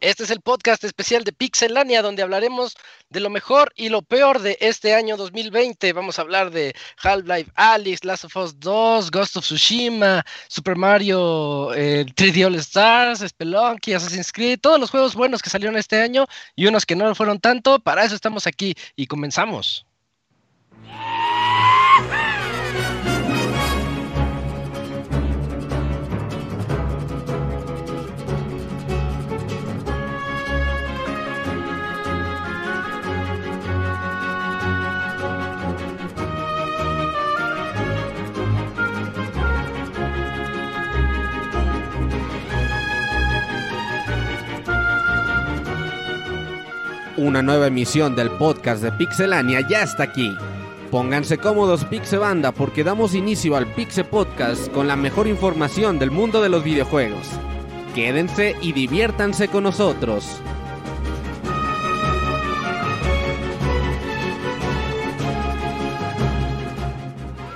Este 0.00 0.22
es 0.22 0.30
el 0.30 0.40
podcast 0.40 0.84
especial 0.84 1.22
de 1.24 1.32
Pixelania, 1.32 2.02
donde 2.02 2.22
hablaremos 2.22 2.76
de 3.10 3.20
lo 3.20 3.30
mejor 3.30 3.72
y 3.76 3.88
lo 3.88 4.00
peor 4.00 4.38
de 4.38 4.56
este 4.60 4.94
año 4.94 5.18
2020. 5.18 5.92
Vamos 5.92 6.18
a 6.18 6.22
hablar 6.22 6.50
de 6.50 6.74
Half-Life 7.02 7.50
Alyx, 7.56 8.04
Last 8.04 8.24
of 8.24 8.36
Us 8.36 8.58
2, 8.58 9.10
Ghost 9.10 9.36
of 9.36 9.44
Tsushima, 9.44 10.24
Super 10.48 10.76
Mario 10.76 11.74
3D 11.74 12.46
All 12.46 12.54
Stars, 12.54 13.18
Spelunky, 13.20 13.92
Assassin's 13.92 14.32
Creed, 14.32 14.60
todos 14.60 14.80
los 14.80 14.90
juegos 14.90 15.14
buenos 15.14 15.42
que 15.42 15.50
salieron 15.50 15.76
este 15.76 16.00
año 16.00 16.26
y 16.56 16.66
unos 16.66 16.86
que 16.86 16.96
no 16.96 17.06
lo 17.06 17.14
fueron 17.14 17.38
tanto. 17.38 17.78
Para 17.78 18.04
eso 18.04 18.14
estamos 18.14 18.46
aquí 18.46 18.74
y 18.96 19.08
comenzamos. 19.08 19.84
Una 47.18 47.42
nueva 47.42 47.66
emisión 47.66 48.14
del 48.14 48.30
podcast 48.30 48.80
de 48.80 48.92
Pixelania 48.92 49.60
ya 49.68 49.82
está 49.82 50.04
aquí. 50.04 50.36
Pónganse 50.92 51.36
cómodos 51.36 51.84
Pixebanda 51.84 52.52
porque 52.52 52.84
damos 52.84 53.12
inicio 53.12 53.56
al 53.56 53.66
Pixe 53.66 54.04
Podcast 54.04 54.70
con 54.70 54.86
la 54.86 54.94
mejor 54.94 55.26
información 55.26 55.98
del 55.98 56.12
mundo 56.12 56.40
de 56.40 56.48
los 56.48 56.62
videojuegos. 56.62 57.26
Quédense 57.92 58.54
y 58.62 58.70
diviértanse 58.70 59.48
con 59.48 59.64
nosotros. 59.64 60.40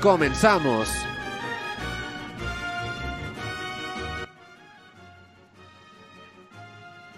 Comenzamos. 0.01 0.89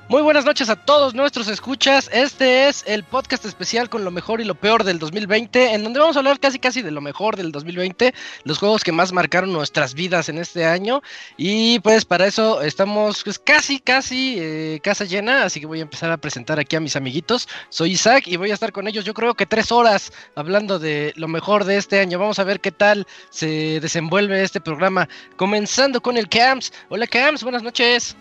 Muy 0.07 0.21
buenas 0.21 0.45
noches 0.45 0.69
a 0.69 0.77
todos 0.77 1.15
nuestros 1.15 1.49
escuchas. 1.49 2.11
Este 2.13 2.69
es 2.69 2.85
el 2.87 3.05
podcast 3.05 3.47
especial 3.47 3.89
con 3.89 4.05
lo 4.05 4.11
mejor 4.11 4.43
y 4.43 4.45
lo 4.45 4.55
peor 4.55 4.85
del 4.85 4.99
2020, 4.99 5.73
en 5.73 5.83
donde 5.83 5.99
vamos 5.99 6.17
a 6.17 6.19
hablar 6.19 6.39
casi 6.39 6.59
casi 6.59 6.83
de 6.83 6.91
lo 6.91 7.01
mejor 7.01 7.37
del 7.37 7.51
2020, 7.51 8.13
los 8.45 8.59
juegos 8.59 8.85
que 8.85 8.93
más 8.93 9.15
marcaron 9.15 9.51
nuestras 9.51 9.95
vidas 9.95 10.29
en 10.29 10.37
este 10.37 10.67
año. 10.67 11.01
Y 11.39 11.79
pues 11.81 12.05
para 12.05 12.27
eso 12.27 12.61
estamos 12.61 13.25
pues, 13.25 13.39
casi 13.39 13.81
casi 13.81 14.37
eh, 14.39 14.79
casa 14.83 15.07
llena, 15.07 15.45
así 15.45 15.59
que 15.59 15.67
voy 15.67 15.79
a 15.79 15.83
empezar 15.83 16.13
a 16.13 16.19
presentar 16.19 16.61
aquí 16.61 16.77
a 16.77 16.81
mis 16.81 16.97
amiguitos. 16.97 17.49
Soy 17.71 17.93
Isaac 17.93 18.25
y 18.27 18.37
voy 18.37 18.51
a 18.51 18.55
estar 18.55 18.73
con 18.73 18.87
ellos 18.87 19.07
yo 19.07 19.15
creo 19.15 19.33
que 19.33 19.47
tres 19.47 19.73
horas 19.73 20.13
hablando 20.35 20.79
de 20.79 21.15
lo 21.17 21.29
mejor 21.29 21.65
de 21.65 21.79
este 21.79 21.99
año. 21.99 22.19
Vamos 22.19 22.39
a 22.39 22.45
ver 22.45 22.61
qué 22.61 22.73
tal 22.73 23.07
se 23.31 23.81
desenvuelve 23.81 24.43
este 24.43 24.61
programa. 24.61 25.09
Comenzando 25.37 26.03
con 26.03 26.19
el 26.19 26.29
Camps. 26.29 26.75
Hola 26.91 27.07
Camps, 27.07 27.43
buenas 27.43 27.63
noches. 27.63 28.15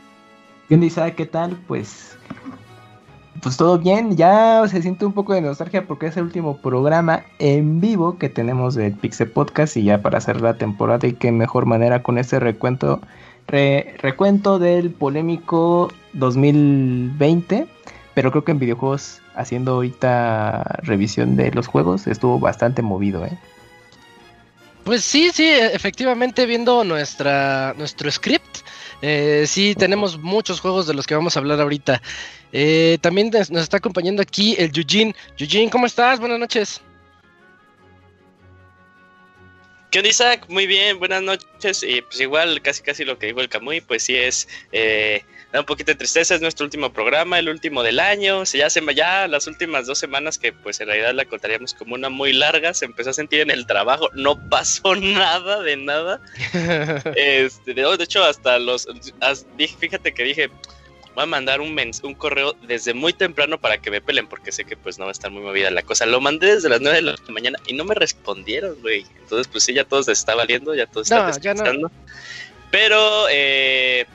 ¿Qué 0.68 0.76
onda 0.76 0.88
Isaac? 0.88 1.16
¿Qué 1.16 1.26
tal? 1.26 1.58
Pues, 1.68 2.18
pues 3.42 3.58
todo 3.58 3.78
bien, 3.78 4.16
ya 4.16 4.66
se 4.70 4.82
siente 4.82 5.06
un 5.06 5.12
poco 5.12 5.34
de 5.34 5.42
nostalgia 5.42 5.86
porque 5.86 6.08
es 6.08 6.16
el 6.16 6.24
último 6.24 6.58
programa 6.58 7.24
en 7.40 7.82
vivo 7.82 8.18
que 8.18 8.30
tenemos 8.30 8.76
del 8.76 8.94
Pixel 8.94 9.30
Podcast 9.30 9.76
y 9.76 9.84
ya 9.84 10.02
para 10.02 10.20
hacer 10.20 10.40
la 10.40 10.54
temporada 10.54 11.06
y 11.06 11.14
qué 11.14 11.34
mejor 11.34 11.66
manera 11.66 12.02
con 12.02 12.18
este 12.18 12.40
recuento, 12.40 13.02
recuento 13.48 14.58
del 14.58 14.92
polémico 14.92 15.92
2020, 16.14 17.68
pero 18.14 18.32
creo 18.32 18.46
que 18.46 18.54
en 18.54 18.60
videojuegos 18.60 19.22
haciendo 19.36 19.74
ahorita 19.74 20.80
revisión 20.84 21.36
de 21.36 21.52
los 21.52 21.68
juegos 21.68 22.08
estuvo 22.08 22.40
bastante 22.40 22.82
movido, 22.82 23.26
¿eh? 23.26 23.38
Pues 24.86 25.04
sí, 25.06 25.32
sí, 25.34 25.50
efectivamente 25.50 26.46
viendo 26.46 26.84
nuestra, 26.84 27.74
nuestro 27.78 28.12
script, 28.12 28.63
eh, 29.06 29.44
sí, 29.48 29.76
tenemos 29.76 30.18
muchos 30.18 30.62
juegos 30.62 30.88
de 30.88 30.94
los 30.94 31.06
que 31.06 31.14
vamos 31.14 31.36
a 31.36 31.42
hablar 31.42 31.60
ahorita. 31.60 32.02
Eh, 32.54 32.98
también 33.02 33.30
nos 33.50 33.64
está 33.64 33.76
acompañando 33.76 34.22
aquí 34.22 34.56
el 34.58 34.72
Eugene. 34.74 35.14
Eugene, 35.38 35.70
¿cómo 35.70 35.88
estás? 35.88 36.22
Buenas 36.22 36.40
noches. 36.40 36.80
¿Qué 39.92 40.00
onda, 40.00 40.10
Isaac? 40.10 40.46
Muy 40.48 40.68
bien, 40.68 41.00
buenas 41.00 41.22
noches. 41.22 41.84
Y 41.84 42.02
pues 42.02 42.22
igual, 42.22 42.62
casi 42.62 42.82
casi 42.82 43.04
lo 43.04 43.20
que 43.20 43.26
dijo 43.26 43.42
el 43.42 43.50
Camuy, 43.50 43.82
pues 43.82 44.04
sí 44.04 44.16
es... 44.16 44.48
Eh, 44.72 45.26
da 45.54 45.60
un 45.60 45.68
poquito 45.68 45.92
de 45.92 45.96
tristeza, 45.96 46.34
es 46.34 46.42
nuestro 46.42 46.66
último 46.66 46.92
programa, 46.92 47.38
el 47.38 47.48
último 47.48 47.84
del 47.84 48.00
año. 48.00 48.44
Se 48.44 48.58
ya 48.58 48.72
se 48.72 48.82
ya 48.96 49.28
las 49.28 49.46
últimas 49.46 49.86
dos 49.86 50.00
semanas 50.00 50.40
que 50.40 50.52
pues 50.52 50.82
en 50.82 50.88
realidad 50.88 51.14
la 51.14 51.26
contaríamos 51.26 51.76
como 51.76 51.94
una 51.94 52.10
muy 52.10 52.34
larga, 52.34 52.74
se 52.74 52.86
empezó 52.86 53.12
a 53.12 53.14
sentir 53.14 53.42
en 53.42 53.52
el 53.52 53.68
trabajo, 53.68 54.10
no 54.16 54.36
pasó 54.50 54.96
nada 54.96 55.62
de 55.62 55.78
nada. 55.78 56.20
este, 57.16 57.76
de, 57.76 57.96
hecho, 58.00 58.24
hasta 58.24 58.58
los 58.58 58.88
fíjate 59.78 60.12
que 60.16 60.24
dije, 60.24 60.50
voy 61.14 61.24
a 61.24 61.28
mandar 61.28 61.62
un, 61.62 61.80
un 62.02 62.16
correo 62.16 62.54
desde 62.64 62.96
muy 62.96 63.14
temprano 63.14 63.62
para 63.62 63.78
que 63.78 63.92
me 63.92 64.02
pelen, 64.02 64.26
porque 64.26 64.52
sé 64.52 64.66
que 64.66 64.76
pues 64.76 64.98
no 64.98 65.06
va 65.06 65.12
a 65.12 65.14
estar 65.14 65.30
muy 65.30 65.44
movida 65.44 65.70
la 65.70 65.84
cosa. 65.84 66.08
Lo 66.08 66.20
mandé 66.20 66.56
desde 66.56 66.68
las 66.68 66.82
9 66.82 66.96
de 66.96 67.02
la 67.04 67.16
mañana 67.30 67.60
y 67.68 67.74
no 67.74 67.86
me 67.86 67.94
respondieron, 67.94 68.76
güey. 68.82 69.06
Entonces, 69.20 69.48
pues 69.48 69.64
sí, 69.64 69.76
ya 69.76 69.84
todos 69.84 70.08
se 70.08 70.14
está 70.14 70.34
valiendo, 70.34 70.74
ya 70.74 70.88
todos 70.88 71.12
están 71.12 71.28
descansando. 71.28 71.92
Pero 72.72 73.28
eh, 73.30 74.08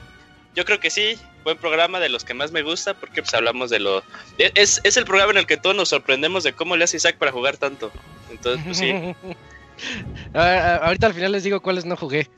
yo 0.56 0.64
creo 0.64 0.80
que 0.80 0.90
sí, 0.90 1.16
buen 1.44 1.56
programa 1.58 2.00
de 2.00 2.08
los 2.08 2.24
que 2.24 2.34
más 2.34 2.52
me 2.52 2.62
gusta, 2.62 2.94
porque 2.94 3.22
pues 3.22 3.34
hablamos 3.34 3.70
de 3.70 3.80
lo... 3.80 4.02
Es, 4.38 4.80
es 4.84 4.96
el 4.96 5.04
programa 5.04 5.32
en 5.32 5.38
el 5.38 5.46
que 5.46 5.56
todos 5.56 5.76
nos 5.76 5.88
sorprendemos 5.88 6.44
de 6.44 6.52
cómo 6.52 6.76
le 6.76 6.84
hace 6.84 6.96
Isaac 6.96 7.16
para 7.16 7.32
jugar 7.32 7.56
tanto. 7.56 7.90
Entonces, 8.30 8.62
pues 8.64 8.78
sí. 8.78 8.92
ahorita 10.34 11.06
al 11.06 11.14
final 11.14 11.32
les 11.32 11.44
digo 11.44 11.60
cuáles 11.60 11.84
no 11.84 11.96
jugué. 11.96 12.28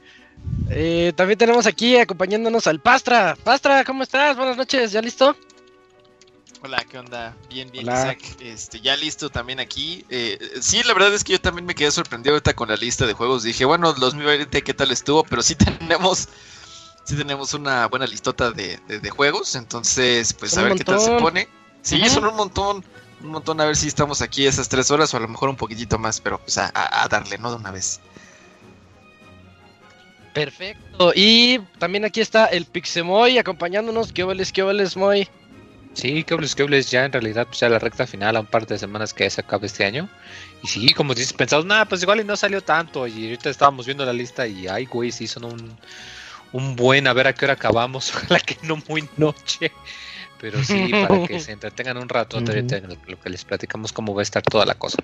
Eh, 0.70 1.12
también 1.16 1.38
tenemos 1.38 1.66
aquí 1.66 1.96
acompañándonos 1.96 2.66
al 2.66 2.80
Pastra. 2.80 3.36
Pastra, 3.42 3.84
¿cómo 3.84 4.02
estás? 4.02 4.36
Buenas 4.36 4.56
noches, 4.56 4.92
¿ya 4.92 5.02
listo? 5.02 5.36
Hola, 6.62 6.84
¿qué 6.88 6.98
onda? 6.98 7.34
Bien, 7.48 7.70
bien, 7.70 7.84
Isaac. 7.84 8.18
Este, 8.40 8.80
ya 8.80 8.94
listo 8.94 9.30
también 9.30 9.60
aquí. 9.60 10.04
Eh, 10.10 10.38
sí, 10.60 10.82
la 10.84 10.92
verdad 10.92 11.14
es 11.14 11.24
que 11.24 11.32
yo 11.32 11.40
también 11.40 11.64
me 11.64 11.74
quedé 11.74 11.90
sorprendido 11.90 12.34
ahorita 12.34 12.54
con 12.54 12.68
la 12.68 12.76
lista 12.76 13.06
de 13.06 13.14
juegos. 13.14 13.42
Dije, 13.42 13.64
bueno, 13.64 13.94
2020, 13.94 14.62
¿qué 14.62 14.74
tal 14.74 14.90
estuvo? 14.90 15.24
Pero 15.24 15.42
sí 15.42 15.54
tenemos, 15.78 16.28
sí 17.04 17.16
tenemos 17.16 17.54
una 17.54 17.86
buena 17.86 18.06
listota 18.06 18.50
de, 18.50 18.78
juegos. 19.10 19.54
Entonces, 19.54 20.32
pues 20.32 20.56
a 20.56 20.62
ver 20.62 20.74
qué 20.76 20.84
tal 20.84 21.00
se 21.00 21.16
pone. 21.18 21.48
Sí, 21.82 22.06
son 22.08 22.26
un 22.26 22.36
montón, 22.36 22.84
un 23.22 23.28
montón. 23.28 23.60
A 23.60 23.64
ver 23.64 23.76
si 23.76 23.88
estamos 23.88 24.22
aquí 24.22 24.46
esas 24.46 24.68
tres 24.68 24.90
horas 24.90 25.12
o 25.14 25.16
a 25.16 25.20
lo 25.20 25.28
mejor 25.28 25.48
un 25.48 25.56
poquitito 25.56 25.98
más, 25.98 26.20
pero 26.20 26.38
pues 26.38 26.58
a, 26.58 26.70
a 26.74 27.08
darle, 27.08 27.38
¿no? 27.38 27.50
De 27.50 27.56
una 27.56 27.70
vez. 27.70 28.00
Perfecto. 30.32 31.12
Y 31.14 31.58
también 31.78 32.04
aquí 32.04 32.20
está 32.20 32.46
el 32.46 32.64
Pixemoy 32.64 33.38
acompañándonos. 33.38 34.12
¿Qué 34.12 34.22
vales, 34.22 34.52
qué 34.52 34.62
vales, 34.62 34.96
Moy? 34.96 35.28
Sí, 35.94 36.22
qué 36.22 36.34
vales, 36.34 36.54
qué 36.54 36.62
vales. 36.62 36.90
Ya 36.90 37.04
en 37.04 37.12
realidad, 37.12 37.46
pues 37.46 37.60
ya 37.60 37.68
la 37.68 37.78
recta 37.78 38.06
final, 38.06 38.36
a 38.36 38.40
un 38.40 38.46
par 38.46 38.66
de 38.66 38.78
semanas 38.78 39.12
que 39.12 39.28
se 39.28 39.40
acaba 39.40 39.66
este 39.66 39.84
año. 39.84 40.08
Y 40.62 40.68
sí, 40.68 40.92
como 40.94 41.14
dices, 41.14 41.32
pensamos, 41.32 41.66
nada, 41.66 41.84
pues 41.86 42.02
igual 42.02 42.20
y 42.20 42.24
no 42.24 42.36
salió 42.36 42.62
tanto. 42.62 43.06
Y 43.06 43.24
ahorita 43.24 43.50
estábamos 43.50 43.86
viendo 43.86 44.04
la 44.04 44.12
lista 44.12 44.46
y, 44.46 44.68
ay, 44.68 44.84
güey, 44.84 45.10
sí 45.10 45.26
son 45.26 45.44
un, 45.44 45.78
un 46.52 46.76
buen, 46.76 47.06
a 47.06 47.12
ver 47.12 47.26
a 47.26 47.32
qué 47.34 47.44
hora 47.44 47.54
acabamos. 47.54 48.14
Ojalá 48.14 48.40
que 48.40 48.56
no 48.62 48.76
muy 48.88 49.08
noche. 49.16 49.72
Pero 50.40 50.64
sí, 50.64 50.90
para 50.90 51.26
que 51.26 51.38
se 51.38 51.52
entretengan 51.52 51.98
un 51.98 52.08
rato, 52.08 52.40
lo 52.40 53.20
que 53.20 53.30
les 53.30 53.44
platicamos 53.44 53.92
cómo 53.92 54.14
va 54.14 54.22
a 54.22 54.22
estar 54.22 54.42
toda 54.42 54.64
la 54.64 54.74
cosa. 54.74 54.96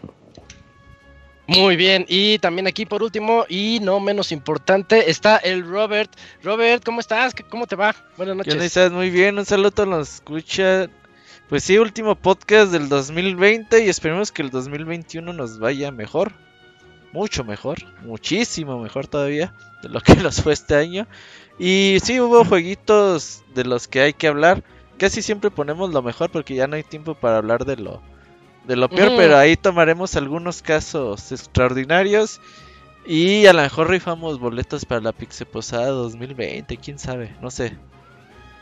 Muy 1.46 1.76
bien, 1.76 2.04
y 2.08 2.38
también 2.40 2.66
aquí 2.66 2.86
por 2.86 3.02
último 3.04 3.44
y 3.48 3.78
no 3.80 4.00
menos 4.00 4.32
importante 4.32 5.10
está 5.10 5.36
el 5.36 5.64
Robert. 5.64 6.10
Robert, 6.42 6.82
¿cómo 6.84 7.00
estás? 7.00 7.34
¿Cómo 7.48 7.66
te 7.66 7.76
va? 7.76 7.94
Buenas 8.16 8.36
noches. 8.36 8.56
¿Qué 8.56 8.64
estás? 8.64 8.90
Muy 8.90 9.10
bien, 9.10 9.38
un 9.38 9.44
saludo 9.44 9.82
a 9.82 9.86
los 9.86 10.14
escucha. 10.14 10.88
Pues 11.48 11.62
sí, 11.62 11.78
último 11.78 12.16
podcast 12.16 12.72
del 12.72 12.88
2020 12.88 13.84
y 13.84 13.88
esperemos 13.88 14.32
que 14.32 14.42
el 14.42 14.50
2021 14.50 15.32
nos 15.32 15.60
vaya 15.60 15.92
mejor. 15.92 16.32
Mucho 17.16 17.44
mejor, 17.44 17.78
muchísimo 18.02 18.78
mejor 18.78 19.06
todavía 19.06 19.54
de 19.82 19.88
lo 19.88 20.02
que 20.02 20.14
nos 20.16 20.42
fue 20.42 20.52
este 20.52 20.74
año. 20.74 21.06
Y 21.58 21.96
sí, 22.02 22.20
hubo 22.20 22.44
jueguitos 22.44 23.42
de 23.54 23.64
los 23.64 23.88
que 23.88 24.02
hay 24.02 24.12
que 24.12 24.28
hablar. 24.28 24.62
Casi 24.98 25.22
siempre 25.22 25.50
ponemos 25.50 25.94
lo 25.94 26.02
mejor 26.02 26.30
porque 26.30 26.54
ya 26.54 26.66
no 26.66 26.76
hay 26.76 26.82
tiempo 26.82 27.14
para 27.14 27.38
hablar 27.38 27.64
de 27.64 27.78
lo 27.78 28.02
de 28.66 28.76
lo 28.76 28.90
peor, 28.90 29.12
pero 29.16 29.38
ahí 29.38 29.56
tomaremos 29.56 30.14
algunos 30.14 30.60
casos 30.60 31.32
extraordinarios. 31.32 32.38
Y 33.06 33.46
a 33.46 33.54
lo 33.54 33.62
mejor 33.62 33.88
rifamos 33.88 34.38
boletos 34.38 34.84
para 34.84 35.00
la 35.00 35.12
Pixie 35.12 35.46
Posada 35.46 35.86
2020, 35.86 36.76
quién 36.76 36.98
sabe, 36.98 37.34
no 37.40 37.50
sé. 37.50 37.78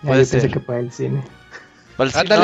Puede 0.05 0.27
ser. 0.27 0.49
que 0.49 0.61
para 0.61 0.79
el 0.79 0.93
cine. 0.93 1.25
Para 1.97 2.07
el 2.07 2.13
cine. 2.13 2.35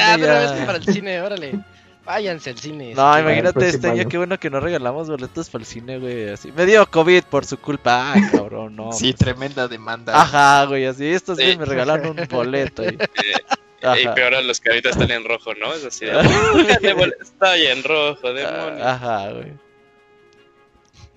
Ándale, 0.00 0.66
para 0.66 0.78
el 0.78 0.84
cine, 0.84 1.20
órale. 1.20 1.64
Váyanse 2.04 2.50
al 2.50 2.58
cine. 2.58 2.94
No, 2.94 3.12
quieren. 3.12 3.24
imagínate 3.24 3.68
este 3.68 3.86
año, 3.88 4.00
año. 4.02 4.08
qué 4.10 4.18
bueno 4.18 4.38
que 4.38 4.50
no 4.50 4.60
regalamos 4.60 5.08
boletos 5.08 5.48
para 5.48 5.62
el 5.62 5.66
cine, 5.66 5.98
güey. 5.98 6.28
Así. 6.30 6.52
Me 6.52 6.66
dio 6.66 6.84
COVID 6.90 7.24
por 7.24 7.46
su 7.46 7.56
culpa. 7.58 8.12
Ay, 8.12 8.22
cabrón, 8.32 8.76
no. 8.76 8.92
Sí, 8.92 9.12
pues. 9.12 9.16
tremenda 9.20 9.68
demanda. 9.68 10.14
Ajá, 10.20 10.66
güey, 10.66 10.84
así. 10.84 11.06
Estos 11.06 11.38
Sí. 11.38 11.56
me 11.56 11.64
regalaron 11.64 12.18
un 12.18 12.26
boleto. 12.30 12.82
Y... 12.84 12.98
Peor 14.14 14.34
a 14.34 14.40
los 14.42 14.60
que 14.60 14.70
ahorita 14.70 14.90
están 14.90 15.10
en 15.10 15.24
rojo, 15.24 15.52
¿no? 15.54 15.72
Es 15.74 15.84
así 15.84 16.06
de. 16.06 16.16
"Uh, 16.16 16.80
ya 16.82 16.94
me- 16.94 17.04
Estoy 17.20 17.66
en 17.66 17.82
rojo, 17.82 18.32
demonio. 18.32 18.82
Ajá, 18.86 19.30
güey. 19.32 19.52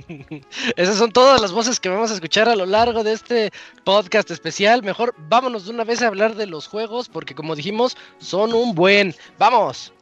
Esas 0.76 0.98
son 0.98 1.12
todas 1.12 1.42
las 1.42 1.52
voces 1.52 1.80
que 1.80 1.90
vamos 1.90 2.12
a 2.12 2.14
escuchar 2.14 2.48
a 2.48 2.56
lo 2.56 2.66
largo 2.66 3.04
de 3.04 3.14
este 3.14 3.52
podcast 3.84 4.32
especial. 4.32 4.84
Mejor 4.84 5.14
vámonos 5.18 5.66
de 5.66 5.72
una 5.72 5.84
vez 5.84 6.02
a 6.02 6.08
hablar 6.08 6.36
de 6.36 6.46
los 6.48 6.68
juegos, 6.68 7.10
porque 7.10 7.36
como 7.36 7.56
dijimos, 7.56 7.98
son 8.20 8.54
un 8.54 8.74
buen. 8.76 9.16
¡Vamos! 9.38 9.94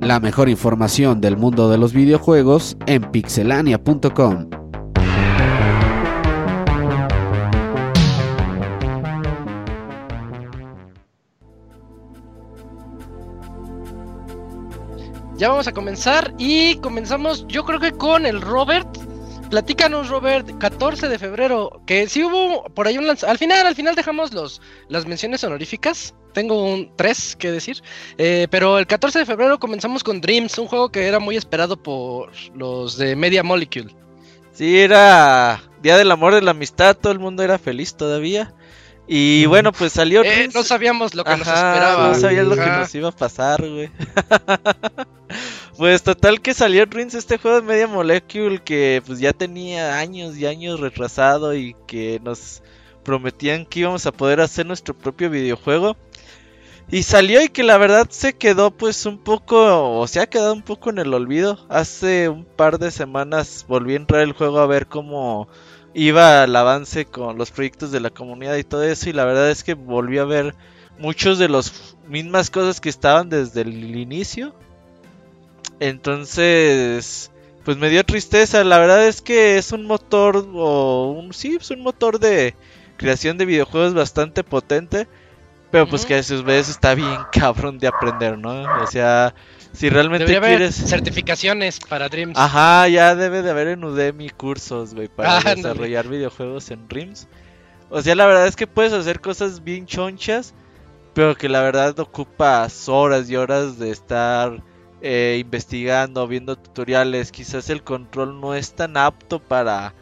La 0.00 0.20
mejor 0.20 0.48
información 0.48 1.20
del 1.20 1.36
mundo 1.36 1.68
de 1.68 1.76
los 1.76 1.92
videojuegos 1.92 2.76
en 2.86 3.02
pixelania.com. 3.10 4.48
Ya 15.36 15.50
vamos 15.50 15.68
a 15.68 15.72
comenzar 15.72 16.34
y 16.36 16.76
comenzamos 16.76 17.46
yo 17.46 17.64
creo 17.64 17.78
que 17.78 17.92
con 17.92 18.26
el 18.26 18.40
Robert. 18.40 18.88
Platícanos 19.50 20.08
Robert, 20.10 20.58
14 20.58 21.08
de 21.08 21.18
febrero, 21.18 21.80
que 21.86 22.06
sí 22.08 22.22
hubo 22.22 22.64
por 22.74 22.86
ahí 22.86 22.98
un 22.98 23.06
lanzamiento. 23.06 23.30
Al 23.30 23.38
final, 23.38 23.66
al 23.66 23.74
final 23.74 23.94
dejamos 23.94 24.34
los, 24.34 24.60
las 24.88 25.06
menciones 25.06 25.42
honoríficas. 25.44 26.14
Tengo 26.38 26.62
un 26.62 26.92
3 26.94 27.34
que 27.34 27.50
decir. 27.50 27.82
Eh, 28.16 28.46
pero 28.48 28.78
el 28.78 28.86
14 28.86 29.18
de 29.18 29.26
febrero 29.26 29.58
comenzamos 29.58 30.04
con 30.04 30.20
Dreams, 30.20 30.56
un 30.58 30.68
juego 30.68 30.88
que 30.92 31.08
era 31.08 31.18
muy 31.18 31.36
esperado 31.36 31.82
por 31.82 32.30
los 32.54 32.96
de 32.96 33.16
Media 33.16 33.42
Molecule. 33.42 33.92
Sí, 34.52 34.78
era 34.78 35.60
Día 35.82 35.96
del 35.96 36.12
Amor 36.12 36.34
y 36.34 36.40
la 36.40 36.52
Amistad. 36.52 36.96
Todo 36.96 37.12
el 37.12 37.18
mundo 37.18 37.42
era 37.42 37.58
feliz 37.58 37.96
todavía. 37.96 38.54
Y 39.08 39.46
bueno, 39.46 39.72
pues 39.72 39.94
salió. 39.94 40.22
Eh, 40.22 40.30
Dreams. 40.32 40.54
no 40.54 40.62
sabíamos 40.62 41.16
lo 41.16 41.24
que 41.24 41.32
nos 41.32 41.40
esperaba. 41.40 42.06
No 42.06 42.14
sabías 42.14 42.46
lo 42.46 42.54
que 42.54 42.66
nos 42.66 42.94
iba 42.94 43.08
a 43.08 43.12
pasar, 43.12 43.68
güey. 43.68 43.90
pues 45.76 46.04
total 46.04 46.40
que 46.40 46.54
salió 46.54 46.86
Dreams, 46.86 47.14
este 47.14 47.38
juego 47.38 47.60
de 47.60 47.66
Media 47.66 47.88
Molecule 47.88 48.62
que 48.62 49.02
pues 49.04 49.18
ya 49.18 49.32
tenía 49.32 49.98
años 49.98 50.36
y 50.36 50.46
años 50.46 50.78
retrasado 50.78 51.52
y 51.56 51.74
que 51.88 52.20
nos 52.22 52.62
prometían 53.02 53.66
que 53.66 53.80
íbamos 53.80 54.06
a 54.06 54.12
poder 54.12 54.40
hacer 54.40 54.66
nuestro 54.66 54.96
propio 54.96 55.30
videojuego. 55.30 55.96
Y 56.90 57.02
salió 57.02 57.42
y 57.42 57.50
que 57.50 57.64
la 57.64 57.76
verdad 57.76 58.06
se 58.08 58.32
quedó 58.32 58.70
pues 58.70 59.04
un 59.04 59.18
poco, 59.18 59.98
o 60.00 60.06
se 60.06 60.20
ha 60.20 60.26
quedado 60.26 60.54
un 60.54 60.62
poco 60.62 60.88
en 60.88 60.98
el 60.98 61.12
olvido. 61.12 61.58
Hace 61.68 62.30
un 62.30 62.44
par 62.46 62.78
de 62.78 62.90
semanas 62.90 63.66
volví 63.68 63.92
a 63.92 63.96
entrar 63.96 64.22
el 64.22 64.32
juego 64.32 64.58
a 64.58 64.66
ver 64.66 64.86
cómo 64.86 65.48
iba 65.92 66.44
el 66.44 66.56
avance 66.56 67.04
con 67.04 67.36
los 67.36 67.50
proyectos 67.50 67.90
de 67.92 68.00
la 68.00 68.08
comunidad 68.08 68.56
y 68.56 68.64
todo 68.64 68.84
eso. 68.84 69.10
Y 69.10 69.12
la 69.12 69.26
verdad 69.26 69.50
es 69.50 69.64
que 69.64 69.74
volví 69.74 70.16
a 70.16 70.24
ver 70.24 70.54
muchos 70.98 71.38
de 71.38 71.50
las 71.50 71.96
mismas 72.06 72.48
cosas 72.48 72.80
que 72.80 72.88
estaban 72.88 73.28
desde 73.28 73.60
el 73.62 73.94
inicio. 73.96 74.54
Entonces, 75.80 77.30
pues 77.66 77.76
me 77.76 77.90
dio 77.90 78.02
tristeza. 78.02 78.64
La 78.64 78.78
verdad 78.78 79.06
es 79.06 79.20
que 79.20 79.58
es 79.58 79.72
un 79.72 79.84
motor, 79.84 80.48
o 80.54 81.10
un, 81.10 81.34
sí, 81.34 81.58
es 81.60 81.70
un 81.70 81.82
motor 81.82 82.18
de 82.18 82.54
creación 82.96 83.36
de 83.36 83.44
videojuegos 83.44 83.92
bastante 83.92 84.42
potente. 84.42 85.06
Pero 85.70 85.86
pues 85.86 86.06
que 86.06 86.14
a 86.14 86.22
sus 86.22 86.42
veces 86.44 86.70
está 86.70 86.94
bien 86.94 87.24
cabrón 87.30 87.78
de 87.78 87.86
aprender, 87.88 88.38
¿no? 88.38 88.72
O 88.80 88.86
sea, 88.86 89.34
si 89.72 89.90
realmente 89.90 90.24
Debería 90.24 90.38
haber 90.38 90.58
quieres... 90.58 90.74
certificaciones 90.76 91.78
para 91.78 92.08
Dreams. 92.08 92.38
Ajá, 92.38 92.88
ya 92.88 93.14
debe 93.14 93.42
de 93.42 93.50
haber 93.50 93.68
en 93.68 93.84
Udemy 93.84 94.30
cursos, 94.30 94.94
güey, 94.94 95.08
para 95.08 95.38
Ah, 95.44 95.54
desarrollar 95.54 96.08
videojuegos 96.08 96.70
en 96.70 96.88
Dreams. 96.88 97.28
O 97.90 98.02
sea, 98.02 98.14
la 98.14 98.26
verdad 98.26 98.46
es 98.46 98.56
que 98.56 98.66
puedes 98.66 98.92
hacer 98.92 99.20
cosas 99.20 99.62
bien 99.64 99.86
chonchas, 99.86 100.54
pero 101.14 101.34
que 101.36 101.48
la 101.48 101.62
verdad 101.62 101.98
ocupas 101.98 102.88
horas 102.88 103.28
y 103.30 103.36
horas 103.36 103.78
de 103.78 103.90
estar 103.90 104.62
eh, 105.00 105.38
investigando, 105.40 106.26
viendo 106.26 106.56
tutoriales. 106.56 107.32
Quizás 107.32 107.70
el 107.70 107.82
control 107.82 108.40
no 108.40 108.54
es 108.54 108.72
tan 108.74 108.96
apto 108.96 109.38
para 109.38 109.94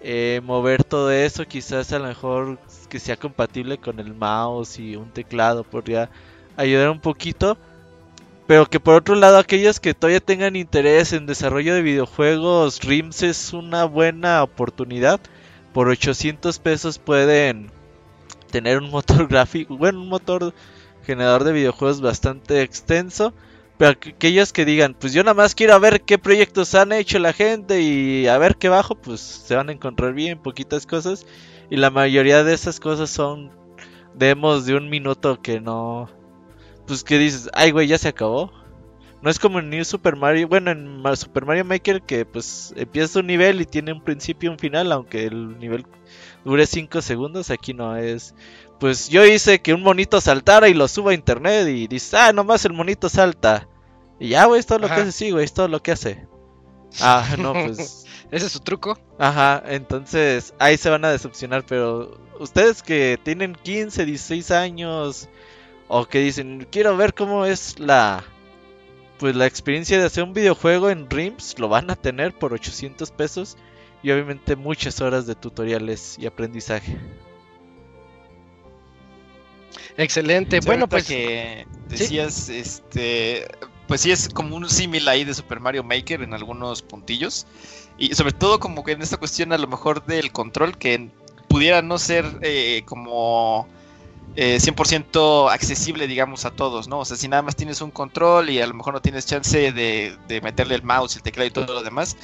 eh, 0.00 0.40
mover 0.44 0.84
todo 0.84 1.10
eso. 1.10 1.44
Quizás 1.46 1.92
a 1.92 1.98
lo 1.98 2.06
mejor 2.06 2.58
que 2.94 3.00
sea 3.00 3.16
compatible 3.16 3.78
con 3.78 3.98
el 4.00 4.14
mouse 4.14 4.78
y 4.78 4.94
un 4.96 5.10
teclado 5.12 5.64
podría 5.64 6.10
ayudar 6.56 6.90
un 6.90 7.00
poquito. 7.00 7.58
Pero 8.46 8.66
que 8.66 8.80
por 8.80 8.94
otro 8.96 9.14
lado, 9.14 9.38
aquellos 9.38 9.80
que 9.80 9.94
todavía 9.94 10.20
tengan 10.20 10.56
interés 10.56 11.12
en 11.12 11.26
desarrollo 11.26 11.74
de 11.74 11.82
videojuegos, 11.82 12.80
RIMS 12.84 13.22
es 13.22 13.52
una 13.54 13.84
buena 13.84 14.42
oportunidad. 14.42 15.20
Por 15.72 15.88
800 15.88 16.58
pesos 16.58 16.98
pueden 16.98 17.70
tener 18.50 18.78
un 18.78 18.90
motor 18.90 19.28
gráfico, 19.30 19.76
bueno, 19.76 20.00
un 20.00 20.08
motor 20.08 20.54
generador 21.04 21.44
de 21.44 21.52
videojuegos 21.52 22.00
bastante 22.00 22.62
extenso. 22.62 23.34
Pero 23.78 23.92
aqu- 23.92 24.14
aquellos 24.14 24.52
que 24.52 24.64
digan, 24.64 24.94
pues 24.94 25.12
yo 25.12 25.22
nada 25.24 25.34
más 25.34 25.54
quiero 25.54 25.78
ver 25.80 26.02
qué 26.02 26.18
proyectos 26.18 26.74
han 26.74 26.92
hecho 26.92 27.18
la 27.18 27.32
gente 27.32 27.82
y 27.82 28.26
a 28.28 28.38
ver 28.38 28.56
qué 28.56 28.68
bajo, 28.68 28.94
pues 28.94 29.20
se 29.20 29.56
van 29.56 29.68
a 29.68 29.72
encontrar 29.72 30.14
bien 30.14 30.38
poquitas 30.38 30.86
cosas. 30.86 31.26
Y 31.74 31.76
la 31.76 31.90
mayoría 31.90 32.44
de 32.44 32.54
esas 32.54 32.78
cosas 32.78 33.10
son 33.10 33.50
demos 34.14 34.64
de 34.64 34.76
un 34.76 34.88
minuto 34.88 35.42
que 35.42 35.60
no, 35.60 36.08
pues 36.86 37.02
que 37.02 37.18
dices, 37.18 37.50
ay 37.52 37.72
güey, 37.72 37.88
ya 37.88 37.98
se 37.98 38.06
acabó. 38.06 38.52
No 39.22 39.28
es 39.28 39.40
como 39.40 39.58
en 39.58 39.70
New 39.70 39.84
Super 39.84 40.14
Mario, 40.14 40.46
bueno, 40.46 40.70
en 40.70 41.02
Super 41.16 41.44
Mario 41.44 41.64
Maker 41.64 42.02
que 42.02 42.26
pues 42.26 42.72
empieza 42.76 43.18
un 43.18 43.26
nivel 43.26 43.60
y 43.60 43.66
tiene 43.66 43.92
un 43.92 44.04
principio 44.04 44.50
y 44.50 44.52
un 44.52 44.58
final, 44.60 44.92
aunque 44.92 45.24
el 45.24 45.58
nivel 45.58 45.84
dure 46.44 46.64
5 46.64 47.02
segundos, 47.02 47.50
aquí 47.50 47.74
no 47.74 47.96
es. 47.96 48.36
Pues 48.78 49.08
yo 49.08 49.26
hice 49.26 49.60
que 49.60 49.74
un 49.74 49.82
monito 49.82 50.20
saltara 50.20 50.68
y 50.68 50.74
lo 50.74 50.86
subo 50.86 51.08
a 51.08 51.14
internet 51.14 51.66
y 51.66 51.88
dices, 51.88 52.14
ah, 52.14 52.32
nomás 52.32 52.64
el 52.66 52.72
monito 52.72 53.08
salta. 53.08 53.66
Y 54.20 54.28
ya, 54.28 54.44
güey, 54.44 54.60
es 54.60 54.66
todo 54.66 54.78
lo 54.78 54.86
que 54.86 54.94
hace, 54.94 55.10
sí, 55.10 55.32
güey, 55.32 55.44
es 55.44 55.52
todo 55.52 55.66
lo 55.66 55.82
que 55.82 55.90
hace. 55.90 56.24
Ah, 57.00 57.34
no, 57.36 57.52
pues... 57.66 58.03
Ese 58.30 58.46
es 58.46 58.52
su 58.52 58.60
truco. 58.60 58.98
Ajá, 59.18 59.62
entonces 59.66 60.54
ahí 60.58 60.76
se 60.76 60.90
van 60.90 61.04
a 61.04 61.10
decepcionar, 61.10 61.64
pero 61.66 62.18
ustedes 62.40 62.82
que 62.82 63.18
tienen 63.22 63.54
15, 63.54 64.04
16 64.04 64.50
años 64.50 65.28
o 65.88 66.06
que 66.06 66.20
dicen, 66.20 66.66
quiero 66.70 66.96
ver 66.96 67.14
cómo 67.14 67.46
es 67.46 67.78
la 67.78 68.24
pues 69.18 69.36
la 69.36 69.46
experiencia 69.46 69.98
de 69.98 70.04
hacer 70.04 70.24
un 70.24 70.32
videojuego 70.32 70.90
en 70.90 71.08
Dreams, 71.08 71.58
lo 71.58 71.68
van 71.68 71.90
a 71.90 71.96
tener 71.96 72.34
por 72.34 72.52
800 72.52 73.10
pesos 73.12 73.56
y 74.02 74.10
obviamente 74.10 74.56
muchas 74.56 75.00
horas 75.00 75.26
de 75.26 75.34
tutoriales 75.34 76.16
y 76.18 76.26
aprendizaje. 76.26 76.98
Excelente. 79.96 80.60
Sí, 80.60 80.66
bueno, 80.66 80.88
pues 80.88 81.06
que 81.06 81.66
decías, 81.88 82.48
este, 82.48 83.46
pues 83.86 84.00
sí 84.00 84.10
es 84.10 84.28
como 84.28 84.56
un 84.56 84.68
símil 84.68 85.08
ahí 85.08 85.24
de 85.24 85.32
Super 85.32 85.60
Mario 85.60 85.84
Maker 85.84 86.22
en 86.22 86.34
algunos 86.34 86.82
puntillos 86.82 87.46
y 87.98 88.14
sobre 88.14 88.32
todo 88.32 88.58
como 88.60 88.84
que 88.84 88.92
en 88.92 89.02
esta 89.02 89.16
cuestión 89.16 89.52
a 89.52 89.58
lo 89.58 89.66
mejor 89.68 90.04
del 90.04 90.32
control 90.32 90.76
que 90.78 91.10
pudiera 91.48 91.82
no 91.82 91.98
ser 91.98 92.24
eh, 92.42 92.82
como 92.86 93.68
eh, 94.36 94.58
100% 94.58 95.48
accesible, 95.48 96.08
digamos, 96.08 96.44
a 96.44 96.50
todos, 96.50 96.88
¿no? 96.88 96.98
O 97.00 97.04
sea, 97.04 97.16
si 97.16 97.28
nada 97.28 97.42
más 97.42 97.54
tienes 97.54 97.80
un 97.80 97.92
control 97.92 98.50
y 98.50 98.60
a 98.60 98.66
lo 98.66 98.74
mejor 98.74 98.92
no 98.94 99.00
tienes 99.00 99.26
chance 99.26 99.70
de, 99.70 100.16
de 100.26 100.40
meterle 100.40 100.74
el 100.74 100.82
mouse, 100.82 101.14
el 101.14 101.22
teclado 101.22 101.46
y 101.46 101.52
todo 101.52 101.72
lo 101.72 101.82
demás, 101.84 102.16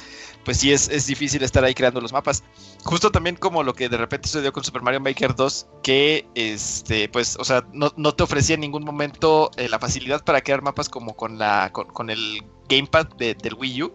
pues 0.43 0.57
sí 0.57 0.73
es, 0.73 0.89
es 0.89 1.07
difícil 1.07 1.41
estar 1.43 1.63
ahí 1.63 1.73
creando 1.73 2.01
los 2.01 2.11
mapas. 2.11 2.43
Justo 2.83 3.11
también 3.11 3.37
como 3.37 3.63
lo 3.63 3.73
que 3.73 3.87
de 3.87 3.95
repente 3.95 4.27
sucedió 4.27 4.51
con 4.51 4.63
Super 4.65 4.81
Mario 4.81 4.99
Maker 4.99 5.35
2, 5.35 5.67
que, 5.83 6.27
este, 6.35 7.07
pues, 7.07 7.37
o 7.39 7.45
sea, 7.45 7.63
no, 7.71 7.93
no 7.95 8.13
te 8.13 8.23
ofrecía 8.23 8.55
en 8.55 8.61
ningún 8.61 8.83
momento 8.83 9.49
eh, 9.55 9.69
la 9.69 9.79
facilidad 9.79 10.21
para 10.25 10.41
crear 10.41 10.61
mapas 10.61 10.89
como 10.89 11.15
con, 11.15 11.37
la, 11.37 11.69
con, 11.71 11.87
con 11.87 12.09
el 12.09 12.43
gamepad 12.67 13.07
de- 13.17 13.35
del 13.35 13.53
Wii 13.53 13.83
U. 13.83 13.93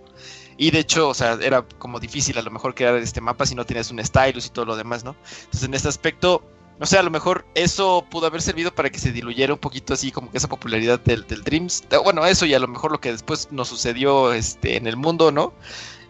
Y 0.58 0.70
de 0.70 0.80
hecho, 0.80 1.08
o 1.08 1.14
sea, 1.14 1.38
era 1.42 1.62
como 1.78 2.00
difícil 2.00 2.38
a 2.38 2.42
lo 2.42 2.50
mejor 2.50 2.74
crear 2.74 2.96
este 2.96 3.20
mapa 3.20 3.46
si 3.46 3.54
no 3.54 3.66
tienes 3.66 3.90
un 3.90 4.02
stylus 4.04 4.46
y 4.46 4.50
todo 4.50 4.64
lo 4.64 4.76
demás, 4.76 5.04
¿no? 5.04 5.14
Entonces, 5.44 5.64
en 5.64 5.74
este 5.74 5.88
aspecto, 5.88 6.42
no 6.78 6.86
sé, 6.86 6.98
a 6.98 7.02
lo 7.02 7.10
mejor 7.10 7.46
eso 7.54 8.06
pudo 8.10 8.26
haber 8.26 8.42
servido 8.42 8.74
para 8.74 8.90
que 8.90 8.98
se 8.98 9.12
diluyera 9.12 9.52
un 9.52 9.58
poquito 9.58 9.94
así 9.94 10.12
como 10.12 10.30
que 10.30 10.38
esa 10.38 10.48
popularidad 10.48 11.00
del, 11.00 11.26
del 11.26 11.42
Dreams. 11.42 11.84
Eh, 11.90 11.98
Bueno, 11.98 12.24
eso 12.26 12.46
y 12.46 12.54
a 12.54 12.58
lo 12.58 12.68
mejor 12.68 12.92
lo 12.92 13.00
que 13.00 13.12
después 13.12 13.48
nos 13.50 13.68
sucedió 13.68 14.32
este, 14.32 14.76
en 14.76 14.86
el 14.86 14.96
mundo, 14.96 15.30
¿no? 15.32 15.52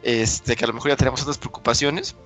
Este, 0.03 0.57
que 0.57 0.65
a 0.65 0.69
lo 0.69 0.75
mejor 0.75 0.91
ya 0.91 0.97
tenemos 0.97 1.23
otras 1.23 1.39
preocupaciones. 1.39 2.17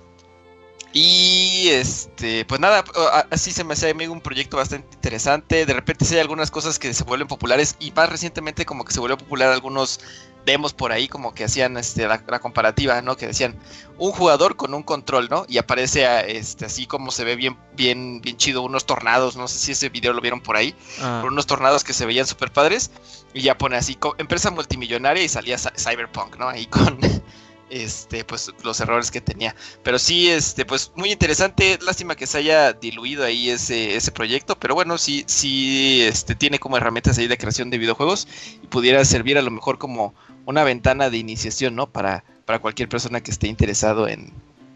Y 0.93 1.69
este, 1.69 2.43
pues 2.45 2.59
nada, 2.59 2.83
así 3.29 3.51
se 3.51 3.63
me 3.63 3.73
hace 3.73 3.89
a 3.89 3.93
mí 3.93 4.07
un 4.07 4.19
proyecto 4.19 4.57
bastante 4.57 4.93
interesante. 4.93 5.65
De 5.65 5.73
repente 5.73 6.03
sí 6.03 6.15
hay 6.15 6.21
algunas 6.21 6.51
cosas 6.51 6.79
que 6.79 6.93
se 6.93 7.03
vuelven 7.05 7.27
populares 7.29 7.77
y 7.79 7.91
más 7.91 8.09
recientemente 8.09 8.65
como 8.65 8.83
que 8.83 8.91
se 8.91 8.99
volvió 8.99 9.17
popular 9.17 9.51
algunos 9.51 10.01
demos 10.45 10.73
por 10.73 10.91
ahí 10.91 11.07
como 11.07 11.33
que 11.33 11.43
hacían 11.43 11.77
este, 11.77 12.07
la, 12.07 12.23
la 12.27 12.39
comparativa, 12.39 13.01
¿no? 13.01 13.15
Que 13.17 13.27
decían 13.27 13.55
un 13.97 14.11
jugador 14.11 14.55
con 14.55 14.73
un 14.73 14.83
control, 14.83 15.27
¿no? 15.29 15.45
Y 15.47 15.57
aparece 15.59 16.05
a, 16.07 16.21
este, 16.21 16.65
así 16.65 16.87
como 16.87 17.11
se 17.11 17.23
ve 17.23 17.35
bien, 17.35 17.57
bien, 17.75 18.21
bien 18.21 18.37
chido, 18.37 18.61
unos 18.63 18.85
tornados, 18.85 19.35
no 19.37 19.47
sé 19.47 19.59
si 19.59 19.71
ese 19.73 19.89
video 19.89 20.13
lo 20.13 20.21
vieron 20.21 20.41
por 20.41 20.55
ahí, 20.57 20.73
Ah, 21.01 21.23
unos 21.25 21.45
tornados 21.45 21.83
que 21.83 21.93
se 21.93 22.05
veían 22.05 22.25
súper 22.25 22.51
padres, 22.51 22.91
y 23.33 23.41
ya 23.41 23.57
pone 23.57 23.77
así, 23.77 23.97
empresa 24.17 24.49
multimillonaria 24.51 25.23
y 25.23 25.29
salía 25.29 25.57
Cy- 25.57 25.73
Cyberpunk, 25.77 26.37
¿no? 26.37 26.49
Ahí 26.49 26.65
con, 26.65 26.97
este, 27.69 28.25
pues 28.25 28.51
los 28.63 28.79
errores 28.81 29.11
que 29.11 29.21
tenía. 29.21 29.55
Pero 29.83 29.97
sí, 29.99 30.29
este, 30.29 30.65
pues 30.65 30.91
muy 30.95 31.11
interesante, 31.11 31.79
lástima 31.81 32.15
que 32.15 32.27
se 32.27 32.39
haya 32.39 32.73
diluido 32.73 33.23
ahí 33.23 33.49
ese, 33.49 33.95
ese 33.95 34.11
proyecto, 34.11 34.57
pero 34.59 34.75
bueno, 34.75 34.97
sí, 34.97 35.23
sí, 35.27 36.01
este, 36.03 36.35
tiene 36.35 36.59
como 36.59 36.75
herramientas 36.77 37.17
ahí 37.17 37.27
de 37.27 37.37
creación 37.37 37.69
de 37.69 37.77
videojuegos 37.77 38.27
y 38.61 38.67
pudiera 38.67 39.05
servir 39.05 39.37
a 39.37 39.41
lo 39.41 39.51
mejor 39.51 39.77
como 39.77 40.13
una 40.45 40.63
ventana 40.63 41.09
de 41.09 41.17
iniciación, 41.17 41.75
¿no? 41.75 41.87
Para, 41.87 42.23
para 42.45 42.59
cualquier 42.59 42.89
persona 42.89 43.21
que 43.21 43.31
esté 43.31 43.47
interesado 43.47 44.07
en, 44.07 44.33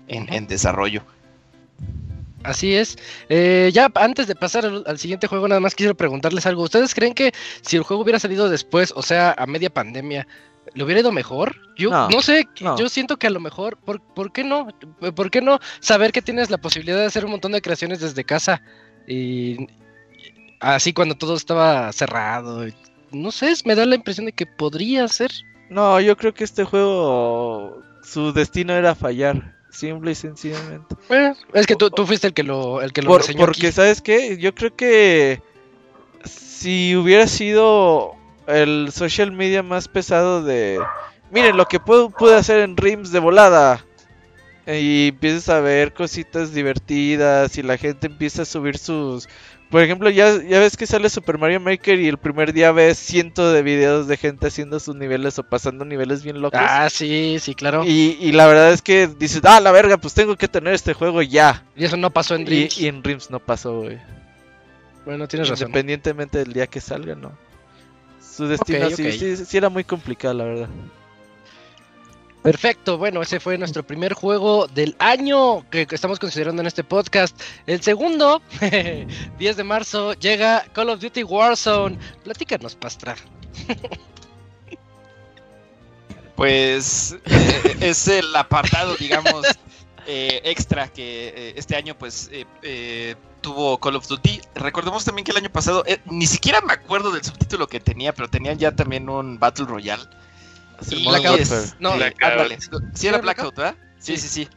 en, 0.07 0.31
en 0.33 0.47
desarrollo. 0.47 1.03
Así 2.43 2.75
es. 2.75 2.97
Eh, 3.29 3.71
ya 3.73 3.91
antes 3.95 4.27
de 4.27 4.35
pasar 4.35 4.65
al, 4.65 4.83
al 4.85 4.99
siguiente 4.99 5.25
juego, 5.27 5.47
nada 5.47 5.59
más 5.59 5.73
quisiera 5.73 5.95
preguntarles 5.95 6.45
algo. 6.45 6.61
¿Ustedes 6.61 6.93
creen 6.93 7.13
que 7.15 7.33
si 7.61 7.75
el 7.75 7.83
juego 7.83 8.03
hubiera 8.03 8.19
salido 8.19 8.49
después, 8.49 8.93
o 8.95 9.01
sea, 9.01 9.33
a 9.35 9.47
media 9.47 9.71
pandemia, 9.71 10.27
¿le 10.75 10.83
hubiera 10.83 11.01
ido 11.01 11.11
mejor? 11.11 11.55
Yo 11.75 11.89
no, 11.89 12.07
No, 12.09 12.21
sé, 12.21 12.47
no. 12.61 12.77
yo 12.77 12.87
siento 12.87 13.17
que 13.17 13.25
a 13.27 13.31
lo 13.31 13.39
mejor, 13.39 13.77
¿por, 13.77 13.99
por 13.99 14.31
qué 14.31 14.43
no? 14.43 14.67
¿Por 15.15 15.31
qué 15.31 15.41
no 15.41 15.59
saber 15.79 16.11
que 16.11 16.21
tienes 16.21 16.51
la 16.51 16.59
posibilidad 16.59 16.97
de 16.97 17.05
hacer 17.05 17.25
un 17.25 17.31
montón 17.31 17.51
de 17.51 17.61
creaciones 17.63 17.99
desde 17.99 18.23
casa? 18.23 18.61
Y 19.07 19.67
así 20.59 20.93
cuando 20.93 21.15
todo 21.15 21.35
estaba 21.35 21.91
cerrado. 21.93 22.63
No 23.11 23.31
sé, 23.31 23.53
me 23.65 23.73
da 23.73 23.87
la 23.87 23.95
impresión 23.95 24.27
de 24.27 24.33
que 24.33 24.45
podría 24.45 25.07
ser. 25.07 25.31
No, 25.69 25.99
yo 25.99 26.15
creo 26.15 26.33
que 26.33 26.43
este 26.43 26.63
juego, 26.63 27.81
su 28.03 28.31
destino 28.33 28.73
era 28.73 28.95
fallar, 28.95 29.55
simple 29.71 30.11
y 30.11 30.15
sencillamente. 30.15 30.95
Bueno, 31.07 31.35
es 31.53 31.65
que 31.67 31.75
tú, 31.75 31.89
tú 31.89 32.05
fuiste 32.05 32.27
el 32.27 32.33
que 32.33 32.43
lo, 32.43 32.81
el 32.81 32.93
que 32.93 33.01
lo 33.01 33.09
Por- 33.09 33.21
reseñó 33.21 33.39
porque, 33.39 33.67
aquí. 33.67 33.71
¿sabes 33.75 34.01
qué? 34.01 34.37
Yo 34.37 34.53
creo 34.53 34.75
que 34.75 35.41
si 36.23 36.95
hubiera 36.95 37.27
sido 37.27 38.13
el 38.47 38.89
social 38.91 39.31
media 39.31 39.63
más 39.63 39.87
pesado 39.87 40.43
de... 40.43 40.79
Miren 41.31 41.57
lo 41.57 41.65
que 41.65 41.79
puedo, 41.79 42.09
pude 42.11 42.35
hacer 42.35 42.59
en 42.59 42.77
Rims 42.77 43.11
de 43.11 43.19
volada. 43.19 43.83
Y 44.67 45.09
empiezas 45.09 45.49
a 45.49 45.59
ver 45.59 45.93
cositas 45.93 46.53
divertidas 46.53 47.57
y 47.57 47.63
la 47.63 47.77
gente 47.77 48.07
empieza 48.07 48.43
a 48.43 48.45
subir 48.45 48.77
sus... 48.77 49.27
Por 49.69 49.81
ejemplo, 49.81 50.09
ya, 50.09 50.41
ya 50.43 50.59
ves 50.59 50.77
que 50.77 50.85
sale 50.85 51.09
Super 51.09 51.37
Mario 51.37 51.59
Maker 51.59 51.99
y 51.99 52.07
el 52.07 52.17
primer 52.17 52.53
día 52.53 52.71
ves 52.71 52.97
cientos 52.97 53.53
de 53.53 53.63
videos 53.63 54.07
de 54.07 54.15
gente 54.15 54.47
haciendo 54.47 54.79
sus 54.79 54.95
niveles 54.95 55.37
o 55.39 55.43
pasando 55.43 55.83
niveles 55.85 56.23
bien 56.23 56.39
locos. 56.39 56.59
Ah, 56.63 56.87
sí, 56.89 57.37
sí, 57.41 57.55
claro. 57.55 57.83
Y, 57.83 58.17
Y, 58.21 58.29
y 58.29 58.31
la 58.31 58.45
verdad 58.47 58.71
es 58.71 58.81
que 58.81 59.07
dices, 59.07 59.41
ah, 59.43 59.59
la 59.59 59.71
verga, 59.71 59.97
pues 59.97 60.13
tengo 60.13 60.35
que 60.35 60.47
tener 60.47 60.73
este 60.73 60.93
juego 60.93 61.21
ya. 61.21 61.65
eso 61.75 61.97
no 61.97 62.11
pasó 62.11 62.35
en 62.35 62.41
Y, 62.41 62.45
Dreams. 62.45 62.77
y 62.79 62.87
en 62.87 63.03
Rims 63.03 63.29
no 63.31 63.39
pasó, 63.39 63.81
güey. 63.81 63.99
Bueno, 65.05 65.27
tienes 65.27 65.49
razón. 65.49 65.67
Independientemente 65.67 66.37
del 66.37 66.53
día 66.53 66.67
que 66.67 66.79
salga, 66.79 67.15
no. 67.15 67.31
Su 68.21 68.47
destino 68.47 68.89
sí, 68.91 69.37
sí 69.37 69.57
era 69.57 69.69
muy 69.69 69.83
complicado, 69.83 70.33
la 70.35 70.43
verdad. 70.45 70.69
Perfecto, 72.45 72.99
bueno, 72.99 73.23
ese 73.23 73.39
fue 73.39 73.57
nuestro 73.57 73.81
primer 73.81 74.13
juego 74.13 74.67
del 74.67 74.95
año 74.99 75.67
que 75.71 75.87
estamos 75.89 76.19
considerando 76.19 76.61
en 76.61 76.67
este 76.67 76.83
podcast. 76.83 77.41
El 77.65 77.81
segundo, 77.81 78.39
10 79.39 79.57
de 79.57 79.63
marzo, 79.63 80.13
llega 80.13 80.63
Call 80.71 80.91
of 80.91 80.99
Duty 80.99 81.23
Warzone. 81.23 81.97
Platícanos, 82.23 82.75
Pastra. 82.75 83.15
Pues 86.35 87.15
eh, 87.25 87.77
es 87.79 88.07
el 88.09 88.35
apartado, 88.35 88.95
digamos, 88.97 89.47
eh, 90.05 90.41
extra 90.43 90.89
que 90.89 91.29
eh, 91.29 91.53
este 91.55 91.75
año 91.77 91.97
pues 91.97 92.29
eh, 92.31 92.45
eh, 92.61 93.15
tuvo 93.41 93.79
Call 93.79 93.95
of 93.95 94.07
Duty. 94.07 94.41
Recordemos 94.53 95.03
también 95.05 95.23
que 95.23 95.31
el 95.31 95.37
año 95.37 95.49
pasado, 95.49 95.83
eh, 95.87 95.99
ni 96.05 96.27
siquiera 96.27 96.61
me 96.61 96.73
acuerdo 96.73 97.11
del 97.11 97.23
subtítulo 97.23 97.67
que 97.67 97.79
tenía, 97.79 98.13
pero 98.13 98.29
tenían 98.29 98.59
ya 98.59 98.75
también 98.75 99.09
un 99.09 99.39
Battle 99.39 99.65
Royale. 99.65 100.03
Y 100.91 101.07
Blackout. 101.07 101.39
es- 101.39 101.75
No, 101.79 101.91
sí, 101.93 101.97
Blackout. 101.97 102.51
Sí, 102.59 102.69
¿Sí 102.93 103.07
era 103.07 103.17
era 103.17 103.21
Blackout, 103.23 103.55
¿verdad? 103.55 103.75
Sí, 103.99 104.17
Sí. 104.17 104.27
sí, 104.27 104.45
sí. 104.45 104.49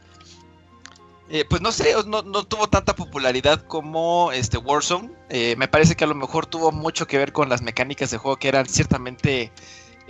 Eh, 1.31 1.45
pues 1.47 1.61
no 1.61 1.71
sé, 1.71 1.93
no, 2.07 2.23
no 2.23 2.43
tuvo 2.43 2.67
tanta 2.67 2.95
popularidad 2.95 3.63
como 3.67 4.31
este 4.31 4.57
Warzone. 4.57 5.11
Eh, 5.29 5.55
me 5.57 5.67
parece 5.67 5.95
que 5.95 6.03
a 6.03 6.07
lo 6.07 6.15
mejor 6.15 6.47
tuvo 6.47 6.71
mucho 6.71 7.05
que 7.05 7.19
ver 7.19 7.31
con 7.33 7.49
las 7.49 7.61
mecánicas 7.61 8.09
de 8.09 8.17
juego 8.17 8.37
que 8.37 8.47
eran 8.47 8.65
ciertamente 8.67 9.51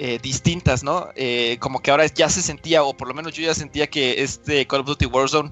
eh, 0.01 0.17
distintas, 0.21 0.81
¿no? 0.81 1.09
Eh, 1.15 1.57
como 1.59 1.81
que 1.81 1.91
ahora 1.91 2.05
ya 2.05 2.29
se 2.29 2.41
sentía, 2.41 2.83
o 2.83 2.95
por 2.95 3.09
lo 3.09 3.13
menos 3.13 3.33
yo 3.33 3.43
ya 3.43 3.53
sentía 3.53 3.87
que 3.87 4.23
este 4.23 4.65
Call 4.65 4.79
of 4.79 4.85
Duty 4.87 5.07
Warzone, 5.07 5.51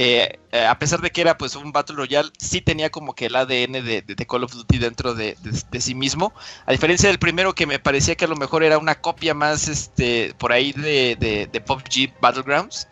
eh, 0.00 0.38
eh, 0.52 0.64
a 0.64 0.78
pesar 0.78 1.00
de 1.00 1.10
que 1.10 1.20
era 1.22 1.36
pues 1.36 1.56
un 1.56 1.72
Battle 1.72 1.96
Royale, 1.96 2.30
sí 2.38 2.60
tenía 2.60 2.88
como 2.90 3.14
que 3.14 3.26
el 3.26 3.34
ADN 3.36 3.82
de, 3.82 4.04
Call 4.28 4.44
of 4.44 4.52
Duty 4.54 4.78
dentro 4.78 5.14
de, 5.14 5.36
sí 5.80 5.94
mismo. 5.96 6.32
A 6.66 6.72
diferencia 6.72 7.08
del 7.08 7.18
primero 7.18 7.52
que 7.54 7.66
me 7.66 7.80
parecía 7.80 8.14
que 8.14 8.26
a 8.26 8.28
lo 8.28 8.36
mejor 8.36 8.62
era 8.62 8.78
una 8.78 9.00
copia 9.00 9.34
más 9.34 9.66
este 9.68 10.34
por 10.38 10.52
ahí 10.52 10.72
de, 10.72 11.48
PUBG 11.66 12.14
Battlegrounds. 12.20 12.86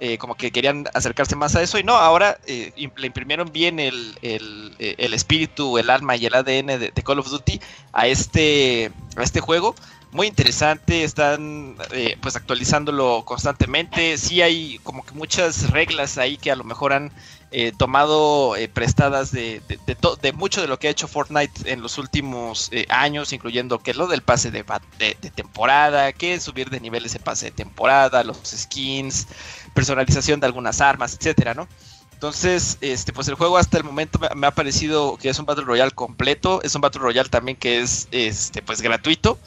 eh, 0.00 0.18
como 0.18 0.34
que 0.36 0.50
querían 0.52 0.84
acercarse 0.94 1.36
más 1.36 1.56
a 1.56 1.62
eso 1.62 1.78
y 1.78 1.82
no, 1.84 1.94
ahora 1.96 2.38
le 2.46 3.06
imprimieron 3.06 3.50
bien 3.52 3.80
el, 3.80 4.18
el- 4.22 4.74
el 4.78 5.14
espíritu, 5.14 5.78
el 5.78 5.88
alma 5.90 6.16
y 6.16 6.26
el 6.26 6.34
ADN 6.34 6.78
de, 6.78 6.90
de 6.94 7.02
Call 7.02 7.18
of 7.18 7.28
Duty 7.30 7.60
a 7.92 8.06
este, 8.06 8.92
a 9.16 9.22
este 9.22 9.40
juego. 9.40 9.74
Muy 10.16 10.28
interesante, 10.28 11.04
están 11.04 11.76
eh, 11.92 12.16
pues 12.22 12.36
actualizándolo 12.36 13.22
constantemente. 13.26 14.16
Sí 14.16 14.40
hay 14.40 14.78
como 14.78 15.04
que 15.04 15.12
muchas 15.12 15.68
reglas 15.72 16.16
ahí 16.16 16.38
que 16.38 16.50
a 16.50 16.56
lo 16.56 16.64
mejor 16.64 16.94
han 16.94 17.12
eh, 17.50 17.72
tomado 17.76 18.56
eh, 18.56 18.66
prestadas 18.66 19.30
de, 19.30 19.60
de, 19.68 19.78
de 19.86 19.96
de 20.22 20.32
mucho 20.32 20.62
de 20.62 20.68
lo 20.68 20.78
que 20.78 20.88
ha 20.88 20.90
hecho 20.90 21.06
Fortnite 21.06 21.70
en 21.70 21.82
los 21.82 21.98
últimos 21.98 22.70
años, 22.88 23.34
incluyendo 23.34 23.78
que 23.80 23.92
lo 23.92 24.06
del 24.06 24.22
pase 24.22 24.50
de, 24.50 24.64
temporada, 25.34 26.14
que 26.14 26.40
subir 26.40 26.70
de 26.70 26.80
nivel 26.80 27.04
ese 27.04 27.20
pase 27.20 27.46
de 27.46 27.52
temporada, 27.52 28.24
los 28.24 28.38
skins, 28.38 29.28
personalización 29.74 30.40
de 30.40 30.46
algunas 30.46 30.80
armas, 30.80 31.14
etcétera, 31.14 31.52
¿no? 31.52 31.68
Entonces, 32.14 32.78
este, 32.80 33.12
pues 33.12 33.28
el 33.28 33.34
juego 33.34 33.58
hasta 33.58 33.76
el 33.76 33.84
momento 33.84 34.18
me, 34.18 34.30
me 34.34 34.46
ha 34.46 34.50
parecido 34.50 35.18
que 35.18 35.28
es 35.28 35.38
un 35.38 35.44
Battle 35.44 35.66
Royale 35.66 35.90
completo, 35.90 36.62
es 36.62 36.74
un 36.74 36.80
Battle 36.80 37.02
Royale 37.02 37.28
también 37.28 37.58
que 37.58 37.82
es 37.82 38.08
este, 38.12 38.62
pues 38.62 38.80
gratuito. 38.80 39.38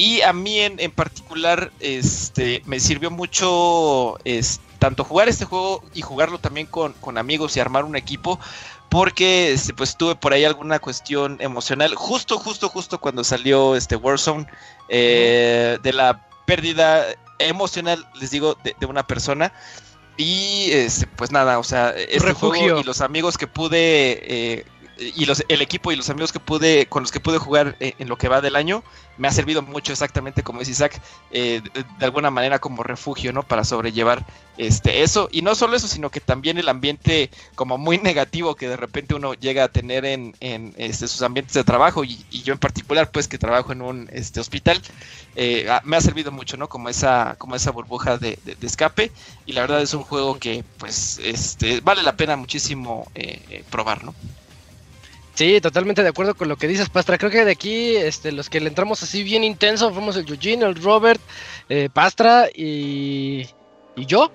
Y 0.00 0.22
a 0.22 0.32
mí 0.32 0.58
en, 0.58 0.80
en 0.80 0.92
particular 0.92 1.70
este, 1.78 2.62
me 2.64 2.80
sirvió 2.80 3.10
mucho 3.10 4.16
es, 4.24 4.58
tanto 4.78 5.04
jugar 5.04 5.28
este 5.28 5.44
juego 5.44 5.84
y 5.92 6.00
jugarlo 6.00 6.38
también 6.38 6.66
con, 6.66 6.94
con 6.94 7.18
amigos 7.18 7.54
y 7.54 7.60
armar 7.60 7.84
un 7.84 7.96
equipo. 7.96 8.40
Porque 8.88 9.52
este, 9.52 9.74
pues 9.74 9.98
tuve 9.98 10.14
por 10.14 10.32
ahí 10.32 10.46
alguna 10.46 10.78
cuestión 10.78 11.36
emocional. 11.40 11.94
Justo, 11.96 12.38
justo, 12.38 12.70
justo 12.70 12.98
cuando 12.98 13.22
salió 13.24 13.76
este 13.76 13.94
Warzone. 13.94 14.46
eh, 14.88 15.76
de 15.82 15.92
la 15.92 16.26
pérdida 16.46 17.04
emocional, 17.38 18.08
les 18.18 18.30
digo, 18.30 18.56
de, 18.64 18.74
de 18.80 18.86
una 18.86 19.06
persona. 19.06 19.52
Y 20.16 20.70
este, 20.72 21.08
pues 21.08 21.30
nada, 21.30 21.58
o 21.58 21.62
sea, 21.62 21.90
este 21.90 22.20
refugio. 22.20 22.62
juego 22.62 22.80
y 22.80 22.84
los 22.84 23.02
amigos 23.02 23.36
que 23.36 23.46
pude 23.46 23.78
eh, 24.22 24.64
y 25.00 25.24
los, 25.24 25.42
el 25.48 25.62
equipo 25.62 25.92
y 25.92 25.96
los 25.96 26.10
amigos 26.10 26.32
que 26.32 26.40
pude 26.40 26.86
con 26.86 27.02
los 27.02 27.10
que 27.10 27.20
pude 27.20 27.38
jugar 27.38 27.76
eh, 27.80 27.94
en 27.98 28.08
lo 28.08 28.16
que 28.16 28.28
va 28.28 28.40
del 28.40 28.54
año 28.56 28.82
me 29.16 29.28
ha 29.28 29.32
servido 29.32 29.62
mucho 29.62 29.92
exactamente 29.92 30.42
como 30.42 30.60
dice 30.60 30.72
Isaac 30.72 31.00
eh, 31.30 31.62
de, 31.98 32.04
alguna 32.04 32.30
manera 32.30 32.58
como 32.58 32.82
refugio 32.82 33.32
no 33.32 33.42
para 33.42 33.64
sobrellevar 33.64 34.24
este 34.58 35.02
eso. 35.02 35.28
Y 35.32 35.42
no 35.42 35.54
solo 35.54 35.76
eso 35.76 35.88
sino 35.88 36.10
que 36.10 36.20
también 36.20 36.58
el 36.58 36.68
ambiente 36.68 37.30
como 37.54 37.78
muy 37.78 37.98
negativo 38.02 38.54
que 38.56 38.68
de 38.68 38.76
repente 38.76 39.14
uno 39.14 39.34
llega 39.34 39.64
a 39.64 39.68
tener 39.68 40.04
en, 40.04 40.34
en 40.40 40.74
este, 40.76 41.08
sus 41.08 41.22
ambientes 41.22 41.54
de 41.54 41.64
trabajo 41.64 42.04
y, 42.04 42.24
yo 42.30 42.52
en 42.52 42.58
particular 42.58 43.10
pues 43.10 43.28
que 43.28 43.38
trabajo 43.38 43.72
en 43.72 43.82
un 43.82 44.08
este 44.12 44.40
hospital 44.40 44.80
eh, 45.36 45.68
me 45.84 45.96
ha 45.96 46.00
servido 46.00 46.32
mucho 46.32 46.56
no 46.56 46.68
como 46.68 46.88
esa 46.88 47.36
como 47.38 47.56
esa 47.56 47.70
burbuja 47.70 48.18
de, 48.18 48.38
de- 48.44 48.56
escape. 48.66 49.10
Y 49.46 49.52
la 49.52 49.62
verdad 49.62 49.82
es 49.82 49.94
un 49.94 50.02
juego 50.02 50.38
que 50.38 50.64
pues 50.78 51.18
este 51.24 51.80
vale 51.80 52.02
la 52.02 52.16
pena 52.16 52.36
muchísimo 52.36 53.06
eh, 53.14 53.64
probar 53.70 54.04
no 54.04 54.14
Sí, 55.40 55.58
totalmente 55.62 56.02
de 56.02 56.10
acuerdo 56.10 56.34
con 56.34 56.48
lo 56.48 56.56
que 56.56 56.68
dices, 56.68 56.90
Pastra. 56.90 57.16
Creo 57.16 57.30
que 57.30 57.46
de 57.46 57.52
aquí, 57.52 57.96
este, 57.96 58.30
los 58.30 58.50
que 58.50 58.60
le 58.60 58.68
entramos 58.68 59.02
así 59.02 59.22
bien 59.22 59.42
intenso, 59.42 59.90
fuimos 59.90 60.14
el 60.18 60.28
Eugene, 60.28 60.66
el 60.66 60.74
Robert, 60.74 61.18
eh, 61.70 61.88
Pastra 61.90 62.48
y, 62.54 63.46
y 63.96 64.04
yo. 64.04 64.30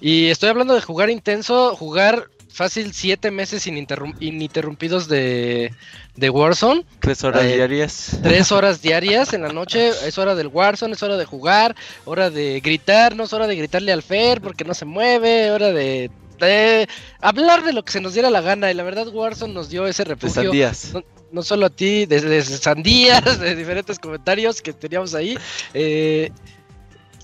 Y 0.00 0.26
estoy 0.30 0.48
hablando 0.48 0.74
de 0.74 0.80
jugar 0.80 1.08
intenso, 1.08 1.76
jugar 1.76 2.24
fácil 2.50 2.92
siete 2.92 3.30
meses 3.30 3.64
ininterrum- 3.68 4.16
ininterrumpidos 4.18 5.06
de, 5.06 5.72
de 6.16 6.30
Warzone. 6.30 6.84
Tres 6.98 7.22
horas 7.22 7.44
Eh, 7.44 7.54
diarias. 7.54 8.18
Tres 8.20 8.50
horas 8.56 8.82
diarias 8.82 9.34
en 9.34 9.42
la 9.42 9.52
noche, 9.52 9.90
es 10.04 10.18
hora 10.18 10.34
del 10.34 10.48
Warzone, 10.48 10.94
es 10.94 11.02
hora 11.04 11.16
de 11.16 11.26
jugar, 11.26 11.76
hora 12.06 12.30
de 12.30 12.58
gritar, 12.58 13.14
no 13.14 13.22
es 13.22 13.32
hora 13.32 13.46
de 13.46 13.54
gritarle 13.54 13.92
al 13.92 14.02
Fer 14.02 14.40
porque 14.40 14.64
no 14.64 14.74
se 14.74 14.84
mueve, 14.84 15.52
hora 15.52 15.70
de, 15.70 16.10
de 16.44 16.88
hablar 17.20 17.64
de 17.64 17.72
lo 17.72 17.84
que 17.84 17.92
se 17.92 18.00
nos 18.00 18.14
diera 18.14 18.30
la 18.30 18.40
gana. 18.40 18.70
Y 18.70 18.74
la 18.74 18.82
verdad, 18.82 19.08
Warzone 19.08 19.52
nos 19.52 19.68
dio 19.68 19.86
ese 19.86 20.04
De 20.04 20.10
refugio 20.10 20.42
sandías. 20.44 20.92
no 21.32 21.42
solo 21.42 21.66
a 21.66 21.70
ti, 21.70 22.06
desde 22.06 22.42
sandías, 22.42 23.38
de 23.40 23.54
diferentes 23.54 23.98
comentarios 23.98 24.62
que 24.62 24.72
teníamos 24.72 25.14
ahí. 25.14 25.36
Eh, 25.72 26.30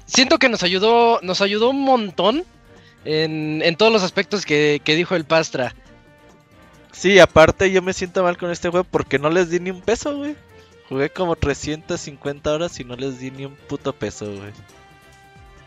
siento 0.06 0.38
que 0.38 0.48
nos 0.48 0.62
ayudó, 0.62 1.20
nos 1.22 1.40
ayudó 1.40 1.70
un 1.70 1.82
montón 1.82 2.44
en, 3.04 3.62
en 3.64 3.76
todos 3.76 3.92
los 3.92 4.02
aspectos 4.02 4.44
que, 4.44 4.80
que 4.84 4.96
dijo 4.96 5.14
el 5.16 5.24
Pastra. 5.24 5.74
Sí, 6.92 7.18
aparte 7.18 7.70
yo 7.70 7.82
me 7.82 7.92
siento 7.92 8.22
mal 8.22 8.36
con 8.36 8.50
este 8.50 8.68
juego 8.68 8.84
porque 8.84 9.18
no 9.18 9.30
les 9.30 9.48
di 9.50 9.60
ni 9.60 9.70
un 9.70 9.80
peso, 9.80 10.16
güey. 10.16 10.36
Jugué 10.88 11.08
como 11.08 11.36
350 11.36 12.52
horas 12.52 12.80
y 12.80 12.84
no 12.84 12.96
les 12.96 13.20
di 13.20 13.30
ni 13.30 13.44
un 13.44 13.54
puto 13.54 13.92
peso, 13.92 14.26
güey. 14.26 14.52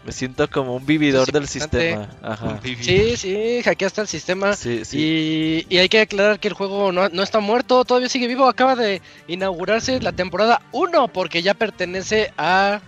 Me 0.06 0.12
siento 0.12 0.50
como 0.50 0.76
un 0.76 0.86
vividor 0.86 1.32
del 1.32 1.48
sistema. 1.48 2.10
Ajá. 2.22 2.60
Sí, 2.82 3.16
sí, 3.16 3.62
hackeaste 3.64 4.02
el 4.02 4.08
sistema. 4.08 4.54
Sí, 4.54 4.84
sí. 4.84 5.66
Y, 5.70 5.76
y 5.76 5.78
hay 5.78 5.88
que 5.88 6.02
aclarar 6.02 6.40
que 6.40 6.50
el 6.50 6.54
juego 6.54 6.92
no, 6.92 7.08
no 7.10 7.24
está 7.24 7.40
muerto, 7.40 7.86
todavía 7.86 8.10
sigue 8.10 8.28
vivo. 8.28 8.48
Acaba 8.48 8.76
de 8.76 9.02
inaugurarse 9.28 10.02
la 10.02 10.12
temporada 10.12 10.62
1 10.74 11.08
porque 11.08 11.42
ya 11.42 11.54
pertenece 11.54 12.34
a 12.38 12.82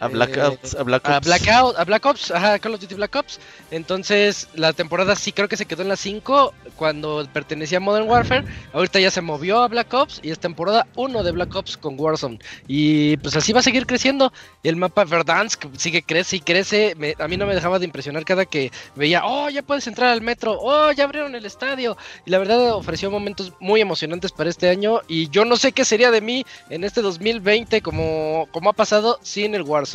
A 0.00 0.08
Black 0.08 0.36
eh, 0.36 0.42
Ops. 0.42 0.74
A 0.74 0.82
Black 0.82 1.02
Ops. 1.04 1.14
a 1.14 1.20
Blackout, 1.20 1.78
a 1.78 1.84
Black 1.84 2.06
Ops, 2.06 2.30
ajá, 2.30 2.58
Call 2.58 2.74
of 2.74 2.80
Duty 2.80 2.94
Black 2.94 3.14
Ops. 3.14 3.38
Entonces, 3.70 4.48
la 4.54 4.72
temporada 4.72 5.14
sí 5.14 5.32
creo 5.32 5.46
que 5.48 5.56
se 5.56 5.66
quedó 5.66 5.82
en 5.82 5.88
la 5.88 5.96
5 5.96 6.54
cuando 6.76 7.28
pertenecía 7.32 7.78
a 7.78 7.80
Modern 7.80 8.08
Warfare. 8.08 8.44
Ahorita 8.72 8.98
ya 8.98 9.10
se 9.10 9.20
movió 9.20 9.62
a 9.62 9.68
Black 9.68 9.92
Ops 9.92 10.20
y 10.22 10.30
es 10.30 10.38
temporada 10.38 10.86
1 10.96 11.22
de 11.22 11.32
Black 11.32 11.54
Ops 11.54 11.76
con 11.76 12.00
Warzone. 12.00 12.38
Y 12.66 13.16
pues 13.18 13.36
así 13.36 13.52
va 13.52 13.60
a 13.60 13.62
seguir 13.62 13.86
creciendo. 13.86 14.32
Y 14.62 14.68
el 14.68 14.76
mapa 14.76 15.04
Verdansk 15.04 15.66
sigue 15.76 16.02
crece 16.02 16.36
y 16.36 16.40
crece. 16.40 16.94
Me- 16.96 17.14
a 17.18 17.28
mí 17.28 17.36
no 17.36 17.46
me 17.46 17.54
dejaba 17.54 17.78
de 17.78 17.84
impresionar 17.84 18.24
cada 18.24 18.46
que 18.46 18.72
veía, 18.96 19.22
oh, 19.26 19.50
ya 19.50 19.62
puedes 19.62 19.86
entrar 19.86 20.10
al 20.10 20.22
metro, 20.22 20.56
oh, 20.58 20.92
ya 20.92 21.04
abrieron 21.04 21.34
el 21.34 21.44
estadio. 21.44 21.96
Y 22.24 22.30
la 22.30 22.38
verdad 22.38 22.74
ofreció 22.74 23.10
momentos 23.10 23.52
muy 23.60 23.80
emocionantes 23.82 24.32
para 24.32 24.48
este 24.48 24.70
año. 24.70 25.00
Y 25.08 25.28
yo 25.28 25.44
no 25.44 25.56
sé 25.56 25.72
qué 25.72 25.84
sería 25.84 26.10
de 26.10 26.22
mí 26.22 26.44
en 26.70 26.84
este 26.84 27.02
2020 27.02 27.82
como, 27.82 28.48
como 28.50 28.70
ha 28.70 28.72
pasado 28.72 29.18
sin 29.22 29.54
el 29.54 29.62
Warzone. 29.62 29.89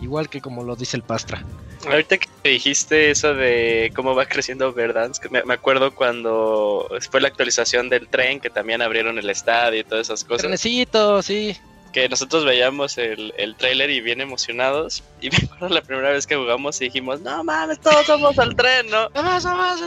Igual 0.00 0.28
que 0.28 0.40
como 0.40 0.64
lo 0.64 0.76
dice 0.76 0.96
el 0.96 1.02
Pastra. 1.02 1.44
Ahorita 1.86 2.18
que 2.18 2.28
dijiste 2.44 3.10
eso 3.10 3.34
de 3.34 3.92
cómo 3.94 4.14
va 4.14 4.26
creciendo 4.26 4.72
Verdansk, 4.72 5.30
me, 5.30 5.42
me 5.44 5.54
acuerdo 5.54 5.94
cuando 5.94 6.88
fue 7.10 7.20
la 7.20 7.28
actualización 7.28 7.88
del 7.88 8.08
tren, 8.08 8.40
que 8.40 8.50
también 8.50 8.82
abrieron 8.82 9.18
el 9.18 9.30
estadio 9.30 9.80
y 9.80 9.84
todas 9.84 10.08
esas 10.08 10.24
cosas. 10.24 10.42
Trenecito, 10.42 11.22
sí. 11.22 11.56
Que 11.92 12.08
nosotros 12.08 12.44
veíamos 12.44 12.98
el, 12.98 13.34
el 13.36 13.56
trailer 13.56 13.90
y 13.90 14.00
bien 14.00 14.20
emocionados. 14.20 15.02
Y 15.20 15.30
me 15.30 15.38
acuerdo 15.38 15.68
la 15.74 15.82
primera 15.82 16.10
vez 16.10 16.26
que 16.26 16.36
jugamos 16.36 16.80
y 16.80 16.84
dijimos, 16.84 17.20
no 17.20 17.42
mames, 17.44 17.80
todos 17.80 18.06
somos 18.06 18.38
al 18.38 18.54
tren, 18.56 18.88
¿no? 18.90 19.10
Vamos, 19.14 19.44
vamos. 19.44 19.80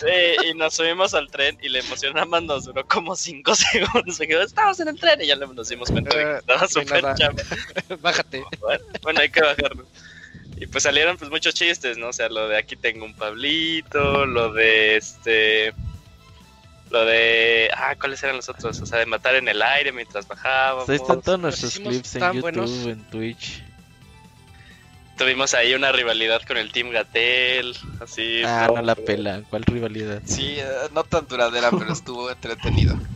Sí, 0.00 0.48
y 0.50 0.54
nos 0.54 0.74
subimos 0.74 1.12
al 1.14 1.30
tren 1.30 1.58
y 1.62 1.68
la 1.68 1.80
emoción 1.80 2.14
nada 2.14 2.26
más 2.26 2.42
nos 2.42 2.64
duró 2.64 2.86
como 2.86 3.14
5 3.14 3.54
segundos. 3.54 4.20
Y 4.20 4.26
quedó, 4.26 4.42
estamos 4.42 4.80
en 4.80 4.88
el 4.88 4.98
tren 4.98 5.20
y 5.20 5.26
ya 5.26 5.36
nos 5.36 5.68
dimos 5.68 5.90
cuenta 5.90 6.16
de 6.16 6.24
que 6.24 6.36
estaba 6.38 6.64
Eh, 6.64 6.68
súper 6.68 7.02
nada. 7.02 7.14
chafa. 7.14 7.96
Bájate. 8.00 8.42
Bueno, 8.60 8.84
bueno, 9.02 9.20
hay 9.20 9.30
que 9.30 9.40
bajarlo. 9.40 9.86
Y 10.56 10.66
pues 10.66 10.82
salieron 10.84 11.16
pues 11.16 11.30
muchos 11.30 11.54
chistes, 11.54 11.96
¿no? 11.96 12.08
O 12.08 12.12
sea, 12.12 12.28
lo 12.28 12.46
de 12.48 12.58
aquí 12.58 12.76
tengo 12.76 13.04
un 13.06 13.14
Pablito, 13.14 14.26
lo 14.26 14.52
de 14.52 14.96
este... 14.96 15.72
Lo 16.90 17.04
de... 17.04 17.70
Ah, 17.76 17.94
¿cuáles 17.98 18.22
eran 18.22 18.36
los 18.36 18.48
otros? 18.48 18.80
O 18.80 18.86
sea, 18.86 18.98
de 18.98 19.06
matar 19.06 19.36
en 19.36 19.46
el 19.48 19.62
aire 19.62 19.92
mientras 19.92 20.26
bajábamos. 20.26 20.88
Ahí 20.88 20.96
están 20.96 21.22
todos 21.22 21.38
nuestros 21.38 21.74
clips 21.78 22.16
en 22.16 22.20
YouTube, 22.22 22.40
buenos. 22.40 22.70
en 22.70 23.02
Twitch. 23.10 23.62
Tuvimos 25.16 25.52
ahí 25.52 25.74
una 25.74 25.92
rivalidad 25.92 26.40
con 26.46 26.56
el 26.56 26.72
Team 26.72 26.90
Gatel, 26.90 27.76
así. 28.00 28.42
Ah, 28.44 28.64
todo. 28.68 28.76
no 28.78 28.82
la 28.82 28.94
pela. 28.94 29.42
¿Cuál 29.50 29.64
rivalidad? 29.64 30.22
Sí, 30.24 30.56
eh, 30.58 30.64
no 30.94 31.04
tan 31.04 31.26
duradera, 31.28 31.70
pero 31.70 31.92
estuvo 31.92 32.30
entretenido. 32.30 32.98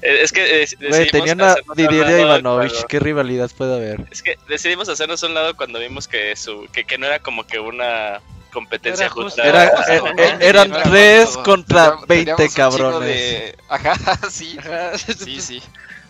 Eh, 0.00 0.20
Es 0.22 0.30
que 0.30 0.62
eh, 0.62 0.68
Güey, 0.78 0.90
decidimos 0.90 1.10
tenía 1.10 1.32
una 1.32 1.50
hacernos 1.54 1.76
a 1.78 1.82
un 1.82 2.20
Ivanovich. 2.20 2.70
cuando- 2.70 2.86
¿Qué 2.88 3.00
rivalidad 3.00 3.50
puede 3.58 3.74
haber? 3.74 4.06
Es 4.12 4.22
que 4.22 4.38
decidimos 4.48 4.88
hacernos 4.88 5.20
a 5.24 5.26
un 5.26 5.34
lado 5.34 5.56
cuando 5.56 5.80
vimos 5.80 6.06
que 6.06 6.36
su 6.36 6.68
que, 6.72 6.84
que 6.84 6.98
no 6.98 7.06
era 7.06 7.18
como 7.18 7.44
que 7.48 7.58
una 7.58 8.20
competencia 8.60 9.04
Era 9.06 9.14
justo. 9.14 9.42
justa. 9.42 9.42
Era, 9.46 9.76
justo, 9.76 9.92
eh, 9.92 10.00
¿no? 10.16 10.22
eh, 10.22 10.36
eran 10.40 10.70
Era 10.72 10.82
tres 10.84 11.24
justo. 11.26 11.42
contra 11.42 11.82
Teníamos- 12.06 12.06
20 12.08 12.34
teníamos 12.34 12.40
un 12.40 12.48
chingo 12.48 12.90
cabrones. 12.90 13.08
de- 13.08 13.56
Ajá, 13.68 13.94
sí. 14.30 14.56
Ajá. 14.58 14.98
Sí, 14.98 15.40
sí. 15.40 15.62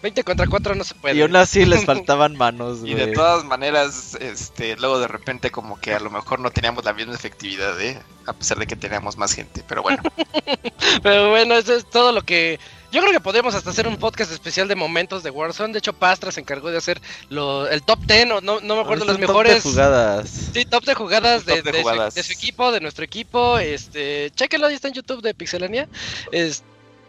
20 0.03 0.23
contra 0.25 0.47
4 0.47 0.75
no 0.77 0.85
se 0.85 0.95
puede. 0.95 1.17
Y 1.17 1.23
aún 1.23 1.35
así 1.35 1.65
les 1.65 1.85
faltaban 1.87 2.37
manos, 2.37 2.79
Y 2.85 2.95
de 2.95 3.09
todas 3.09 3.45
maneras, 3.45 4.17
este, 4.21 4.77
luego 4.77 5.01
de 5.01 5.09
repente 5.09 5.51
como 5.51 5.81
que 5.81 5.95
a 5.95 6.01
lo 6.01 6.11
mejor 6.11 6.39
no 6.39 6.51
teníamos 6.51 6.85
la 6.85 6.93
misma 6.93 7.15
efectividad, 7.15 7.81
¿eh? 7.81 8.01
A 8.27 8.33
pesar 8.33 8.59
de 8.59 8.67
que 8.67 8.77
teníamos 8.77 9.17
más 9.17 9.33
gente, 9.33 9.65
pero 9.67 9.83
bueno. 9.83 10.03
Pero 11.03 11.31
bueno, 11.31 11.55
eso 11.55 11.75
es 11.75 11.89
todo 11.89 12.13
lo 12.13 12.23
que. 12.23 12.59
Yo 12.93 13.01
creo 13.01 13.13
que 13.13 13.21
podríamos 13.21 13.55
hasta 13.55 13.71
hacer 13.71 13.87
un 13.89 13.97
podcast 13.97 14.31
especial 14.33 14.69
de 14.69 14.75
momentos 14.77 15.23
de 15.23 15.31
Warzone. 15.31 15.73
De 15.73 15.81
hecho, 15.81 15.93
Pastra 15.93 16.31
se 16.33 16.41
encargó 16.41 16.71
de 16.71 16.79
hacer 16.79 17.01
lo- 17.29 17.69
el 17.69 17.83
top 17.83 17.99
10, 18.07 18.31
o 18.31 18.41
no, 18.41 18.61
no 18.61 18.75
me 18.77 18.81
acuerdo, 18.83 19.05
las 19.05 19.17
un 19.17 19.21
top 19.21 19.21
de 19.21 19.27
mejores. 19.27 19.63
jugadas. 19.63 20.31
Sí, 20.55 20.65
top 20.65 20.85
de 20.85 20.95
jugadas, 20.95 21.45
Top 21.45 21.57
de, 21.57 21.63
de 21.63 21.73
de 21.73 21.79
su- 21.79 21.83
jugadas. 21.83 22.15
de 22.15 22.23
Su, 22.23 22.33
equipo, 22.33 22.73
de 22.73 22.81
nuestro 22.81 23.05
equipo. 23.05 23.59
Este, 23.59 24.31
chéquenlo, 24.35 24.69
ahí 24.69 24.75
está 24.75 24.89
en 24.89 24.95
YouTube 24.95 25.21
de 25.23 25.35
Pixelania. 25.35 25.89
Es, 26.33 26.63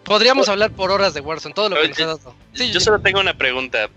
podríamos 0.03 0.49
hablar 0.49 0.71
por 0.71 0.91
horas 0.91 1.13
de 1.13 1.21
Warzone, 1.21 1.53
todo 1.55 1.69
lo 1.69 1.75
que 1.81 1.89
nos 1.89 1.99
ha 1.99 2.05
dado. 2.05 2.35
Sí, 2.53 2.71
Yo 2.71 2.79
solo 2.79 2.99
tengo 2.99 3.19
una 3.19 3.37
pregunta. 3.37 3.89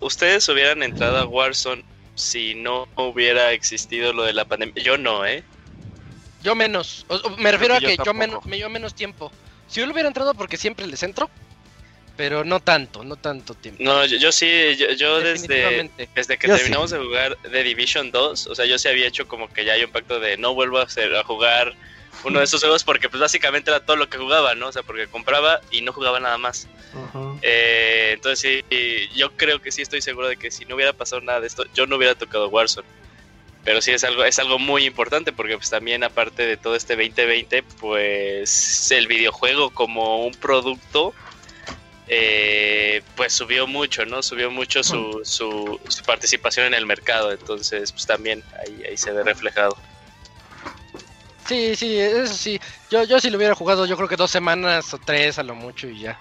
¿Ustedes 0.00 0.48
hubieran 0.48 0.82
entrado 0.82 1.18
a 1.18 1.24
Warzone 1.24 1.84
si 2.14 2.54
no 2.54 2.88
hubiera 2.96 3.52
existido 3.52 4.12
lo 4.12 4.24
de 4.24 4.32
la 4.32 4.44
pandemia? 4.44 4.82
Yo 4.82 4.98
no, 4.98 5.24
¿eh? 5.24 5.44
Yo 6.42 6.54
menos. 6.54 7.06
O- 7.08 7.30
me 7.38 7.50
refiero 7.52 7.74
a 7.74 7.80
que 7.80 7.96
yo 7.96 8.04
yo, 8.04 8.14
menos, 8.14 8.44
yo 8.44 8.68
menos 8.70 8.94
tiempo. 8.94 9.32
Si 9.68 9.80
yo 9.80 9.86
lo 9.86 9.92
hubiera 9.92 10.08
entrado 10.08 10.34
porque 10.34 10.56
siempre 10.56 10.86
les 10.86 11.02
entro, 11.02 11.28
pero 12.16 12.44
no 12.44 12.60
tanto, 12.60 13.04
no 13.04 13.16
tanto 13.16 13.54
tiempo. 13.54 13.82
No, 13.82 14.04
yo, 14.06 14.16
yo 14.16 14.32
sí, 14.32 14.76
yo, 14.76 14.90
yo 14.92 15.20
desde, 15.20 15.90
desde 16.14 16.38
que 16.38 16.48
Yo 16.48 16.56
terminamos 16.56 16.90
de 16.90 16.98
jugar 16.98 17.36
The 17.42 17.62
Division 17.62 18.10
2, 18.10 18.46
o 18.46 18.54
sea, 18.54 18.64
yo 18.64 18.78
sí 18.78 18.88
había 18.88 19.06
hecho 19.06 19.28
como 19.28 19.52
que 19.52 19.64
ya 19.64 19.74
hay 19.74 19.84
un 19.84 19.90
pacto 19.90 20.18
de 20.18 20.36
no 20.38 20.54
vuelvo 20.54 20.78
a, 20.78 20.84
hacer, 20.84 21.14
a 21.14 21.24
jugar 21.24 21.74
uno 22.24 22.38
de 22.38 22.46
esos 22.46 22.60
juegos 22.60 22.84
porque 22.84 23.08
pues 23.08 23.20
básicamente 23.20 23.70
era 23.70 23.84
todo 23.84 23.96
lo 23.96 24.08
que 24.08 24.18
jugaba, 24.18 24.54
¿no? 24.54 24.68
O 24.68 24.72
sea, 24.72 24.82
porque 24.82 25.06
compraba 25.06 25.60
y 25.70 25.82
no 25.82 25.92
jugaba 25.92 26.18
nada 26.18 26.38
más. 26.38 26.66
Eh, 27.42 28.12
entonces 28.14 28.64
sí, 28.70 29.08
yo 29.14 29.32
creo 29.32 29.60
que 29.60 29.70
sí 29.70 29.82
estoy 29.82 30.00
seguro 30.00 30.28
de 30.28 30.36
que 30.36 30.50
si 30.50 30.64
no 30.64 30.74
hubiera 30.74 30.94
pasado 30.94 31.20
nada 31.20 31.40
de 31.40 31.46
esto, 31.46 31.64
yo 31.74 31.86
no 31.86 31.96
hubiera 31.96 32.14
tocado 32.14 32.48
Warzone. 32.48 32.88
Pero 33.66 33.82
sí 33.82 33.90
es 33.90 34.04
algo, 34.04 34.24
es 34.24 34.38
algo 34.38 34.60
muy 34.60 34.84
importante 34.84 35.32
porque 35.32 35.56
pues 35.56 35.70
también 35.70 36.04
aparte 36.04 36.46
de 36.46 36.56
todo 36.56 36.76
este 36.76 36.94
2020, 36.94 37.64
pues 37.80 38.92
el 38.92 39.08
videojuego 39.08 39.70
como 39.70 40.24
un 40.24 40.32
producto, 40.34 41.12
eh, 42.06 43.02
pues 43.16 43.32
subió 43.32 43.66
mucho, 43.66 44.06
¿no? 44.06 44.22
Subió 44.22 44.52
mucho 44.52 44.84
su, 44.84 45.20
su, 45.24 45.80
su 45.88 46.04
participación 46.04 46.66
en 46.66 46.74
el 46.74 46.86
mercado. 46.86 47.32
Entonces 47.32 47.90
pues 47.90 48.06
también 48.06 48.44
ahí, 48.64 48.84
ahí 48.88 48.96
se 48.96 49.10
ve 49.10 49.24
reflejado. 49.24 49.76
Sí, 51.48 51.74
sí, 51.74 51.98
eso 51.98 52.34
sí. 52.34 52.60
Yo, 52.88 53.02
yo 53.02 53.18
si 53.18 53.30
lo 53.30 53.36
hubiera 53.36 53.56
jugado, 53.56 53.84
yo 53.84 53.96
creo 53.96 54.08
que 54.08 54.16
dos 54.16 54.30
semanas 54.30 54.94
o 54.94 54.98
tres 54.98 55.40
a 55.40 55.42
lo 55.42 55.56
mucho 55.56 55.88
y 55.88 56.02
ya. 56.02 56.20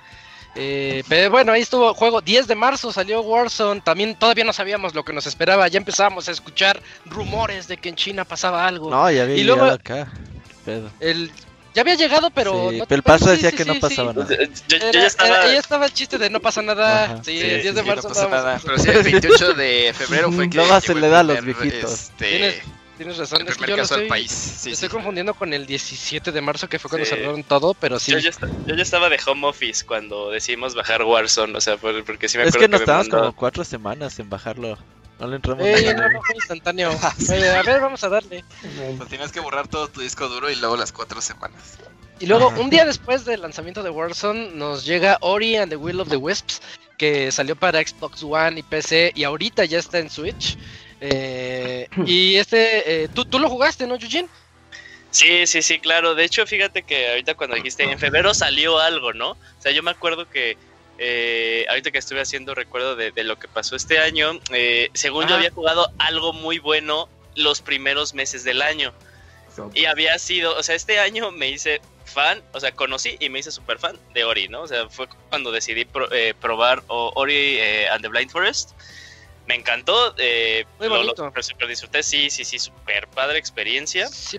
Eh, 0.56 1.04
pero 1.10 1.30
bueno, 1.32 1.52
ahí 1.52 1.62
estuvo 1.62 1.90
el 1.90 1.96
juego. 1.96 2.22
10 2.22 2.48
de 2.48 2.56
marzo 2.56 2.92
salió 2.92 3.22
Warzone. 3.22 3.82
También 3.82 4.16
todavía 4.16 4.44
no 4.46 4.54
sabíamos 4.54 4.96
lo 4.96 5.04
que 5.04 5.14
nos 5.14 5.28
esperaba. 5.28 5.68
Ya 5.68 5.78
empezábamos 5.78 6.28
a 6.30 6.32
escuchar 6.32 6.82
rumores 7.06 7.68
de 7.68 7.78
que 7.78 7.90
en 7.90 7.96
China 7.96 8.24
pasaba 8.26 8.66
algo. 8.68 8.90
No, 8.90 9.10
ya 9.12 9.24
había 9.24 9.36
Y 9.36 9.44
luego- 9.44 9.62
llegado 9.64 9.76
acá. 9.76 10.08
Pedo. 10.64 10.90
El, 11.00 11.30
ya 11.74 11.82
había 11.82 11.96
llegado, 11.96 12.30
pero. 12.32 12.70
Sí, 12.72 12.78
no- 12.78 12.86
pero 12.86 12.98
el 13.00 13.04
paso 13.04 13.30
decía 13.30 13.50
sí, 13.52 13.58
que 13.58 13.66
no 13.66 13.74
sí, 13.74 13.80
pasaba 13.82 14.14
sí. 14.14 14.20
nada. 14.20 14.38
Yo, 14.70 14.78
yo 14.78 14.92
ya 14.94 15.06
estaba... 15.08 15.30
era- 15.30 15.52
ya 15.54 15.60
estaba 15.60 15.86
el 15.86 15.94
chiste 15.94 16.18
de 16.18 16.30
no 16.30 16.40
pasa 16.40 16.62
nada. 16.62 17.04
Ajá, 17.04 17.18
sí, 17.24 17.38
sí, 17.38 17.46
el 17.46 17.62
10 17.62 17.76
de 17.76 17.82
sí, 17.82 17.88
no 17.88 17.96
marzo 17.96 18.08
pasa 18.08 18.28
nada. 18.30 18.62
Pero 18.64 18.78
sí, 18.80 18.90
el 18.90 19.04
28 19.04 19.54
de 19.56 19.94
febrero 19.94 20.32
fue 20.32 20.50
que 20.50 20.58
Luego 20.58 20.80
se 20.80 20.96
le 20.96 21.10
da 21.10 21.20
a 21.20 21.24
los 21.24 21.44
viejitos. 21.44 21.92
Este, 21.92 22.64
Tienes- 22.98 23.18
razón, 23.18 23.42
el 23.42 23.48
es 23.48 23.54
que 23.54 23.60
primer 23.60 23.70
yo 23.72 23.76
lo 23.78 23.84
caso 23.84 23.96
del 23.96 24.04
estoy, 24.04 24.10
país. 24.20 24.32
Sí, 24.32 24.72
estoy 24.72 24.90
sí. 24.90 24.94
confundiendo 24.94 25.34
con 25.34 25.54
el 25.54 25.66
17 25.66 26.32
de 26.32 26.42
marzo, 26.42 26.68
que 26.70 26.80
fue 26.80 26.90
cuando 26.90 27.06
Sí. 27.06 27.16
cerraron 27.16 27.44
todo, 27.44 27.74
pero 27.74 28.00
sí. 28.00 28.12
Yo, 28.12 28.20
ya 28.20 28.30
esta- 28.30 28.48
yo 28.66 28.76
ya 28.76 28.82
estaba 28.84 29.10
de 29.10 29.20
home 29.26 29.48
office 29.48 29.86
cuando 29.86 30.30
decidimos 30.32 30.76
bajar 30.76 31.04
Warzone, 31.04 31.58
o 31.58 31.62
sea, 31.62 31.78
por- 31.78 32.04
porque 32.06 32.28
sí 32.30 32.38
me 32.38 32.44
Es 32.44 32.50
acuerdo 32.50 32.66
que 32.68 32.72
nos 32.72 32.80
me 32.82 32.86
tardamos 32.86 33.08
mandó- 33.10 33.26
como 33.28 33.36
cuatro 33.36 33.64
semanas 33.64 34.18
en 34.20 34.30
bajarlo. 34.30 34.78
No 35.20 35.28
le 35.28 35.38
entramos 35.38 35.66
Ey, 35.66 35.86
nada. 35.86 36.08
no, 36.08 36.14
no 36.14 36.22
fue 36.22 36.36
instantáneo. 36.36 36.90
Ah, 37.02 37.14
sí. 37.18 37.32
Oye, 37.34 37.50
a 37.50 37.64
ver, 37.64 37.80
vamos 37.80 38.04
a 38.04 38.10
darle. 38.10 38.44
Pues 38.98 39.10
tienes 39.10 39.32
que 39.32 39.40
borrar 39.40 39.68
todo 39.68 39.88
tu 39.88 40.02
disco 40.02 40.28
duro 40.28 40.50
y 40.50 40.56
luego 40.56 40.76
las 40.76 40.92
cuatro 40.92 41.22
semanas. 41.22 41.78
Y 42.20 42.28
luego, 42.28 42.48
un 42.58 42.70
día 42.70 42.86
después 42.86 43.26
del 43.26 43.42
lanzamiento 43.42 43.84
de 43.84 43.90
Warzone, 43.90 44.52
nos 44.56 44.86
llega 44.86 45.18
Ori 45.22 45.58
and 45.58 45.70
the 45.70 45.76
Will 45.76 46.00
of 46.00 46.08
the 46.10 46.16
Wisps, 46.18 46.62
que 46.98 47.30
salió 47.32 47.58
para 47.58 47.80
Xbox 47.86 48.24
One 48.24 48.60
y 48.60 48.64
PC, 48.64 49.12
y 49.16 49.24
ahorita 49.26 49.66
ya 49.66 49.80
está 49.80 50.00
en 50.00 50.10
Switch. 50.10 50.58
Eh, 51.02 51.88
y 52.06 52.36
este, 52.36 53.04
eh, 53.04 53.08
¿tú, 53.14 53.26
tú 53.26 53.40
lo 53.40 53.50
jugaste, 53.50 53.88
¿no, 53.88 53.96
Yujin? 53.96 54.30
Sí, 55.12 55.48
sí, 55.48 55.62
sí, 55.62 55.80
claro. 55.80 56.14
De 56.14 56.26
hecho, 56.26 56.46
fíjate 56.46 56.84
que 56.84 57.10
ahorita 57.10 57.36
cuando 57.36 57.56
dijiste, 57.56 57.84
en 57.84 57.98
febrero 57.98 58.34
salió 58.34 58.80
algo, 58.80 59.14
¿no? 59.14 59.32
O 59.32 59.38
sea, 59.60 59.72
yo 59.72 59.82
me 59.82 59.92
acuerdo 59.92 60.30
que 60.30 60.58
eh, 60.98 61.66
ahorita 61.70 61.92
que 61.92 61.98
estuve 62.00 62.22
haciendo 62.22 62.54
recuerdo 62.54 62.96
de, 62.96 63.12
de 63.12 63.24
lo 63.24 63.38
que 63.38 63.48
pasó 63.48 63.76
este 63.76 64.00
año, 64.00 64.40
eh, 64.52 64.90
según 64.94 65.28
yo 65.28 65.36
había 65.36 65.52
jugado 65.52 65.90
algo 66.00 66.34
muy 66.34 66.60
bueno 66.60 67.08
los 67.36 67.62
primeros 67.62 68.14
meses 68.14 68.44
del 68.44 68.62
año. 68.62 68.94
Y 69.74 69.86
había 69.86 70.20
sido, 70.20 70.58
o 70.58 70.64
sea, 70.64 70.76
este 70.76 71.00
año 71.00 71.32
me 71.32 71.50
hice 71.50 71.80
fan, 72.04 72.44
o 72.52 72.60
sea, 72.60 72.74
conocí 72.74 73.16
y 73.20 73.30
me 73.30 73.40
hice 73.40 73.52
súper 73.52 73.80
fan 73.80 73.98
de 74.14 74.26
Ori, 74.26 74.50
¿no? 74.50 74.62
O 74.64 74.68
sea, 74.68 74.90
fue 74.90 75.08
cuando 75.30 75.50
decidí 75.52 75.86
pro- 75.86 76.12
eh, 76.12 76.34
probar 76.42 76.84
Ori 76.88 77.58
eh, 77.58 77.88
and 77.90 78.02
the 78.02 78.10
Blind 78.10 78.30
Forest. 78.32 78.72
Me 79.48 79.56
encantó, 79.56 80.16
eh, 80.18 80.66
Muy 80.80 80.88
lo- 80.90 80.96
bonito. 80.98 81.26
super, 81.28 81.44
super 81.44 81.68
disfruté, 81.68 82.02
sí, 82.04 82.30
sí, 82.30 82.44
sí, 82.46 82.58
súper 82.60 83.08
padre 83.08 83.38
experiencia. 83.38 84.08
Sí, 84.08 84.38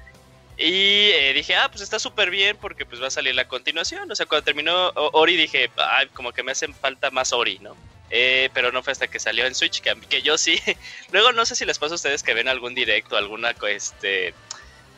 Y 0.58 1.10
eh, 1.10 1.32
dije, 1.34 1.54
ah, 1.54 1.68
pues 1.70 1.82
está 1.82 1.98
súper 1.98 2.30
bien 2.30 2.56
porque 2.56 2.86
pues 2.86 3.00
va 3.02 3.08
a 3.08 3.10
salir 3.10 3.34
la 3.34 3.46
continuación. 3.46 4.10
O 4.10 4.14
sea, 4.16 4.24
cuando 4.26 4.44
terminó 4.44 4.90
Ori 4.94 5.36
dije, 5.36 5.70
ay, 5.76 6.08
como 6.14 6.32
que 6.32 6.42
me 6.42 6.52
hacen 6.52 6.74
falta 6.74 7.10
más 7.10 7.32
Ori, 7.34 7.58
¿no? 7.60 7.76
Eh, 8.08 8.48
pero 8.54 8.72
no 8.72 8.82
fue 8.82 8.92
hasta 8.92 9.06
que 9.08 9.18
salió 9.20 9.46
en 9.46 9.54
Switch 9.54 9.80
que, 9.80 9.94
que 10.08 10.22
yo 10.22 10.38
sí. 10.38 10.58
Luego 11.12 11.32
no 11.32 11.44
sé 11.44 11.56
si 11.56 11.64
les 11.66 11.78
pasa 11.78 11.94
a 11.94 11.96
ustedes 11.96 12.22
que 12.22 12.34
ven 12.34 12.48
algún 12.48 12.74
directo, 12.74 13.16
alguna 13.16 13.54
este 13.68 14.28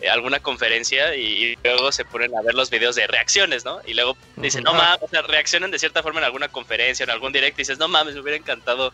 eh, 0.01 0.09
alguna 0.09 0.38
conferencia 0.38 1.16
y, 1.16 1.23
y 1.27 1.59
luego 1.64 1.90
se 1.90 2.05
ponen 2.05 2.31
a 2.37 2.42
ver 2.42 2.55
los 2.55 2.71
videos 2.71 2.94
de 2.94 3.07
reacciones, 3.09 3.64
¿no? 3.64 3.81
Y 3.85 3.94
luego 3.94 4.16
dicen, 4.37 4.62
no 4.62 4.73
mames, 4.75 4.99
o 5.03 5.09
sea, 5.09 5.23
reaccionan 5.23 5.73
de 5.73 5.79
cierta 5.81 6.05
forma 6.05 6.21
en 6.21 6.25
alguna 6.27 6.49
conferencia, 6.49 7.03
en 7.03 7.11
algún 7.11 7.33
directo 7.33 7.61
y 7.61 7.62
dices, 7.62 7.79
no 7.79 7.88
mames, 7.88 8.14
me 8.14 8.21
hubiera 8.21 8.37
encantado 8.37 8.92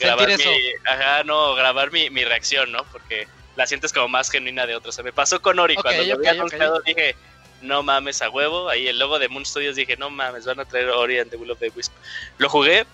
grabar 0.00 0.28
mi, 0.36 0.44
ajá, 0.86 1.24
no, 1.24 1.54
grabar 1.54 1.92
mi, 1.92 2.10
mi 2.10 2.24
reacción, 2.24 2.72
¿no? 2.72 2.84
Porque 2.90 3.28
la 3.56 3.66
sientes 3.66 3.92
como 3.92 4.08
más 4.08 4.30
genuina 4.30 4.66
de 4.66 4.74
otros. 4.74 4.94
Se 4.94 5.02
me 5.02 5.12
pasó 5.12 5.40
con 5.40 5.58
Ori 5.58 5.76
cuando 5.76 6.02
lo 6.02 6.14
ok, 6.14 6.20
vi 6.20 6.28
ok. 6.28 6.32
anunciado 6.32 6.80
dije, 6.80 7.14
no 7.62 7.82
mames 7.82 8.22
a 8.22 8.30
huevo. 8.30 8.68
Ahí 8.68 8.88
el 8.88 8.98
logo 8.98 9.18
de 9.18 9.28
Moon 9.28 9.44
Studios 9.44 9.76
dije, 9.76 9.96
no 9.96 10.10
mames, 10.10 10.46
van 10.46 10.60
a 10.60 10.64
traer 10.64 10.88
Ori 10.88 11.18
and 11.18 11.30
the 11.30 11.36
Will 11.36 11.50
of 11.50 11.58
the 11.58 11.70
Wisp. 11.74 11.92
Lo 12.38 12.48
jugué, 12.48 12.86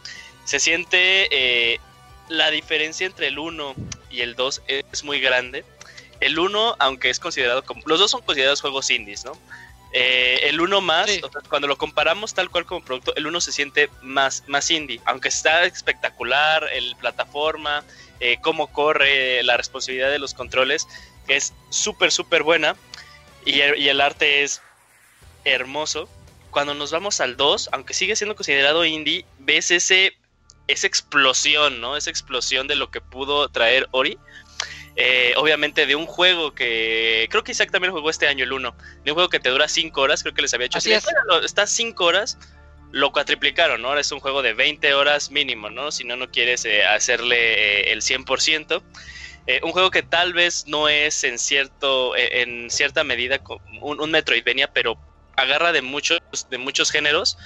se 0.45 0.61
siente 0.61 1.29
eh, 1.31 1.81
la 2.29 2.51
diferencia 2.51 3.07
entre 3.07 3.29
el 3.29 3.39
1 3.39 3.75
y 4.11 4.21
el 4.21 4.35
2 4.35 4.63
es 4.67 5.05
muy 5.05 5.21
grande. 5.21 5.65
El 6.21 6.39
1, 6.39 6.77
aunque 6.79 7.11
es 7.11 7.21
considerado 7.21 7.63
como. 7.63 7.83
Los 7.87 7.99
dos 7.99 8.11
son 8.11 8.23
considerados 8.23 8.61
juegos 8.61 8.91
indies, 8.91 9.25
¿no? 9.25 9.39
Eh, 9.93 10.41
el 10.49 10.61
1 10.61 10.81
más, 10.81 11.11
Sí. 11.11 11.21
o 11.23 11.31
sea, 11.31 11.41
cuando 11.49 11.69
lo 11.69 11.79
comparamos 11.79 12.35
tal 12.35 12.51
cual 12.51 12.67
como 12.67 12.85
producto, 12.85 13.15
el 13.17 13.27
1 13.27 13.41
se 13.41 13.53
siente 13.53 13.89
más, 14.03 14.45
más 14.47 14.71
indie. 14.71 15.01
Aunque 15.07 15.29
está 15.29 15.65
espectacular, 15.65 16.69
el 16.73 16.97
plataforma, 16.97 17.85
eh, 18.21 18.39
cómo 18.43 18.67
corre, 18.73 19.43
la 19.43 19.57
responsabilidad 19.57 20.11
de 20.11 20.19
los 20.19 20.35
controles, 20.35 20.87
que 21.27 21.37
es 21.37 21.55
súper, 21.71 22.11
súper 22.13 22.43
buena. 22.43 22.77
Y 23.45 23.61
el, 23.61 23.79
y 23.79 23.89
el 23.89 24.01
arte 24.01 24.43
es 24.43 24.61
hermoso. 25.45 26.09
Cuando 26.51 26.75
nos 26.75 26.91
vamos 26.91 27.21
al 27.21 27.37
2, 27.37 27.69
aunque 27.73 27.95
sigue 27.95 28.17
siendo 28.17 28.35
considerado 28.35 28.85
indie, 28.85 29.25
ves 29.39 29.71
ese, 29.71 30.17
esa 30.67 30.87
explosión, 30.87 31.81
¿no? 31.81 31.97
Esa 31.97 32.11
explosión 32.11 32.67
de 32.67 32.77
lo 32.77 32.91
que 32.91 33.01
pudo 33.01 33.49
traer 33.49 33.89
Ori. 33.93 34.19
Eh, 34.99 35.35
obviamente 35.37 35.85
de 35.85 35.95
un 35.95 36.07
juego 36.07 36.55
que 36.55 37.27
creo 37.31 37.45
que 37.45 37.53
Isaac 37.53 37.71
también 37.71 37.93
jugó 37.93 38.09
este 38.09 38.29
año 38.29 38.45
el 38.45 38.53
1, 38.53 38.75
de 39.05 39.11
un 39.11 39.15
juego 39.15 39.29
que 39.29 39.39
te 39.39 39.51
dura 39.51 39.69
5 39.69 40.01
horas, 40.01 40.23
creo 40.23 40.35
que 40.35 40.41
les 40.41 40.55
había 40.55 40.67
hecho 40.67 40.79
Así 40.79 40.91
es. 40.91 41.05
está 41.45 41.67
5 41.67 42.03
horas, 42.03 42.39
lo 42.93 43.13
cuatriplicaron, 43.13 43.83
¿no? 43.83 43.89
Ahora 43.89 44.01
es 44.01 44.11
un 44.11 44.21
juego 44.21 44.43
de 44.43 44.55
20 44.55 44.95
horas 44.95 45.31
mínimo, 45.31 45.69
¿no? 45.69 45.93
Si 45.93 46.05
no, 46.05 46.17
no 46.17 46.31
quieres 46.31 46.65
eh, 46.65 46.85
hacerle 46.85 47.91
eh, 47.91 47.93
el 47.93 48.01
100%. 48.01 48.83
Eh, 49.49 49.61
un 49.63 49.73
juego 49.73 49.91
que 49.91 50.03
tal 50.03 50.33
vez 50.33 50.67
no 50.67 50.89
es 50.89 51.23
en 51.23 51.39
cierto 51.39 52.17
eh, 52.17 52.43
en 52.43 52.69
cierta 52.71 53.05
medida 53.05 53.41
un, 53.81 54.01
un 54.01 54.11
Metroidvania, 54.11 54.73
pero 54.73 54.99
agarra 55.37 55.73
de 55.73 55.83
muchos 55.83 56.21
de 56.51 56.59
muchos 56.59 56.91
géneros. 56.91 57.37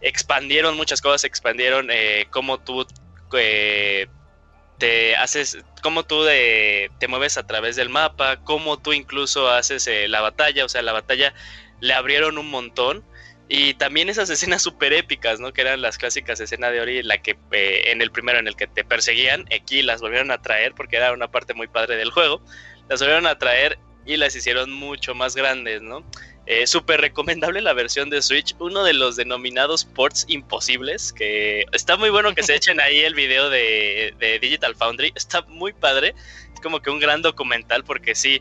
Expandieron 0.00 0.76
muchas 0.76 1.00
cosas, 1.00 1.24
expandieron 1.24 1.88
cómo 2.30 2.58
tú 2.58 2.86
te 4.78 5.16
haces, 5.16 5.58
cómo 5.82 6.04
tú 6.04 6.24
te 6.24 7.08
mueves 7.08 7.38
a 7.38 7.46
través 7.46 7.76
del 7.76 7.88
mapa, 7.88 8.38
cómo 8.44 8.78
tú 8.78 8.92
incluso 8.92 9.48
haces 9.50 9.86
eh, 9.86 10.08
la 10.08 10.20
batalla, 10.20 10.64
o 10.64 10.68
sea, 10.68 10.82
la 10.82 10.92
batalla 10.92 11.34
le 11.80 11.94
abrieron 11.94 12.38
un 12.38 12.50
montón. 12.50 13.04
Y 13.48 13.74
también 13.74 14.08
esas 14.08 14.28
escenas 14.28 14.60
súper 14.62 14.92
épicas, 14.92 15.38
¿no? 15.38 15.52
Que 15.52 15.60
eran 15.60 15.80
las 15.80 15.98
clásicas 15.98 16.40
escenas 16.40 16.72
de 16.72 16.80
Ori, 16.80 17.02
la 17.04 17.18
que 17.18 17.38
eh, 17.52 17.92
en 17.92 18.02
el 18.02 18.10
primero 18.10 18.40
en 18.40 18.48
el 18.48 18.56
que 18.56 18.66
te 18.66 18.82
perseguían, 18.82 19.44
aquí 19.54 19.82
las 19.82 20.00
volvieron 20.00 20.32
a 20.32 20.42
traer 20.42 20.74
porque 20.74 20.96
era 20.96 21.12
una 21.12 21.30
parte 21.30 21.54
muy 21.54 21.68
padre 21.68 21.96
del 21.96 22.10
juego. 22.10 22.42
Las 22.88 22.98
volvieron 22.98 23.26
a 23.26 23.38
traer 23.38 23.78
y 24.06 24.16
las 24.16 24.34
hicieron 24.36 24.72
mucho 24.72 25.14
más 25.14 25.34
grandes, 25.34 25.82
¿no? 25.82 26.04
Eh, 26.46 26.66
súper 26.68 27.00
recomendable 27.00 27.60
la 27.60 27.72
versión 27.72 28.08
de 28.08 28.22
Switch, 28.22 28.54
uno 28.60 28.84
de 28.84 28.92
los 28.92 29.16
denominados 29.16 29.84
ports 29.84 30.24
imposibles, 30.28 31.12
que 31.12 31.66
está 31.72 31.96
muy 31.96 32.08
bueno 32.10 32.34
que 32.34 32.44
se 32.44 32.54
echen 32.56 32.80
ahí 32.80 33.00
el 33.00 33.14
video 33.14 33.50
de, 33.50 34.14
de 34.18 34.38
Digital 34.38 34.76
Foundry, 34.76 35.12
está 35.16 35.42
muy 35.42 35.72
padre, 35.72 36.14
es 36.54 36.60
como 36.60 36.80
que 36.80 36.90
un 36.90 37.00
gran 37.00 37.20
documental 37.20 37.82
porque 37.82 38.14
sí, 38.14 38.40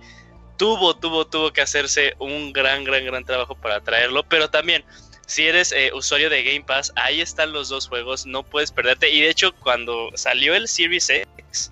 tuvo, 0.58 0.95
tuvo, 0.95 1.25
tuvo 1.25 1.51
que 1.51 1.62
hacerse 1.62 2.15
un 2.19 2.54
gran, 2.54 2.84
gran, 2.84 3.04
gran 3.06 3.25
trabajo 3.25 3.56
para 3.56 3.82
traerlo, 3.82 4.23
pero 4.23 4.51
también, 4.51 4.86
si 5.25 5.47
eres 5.47 5.71
eh, 5.71 5.91
usuario 5.93 6.30
de 6.30 6.43
Game 6.43 6.62
Pass, 6.62 6.93
ahí 6.95 7.21
están 7.21 7.54
los 7.54 7.69
dos 7.69 7.88
juegos, 7.88 8.28
no 8.28 8.43
puedes 8.43 8.71
perderte. 8.71 9.10
Y 9.10 9.21
de 9.21 9.30
hecho, 9.30 9.56
cuando 9.56 10.12
salió 10.13 10.54
el 10.54 10.67
Series 10.67 11.10
X, 11.10 11.71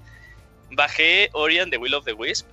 bajé 0.72 1.30
Ori 1.34 1.60
and 1.60 1.72
the 1.72 1.78
Will 1.78 1.94
of 1.94 2.06
the 2.06 2.14
Wisp 2.14 2.48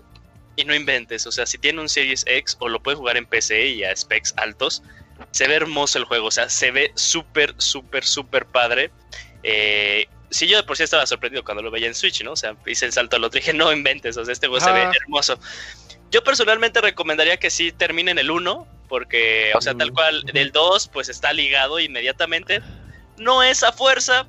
y 0.61 0.65
no 0.65 0.75
inventes, 0.75 1.27
o 1.27 1.33
sea, 1.33 1.47
si 1.47 1.59
tiene 1.59 1.81
un 1.81 1.89
Series 1.89 2.25
X 2.27 2.57
o 2.61 2.69
lo 2.69 2.83
puedes 2.83 2.99
jugar 2.99 3.17
en 3.17 3.27
PC 3.27 3.67
y 3.69 3.85
a 3.85 3.95
specs 3.95 4.35
altos, 4.37 4.83
se 5.31 5.47
ve 5.49 5.55
hermoso 5.55 5.99
el 5.99 6.05
juego, 6.05 6.27
o 6.29 6.31
sea, 6.31 6.49
se 6.49 6.71
ve 6.71 6.93
súper, 6.95 7.55
súper, 7.59 8.05
súper 8.05 8.47
padre. 8.47 8.91
Eh, 9.43 10.07
sí, 10.31 10.47
yo 10.47 10.57
de 10.57 10.63
por 10.63 10.77
sí 10.77 10.83
estaba 10.83 11.07
sorprendido 11.07 11.45
cuando 11.45 11.63
lo 11.63 11.71
veía 11.71 11.87
en 11.89 11.95
Switch, 11.95 12.23
¿no? 12.23 12.33
O 12.33 12.37
sea, 12.37 12.57
hice 12.67 12.87
el 12.87 12.93
salto 12.93 13.17
al 13.17 13.25
otro 13.25 13.39
y 13.39 13.41
dije, 13.41 13.53
no 13.53 13.73
inventes, 13.73 14.17
o 14.17 14.25
sea, 14.25 14.33
este 14.33 14.49
juego 14.49 14.65
se 14.65 14.73
ve 14.73 14.81
Ah. 14.83 14.93
hermoso. 14.95 15.39
Yo 16.11 16.25
personalmente 16.25 16.81
recomendaría 16.81 17.37
que 17.37 17.51
sí 17.51 17.71
terminen 17.71 18.19
el 18.19 18.31
1, 18.31 18.67
porque, 18.89 19.53
o 19.55 19.61
sea, 19.61 19.75
tal 19.75 19.93
cual, 19.93 20.25
del 20.25 20.51
2, 20.51 20.89
pues 20.89 21.09
está 21.09 21.33
ligado 21.33 21.79
inmediatamente. 21.79 22.61
No 23.17 23.43
es 23.45 23.63
a 23.63 23.73
fuerza, 23.73 24.27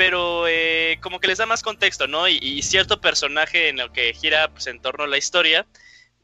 pero 0.00 0.48
eh, 0.48 0.96
como 1.02 1.20
que 1.20 1.26
les 1.26 1.36
da 1.36 1.44
más 1.44 1.62
contexto, 1.62 2.06
¿no? 2.06 2.26
Y, 2.26 2.62
cierto 2.62 3.02
personaje 3.02 3.68
en 3.68 3.80
el 3.80 3.92
que 3.92 4.14
gira 4.14 4.48
pues, 4.48 4.66
en 4.66 4.80
torno 4.80 5.04
a 5.04 5.06
la 5.06 5.18
historia 5.18 5.66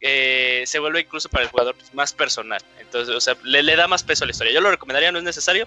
eh, 0.01 0.63
se 0.65 0.79
vuelve 0.79 1.01
incluso 1.01 1.29
para 1.29 1.45
el 1.45 1.51
jugador 1.51 1.75
pues, 1.75 1.93
más 1.93 2.15
personal. 2.15 2.63
Entonces, 2.81 3.15
o 3.15 3.21
sea, 3.21 3.37
le, 3.43 3.77
da 3.77 3.87
más 3.87 4.03
peso 4.03 4.25
a 4.25 4.27
la 4.27 4.31
historia. 4.31 4.55
Yo 4.55 4.63
lo 4.63 4.71
recomendaría, 4.71 5.13
no 5.13 5.19
es 5.19 5.25
necesario. 5.25 5.67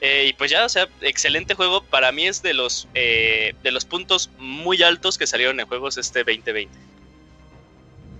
Eh, 0.00 0.28
y 0.30 0.32
pues 0.32 0.50
ya, 0.50 0.64
o 0.64 0.68
sea, 0.70 0.88
excelente 1.02 1.52
juego. 1.52 1.84
Para 1.84 2.10
mí 2.10 2.26
es 2.26 2.40
de 2.40 2.54
los, 2.54 2.88
de 2.94 3.70
los 3.70 3.84
puntos 3.84 4.30
muy 4.38 4.82
altos 4.82 5.18
que 5.18 5.26
salieron 5.26 5.60
en 5.60 5.66
juegos 5.66 5.98
este 5.98 6.20
2020. 6.20 6.74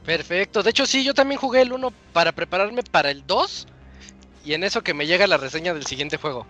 Perfecto. 0.05 0.63
De 0.63 0.69
hecho, 0.69 0.85
sí, 0.85 1.05
yo 1.05 1.15
también 1.15 1.41
jugué 1.41 1.63
el 1.63 1.73
1 1.73 1.91
para 2.13 2.33
prepararme 2.33 2.83
para 2.83 3.11
el 3.11 3.27
2. 3.27 3.67
Y 4.45 4.53
en 4.53 4.63
eso 4.63 4.83
que 4.83 4.93
me 4.93 5.07
llega 5.07 5.27
la 5.27 5.39
reseña 5.39 5.73
del 5.73 5.87
siguiente 5.87 6.19
juego. 6.19 6.47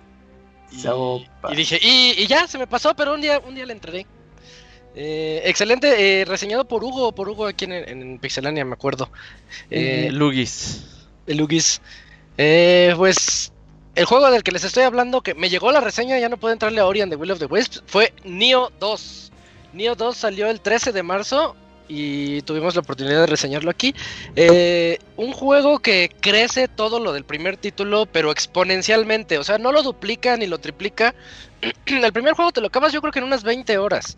Y 1.51 1.57
dije, 1.57 1.79
y, 1.81 2.23
y 2.23 2.27
ya, 2.27 2.47
se 2.47 2.59
me 2.59 2.67
pasó, 2.67 2.95
pero 2.95 3.15
un 3.15 3.21
día, 3.21 3.41
un 3.47 3.55
día 3.55 3.67
le 3.67 3.73
entraré. 3.73 4.07
Eh, 4.95 5.43
excelente, 5.45 6.21
eh, 6.21 6.25
reseñado 6.25 6.67
por 6.67 6.85
Hugo, 6.85 7.13
por 7.13 7.29
Hugo 7.29 7.47
aquí 7.47 7.65
en, 7.65 7.73
en 7.73 8.19
Pixelania, 8.19 8.65
me 8.65 8.75
acuerdo. 8.75 9.11
Eh, 9.71 10.11
Lugis. 10.13 10.85
Lugis. 11.27 11.81
Eh, 12.37 12.93
pues 12.97 13.53
el 13.95 14.05
juego 14.05 14.31
del 14.31 14.43
que 14.43 14.53
les 14.53 14.65
estoy 14.65 14.85
hablando, 14.85 15.23
que 15.23 15.35
me 15.35 15.49
llegó 15.49 15.71
la 15.73 15.81
reseña, 15.81 16.19
ya 16.19 16.29
no 16.29 16.37
puedo 16.37 16.53
entrarle 16.53 16.81
a 16.81 16.87
Ori 16.87 17.01
and 17.01 17.13
the 17.13 17.17
Will 17.17 17.31
of 17.31 17.39
the 17.39 17.47
Wisps, 17.47 17.83
fue 17.87 18.13
Neo 18.25 18.71
2. 18.81 19.33
Neo 19.73 19.95
2 19.95 20.17
salió 20.17 20.49
el 20.49 20.61
13 20.61 20.93
de 20.93 21.03
marzo 21.03 21.57
y 21.89 22.43
tuvimos 22.43 22.75
la 22.75 22.81
oportunidad 22.81 23.21
de 23.21 23.27
reseñarlo 23.27 23.71
aquí. 23.71 23.95
Eh, 24.37 24.99
un 25.17 25.33
juego 25.33 25.79
que 25.79 26.11
crece 26.21 26.69
todo 26.69 27.01
lo 27.01 27.13
del 27.13 27.25
primer 27.25 27.57
título, 27.57 28.07
pero 28.07 28.31
exponencialmente. 28.31 29.39
O 29.39 29.45
sea, 29.45 29.59
no 29.59 29.73
lo 29.73 29.83
duplica 29.83 30.37
ni 30.37 30.47
lo 30.47 30.59
triplica. 30.59 31.15
el 31.87 32.13
primer 32.13 32.35
juego 32.35 32.53
te 32.53 32.61
lo 32.61 32.69
acabas 32.69 32.93
yo 32.93 33.01
creo 33.01 33.13
que 33.13 33.19
en 33.19 33.27
unas 33.27 33.43
20 33.43 33.79
horas. 33.79 34.17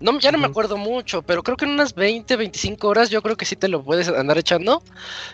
No, 0.00 0.18
ya 0.18 0.32
no 0.32 0.38
me 0.38 0.46
acuerdo 0.46 0.76
mucho, 0.76 1.22
pero 1.22 1.44
creo 1.44 1.56
que 1.56 1.64
en 1.64 1.70
unas 1.70 1.94
20, 1.94 2.34
25 2.34 2.88
horas 2.88 3.08
yo 3.08 3.22
creo 3.22 3.36
que 3.36 3.44
sí 3.44 3.54
te 3.54 3.68
lo 3.68 3.84
puedes 3.84 4.08
andar 4.08 4.36
echando. 4.36 4.82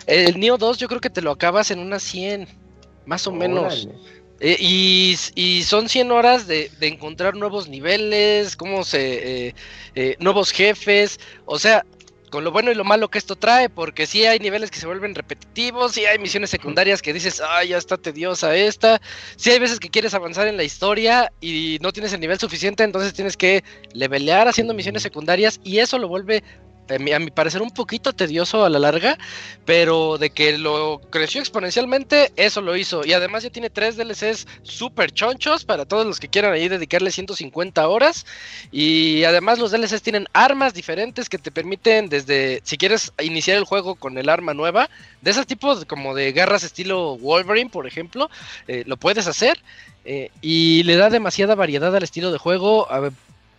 El 0.07 0.39
Neo 0.39 0.59
2 0.59 0.77
yo 0.77 0.89
creo 0.89 1.01
que 1.01 1.09
te 1.09 1.23
lo 1.23 1.31
acabas 1.31 1.71
en 1.71 1.79
unas 1.79 2.03
100, 2.03 2.47
más 3.07 3.27
o 3.27 3.33
menos. 3.33 3.89
Eh, 4.41 4.57
y, 4.61 5.17
y 5.35 5.63
son 5.65 5.89
100 5.89 6.13
horas 6.13 6.47
de, 6.47 6.71
de 6.79 6.87
encontrar 6.87 7.35
nuevos 7.35 7.69
niveles, 7.69 8.57
cómo 8.57 8.85
se, 8.85 9.49
eh, 9.49 9.55
eh, 9.97 10.17
nuevos 10.21 10.53
jefes, 10.53 11.19
o 11.45 11.59
sea, 11.59 11.85
con 12.31 12.45
lo 12.45 12.53
bueno 12.53 12.71
y 12.71 12.75
lo 12.75 12.85
malo 12.85 13.09
que 13.09 13.19
esto 13.19 13.37
trae, 13.37 13.69
porque 13.69 14.07
sí 14.07 14.25
hay 14.27 14.39
niveles 14.39 14.71
que 14.71 14.79
se 14.79 14.87
vuelven 14.87 15.15
repetitivos, 15.15 15.93
sí 15.93 16.05
hay 16.05 16.19
misiones 16.19 16.51
secundarias 16.51 17.03
que 17.03 17.13
dices, 17.13 17.43
ay, 17.45 17.69
ya 17.69 17.79
está 17.79 17.97
tediosa 17.97 18.55
esta, 18.55 19.01
sí 19.37 19.51
hay 19.51 19.59
veces 19.59 19.81
que 19.81 19.89
quieres 19.89 20.15
avanzar 20.15 20.47
en 20.47 20.57
la 20.57 20.65
historia 20.65 21.33
y 21.41 21.79
no 21.81 21.93
tienes 21.93 22.13
el 22.13 22.21
nivel 22.21 22.39
suficiente, 22.39 22.85
entonces 22.85 23.15
tienes 23.15 23.37
que 23.37 23.65
levelear 23.93 24.47
haciendo 24.47 24.75
misiones 24.75 25.03
secundarias 25.03 25.59
y 25.65 25.79
eso 25.79 25.99
lo 25.99 26.07
vuelve 26.07 26.45
a 26.91 27.19
mi, 27.19 27.31
parecer 27.31 27.63
un 27.63 27.71
poquito 27.71 28.13
tedioso 28.13 28.65
a 28.65 28.71
la 28.71 28.79
larga, 28.79 29.19
pero 29.65 30.19
de 30.19 30.31
que 30.31 30.59
lo 30.59 31.01
creció 31.11 31.41
exponencialmente, 31.41 32.33
eso 32.37 32.61
lo 32.61 32.77
hizo. 32.77 33.05
Y 33.05 33.13
además 33.13 33.43
ya 33.43 33.51
tiene 33.51 33.71
tres 33.71 33.97
DLCs 33.97 34.47
súper 34.63 35.13
chonchos 35.13 35.65
para 35.65 35.85
todos 35.85 36.07
los 36.07 36.21
que 36.21 36.29
quieran 36.29 36.53
ahí 36.53 36.69
dedicarle 36.69 37.11
150 37.11 37.87
horas. 37.89 38.27
Y 38.73 39.25
además 39.25 39.59
los 39.59 39.71
DLCs 39.71 40.03
tienen 40.03 40.27
armas 40.33 40.75
diferentes 40.75 41.29
que 41.29 41.39
te 41.39 41.51
permiten 41.51 42.09
desde, 42.09 42.61
si 42.65 42.77
quieres 42.79 43.13
iniciar 43.23 43.57
el 43.59 43.65
juego 43.65 43.95
con 43.95 44.19
el 44.19 44.29
arma 44.29 44.55
nueva, 44.55 44.89
de 45.21 45.31
esos 45.31 45.47
tipos 45.47 45.85
como 45.85 46.15
de 46.15 46.33
garras 46.33 46.65
estilo 46.65 47.17
Wolverine, 47.19 47.71
por 47.71 47.87
ejemplo, 47.87 48.31
eh, 48.67 48.85
lo 48.87 48.97
puedes 48.97 49.27
hacer. 49.27 49.61
eh, 50.05 50.31
y 50.41 50.85
le 50.85 50.97
da 50.97 51.11
demasiada 51.11 51.55
variedad 51.55 51.95
al 51.95 52.03
estilo 52.03 52.33
de 52.33 52.39
juego. 52.39 52.91
a 52.91 53.01
ver, 53.01 53.13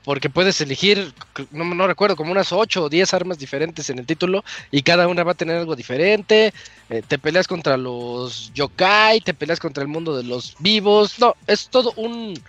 porque 0.04 0.30
puedes 0.30 0.60
elegir, 0.62 1.14
no, 1.52 1.66
no 1.66 1.88
recuerdo, 1.88 2.16
como 2.16 2.32
unas 2.32 2.52
8 2.52 2.84
o 2.84 2.90
10 2.90 3.14
armas 3.14 3.38
diferentes 3.38 3.90
en 3.90 4.00
el 4.00 4.06
título 4.06 4.44
y 4.72 4.82
cada 4.82 5.08
una 5.08 5.24
va 5.24 5.34
a 5.34 5.36
tener 5.36 5.58
algo 5.58 5.76
diferente. 5.76 6.54
eh, 6.90 7.04
te 7.08 7.20
peleas 7.20 7.48
contra 7.48 7.78
los 7.78 8.52
yokai, 8.54 9.22
te 9.22 9.34
peleas 9.34 9.60
contra 9.60 9.84
el 9.84 9.90
mundo 9.90 10.16
de 10.16 10.24
los 10.24 10.56
vivos. 10.60 11.20
No, 11.20 11.36
es 11.48 11.70
todo 11.70 11.94
un 11.96 12.42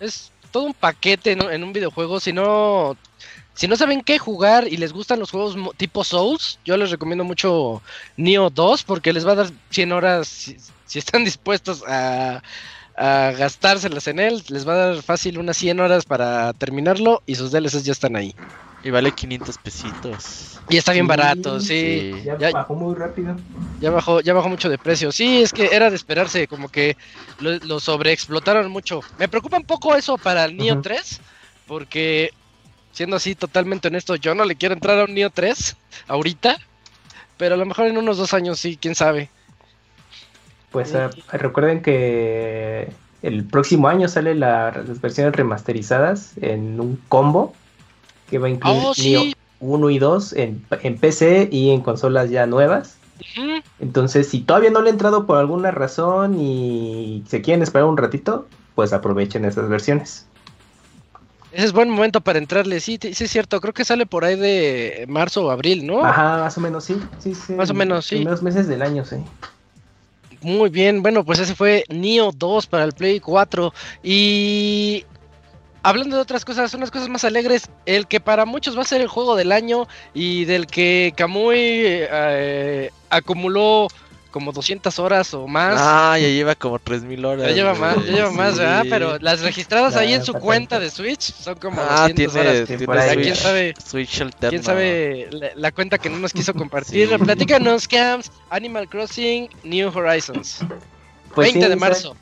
es 0.00 0.32
todo 0.50 0.64
un 0.64 0.74
paquete 0.74 1.32
en 1.32 1.64
un 1.64 1.72
videojuego. 1.72 2.20
Si 2.20 2.32
no 2.32 2.96
si 3.56 3.66
no 3.68 3.76
saben 3.76 4.02
qué 4.02 4.18
jugar 4.18 4.68
y 4.68 4.76
les 4.76 4.92
gustan 4.92 5.18
los 5.18 5.30
juegos 5.30 5.56
tipo 5.78 6.04
Souls, 6.04 6.58
yo 6.66 6.76
les 6.76 6.90
recomiendo 6.90 7.24
mucho 7.24 7.82
Neo 8.18 8.50
2 8.50 8.84
porque 8.84 9.14
les 9.14 9.26
va 9.26 9.32
a 9.32 9.36
dar 9.36 9.50
100 9.70 9.92
horas 9.92 10.28
si, 10.28 10.58
si 10.84 10.98
están 10.98 11.24
dispuestos 11.24 11.82
a, 11.88 12.42
a 12.96 13.32
gastárselas 13.32 14.06
en 14.08 14.18
él, 14.20 14.42
les 14.48 14.66
va 14.66 14.72
a 14.74 14.76
dar 14.76 15.02
fácil 15.02 15.38
unas 15.38 15.56
100 15.56 15.80
horas 15.80 16.04
para 16.04 16.52
terminarlo 16.54 17.22
y 17.26 17.34
sus 17.34 17.50
DLCs 17.52 17.84
ya 17.84 17.92
están 17.92 18.16
ahí. 18.16 18.34
Y 18.82 18.90
vale 18.90 19.12
500 19.12 19.58
pesitos. 19.58 20.60
Y 20.68 20.76
está 20.76 20.92
bien 20.92 21.04
Sí, 21.04 21.08
barato, 21.08 21.60
sí. 21.60 21.66
sí. 21.66 22.22
Ya, 22.24 22.36
Ya- 22.38 22.52
bajó 22.52 22.74
muy 22.74 22.94
rápido. 22.94 23.36
Ya 23.80 23.90
bajó, 23.90 24.20
ya 24.22 24.32
bajó 24.32 24.48
mucho 24.48 24.68
de 24.70 24.78
precio. 24.78 25.12
Sí, 25.12 25.42
es 25.42 25.52
que 25.52 25.66
era 25.72 25.90
de 25.90 25.96
esperarse, 25.96 26.46
como 26.48 26.68
que 26.68 26.96
lo, 27.38 27.58
lo 27.58 27.78
sobreexplotaron 27.80 28.70
mucho. 28.70 29.02
Me 29.18 29.28
preocupa 29.28 29.58
un 29.58 29.64
poco 29.64 29.94
eso 29.94 30.16
para 30.16 30.44
el 30.46 30.56
Neo 30.56 30.74
Ujú. 30.74 30.82
3, 30.82 31.20
porque 31.66 32.30
siendo 32.92 33.16
así 33.16 33.34
totalmente 33.34 33.88
honesto, 33.88 34.16
yo 34.16 34.34
no 34.34 34.44
le 34.44 34.56
quiero 34.56 34.74
entrar 34.74 34.98
a 34.98 35.04
un 35.04 35.14
Neo 35.14 35.30
3 35.30 35.76
ahorita, 36.06 36.56
pero 37.36 37.54
a 37.54 37.58
lo 37.58 37.66
mejor 37.66 37.86
en 37.86 37.98
unos 37.98 38.18
dos 38.18 38.34
años 38.34 38.58
sí, 38.60 38.78
quién 38.80 38.94
sabe. 38.94 39.30
Pues 40.72 40.94
ah, 40.94 41.10
recuerden 41.32 41.82
que 41.82 42.88
el 43.22 43.44
próximo 43.44 43.88
año 43.88 44.08
sale 44.08 44.34
la- 44.34 44.72
las 44.86 45.00
versiones 45.00 45.34
remasterizadas 45.34 46.32
en 46.40 46.80
un 46.80 46.96
combo 47.08 47.54
que 48.30 48.38
va 48.38 48.48
a 48.48 48.50
incluir 48.50 48.82
Oh, 48.84 48.94
sí. 48.94 49.10
Neo 49.10 49.24
1 49.60 49.90
y 49.90 49.98
2 49.98 50.32
en, 50.34 50.60
en 50.82 50.98
PC 50.98 51.48
y 51.50 51.70
en 51.70 51.80
consolas 51.80 52.30
ya 52.30 52.46
nuevas. 52.46 52.98
Entonces, 53.80 54.28
si 54.28 54.40
todavía 54.40 54.70
no 54.70 54.80
le 54.82 54.88
he 54.88 54.92
entrado 54.92 55.26
por 55.26 55.38
alguna 55.38 55.70
razón 55.70 56.38
y 56.40 57.24
se 57.28 57.40
quieren 57.42 57.62
esperar 57.62 57.86
un 57.88 57.96
ratito, 57.96 58.46
pues 58.74 58.92
aprovechen 58.92 59.44
esas 59.44 59.68
versiones. 59.68 60.26
Ese 61.52 61.64
es 61.66 61.72
buen 61.72 61.88
momento 61.88 62.20
para 62.20 62.38
entrarle, 62.38 62.80
sí, 62.80 62.98
sí 63.00 63.24
es 63.24 63.30
cierto, 63.30 63.60
creo 63.60 63.72
que 63.72 63.84
sale 63.84 64.04
por 64.04 64.24
ahí 64.24 64.36
de 64.36 65.06
marzo 65.08 65.46
o 65.46 65.50
abril, 65.50 65.86
¿no? 65.86 66.04
Ajá, 66.04 66.38
más 66.38 66.58
o 66.58 66.60
menos, 66.60 66.84
sí. 66.84 66.98
sí, 67.18 67.34
sí 67.34 67.54
Más 67.54 67.70
o 67.70 67.72
en 67.72 67.78
menos, 67.78 68.04
sí. 68.06 68.16
Primeros 68.16 68.42
meses 68.42 68.66
del 68.68 68.82
año, 68.82 69.04
sí. 69.06 69.16
Muy 70.42 70.70
bien, 70.70 71.02
bueno, 71.02 71.24
pues 71.24 71.38
ese 71.38 71.54
fue 71.54 71.84
Neo 71.88 72.30
2 72.32 72.66
para 72.66 72.84
el 72.84 72.92
Play 72.92 73.20
4. 73.20 73.72
Y 74.02 75.04
hablando 75.82 76.16
de 76.16 76.22
otras 76.22 76.44
cosas, 76.44 76.74
unas 76.74 76.90
cosas 76.90 77.08
más 77.08 77.24
alegres, 77.24 77.68
el 77.86 78.06
que 78.06 78.20
para 78.20 78.44
muchos 78.44 78.76
va 78.76 78.82
a 78.82 78.86
ser 78.86 79.00
el 79.00 79.08
juego 79.08 79.36
del 79.36 79.52
año 79.52 79.86
y 80.14 80.44
del 80.44 80.66
que 80.66 81.12
Kamui 81.16 81.54
eh, 81.58 82.90
acumuló 83.10 83.88
como 84.36 84.52
200 84.52 84.98
horas 84.98 85.32
o 85.32 85.46
más. 85.46 85.76
Ah, 85.78 86.18
ya 86.20 86.28
lleva 86.28 86.54
como 86.54 86.78
3000 86.78 87.24
horas. 87.24 87.48
ya 87.48 87.54
lleva 87.54 87.70
güey. 87.70 87.80
más, 87.80 88.04
ya 88.04 88.12
lleva 88.12 88.30
más. 88.32 88.58
¿verdad? 88.58 88.84
Pero 88.90 89.18
las 89.18 89.40
registradas 89.40 89.96
ahí 89.96 90.12
en 90.12 90.22
su 90.22 90.34
cuenta 90.34 90.78
de 90.78 90.90
Switch 90.90 91.32
son 91.32 91.54
como 91.54 91.80
Ah, 91.80 92.06
200 92.10 92.14
tiene, 92.34 92.48
horas. 92.50 92.66
Tiene. 92.66 92.84
O 92.84 92.92
sea, 92.92 93.12
Switch, 93.14 93.22
quién 93.22 93.34
sabe, 93.34 93.74
Switch 93.82 94.22
quién 94.50 94.62
sabe 94.62 95.28
la, 95.30 95.48
la 95.54 95.72
cuenta 95.72 95.96
que 95.96 96.10
no 96.10 96.18
nos 96.18 96.34
quiso 96.34 96.52
compartir. 96.54 97.08
Sí. 97.08 97.16
Platícanos, 97.16 97.88
Camps, 97.88 98.30
Animal 98.50 98.86
Crossing, 98.90 99.48
New 99.64 99.90
Horizons. 99.96 100.58
Pues 101.34 101.54
20 101.54 101.62
sí, 101.62 101.70
de 101.70 101.76
marzo. 101.76 102.16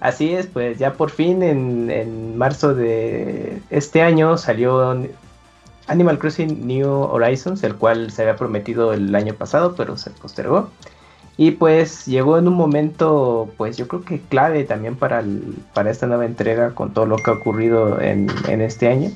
Así 0.00 0.34
es, 0.34 0.48
pues 0.48 0.78
ya 0.78 0.92
por 0.92 1.08
fin 1.08 1.42
en, 1.42 1.90
en 1.90 2.36
marzo 2.36 2.74
de 2.74 3.58
este 3.70 4.02
año 4.02 4.36
salió 4.36 5.02
Animal 5.86 6.18
Crossing 6.18 6.66
New 6.66 6.90
Horizons, 6.90 7.62
el 7.64 7.74
cual 7.74 8.12
se 8.12 8.20
había 8.20 8.36
prometido 8.36 8.92
el 8.92 9.14
año 9.14 9.32
pasado, 9.32 9.74
pero 9.74 9.96
se 9.96 10.10
postergó. 10.10 10.68
Y 11.40 11.52
pues 11.52 12.04
llegó 12.06 12.36
en 12.36 12.48
un 12.48 12.54
momento, 12.54 13.48
pues 13.56 13.76
yo 13.76 13.86
creo 13.86 14.02
que 14.02 14.20
clave 14.20 14.64
también 14.64 14.96
para, 14.96 15.22
para 15.72 15.88
esta 15.88 16.08
nueva 16.08 16.26
entrega 16.26 16.74
con 16.74 16.92
todo 16.92 17.06
lo 17.06 17.16
que 17.16 17.30
ha 17.30 17.34
ocurrido 17.34 18.00
en, 18.00 18.26
en 18.48 18.60
este 18.60 18.88
año. 18.88 19.10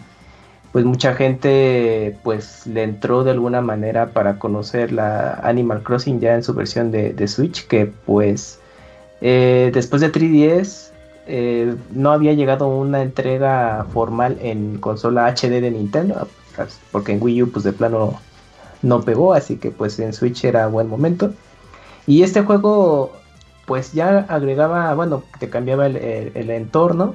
Pues 0.70 0.84
mucha 0.84 1.14
gente 1.14 2.16
pues 2.22 2.64
le 2.68 2.84
entró 2.84 3.24
de 3.24 3.32
alguna 3.32 3.60
manera 3.60 4.10
para 4.10 4.38
conocer 4.38 4.92
la 4.92 5.34
Animal 5.42 5.82
Crossing 5.82 6.20
ya 6.20 6.36
en 6.36 6.44
su 6.44 6.54
versión 6.54 6.92
de, 6.92 7.12
de 7.12 7.26
Switch, 7.26 7.66
que 7.66 7.86
pues 7.86 8.60
eh, 9.20 9.72
después 9.74 10.00
de 10.00 10.12
3DS 10.12 10.92
eh, 11.26 11.74
no 11.90 12.12
había 12.12 12.34
llegado 12.34 12.68
una 12.68 13.02
entrega 13.02 13.84
formal 13.92 14.38
en 14.40 14.78
consola 14.78 15.26
HD 15.26 15.60
de 15.60 15.72
Nintendo, 15.72 16.28
pues, 16.54 16.78
porque 16.92 17.12
en 17.12 17.22
Wii 17.22 17.42
U 17.42 17.50
pues 17.50 17.64
de 17.64 17.72
plano 17.72 18.20
no 18.82 19.02
pegó, 19.02 19.34
así 19.34 19.56
que 19.56 19.72
pues 19.72 19.98
en 19.98 20.12
Switch 20.12 20.44
era 20.44 20.68
buen 20.68 20.86
momento. 20.86 21.32
Y 22.06 22.22
este 22.22 22.42
juego 22.42 23.12
pues 23.66 23.92
ya 23.92 24.26
agregaba, 24.28 24.92
bueno, 24.94 25.22
te 25.38 25.48
cambiaba 25.48 25.86
el, 25.86 26.50
entorno 26.50 27.14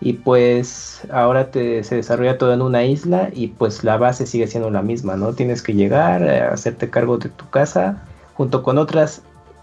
y 0.00 0.14
pues 0.14 1.02
ahora 1.12 1.50
te, 1.50 1.84
se 1.84 1.96
desarrolla 1.96 2.38
todo 2.38 2.54
en 2.54 2.62
una 2.62 2.84
isla 2.84 3.28
y 3.32 3.48
pues 3.48 3.84
la 3.84 3.98
base 3.98 4.26
sigue 4.26 4.46
siendo 4.46 4.70
la 4.70 4.82
misma, 4.82 5.16
¿no? 5.16 5.34
Tienes 5.34 5.62
que 5.62 5.74
llegar, 5.74 6.22
eh, 6.22 6.40
hacerte 6.40 6.88
cargo 6.90 7.18
de 7.18 7.28
tu 7.28 7.48
casa 7.50 8.02
junto 8.34 8.62
con 8.62 8.78
otras 8.78 9.22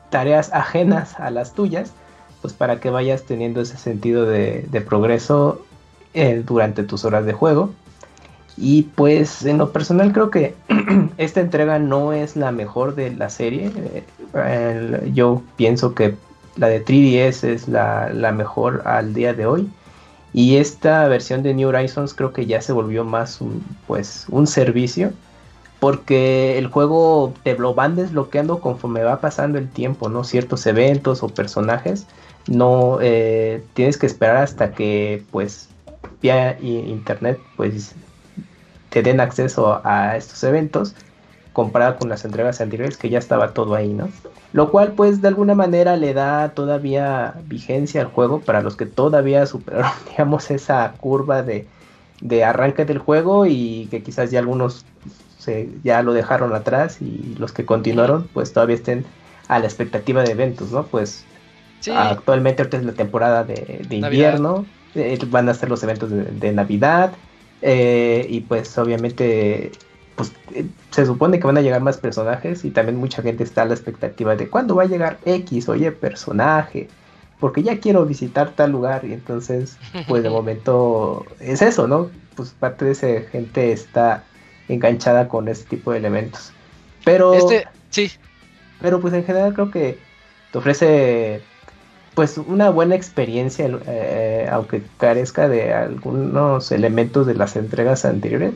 tareas 0.09 0.53
ajenas 0.53 1.19
a 1.19 1.31
las 1.31 1.53
tuyas, 1.53 1.91
pues 2.41 2.53
para 2.53 2.79
que 2.79 2.89
vayas 2.89 3.23
teniendo 3.23 3.61
ese 3.61 3.77
sentido 3.77 4.25
de, 4.25 4.65
de 4.69 4.81
progreso 4.81 5.65
eh, 6.13 6.43
durante 6.45 6.83
tus 6.83 7.05
horas 7.05 7.25
de 7.25 7.33
juego. 7.33 7.71
Y 8.57 8.83
pues 8.83 9.45
en 9.45 9.59
lo 9.59 9.71
personal 9.71 10.11
creo 10.11 10.31
que 10.31 10.55
esta 11.17 11.41
entrega 11.41 11.77
no 11.77 12.11
es 12.11 12.35
la 12.35 12.51
mejor 12.51 12.95
de 12.95 13.11
la 13.15 13.29
serie. 13.29 13.71
Yo 15.13 15.43
pienso 15.55 15.93
que 15.93 16.15
la 16.55 16.67
de 16.67 16.83
3DS 16.83 17.43
es 17.43 17.67
la, 17.67 18.09
la 18.11 18.31
mejor 18.31 18.81
al 18.85 19.13
día 19.13 19.33
de 19.33 19.45
hoy. 19.45 19.69
Y 20.33 20.57
esta 20.57 21.07
versión 21.07 21.43
de 21.43 21.53
New 21.53 21.69
Horizons 21.69 22.13
creo 22.13 22.33
que 22.33 22.45
ya 22.45 22.61
se 22.61 22.73
volvió 22.73 23.03
más 23.03 23.41
un, 23.41 23.63
pues, 23.85 24.25
un 24.29 24.47
servicio. 24.47 25.11
Porque 25.79 26.57
el 26.57 26.67
juego 26.67 27.33
te 27.43 27.55
lo 27.55 27.75
van 27.75 27.95
desbloqueando 27.95 28.59
conforme 28.59 29.03
va 29.03 29.21
pasando 29.21 29.59
el 29.59 29.69
tiempo, 29.69 30.09
¿no? 30.09 30.23
Ciertos 30.23 30.65
eventos 30.65 31.21
o 31.21 31.29
personajes. 31.29 32.07
No 32.47 32.97
eh, 33.01 33.63
tienes 33.75 33.99
que 33.99 34.07
esperar 34.07 34.37
hasta 34.37 34.71
que, 34.71 35.23
pues, 35.29 35.69
vía 36.19 36.57
internet, 36.59 37.39
pues, 37.55 37.93
te 38.89 39.01
den 39.03 39.19
acceso 39.19 39.81
a 39.83 40.17
estos 40.17 40.43
eventos. 40.43 40.95
Comparado 41.53 41.97
con 41.97 42.09
las 42.09 42.23
entregas 42.23 42.61
anteriores, 42.61 42.97
que 42.97 43.09
ya 43.09 43.17
estaba 43.17 43.53
todo 43.53 43.73
ahí, 43.73 43.91
¿no? 43.91 44.09
Lo 44.53 44.69
cual, 44.69 44.93
pues, 44.93 45.21
de 45.21 45.27
alguna 45.27 45.55
manera 45.55 45.97
le 45.97 46.13
da 46.13 46.49
todavía 46.49 47.33
vigencia 47.45 48.01
al 48.01 48.07
juego 48.07 48.41
para 48.41 48.61
los 48.61 48.75
que 48.75 48.85
todavía 48.85 49.45
superaron, 49.45 49.91
digamos, 50.09 50.51
esa 50.51 50.93
curva 50.99 51.41
de, 51.41 51.65
de 52.21 52.43
arranque 52.43 52.85
del 52.85 52.99
juego 52.99 53.45
y 53.47 53.87
que 53.89 54.03
quizás 54.03 54.29
ya 54.29 54.39
algunos 54.39 54.85
se, 55.39 55.69
ya 55.83 56.03
lo 56.03 56.13
dejaron 56.13 56.53
atrás 56.53 57.01
y 57.01 57.35
los 57.39 57.51
que 57.53 57.65
continuaron, 57.65 58.27
pues 58.33 58.53
todavía 58.53 58.75
estén 58.75 59.05
a 59.47 59.57
la 59.59 59.65
expectativa 59.65 60.23
de 60.23 60.31
eventos, 60.31 60.71
¿no? 60.71 60.85
Pues 60.85 61.25
Sí, 61.79 61.91
actualmente 61.91 62.61
ahorita 62.61 62.77
es 62.77 62.85
la 62.85 62.93
temporada 62.93 63.43
de, 63.43 63.85
de 63.87 63.95
invierno, 63.97 64.65
eh, 64.95 65.17
van 65.29 65.47
a 65.47 65.53
ser 65.53 65.69
los 65.69 65.83
eventos 65.83 66.09
de, 66.09 66.23
de 66.23 66.51
Navidad 66.51 67.13
eh, 67.61 68.25
y 68.29 68.41
pues 68.41 68.77
obviamente 68.77 69.71
pues 70.15 70.31
eh, 70.53 70.65
se 70.91 71.05
supone 71.05 71.39
que 71.39 71.45
van 71.45 71.57
a 71.57 71.61
llegar 71.61 71.81
más 71.81 71.97
personajes 71.97 72.65
y 72.65 72.71
también 72.71 72.97
mucha 72.97 73.21
gente 73.21 73.43
está 73.43 73.61
a 73.61 73.65
la 73.65 73.75
expectativa 73.75 74.35
de 74.35 74.49
cuándo 74.49 74.75
va 74.75 74.83
a 74.83 74.87
llegar 74.87 75.19
X, 75.25 75.69
oye, 75.69 75.91
personaje, 75.91 76.87
porque 77.39 77.61
ya 77.61 77.79
quiero 77.79 78.05
visitar 78.05 78.49
tal 78.51 78.71
lugar 78.71 79.05
y 79.05 79.13
entonces 79.13 79.77
pues 80.07 80.23
de 80.23 80.29
momento 80.31 81.25
es 81.39 81.61
eso, 81.61 81.87
¿no? 81.87 82.09
Pues 82.35 82.49
parte 82.49 82.85
de 82.85 82.91
esa 82.91 83.07
gente 83.31 83.71
está 83.71 84.23
enganchada 84.67 85.27
con 85.27 85.47
este 85.47 85.77
tipo 85.77 85.91
de 85.91 85.99
elementos. 85.99 86.51
Pero 87.05 87.33
este, 87.33 87.67
sí, 87.91 88.11
pero 88.81 88.99
pues 88.99 89.13
en 89.13 89.23
general 89.23 89.53
creo 89.53 89.71
que 89.71 89.99
te 90.51 90.57
ofrece 90.57 91.41
pues 92.17 92.39
una 92.39 92.71
buena 92.71 92.95
experiencia, 92.95 93.69
eh, 93.85 94.49
aunque 94.51 94.81
carezca 94.97 95.47
de 95.47 95.71
algunos 95.71 96.71
elementos 96.71 97.27
de 97.27 97.35
las 97.35 97.55
entregas 97.55 98.05
anteriores. 98.05 98.55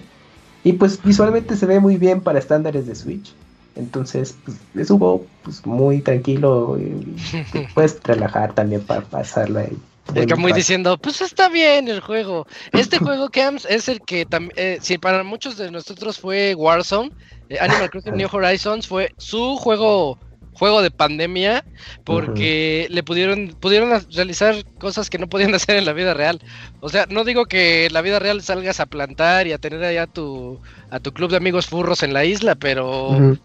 Y 0.64 0.74
pues 0.74 1.00
visualmente 1.04 1.56
se 1.56 1.68
ve 1.68 1.80
muy 1.80 1.98
bien 1.98 2.22
para 2.22 2.40
estándares 2.40 2.88
de 2.88 2.96
Switch. 2.96 3.36
Entonces, 3.76 4.36
pues, 4.44 4.58
es 4.76 4.90
un 4.90 4.98
juego 4.98 5.28
pues, 5.44 5.64
muy 5.64 6.02
tranquilo 6.02 6.76
y, 6.80 7.16
y 7.54 7.68
puedes 7.76 8.02
relajar 8.04 8.56
también 8.56 8.82
para 8.82 9.02
pasarla 9.02 9.60
ahí. 9.60 9.78
El 10.16 10.26
Camuy 10.26 10.54
diciendo, 10.54 10.98
pues 10.98 11.22
está 11.22 11.48
bien 11.48 11.88
el 11.88 12.00
juego. 12.00 12.48
Este 12.72 12.98
juego, 12.98 13.30
Camps, 13.30 13.68
es 13.70 13.88
el 13.88 14.02
que 14.02 14.26
también, 14.26 14.54
eh, 14.56 14.80
si 14.82 14.98
para 14.98 15.24
muchos 15.24 15.58
de 15.58 15.70
nosotros 15.70 16.18
fue 16.18 16.56
Warzone, 16.56 17.12
eh, 17.50 17.60
Animal 17.62 17.92
Crossing 17.92 18.16
New 18.16 18.30
Horizons 18.32 18.88
fue 18.88 19.14
su 19.18 19.56
juego 19.58 20.18
juego 20.54 20.82
de 20.82 20.92
pandemia 20.92 21.66
porque 22.04 22.88
le 22.90 23.04
pudieron 23.04 23.56
pudieron 23.60 23.90
realizar 24.12 24.66
cosas 24.80 25.10
que 25.10 25.18
no 25.18 25.28
podían 25.28 25.56
hacer 25.56 25.76
en 25.78 25.86
la 25.86 25.94
vida 25.94 26.14
real. 26.14 26.42
O 26.80 26.90
sea, 26.90 27.06
no 27.10 27.24
digo 27.24 27.46
que 27.46 27.86
en 27.86 27.94
la 27.94 28.02
vida 28.02 28.20
real 28.20 28.42
salgas 28.42 28.80
a 28.80 28.86
plantar 28.86 29.48
y 29.48 29.54
a 29.54 29.58
tener 29.58 29.84
allá 29.84 30.08
tu 30.08 30.60
a 30.90 31.00
tu 31.00 31.14
club 31.14 31.32
de 31.32 31.38
amigos 31.38 31.68
furros 31.68 32.04
en 32.04 32.14
la 32.14 32.26
isla, 32.26 32.56
pero 32.56 33.38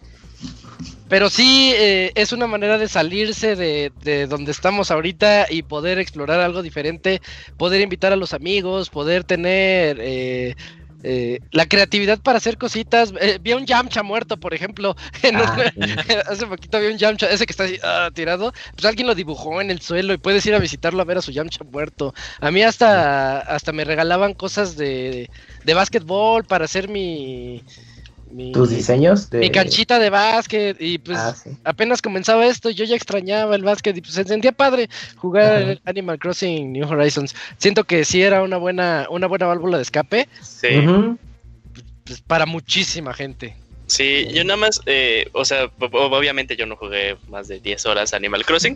pero 1.09 1.29
sí 1.29 1.71
eh, 1.73 2.11
es 2.15 2.33
una 2.33 2.47
manera 2.47 2.77
de 2.77 2.89
salirse 2.89 3.55
de, 3.55 3.91
de 4.03 4.27
donde 4.27 4.51
estamos 4.51 4.91
ahorita 4.91 5.47
y 5.49 5.63
poder 5.63 5.99
explorar 5.99 6.41
algo 6.41 6.61
diferente, 6.61 7.21
poder 7.55 7.81
invitar 7.81 8.11
a 8.11 8.17
los 8.17 8.33
amigos, 8.33 8.89
poder 8.89 9.23
tener 9.23 9.97
eh, 10.01 10.55
eh, 11.03 11.39
la 11.51 11.65
creatividad 11.67 12.19
para 12.21 12.37
hacer 12.37 12.57
cositas. 12.57 13.13
Eh, 13.21 13.37
vi 13.41 13.51
a 13.51 13.57
un 13.57 13.65
Yamcha 13.65 14.03
muerto, 14.03 14.37
por 14.39 14.53
ejemplo. 14.53 14.95
Ah, 15.33 15.57
un- 15.57 15.71
sí. 15.73 16.03
hace 16.27 16.47
poquito 16.47 16.79
vi 16.79 16.87
un 16.87 16.97
Yamcha, 16.97 17.29
ese 17.29 17.45
que 17.45 17.51
está 17.51 17.65
así, 17.65 17.79
ah, 17.83 18.09
tirado. 18.13 18.51
Pues 18.75 18.85
alguien 18.85 19.07
lo 19.07 19.15
dibujó 19.15 19.61
en 19.61 19.71
el 19.71 19.81
suelo 19.81 20.13
y 20.13 20.17
puedes 20.17 20.45
ir 20.45 20.55
a 20.55 20.59
visitarlo 20.59 21.01
a 21.01 21.05
ver 21.05 21.17
a 21.17 21.21
su 21.21 21.31
Yamcha 21.31 21.63
muerto. 21.63 22.13
A 22.41 22.51
mí 22.51 22.63
hasta, 22.63 23.39
hasta 23.39 23.71
me 23.73 23.83
regalaban 23.85 24.33
cosas 24.33 24.75
de, 24.75 25.29
de 25.63 25.73
básquetbol 25.73 26.45
para 26.45 26.65
hacer 26.65 26.87
mi... 26.89 27.63
mi 28.31 28.51
Tus 28.51 28.69
diseños 28.69 29.29
de... 29.29 29.39
mi 29.39 29.49
canchita 29.49 29.99
de 29.99 30.09
básquet 30.09 30.77
y 30.79 30.97
pues 30.97 31.17
Ah, 31.17 31.33
sí. 31.35 31.51
apenas 31.63 32.01
comenzaba 32.01 32.45
esto, 32.45 32.69
yo 32.69 32.83
ya 32.85 32.95
extrañaba 32.95 33.55
el 33.55 33.63
básquet 33.63 33.95
y 33.97 34.01
pues 34.01 34.13
se 34.13 34.23
sentía 34.25 34.51
padre 34.51 34.89
jugar 35.15 35.63
Ajá. 35.71 35.81
Animal 35.85 36.19
Crossing 36.19 36.71
New 36.73 36.87
Horizons. 36.87 37.35
Siento 37.57 37.83
que 37.85 38.03
sí 38.05 38.21
era 38.21 38.43
una 38.43 38.57
buena 38.57 39.07
una 39.09 39.27
buena 39.27 39.45
válvula 39.47 39.77
de 39.77 39.83
escape 39.83 40.27
Sí. 40.41 40.67
Pues, 42.05 42.21
para 42.21 42.45
muchísima 42.45 43.13
gente. 43.13 43.55
Sí, 43.87 44.27
yo 44.33 44.43
nada 44.43 44.57
más, 44.57 44.81
eh, 44.85 45.29
o 45.33 45.45
sea, 45.45 45.65
ob- 45.65 45.91
ob- 45.91 46.17
obviamente 46.17 46.55
yo 46.57 46.65
no 46.65 46.75
jugué 46.75 47.15
más 47.29 47.47
de 47.47 47.59
10 47.61 47.85
horas 47.85 48.13
Animal 48.13 48.45
Crossing. 48.45 48.75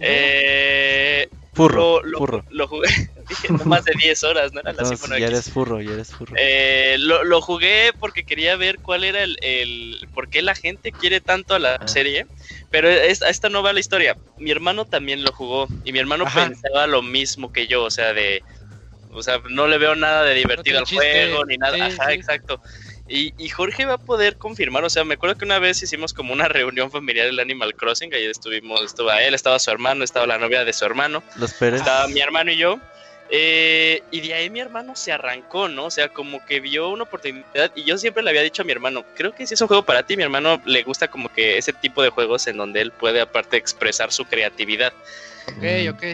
Eh, 0.00 1.28
Furro, 1.54 2.02
lo, 2.02 2.10
lo- 2.10 2.18
furro. 2.18 2.44
lo 2.50 2.66
jugué, 2.68 2.88
dije, 3.28 3.48
no 3.50 3.64
más 3.64 3.84
de 3.84 3.92
10 4.02 4.22
horas, 4.24 4.52
no 4.52 4.60
era 4.60 4.72
la 4.72 4.82
Entonces, 4.82 5.00
cifra 5.00 5.18
ya 5.18 5.26
eres 5.26 5.50
furro, 5.50 5.80
ya 5.80 5.92
eres 5.94 6.10
furro. 6.12 6.34
Eh, 6.38 6.96
lo, 6.98 7.24
lo 7.24 7.40
jugué 7.40 7.92
porque 7.98 8.24
quería 8.24 8.56
ver 8.56 8.78
cuál 8.80 9.04
era 9.04 9.22
el, 9.22 9.36
el 9.42 9.98
por 10.14 10.28
qué 10.28 10.42
la 10.42 10.54
gente 10.54 10.92
quiere 10.92 11.20
tanto 11.20 11.54
a 11.54 11.58
la 11.58 11.74
Ah. 11.80 11.88
serie, 11.88 12.26
pero 12.70 12.88
es, 12.88 13.22
a 13.22 13.28
esta 13.30 13.48
no 13.48 13.62
va 13.62 13.72
la 13.72 13.80
historia. 13.80 14.16
Mi 14.38 14.50
hermano 14.50 14.84
también 14.84 15.22
lo 15.24 15.32
jugó 15.32 15.68
y 15.84 15.92
mi 15.92 15.98
hermano 15.98 16.24
Ajá. 16.26 16.46
pensaba 16.48 16.86
lo 16.86 17.02
mismo 17.02 17.52
que 17.52 17.66
yo, 17.66 17.82
o 17.84 17.90
sea, 17.90 18.12
de, 18.12 18.42
o 19.12 19.22
sea, 19.22 19.40
no 19.50 19.66
le 19.68 19.78
veo 19.78 19.94
nada 19.94 20.24
de 20.24 20.34
divertido 20.34 20.78
al 20.78 20.84
tiene 20.84 21.02
chiste. 21.04 21.26
juego 21.26 21.44
ni 21.44 21.56
nada. 21.56 21.74
Sí, 21.76 21.82
Ajá, 21.82 22.06
sí. 22.08 22.14
exacto. 22.14 22.60
Y, 23.06 23.34
y 23.36 23.50
Jorge 23.50 23.84
va 23.84 23.94
a 23.94 23.98
poder 23.98 24.38
confirmar, 24.38 24.82
o 24.82 24.88
sea, 24.88 25.04
me 25.04 25.14
acuerdo 25.14 25.36
que 25.36 25.44
una 25.44 25.58
vez 25.58 25.82
hicimos 25.82 26.14
como 26.14 26.32
una 26.32 26.48
reunión 26.48 26.90
familiar 26.90 27.26
del 27.26 27.38
Animal 27.38 27.74
Crossing, 27.74 28.12
ahí 28.14 28.24
estuvimos, 28.24 28.82
estuvo 28.82 29.12
él, 29.12 29.34
estaba 29.34 29.58
su 29.58 29.70
hermano, 29.70 30.04
estaba 30.04 30.26
la 30.26 30.38
novia 30.38 30.64
de 30.64 30.72
su 30.72 30.86
hermano, 30.86 31.22
Los 31.36 31.52
Pérez. 31.52 31.80
estaba 31.80 32.08
mi 32.08 32.20
hermano 32.20 32.50
y 32.50 32.56
yo. 32.56 32.80
Eh, 33.36 34.00
y 34.12 34.20
de 34.20 34.32
ahí 34.32 34.48
mi 34.48 34.60
hermano 34.60 34.94
se 34.94 35.10
arrancó, 35.10 35.68
¿no? 35.68 35.86
O 35.86 35.90
sea, 35.90 36.08
como 36.08 36.46
que 36.46 36.60
vio 36.60 36.90
una 36.90 37.02
oportunidad. 37.02 37.72
Y 37.74 37.82
yo 37.82 37.98
siempre 37.98 38.22
le 38.22 38.30
había 38.30 38.42
dicho 38.42 38.62
a 38.62 38.64
mi 38.64 38.70
hermano, 38.70 39.04
creo 39.16 39.34
que 39.34 39.44
si 39.44 39.54
es 39.54 39.60
un 39.60 39.66
juego 39.66 39.84
para 39.84 40.04
ti, 40.04 40.16
mi 40.16 40.22
hermano 40.22 40.62
le 40.64 40.84
gusta 40.84 41.08
como 41.08 41.28
que 41.28 41.58
ese 41.58 41.72
tipo 41.72 42.00
de 42.00 42.10
juegos 42.10 42.46
en 42.46 42.58
donde 42.58 42.80
él 42.80 42.92
puede 42.92 43.20
aparte 43.20 43.56
expresar 43.56 44.12
su 44.12 44.24
creatividad. 44.24 44.92
Ok, 45.48 45.64
ok. 45.90 46.04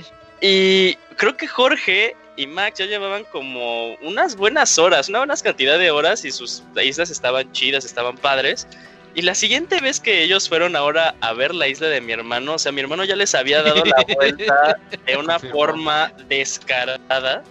Y 0.40 0.94
creo 1.16 1.36
que 1.36 1.46
Jorge 1.46 2.16
y 2.36 2.46
Max 2.46 2.78
ya 2.78 2.86
llevaban 2.86 3.24
como 3.24 3.96
unas 3.96 4.34
buenas 4.34 4.78
horas, 4.78 5.10
una 5.10 5.18
buena 5.18 5.36
cantidad 5.36 5.78
de 5.78 5.90
horas 5.90 6.24
y 6.24 6.30
sus 6.30 6.62
islas 6.82 7.10
estaban 7.10 7.52
chidas, 7.52 7.84
estaban 7.84 8.16
padres. 8.16 8.66
Y 9.14 9.22
la 9.22 9.34
siguiente 9.34 9.80
vez 9.80 9.98
que 9.98 10.22
ellos 10.22 10.48
fueron 10.48 10.76
ahora 10.76 11.14
a 11.20 11.32
ver 11.32 11.54
la 11.54 11.66
isla 11.66 11.88
de 11.88 12.00
mi 12.00 12.12
hermano, 12.12 12.54
o 12.54 12.58
sea, 12.58 12.70
mi 12.70 12.80
hermano 12.80 13.04
ya 13.04 13.16
les 13.16 13.34
había 13.34 13.62
dado 13.62 13.84
la 13.84 14.04
vuelta 14.14 14.78
de 15.06 15.16
una 15.16 15.38
forma 15.38 16.12
descarada. 16.28 17.42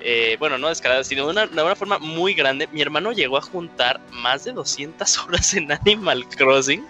eh, 0.00 0.36
bueno, 0.38 0.56
no 0.58 0.68
descarada, 0.68 1.02
sino 1.02 1.24
de 1.24 1.30
una, 1.32 1.46
de 1.46 1.62
una 1.62 1.74
forma 1.74 1.98
muy 1.98 2.34
grande. 2.34 2.68
Mi 2.70 2.80
hermano 2.80 3.12
llegó 3.12 3.38
a 3.38 3.40
juntar 3.40 4.00
más 4.12 4.44
de 4.44 4.52
200 4.52 5.18
horas 5.26 5.54
en 5.54 5.72
Animal 5.72 6.26
Crossing. 6.28 6.86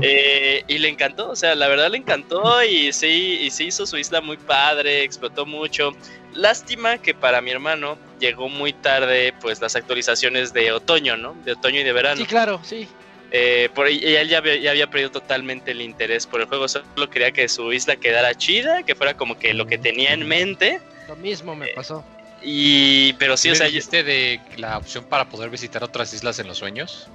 Eh, 0.00 0.64
y 0.66 0.78
le 0.78 0.88
encantó, 0.88 1.30
o 1.30 1.36
sea, 1.36 1.54
la 1.54 1.68
verdad 1.68 1.90
le 1.90 1.98
encantó 1.98 2.62
y 2.64 2.92
sí, 2.92 3.38
y 3.42 3.50
sí 3.50 3.66
hizo 3.66 3.86
su 3.86 3.98
isla 3.98 4.20
muy 4.20 4.38
padre, 4.38 5.02
explotó 5.02 5.44
mucho. 5.44 5.92
Lástima 6.32 6.98
que 6.98 7.12
para 7.12 7.40
mi 7.40 7.50
hermano 7.50 7.98
llegó 8.20 8.48
muy 8.48 8.72
tarde, 8.72 9.34
pues 9.40 9.60
las 9.60 9.76
actualizaciones 9.76 10.52
de 10.52 10.72
otoño, 10.72 11.16
¿no? 11.16 11.34
De 11.44 11.52
otoño 11.52 11.80
y 11.80 11.84
de 11.84 11.92
verano. 11.92 12.16
Sí, 12.16 12.26
claro, 12.26 12.60
sí. 12.62 12.88
Eh, 13.30 13.68
por, 13.74 13.90
y 13.90 14.02
él 14.16 14.28
ya 14.28 14.38
había, 14.38 14.56
ya 14.56 14.70
había 14.70 14.86
perdido 14.88 15.10
totalmente 15.10 15.72
el 15.72 15.82
interés 15.82 16.26
por 16.26 16.40
el 16.40 16.46
juego, 16.46 16.66
solo 16.66 17.10
quería 17.10 17.30
que 17.30 17.48
su 17.48 17.72
isla 17.72 17.96
quedara 17.96 18.34
chida, 18.34 18.82
que 18.84 18.94
fuera 18.94 19.14
como 19.14 19.38
que 19.38 19.52
lo 19.54 19.66
que 19.66 19.76
tenía 19.76 20.12
en 20.14 20.26
mente. 20.26 20.80
Lo 21.06 21.16
mismo 21.16 21.54
me 21.54 21.68
pasó. 21.68 22.04
Y, 22.42 23.12
pero 23.14 23.36
sí, 23.36 23.48
¿Sí 23.48 23.52
o 23.52 23.54
sea, 23.56 23.66
dijiste 23.66 24.02
de 24.04 24.40
la 24.56 24.78
opción 24.78 25.04
para 25.04 25.28
poder 25.28 25.50
visitar 25.50 25.82
otras 25.84 26.12
islas 26.14 26.38
en 26.38 26.46
los 26.46 26.56
sueños? 26.58 27.08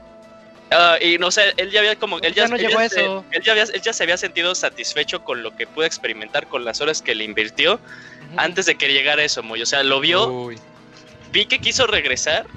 Ah, 0.69 0.97
y 1.02 1.17
no 1.17 1.32
sé, 1.32 1.54
él 1.58 1.71
ya 1.71 1.80
había 1.80 1.95
como, 1.95 2.19
él 2.19 2.34
ya, 2.34 2.43
Ya 2.43 2.47
no 2.49 2.56
él 2.58 2.62
llegó 2.67 2.80
ya 2.82 2.89
se- 2.89 3.02
eso. 3.02 3.26
él 3.32 3.41
ya 3.43 3.52
había- 3.54 3.63
él 3.63 3.82
ya 3.82 3.93
se 3.93 4.04
había 4.04 4.17
sentido 4.17 4.54
satisfecho 4.56 5.23
con 5.23 5.41
lo 5.43 5.56
que 5.56 5.65
pudo 5.67 5.86
experimentar 5.86 6.47
con 6.47 6.65
las 6.65 6.82
horas 6.82 7.02
que 7.02 7.15
le 7.15 7.23
invirtió 7.23 7.80
antes 8.38 8.65
de 8.65 8.76
que 8.76 8.91
llegara 8.91 9.23
eso, 9.23 9.43
Moy. 9.43 9.62
O 9.62 9.65
sea, 9.65 9.84
lo 9.84 9.99
vio, 9.99 10.28
Uy, 10.28 10.58
vi 11.32 11.45
que 11.45 11.60
quiso 11.60 11.86
regresar, 11.88 12.47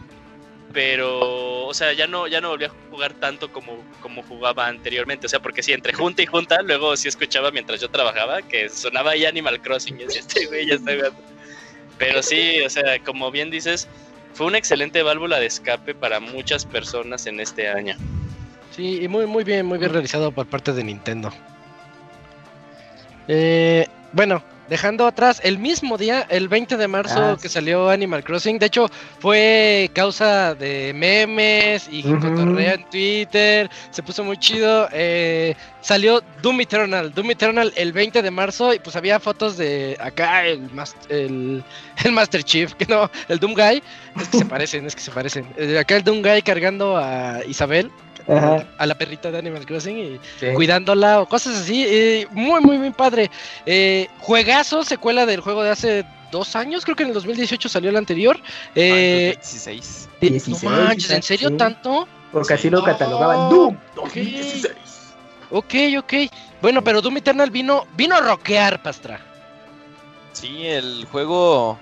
pero, 0.77 1.65
o 1.65 1.73
sea, 1.73 1.95
ya 1.95 2.07
no, 2.07 2.27
ya 2.27 2.43
no 2.43 2.51
volvió 2.51 2.67
a 2.67 2.91
jugar 2.91 3.15
tanto 3.15 3.51
como, 3.51 3.79
como 4.03 4.23
jugaba 4.23 4.67
anteriormente. 4.67 5.25
O 5.25 5.29
sea, 5.31 5.41
porque 5.41 5.63
sí, 5.63 5.73
entre 5.73 5.95
junta 5.95 6.21
y 6.21 6.27
junta, 6.27 6.61
luego 6.61 6.95
sí 6.99 7.09
escuchaba 7.09 7.51
mientras 7.51 7.81
yo 7.81 7.89
trabajaba 7.89 8.43
que 8.43 8.69
sonaba 8.69 9.13
ahí 9.13 9.25
Animal 9.25 9.63
Crossing. 9.63 9.99
Y 9.99 10.05
decía, 10.05 10.21
este 10.21 10.45
güey 10.45 10.67
ya 10.67 10.75
está. 10.75 10.93
Pero 11.97 12.23
sí, 12.23 12.61
o 12.61 12.69
sea, 12.69 13.03
como 13.03 13.31
bien 13.31 13.51
dices, 13.51 13.89
fue 14.35 14.49
una 14.49 14.59
excelente 14.59 15.03
válvula 15.03 15.41
de 15.41 15.47
escape 15.47 15.95
para 15.95 16.21
muchas 16.21 16.67
personas 16.67 17.27
en 17.27 17.41
este 17.41 17.71
año. 17.71 17.97
Sí, 18.77 19.01
y 19.01 19.09
muy, 19.09 19.25
muy 19.25 19.45
bien, 19.45 19.65
muy 19.65 19.79
bien 19.79 19.95
realizado 19.95 20.31
por 20.31 20.45
parte 20.45 20.75
de 20.75 20.85
Nintendo. 20.85 21.33
Eh, 23.29 23.87
bueno, 24.13 24.43
dejando 24.69 25.07
atrás, 25.07 25.41
el 25.45 25.59
mismo 25.59 25.97
día, 25.97 26.27
el 26.29 26.49
20 26.49 26.77
de 26.77 26.89
marzo 26.89 27.23
Ah, 27.33 27.37
que 27.41 27.49
salió 27.49 27.89
Animal 27.91 28.25
Crossing, 28.25 28.59
de 28.59 28.67
hecho 28.67 28.89
fue 29.21 29.91
causa 29.95 30.55
de 30.55 30.93
memes 30.95 31.89
y 31.91 32.03
cotorrea 32.03 32.75
en 32.75 32.85
Twitter, 32.91 33.71
se 33.91 34.03
puso 34.03 34.25
muy 34.25 34.37
chido. 34.39 34.89
eh, 34.93 35.55
salió 35.81 36.21
Doom 36.43 36.61
Eternal, 36.63 37.15
Doom 37.15 37.31
Eternal 37.31 37.73
el 37.77 37.93
20 37.93 38.21
de 38.23 38.31
marzo 38.31 38.75
y 38.75 38.79
pues 38.81 38.97
había 38.97 39.21
fotos 39.21 39.57
de 39.57 39.97
acá 40.01 40.45
el, 40.47 40.69
el, 41.09 41.63
el 42.05 42.13
Master 42.13 42.43
Chief, 42.43 42.75
que 42.75 42.87
no, 42.87 43.11
el 43.29 43.39
Doom 43.39 43.55
Guy, 43.55 43.83
es 44.21 44.29
que 44.29 44.39
se 44.39 44.45
parecen, 44.47 44.87
es 44.87 44.95
que 44.97 45.01
se 45.03 45.11
parecen. 45.13 45.47
Eh, 45.57 45.79
acá 45.79 45.97
el 45.97 46.03
Doom 46.05 46.23
Guy 46.23 46.43
cargando 46.43 46.97
a 46.97 47.41
Isabel, 47.47 47.91
Ajá. 48.29 48.67
a 48.79 48.87
la 48.87 48.95
perrita 48.97 49.31
de 49.31 49.39
Animal 49.39 49.65
Crossing 49.67 49.97
y 49.99 50.21
Sí. 50.41 50.47
cuidándola 50.55 51.21
o 51.21 51.27
cosas 51.29 51.57
así. 51.57 51.85
eh, 51.87 52.27
muy, 52.33 52.61
muy, 52.61 52.79
muy 52.79 52.91
padre. 52.91 53.31
Eh, 53.65 54.09
juegazo, 54.19 54.83
secuela 54.85 55.27
del 55.27 55.41
juego 55.41 55.63
de 55.63 55.71
hace 55.71 56.05
dos 56.33 56.57
años, 56.57 56.85
creo 56.85 56.97
que 56.97 57.05
en 57.05 57.11
el 57.11 57.15
2018 57.15 57.69
salió 57.69 57.91
el 57.91 57.97
anterior. 57.97 58.39
Eh, 58.75 59.35
16. 59.37 60.09
eh, 60.21 60.31
16, 60.31 60.63
no 60.65 60.71
manches, 60.71 61.11
¿en 61.11 61.23
serio 61.23 61.51
sí. 61.51 61.57
tanto? 61.57 62.09
Porque 62.33 62.55
así 62.55 62.69
lo 62.69 62.81
Oh, 62.81 62.85
catalogaban. 62.85 63.49
Doom 63.49 63.77
ok. 63.97 64.15
2016. 64.15 64.75
Ok, 65.51 65.75
ok. 65.99 66.13
Bueno, 66.61 66.83
pero 66.83 67.01
Doom 67.01 67.19
Eternal 67.19 67.51
vino, 67.51 67.87
vino 67.97 68.17
a 68.17 68.21
rockear, 68.21 68.83
Pastra. 68.83 69.21
Sí, 70.33 70.67
el 70.67 71.07
juego 71.11 71.79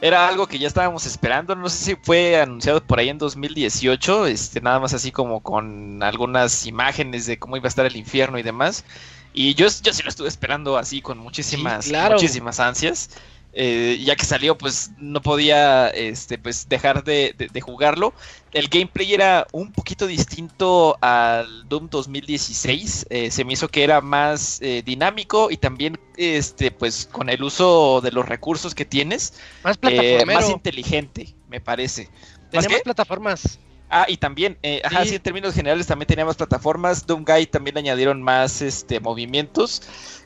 era 0.00 0.26
algo 0.28 0.46
que 0.46 0.58
ya 0.58 0.68
estábamos 0.68 1.06
esperando. 1.06 1.54
No 1.54 1.68
sé 1.68 1.84
si 1.84 1.96
fue 1.96 2.40
anunciado 2.40 2.82
por 2.82 2.98
ahí 2.98 3.08
en 3.08 3.18
2018, 3.18 4.26
este, 4.26 4.60
nada 4.60 4.80
más 4.80 4.94
así 4.94 5.12
como 5.12 5.40
con 5.40 6.02
algunas 6.02 6.66
imágenes 6.66 7.26
de 7.26 7.38
cómo 7.38 7.56
iba 7.56 7.66
a 7.66 7.68
estar 7.68 7.86
el 7.86 7.96
infierno 7.96 8.38
y 8.38 8.42
demás. 8.42 8.84
Y 9.32 9.54
yo, 9.54 9.66
yo 9.82 9.92
sí 9.92 10.02
lo 10.02 10.08
estuve 10.08 10.28
esperando 10.28 10.76
así 10.76 11.02
con 11.02 11.18
muchísimas, 11.18 11.84
Sí, 11.84 11.90
claro. 11.90 12.14
muchísimas 12.14 12.58
ansias. 12.60 13.10
Eh, 13.52 14.00
ya 14.04 14.14
que 14.14 14.24
salió, 14.24 14.56
pues 14.56 14.92
no 14.98 15.20
podía 15.22 15.88
este, 15.88 16.38
pues, 16.38 16.68
dejar 16.68 17.02
de, 17.04 17.34
de- 17.36 17.48
de 17.48 17.60
jugarlo. 17.60 18.14
El 18.52 18.68
gameplay 18.68 19.12
era 19.14 19.46
un 19.52 19.72
poquito 19.72 20.06
distinto 20.06 20.96
al 21.00 21.68
Doom 21.68 21.88
2016. 21.90 23.06
eh, 23.10 23.30
se 23.30 23.44
me 23.44 23.52
hizo 23.54 23.68
que 23.68 23.82
era 23.82 24.00
más 24.00 24.58
eh, 24.62 24.82
dinámico 24.84 25.50
y 25.50 25.56
también 25.56 25.98
este, 26.16 26.70
pues, 26.70 27.08
con 27.10 27.28
el 27.28 27.42
uso 27.42 28.00
de 28.02 28.12
los 28.12 28.28
recursos 28.28 28.74
que 28.74 28.84
tienes, 28.84 29.34
Más 29.62 29.78
eh, 29.82 30.24
más 30.26 30.48
inteligente, 30.50 31.34
me 31.48 31.60
parece. 31.60 32.08
Tenía 32.50 32.68
más 32.68 32.82
plataformas. 32.82 33.58
Ah, 33.92 34.06
y 34.08 34.16
también, 34.18 34.56
eh, 34.62 34.80
ajá, 34.84 35.02
Sí. 35.02 35.10
sí, 35.10 35.14
en 35.16 35.22
términos 35.22 35.52
generales 35.52 35.86
también 35.88 36.06
tenía 36.06 36.24
más 36.24 36.36
plataformas. 36.36 37.06
Doom 37.06 37.24
Guy 37.24 37.46
también 37.46 37.76
añadieron 37.76 38.22
más 38.22 38.62
este, 38.62 39.00
movimientos, 39.00 39.82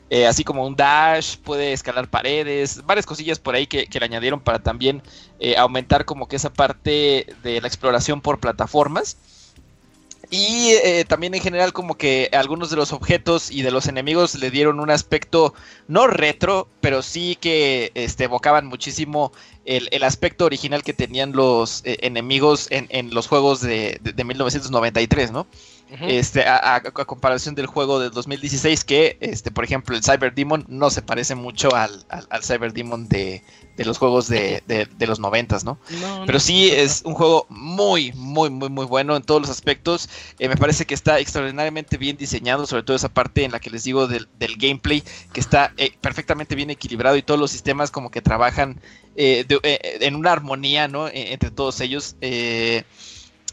eh, 0.09 0.27
así 0.27 0.43
como 0.43 0.65
un 0.65 0.75
dash, 0.75 1.37
puede 1.37 1.73
escalar 1.73 2.07
paredes, 2.07 2.85
varias 2.85 3.05
cosillas 3.05 3.39
por 3.39 3.55
ahí 3.55 3.65
que, 3.65 3.87
le 3.91 4.05
añadieron 4.05 4.39
para 4.39 4.59
también 4.59 5.01
eh, 5.39 5.57
aumentar 5.57 6.05
como 6.05 6.27
que 6.27 6.35
esa 6.35 6.53
parte 6.53 7.25
de 7.41 7.61
la 7.61 7.67
exploración 7.67 8.21
por 8.21 8.39
plataformas. 8.39 9.17
Y 10.31 10.69
eh, 10.83 11.05
también 11.07 11.35
en 11.35 11.41
general 11.41 11.71
como 11.71 11.97
que 11.97 12.29
algunos 12.33 12.71
de 12.71 12.75
los 12.75 12.93
objetos 12.93 13.51
y 13.51 13.61
de 13.61 13.69
los 13.69 13.87
enemigos 13.87 14.33
le 14.35 14.49
dieron 14.49 14.79
un 14.79 14.89
aspecto 14.89 15.53
no 15.87 16.07
retro, 16.07 16.67
pero 16.81 17.03
sí 17.03 17.37
que 17.39 17.91
este, 17.93 18.23
evocaban 18.23 18.65
muchísimo 18.65 19.31
el, 19.65 20.03
aspecto 20.03 20.45
original 20.45 20.83
que 20.83 20.93
tenían 20.93 21.33
los 21.33 21.83
enemigos 21.85 22.67
en, 22.71 23.13
los 23.13 23.27
juegos 23.27 23.61
de- 23.61 23.99
de 24.01 24.23
1993, 24.23 25.31
¿no? 25.31 25.45
Este, 26.01 26.43
a, 26.45 26.55
a- 26.57 26.75
a 26.77 26.81
comparación 27.05 27.53
del 27.55 27.67
juego 27.67 27.99
del 27.99 28.11
2016, 28.11 28.83
que, 28.83 29.17
este, 29.21 29.51
por 29.51 29.63
ejemplo, 29.63 29.95
el 29.95 30.03
Cyber 30.03 30.33
Demon 30.33 30.65
no 30.67 30.89
se 30.89 31.01
parece 31.03 31.35
mucho 31.35 31.75
al, 31.75 32.05
al, 32.09 32.25
al 32.31 32.43
Cyber 32.43 32.73
Demon 32.73 33.07
de, 33.07 33.43
de 33.77 33.85
los 33.85 33.99
juegos 33.99 34.27
de, 34.27 34.63
de- 34.67 34.87
de 34.87 35.07
los 35.07 35.19
90, 35.19 35.57
¿no? 35.63 35.77
No, 36.01 36.23
Pero 36.25 36.37
no. 36.37 36.39
sí 36.39 36.69
es 36.71 37.03
un 37.05 37.13
juego 37.13 37.45
muy, 37.49 38.11
muy, 38.13 38.49
muy, 38.49 38.69
muy 38.69 38.85
bueno 38.87 39.15
en 39.15 39.21
todos 39.21 39.41
los 39.41 39.49
aspectos. 39.51 40.09
Eh, 40.39 40.49
me 40.49 40.57
parece 40.57 40.85
que 40.85 40.95
está 40.95 41.19
extraordinariamente 41.19 41.97
bien 41.97 42.17
diseñado, 42.17 42.65
sobre 42.65 42.81
todo 42.83 42.95
esa 42.97 43.09
parte 43.09 43.43
en 43.43 43.51
la 43.51 43.59
que 43.59 43.69
les 43.69 43.83
digo 43.83 44.07
del, 44.07 44.27
del 44.39 44.57
gameplay, 44.57 45.03
que 45.33 45.39
está 45.39 45.71
eh, 45.77 45.91
perfectamente 46.01 46.55
bien 46.55 46.71
equilibrado 46.71 47.15
y 47.15 47.21
todos 47.21 47.39
los 47.39 47.51
sistemas 47.51 47.91
como 47.91 48.09
que 48.09 48.21
trabajan 48.23 48.81
eh, 49.15 49.45
de- 49.47 49.59
eh, 49.63 49.97
en 50.01 50.15
una 50.15 50.31
armonía, 50.31 50.87
¿no? 50.87 51.07
Eh, 51.07 51.31
entre 51.31 51.51
todos 51.51 51.79
ellos. 51.79 52.15
Eh, 52.21 52.83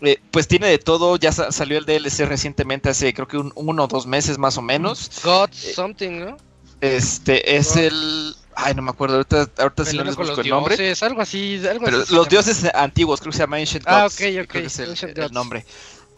eh, 0.02 0.20
pues 0.30 0.48
tiene 0.48 0.66
de 0.68 0.78
todo, 0.78 1.16
ya 1.16 1.32
sa- 1.32 1.52
salió 1.52 1.78
el 1.78 1.84
DLC 1.86 2.26
recientemente, 2.26 2.90
hace 2.90 3.14
creo 3.14 3.26
que 3.28 3.38
un, 3.38 3.52
uno 3.54 3.84
o 3.84 3.88
dos 3.88 4.06
meses 4.06 4.38
más 4.38 4.58
o 4.58 4.62
menos. 4.62 5.10
God 5.22 5.50
eh, 5.50 5.72
something, 5.74 6.20
¿no? 6.20 6.36
Este 6.80 7.56
es 7.56 7.76
el... 7.76 8.34
Ay, 8.54 8.74
no 8.74 8.82
me 8.82 8.90
acuerdo, 8.90 9.16
ahorita, 9.16 9.48
ahorita 9.58 9.84
si 9.84 9.96
no 9.96 10.04
les 10.04 10.14
busco 10.16 10.40
el 10.40 10.48
nombre. 10.48 10.76
dioses, 10.76 11.02
algo 11.02 11.22
así, 11.22 11.60
algo 11.66 11.84
Pero 11.86 11.98
así 11.98 12.08
se 12.08 12.14
los 12.14 12.28
dioses 12.28 12.64
antiguos, 12.74 13.20
creo 13.20 13.30
que 13.30 13.36
se 13.38 13.42
llama 13.44 13.56
Ancient 13.56 13.84
Ah, 13.86 14.02
Gods. 14.02 14.14
ok, 14.14 14.18
creo 14.20 14.42
ok, 14.44 14.48
que 14.50 14.64
es 14.66 14.78
el, 14.78 15.32
nombre. 15.32 15.64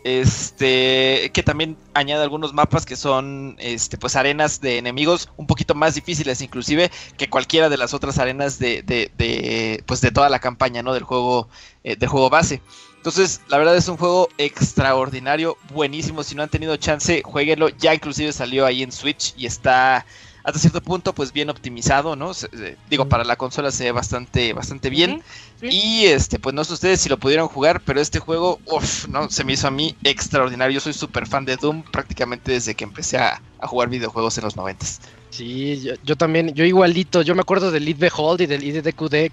Este, 0.02 1.30
que 1.32 1.42
también 1.42 1.76
añade 1.94 2.22
algunos 2.22 2.52
mapas 2.52 2.84
que 2.84 2.96
son, 2.96 3.56
este, 3.58 3.96
pues 3.98 4.16
arenas 4.16 4.60
de 4.60 4.78
enemigos 4.78 5.30
un 5.36 5.46
poquito 5.46 5.74
más 5.74 5.94
difíciles, 5.94 6.40
inclusive 6.42 6.90
que 7.16 7.30
cualquiera 7.30 7.68
de 7.70 7.76
las 7.78 7.94
otras 7.94 8.18
arenas 8.18 8.58
de, 8.58 8.82
de, 8.82 9.10
de, 9.16 9.82
pues 9.86 10.00
de 10.02 10.10
toda 10.10 10.28
la 10.28 10.40
campaña, 10.40 10.82
¿no? 10.82 10.92
Del 10.92 11.04
juego, 11.04 11.48
eh, 11.84 11.96
del 11.96 12.08
juego 12.08 12.28
base. 12.30 12.60
Entonces, 13.04 13.42
la 13.48 13.58
verdad 13.58 13.76
es 13.76 13.86
un 13.88 13.98
juego 13.98 14.30
extraordinario, 14.38 15.58
buenísimo. 15.74 16.22
Si 16.22 16.34
no 16.34 16.42
han 16.42 16.48
tenido 16.48 16.74
chance, 16.78 17.20
jueguenlo. 17.22 17.68
Ya 17.68 17.94
inclusive 17.94 18.32
salió 18.32 18.64
ahí 18.64 18.82
en 18.82 18.92
Switch 18.92 19.34
y 19.36 19.44
está 19.44 20.06
hasta 20.42 20.58
cierto 20.58 20.80
punto, 20.82 21.14
pues 21.14 21.30
bien 21.32 21.50
optimizado, 21.50 22.16
¿no? 22.16 22.32
Se- 22.32 22.48
se- 22.48 22.78
digo, 22.88 23.06
para 23.06 23.24
la 23.24 23.36
consola 23.36 23.70
se 23.70 23.84
ve 23.84 23.92
bastante, 23.92 24.54
bastante 24.54 24.88
bien. 24.88 25.22
Sí. 25.60 25.68
Y 25.70 26.06
este, 26.06 26.38
pues 26.38 26.54
no 26.54 26.64
sé 26.64 26.72
ustedes 26.72 27.00
si 27.02 27.10
lo 27.10 27.18
pudieron 27.18 27.46
jugar, 27.48 27.82
pero 27.84 28.00
este 28.00 28.20
juego, 28.20 28.58
uff, 28.66 29.06
no, 29.08 29.28
se 29.28 29.44
me 29.44 29.52
hizo 29.52 29.68
a 29.68 29.70
mí 29.70 29.94
extraordinario. 30.02 30.74
Yo 30.74 30.80
soy 30.80 30.94
súper 30.94 31.26
fan 31.26 31.44
de 31.44 31.56
Doom 31.56 31.82
prácticamente 31.82 32.52
desde 32.52 32.74
que 32.74 32.84
empecé 32.84 33.18
a, 33.18 33.42
a 33.58 33.66
jugar 33.66 33.90
videojuegos 33.90 34.38
en 34.38 34.44
los 34.44 34.56
noventas. 34.56 35.00
Sí, 35.30 35.80
yo, 35.82 35.94
yo 36.04 36.16
también, 36.16 36.54
yo 36.54 36.64
igualito, 36.64 37.20
yo 37.22 37.34
me 37.34 37.40
acuerdo 37.40 37.70
del 37.70 37.84
Lead 37.84 37.96
Behold 37.98 38.40
y 38.42 38.46
del 38.46 38.62
IDDQD 38.64 39.30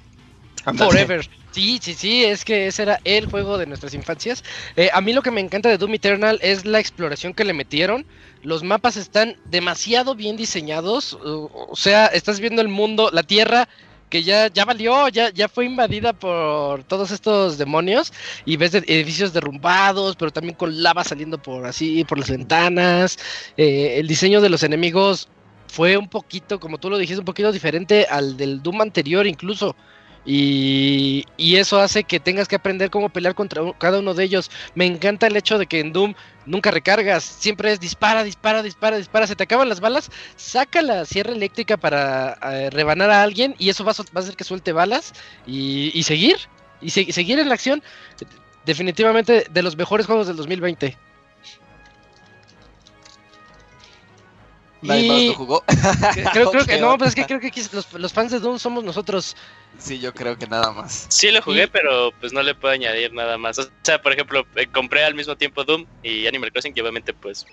Forever. 0.63 1.27
Sí, 1.51 1.79
sí, 1.81 1.93
sí, 1.93 2.23
es 2.23 2.45
que 2.45 2.67
ese 2.67 2.83
era 2.83 2.99
el 3.03 3.25
juego 3.25 3.57
de 3.57 3.65
nuestras 3.65 3.93
infancias. 3.93 4.43
Eh, 4.75 4.89
a 4.93 5.01
mí 5.01 5.11
lo 5.11 5.21
que 5.21 5.31
me 5.31 5.41
encanta 5.41 5.69
de 5.69 5.77
Doom 5.77 5.95
Eternal 5.95 6.39
es 6.41 6.65
la 6.65 6.79
exploración 6.79 7.33
que 7.33 7.43
le 7.43 7.53
metieron. 7.53 8.05
Los 8.43 8.63
mapas 8.63 8.95
están 8.95 9.35
demasiado 9.45 10.15
bien 10.15 10.37
diseñados. 10.37 11.17
o 11.21 11.75
sea, 11.75 12.07
estás 12.07 12.39
viendo 12.39 12.61
el 12.61 12.67
mundo, 12.67 13.09
la 13.11 13.23
Tierra 13.23 13.67
que 14.11 14.23
ya, 14.23 14.47
ya 14.47 14.65
valió, 14.65 15.07
ya, 15.07 15.31
ya 15.31 15.47
fue 15.47 15.65
invadida 15.65 16.11
por 16.13 16.83
todos 16.83 17.11
estos 17.11 17.57
demonios 17.57 18.11
y 18.45 18.57
ves 18.57 18.75
edificios 18.75 19.31
derrumbados, 19.33 20.17
pero 20.17 20.31
también 20.31 20.55
con 20.55 20.83
lava 20.83 21.03
saliendo 21.03 21.41
por 21.41 21.65
así, 21.65 22.03
por 22.03 22.19
las 22.19 22.29
ventanas. 22.29 23.17
Eh, 23.55 23.95
el 23.97 24.07
diseño 24.07 24.41
de 24.41 24.49
los 24.49 24.63
enemigos 24.63 25.29
fue 25.67 25.95
un 25.95 26.09
poquito, 26.09 26.59
como 26.59 26.77
tú 26.77 26.89
lo 26.89 26.97
dijiste, 26.97 27.19
un 27.19 27.25
poquito 27.25 27.51
diferente 27.53 28.05
al 28.05 28.35
del 28.35 28.61
Doom 28.61 28.81
anterior 28.81 29.25
incluso. 29.25 29.75
Y, 30.25 31.25
eso 31.37 31.79
hace 31.79 32.03
que 32.03 32.19
tengas 32.19 32.47
que 32.47 32.55
aprender 32.55 32.89
cómo 32.89 33.09
pelear 33.09 33.35
contra 33.35 33.61
cada 33.77 33.99
uno 33.99 34.13
de 34.13 34.23
ellos. 34.23 34.51
Me 34.75 34.85
encanta 34.85 35.27
el 35.27 35.35
hecho 35.35 35.57
de 35.57 35.67
que 35.67 35.79
en 35.79 35.93
Doom 35.93 36.13
nunca 36.45 36.71
recargas, 36.71 37.23
siempre 37.23 37.71
es 37.71 37.79
dispara, 37.79 38.23
dispara, 38.23 38.63
dispara, 38.63 38.97
dispara. 38.97 39.27
Se 39.27 39.35
te 39.35 39.43
acaban 39.43 39.69
las 39.69 39.79
balas, 39.79 40.11
saca 40.35 40.81
la 40.81 41.05
sierra 41.05 41.33
eléctrica 41.33 41.77
para 41.77 42.37
eh, 42.51 42.69
rebanar 42.69 43.09
a 43.09 43.23
alguien 43.23 43.55
y 43.57 43.69
eso 43.69 43.83
va 43.83 43.91
a, 43.91 44.19
hacer 44.19 44.35
que 44.35 44.43
suelte 44.43 44.73
balas 44.73 45.13
y, 45.45 46.01
seguir, 46.03 46.37
y 46.79 46.89
se- 46.91 47.11
seguir 47.11 47.39
en 47.39 47.49
la 47.49 47.55
acción. 47.55 47.83
Definitivamente 48.65 49.45
de 49.49 49.63
los 49.63 49.75
mejores 49.75 50.05
juegos 50.05 50.27
del 50.27 50.37
2020. 50.37 50.97
Nadie 54.81 55.01
Y- 55.05 55.07
más 55.09 55.21
lo 55.23 55.33
jugó. 55.35 55.63
Creo, 56.33 56.51
creo 56.51 56.65
que 56.65 56.77
no, 56.79 56.91
ok. 56.93 56.97
pues 56.99 57.09
es 57.09 57.15
que 57.15 57.25
creo 57.25 57.39
que 57.39 57.47
aquí 57.47 57.61
los, 57.71 57.91
los 57.93 58.13
fans 58.13 58.31
de 58.31 58.39
Doom 58.39 58.57
somos 58.59 58.83
nosotros. 58.83 59.35
Sí, 59.77 59.99
yo 59.99 60.13
creo 60.13 60.37
que 60.37 60.47
nada 60.47 60.71
más. 60.71 61.05
Sí 61.09 61.29
lo 61.31 61.41
jugué, 61.41 61.63
Y- 61.63 61.67
pero 61.67 62.11
pues 62.19 62.33
no 62.33 62.41
le 62.41 62.55
puedo 62.55 62.73
añadir 62.73 63.13
nada 63.13 63.37
más. 63.37 63.59
O 63.59 63.67
sea, 63.83 64.01
por 64.01 64.11
ejemplo, 64.13 64.45
eh, 64.55 64.67
compré 64.67 65.03
al 65.03 65.13
mismo 65.15 65.35
tiempo 65.35 65.63
Doom 65.63 65.85
y 66.03 66.25
Animal 66.27 66.51
Crossing 66.51 66.73
y 66.75 66.81
obviamente 66.81 67.13
pues 67.13 67.45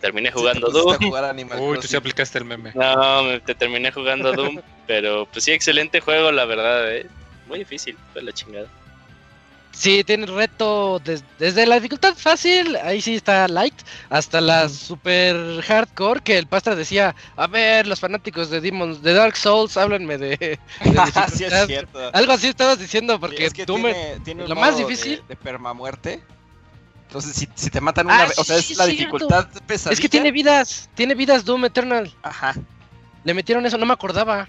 terminé 0.00 0.32
jugando 0.32 0.66
Sí, 0.68 0.72
Doom. 0.72 0.92
a 0.92 0.96
jugar 0.96 1.24
Animal 1.24 1.58
Uy, 1.60 1.66
tú 1.66 1.72
sí 1.74 1.78
Crossing. 1.80 1.96
aplicaste 1.98 2.38
el 2.38 2.44
meme. 2.44 2.72
No, 2.74 3.22
me, 3.22 3.38
te 3.40 3.54
terminé 3.54 3.92
jugando 3.92 4.32
Doom, 4.32 4.60
pero 4.88 5.26
pues 5.32 5.44
sí, 5.44 5.52
excelente 5.52 6.00
juego, 6.00 6.32
la 6.32 6.44
verdad, 6.44 6.92
eh. 6.94 7.06
Muy 7.46 7.58
difícil, 7.60 7.96
fue 8.12 8.22
la 8.22 8.32
chingada. 8.32 8.66
Sí, 9.74 10.04
tiene 10.04 10.26
reto 10.26 10.98
des- 11.00 11.24
desde 11.38 11.66
la 11.66 11.76
dificultad 11.76 12.14
fácil, 12.14 12.76
ahí 12.76 13.00
sí 13.00 13.14
está 13.14 13.48
light, 13.48 13.74
hasta 14.10 14.40
la 14.40 14.68
super 14.68 15.62
hardcore 15.62 16.20
que 16.20 16.36
el 16.36 16.46
pastra 16.46 16.74
decía, 16.76 17.16
a 17.36 17.46
ver, 17.46 17.86
los 17.86 17.98
fanáticos 17.98 18.50
de 18.50 18.60
Demons, 18.60 19.02
de 19.02 19.14
Dark 19.14 19.34
Souls, 19.36 19.76
háblenme 19.78 20.18
de, 20.18 20.28
de 20.36 20.58
sí, 20.84 20.84
dificultad". 20.84 21.60
es 21.62 21.66
cierto. 21.66 22.10
Algo 22.12 22.32
así 22.32 22.48
estabas 22.48 22.78
diciendo 22.78 23.14
Sí, 23.14 23.18
porque 23.20 23.46
es 23.46 23.54
que 23.54 23.64
tú 23.64 23.78
me... 23.78 23.92
tiene, 23.94 24.20
tiene 24.20 24.42
un 24.44 24.48
lo 24.50 24.56
más 24.56 24.76
difícil- 24.76 25.22
de, 25.22 25.28
de 25.28 25.36
permamuerte. 25.36 26.22
Entonces, 27.06 27.34
si, 27.34 27.48
si 27.54 27.68
te 27.70 27.80
matan 27.80 28.06
una 28.06 28.22
Ah, 28.22 28.26
vez, 28.26 28.38
o 28.38 28.44
sea, 28.44 28.60
sí, 28.60 28.72
es 28.72 28.78
la 28.78 28.86
dificultad 28.86 29.46
pesadilla. 29.66 29.92
Es 29.94 30.00
que 30.00 30.08
tiene 30.08 30.30
vidas, 30.32 30.88
tiene 30.94 31.14
vidas 31.14 31.44
Doom 31.44 31.64
Eternal. 31.66 32.10
Ajá. 32.22 32.54
Le 33.24 33.34
metieron 33.34 33.64
eso, 33.66 33.76
no 33.78 33.86
me 33.86 33.92
acordaba. 33.92 34.48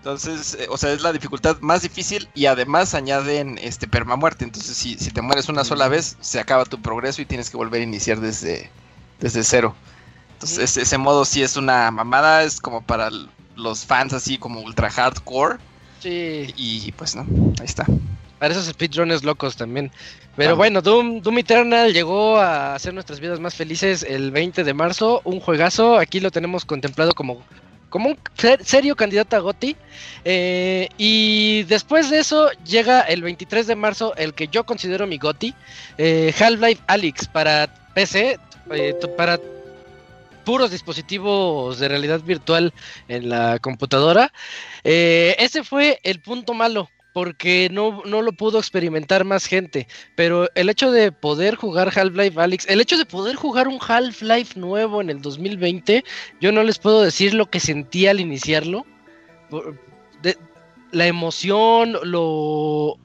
Entonces, 0.00 0.56
eh, 0.58 0.66
o 0.70 0.78
sea, 0.78 0.92
es 0.92 1.02
la 1.02 1.12
dificultad 1.12 1.58
más 1.60 1.82
difícil 1.82 2.28
y 2.34 2.46
además 2.46 2.94
añaden 2.94 3.58
este 3.58 3.86
permamuerte. 3.86 4.44
Entonces, 4.44 4.76
si, 4.76 4.96
si 4.98 5.10
te 5.10 5.20
mueres 5.22 5.48
una 5.50 5.64
sola 5.64 5.88
vez, 5.88 6.16
se 6.20 6.40
acaba 6.40 6.64
tu 6.64 6.80
progreso 6.80 7.20
y 7.22 7.26
tienes 7.26 7.50
que 7.50 7.58
volver 7.58 7.80
a 7.82 7.84
iniciar 7.84 8.20
desde, 8.20 8.70
desde 9.20 9.44
cero. 9.44 9.76
Entonces, 10.34 10.58
ese, 10.58 10.82
ese 10.82 10.98
modo 10.98 11.24
sí 11.26 11.42
es 11.42 11.56
una 11.56 11.90
mamada, 11.90 12.44
es 12.44 12.60
como 12.60 12.82
para 12.82 13.10
los 13.56 13.84
fans 13.84 14.14
así 14.14 14.38
como 14.38 14.60
ultra 14.60 14.90
hardcore. 14.90 15.58
Sí, 15.98 16.52
Y 16.56 16.92
pues 16.92 17.14
no, 17.14 17.22
ahí 17.60 17.66
está. 17.66 17.84
para 18.38 18.54
esos 18.54 18.66
speedrunners 18.66 19.22
locos 19.22 19.56
también. 19.56 19.92
Pero 20.34 20.56
bueno, 20.56 20.80
Doom, 20.80 21.20
Doom 21.20 21.38
Eternal 21.38 21.92
llegó 21.92 22.38
a 22.38 22.74
hacer 22.74 22.94
nuestras 22.94 23.20
vidas 23.20 23.38
más 23.40 23.54
felices 23.54 24.02
el 24.02 24.30
20 24.30 24.64
de 24.64 24.72
marzo. 24.74 25.20
Un 25.24 25.40
juegazo, 25.40 25.98
aquí 25.98 26.20
lo 26.20 26.30
tenemos 26.30 26.64
contemplado 26.64 27.12
como, 27.14 27.44
como 27.90 28.08
un 28.08 28.18
ser- 28.38 28.64
serio 28.64 28.96
candidato 28.96 29.36
a 29.36 29.40
GOTY. 29.40 29.76
Eh, 30.24 30.88
y 30.96 31.64
después 31.64 32.08
de 32.08 32.20
eso 32.20 32.50
llega 32.64 33.02
el 33.02 33.22
23 33.22 33.66
de 33.66 33.76
marzo 33.76 34.14
el 34.16 34.32
que 34.32 34.48
yo 34.48 34.64
considero 34.64 35.06
mi 35.06 35.18
GOTY, 35.18 35.54
eh, 35.98 36.32
Half-Life 36.38 36.82
Alyx 36.86 37.28
para 37.28 37.68
PC, 37.94 38.38
eh, 38.72 38.94
para 39.16 39.38
puros 40.44 40.70
dispositivos 40.70 41.78
de 41.78 41.88
realidad 41.88 42.20
virtual 42.20 42.72
en 43.08 43.28
la 43.28 43.58
computadora. 43.58 44.32
Ese 44.82 45.62
fue 45.64 46.00
el 46.02 46.20
punto 46.20 46.54
malo. 46.54 46.88
Porque 47.12 47.68
no, 47.72 48.02
no 48.04 48.22
lo 48.22 48.32
pudo 48.32 48.58
experimentar 48.58 49.24
más 49.24 49.46
gente. 49.46 49.88
Pero 50.14 50.48
el 50.54 50.68
hecho 50.68 50.90
de 50.90 51.12
poder 51.12 51.56
jugar 51.56 51.92
Half-Life 51.94 52.40
Alyx, 52.40 52.68
el 52.68 52.80
hecho 52.80 52.96
de 52.96 53.06
poder 53.06 53.36
jugar 53.36 53.68
un 53.68 53.78
Half-Life 53.80 54.58
nuevo 54.58 55.00
en 55.00 55.10
el 55.10 55.20
2020, 55.20 56.04
yo 56.40 56.52
no 56.52 56.62
les 56.62 56.78
puedo 56.78 57.02
decir 57.02 57.34
lo 57.34 57.50
que 57.50 57.60
sentí 57.60 58.06
al 58.06 58.20
iniciarlo. 58.20 58.86
La 60.92 61.06
emoción, 61.06 61.96
lo... 62.04 62.98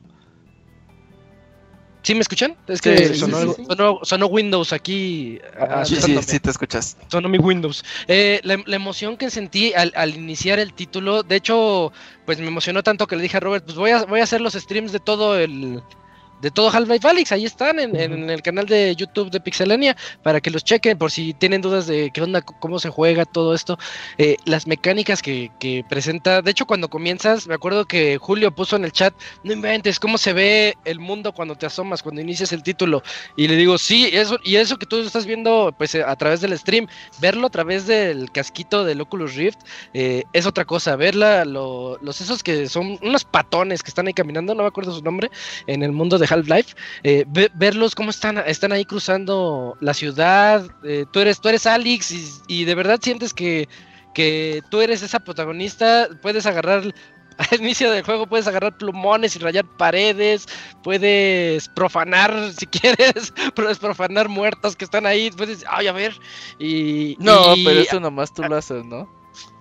¿Sí 2.06 2.14
me 2.14 2.22
escuchan? 2.22 2.56
Es 2.68 2.82
que 2.82 3.08
Sí, 3.10 3.16
sonó, 3.20 3.38
sí, 3.38 3.42
algo- 3.42 3.56
sí. 3.56 3.64
sonó- 3.68 4.00
sonó 4.04 4.28
Windows 4.28 4.72
aquí. 4.74 5.40
Ah, 5.60 5.84
Sí, 5.84 5.96
sí, 6.00 6.16
sí, 6.22 6.40
te 6.40 6.52
escuchas. 6.52 6.96
sonó 7.10 7.28
mi 7.28 7.40
Windows. 7.40 7.84
Eh, 8.08 8.40
la, 8.44 8.62
la 8.68 8.76
emoción 8.76 9.18
que 9.18 9.32
sentí 9.32 9.74
al, 9.74 9.92
al 9.96 10.14
iniciar 10.16 10.60
el 10.60 10.74
título, 10.74 11.24
de 11.24 11.38
hecho, 11.38 11.92
pues 12.28 12.40
me 12.40 12.46
emocionó 12.48 12.84
tanto 12.84 13.08
que 13.08 13.16
le 13.16 13.24
dije 13.24 13.38
a 13.38 13.40
Robert, 13.40 13.66
pues 13.66 13.76
voy 13.76 13.90
a, 13.90 14.04
voy 14.06 14.20
a 14.20 14.24
hacer 14.24 14.40
los 14.40 14.54
streams 14.54 14.92
de 14.92 15.00
todo 15.00 15.36
el 15.40 15.82
de 16.46 16.52
todo 16.52 16.70
Half-Life 16.70 17.08
Alyx. 17.08 17.32
Ahí 17.32 17.44
están 17.44 17.80
en, 17.80 17.96
en 17.96 18.30
el 18.30 18.44
canal 18.44 18.68
de 18.68 18.96
YouTube 18.96 19.32
de 19.32 19.40
Pixelania 19.40 19.98
para 20.22 20.40
que 20.40 20.52
los 20.52 20.64
chequen 20.64 20.96
por 20.96 21.10
si 21.10 21.34
tienen 21.34 21.60
dudas 21.60 21.88
de 21.88 22.12
qué 22.14 22.22
onda, 22.22 22.44
cómo 22.44 22.78
se 22.78 22.90
juega 22.92 23.26
todo 23.26 23.56
esto. 23.56 23.80
Eh, 24.20 24.38
las 24.46 24.68
mecánicas 24.68 25.24
que, 25.24 25.50
que 25.60 25.84
presenta. 25.90 26.44
De 26.44 26.52
hecho, 26.52 26.68
cuando 26.68 26.88
comienzas, 26.88 27.48
me 27.48 27.56
acuerdo 27.56 27.86
que 27.86 28.20
Julio 28.20 28.54
puso 28.54 28.76
en 28.76 28.86
el 28.86 28.92
chat, 28.92 29.16
no 29.44 29.54
inventes 29.54 30.00
cómo 30.00 30.20
se 30.20 30.34
ve 30.34 30.76
el 30.86 31.00
mundo 31.00 31.32
cuando 31.34 31.56
te 31.56 31.66
asomas, 31.66 32.04
cuando 32.04 32.22
inicias 32.22 32.54
el 32.54 32.62
título. 32.62 33.02
Y 33.36 33.48
le 33.48 33.56
digo, 33.56 33.80
sí, 33.80 34.12
eso, 34.14 34.38
y 34.44 34.58
eso 34.58 34.78
que 34.78 34.86
tú 34.86 35.00
estás 35.00 35.26
viendo 35.26 35.74
pues 35.76 35.96
eh, 35.96 36.04
a 36.06 36.16
través 36.16 36.42
del 36.42 36.56
stream, 36.60 36.86
verlo 37.20 37.48
a 37.48 37.50
través 37.50 37.88
del 37.88 38.32
casquito 38.32 38.84
del 38.84 39.02
Oculus 39.02 39.34
Rift, 39.34 39.58
eh, 39.96 40.22
es 40.32 40.46
otra 40.46 40.64
cosa. 40.66 40.96
Verla, 40.96 41.44
lo- 41.44 41.98
los 42.04 42.22
esos 42.22 42.44
que 42.44 42.70
son 42.70 43.00
unos 43.02 43.24
patones 43.24 43.82
que 43.82 43.90
están 43.90 44.06
ahí 44.06 44.14
caminando, 44.14 44.54
no 44.54 44.62
me 44.62 44.68
acuerdo 44.68 44.94
su 44.94 45.02
nombre, 45.02 45.32
en 45.66 45.82
el 45.82 45.92
mundo 45.92 46.20
de 46.20 46.35
Half-Life, 46.36 46.76
eh, 47.04 47.26
ve- 47.28 47.50
verlos 47.56 47.96
cómo 47.96 48.10
están, 48.10 48.38
están 48.46 48.72
ahí 48.72 48.86
cruzando 48.86 49.76
la 49.82 49.94
ciudad. 49.94 50.66
eh, 50.84 51.06
tú 51.12 51.20
eres, 51.20 51.40
tú 51.42 51.50
eres 51.50 51.66
Alex 51.66 52.12
y, 52.12 52.30
y 52.48 52.66
de 52.66 52.76
verdad 52.76 53.00
sientes 53.02 53.34
que, 53.34 53.68
que 54.14 54.62
tú 54.70 54.82
eres 54.82 55.02
esa 55.02 55.20
protagonista. 55.20 56.08
Puedes 56.22 56.46
agarrar 56.46 56.84
al 57.52 57.60
inicio 57.60 57.92
del 57.92 58.04
juego 58.04 58.28
puedes 58.28 58.48
agarrar 58.48 58.78
plumones 58.78 59.36
y 59.36 59.40
rayar 59.40 59.66
paredes, 59.78 60.46
puedes 60.84 61.68
profanar 61.70 62.34
si 62.58 62.66
quieres, 62.66 63.34
puedes 63.56 63.78
profanar 63.80 64.30
muertos 64.30 64.76
que 64.76 64.86
están 64.86 65.06
ahí, 65.06 65.30
puedes, 65.32 65.66
ay, 65.70 65.88
a 65.88 65.92
ver, 65.92 66.14
y... 66.60 67.18
No, 67.20 67.54
y- 67.56 67.66
pero 67.66 67.82
eso 67.82 68.00
nomás 68.00 68.34
tú 68.34 68.44
lo 68.44 68.56
haces, 68.56 68.86
¿no? 68.86 69.10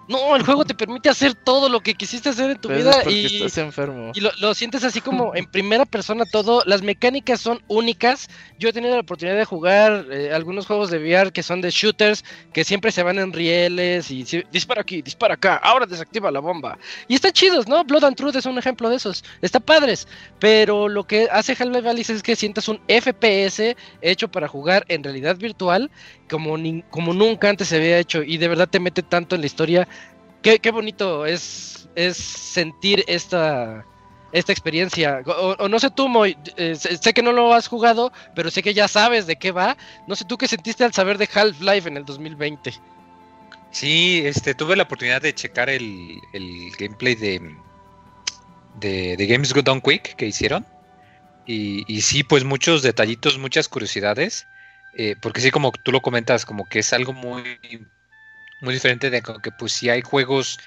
No, 0.09 0.37
el 0.37 0.43
juego 0.45 0.65
te 0.65 0.75
permite 0.75 1.09
hacer 1.09 1.35
todo 1.35 1.69
lo 1.69 1.81
que 1.81 1.95
quisiste 1.95 2.29
hacer 2.29 2.51
en 2.51 2.61
tu 2.61 2.69
Pero 2.69 2.81
es 2.81 2.85
vida 2.87 2.97
porque 3.03 3.13
y... 3.19 3.37
estás 3.37 3.59
enfermo. 3.59 4.13
Y 4.15 4.21
lo, 4.21 4.31
lo 4.41 4.55
sientes 4.55 4.85
así 4.85 5.01
como 5.01 5.35
en 5.35 5.47
primera 5.47 5.85
persona 5.87 6.25
todo. 6.27 6.63
Las 6.67 6.83
mecánicas 6.83 7.41
son 7.41 7.63
únicas. 7.69 8.29
Yo 8.59 8.69
he 8.69 8.73
tenido 8.73 8.95
la 8.95 9.01
oportunidad 9.01 9.37
de 9.37 9.45
jugar 9.45 10.07
eh, 10.11 10.31
algunos 10.35 10.67
juegos 10.67 10.91
de 10.91 10.99
VR 10.99 11.33
que 11.33 11.43
son 11.43 11.61
de 11.61 11.71
shooters, 11.71 12.25
que 12.53 12.65
siempre 12.65 12.93
se 12.93 13.03
van 13.03 13.19
en 13.19 13.33
rieles 13.33 14.11
y 14.11 14.25
si- 14.27 14.45
dispara 14.53 14.83
aquí, 14.83 15.01
dispara 15.03 15.35
acá, 15.35 15.57
ahora 15.57 15.87
desactiva 15.87 16.31
la 16.31 16.41
bomba. 16.41 16.79
Y 17.09 17.15
están 17.15 17.33
chidos, 17.33 17.67
¿no? 17.67 17.83
Blood 17.85 18.05
and 18.05 18.17
Truth 18.17 18.37
es 18.37 18.47
un 18.47 18.59
ejemplo 18.59 18.89
de 18.91 18.97
esos. 18.97 19.25
Está 19.43 19.61
padres. 19.61 20.07
Pero 20.39 20.89
lo 20.89 21.05
que 21.07 21.29
hace 21.31 21.53
Half-Life 21.59 21.89
Alyx 21.89 22.11
es 22.11 22.23
que 22.23 22.37
sientas 22.37 22.69
un 22.69 22.81
FPS 22.89 23.75
hecho 24.03 24.29
para 24.31 24.49
jugar 24.49 24.85
en 24.89 25.03
realidad 25.03 25.37
virtual 25.37 25.91
como, 26.31 26.57
nin- 26.59 26.85
como 26.91 27.13
nunca 27.13 27.49
antes 27.49 27.69
se 27.69 27.77
había 27.77 27.99
hecho. 27.99 28.23
Y 28.23 28.39
de 28.39 28.49
verdad 28.49 28.69
te 28.69 28.81
mete 28.81 29.03
tanto 29.03 29.35
en 29.35 29.43
la 29.43 29.47
historia. 29.47 29.89
Qué, 30.43 30.59
qué 30.59 30.71
bonito 30.71 31.27
es, 31.27 31.89
es 31.95 32.17
sentir 32.17 33.05
esta, 33.07 33.85
esta 34.33 34.53
experiencia. 34.53 35.23
O, 35.27 35.69
no 35.69 35.79
sé 35.79 35.91
tú, 35.91 36.09
Moy, 36.09 36.37
eh, 36.57 36.75
sé, 36.75 37.15
que 37.15 37.23
no 37.23 37.33
lo 37.33 37.55
has 37.55 37.69
jugado, 37.69 38.13
pero 38.35 38.51
sé 38.51 38.63
que 38.63 38.75
ya 38.75 38.89
sabes 38.89 39.27
de 39.27 39.37
qué 39.37 39.53
va. 39.53 39.77
No 40.07 40.17
sé 40.17 40.25
tú 40.25 40.37
qué 40.37 40.49
sentiste 40.49 40.85
al 40.85 40.93
saber 40.93 41.19
de 41.19 41.29
Half-Life 41.33 41.89
en 41.89 41.97
el 41.97 42.05
2020. 42.05 42.75
Sí, 43.71 44.23
este, 44.25 44.55
tuve 44.55 44.77
la 44.77 44.85
oportunidad 44.85 45.23
de 45.23 45.35
checar 45.35 45.69
el, 45.69 46.21
el 46.33 46.71
gameplay 46.79 47.15
de, 47.17 47.41
de, 48.81 49.27
Games 49.27 49.53
Go 49.53 49.63
Done 49.63 49.81
Quick 49.81 50.15
que 50.17 50.27
hicieron. 50.27 50.67
Y, 51.47 51.85
y 51.93 52.01
sí, 52.03 52.23
pues 52.23 52.45
muchos 52.45 52.83
detallitos, 52.83 53.39
muchas 53.39 53.69
curiosidades. 53.69 54.47
Eh, 54.97 55.17
porque 55.21 55.41
sí, 55.41 55.51
como 55.51 55.73
tú 55.73 55.93
lo 55.93 56.01
comentas, 56.01 56.45
como 56.45 56.69
que 56.69 56.81
es 56.81 56.93
algo 56.93 57.13
muy, 57.13 57.43
muy 58.61 58.75
diferente 58.75 59.11
de 59.11 59.23
que 59.23 59.51
pues 59.59 59.73
sí 59.73 59.89
hay 59.89 60.03
juegos 60.03 60.59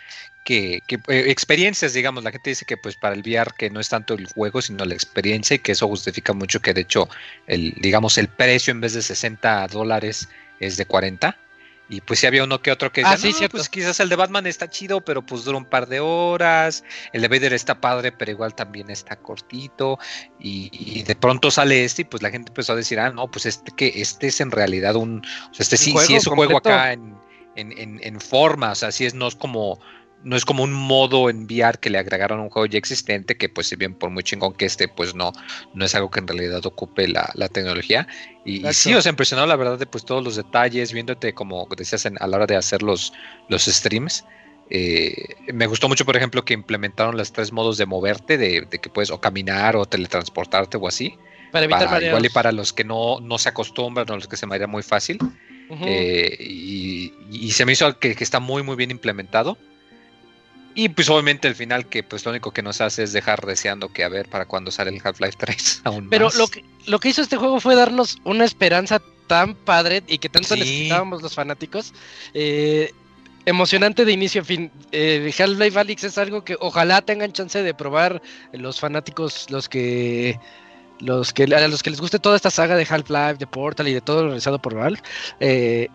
que, 0.43 0.81
que, 0.87 0.95
eh, 0.95 1.25
experiencias, 1.27 1.93
digamos, 1.93 2.23
la 2.23 2.31
gente 2.31 2.51
dice 2.51 2.65
que 2.65 2.77
pues 2.77 2.95
para 2.95 3.15
el 3.15 3.21
VR 3.21 3.51
que 3.57 3.69
no 3.69 3.79
es 3.79 3.89
tanto 3.89 4.13
el 4.13 4.27
juego, 4.27 4.61
sino 4.61 4.85
la 4.85 4.93
experiencia 4.93 5.55
y 5.55 5.59
que 5.59 5.73
eso 5.73 5.87
justifica 5.87 6.33
mucho 6.33 6.61
que 6.61 6.73
de 6.73 6.81
hecho 6.81 7.09
el, 7.47 7.73
digamos, 7.81 8.17
el 8.17 8.29
precio 8.29 8.71
en 8.71 8.81
vez 8.81 8.93
de 8.93 9.01
60 9.01 9.67
dólares 9.67 10.29
es 10.59 10.77
de 10.77 10.85
40. 10.85 11.37
Y 11.89 12.01
pues 12.01 12.19
sí 12.19 12.27
había 12.27 12.43
uno 12.43 12.61
que 12.61 12.69
otro 12.71 12.91
que 12.91 13.01
Ah, 13.05 13.11
decía, 13.11 13.27
sí, 13.29 13.31
"No, 13.31 13.37
cierto. 13.37 13.57
pues 13.57 13.69
quizás 13.69 13.99
el 14.01 14.09
de 14.09 14.17
Batman 14.17 14.45
está 14.45 14.69
chido, 14.69 14.99
pero 14.99 15.25
pues 15.25 15.45
dura 15.45 15.57
un 15.57 15.65
par 15.65 15.87
de 15.87 16.01
horas. 16.01 16.83
El 17.13 17.21
de 17.21 17.27
Vader 17.29 17.53
está 17.53 17.79
padre, 17.79 18.11
pero 18.11 18.31
igual 18.31 18.53
también 18.55 18.89
está 18.89 19.15
cortito. 19.15 19.97
Y, 20.39 20.69
y 20.73 21.03
de 21.03 21.15
pronto 21.15 21.49
sale 21.49 21.85
este 21.85 22.01
y 22.01 22.05
pues 22.05 22.21
la 22.21 22.29
gente 22.29 22.49
empezó 22.49 22.73
a 22.73 22.75
decir, 22.75 22.99
ah, 22.99 23.09
no, 23.11 23.31
pues 23.31 23.45
este 23.45 23.71
que 23.71 23.93
este 24.01 24.27
es 24.27 24.41
en 24.41 24.51
realidad 24.51 24.95
un, 24.97 25.19
o 25.19 25.53
sea, 25.53 25.63
este 25.63 25.77
sí, 25.77 25.93
sí 26.05 26.15
es 26.15 26.27
un 26.27 26.35
juego 26.35 26.57
acá 26.57 26.91
en, 26.91 27.15
en, 27.55 27.71
en, 27.77 27.99
en 28.03 28.19
forma, 28.19 28.71
o 28.71 28.75
sea, 28.75 28.91
sí 28.91 29.05
es, 29.05 29.13
no 29.13 29.27
es 29.27 29.35
como 29.35 29.79
no 30.27 30.35
es 30.35 30.45
como 30.45 30.63
un 30.63 30.73
modo 30.73 31.29
en 31.29 31.45
VR 31.45 31.79
que 31.79 31.89
le 31.89 31.97
agregaron 31.97 32.39
a 32.39 32.43
un 32.43 32.49
juego 32.49 32.65
ya 32.65 32.77
existente, 32.77 33.37
que 33.37 33.49
pues 33.49 33.67
si 33.67 33.75
bien 33.75 33.95
por 33.95 34.09
muy 34.09 34.23
chingón 34.23 34.53
que 34.53 34.65
esté, 34.65 34.87
pues 34.87 35.15
no, 35.15 35.31
no 35.73 35.85
es 35.85 35.95
algo 35.95 36.11
que 36.11 36.19
en 36.19 36.27
realidad 36.27 36.65
ocupe 36.65 37.07
la, 37.07 37.29
la 37.35 37.47
tecnología. 37.49 38.07
Y, 38.45 38.61
sí, 38.73 38.93
o 38.93 39.01
sea, 39.01 39.09
impresionado 39.09 39.47
la 39.47 39.55
verdad 39.55 39.79
de 39.79 39.85
pues 39.87 40.05
todos 40.05 40.23
los 40.23 40.35
detalles, 40.35 40.93
viéndote 40.93 41.33
como 41.33 41.67
decías 41.77 42.05
en- 42.05 42.17
a 42.21 42.27
la 42.27 42.37
hora 42.37 42.45
de 42.45 42.55
hacer 42.57 42.83
los, 42.83 43.13
los 43.49 43.65
streams. 43.65 44.25
Eh, 44.69 45.13
me 45.53 45.65
gustó 45.67 45.87
mucho, 45.87 46.05
por 46.05 46.17
ejemplo, 46.17 46.43
que 46.43 46.53
implementaron 46.53 47.15
los 47.17 47.31
tres 47.31 47.51
modos 47.53 47.77
de 47.77 47.85
moverte, 47.85 48.37
de, 48.37 48.61
de 48.69 48.79
que 48.79 48.89
puedes 48.89 49.09
o 49.11 49.19
caminar 49.21 49.75
o 49.77 49.85
teletransportarte 49.85 50.77
o 50.77 50.87
así. 50.87 51.13
Para 51.51 51.65
evitar 51.65 51.79
Para, 51.87 51.91
mareos. 51.91 52.09
igual 52.09 52.25
y 52.25 52.29
para 52.29 52.51
los 52.51 52.73
que 52.73 52.83
no, 52.83 53.19
no 53.21 53.37
se 53.37 53.49
acostumbran 53.49 54.09
o 54.09 54.15
los 54.15 54.27
que 54.27 54.35
se 54.37 54.45
marean 54.45 54.69
muy 54.69 54.83
fácil. 54.83 55.19
Eh, 55.69 56.35
y, 56.39 57.13
y 57.31 57.51
se 57.51 57.65
me 57.65 57.73
hizo 57.73 57.97
que, 57.99 58.15
que 58.15 58.23
está 58.23 58.39
muy 58.39 58.63
muy 58.63 58.75
bien 58.75 58.91
implementado. 58.91 59.57
Y 60.79 60.89
pues 60.89 61.09
obviamente 61.09 61.47
al 61.47 61.55
final 61.55 61.87
que 61.87 62.03
pues 62.03 62.23
lo 62.23 62.29
único 62.31 62.51
que 62.51 62.61
nos 62.61 62.81
hace 62.81 63.01
es 63.01 63.11
dejar 63.11 63.43
deseando 63.47 63.89
que 63.89 64.03
a 64.03 64.09
ver 64.09 64.29
para 64.29 64.45
cuando 64.45 64.69
sale 64.69 64.91
el 64.91 65.01
Half-Life 65.03 65.35
3 65.39 65.81
aún 65.85 66.07
Pero 66.09 66.25
más. 66.25 66.35
lo 66.35 66.47
que, 66.47 66.63
lo 66.85 66.99
que 66.99 67.09
hizo 67.09 67.23
este 67.23 67.35
juego 67.35 67.59
fue 67.59 67.75
darnos 67.75 68.19
una 68.25 68.45
esperanza 68.45 69.01
tan 69.25 69.55
padre 69.55 70.03
y 70.07 70.19
que 70.19 70.29
tanto 70.29 70.53
Sí. 70.53 70.59
necesitábamos 70.59 71.23
los 71.23 71.33
fanáticos. 71.33 71.93
eh, 72.35 72.91
emocionante 73.47 74.03
de 74.05 74.11
inicio 74.11 74.41
a 74.41 74.45
fin. 74.45 74.69
Eh, 74.91 75.33
Half-Life 75.39 75.79
Alyx 75.79 76.03
es 76.03 76.17
algo 76.17 76.43
que 76.43 76.57
ojalá 76.59 77.01
tengan 77.01 77.31
chance 77.31 77.63
de 77.63 77.73
probar 77.73 78.21
los 78.51 78.79
fanáticos, 78.79 79.49
los 79.49 79.67
que 79.69 80.37
los 80.99 81.31
que 81.33 81.43
a 81.43 81.67
los 81.67 81.81
que 81.81 81.89
les 81.91 82.01
guste 82.01 82.19
toda 82.19 82.35
esta 82.35 82.49
saga 82.51 82.75
de 82.75 82.85
Half-Life, 82.89 83.35
de 83.39 83.47
Portal 83.47 83.87
y 83.87 83.93
de 83.93 84.01
todo 84.01 84.21
lo 84.23 84.27
realizado 84.27 84.59
por 84.59 84.75
Valve. 84.75 84.99
eh, 85.39 85.87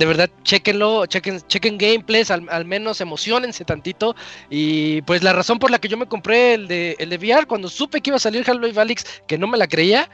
de 0.00 0.06
verdad, 0.06 0.30
chequenlo, 0.44 1.04
chequen, 1.04 1.42
chequen 1.46 1.76
gameplays, 1.76 2.30
al, 2.30 2.64
menos 2.64 3.02
emocionense 3.02 3.66
tantito. 3.66 4.16
Y 4.48 5.02
pues 5.02 5.22
la 5.22 5.34
razón 5.34 5.58
por 5.58 5.70
la 5.70 5.78
que 5.78 5.88
yo 5.88 5.98
me 5.98 6.06
compré 6.06 6.54
el 6.54 6.68
de, 6.68 6.96
el 6.98 7.10
de 7.10 7.18
VR, 7.18 7.46
cuando 7.46 7.68
supe 7.68 8.00
que 8.00 8.08
iba 8.08 8.16
a 8.16 8.18
salir 8.18 8.42
Half-Life 8.48 8.80
Alyx, 8.80 9.04
que 9.26 9.36
no 9.36 9.46
me 9.46 9.58
la 9.58 9.68
creía, 9.68 10.08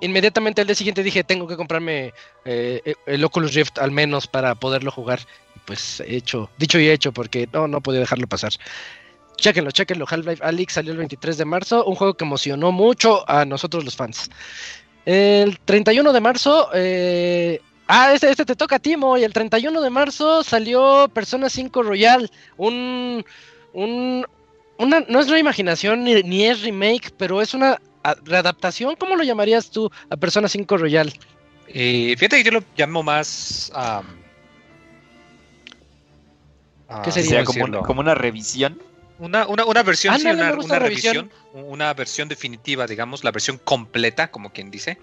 inmediatamente 0.00 0.60
al 0.60 0.66
día 0.66 0.74
siguiente 0.74 1.04
dije, 1.04 1.22
tengo 1.22 1.46
que 1.46 1.56
comprarme 1.56 2.12
eh, 2.44 2.94
el 3.06 3.24
Oculus 3.24 3.54
Rift 3.54 3.78
al 3.78 3.92
menos 3.92 4.26
para 4.26 4.56
poderlo 4.56 4.90
jugar. 4.90 5.20
Pues 5.66 6.02
hecho, 6.04 6.50
dicho 6.58 6.80
y 6.80 6.90
hecho, 6.90 7.12
porque 7.12 7.48
no, 7.52 7.68
no 7.68 7.80
podía 7.80 8.00
dejarlo 8.00 8.26
pasar. 8.26 8.50
Chéquenlo, 9.36 9.70
chéquenlo. 9.70 10.04
Half-Life 10.10 10.42
Alyx 10.42 10.72
salió 10.72 10.90
el 10.90 10.98
23 10.98 11.38
de 11.38 11.44
marzo, 11.44 11.84
un 11.84 11.94
juego 11.94 12.14
que 12.14 12.24
emocionó 12.24 12.72
mucho 12.72 13.24
a 13.30 13.44
nosotros 13.44 13.84
los 13.84 13.94
fans. 13.94 14.30
El 15.06 15.60
31 15.60 16.12
de 16.12 16.20
marzo, 16.20 16.70
eh, 16.74 17.60
ah, 17.88 18.12
este, 18.14 18.30
este 18.30 18.44
te 18.44 18.54
toca 18.56 18.76
a 18.76 18.78
Timo, 18.78 19.16
y 19.18 19.24
el 19.24 19.32
31 19.32 19.80
de 19.80 19.90
marzo 19.90 20.42
salió 20.44 21.08
Persona 21.12 21.48
5 21.50 21.82
Royal, 21.82 22.30
un, 22.56 23.24
un, 23.72 24.26
una, 24.78 25.00
no 25.08 25.20
es 25.20 25.28
reimaginación 25.28 26.04
ni, 26.04 26.22
ni 26.22 26.44
es 26.44 26.62
remake, 26.62 27.10
pero 27.16 27.42
es 27.42 27.54
una 27.54 27.80
readaptación, 28.24 28.94
¿cómo 28.96 29.16
lo 29.16 29.24
llamarías 29.24 29.70
tú 29.70 29.90
a 30.08 30.16
Persona 30.16 30.48
5 30.48 30.76
Royal? 30.76 31.12
Eh, 31.66 32.14
fíjate 32.16 32.38
que 32.38 32.44
yo 32.44 32.52
lo 32.52 32.64
llamo 32.76 33.02
más... 33.02 33.70
ah, 33.74 34.02
¿Qué 37.04 37.10
O 37.10 37.12
sería? 37.12 37.30
sea, 37.30 37.44
¿cómo 37.44 37.82
como, 37.82 38.00
una 38.00 38.14
revisión. 38.14 38.80
Una, 39.18 39.46
una, 39.46 39.64
una 39.66 39.82
versión, 39.82 40.14
sí, 40.18 40.26
Ándale, 40.26 40.50
una, 40.52 40.64
una 40.64 40.78
revisión. 40.78 41.30
revisión, 41.52 41.66
una 41.68 41.92
versión 41.92 42.28
definitiva, 42.28 42.86
digamos, 42.86 43.24
la 43.24 43.30
versión 43.30 43.58
completa, 43.62 44.30
como 44.30 44.50
quien 44.50 44.70
dice. 44.70 44.96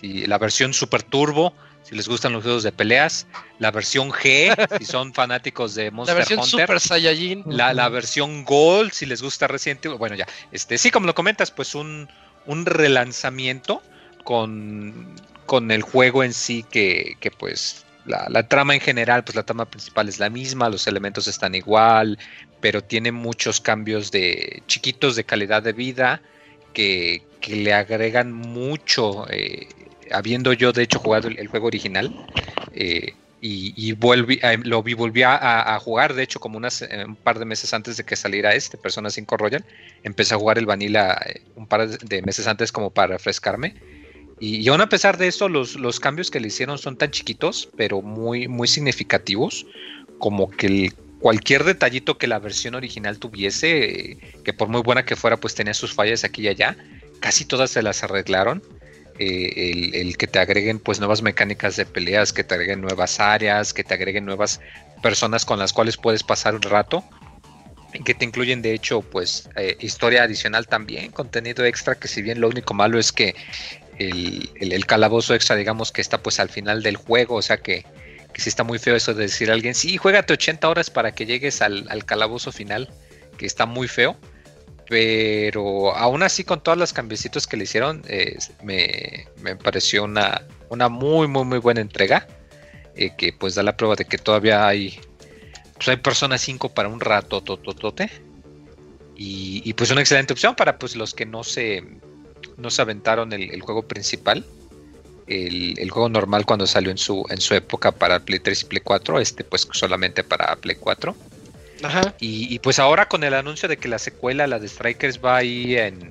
Sí, 0.00 0.26
la 0.26 0.38
versión 0.38 0.72
Super 0.72 1.02
Turbo, 1.02 1.52
si 1.82 1.94
les 1.94 2.08
gustan 2.08 2.32
los 2.32 2.42
juegos 2.42 2.62
de 2.62 2.72
peleas. 2.72 3.26
La 3.58 3.70
versión 3.70 4.10
G, 4.10 4.54
si 4.78 4.84
son 4.84 5.12
fanáticos 5.12 5.74
de 5.74 5.86
La 5.86 5.90
Monster 5.90 6.16
versión 6.16 6.38
Hunter. 6.40 6.60
Super 6.60 6.80
Saiyajin. 6.80 7.44
La, 7.46 7.72
la 7.74 7.88
versión 7.88 8.44
Gold, 8.44 8.92
si 8.92 9.06
les 9.06 9.22
gusta 9.22 9.46
Resident 9.46 9.84
Evil. 9.84 9.98
Bueno, 9.98 10.16
ya. 10.16 10.26
Este, 10.52 10.78
sí, 10.78 10.90
como 10.90 11.06
lo 11.06 11.14
comentas, 11.14 11.50
pues 11.50 11.74
un, 11.74 12.08
un 12.46 12.66
relanzamiento 12.66 13.82
con, 14.24 15.14
con 15.46 15.70
el 15.70 15.82
juego 15.82 16.24
en 16.24 16.32
sí, 16.32 16.64
que, 16.70 17.16
que 17.20 17.30
pues 17.30 17.84
la, 18.04 18.26
la 18.28 18.48
trama 18.48 18.74
en 18.74 18.80
general, 18.80 19.24
pues 19.24 19.36
la 19.36 19.42
trama 19.42 19.64
principal 19.66 20.08
es 20.08 20.18
la 20.18 20.30
misma, 20.30 20.68
los 20.68 20.86
elementos 20.86 21.28
están 21.28 21.54
igual, 21.54 22.18
pero 22.60 22.82
tiene 22.82 23.12
muchos 23.12 23.60
cambios 23.60 24.10
de 24.10 24.62
chiquitos 24.66 25.16
de 25.16 25.24
calidad 25.24 25.62
de 25.62 25.72
vida 25.72 26.22
que, 26.72 27.26
que 27.40 27.56
le 27.56 27.74
agregan 27.74 28.32
mucho. 28.32 29.26
eh, 29.30 29.68
habiendo 30.12 30.52
yo 30.52 30.72
de 30.72 30.82
hecho 30.82 30.98
jugado 30.98 31.28
el, 31.28 31.46
juego 31.48 31.66
original, 31.66 32.14
eh, 32.72 33.14
y, 33.40 33.74
y 33.76 33.90
eh, 33.90 34.58
lo 34.62 34.82
vi, 34.82 34.94
volví 34.94 35.22
a, 35.24 35.78
jugar, 35.80 36.14
de 36.14 36.22
hecho, 36.22 36.38
como 36.38 36.60
eh, 36.60 37.04
un 37.04 37.16
par 37.16 37.40
de 37.40 37.44
meses 37.44 37.74
antes 37.74 37.96
de 37.96 38.04
que 38.04 38.14
saliera 38.14 38.54
este, 38.54 38.78
Persona 38.78 39.10
5 39.10 39.36
Royal, 39.36 39.64
empecé 40.04 40.34
a 40.34 40.38
jugar 40.38 40.58
el 40.58 40.66
Vanilla 40.66 41.18
un 41.56 41.66
par 41.66 41.88
de 41.88 42.22
meses 42.22 42.46
antes 42.46 42.70
como 42.70 42.90
para 42.90 43.14
refrescarme. 43.14 43.74
Y, 44.38 44.58
y 44.58 44.68
aún 44.68 44.80
a 44.80 44.88
pesar 44.88 45.18
de 45.18 45.26
eso, 45.26 45.48
los, 45.48 45.74
los 45.74 45.98
cambios 45.98 46.30
que 46.30 46.38
le 46.38 46.48
hicieron 46.48 46.78
son 46.78 46.96
tan 46.96 47.10
chiquitos, 47.10 47.68
pero 47.76 48.00
muy, 48.00 48.46
muy 48.46 48.68
significativos, 48.68 49.66
como 50.18 50.48
que 50.48 50.92
cualquier 51.22 51.64
detallito 51.64 52.18
que 52.18 52.26
la 52.26 52.38
versión 52.38 52.74
original 52.74 53.18
tuviese, 53.18 54.18
que 54.44 54.52
por 54.52 54.68
muy 54.68 54.82
buena 54.82 55.04
que 55.04 55.16
fuera, 55.16 55.36
pues 55.36 55.54
tenía 55.54 55.74
sus 55.74 55.94
fallas 55.94 56.24
aquí 56.24 56.42
y 56.42 56.48
allá, 56.48 56.76
casi 57.20 57.44
todas 57.44 57.70
se 57.70 57.82
las 57.82 58.02
arreglaron. 58.04 58.62
Eh, 59.18 59.90
el, 60.00 60.16
que 60.16 60.26
te 60.26 60.38
agreguen 60.38 60.78
pues 60.80 60.98
nuevas 60.98 61.22
mecánicas 61.22 61.76
de 61.76 61.86
peleas, 61.86 62.32
que 62.32 62.44
te 62.44 62.54
agreguen 62.54 62.80
nuevas 62.80 63.20
áreas, 63.20 63.72
que 63.74 63.84
te 63.84 63.94
agreguen 63.94 64.24
nuevas 64.24 64.60
personas 65.02 65.44
con 65.44 65.58
las 65.58 65.72
cuales 65.72 65.96
puedes 65.96 66.22
pasar 66.22 66.54
un 66.54 66.62
rato, 66.62 67.04
que 68.04 68.14
te 68.14 68.24
incluyen 68.24 68.62
de 68.62 68.72
hecho 68.72 69.02
pues 69.02 69.48
eh, 69.56 69.76
historia 69.80 70.22
adicional 70.22 70.66
también, 70.66 71.12
contenido 71.12 71.64
extra, 71.64 71.94
que 71.94 72.08
si 72.08 72.22
bien 72.22 72.40
lo 72.40 72.48
único 72.48 72.72
malo 72.74 72.98
es 72.98 73.12
que 73.12 73.34
el, 73.98 74.50
el- 74.60 74.72
el 74.72 74.86
calabozo 74.86 75.34
extra 75.34 75.56
digamos 75.56 75.92
que 75.92 76.00
está 76.00 76.18
pues 76.22 76.40
al 76.40 76.48
final 76.48 76.82
del 76.82 76.96
juego, 76.96 77.36
o 77.36 77.42
sea 77.42 77.58
que, 77.58 77.84
que 78.32 78.40
sí 78.42 78.48
está 78.48 78.64
muy 78.64 78.78
feo 78.78 78.96
eso 78.96 79.14
de 79.14 79.24
decir 79.24 79.50
a 79.50 79.54
alguien, 79.54 79.74
sí, 79.74 79.96
juégate 79.98 80.32
80 80.34 80.68
horas 80.68 80.90
para 80.90 81.12
que 81.12 81.26
llegues 81.26 81.62
al, 81.62 81.86
al 81.90 82.04
calabozo 82.06 82.52
final, 82.52 82.88
que 83.38 83.46
está 83.46 83.66
muy 83.66 83.88
feo. 83.88 84.16
Pero 84.88 85.94
aún 85.96 86.22
así, 86.22 86.44
con 86.44 86.62
todas 86.62 86.78
las 86.78 86.92
cambiecitos 86.92 87.46
que 87.46 87.56
le 87.56 87.64
hicieron, 87.64 88.02
eh, 88.08 88.36
me, 88.62 89.26
me 89.40 89.56
pareció 89.56 90.04
una, 90.04 90.42
una 90.68 90.88
muy, 90.88 91.28
muy, 91.28 91.44
muy 91.44 91.58
buena 91.58 91.80
entrega. 91.80 92.26
eh, 92.94 93.12
que 93.16 93.32
pues 93.32 93.54
da 93.54 93.62
la 93.62 93.76
prueba 93.76 93.94
de 93.96 94.04
que 94.04 94.18
todavía 94.18 94.66
hay, 94.66 95.00
pues 95.74 95.88
hay 95.88 95.96
Persona 95.96 96.38
5 96.38 96.70
para 96.70 96.88
un 96.88 97.00
rato, 97.00 97.42
tototote. 97.42 98.10
Y, 99.24 99.72
pues 99.74 99.90
una 99.92 100.00
excelente 100.00 100.32
opción 100.32 100.56
para 100.56 100.78
pues 100.78 100.96
los 100.96 101.14
que 101.14 101.24
no 101.24 101.44
se, 101.44 101.84
no 102.56 102.70
se 102.70 102.82
aventaron 102.82 103.32
el, 103.32 103.52
el 103.52 103.60
juego 103.60 103.82
principal. 103.86 104.44
El, 105.28 105.78
el 105.78 105.90
juego 105.90 106.08
normal 106.08 106.44
cuando 106.44 106.66
salió 106.66 106.90
en 106.90 106.98
su, 106.98 107.24
en 107.30 107.40
su 107.40 107.54
época 107.54 107.92
para 107.92 108.18
Play 108.18 108.40
3 108.40 108.62
y 108.62 108.64
Play 108.64 108.80
4, 108.82 109.20
este 109.20 109.44
pues 109.44 109.68
solamente 109.72 110.24
para 110.24 110.56
Play 110.56 110.74
4. 110.74 111.14
Ajá. 111.82 112.14
Y, 112.20 112.58
pues 112.60 112.78
ahora 112.78 113.08
con 113.08 113.24
el 113.24 113.34
anuncio 113.34 113.68
de 113.68 113.76
que 113.76 113.88
la 113.88 113.98
secuela, 113.98 114.46
la 114.46 114.58
de 114.58 114.68
Strikers, 114.68 115.20
va 115.24 115.36
ahí 115.36 115.76
en, 115.76 116.10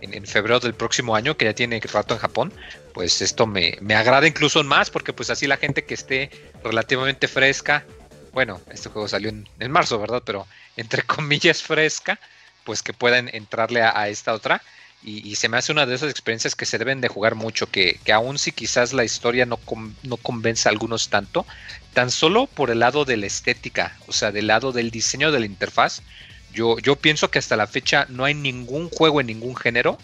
en, 0.00 0.26
febrero 0.26 0.60
del 0.60 0.74
próximo 0.74 1.16
año, 1.16 1.36
que 1.36 1.46
ya 1.46 1.54
tiene 1.54 1.80
rato 1.80 2.14
en 2.14 2.20
Japón, 2.20 2.52
pues 2.94 3.20
esto 3.20 3.46
me, 3.46 3.76
me 3.80 3.94
agrada 3.94 4.26
incluso 4.26 4.62
más, 4.64 4.90
porque 4.90 5.12
pues 5.12 5.30
así 5.30 5.46
la 5.46 5.56
gente 5.56 5.84
que 5.84 5.94
esté 5.94 6.30
relativamente 6.62 7.28
fresca, 7.28 7.84
bueno, 8.32 8.60
este 8.70 8.88
juego 8.90 9.08
salió 9.08 9.30
en, 9.30 9.48
en 9.58 9.70
marzo, 9.70 9.98
¿verdad? 9.98 10.22
Pero 10.24 10.46
entre 10.76 11.02
comillas 11.06 11.62
fresca, 11.62 12.18
pues 12.64 12.82
que 12.82 12.92
puedan 12.92 13.28
entrarle 13.32 13.82
a 13.82 14.08
esta 14.08 14.34
otra. 14.34 14.62
Y, 15.00 15.28
y 15.28 15.36
se 15.36 15.48
me 15.48 15.56
hace 15.58 15.70
una 15.72 15.86
de 15.86 15.94
esas 15.94 16.10
experiencias 16.10 16.56
que 16.56 16.66
se 16.66 16.78
deben 16.78 17.00
de 17.00 17.08
jugar 17.08 17.34
mucho, 17.36 17.70
que, 17.70 18.00
que 18.04 18.12
aun 18.12 18.38
si 18.38 18.52
quizás 18.52 18.92
la 18.92 19.04
historia 19.04 19.46
no, 19.46 19.56
con- 19.58 19.96
no 20.02 20.16
convence 20.16 20.68
a 20.68 20.72
algunos 20.72 21.08
tanto, 21.08 21.46
tan 21.92 22.10
solo 22.10 22.46
por 22.48 22.70
el 22.70 22.80
lado 22.80 23.04
de 23.04 23.16
la 23.16 23.26
estética, 23.26 23.96
o 24.06 24.12
sea, 24.12 24.32
del 24.32 24.48
lado 24.48 24.72
del 24.72 24.90
diseño 24.90 25.30
de 25.32 25.40
la 25.40 25.46
interfaz, 25.46 26.02
yo, 26.50 26.78
yo 26.78 26.96
pienso 26.96 27.30
que 27.30 27.38
hasta 27.38 27.56
la 27.56 27.66
fecha 27.68 28.06
no 28.08 28.24
hay 28.24 28.34
ningún 28.34 28.88
juego 28.90 29.20
en 29.20 29.28
ningún 29.28 29.56
género 29.56 29.98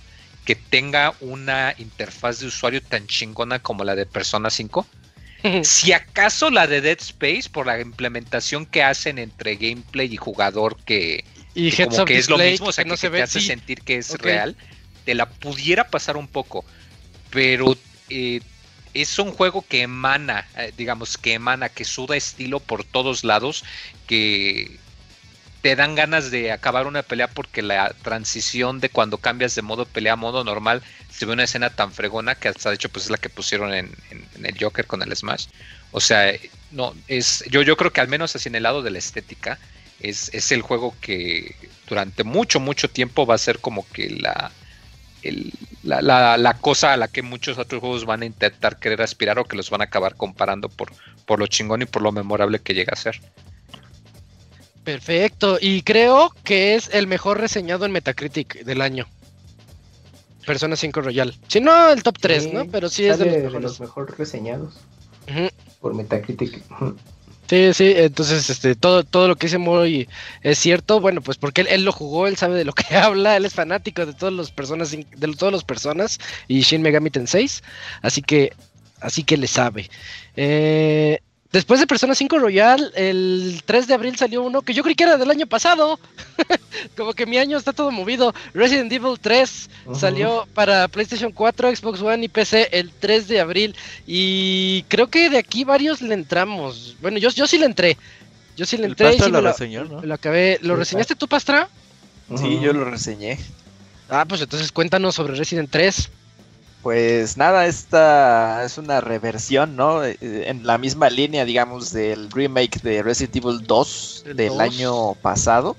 que 0.44 0.54
tenga 0.56 1.16
una 1.20 1.74
interfaz 1.78 2.38
de 2.40 2.46
usuario 2.46 2.82
tan 2.82 3.06
chingona 3.06 3.60
como 3.60 3.84
la 3.84 3.94
de 3.96 4.06
Persona 4.06 4.50
5. 4.50 4.86
Si 5.60 5.92
acaso 5.92 6.50
la 6.50 6.66
de 6.66 6.80
Dead 6.80 6.98
Space, 7.00 7.48
por 7.50 7.66
la 7.66 7.80
implementación 7.80 8.66
que 8.66 8.82
hacen 8.82 9.18
entre 9.18 9.56
gameplay 9.56 10.12
y 10.12 10.16
jugador, 10.16 10.76
que, 10.84 11.24
y 11.54 11.70
que 11.70 11.82
Heads 11.82 11.86
como 11.86 12.04
que 12.04 12.18
es 12.18 12.28
lo 12.28 12.38
mismo, 12.38 12.68
o 12.68 12.72
sea, 12.72 12.84
que, 12.84 12.84
no 12.84 12.96
que 12.98 12.98
se 12.98 13.08
te 13.08 13.10
ve. 13.10 13.22
hace 13.22 13.40
sí. 13.40 13.40
sentir 13.40 13.82
que 13.82 13.96
es 13.96 14.14
real, 14.14 14.56
te 15.04 15.14
la 15.14 15.34
pudiera 15.34 15.90
pasar 15.90 16.16
un 16.16 16.28
poco, 16.28 16.66
pero 17.30 17.74
eh, 18.08 18.42
es 18.94 19.18
un 19.18 19.32
juego 19.32 19.66
que 19.68 19.82
emana, 19.82 20.48
eh, 20.56 20.72
digamos, 20.76 21.18
que 21.18 21.34
emana, 21.34 21.70
que 21.70 21.84
suda 21.84 22.16
estilo 22.16 22.60
por 22.60 22.84
todos 22.84 23.24
lados, 23.24 23.64
que 24.06 24.80
te 25.60 25.76
dan 25.76 25.94
ganas 25.94 26.30
de 26.30 26.52
acabar 26.52 26.86
una 26.86 27.02
pelea 27.02 27.32
porque 27.32 27.62
la 27.62 27.94
transición 28.02 28.80
de 28.80 28.90
cuando 28.90 29.18
cambias 29.18 29.54
de 29.54 29.62
modo 29.62 29.86
pelea 29.86 30.12
a 30.14 30.16
modo 30.16 30.44
normal 30.44 30.82
se 31.08 31.24
ve 31.26 31.32
una 31.32 31.44
escena 31.44 31.70
tan 31.74 31.92
fregona 31.92 32.34
que 32.34 32.48
hasta 32.48 32.68
de 32.70 32.74
hecho 32.76 32.90
pues 32.90 33.06
es 33.06 33.10
la 33.10 33.16
que 33.18 33.30
pusieron 33.30 33.72
en, 33.72 33.96
en- 34.10 34.28
el 34.46 34.56
Joker 34.60 34.86
con 34.86 35.02
el 35.02 35.14
Smash. 35.16 35.46
O 35.90 36.00
sea, 36.00 36.32
no, 36.70 36.94
es, 37.06 37.44
yo, 37.50 37.62
yo 37.62 37.76
creo 37.76 37.92
que 37.92 38.00
al 38.02 38.08
menos 38.08 38.36
así 38.36 38.48
en 38.48 38.56
el 38.56 38.64
lado 38.64 38.82
de 38.82 38.90
la 38.90 38.98
estética, 38.98 39.58
es, 39.98 40.28
es 40.34 40.52
el 40.52 40.60
juego 40.62 40.98
que 41.00 41.70
durante 41.86 42.24
mucho, 42.24 42.60
mucho 42.60 42.90
tiempo 42.90 43.24
va 43.26 43.34
a 43.36 43.38
ser 43.38 43.60
como 43.60 43.90
que 43.90 44.10
la, 44.10 44.54
el- 45.28 45.52
la, 45.82 46.00
la- 46.02 46.36
la 46.38 46.54
cosa 46.54 46.92
a 46.92 46.96
la 46.96 47.08
que 47.08 47.22
muchos 47.22 47.58
otros 47.58 47.80
juegos 47.80 48.04
van 48.06 48.22
a 48.22 48.26
intentar 48.26 48.78
querer 48.78 49.02
aspirar 49.02 49.38
o 49.38 49.44
que 49.44 49.56
los 49.56 49.70
van 49.70 49.80
a 49.82 49.84
acabar 49.84 50.14
comparando 50.16 50.68
por, 50.68 50.92
por 51.26 51.38
lo 51.38 51.46
chingón 51.46 51.82
y 51.82 51.86
por 51.86 52.02
lo 52.02 52.12
memorable 52.12 52.58
que 52.60 52.74
llega 52.74 52.92
a 52.92 52.96
ser. 52.96 53.20
Perfecto. 54.84 55.58
Y 55.60 55.82
creo 55.82 56.32
que 56.44 56.74
es 56.74 56.90
el 56.92 57.06
mejor 57.06 57.40
reseñado 57.40 57.86
en 57.86 57.92
Metacritic 57.92 58.64
del 58.64 58.80
año. 58.82 59.06
Persona 60.46 60.76
5 60.76 61.00
Royal. 61.00 61.34
Si 61.48 61.60
no, 61.60 61.90
el 61.90 62.02
top 62.02 62.18
3, 62.20 62.42
Sí, 62.44 62.50
¿no? 62.52 62.66
Pero 62.66 62.88
sí 62.90 63.06
es 63.06 63.18
de 63.18 63.24
los 63.26 63.42
mejores. 63.52 63.80
mejor 63.80 64.18
reseñados 64.18 64.74
por 65.80 65.94
Metacritic. 65.94 66.62
Sí, 67.46 67.74
sí, 67.74 67.92
entonces 67.96 68.48
este, 68.48 68.74
todo, 68.74 69.04
todo 69.04 69.28
lo 69.28 69.36
que 69.36 69.46
dice 69.48 69.58
Moy 69.58 70.08
es 70.40 70.58
cierto, 70.58 71.00
bueno, 71.00 71.20
pues 71.20 71.36
porque 71.36 71.60
él, 71.60 71.66
él 71.68 71.84
lo 71.84 71.92
jugó, 71.92 72.26
él 72.26 72.36
sabe 72.38 72.56
de 72.56 72.64
lo 72.64 72.72
que 72.72 72.94
habla, 72.96 73.36
él 73.36 73.44
es 73.44 73.52
fanático 73.52 74.06
de 74.06 74.14
todas 74.14 74.32
las 74.34 74.50
personas, 74.50 74.92
de 74.92 75.34
todas 75.36 75.52
las 75.52 75.62
personas 75.64 76.18
y 76.48 76.62
Shin 76.62 76.80
Megami 76.80 77.10
Tensei, 77.10 77.46
así 78.00 78.22
que, 78.22 78.52
así 79.00 79.24
que 79.24 79.36
le 79.36 79.46
sabe. 79.46 79.90
Eh, 80.36 81.20
después 81.54 81.80
de 81.80 81.86
Persona 81.86 82.14
5 82.14 82.38
Royal, 82.38 82.92
el 82.96 83.62
3 83.64 83.86
de 83.86 83.94
abril 83.94 84.16
salió 84.16 84.42
uno 84.42 84.60
que 84.62 84.74
yo 84.74 84.82
creí 84.82 84.94
que 84.94 85.04
era 85.04 85.16
del 85.16 85.30
año 85.30 85.46
pasado, 85.46 85.98
como 86.96 87.14
que 87.14 87.24
mi 87.26 87.38
año 87.38 87.56
está 87.56 87.72
todo 87.72 87.90
movido, 87.90 88.34
Resident 88.52 88.92
Evil 88.92 89.18
3 89.20 89.70
Ujú. 89.86 89.94
salió 89.94 90.46
para 90.52 90.88
PlayStation 90.88 91.32
4, 91.32 91.74
Xbox 91.74 92.02
One 92.02 92.24
y 92.24 92.28
PC 92.28 92.68
el 92.72 92.90
3 92.90 93.28
de 93.28 93.40
abril. 93.40 93.74
Y 94.06 94.82
creo 94.88 95.06
que 95.06 95.30
de 95.30 95.38
aquí 95.38 95.64
varios 95.64 96.02
le 96.02 96.14
entramos. 96.14 96.96
Bueno, 97.00 97.18
yo, 97.18 97.30
yo 97.30 97.46
sí 97.46 97.56
le 97.58 97.66
entré. 97.66 97.96
Yo 98.56 98.66
sí 98.66 98.76
le 98.76 98.84
El 98.84 98.90
entré 98.90 99.06
y 99.06 99.10
Pastra 99.10 99.26
sí 99.26 99.32
lo 99.32 99.40
lo, 99.40 99.48
reseñó, 99.52 99.84
¿no? 99.84 100.02
lo 100.02 100.14
acabé. 100.14 100.58
¿Lo 100.62 100.74
Sí, 100.74 100.78
reseñaste 100.80 101.14
tú, 101.16 101.26
Pastra? 101.28 101.68
Sí, 102.36 102.58
yo 102.60 102.72
lo 102.72 102.84
reseñé. 102.84 103.38
Ah, 104.08 104.24
pues 104.28 104.40
entonces 104.40 104.70
cuéntanos 104.72 105.14
sobre 105.14 105.34
Resident 105.34 105.70
3. 105.70 106.10
Pues 106.84 107.38
nada, 107.38 107.66
esta 107.66 108.62
es 108.62 108.76
una 108.76 109.00
reversión, 109.00 109.74
¿no? 109.74 110.04
Eh, 110.04 110.18
En 110.20 110.66
la 110.66 110.76
misma 110.76 111.08
línea, 111.08 111.46
digamos, 111.46 111.92
del 111.94 112.30
remake 112.30 112.78
de 112.82 113.02
Resident 113.02 113.36
Evil 113.36 113.66
2 113.66 114.24
El 114.26 114.36
del 114.36 114.48
2. 114.50 114.60
año 114.60 115.14
pasado. 115.14 115.76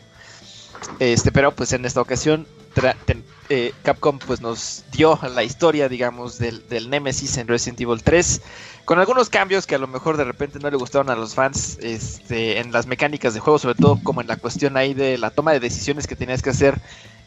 Este, 0.97 1.32
pero 1.32 1.53
pues 1.53 1.74
en 1.74 1.86
esta 1.86 2.01
ocasión 2.01 2.47
ten- 3.06 3.24
eh, 3.49 3.74
Capcom 3.84 4.18
pues 4.18 4.41
nos 4.41 4.84
dio 4.91 5.20
la 5.36 5.43
historia, 5.43 5.88
digamos, 5.89 6.39
del, 6.39 6.68
del 6.70 6.89
Nemesis 6.89 7.38
en 7.38 7.47
Resident 7.47 7.82
Evil 7.82 8.01
3. 8.01 8.41
Con 8.86 8.97
algunos 8.97 9.30
cambios 9.30 9.68
que 9.68 9.76
a 9.76 9.80
lo 9.80 9.86
mejor 9.88 10.18
de 10.18 10.24
repente 10.24 10.58
no 10.58 10.72
le 10.72 10.78
gustaron 10.78 11.12
a 11.12 11.16
los 11.16 11.36
fans 11.36 11.78
este, 11.82 12.60
en 12.60 12.72
las 12.72 12.88
mecánicas 12.88 13.36
de 13.36 13.39
juego, 13.41 13.60
sobre 13.60 13.76
todo 13.76 13.99
como 14.01 14.22
en 14.22 14.28
la 14.28 14.38
cuestión 14.38 14.76
ahí 14.76 14.95
de 14.95 15.20
la 15.20 15.30
toma 15.30 15.53
de 15.53 15.60
decisiones 15.60 16.08
que 16.08 16.16
tenías 16.16 16.41
que 16.41 16.49
hacer 16.49 16.80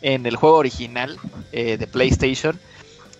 en 0.02 0.26
el 0.26 0.34
juego 0.34 0.56
original 0.56 1.16
eh, 1.52 1.76
de 1.76 1.86
PlayStation 1.86 2.58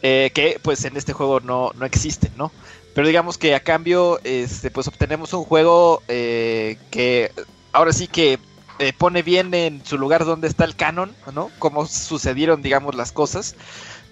eh, 0.02 0.30
que 0.34 0.60
pues 0.62 0.84
en 0.84 0.96
este 0.96 1.12
juego 1.12 1.40
no, 1.40 1.72
no 1.74 1.84
existen, 1.84 2.30
¿no? 2.36 2.52
Pero 2.94 3.06
digamos 3.06 3.38
que 3.38 3.54
a 3.54 3.60
cambio, 3.60 4.20
este, 4.24 4.70
pues 4.70 4.88
obtenemos 4.88 5.32
un 5.32 5.44
juego 5.44 6.02
eh, 6.08 6.78
que 6.90 7.32
ahora 7.72 7.92
sí 7.92 8.08
que 8.08 8.38
eh, 8.80 8.92
pone 8.96 9.22
bien 9.22 9.54
en 9.54 9.84
su 9.84 9.98
lugar 9.98 10.24
donde 10.24 10.48
está 10.48 10.64
el 10.64 10.76
canon, 10.76 11.14
¿no? 11.32 11.50
Cómo 11.58 11.86
sucedieron, 11.86 12.62
digamos, 12.62 12.94
las 12.94 13.12
cosas. 13.12 13.56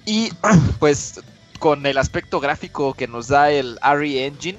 Y 0.05 0.31
pues 0.79 1.21
con 1.59 1.87
el 1.87 1.99
aspecto 1.99 2.41
gráfico 2.41 2.95
que 2.95 3.09
nos 3.09 3.29
da 3.29 3.51
el 3.51 3.79
RE 3.83 4.27
Engine, 4.27 4.59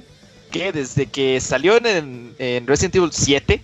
que 0.52 0.72
desde 0.72 1.08
que 1.08 1.40
salió 1.42 1.78
en, 1.78 2.36
en 2.40 2.68
Resident 2.68 2.96
Evil 2.96 3.12
7, 3.12 3.62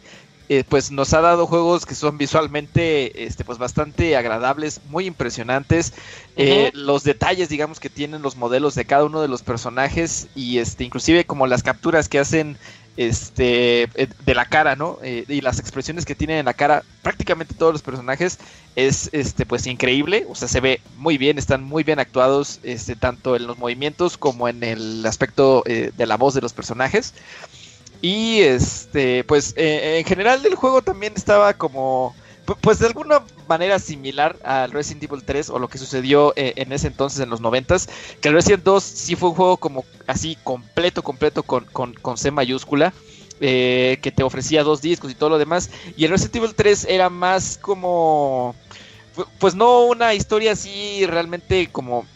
eh, 0.49 0.63
pues 0.67 0.91
nos 0.91 1.13
ha 1.13 1.21
dado 1.21 1.47
juegos 1.47 1.85
que 1.85 1.95
son 1.95 2.17
visualmente 2.17 3.25
este, 3.25 3.43
pues 3.43 3.57
bastante 3.57 4.15
agradables, 4.15 4.81
muy 4.89 5.05
impresionantes. 5.05 5.93
Eh, 6.35 6.71
los 6.73 7.03
detalles, 7.03 7.49
digamos, 7.49 7.79
que 7.79 7.89
tienen 7.89 8.21
los 8.21 8.35
modelos 8.35 8.75
de 8.75 8.85
cada 8.85 9.05
uno 9.05 9.21
de 9.21 9.27
los 9.27 9.41
personajes 9.41 10.27
y 10.35 10.57
este, 10.57 10.83
inclusive 10.83 11.25
como 11.25 11.47
las 11.47 11.63
capturas 11.63 12.09
que 12.09 12.19
hacen 12.19 12.57
este 12.95 13.83
eh, 13.83 14.07
de 14.25 14.35
la 14.35 14.45
cara, 14.45 14.75
¿no? 14.75 14.99
Eh, 15.01 15.25
y 15.27 15.41
las 15.41 15.59
expresiones 15.59 16.05
que 16.05 16.15
tienen 16.15 16.37
en 16.37 16.45
la 16.45 16.53
cara 16.53 16.83
prácticamente 17.01 17.55
todos 17.55 17.73
los 17.73 17.81
personajes 17.81 18.37
es 18.75 19.09
este 19.13 19.45
pues 19.45 19.65
increíble, 19.65 20.25
o 20.29 20.35
sea, 20.35 20.47
se 20.47 20.59
ve 20.59 20.79
muy 20.97 21.17
bien, 21.17 21.37
están 21.37 21.63
muy 21.63 21.83
bien 21.83 21.99
actuados 21.99 22.59
este 22.63 22.95
tanto 22.95 23.35
en 23.35 23.47
los 23.47 23.57
movimientos 23.57 24.17
como 24.17 24.47
en 24.47 24.63
el 24.63 25.05
aspecto 25.05 25.63
eh, 25.65 25.91
de 25.95 26.05
la 26.05 26.17
voz 26.17 26.33
de 26.33 26.41
los 26.41 26.53
personajes. 26.53 27.13
Y 28.05 28.41
este, 28.41 29.23
pues 29.23 29.53
eh, 29.55 29.97
en 29.99 30.05
general 30.05 30.45
el 30.45 30.55
juego 30.55 30.81
también 30.81 31.13
estaba 31.15 31.53
como, 31.53 32.17
pu- 32.45 32.57
pues 32.59 32.79
de 32.79 32.87
alguna 32.87 33.23
manera 33.47 33.79
similar 33.79 34.37
al 34.43 34.71
Resident 34.71 35.03
Evil 35.03 35.23
3 35.23 35.49
o 35.49 35.57
lo 35.57 35.69
que 35.69 35.77
sucedió 35.77 36.33
eh, 36.35 36.51
en 36.57 36.73
ese 36.73 36.87
entonces 36.87 37.21
en 37.21 37.29
los 37.29 37.39
90s, 37.39 37.87
que 38.19 38.27
el 38.27 38.33
Resident 38.35 38.63
2 38.65 38.83
sí 38.83 39.15
fue 39.15 39.29
un 39.29 39.35
juego 39.35 39.57
como 39.57 39.85
así 40.05 40.37
completo, 40.43 41.01
completo 41.01 41.43
con, 41.43 41.63
con, 41.71 41.93
con 41.93 42.17
C 42.17 42.29
mayúscula. 42.31 42.93
eh, 43.39 43.99
que 44.01 44.11
te 44.11 44.23
ofrecía 44.23 44.63
dos 44.63 44.81
discos 44.81 45.09
y 45.11 45.15
todo 45.15 45.29
lo 45.29 45.37
demás. 45.37 45.69
Y 45.95 46.03
el 46.05 46.11
Resident 46.11 46.35
Evil 46.37 46.55
3 46.55 46.85
era 46.89 47.09
más 47.09 47.57
como. 47.57 48.57
pu- 49.15 49.27
Pues 49.39 49.55
no 49.55 49.81
una 49.85 50.13
historia 50.13 50.53
así 50.53 51.05
realmente 51.05 51.71
como 51.71 52.07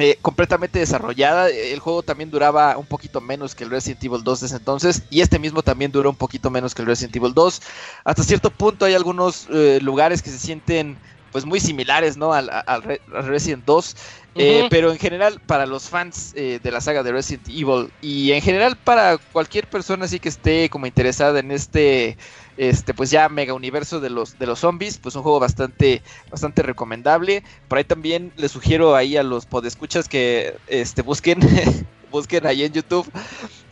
eh, 0.00 0.18
completamente 0.22 0.78
desarrollada. 0.78 1.50
El 1.50 1.78
juego 1.78 2.02
también 2.02 2.30
duraba 2.30 2.78
un 2.78 2.86
poquito 2.86 3.20
menos 3.20 3.54
que 3.54 3.64
el 3.64 3.70
Resident 3.70 4.02
Evil 4.02 4.24
2 4.24 4.40
de 4.40 4.46
ese 4.46 4.56
entonces. 4.56 5.02
Y 5.10 5.20
este 5.20 5.38
mismo 5.38 5.62
también 5.62 5.92
dura 5.92 6.08
un 6.08 6.16
poquito 6.16 6.48
menos 6.50 6.74
que 6.74 6.80
el 6.80 6.88
Resident 6.88 7.14
Evil 7.16 7.34
2. 7.34 7.60
Hasta 8.04 8.22
cierto 8.22 8.50
punto 8.50 8.86
hay 8.86 8.94
algunos 8.94 9.46
eh, 9.50 9.78
lugares 9.82 10.22
que 10.22 10.30
se 10.30 10.38
sienten 10.38 10.96
pues 11.32 11.44
muy 11.44 11.60
similares, 11.60 12.16
¿no? 12.16 12.32
Al, 12.32 12.48
al 12.48 13.00
al 13.14 13.26
Resident 13.26 13.64
2. 13.66 13.96
Eh. 14.36 14.66
Pero 14.70 14.90
en 14.90 14.98
general, 14.98 15.38
para 15.46 15.66
los 15.66 15.90
fans 15.90 16.32
de 16.34 16.60
la 16.64 16.80
saga 16.80 17.02
de 17.02 17.12
Resident 17.12 17.48
Evil 17.48 17.92
y 18.00 18.32
en 18.32 18.40
general 18.40 18.76
para 18.76 19.18
cualquier 19.18 19.68
persona 19.68 20.06
así 20.06 20.18
que 20.18 20.28
esté 20.30 20.70
como 20.70 20.86
interesada 20.86 21.40
en 21.40 21.50
este, 21.50 22.16
este 22.56 22.94
pues 22.94 23.10
ya 23.10 23.28
mega 23.28 23.54
universo 23.54 24.00
de 24.00 24.10
los, 24.10 24.38
de 24.38 24.46
los 24.46 24.60
zombies, 24.60 24.98
pues 24.98 25.14
un 25.14 25.22
juego 25.22 25.40
bastante, 25.40 26.02
bastante 26.30 26.62
recomendable. 26.62 27.42
Por 27.68 27.78
ahí 27.78 27.84
también 27.84 28.32
les 28.36 28.52
sugiero 28.52 28.94
ahí 28.94 29.16
a 29.16 29.22
los 29.22 29.46
podescuchas 29.46 30.08
que 30.08 30.56
este, 30.66 31.02
busquen, 31.02 31.40
busquen 32.10 32.46
ahí 32.46 32.64
en 32.64 32.72
YouTube 32.72 33.10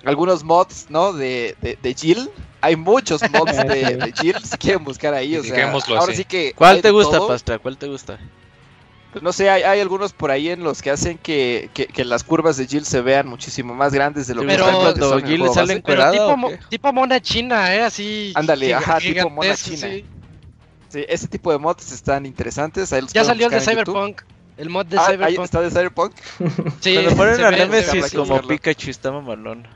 algunos 0.05 0.45
mods, 0.45 0.87
¿no? 0.89 1.13
De, 1.13 1.57
de, 1.61 1.79
de 1.81 1.95
Jill. 1.95 2.31
Hay 2.61 2.77
muchos 2.77 3.21
mods 3.31 3.57
de, 3.57 3.97
de 3.97 4.13
Jill, 4.21 4.37
si 4.43 4.57
quieren 4.57 4.85
buscar 4.85 5.15
ahí. 5.15 5.37
O 5.37 5.43
sea, 5.43 5.71
ahora 5.71 6.03
así. 6.05 6.17
sí 6.17 6.25
que 6.25 6.39
hay 6.39 6.53
¿Cuál 6.53 6.81
te 6.81 6.91
gusta, 6.91 7.19
todo. 7.19 7.29
Pastra? 7.29 7.59
¿Cuál 7.59 7.77
te 7.77 7.87
gusta? 7.87 8.19
Pues 9.13 9.23
no 9.23 9.33
sé, 9.33 9.49
hay, 9.49 9.63
hay 9.63 9.81
algunos 9.81 10.13
por 10.13 10.31
ahí 10.31 10.51
en 10.51 10.63
los 10.63 10.83
que 10.83 10.91
hacen 10.91 11.17
que, 11.19 11.71
que, 11.73 11.87
que 11.87 12.05
las 12.05 12.25
curvas 12.25 12.57
de 12.59 12.67
Jill 12.67 12.85
se 12.85 13.01
vean 13.01 13.27
muchísimo 13.27 13.75
más 13.75 13.93
grandes 13.95 14.27
de 14.27 14.35
lo 14.35 14.43
que 14.43 14.49
Pero- 14.49 14.65
cuando 14.67 15.09
son 15.09 15.25
Jill 15.27 15.39
juego 15.39 15.55
sale 15.55 15.75
base. 15.75 15.83
Pero 15.87 16.03
encuerada 16.03 16.13
tipo, 16.13 16.37
mo- 16.37 16.51
tipo 16.69 16.93
mona 16.93 17.21
china, 17.21 17.75
¿eh? 17.75 17.83
Así. 17.83 18.33
Ándale, 18.35 18.75
ajá, 18.75 18.99
tipo 18.99 19.31
mona 19.31 19.55
china. 19.57 19.77
sí. 19.89 20.05
Sí, 20.91 21.05
ese 21.07 21.29
tipo 21.29 21.53
de 21.53 21.59
mods 21.59 21.93
están 21.93 22.25
interesantes. 22.25 22.93
ahí 22.95 23.03
los 23.03 23.13
Ya 23.13 23.23
salió 23.25 23.47
el 23.47 23.53
de 23.53 23.59
YouTube. 23.59 23.73
Cyberpunk. 23.85 24.23
El 24.57 24.71
mod 24.71 24.87
de 24.87 24.97
Ah, 24.99 25.07
ahí 25.07 25.17
Cyberpunk. 25.17 25.45
está 25.45 25.61
de 25.61 25.71
Cyberpunk. 25.71 26.13
Sí, 26.81 26.95
Cuando 26.95 27.17
ponen 27.17 27.45
a 27.45 27.51
Nemesis 27.51 28.13
como. 28.15 28.41
Pikachu 28.41 28.91
está 28.91 29.13
mamalón. 29.13 29.67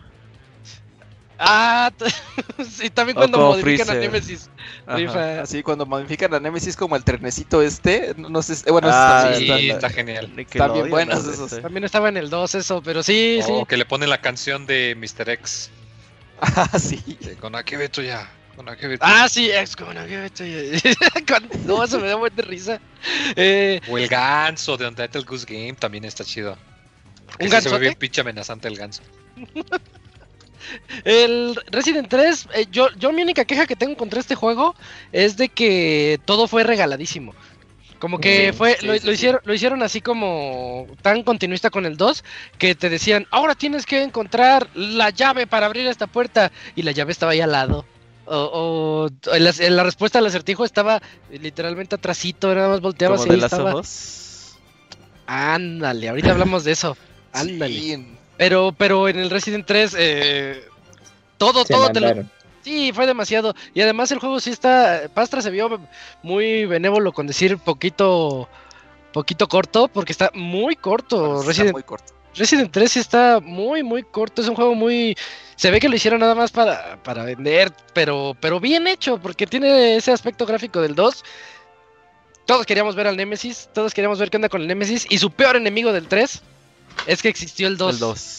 Ah, 1.44 1.90
sí, 2.70 2.88
también 2.90 3.16
cuando 3.16 3.38
modifican 3.38 3.90
a. 3.90 3.94
Nemesis. 3.94 4.48
Rifa. 4.86 5.40
Así 5.42 5.62
cuando 5.62 5.84
modifican 5.86 6.32
a 6.34 6.40
Nemesis 6.40 6.76
como 6.76 6.94
el 6.94 7.02
trenecito 7.02 7.60
este. 7.62 8.14
No, 8.16 8.42
sé, 8.42 8.70
bueno, 8.70 8.88
Ah, 8.90 9.32
Sí, 9.36 9.70
está 9.70 9.90
genial. 9.90 10.26
Están 10.26 10.36
bien 10.36 10.36
Nickelodeon, 10.36 10.90
buenos 10.90 11.24
¿no? 11.24 11.32
esos. 11.32 11.50
Este. 11.52 11.62
También 11.62 11.82
estaba 11.84 12.08
en 12.08 12.16
el 12.16 12.30
2 12.30 12.54
eso, 12.54 12.80
pero 12.82 13.02
sí, 13.02 13.40
O 13.42 13.46
sí. 13.46 13.52
que 13.68 13.76
le 13.76 13.84
ponen 13.84 14.08
la 14.08 14.20
canción 14.20 14.66
de 14.66 14.94
Mr. 14.96 15.28
X. 15.30 15.70
Ah, 16.40 16.78
sí. 16.78 17.02
de 17.20 17.34
Con 17.36 17.54
Akibeto 17.56 18.02
ya. 18.02 18.30
Con. 18.54 18.66
Ah, 19.00 19.28
sí, 19.28 19.50
es 19.50 19.74
Con- 19.76 19.88
No, 21.66 21.82
eso 21.82 21.98
me 21.98 22.06
da 22.08 22.14
buen 22.16 22.34
de 22.36 22.42
risa. 22.42 22.80
Eh, 23.34 23.80
O 23.88 23.98
el 23.98 24.06
ganso 24.08 24.76
de 24.76 24.86
Untitled 24.86 25.24
Goose 25.24 25.46
Game 25.48 25.72
también 25.74 26.04
está 26.04 26.24
chido. 26.24 26.56
¿Un 27.40 27.50
sí 27.50 27.60
se 27.60 27.68
ve 27.70 27.78
bien 27.78 27.94
pinche 27.94 28.20
amenazante 28.20 28.68
el 28.68 28.76
ganso. 28.76 29.02
El 31.04 31.58
Resident 31.70 32.08
3, 32.08 32.48
eh, 32.54 32.66
yo, 32.70 32.88
yo 32.98 33.12
mi 33.12 33.22
única 33.22 33.44
queja 33.44 33.66
que 33.66 33.76
tengo 33.76 33.96
contra 33.96 34.20
este 34.20 34.34
juego 34.34 34.74
es 35.12 35.36
de 35.36 35.48
que 35.48 36.20
todo 36.24 36.46
fue 36.48 36.64
regaladísimo. 36.64 37.34
Como 37.98 38.18
que 38.18 38.50
Sí, 38.50 38.58
fue, 38.58 38.76
sí, 38.80 38.86
lo, 38.86 38.94
sí, 38.94 39.00
lo 39.00 39.06
sí. 39.06 39.12
hicieron, 39.12 39.40
lo 39.44 39.54
hicieron 39.54 39.82
así 39.82 40.00
como 40.00 40.86
tan 41.02 41.22
continuista 41.22 41.70
con 41.70 41.86
el 41.86 41.96
2 41.96 42.24
que 42.58 42.74
te 42.74 42.90
decían, 42.90 43.26
ahora 43.30 43.54
tienes 43.54 43.86
que 43.86 44.02
encontrar 44.02 44.68
la 44.74 45.10
llave 45.10 45.46
para 45.46 45.66
abrir 45.66 45.86
esta 45.86 46.08
puerta 46.08 46.50
y 46.74 46.82
la 46.82 46.90
llave 46.92 47.12
estaba 47.12 47.32
ahí 47.32 47.40
al 47.40 47.52
lado. 47.52 47.86
O, 48.24 49.08
o 49.24 49.36
la, 49.38 49.52
la 49.70 49.82
respuesta 49.84 50.18
al 50.18 50.26
acertijo 50.26 50.64
estaba 50.64 51.00
literalmente 51.30 51.94
atrasito, 51.96 52.54
nada 52.54 52.68
más 52.68 52.80
volteabas 52.80 53.24
y 53.26 53.28
de 53.28 53.34
ahí 53.34 53.40
las 53.40 53.52
estaba. 53.52 53.70
Ándale, 55.26 56.08
ahorita 56.08 56.30
hablamos 56.32 56.64
de 56.64 56.72
eso. 56.72 56.96
Ándale. 57.32 58.04
Pero, 58.36 58.74
pero 58.76 59.08
en 59.08 59.18
el 59.18 59.30
Resident 59.30 59.66
3, 59.66 59.96
eh, 59.98 60.64
todo, 61.38 61.64
Se 61.64 61.72
todo 61.72 61.90
te 61.90 62.00
lo. 62.00 62.24
Sí, 62.62 62.92
fue 62.94 63.06
demasiado. 63.06 63.54
Y 63.74 63.80
además 63.80 64.10
el 64.12 64.20
juego 64.20 64.40
sí 64.40 64.50
está. 64.50 65.02
Pastra 65.12 65.42
se 65.42 65.50
vio 65.50 65.80
muy 66.22 66.66
benévolo 66.66 67.12
con 67.12 67.26
decir 67.26 67.58
poquito. 67.58 68.48
Poquito 69.12 69.46
corto, 69.46 69.88
porque 69.88 70.12
está 70.12 70.30
muy 70.32 70.74
corto. 70.74 71.18
Bueno, 71.18 71.40
está 71.40 71.48
Resident, 71.48 71.72
muy 71.72 71.82
corto. 71.82 72.14
Resident 72.34 72.72
3 72.72 72.92
sí 72.92 72.98
está 72.98 73.40
muy, 73.42 73.82
muy 73.82 74.02
corto. 74.02 74.40
Es 74.40 74.48
un 74.48 74.54
juego 74.54 74.74
muy. 74.74 75.16
Se 75.56 75.70
ve 75.70 75.80
que 75.80 75.88
lo 75.88 75.96
hicieron 75.96 76.20
nada 76.20 76.34
más 76.34 76.50
para, 76.50 77.02
para 77.02 77.24
vender, 77.24 77.72
pero, 77.92 78.34
pero 78.40 78.58
bien 78.58 78.86
hecho, 78.86 79.18
porque 79.18 79.46
tiene 79.46 79.96
ese 79.96 80.12
aspecto 80.12 80.46
gráfico 80.46 80.80
del 80.80 80.94
2. 80.94 81.24
Todos 82.46 82.64
queríamos 82.64 82.96
ver 82.96 83.06
al 83.06 83.16
Nemesis, 83.16 83.68
todos 83.72 83.92
queríamos 83.92 84.18
ver 84.18 84.30
qué 84.30 84.38
onda 84.38 84.48
con 84.48 84.62
el 84.62 84.66
Nemesis. 84.66 85.06
Y 85.10 85.18
su 85.18 85.30
peor 85.30 85.56
enemigo 85.56 85.92
del 85.92 86.08
3 86.08 86.42
es 87.06 87.22
que 87.22 87.28
existió 87.28 87.68
el 87.68 87.76
2. 87.76 87.94
El 87.94 88.00
2. 88.00 88.38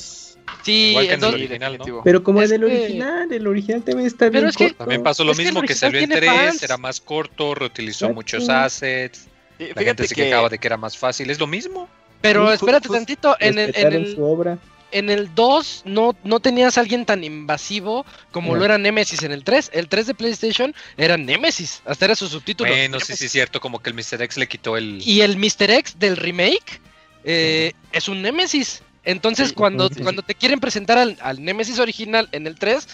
Sí, 0.63 0.71
Igual 0.91 1.07
que 1.07 1.13
el 1.13 1.19
en 1.19 1.23
el 1.25 1.31
2. 1.31 1.33
original, 1.33 1.77
¿no? 1.77 2.01
Pero 2.03 2.23
como 2.23 2.41
Es 2.41 2.51
el 2.51 2.61
del 2.61 2.69
que- 2.69 2.77
original, 2.83 3.31
el 3.33 3.47
original 3.47 3.83
también 3.83 4.07
está 4.07 4.25
Pero 4.25 4.31
bien 4.31 4.47
es 4.47 4.55
que- 4.57 4.63
corto. 4.69 4.77
También 4.79 5.03
pasó 5.03 5.23
lo 5.23 5.31
Es 5.31 5.37
que 5.37 5.43
el 5.43 5.47
mismo 5.49 5.61
que 5.61 5.65
original 5.73 5.79
salió 5.91 5.99
en 5.99 6.09
tiene 6.09 6.21
3, 6.27 6.31
fans. 6.51 6.63
era 6.63 6.77
más 6.77 7.01
corto, 7.01 7.55
reutilizó 7.55 8.05
Exacto. 8.05 8.15
muchos 8.15 8.49
assets. 8.49 9.27
Y 9.59 9.73
La 9.73 9.83
gente 9.83 10.07
se 10.07 10.15
que 10.15 10.23
quejaba 10.25 10.49
de 10.49 10.57
que 10.57 10.67
era 10.67 10.77
más 10.77 10.97
fácil. 10.97 11.29
Es 11.29 11.39
lo 11.39 11.47
mismo. 11.47 11.87
Pero 12.21 12.47
Sí, 12.49 12.53
espérate 12.55 12.87
ju- 12.87 12.93
tantito, 12.93 13.35
en 13.39 13.59
el, 13.59 13.73
en 13.75 13.93
el, 13.93 14.15
su 14.15 14.23
obra. 14.23 14.57
en 14.91 15.09
el 15.09 15.33
2 15.35 15.81
no, 15.85 16.15
no 16.23 16.39
tenías 16.39 16.77
a 16.77 16.81
alguien 16.81 17.05
tan 17.05 17.23
invasivo 17.23 18.05
como 18.31 18.53
No. 18.53 18.59
lo 18.59 18.65
era 18.65 18.77
Nemesis 18.77 19.21
en 19.23 19.31
el 19.33 19.43
3. 19.43 19.69
El 19.73 19.89
3 19.89 20.07
de 20.07 20.13
PlayStation 20.13 20.73
era 20.97 21.17
Nemesis, 21.17 21.81
hasta 21.85 22.05
era 22.05 22.15
su 22.15 22.27
subtítulo. 22.29 22.69
Bueno, 22.69 22.83
sí, 22.99 23.05
Nemesis. 23.07 23.19
sí, 23.19 23.25
es 23.25 23.31
cierto. 23.33 23.59
Como 23.59 23.79
que 23.81 23.89
el 23.89 23.95
Mr. 23.95 24.21
X 24.21 24.37
le 24.37 24.47
quitó 24.47 24.77
el. 24.77 25.01
Y 25.05 25.21
el 25.21 25.35
Mr. 25.37 25.69
X 25.71 25.99
del 25.99 26.15
remake 26.15 26.79
eh, 27.23 27.73
es 27.91 28.07
un 28.07 28.21
Nemesis. 28.21 28.81
Entonces, 29.05 29.49
Sí, 29.49 29.55
cuando, 29.55 29.89
sí. 29.89 30.01
cuando 30.01 30.21
te 30.21 30.33
quieren 30.35 30.59
presentar 30.59 30.97
al, 30.97 31.17
al 31.21 31.43
Nemesis 31.43 31.79
original 31.79 32.29
en 32.31 32.47
el 32.47 32.57
3, 32.57 32.87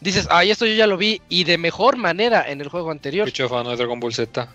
dices, 0.00 0.28
ay, 0.30 0.50
esto 0.50 0.64
yo 0.66 0.74
ya 0.74 0.86
lo 0.86 0.96
vi 0.96 1.20
y 1.28 1.44
de 1.44 1.58
mejor 1.58 1.96
manera 1.96 2.48
en 2.48 2.60
el 2.60 2.68
juego 2.68 2.90
anterior. 2.90 3.24
Pinche 3.26 3.48
fan 3.48 3.66
de 3.66 3.76
Dragon 3.76 3.98
Ball 3.98 4.14
Z. 4.14 4.48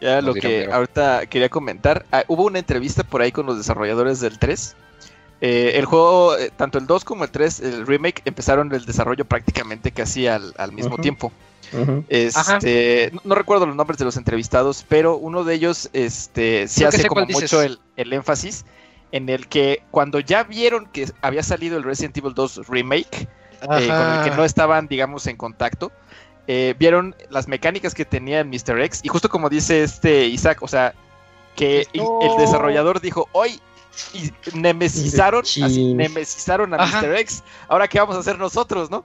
Ya 0.00 0.16
Nos 0.16 0.24
lo 0.24 0.34
que 0.34 0.68
ahorita 0.70 1.26
quería 1.26 1.48
comentar, 1.48 2.04
ah, 2.12 2.24
hubo 2.28 2.44
una 2.44 2.58
entrevista 2.58 3.04
por 3.04 3.22
ahí 3.22 3.32
con 3.32 3.46
los 3.46 3.56
desarrolladores 3.56 4.20
del 4.20 4.38
3. 4.38 4.76
Eh, 5.40 5.72
el 5.76 5.84
juego, 5.86 6.36
eh, 6.36 6.50
tanto 6.54 6.78
el 6.78 6.86
2 6.86 7.04
como 7.04 7.24
el 7.24 7.30
3, 7.30 7.60
el 7.60 7.86
remake, 7.86 8.22
empezaron 8.24 8.72
el 8.74 8.84
desarrollo 8.84 9.24
prácticamente 9.24 9.92
casi 9.92 10.26
al, 10.26 10.52
al 10.58 10.72
mismo 10.72 10.98
tiempo. 10.98 11.32
Este, 12.08 13.10
no, 13.12 13.20
no 13.24 13.34
recuerdo 13.34 13.66
los 13.66 13.76
nombres 13.76 13.98
de 13.98 14.04
los 14.04 14.16
entrevistados, 14.16 14.84
pero 14.88 15.16
uno 15.16 15.44
de 15.44 15.54
ellos 15.54 15.90
este, 15.92 16.66
Creo 16.74 16.90
que 16.90 16.96
hace 16.96 17.08
como 17.08 17.26
mucho 17.26 17.62
el, 17.62 17.78
el 17.96 18.12
énfasis 18.12 18.64
en 19.12 19.28
el 19.28 19.46
que 19.46 19.82
cuando 19.90 20.18
ya 20.18 20.42
vieron 20.42 20.86
que 20.86 21.08
había 21.22 21.42
salido 21.42 21.76
el 21.76 21.84
Resident 21.84 22.16
Evil 22.16 22.34
2 22.34 22.66
remake, 22.68 23.28
eh, 23.62 23.66
con 23.66 23.78
el 23.78 24.24
que 24.24 24.36
no 24.36 24.44
estaban, 24.44 24.88
digamos, 24.88 25.26
en 25.28 25.36
contacto, 25.36 25.92
eh, 26.46 26.74
vieron 26.78 27.14
las 27.30 27.46
mecánicas 27.48 27.94
que 27.94 28.04
tenía 28.04 28.40
el 28.40 28.46
Mr. 28.48 28.80
X 28.82 29.00
y 29.02 29.08
justo 29.08 29.28
como 29.28 29.48
dice 29.48 29.82
este 29.84 30.26
Isaac, 30.26 30.58
o 30.62 30.68
sea, 30.68 30.94
que 31.56 31.86
No. 31.94 32.18
el 32.22 32.36
desarrollador 32.36 33.00
dijo, 33.00 33.28
hoy 33.32 33.60
y 34.12 34.32
nemesizaron, 34.58 35.42
así, 35.42 35.60
Chin. 35.62 35.96
nemesizaron 35.96 36.74
a 36.74 36.78
Ajá. 36.78 37.00
Mr. 37.00 37.14
X, 37.18 37.44
ahora 37.68 37.86
qué 37.86 38.00
vamos 38.00 38.16
a 38.16 38.18
hacer 38.18 38.38
nosotros, 38.38 38.90
¿no? 38.90 39.04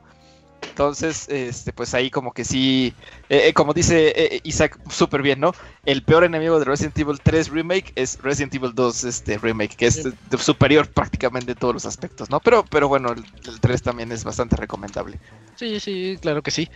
Entonces, 0.68 1.28
este, 1.30 1.74
pues 1.74 1.94
ahí 1.94 2.10
como 2.10 2.32
que 2.34 2.46
sí, 2.46 2.96
eh, 3.30 3.48
eh, 3.50 3.54
como 3.54 3.74
dice 3.74 4.14
eh, 4.16 4.42
Isaac 4.44 4.80
súper 4.90 5.22
bien, 5.22 5.40
¿no? 5.40 5.54
El 5.86 6.04
peor 6.04 6.24
enemigo 6.24 6.60
de 6.60 6.66
Resident 6.66 6.98
Evil 6.98 7.20
3 7.22 7.50
Remake 7.50 7.92
es 7.96 8.18
Resident 8.22 8.56
Evil 8.56 8.72
2 8.74 9.04
este, 9.04 9.38
Remake, 9.38 9.76
que 9.76 9.86
es 9.88 9.96
Sí. 10.04 10.10
superior 10.38 10.88
prácticamente 10.92 11.52
en 11.54 11.58
todos 11.58 11.74
los 11.74 11.86
aspectos, 11.86 12.30
¿no? 12.30 12.40
Pero, 12.40 12.66
pero 12.66 12.88
bueno, 12.88 13.12
el, 13.12 13.24
el 13.48 13.60
3 13.60 13.82
también 13.84 14.12
es 14.12 14.24
bastante 14.24 14.56
recomendable. 14.56 15.20
Sí, 15.56 15.80
sí, 15.80 16.18
claro 16.22 16.42
que 16.42 16.52
sí. 16.52 16.70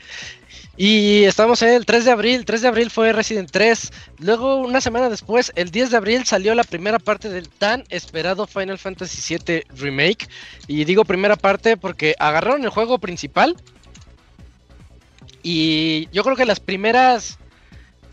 Y 0.76 1.24
estamos 1.24 1.62
en 1.62 1.70
el 1.70 1.86
3 1.86 2.06
de 2.06 2.12
abril. 2.12 2.46
3 2.46 2.62
de 2.62 2.68
abril 2.68 2.90
fue 2.92 3.14
Resident 3.14 3.50
3. 3.52 3.92
Luego, 4.20 4.58
una 4.58 4.82
semana 4.82 5.10
después, 5.10 5.52
el 5.56 5.72
10 5.72 5.92
de 5.92 5.98
abril, 5.98 6.26
salió 6.26 6.54
la 6.56 6.64
primera 6.64 7.00
parte 7.00 7.30
del 7.30 7.50
tan 7.50 7.84
esperado 7.90 8.48
Final 8.48 8.78
Fantasy 8.80 9.36
VII 9.38 9.64
Remake. 9.76 10.28
Y 10.68 10.84
digo 10.86 11.06
primera 11.06 11.36
parte 11.36 11.78
porque 11.78 12.16
agarraron 12.20 12.64
el 12.64 12.70
juego 12.70 13.00
principal. 13.00 13.56
Y 15.44 16.08
yo 16.12 16.24
creo 16.24 16.36
que 16.36 16.46
las 16.46 16.60
primeras 16.60 17.38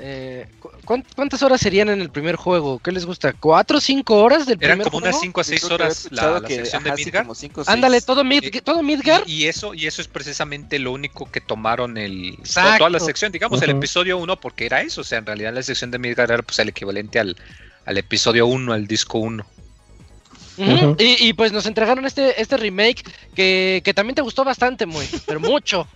eh, 0.02 0.46
¿cu- 0.60 0.70
cuán- 0.86 1.04
¿cuántas 1.14 1.42
horas 1.42 1.60
serían 1.60 1.90
en 1.90 2.00
el 2.00 2.08
primer 2.10 2.34
juego? 2.36 2.78
¿Qué 2.78 2.90
les 2.90 3.04
gusta? 3.04 3.34
¿Cuatro 3.34 3.76
o 3.78 3.80
cinco 3.82 4.16
horas 4.22 4.46
del 4.46 4.56
Eran 4.60 4.78
primer 4.78 4.90
como 4.90 5.00
juego? 5.00 5.08
unas 5.14 5.20
5 5.20 5.40
a 5.42 5.44
6 5.44 5.60
Yo 5.60 5.66
creo 5.68 5.76
que 5.78 5.84
había 5.84 5.86
horas 5.92 6.02
la, 6.04 6.06
escuchado 6.08 6.40
la 6.40 6.48
que, 6.48 6.54
sección 6.56 6.82
de 6.84 6.88
ajá, 6.90 6.96
Midgar. 6.96 7.26
cinco 7.36 7.64
seis. 7.64 7.74
Ándale, 7.74 8.00
todo, 8.00 8.24
Mid 8.24 8.44
Eh, 8.44 8.60
todo 8.62 8.82
Midgar. 8.82 9.22
Y, 9.26 9.32
y 9.44 9.46
eso, 9.46 9.74
y 9.74 9.86
eso 9.86 10.00
es 10.00 10.08
precisamente 10.08 10.78
lo 10.78 10.92
único 10.92 11.30
que 11.30 11.42
tomaron 11.42 11.98
el 11.98 12.30
Exacto. 12.38 12.78
toda 12.78 12.90
la 12.90 12.98
sección, 13.00 13.30
digamos, 13.30 13.60
el 13.62 13.70
episodio 13.70 14.16
1, 14.16 14.40
porque 14.40 14.64
era 14.66 14.80
eso. 14.80 15.02
O 15.02 15.04
sea, 15.04 15.18
en 15.18 15.26
realidad 15.26 15.52
la 15.52 15.62
sección 15.62 15.90
de 15.90 15.98
Midgar 15.98 16.30
era 16.32 16.42
pues 16.42 16.58
el 16.60 16.70
equivalente 16.70 17.18
al, 17.20 17.36
al 17.84 17.98
episodio 17.98 18.46
1, 18.46 18.72
al 18.72 18.86
disco 18.86 19.18
1. 19.18 19.44
Ujú, 20.56 20.72
Ujú. 20.72 20.96
y, 20.98 21.28
y, 21.28 21.32
pues 21.34 21.52
nos 21.52 21.66
entregaron 21.66 22.04
este, 22.06 22.40
este 22.40 22.56
remake 22.56 23.02
que, 23.34 23.82
que 23.84 23.92
también 23.94 24.14
te 24.14 24.22
gustó 24.22 24.44
bastante, 24.44 24.86
muy, 24.86 25.06
pero 25.26 25.40
mucho. 25.40 25.86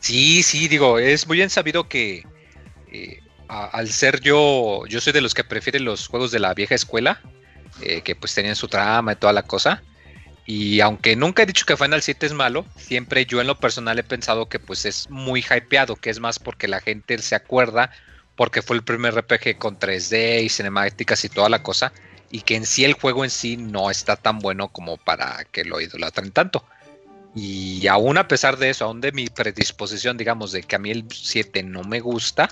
Sí, 0.00 0.42
sí, 0.42 0.68
digo, 0.68 0.98
es 0.98 1.26
muy 1.26 1.36
bien 1.36 1.50
sabido 1.50 1.88
que 1.88 2.24
eh, 2.92 3.20
al 3.48 3.88
ser 3.88 4.20
yo, 4.20 4.86
yo 4.86 5.00
soy 5.00 5.12
de 5.12 5.20
los 5.20 5.34
que 5.34 5.44
prefieren 5.44 5.84
los 5.84 6.06
juegos 6.08 6.30
de 6.30 6.38
la 6.38 6.54
vieja 6.54 6.74
escuela, 6.74 7.20
eh, 7.82 8.02
que 8.02 8.14
pues 8.14 8.34
tenían 8.34 8.56
su 8.56 8.68
trama 8.68 9.12
y 9.12 9.16
toda 9.16 9.32
la 9.32 9.42
cosa. 9.42 9.82
Y 10.46 10.80
aunque 10.80 11.16
nunca 11.16 11.42
he 11.42 11.46
dicho 11.46 11.64
que 11.66 11.76
Final 11.76 12.02
7 12.02 12.26
es 12.26 12.32
malo, 12.32 12.66
siempre 12.76 13.24
yo 13.26 13.40
en 13.40 13.46
lo 13.46 13.60
personal 13.60 13.98
he 13.98 14.02
pensado 14.02 14.48
que 14.48 14.58
pues 14.58 14.84
es 14.84 15.08
muy 15.10 15.40
hypeado, 15.42 15.96
que 15.96 16.10
es 16.10 16.18
más 16.20 16.38
porque 16.38 16.66
la 16.68 16.80
gente 16.80 17.16
se 17.18 17.34
acuerda, 17.34 17.90
porque 18.36 18.62
fue 18.62 18.76
el 18.76 18.82
primer 18.82 19.14
RPG 19.14 19.58
con 19.58 19.78
3D 19.78 20.42
y 20.42 20.48
cinemáticas 20.48 21.24
y 21.24 21.28
toda 21.28 21.48
la 21.48 21.62
cosa, 21.62 21.92
y 22.30 22.40
que 22.42 22.56
en 22.56 22.66
sí 22.66 22.84
el 22.84 22.94
juego 22.94 23.24
en 23.24 23.30
sí 23.30 23.56
no 23.56 23.90
está 23.90 24.16
tan 24.16 24.38
bueno 24.38 24.68
como 24.68 24.96
para 24.96 25.44
que 25.52 25.64
lo 25.64 25.80
idolatren 25.80 26.32
tanto. 26.32 26.64
Y 27.34 27.86
aún 27.86 28.18
a 28.18 28.26
pesar 28.26 28.56
de 28.56 28.70
eso, 28.70 28.84
aún 28.84 29.00
de 29.00 29.12
mi 29.12 29.28
predisposición, 29.28 30.16
digamos, 30.16 30.50
de 30.52 30.62
que 30.62 30.76
a 30.76 30.78
mí 30.80 30.90
el 30.90 31.04
7 31.10 31.62
no 31.62 31.84
me 31.84 32.00
gusta, 32.00 32.48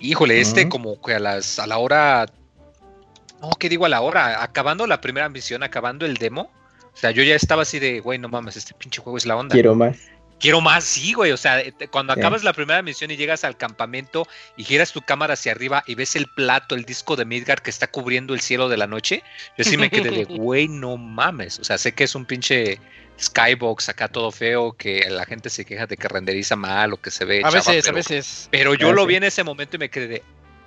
híjole, 0.00 0.40
este 0.40 0.68
como 0.68 1.00
que 1.02 1.14
a 1.14 1.18
las 1.18 1.58
a 1.58 1.66
la 1.66 1.78
hora 1.78 2.26
no, 3.42 3.50
¿qué 3.58 3.68
digo 3.68 3.84
a 3.84 3.88
la 3.88 4.00
hora? 4.00 4.42
Acabando 4.42 4.86
la 4.86 5.00
primera 5.00 5.28
misión, 5.28 5.62
acabando 5.62 6.06
el 6.06 6.14
demo, 6.14 6.50
o 6.92 6.96
sea, 6.96 7.10
yo 7.12 7.22
ya 7.22 7.34
estaba 7.36 7.62
así 7.62 7.78
de, 7.78 8.00
güey, 8.00 8.18
no 8.18 8.28
mames, 8.28 8.56
este 8.56 8.74
pinche 8.74 9.00
juego 9.00 9.16
es 9.18 9.26
la 9.26 9.36
onda. 9.36 9.52
Quiero 9.52 9.74
más. 9.74 9.96
Quiero 10.40 10.60
más, 10.60 10.84
sí, 10.84 11.12
güey. 11.14 11.32
O 11.32 11.36
sea, 11.36 11.60
te- 11.72 11.88
cuando 11.88 12.14
Sí. 12.14 12.20
acabas 12.20 12.42
la 12.44 12.52
primera 12.52 12.80
misión 12.80 13.10
y 13.10 13.16
llegas 13.16 13.42
al 13.44 13.56
campamento 13.56 14.26
y 14.56 14.64
giras 14.64 14.92
tu 14.92 15.02
cámara 15.02 15.34
hacia 15.34 15.50
arriba 15.52 15.82
y 15.86 15.94
ves 15.96 16.14
el 16.16 16.26
plato, 16.36 16.74
el 16.76 16.84
disco 16.84 17.16
de 17.16 17.24
Midgard 17.24 17.60
que 17.60 17.70
está 17.70 17.88
cubriendo 17.88 18.34
el 18.34 18.40
cielo 18.40 18.68
de 18.68 18.76
la 18.76 18.86
noche, 18.86 19.22
yo 19.56 19.64
sí 19.64 19.76
me 19.76 19.90
quedé 19.90 20.10
de, 20.10 20.24
güey, 20.28 20.68
no 20.68 20.96
mames. 20.96 21.58
O 21.58 21.64
sea, 21.64 21.76
sé 21.76 21.92
que 21.92 22.04
es 22.04 22.14
un 22.14 22.24
pinche 22.24 22.80
skybox 23.20 23.88
acá 23.88 24.08
todo 24.08 24.30
feo, 24.30 24.72
que 24.72 25.08
la 25.10 25.24
gente 25.24 25.50
se 25.50 25.64
queja 25.64 25.86
de 25.86 25.96
que 25.96 26.08
renderiza 26.08 26.56
mal 26.56 26.92
o 26.92 27.00
que 27.00 27.10
se 27.10 27.24
ve 27.24 27.42
A 27.44 27.50
veces, 27.50 27.88
a 27.88 27.92
veces. 27.92 28.48
pero 28.50 28.74
yo 28.74 28.92
lo 28.92 29.06
vi 29.06 29.16
en 29.16 29.24
ese 29.24 29.44
momento 29.44 29.76
y 29.76 29.78
me 29.78 29.90
quedé 29.90 30.08
de, 30.08 30.22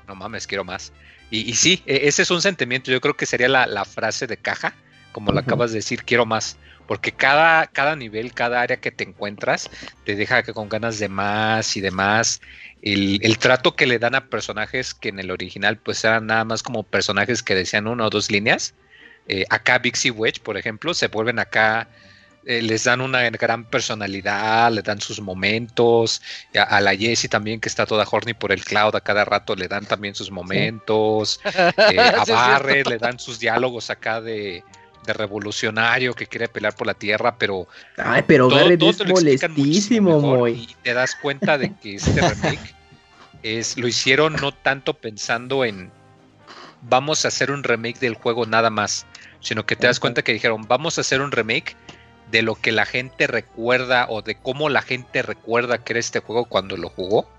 no 0.07 0.15
mames, 0.15 0.47
quiero 0.47 0.63
más. 0.63 0.91
Y, 1.29 1.49
y 1.49 1.53
sí, 1.55 1.81
e- 1.85 2.07
ese 2.07 2.23
es 2.23 2.31
un 2.31 2.41
sentimiento. 2.41 2.91
Yo 2.91 2.99
creo 3.01 3.15
que 3.15 3.25
sería 3.25 3.47
la, 3.47 3.65
la 3.65 3.85
frase 3.85 4.27
de 4.27 4.37
caja, 4.37 4.73
como 5.13 5.31
lo 5.31 5.39
Ujú. 5.39 5.45
acabas 5.45 5.71
de 5.71 5.77
decir, 5.77 6.03
quiero 6.03 6.25
más. 6.25 6.57
Porque 6.87 7.13
cada, 7.13 7.67
cada 7.67 7.95
nivel, 7.95 8.33
cada 8.33 8.59
área 8.61 8.77
que 8.77 8.91
te 8.91 9.05
encuentras, 9.05 9.69
te 10.03 10.15
deja 10.15 10.43
que 10.43 10.51
con 10.53 10.67
ganas 10.67 10.99
de 10.99 11.07
más 11.07 11.77
y 11.77 11.81
de 11.81 11.91
más. 11.91 12.41
El, 12.81 13.19
el 13.23 13.37
trato 13.37 13.75
que 13.75 13.85
le 13.87 13.97
dan 13.99 14.15
a 14.15 14.25
personajes 14.27 14.93
que 14.93 15.09
en 15.09 15.19
el 15.19 15.31
original 15.31 15.77
pues 15.77 16.03
eran 16.03 16.25
nada 16.25 16.43
más 16.43 16.63
como 16.63 16.83
personajes 16.83 17.43
que 17.43 17.55
decían 17.55 17.87
una 17.87 18.07
o 18.07 18.09
dos 18.09 18.29
líneas. 18.29 18.73
Eh, 19.27 19.45
acá 19.49 19.77
Bixie 19.77 20.11
Wedge, 20.11 20.41
por 20.41 20.57
ejemplo, 20.57 20.93
se 20.93 21.07
vuelven 21.07 21.39
acá, 21.39 21.87
eh, 22.45 22.61
les 22.61 22.83
dan 22.85 23.01
una 23.01 23.29
gran 23.29 23.65
personalidad, 23.65 24.71
le 24.71 24.81
dan 24.81 24.99
sus 25.01 25.21
momentos. 25.21 26.21
A, 26.55 26.63
a 26.63 26.81
la 26.81 26.95
Jessie 26.95 27.29
también, 27.29 27.59
que 27.59 27.69
está 27.69 27.85
toda 27.85 28.07
horny 28.09 28.33
por 28.33 28.51
el 28.51 28.63
cloud, 28.63 28.95
a 28.95 29.01
cada 29.01 29.25
rato 29.25 29.55
le 29.55 29.67
dan 29.67 29.85
también 29.85 30.15
sus 30.15 30.31
momentos. 30.31 31.39
Eh, 31.91 31.99
a. 31.99 32.23
Barret 32.25 32.87
le 32.87 32.97
dan 32.97 33.19
sus 33.19 33.39
diálogos 33.39 33.89
acá 33.89 34.21
de, 34.21 34.63
de 35.05 35.13
revolucionario 35.13 36.13
que 36.13 36.25
quiere 36.27 36.47
pelear 36.47 36.75
por 36.75 36.87
la 36.87 36.93
tierra, 36.93 37.35
pero 37.37 37.67
Ay, 37.97 38.23
pero 38.25 38.47
todo- 38.49 38.77
todo 38.77 39.03
es 39.03 39.07
molestísimo, 39.09 40.19
Moy. 40.19 40.51
Y 40.69 40.75
te 40.83 40.93
das 40.93 41.15
cuenta 41.15 41.57
de 41.57 41.73
que 41.75 41.95
este 41.95 42.21
remake 42.21 42.75
es, 43.43 43.77
lo 43.77 43.87
hicieron 43.87 44.33
no 44.35 44.51
tanto 44.53 44.93
pensando 44.93 45.65
en 45.65 45.91
vamos 46.83 47.25
a 47.25 47.27
hacer 47.29 47.51
un 47.51 47.63
remake 47.63 47.99
del 47.99 48.15
juego 48.15 48.45
nada 48.45 48.69
más, 48.69 49.05
sino 49.39 49.65
que 49.65 49.75
te 49.75 49.87
das 49.87 49.99
cuenta 49.99 50.21
que 50.23 50.33
dijeron 50.33 50.63
vamos 50.67 50.97
a 50.97 51.01
hacer 51.01 51.21
un 51.21 51.31
remake 51.31 51.75
de 52.31 52.41
lo 52.41 52.55
que 52.55 52.71
la 52.71 52.85
gente 52.85 53.27
recuerda 53.27 54.07
o 54.09 54.21
de 54.21 54.35
cómo 54.35 54.69
la 54.69 54.81
gente 54.81 55.21
recuerda 55.21 55.83
que 55.83 55.93
era 55.93 55.99
este 55.99 56.19
juego 56.19 56.45
cuando 56.45 56.77
lo 56.77 56.89
jugó. 56.89 57.29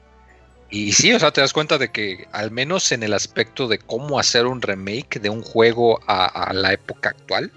Y 0.70 0.92
sí, 0.92 1.12
o 1.12 1.18
sea, 1.18 1.32
te 1.32 1.40
das 1.40 1.52
cuenta 1.52 1.76
de 1.76 1.90
que 1.90 2.28
al 2.32 2.50
menos 2.50 2.92
en 2.92 3.02
el 3.02 3.12
aspecto 3.12 3.68
de 3.68 3.78
cómo 3.78 4.18
hacer 4.18 4.46
un 4.46 4.62
remake 4.62 5.20
de 5.20 5.28
un 5.28 5.42
juego 5.42 6.00
a, 6.06 6.24
a 6.24 6.52
la 6.54 6.72
época 6.72 7.10
actual, 7.10 7.52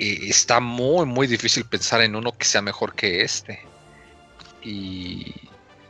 eh, 0.00 0.28
está 0.28 0.60
muy, 0.60 1.06
muy 1.06 1.26
difícil 1.26 1.64
pensar 1.66 2.00
en 2.00 2.16
uno 2.16 2.32
que 2.32 2.46
sea 2.46 2.62
mejor 2.62 2.94
que 2.94 3.20
este. 3.20 3.60
Y 4.62 5.34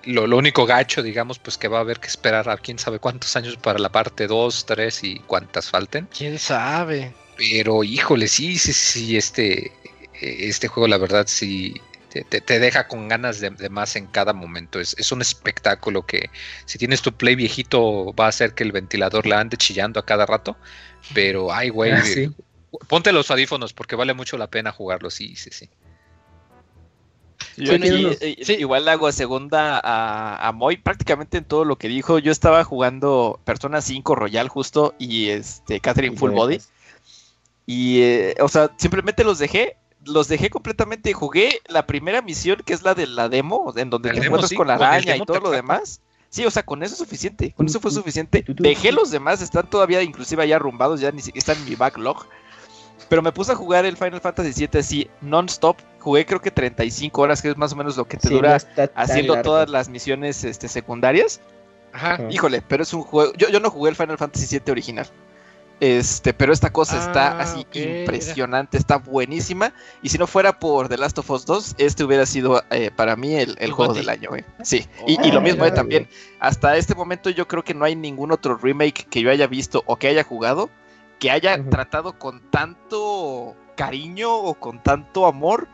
lo, 0.04 0.26
lo 0.26 0.36
único 0.36 0.66
gacho, 0.66 1.02
digamos, 1.02 1.38
pues 1.38 1.56
que 1.56 1.68
va 1.68 1.78
a 1.78 1.82
haber 1.82 2.00
que 2.00 2.08
esperar 2.08 2.50
a 2.50 2.56
quién 2.56 2.78
sabe 2.78 2.98
cuántos 2.98 3.36
años 3.36 3.56
para 3.56 3.78
la 3.78 3.90
parte 3.90 4.26
2, 4.26 4.66
3 4.66 5.04
y 5.04 5.18
cuántas 5.20 5.70
falten. 5.70 6.08
¿Quién 6.16 6.38
sabe? 6.38 7.14
Pero 7.36 7.84
híjole, 7.84 8.28
sí, 8.28 8.58
sí, 8.58 8.72
sí, 8.72 9.16
este, 9.16 9.72
este 10.20 10.68
juego 10.68 10.88
la 10.88 10.98
verdad 10.98 11.26
sí 11.26 11.80
te, 12.10 12.58
deja 12.58 12.88
con 12.88 13.08
ganas 13.08 13.40
de, 13.40 13.50
de 13.50 13.68
más 13.68 13.94
en 13.96 14.06
cada 14.06 14.32
momento. 14.32 14.80
Es, 14.80 14.96
es 14.98 15.12
un 15.12 15.20
espectáculo 15.20 16.04
que 16.04 16.30
si 16.64 16.78
tienes 16.78 17.02
tu 17.02 17.12
play 17.12 17.36
viejito 17.36 18.12
va 18.14 18.26
a 18.26 18.28
hacer 18.28 18.54
que 18.54 18.64
el 18.64 18.72
ventilador 18.72 19.26
la 19.26 19.40
ande 19.40 19.56
chillando 19.56 20.00
a 20.00 20.04
cada 20.04 20.26
rato. 20.26 20.56
Pero, 21.14 21.52
ay, 21.52 21.68
güey, 21.68 21.92
Ah, 21.94 22.02
sí. 22.02 22.30
ponte 22.88 23.12
los 23.12 23.30
audífonos 23.30 23.72
porque 23.72 23.96
vale 23.96 24.14
mucho 24.14 24.36
la 24.36 24.48
pena 24.48 24.72
jugarlo, 24.72 25.10
sí, 25.10 25.36
sí, 25.36 25.50
sí. 25.52 25.68
Yo 27.56 27.72
Bueno, 27.72 27.86
aquí, 27.86 28.06
y- 28.20 28.40
eh, 28.40 28.44
sí. 28.44 28.54
igual 28.54 28.88
hago 28.88 29.10
segunda 29.12 29.80
a, 29.82 30.48
a 30.48 30.52
Moy 30.52 30.76
prácticamente 30.78 31.38
en 31.38 31.44
todo 31.44 31.64
lo 31.64 31.76
que 31.76 31.88
dijo. 31.88 32.18
Yo 32.18 32.32
estaba 32.32 32.64
jugando 32.64 33.40
Persona 33.44 33.80
5 33.80 34.14
Royal 34.14 34.48
justo 34.48 34.94
y 34.98 35.28
este 35.28 35.80
Catherine 35.80 36.16
Full 36.16 36.32
Body. 36.32 36.58
Y, 37.66 38.02
eh, 38.02 38.34
o 38.40 38.48
sea, 38.48 38.70
simplemente 38.78 39.24
los 39.24 39.38
dejé. 39.38 39.76
Los 40.04 40.28
dejé 40.28 40.50
completamente. 40.50 41.12
Jugué 41.12 41.60
la 41.68 41.86
primera 41.86 42.22
misión, 42.22 42.62
que 42.64 42.72
es 42.72 42.82
la 42.82 42.94
de 42.94 43.06
la 43.06 43.28
demo, 43.28 43.72
en 43.76 43.90
donde 43.90 44.08
te 44.10 44.14
demo, 44.14 44.26
encuentras 44.26 44.48
sí, 44.50 44.56
con 44.56 44.68
la 44.68 44.74
araña 44.74 45.16
y 45.16 45.24
todo 45.24 45.40
lo 45.40 45.50
demás. 45.50 46.00
Sí, 46.30 46.46
o 46.46 46.50
sea, 46.50 46.62
con 46.62 46.82
eso 46.82 46.94
es 46.94 46.98
suficiente. 46.98 47.52
Con 47.56 47.66
eso 47.66 47.80
fue 47.80 47.90
suficiente. 47.90 48.44
Dejé 48.46 48.92
los 48.92 49.10
demás, 49.10 49.42
están 49.42 49.68
todavía 49.68 50.00
inclusive 50.02 50.46
ya 50.46 50.56
arrumbados, 50.56 51.00
ya 51.00 51.10
ni 51.10 51.20
siquiera 51.20 51.40
están 51.40 51.58
en 51.58 51.68
mi 51.68 51.74
backlog. 51.74 52.24
Pero 53.08 53.22
me 53.22 53.32
puse 53.32 53.50
a 53.50 53.56
jugar 53.56 53.84
el 53.84 53.96
Final 53.96 54.20
Fantasy 54.20 54.52
VII 54.68 54.78
así, 54.80 55.10
non-stop. 55.20 55.76
Jugué 55.98 56.24
creo 56.24 56.40
que 56.40 56.52
35 56.52 57.20
horas, 57.20 57.42
que 57.42 57.48
es 57.48 57.56
más 57.56 57.72
o 57.72 57.76
menos 57.76 57.96
lo 57.96 58.06
que 58.06 58.16
te 58.16 58.28
Sí, 58.28 58.34
dura 58.34 58.58
haciendo 58.94 59.34
largo. 59.34 59.50
todas 59.50 59.68
las 59.68 59.88
misiones 59.88 60.44
este, 60.44 60.68
secundarias. 60.68 61.40
Ajá. 61.92 62.14
Ajá. 62.14 62.30
Híjole, 62.30 62.62
pero 62.62 62.84
es 62.84 62.94
un 62.94 63.02
juego. 63.02 63.32
Yo, 63.36 63.48
yo 63.48 63.58
no 63.58 63.68
jugué 63.68 63.90
el 63.90 63.96
Final 63.96 64.16
Fantasy 64.16 64.46
VII 64.60 64.70
original. 64.70 65.08
Este, 65.80 66.34
pero 66.34 66.52
esta 66.52 66.70
cosa 66.72 66.98
está 66.98 67.28
Ah, 67.32 67.42
así 67.42 67.64
impresionante, 67.72 68.76
está 68.76 68.98
buenísima. 68.98 69.72
Y 70.02 70.10
si 70.10 70.18
no 70.18 70.26
fuera 70.26 70.58
por 70.58 70.88
The 70.88 70.98
Last 70.98 71.18
of 71.18 71.30
Us 71.30 71.46
2, 71.46 71.74
este 71.78 72.04
hubiera 72.04 72.26
sido 72.26 72.62
eh, 72.70 72.90
para 72.94 73.16
mí 73.16 73.34
el, 73.34 73.56
el 73.58 73.72
juego 73.72 73.94
del 73.94 74.08
año, 74.10 74.28
güey. 74.28 74.44
Sí, 74.62 74.86
y, 75.06 75.12
y 75.26 75.32
lo 75.32 75.40
mismo 75.40 75.64
eh, 75.64 75.70
también. 75.72 76.08
Hasta 76.38 76.76
este 76.76 76.94
momento 76.94 77.30
yo 77.30 77.48
creo 77.48 77.64
que 77.64 77.72
no 77.74 77.84
hay 77.86 77.96
ningún 77.96 78.30
otro 78.30 78.56
remake 78.58 79.06
que 79.08 79.22
yo 79.22 79.30
haya 79.30 79.46
visto 79.46 79.82
o 79.86 79.96
que 79.96 80.08
haya 80.08 80.22
jugado 80.24 80.68
que 81.18 81.30
haya 81.30 81.62
tratado 81.68 82.18
con 82.18 82.40
tanto 82.50 83.54
cariño 83.76 84.34
o 84.34 84.54
con 84.54 84.82
tanto 84.82 85.26
amor 85.26 85.68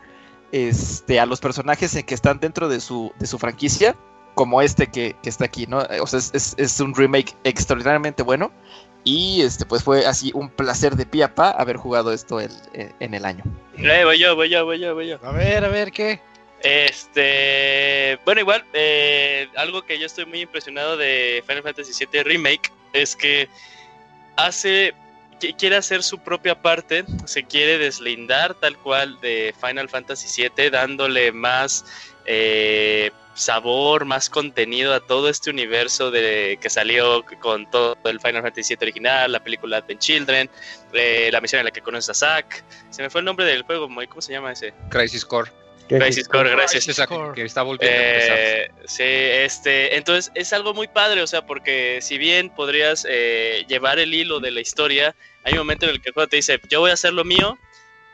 este, 0.51 1.19
a 1.19 1.25
los 1.25 1.39
personajes 1.39 1.95
en 1.95 2.05
que 2.05 2.15
están 2.15 2.39
dentro 2.39 2.67
de 2.69 2.79
su, 2.79 3.11
de 3.19 3.27
su 3.27 3.37
franquicia 3.39 3.95
como 4.35 4.61
este 4.61 4.87
que, 4.87 5.15
que 5.23 5.29
está 5.29 5.45
aquí, 5.45 5.65
¿no? 5.65 5.79
O 6.01 6.07
sea, 6.07 6.19
es, 6.19 6.31
es- 6.33 6.53
es 6.57 6.79
un 6.79 6.93
remake 6.93 7.33
extraordinariamente 7.43 8.23
bueno 8.23 8.51
y 9.07 9.41
este 9.41 9.65
pues 9.65 9.83
fue 9.83 10.05
así 10.05 10.31
un 10.33 10.49
placer 10.49 10.95
de 10.97 11.05
pie 11.05 11.23
a 11.23 11.33
pa 11.33 11.51
haber 11.51 11.77
jugado 11.77 12.11
esto 12.11 12.39
el- 12.41 12.51
eh, 12.73 12.91
en 12.99 13.13
el 13.13 13.23
año. 13.23 13.43
Eh, 13.77 14.03
voy 14.03 14.19
yo, 14.19 14.35
voy 14.35 14.49
yo, 14.49 14.65
voy 14.65 14.79
yo, 14.79 14.93
voy 14.93 15.07
yo. 15.07 15.17
A 15.23 15.31
ver, 15.31 15.63
a 15.63 15.69
ver, 15.69 15.91
¿qué? 15.91 16.19
Este, 16.61 18.19
bueno, 18.25 18.41
igual, 18.41 18.63
eh, 18.73 19.47
algo 19.55 19.81
que 19.83 19.97
yo 19.99 20.05
estoy 20.05 20.25
muy 20.25 20.41
impresionado 20.41 20.97
de 20.97 21.43
Final 21.47 21.63
Fantasy 21.63 21.93
VII 22.05 22.23
Remake 22.23 22.71
es 22.93 23.15
que 23.15 23.47
hace, 24.35 24.93
qui- 25.39 25.55
quiere 25.57 25.75
hacer 25.77 26.03
su 26.03 26.17
propia 26.19 26.61
parte, 26.61 27.05
se 27.25 27.43
quiere 27.43 27.77
deslindar 27.77 28.55
tal 28.55 28.77
cual 28.77 29.19
de 29.21 29.53
Final 29.65 29.87
Fantasy 29.89 30.27
VII, 30.55 30.69
dándole 30.69 31.31
más 31.31 31.85
eh, 32.25 33.11
sabor, 33.37 34.05
más 34.05 34.29
contenido 34.29 34.93
a 34.93 34.99
todo 34.99 35.29
este 35.29 35.51
universo 35.51 36.11
de 36.11 36.57
que 36.59 36.69
salió 36.69 37.23
con 37.39 37.69
todo 37.69 37.95
el 38.05 38.19
Final 38.19 38.41
Fantasy 38.41 38.75
VII 38.75 38.85
original, 38.87 39.31
la 39.31 39.43
película 39.43 39.77
Advent 39.77 40.01
Children, 40.01 40.49
eh, 40.93 41.29
la 41.31 41.39
misión 41.39 41.59
en 41.59 41.65
la 41.65 41.71
que 41.71 41.81
conoces 41.81 42.09
a 42.09 42.13
Zack. 42.13 42.63
Se 42.89 43.01
me 43.01 43.09
fue 43.09 43.21
el 43.21 43.25
nombre 43.25 43.45
del 43.45 43.61
juego, 43.61 43.87
¿cómo 44.09 44.21
se 44.21 44.33
llama 44.33 44.51
ese? 44.51 44.73
Crisis 44.89 45.23
Core. 45.23 45.51
Crisis 45.87 46.27
Core, 46.27 46.49
gracias. 46.49 46.87
Esa 46.87 47.07
que, 47.07 47.15
que 47.35 47.43
está 47.43 47.61
volviendo 47.61 47.95
a 47.95 48.11
empezar. 48.11 48.37
Eh, 48.37 48.71
sí, 48.85 49.03
este, 49.03 49.95
entonces 49.95 50.31
es 50.35 50.51
algo 50.51 50.73
muy 50.73 50.87
padre, 50.87 51.21
o 51.21 51.27
sea, 51.27 51.45
porque 51.45 51.99
si 52.01 52.17
bien 52.17 52.49
podrías 52.49 53.05
eh, 53.07 53.65
llevar 53.69 53.99
el 53.99 54.13
hilo 54.13 54.39
de 54.39 54.51
la 54.51 54.61
historia, 54.61 55.15
hay 55.43 55.53
un 55.53 55.59
momento 55.59 55.85
en 55.85 55.91
el 55.91 56.01
que 56.01 56.09
el 56.09 56.13
juego 56.13 56.27
te 56.27 56.37
dice, 56.37 56.59
yo 56.69 56.81
voy 56.81 56.91
a 56.91 56.95
hacer 56.95 57.13
lo 57.13 57.23
mío, 57.23 57.57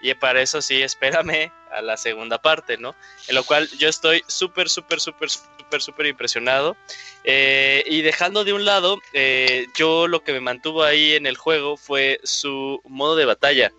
y 0.01 0.13
para 0.15 0.41
eso 0.41 0.61
sí, 0.61 0.81
espérame 0.81 1.51
a 1.73 1.81
la 1.81 1.97
segunda 1.97 2.41
parte, 2.41 2.77
¿no? 2.77 2.95
En 3.27 3.35
lo 3.35 3.43
cual 3.43 3.69
yo 3.77 3.89
estoy 3.89 4.23
súper, 4.27 4.69
súper, 4.69 4.99
súper, 4.99 5.29
súper, 5.29 5.81
súper 5.81 6.05
impresionado. 6.07 6.75
Eh, 7.23 7.83
y 7.87 8.01
dejando 8.01 8.43
de 8.43 8.53
un 8.53 8.65
lado, 8.65 8.99
eh, 9.13 9.67
yo 9.75 10.07
lo 10.07 10.23
que 10.23 10.33
me 10.33 10.41
mantuvo 10.41 10.83
ahí 10.83 11.13
en 11.13 11.25
el 11.25 11.37
juego 11.37 11.77
fue 11.77 12.19
su 12.23 12.81
modo 12.85 13.15
de 13.15 13.25
batalla. 13.25 13.71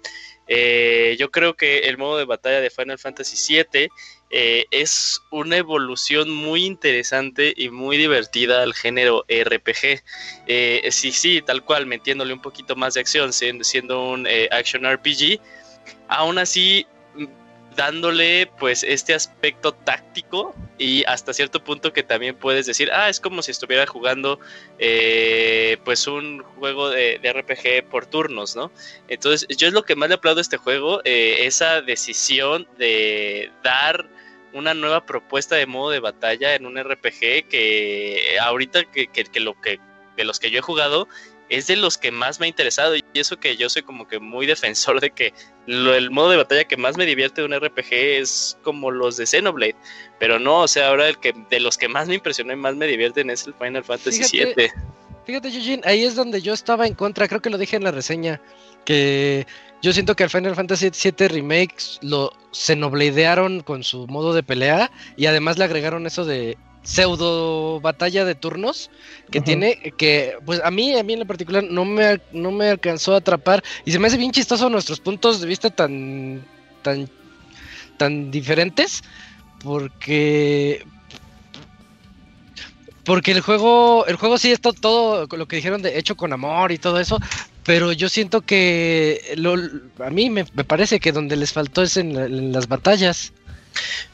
Eh, 0.47 1.16
yo 1.18 1.30
creo 1.30 1.55
que 1.55 1.80
el 1.80 1.97
modo 1.97 2.18
de 2.18 2.24
batalla 2.24 2.61
de 2.61 2.70
Final 2.70 2.99
Fantasy 2.99 3.64
VII 3.72 3.88
es 4.30 5.22
una 5.30 5.59
evolución 5.59 6.28
muy 6.28 6.64
interesante 6.64 7.55
y 7.57 7.70
muy 7.70 7.97
divertida 7.97 8.64
al 8.64 8.74
género 8.74 9.24
RPG. 9.28 10.03
Sí, 10.90 11.12
sí, 11.12 11.40
tal 11.40 11.64
cual, 11.64 11.86
metiéndole 11.86 12.32
un 12.32 12.42
poquito 12.42 12.74
más 12.74 12.95
de 12.95 13.01
acción, 13.01 13.32
siendo, 13.32 14.11
un 14.11 14.26
action 14.51 14.92
RPG. 14.92 15.40
Aún 16.09 16.38
así, 16.38 16.84
dándole 17.76 18.46
pues 18.58 18.82
este 18.82 19.14
aspecto 19.14 19.72
táctico 19.72 20.54
y 20.78 21.04
hasta 21.04 21.32
cierto 21.32 21.62
punto 21.62 21.92
que 21.92 22.02
también 22.02 22.36
puedes 22.36 22.66
decir, 22.66 22.90
ah, 22.92 23.08
es 23.08 23.20
como 23.20 23.42
si 23.42 23.50
estuviera 23.50 23.86
jugando 23.86 24.38
eh, 24.78 25.76
pues 25.84 26.06
un 26.06 26.42
juego 26.42 26.90
de, 26.90 27.18
de 27.20 27.32
RPG 27.32 27.88
por 27.90 28.06
turnos, 28.06 28.54
¿no? 28.56 28.70
Entonces 29.08 29.46
yo 29.56 29.66
es 29.66 29.72
lo 29.72 29.84
que 29.84 29.96
más 29.96 30.08
le 30.08 30.16
aplaudo 30.16 30.40
a 30.40 30.42
este 30.42 30.56
juego, 30.56 31.00
eh, 31.04 31.38
esa 31.46 31.80
decisión 31.82 32.68
de 32.78 33.50
dar 33.62 34.06
una 34.52 34.72
nueva 34.74 35.04
propuesta 35.04 35.56
de 35.56 35.66
modo 35.66 35.90
de 35.90 35.98
batalla 36.00 36.54
en 36.54 36.66
un 36.66 36.76
RPG 36.78 37.48
que 37.48 38.36
ahorita 38.40 38.84
que, 38.84 39.08
que- 39.08 39.24
que 39.24 39.40
lo 39.40 39.60
que 39.60 39.80
de 40.16 40.22
los 40.24 40.38
que 40.38 40.52
yo 40.52 40.58
he 40.60 40.62
jugado 40.62 41.08
es 41.51 41.66
de 41.66 41.76
los 41.76 41.99
que 41.99 42.11
más 42.11 42.40
me 42.40 42.47
ha 42.47 42.49
interesado 42.49 42.97
y 42.97 43.05
eso 43.14 43.38
que 43.38 43.57
yo 43.57 43.68
soy 43.68 43.82
como 43.82 44.09
que 44.09 44.18
muy 44.18 44.47
defensor 44.47 45.01
de 45.01 45.11
que 45.11 45.32
lo- 45.66 45.95
el 45.95 46.11
modo 46.11 46.30
de 46.30 46.36
batalla 46.38 46.64
que 46.64 46.76
más 46.76 46.97
me 46.97 47.07
divierte 47.07 47.40
de 47.42 47.47
un 47.47 47.55
RPG 47.55 47.92
es 47.92 48.59
como 48.62 48.90
los 48.90 49.16
de 49.16 49.26
Xenoblade, 49.26 49.76
pero 50.18 50.38
no, 50.38 50.61
o 50.62 50.68
sea, 50.68 50.88
ahora 50.88 51.09
el 51.09 51.18
que 51.18 51.32
de 51.51 51.61
los 51.61 51.76
que 51.78 51.88
más 51.88 52.09
me 52.09 52.14
impresionó 52.16 52.53
y 52.53 52.57
más 52.57 52.74
me 52.76 52.86
divierten 52.86 53.30
es 53.30 53.47
el 53.47 53.55
Final 53.55 53.84
Fantasy 53.84 54.24
Fíjate, 54.24 54.55
VII. 54.57 54.70
Fíjate, 55.26 55.49
Eugene, 55.49 55.82
ahí 55.86 56.05
es 56.05 56.14
donde 56.16 56.42
yo 56.42 56.53
estaba 56.53 56.86
en 56.86 56.95
contra, 56.95 57.28
creo 57.28 57.40
que 57.40 57.49
lo 57.49 57.57
dije 57.57 57.76
en 57.76 57.84
la 57.84 57.90
reseña, 57.92 58.42
que 58.84 59.47
yo 59.80 59.92
siento 59.95 60.14
que 60.16 60.24
al 60.24 60.30
Final 60.30 60.55
Fantasy 60.55 60.90
VII 60.90 61.28
Remake 61.28 61.76
lo 62.03 62.30
xenobladearon 62.53 63.61
con 63.61 63.84
su 63.84 64.07
modo 64.07 64.34
de 64.34 64.42
pelea 64.42 64.90
y 65.16 65.26
además 65.26 65.57
le 65.59 65.64
agregaron 65.64 66.07
eso 66.07 66.24
de 66.24 66.59
pseudo 66.85 67.80
batalla 67.80 68.24
de 68.24 68.35
turnos 68.37 68.91
que 69.30 69.41
tiene 69.41 69.78
que 69.97 70.37
pues 70.47 70.61
a 70.62 70.70
mí 70.70 70.97
a 70.97 71.03
mí 71.03 71.14
en 71.14 71.20
lo 71.20 71.26
particular 71.26 71.64
no 71.64 71.85
me 71.85 72.20
no 72.32 72.51
me 72.53 72.68
alcanzó 72.70 73.14
a 73.14 73.18
atrapar 73.18 73.62
y 73.85 73.93
se 73.93 73.99
me 73.99 74.07
hace 74.09 74.18
bien 74.18 74.32
chistoso 74.32 74.68
nuestros 74.70 75.01
puntos 75.01 75.41
de 75.41 75.47
vista 75.49 75.70
tan 75.70 76.45
tan 76.82 77.09
tan 77.97 78.30
diferentes 78.30 79.03
porque 79.62 80.85
porque 83.05 83.32
el 83.32 83.41
juego 83.41 84.07
el 84.07 84.16
juego 84.16 84.39
sí 84.39 84.51
está 84.51 84.72
todo 84.72 85.26
lo 85.30 85.47
que 85.47 85.57
dijeron 85.57 85.82
de 85.82 85.99
hecho 85.99 86.16
con 86.16 86.32
amor 86.32 86.72
y 86.72 86.78
todo 86.78 86.99
eso 87.01 87.18
pero 87.64 87.93
yo 87.93 88.09
siento 88.11 88.43
que 88.43 89.20
lo, 89.37 89.55
a 90.05 90.11
mí 90.11 90.28
me, 90.30 90.45
me 90.53 90.64
parece 90.64 91.01
que 91.01 91.12
donde 91.12 91.37
les 91.37 91.53
faltó 91.53 91.82
es 91.82 91.97
en, 91.97 92.14
la- 92.14 92.26
en 92.26 92.53
las 92.53 92.68
batallas 92.68 93.32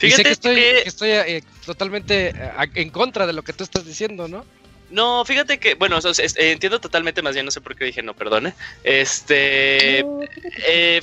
y 0.01 0.11
sé 0.11 0.17
Fíjate 0.17 0.23
que 0.25 0.31
estoy, 0.31 0.55
que- 0.57 0.81
que 0.83 0.89
estoy 0.89 1.11
eh, 1.11 1.43
totalmente 1.65 2.29
eh, 2.29 2.53
a- 2.57 2.67
en 2.75 2.91
contra 2.91 3.27
de 3.27 3.33
lo 3.33 3.43
que 3.43 3.53
tú 3.53 3.65
estás 3.65 3.85
diciendo, 3.85 4.29
¿no? 4.29 4.45
No, 4.91 5.25
fíjate 5.25 5.59
que, 5.59 5.75
bueno, 5.75 5.99
o 5.99 6.01
sea, 6.01 6.13
eh, 6.25 6.51
entiendo 6.51 6.81
totalmente, 6.81 7.23
más 7.23 7.35
bien 7.35 7.45
no 7.47 7.53
sé 7.53 7.61
por 7.61 7.77
qué 7.77 7.85
dije 7.85 8.03
no, 8.03 8.13
perdone. 8.15 8.55
Este, 8.83 10.01
eh, 10.67 11.01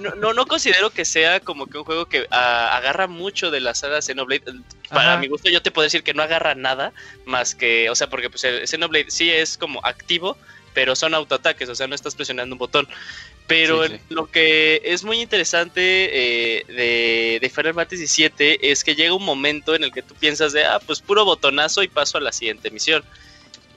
no, 0.00 0.14
no, 0.14 0.32
no 0.32 0.46
considero 0.46 0.90
que 0.90 1.04
sea 1.04 1.40
como 1.40 1.66
que 1.66 1.78
un 1.78 1.84
juego 1.84 2.06
que 2.06 2.26
ah, 2.30 2.76
agarra 2.76 3.06
mucho 3.08 3.50
de 3.50 3.60
la 3.60 3.74
saga 3.74 4.00
Xenoblade. 4.02 4.44
Para 4.88 5.12
Ajá. 5.12 5.20
mi 5.20 5.26
gusto, 5.28 5.50
yo 5.50 5.62
te 5.62 5.70
puedo 5.72 5.84
decir 5.84 6.02
que 6.04 6.14
no 6.14 6.22
agarra 6.22 6.54
nada 6.54 6.92
más 7.24 7.54
que, 7.54 7.90
o 7.90 7.94
sea, 7.96 8.08
porque 8.08 8.30
pues 8.30 8.44
el 8.44 8.66
Xenoblade 8.68 9.06
sí 9.10 9.30
es 9.30 9.58
como 9.58 9.80
activo, 9.84 10.36
pero 10.72 10.94
son 10.94 11.14
autoataques, 11.14 11.68
o 11.68 11.74
sea, 11.74 11.86
no 11.88 11.94
estás 11.94 12.14
presionando 12.14 12.54
un 12.54 12.58
botón. 12.58 12.86
Pero 13.46 13.86
Sí, 13.86 13.92
sí. 13.94 14.00
lo 14.08 14.26
que 14.26 14.82
es 14.84 15.04
muy 15.04 15.20
interesante 15.20 16.60
eh, 16.60 16.64
de, 16.66 17.38
de 17.40 17.48
Final 17.50 17.74
Fantasy 17.74 18.06
VII 18.36 18.58
es 18.60 18.82
que 18.82 18.96
llega 18.96 19.14
un 19.14 19.24
momento 19.24 19.74
en 19.76 19.84
el 19.84 19.92
que 19.92 20.02
tú 20.02 20.14
piensas 20.16 20.52
de, 20.52 20.64
ah, 20.64 20.80
pues 20.84 21.00
puro 21.00 21.24
botonazo 21.24 21.82
y 21.84 21.88
paso 21.88 22.18
a 22.18 22.20
la 22.20 22.32
siguiente 22.32 22.70
misión. 22.70 23.04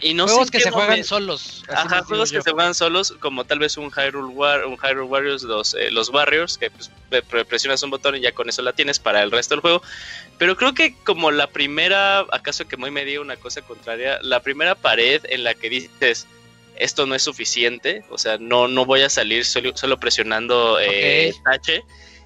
Y 0.01 0.13
no 0.13 0.24
Juegos 0.28 0.45
sé 0.47 0.51
que 0.53 0.59
se 0.61 0.72
juegan 0.72 1.03
solos. 1.03 1.63
Ajá, 1.67 2.03
juegos 2.03 2.30
que 2.32 2.38
yo. 2.38 2.41
se 2.41 2.51
juegan 2.51 2.74
solos, 2.74 3.13
como 3.20 3.43
tal 3.43 3.59
vez 3.59 3.76
un 3.76 3.91
Hyrule, 3.91 4.34
War, 4.34 4.65
un 4.65 4.78
Hyrule 4.78 5.03
Warriors, 5.03 5.43
los, 5.43 5.74
eh, 5.74 5.91
los 5.91 6.07
Warriors, 6.09 6.57
que 6.57 6.72
pues, 6.72 6.89
pre- 7.09 7.22
pre- 7.22 7.43
presionas 7.43 7.84
un 7.84 7.89
botón 7.89 8.15
y 8.15 8.22
ya 8.22 8.32
con 8.32 8.47
eso 8.47 8.61
la 8.61 8.72
tienes 8.72 8.97
para 8.97 9.22
el 9.22 9.30
resto 9.30 9.55
del 9.55 9.61
juego. 9.61 9.84
Pero 10.38 10.55
creo 10.55 10.74
que 10.74 10.95
como 11.03 11.32
la 11.32 11.47
primera, 11.47 12.20
acaso 12.32 12.65
que 12.65 12.78
muy 12.78 12.91
me 12.91 13.03
diga 13.03 13.20
una 13.20 13.36
cosa 13.36 13.61
contraria, 13.61 14.20
la 14.22 14.39
primera 14.39 14.74
pared 14.74 15.22
en 15.28 15.43
la 15.43 15.53
que 15.53 15.70
dices 15.70 16.28
esto 16.80 17.05
no 17.05 17.13
es 17.15 17.21
suficiente, 17.23 18.03
o 18.09 18.17
sea, 18.17 18.38
no, 18.39 18.67
no 18.67 18.86
voy 18.86 19.01
a 19.01 19.09
salir 19.09 19.45
solo, 19.45 19.75
solo 19.75 19.99
presionando 19.99 20.80
eh, 20.80 21.32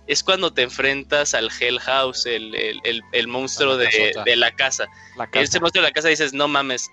es 0.08 0.24
cuando 0.24 0.54
te 0.54 0.62
enfrentas 0.64 1.34
al 1.34 1.50
Hell 1.60 1.80
House, 1.80 2.26
el, 2.26 2.54
el, 2.56 2.80
el- 2.84 3.02
el 3.12 3.28
monstruo 3.28 3.74
la 3.78 3.84
de, 3.84 3.90
de 4.26 4.36
la 4.36 4.52
casa. 4.56 4.86
La 5.16 5.28
casa. 5.28 5.60
monstruo 5.60 5.82
de 5.82 5.90
la 5.90 5.94
casa 5.94 6.08
dices, 6.10 6.34
no 6.34 6.48
mames, 6.48 6.90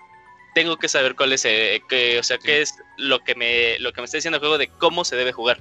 tengo 0.55 0.77
que 0.77 0.89
saber 0.89 1.15
cuál 1.17 1.33
es, 1.33 1.45
eh, 1.45 1.83
que, 1.89 2.19
o 2.19 2.23
sea, 2.23 2.39
qué 2.39 2.61
es 2.63 2.75
lo 2.97 3.19
que 3.25 3.35
me, 3.35 3.79
lo 3.81 3.93
que 3.93 4.01
me 4.01 4.05
está 4.07 4.17
diciendo 4.17 4.37
el 4.37 4.41
juego 4.41 4.59
de 4.59 4.69
cómo 4.79 5.05
se 5.05 5.17
debe 5.17 5.33
jugar. 5.33 5.61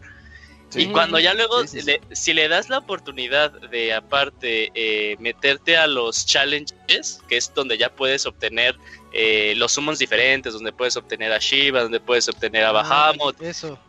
Sí. 0.69 0.81
Y 0.83 0.87
cuando 0.91 1.17
ya 1.19 1.33
luego, 1.33 1.61
Sí, 1.61 1.67
sí, 1.67 1.79
sí. 1.81 1.85
le- 1.87 2.15
si 2.15 2.33
le 2.33 2.47
das 2.47 2.69
la 2.69 2.77
oportunidad 2.77 3.51
de 3.69 3.91
aparte 3.93 4.71
eh, 4.75 5.15
meterte 5.19 5.75
a 5.77 5.87
los 5.87 6.25
challenges, 6.27 7.21
que 7.27 7.37
es 7.37 7.51
donde 7.55 7.77
ya 7.77 7.89
puedes 7.89 8.25
obtener 8.27 8.75
eh, 9.11 9.53
los 9.57 9.71
summons 9.71 9.97
diferentes, 9.97 10.53
donde 10.53 10.71
puedes 10.71 10.95
obtener 10.95 11.31
a 11.33 11.39
Shiva, 11.39 11.81
donde 11.81 11.99
puedes 11.99 12.29
obtener 12.29 12.63
a 12.65 12.71
Bahamut, 12.71 13.35
Ay, 13.41 13.47
Eso. 13.47 13.79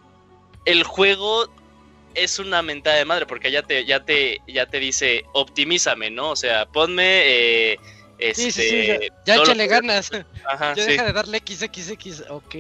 el 0.65 0.83
juego 0.85 1.53
es 2.15 2.39
una 2.39 2.63
mentada 2.63 2.97
de 2.97 3.05
madre 3.05 3.27
porque 3.27 3.51
ya 3.53 3.63
te, 3.63 3.85
ya 3.85 4.03
te, 4.05 4.41
ya 4.49 4.65
te 4.67 4.81
dice 4.81 5.25
optimízame, 5.35 6.11
¿no? 6.11 6.31
O 6.31 6.37
sea, 6.37 6.65
ponme 6.67 7.05
eh, 7.73 7.79
Sí, 8.35 8.49
este, 8.49 8.51
sí, 8.53 8.69
sí, 8.71 8.87
ya, 8.87 8.99
ya 9.37 9.43
échale 9.43 9.67
ganas. 9.67 10.11
Ajá, 10.47 10.75
Ya 10.75 10.85
deja 10.87 11.05
de 11.05 11.13
darle 11.13 11.39
XXX. 11.47 12.25
Ok. 12.31 12.55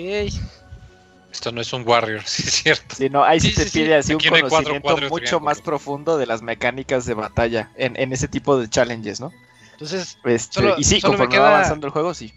Esto 1.33 1.53
no 1.53 1.61
es 1.61 1.73
un 1.73 1.87
Warrior, 1.87 2.23
sí 2.27 2.43
es 2.47 2.55
cierto. 2.55 2.95
Sí, 2.97 3.09
no, 3.09 3.25
ahí 3.25 3.41
sí, 3.41 3.51
Sí, 3.51 3.57
te 3.57 3.63
sí, 3.65 3.69
sí. 3.71 3.79
pide 3.81 3.95
así 3.97 4.13
un 4.13 4.19
Aquí 4.21 4.29
conocimiento 4.29 4.97
mucho 4.97 5.09
triángulo. 5.11 5.41
más 5.41 5.61
profundo 5.63 6.19
de 6.19 6.27
las 6.27 6.43
mecánicas 6.43 7.07
de 7.07 7.15
batalla 7.15 7.71
en, 7.77 7.97
en 7.99 8.13
ese 8.13 8.29
tipo 8.29 8.59
de 8.59 8.69
challenges, 8.69 9.21
¿no? 9.21 9.33
Entonces, 9.73 10.19
Este, 10.25 10.55
Solo- 10.61 10.75
y 10.79 10.85
sí, 10.85 11.01
solo 11.01 11.13
me 11.13 11.19
conforme 11.19 11.35
queda- 11.37 11.43
va 11.51 11.57
avanzando 11.57 11.87
el 11.87 11.93
juego, 11.93 12.13
sí. 12.15 12.33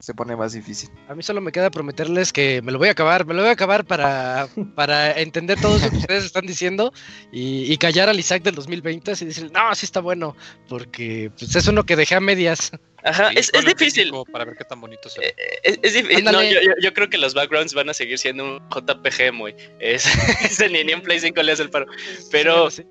Se 0.00 0.14
pone 0.14 0.34
más 0.34 0.54
difícil. 0.54 0.88
a 1.08 1.14
mí 1.14 1.22
solo 1.22 1.42
me 1.42 1.52
queda 1.52 1.70
prometerles 1.70 2.32
que 2.32 2.62
me 2.62 2.72
lo 2.72 2.78
voy 2.78 2.88
a 2.88 2.92
acabar. 2.92 3.26
Me 3.26 3.34
lo 3.34 3.42
voy 3.42 3.50
a 3.50 3.52
acabar 3.52 3.84
para, 3.84 4.48
para 4.74 5.12
entender 5.20 5.60
todo 5.60 5.76
eso 5.76 5.90
que 5.90 5.98
ustedes 5.98 6.24
están 6.24 6.46
diciendo 6.46 6.90
y, 7.30 7.70
y 7.70 7.76
callar 7.76 8.08
al 8.08 8.18
Isaac 8.18 8.42
del 8.42 8.54
2020 8.54 9.12
y 9.20 9.24
decir, 9.26 9.52
no, 9.52 9.74
sí 9.74 9.84
está 9.84 10.00
bueno. 10.00 10.34
Porque 10.70 11.30
pues, 11.38 11.54
es 11.54 11.66
uno 11.68 11.84
que 11.84 11.96
dejé 11.96 12.14
a 12.14 12.20
medias. 12.20 12.72
Ajá, 13.04 13.28
Sí, 13.30 13.36
es, 13.40 13.50
es 13.52 13.64
difícil. 13.66 14.10
Para 14.32 14.46
ver 14.46 14.56
qué 14.56 14.64
tan 14.64 14.80
bonito 14.80 15.08
se 15.10 15.20
ve. 15.20 15.34
Es, 15.62 15.78
es 15.82 15.92
difícil. 15.94 16.24
No, 16.24 16.42
yo, 16.42 16.60
yo- 16.62 16.72
yo 16.80 16.94
creo 16.94 17.10
que 17.10 17.18
los 17.18 17.34
backgrounds 17.34 17.74
van 17.74 17.90
a 17.90 17.94
seguir 17.94 18.18
siendo 18.18 18.56
un 18.56 18.68
JPG 18.70 19.32
muy. 19.34 19.54
Es, 19.80 20.06
ni 20.70 20.78
en 20.80 21.02
Play 21.02 21.20
5 21.20 21.42
le 21.42 21.52
hace 21.52 21.62
el 21.62 21.70
paro. 21.70 21.84
Pero 22.30 22.70
Sí, 22.70 22.84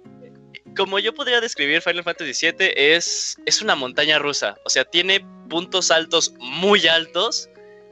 como 0.79 0.97
yo 0.97 1.13
podría 1.13 1.41
describir 1.41 1.81
Final 1.81 2.05
Fantasy 2.05 2.47
VII, 2.57 2.71
es, 2.75 3.35
es 3.45 3.61
una 3.61 3.75
montaña 3.75 4.17
rusa. 4.17 4.55
O 4.63 4.69
sea, 4.69 4.85
tiene 4.85 5.19
puntos 5.49 5.91
altos 5.91 6.33
muy 6.39 6.87
altos, 6.87 7.49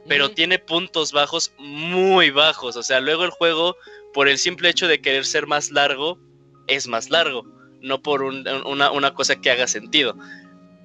pero 0.08 0.30
tiene 0.30 0.58
puntos 0.58 1.12
bajos 1.12 1.52
muy 1.58 2.30
bajos. 2.30 2.76
O 2.76 2.82
sea, 2.82 3.00
luego 3.00 3.24
el 3.24 3.30
juego, 3.30 3.76
por 4.14 4.26
el 4.26 4.38
simple 4.38 4.70
hecho 4.70 4.88
de 4.88 5.02
querer 5.02 5.26
ser 5.26 5.46
más 5.46 5.70
largo, 5.70 6.18
es 6.66 6.88
más 6.88 7.10
largo. 7.10 7.44
No 7.82 8.00
por 8.00 8.22
un- 8.22 8.48
una, 8.64 8.90
una 8.90 9.12
cosa 9.12 9.36
que 9.38 9.50
haga 9.50 9.66
sentido. 9.66 10.16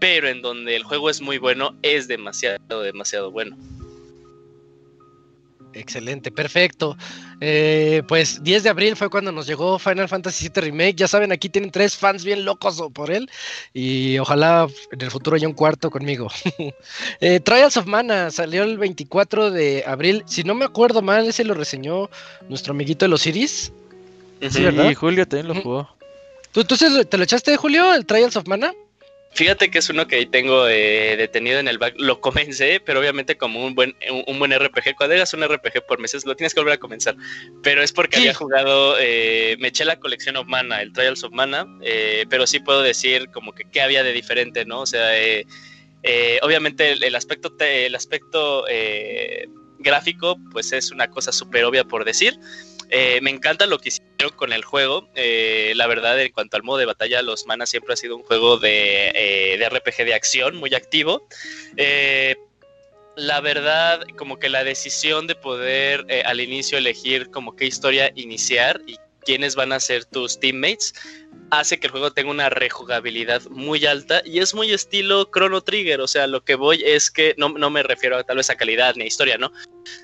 Pero 0.02 0.28
en 0.28 0.42
donde 0.42 0.76
el 0.76 0.84
juego 0.84 1.10
es 1.10 1.22
muy 1.22 1.38
bueno, 1.38 1.74
es 1.84 2.10
demasiado, 2.10 2.82
demasiado 2.82 3.32
bueno. 3.32 3.58
Excelente, 5.76 6.32
perfecto. 6.32 6.98
Eh, 7.46 8.04
pues 8.08 8.42
10 8.42 8.64
de 8.64 8.70
abril 8.70 8.96
fue 8.96 9.10
cuando 9.10 9.30
nos 9.34 9.46
llegó 9.46 9.78
Final 9.78 10.08
Fantasy 10.08 10.48
VII 10.48 10.62
Remake. 10.64 10.96
Ya 10.96 11.10
saben, 11.10 11.34
aquí 11.34 11.50
tienen 11.50 11.72
tres 11.72 11.98
fans 11.98 12.24
bien 12.24 12.46
locos 12.46 12.82
por 12.94 13.12
él. 13.12 13.30
Y 13.74 14.18
ojalá 14.20 14.68
en 14.94 15.02
el 15.02 15.12
futuro 15.12 15.36
haya 15.36 15.48
un 15.50 15.54
cuarto 15.54 15.92
conmigo. 15.92 16.30
Eh, 17.20 17.40
Trials 17.42 17.76
of 17.78 17.86
Mana 17.86 18.32
salió 18.32 18.64
el 18.64 18.78
24 18.78 19.52
de 19.52 19.84
abril. 19.86 20.24
Si 20.26 20.44
no 20.44 20.56
me 20.56 20.64
acuerdo 20.66 21.02
mal, 21.02 21.28
ese 21.28 21.44
lo 21.44 21.54
reseñó 21.54 22.10
nuestro 22.48 22.72
amiguito 22.72 23.04
de 23.06 23.10
los 23.10 23.26
Iris. 23.28 23.74
Sí, 24.42 24.50
Sí, 24.50 24.64
¿verdad? 24.64 24.94
Julio 24.96 25.28
también 25.28 25.48
lo 25.54 25.62
jugó. 25.62 25.90
¿Tú, 26.54 26.64
tú 26.64 26.76
se- 26.78 27.04
te 27.06 27.18
lo 27.18 27.24
echaste, 27.24 27.58
Julio, 27.58 27.94
el 27.94 28.06
Trials 28.06 28.36
of 28.38 28.48
Mana? 28.48 28.74
Fíjate 29.36 29.72
que 29.72 29.80
es 29.80 29.90
uno 29.90 30.06
que 30.08 30.18
ahí 30.18 30.26
tengo 30.28 30.68
eh, 30.68 31.16
detenido 31.18 31.60
en 31.60 31.68
el 31.68 31.78
back. 31.80 31.96
Lo 31.98 32.22
comencé, 32.22 32.80
pero 32.80 33.00
obviamente 33.00 33.36
como 33.36 33.66
un 33.66 33.74
buen, 33.74 33.96
un, 34.12 34.24
un 34.28 34.40
buen 34.40 34.52
RPG. 34.54 34.96
Cuando 34.96 35.16
hagas 35.16 35.34
un 35.34 35.44
RPG 35.44 35.86
por 35.88 36.00
meses, 36.00 36.26
lo 36.26 36.36
tienes 36.36 36.54
que 36.54 36.60
volver 36.60 36.76
a 36.76 36.78
comenzar. 36.78 37.16
Pero 37.64 37.82
es 37.82 37.92
porque 37.92 38.18
Sí. 38.18 38.22
había 38.24 38.34
jugado, 38.36 38.96
eh, 39.00 39.56
me 39.60 39.70
eché 39.70 39.86
la 39.86 40.00
colección 40.00 40.38
of 40.38 40.46
Mana, 40.48 40.82
el 40.82 40.94
Trials 40.94 41.24
of 41.24 41.32
Mana. 41.34 41.66
eh, 41.82 42.26
pero 42.30 42.46
sí 42.46 42.60
puedo 42.60 42.82
decir 42.84 43.30
como 43.32 43.54
que 43.54 43.64
qué 43.72 43.82
había 43.82 44.04
de 44.04 44.14
diferente, 44.14 44.66
¿no? 44.66 44.82
O 44.82 44.86
sea, 44.86 45.18
eh, 45.20 45.46
eh, 46.04 46.40
obviamente 46.44 46.92
el, 46.92 47.04
el 47.04 47.16
aspecto, 47.16 47.56
el 47.60 47.96
aspecto 47.96 48.66
gráfico, 49.80 50.38
pues 50.52 50.72
es 50.72 50.92
una 50.92 51.10
cosa 51.10 51.32
súper 51.32 51.66
obvia 51.66 51.84
por 51.84 52.06
decir. 52.06 52.38
Eh, 52.96 53.22
me 53.22 53.32
encanta 53.32 53.66
lo 53.66 53.80
que 53.80 53.90
hicieron 53.90 54.36
con 54.36 54.54
el 54.54 54.64
juego. 54.64 55.10
Eh, 55.16 55.74
la 55.76 55.88
verdad, 55.88 56.22
en 56.22 56.32
cuanto 56.32 56.58
al 56.58 56.64
modo 56.64 56.78
de 56.78 56.86
batalla, 56.86 57.24
los 57.24 57.48
Mana 57.48 57.66
siempre 57.66 57.94
ha 57.94 57.98
sido 57.98 58.16
un 58.16 58.22
juego 58.22 58.58
de, 58.58 59.12
eh, 59.16 59.58
de 59.58 59.68
RPG 59.68 60.06
de 60.06 60.14
acción 60.14 60.56
muy 60.58 60.76
activo. 60.76 61.28
La 63.16 63.42
verdad, 63.42 64.06
como 64.16 64.38
que 64.38 64.48
la 64.48 64.64
decisión 64.64 65.26
de 65.26 65.34
poder 65.34 66.06
al 66.26 66.40
inicio 66.40 66.78
elegir 66.78 67.32
como 67.32 67.56
qué 67.56 67.66
historia 67.66 68.12
iniciar 68.14 68.80
y 68.86 68.98
quiénes 69.26 69.56
van 69.56 69.72
a 69.72 69.80
ser 69.80 70.06
tus 70.06 70.40
teammates 70.40 70.94
hace 71.50 71.80
que 71.80 71.88
el 71.88 71.92
juego 71.92 72.12
tenga 72.12 72.30
una 72.32 72.50
rejugabilidad 72.50 73.44
muy 73.50 73.86
alta 73.86 74.22
y 74.26 74.40
es 74.40 74.54
muy 74.54 74.72
estilo 74.72 75.30
Chrono 75.32 75.62
Trigger, 75.62 76.02
o 76.02 76.08
sea, 76.08 76.26
lo 76.26 76.44
que 76.44 76.56
voy 76.56 76.84
es 76.84 77.12
que 77.12 77.36
no, 77.38 77.50
no 77.50 77.70
me 77.70 77.84
refiero 77.84 78.18
a 78.18 78.24
tal 78.24 78.38
vez 78.38 78.50
a 78.50 78.56
calidad 78.56 78.96
ni 78.96 79.04
a 79.04 79.08
historia, 79.08 79.38
¿no? 79.38 79.52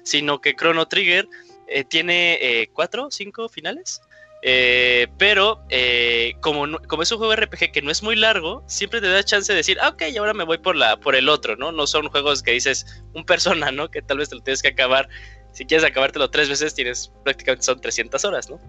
Sino 0.04 0.42
que 0.42 0.56
Chrono 0.56 0.88
Trigger 0.88 1.28
eh, 1.70 1.84
tiene 1.84 2.40
eh, 2.42 2.70
cuatro, 2.74 3.10
cinco 3.12 3.50
finales. 3.50 4.02
Eh, 4.42 5.08
pero 5.18 5.62
eh, 5.70 6.34
como, 6.40 6.66
no- 6.66 6.80
como 6.88 7.04
es 7.04 7.12
un 7.12 7.18
juego 7.18 7.34
RPG 7.34 7.74
que 7.74 7.82
no 7.82 7.92
es 7.92 8.02
muy 8.04 8.16
largo, 8.16 8.64
siempre 8.68 9.02
te 9.02 9.10
da 9.10 9.22
chance 9.24 9.52
de 9.52 9.58
decir, 9.58 9.78
ah, 9.82 9.90
ok, 9.90 10.04
ahora 10.18 10.34
me 10.34 10.46
voy 10.46 10.58
por, 10.60 10.78
la, 10.78 10.96
por 10.98 11.16
el 11.16 11.28
otro, 11.28 11.58
¿no? 11.58 11.74
No 11.74 11.86
son 11.88 12.08
juegos 12.10 12.42
que 12.42 12.52
dices 12.52 13.04
un 13.14 13.26
persona, 13.26 13.72
¿no? 13.72 13.92
Que 13.92 14.02
tal 14.02 14.18
vez 14.18 14.30
te 14.30 14.36
lo 14.36 14.42
tienes 14.42 14.62
que 14.62 14.70
acabar. 14.70 15.10
Si 15.52 15.66
quieres 15.66 15.84
acabártelo 15.86 16.30
tres 16.30 16.48
veces, 16.48 16.74
tienes 16.74 17.12
prácticamente 17.24 17.66
son 17.66 17.82
300 17.82 18.24
horas, 18.24 18.50
¿no? 18.50 18.60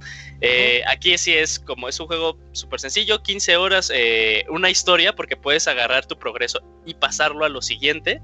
Eh, 0.41 0.83
aquí 0.89 1.17
sí 1.19 1.35
es 1.35 1.61
como 1.61 1.89
es 1.89 2.01
un 2.01 2.07
juego 2.09 2.37
súper 2.53 2.81
sencillo, 2.81 3.23
15 3.23 3.57
horas, 3.57 3.93
eh, 3.95 4.45
una 4.49 4.71
historia, 4.71 5.15
porque 5.15 5.37
puedes 5.37 5.69
agarrar 5.69 6.07
tu 6.07 6.19
progreso 6.19 6.61
y 6.87 6.95
pasarlo 6.95 7.45
a 7.45 7.49
lo 7.49 7.63
siguiente. 7.63 8.21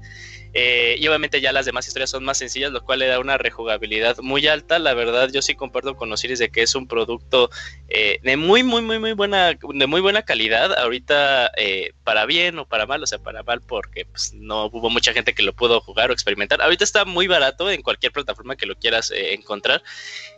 Eh, 0.59 0.95
y 0.97 1.07
obviamente 1.07 1.39
ya 1.39 1.51
las 1.51 1.67
demás 1.67 1.87
historias 1.87 2.09
son 2.09 2.23
más 2.23 2.39
sencillas, 2.39 2.71
lo 2.71 2.83
cual 2.83 2.97
le 2.97 3.05
da 3.05 3.19
una 3.19 3.37
rejugabilidad 3.37 4.17
muy 4.23 4.47
alta. 4.47 4.79
La 4.79 4.95
verdad, 4.95 5.29
yo 5.31 5.43
sí 5.43 5.53
comparto 5.53 5.95
con 5.95 6.11
Osiris 6.11 6.39
de 6.39 6.49
que 6.49 6.63
es 6.63 6.73
un 6.73 6.87
producto 6.87 7.51
eh, 7.89 8.17
de 8.23 8.37
muy, 8.37 8.63
muy, 8.63 8.81
muy, 8.81 8.97
muy 8.97 9.13
buena, 9.13 9.53
de 9.53 9.85
muy 9.85 10.01
buena 10.01 10.23
calidad. 10.23 10.75
Ahorita, 10.79 11.51
eh, 11.57 11.91
para 12.03 12.25
bien 12.25 12.57
o 12.57 12.67
para 12.67 12.87
mal, 12.87 13.03
o 13.03 13.05
sea, 13.05 13.19
para 13.19 13.43
mal 13.43 13.61
porque 13.61 14.05
pues, 14.05 14.33
no 14.33 14.65
hubo 14.73 14.89
mucha 14.89 15.13
gente 15.13 15.35
que 15.35 15.43
lo 15.43 15.53
pudo 15.53 15.79
jugar 15.79 16.09
o 16.09 16.13
experimentar. 16.13 16.59
Ahorita 16.59 16.83
está 16.83 17.05
muy 17.05 17.27
barato 17.27 17.69
en 17.69 17.83
cualquier 17.83 18.11
plataforma 18.11 18.55
que 18.55 18.65
lo 18.65 18.75
quieras 18.75 19.13
encontrar. 19.15 19.83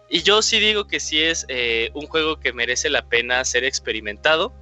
Y 0.10 0.24
yo 0.24 0.42
sí 0.42 0.60
digo 0.60 0.86
que 0.86 1.00
sí 1.00 1.22
es 1.22 1.48
un 1.94 2.08
juego 2.08 2.42
que 2.42 2.52
merece 2.52 2.90
la 2.90 3.08
pena 3.08 3.46
ser 3.46 3.64
experimentado. 3.64 4.54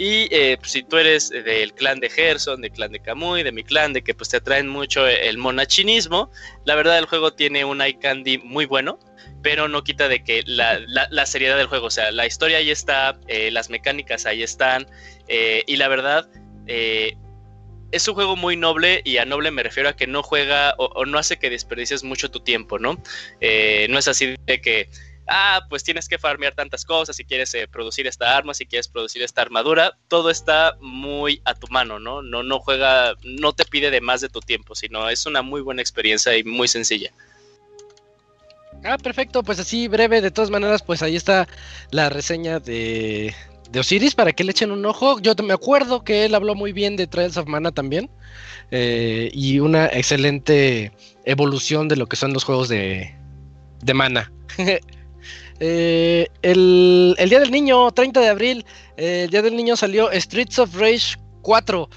Y 0.00 0.28
eh, 0.32 0.56
pues, 0.60 0.70
si 0.70 0.84
tú 0.84 0.96
eres 0.96 1.28
del 1.30 1.74
clan 1.74 1.98
de 1.98 2.08
Gerson, 2.08 2.60
del 2.60 2.70
clan 2.70 2.92
de 2.92 3.00
Kamui, 3.00 3.42
de 3.42 3.50
mi 3.50 3.64
clan, 3.64 3.92
de 3.92 4.02
que 4.02 4.14
pues 4.14 4.28
te 4.30 4.36
atraen 4.36 4.68
mucho 4.68 5.04
el 5.08 5.38
monachinismo, 5.38 6.30
la 6.64 6.76
verdad 6.76 6.98
el 6.98 7.06
juego 7.06 7.32
tiene 7.32 7.64
un 7.64 7.82
eye 7.82 7.98
candy 7.98 8.38
muy 8.38 8.64
bueno, 8.64 9.00
pero 9.42 9.66
no 9.66 9.82
quita 9.82 10.06
de 10.06 10.22
que 10.22 10.44
la, 10.46 10.78
la- 10.86 11.26
seriedad 11.26 11.56
del 11.56 11.66
juego, 11.66 11.86
o 11.86 11.90
sea, 11.90 12.12
la 12.12 12.26
historia 12.26 12.58
ahí 12.58 12.70
está, 12.70 13.18
eh, 13.26 13.50
las 13.50 13.70
mecánicas 13.70 14.24
ahí 14.24 14.44
están, 14.44 14.86
eh, 15.26 15.64
y 15.66 15.74
la 15.76 15.88
verdad 15.88 16.28
eh, 16.68 17.16
es 17.90 18.06
un 18.06 18.14
juego 18.14 18.36
muy 18.36 18.56
noble, 18.56 19.00
y 19.04 19.16
a 19.16 19.24
noble 19.24 19.50
me 19.50 19.62
refiero 19.62 19.88
a 19.88 19.96
que 19.96 20.06
no 20.06 20.22
juega 20.22 20.74
o, 20.78 20.86
o 20.94 21.06
no 21.06 21.18
hace 21.18 21.38
que 21.38 21.50
desperdicies 21.50 22.04
mucho 22.04 22.30
tu 22.30 22.40
tiempo, 22.40 22.78
¿no? 22.78 23.02
Eh, 23.40 23.86
no 23.90 23.98
es 23.98 24.06
así 24.08 24.36
de 24.46 24.60
que 24.60 24.90
ah, 25.28 25.60
pues 25.68 25.84
tienes 25.84 26.08
que 26.08 26.18
farmear 26.18 26.54
tantas 26.54 26.84
cosas, 26.84 27.16
si 27.16 27.24
quieres 27.24 27.54
eh, 27.54 27.68
producir 27.68 28.06
esta 28.06 28.36
arma, 28.36 28.54
si 28.54 28.66
quieres 28.66 28.88
producir 28.88 29.22
esta 29.22 29.42
armadura, 29.42 29.96
todo 30.08 30.30
está 30.30 30.76
muy 30.80 31.40
a 31.44 31.54
tu 31.54 31.66
mano, 31.68 31.98
¿no? 31.98 32.22
No, 32.22 32.42
no 32.42 32.58
juega, 32.60 33.14
no 33.22 33.52
te 33.52 33.64
pide 33.64 33.90
de 33.90 34.00
más 34.00 34.20
de 34.20 34.28
tu 34.28 34.40
tiempo, 34.40 34.74
sino 34.74 35.08
es 35.08 35.26
una 35.26 35.42
muy 35.42 35.60
buena 35.60 35.82
experiencia 35.82 36.36
y 36.36 36.44
muy 36.44 36.68
sencilla. 36.68 37.10
Ah, 38.84 38.96
perfecto, 38.96 39.42
pues 39.42 39.58
así 39.58 39.88
breve, 39.88 40.20
de 40.20 40.30
todas 40.30 40.50
maneras, 40.50 40.82
pues 40.82 41.02
ahí 41.02 41.16
está 41.16 41.48
la 41.90 42.08
reseña 42.08 42.60
de, 42.60 43.34
de 43.70 43.80
Osiris 43.80 44.14
para 44.14 44.32
que 44.32 44.44
le 44.44 44.52
echen 44.52 44.70
un 44.70 44.84
ojo. 44.86 45.20
Yo 45.20 45.34
me 45.42 45.52
acuerdo 45.52 46.04
que 46.04 46.24
él 46.24 46.34
habló 46.34 46.54
muy 46.54 46.72
bien 46.72 46.96
de 46.96 47.06
Trials 47.06 47.36
of 47.36 47.48
Mana 47.48 47.72
también 47.72 48.08
eh, 48.70 49.30
y 49.32 49.58
una 49.60 49.86
excelente 49.86 50.92
evolución 51.24 51.88
de 51.88 51.96
lo 51.96 52.06
que 52.06 52.16
son 52.16 52.32
los 52.32 52.44
juegos 52.44 52.68
de, 52.68 53.14
de 53.82 53.94
Mana. 53.94 54.32
Eh, 55.60 56.28
el, 56.42 57.14
el 57.18 57.28
Día 57.28 57.40
del 57.40 57.50
Niño, 57.50 57.90
30 57.90 58.20
de 58.20 58.28
abril, 58.28 58.66
eh, 58.96 59.24
el 59.24 59.30
Día 59.30 59.42
del 59.42 59.56
Niño 59.56 59.76
salió 59.76 60.10
Streets 60.12 60.58
of 60.58 60.74
Rage 60.76 61.16
4. 61.42 61.88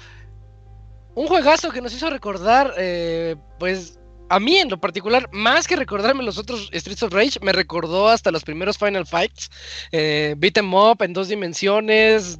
Un 1.14 1.26
juegazo 1.26 1.70
que 1.70 1.80
nos 1.80 1.94
hizo 1.94 2.10
recordar, 2.10 2.74
eh, 2.78 3.36
pues, 3.58 3.98
a 4.30 4.40
mí 4.40 4.56
en 4.56 4.70
lo 4.70 4.80
particular, 4.80 5.28
más 5.32 5.68
que 5.68 5.76
recordarme 5.76 6.24
los 6.24 6.38
otros 6.38 6.70
Streets 6.72 7.02
of 7.02 7.12
Rage, 7.12 7.38
me 7.42 7.52
recordó 7.52 8.08
hasta 8.08 8.30
los 8.30 8.44
primeros 8.44 8.78
Final 8.78 9.06
Fights. 9.06 9.50
Beat 9.92 10.56
'em 10.56 10.74
up 10.74 11.02
en 11.02 11.12
dos 11.12 11.28
dimensiones. 11.28 12.38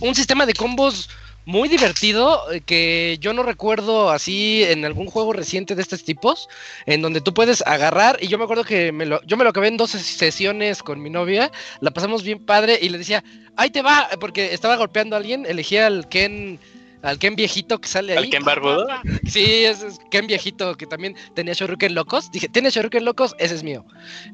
Un 0.00 0.14
sistema 0.14 0.44
de 0.44 0.52
combos 0.52 1.08
muy 1.46 1.68
divertido 1.68 2.52
eh, 2.52 2.60
que 2.60 3.16
yo 3.20 3.32
no 3.32 3.42
recuerdo 3.44 4.10
así 4.10 4.64
en 4.64 4.84
algún 4.84 5.06
juego 5.06 5.32
reciente 5.32 5.74
de 5.76 5.82
estos 5.82 6.04
tipos, 6.04 6.48
en 6.86 7.00
donde 7.00 7.20
tú 7.20 7.32
puedes 7.32 7.62
agarrar, 7.66 8.18
y 8.20 8.26
yo 8.26 8.36
me 8.36 8.44
acuerdo 8.44 8.64
que 8.64 8.90
me 8.92 9.06
lo, 9.06 9.22
yo 9.22 9.36
me 9.36 9.44
lo 9.44 9.50
acabé 9.50 9.68
en 9.68 9.76
dos 9.76 9.94
ses- 9.94 10.16
sesiones 10.18 10.82
con 10.82 11.00
mi 11.00 11.08
novia, 11.08 11.50
la 11.80 11.92
pasamos 11.92 12.24
bien 12.24 12.44
padre 12.44 12.78
y 12.82 12.88
le 12.88 12.98
decía, 12.98 13.22
ahí 13.56 13.70
te 13.70 13.80
va, 13.80 14.08
porque 14.20 14.52
estaba 14.52 14.76
golpeando 14.76 15.14
a 15.16 15.20
alguien, 15.20 15.46
elegía 15.46 15.86
al 15.86 16.08
Ken, 16.08 16.58
al 17.02 17.18
Ken 17.18 17.36
viejito 17.36 17.80
que 17.80 17.88
sale 17.88 18.12
ahí. 18.12 18.24
¿Al 18.24 18.30
Ken 18.30 18.44
barbudo? 18.44 18.86
Sí, 19.26 19.64
ese 19.64 19.88
es 19.88 19.98
Ken 20.10 20.26
viejito 20.26 20.76
que 20.76 20.86
también 20.86 21.16
tenía 21.34 21.54
Shoryuken 21.54 21.94
locos. 21.94 22.30
Dije, 22.30 22.48
¿tiene 22.48 22.70
Shoryuken 22.70 23.04
locos? 23.04 23.34
Ese 23.38 23.54
es 23.54 23.62
mío. 23.62 23.84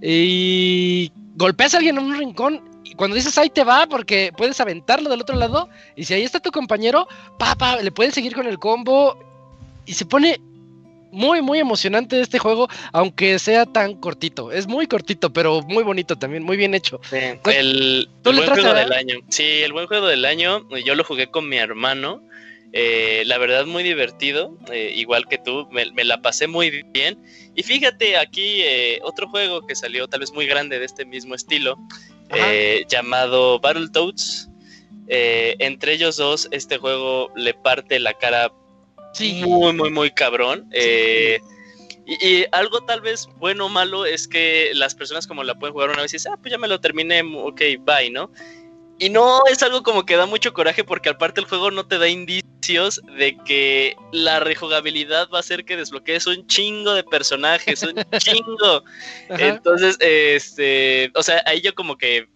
Y 0.01 1.13
golpeas 1.37 1.75
a 1.75 1.79
alguien 1.79 1.99
en 1.99 2.05
un 2.05 2.19
rincón 2.19 2.63
y 2.85 2.95
cuando 2.95 3.17
dices 3.17 3.39
ahí 3.39 3.49
te 3.49 3.65
va 3.65 3.87
porque 3.87 4.33
puedes 4.37 4.61
aventarlo 4.61 5.09
del 5.09 5.21
otro 5.21 5.37
lado 5.37 5.69
y 5.97 6.05
si 6.05 6.15
ahí 6.15 6.23
está 6.23 6.41
tu 6.41 6.51
compañero, 6.51 7.09
pa, 7.39 7.55
pa, 7.55 7.81
le 7.81 7.91
puedes 7.91 8.15
seguir 8.15 8.35
con 8.35 8.47
el 8.47 8.59
combo 8.59 9.19
y 9.87 9.95
se 9.95 10.05
pone 10.05 10.41
muy, 11.13 11.43
muy 11.43 11.59
emocionante 11.59 12.21
este 12.21 12.39
juego, 12.39 12.69
aunque 12.93 13.39
sea 13.39 13.67
tan 13.67 13.95
cortito. 13.95 14.51
Es 14.51 14.67
muy 14.67 14.87
cortito, 14.87 15.33
pero 15.33 15.63
muy 15.63 15.85
bonito 15.85 16.17
también, 16.17 16.43
muy 16.43 16.57
bien 16.57 16.75
hecho. 16.75 17.01
Pues, 17.11 17.57
el, 17.57 18.09
¿tú 18.23 18.31
el 18.31 18.37
buen 18.37 18.49
juego 18.49 18.75
del 18.75 18.93
año. 18.93 19.17
Sí, 19.29 19.45
el 19.45 19.73
buen 19.73 19.87
juego 19.87 20.07
del 20.07 20.25
año. 20.25 20.67
Yo 20.85 20.95
lo 20.95 21.05
jugué 21.05 21.29
con 21.29 21.49
mi 21.49 21.59
hermano. 21.59 22.23
Eh, 22.73 23.23
la 23.27 23.39
verdad, 23.39 23.67
muy 23.67 23.83
divertido. 23.83 24.57
eh, 24.71 24.93
igual 24.97 25.27
que 25.29 25.39
tú, 25.39 25.69
me, 25.71 25.91
me 25.93 26.05
la 26.05 26.21
pasé 26.23 26.47
muy 26.47 26.83
bien. 26.93 27.23
Y 27.55 27.63
fíjate, 27.63 28.17
aquí 28.17 28.63
eh, 28.63 28.99
otro 29.03 29.29
juego 29.29 29.67
que 29.67 29.75
salió, 29.75 30.09
tal 30.09 30.21
vez 30.21 30.33
muy 30.33 30.47
grande 30.47 30.79
de 30.79 30.87
este 30.87 31.05
mismo 31.05 31.35
estilo, 31.35 31.77
llamado 32.89 33.59
Battletoads. 33.61 34.49
Entre 35.09 35.93
ellos 35.93 36.17
dos, 36.17 36.49
este 36.51 36.79
juego 36.79 37.31
le 37.37 37.53
parte 37.55 37.99
la 37.99 38.15
cara 38.15 38.53
Sí. 39.13 39.43
muy, 39.45 39.75
muy, 39.75 39.91
muy 39.91 40.11
cabrón. 40.11 40.71
Y, 42.07 42.27
y 42.27 42.45
algo 42.51 42.81
tal 42.81 43.01
vez 43.01 43.29
bueno 43.37 43.67
o 43.67 43.69
malo 43.69 44.07
es 44.07 44.27
que 44.27 44.71
las 44.75 44.95
personas 44.95 45.27
como 45.27 45.45
la 45.45 45.55
pueden 45.59 45.73
jugar 45.73 45.91
una 45.91 46.03
vez 46.03 46.13
y 46.13 46.17
dicen, 46.17 46.33
ah, 46.33 46.39
pues 46.41 46.51
ya 46.51 46.59
me 46.59 46.67
lo 46.67 46.81
terminé, 46.81 47.23
ok, 47.23 47.61
bye, 47.81 48.11
¿no? 48.11 48.31
Y 49.03 49.11
no 49.11 49.43
es 49.51 49.61
algo 49.65 49.83
como 49.83 50.07
que 50.07 50.15
da 50.15 50.27
mucho 50.27 50.53
coraje 50.53 50.85
porque 50.85 51.09
aparte 51.09 51.41
el 51.41 51.49
juego 51.49 51.73
no 51.73 51.85
te 51.85 51.99
da 51.99 52.07
indicios 52.07 53.03
de 53.19 53.37
que 53.45 53.97
la 54.13 54.39
rejugabilidad 54.39 55.29
va 55.29 55.39
a 55.39 55.41
hacer 55.41 55.65
que 55.65 55.77
desbloquees 55.77 56.29
un 56.29 56.47
chingo 56.47 56.95
de 56.95 57.03
personajes, 57.03 57.83
un 57.83 57.95
chingo. 58.19 58.85
Ajá. 59.29 59.49
Entonces, 59.49 59.97
este, 59.99 61.11
o 61.17 61.23
sea, 61.25 61.43
ahí 61.47 61.61
yo 61.61 61.75
como 61.75 61.99
que 61.99 62.29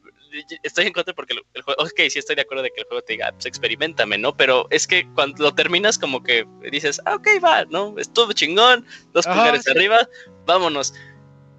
estoy 0.64 0.86
en 0.86 0.93
contra 0.93 1.14
porque 1.14 1.34
el, 1.34 1.43
el 1.55 1.62
juego, 1.62 1.80
ok, 1.84 2.01
sí 2.10 2.18
estoy 2.18 2.34
de 2.34 2.43
acuerdo 2.43 2.64
de 2.64 2.70
que 2.70 2.80
el 2.80 2.88
juego 2.88 3.01
te 3.05 3.12
diga, 3.12 3.30
pues 3.30 3.47
experimentame, 3.47 4.18
¿no? 4.18 4.36
Pero 4.36 4.66
es 4.70 4.88
que 4.88 5.09
cuando 5.14 5.44
lo 5.44 5.55
terminas 5.55 5.97
como 5.97 6.24
que 6.24 6.44
dices, 6.72 7.01
ah, 7.05 7.14
ok, 7.14 7.28
va, 7.44 7.64
¿no? 7.66 7.94
Estuvo 7.97 8.32
chingón, 8.32 8.84
dos 9.12 9.24
Ajá, 9.24 9.36
pulgares 9.36 9.62
sí. 9.62 9.70
arriba, 9.70 10.09
vámonos. 10.47 10.94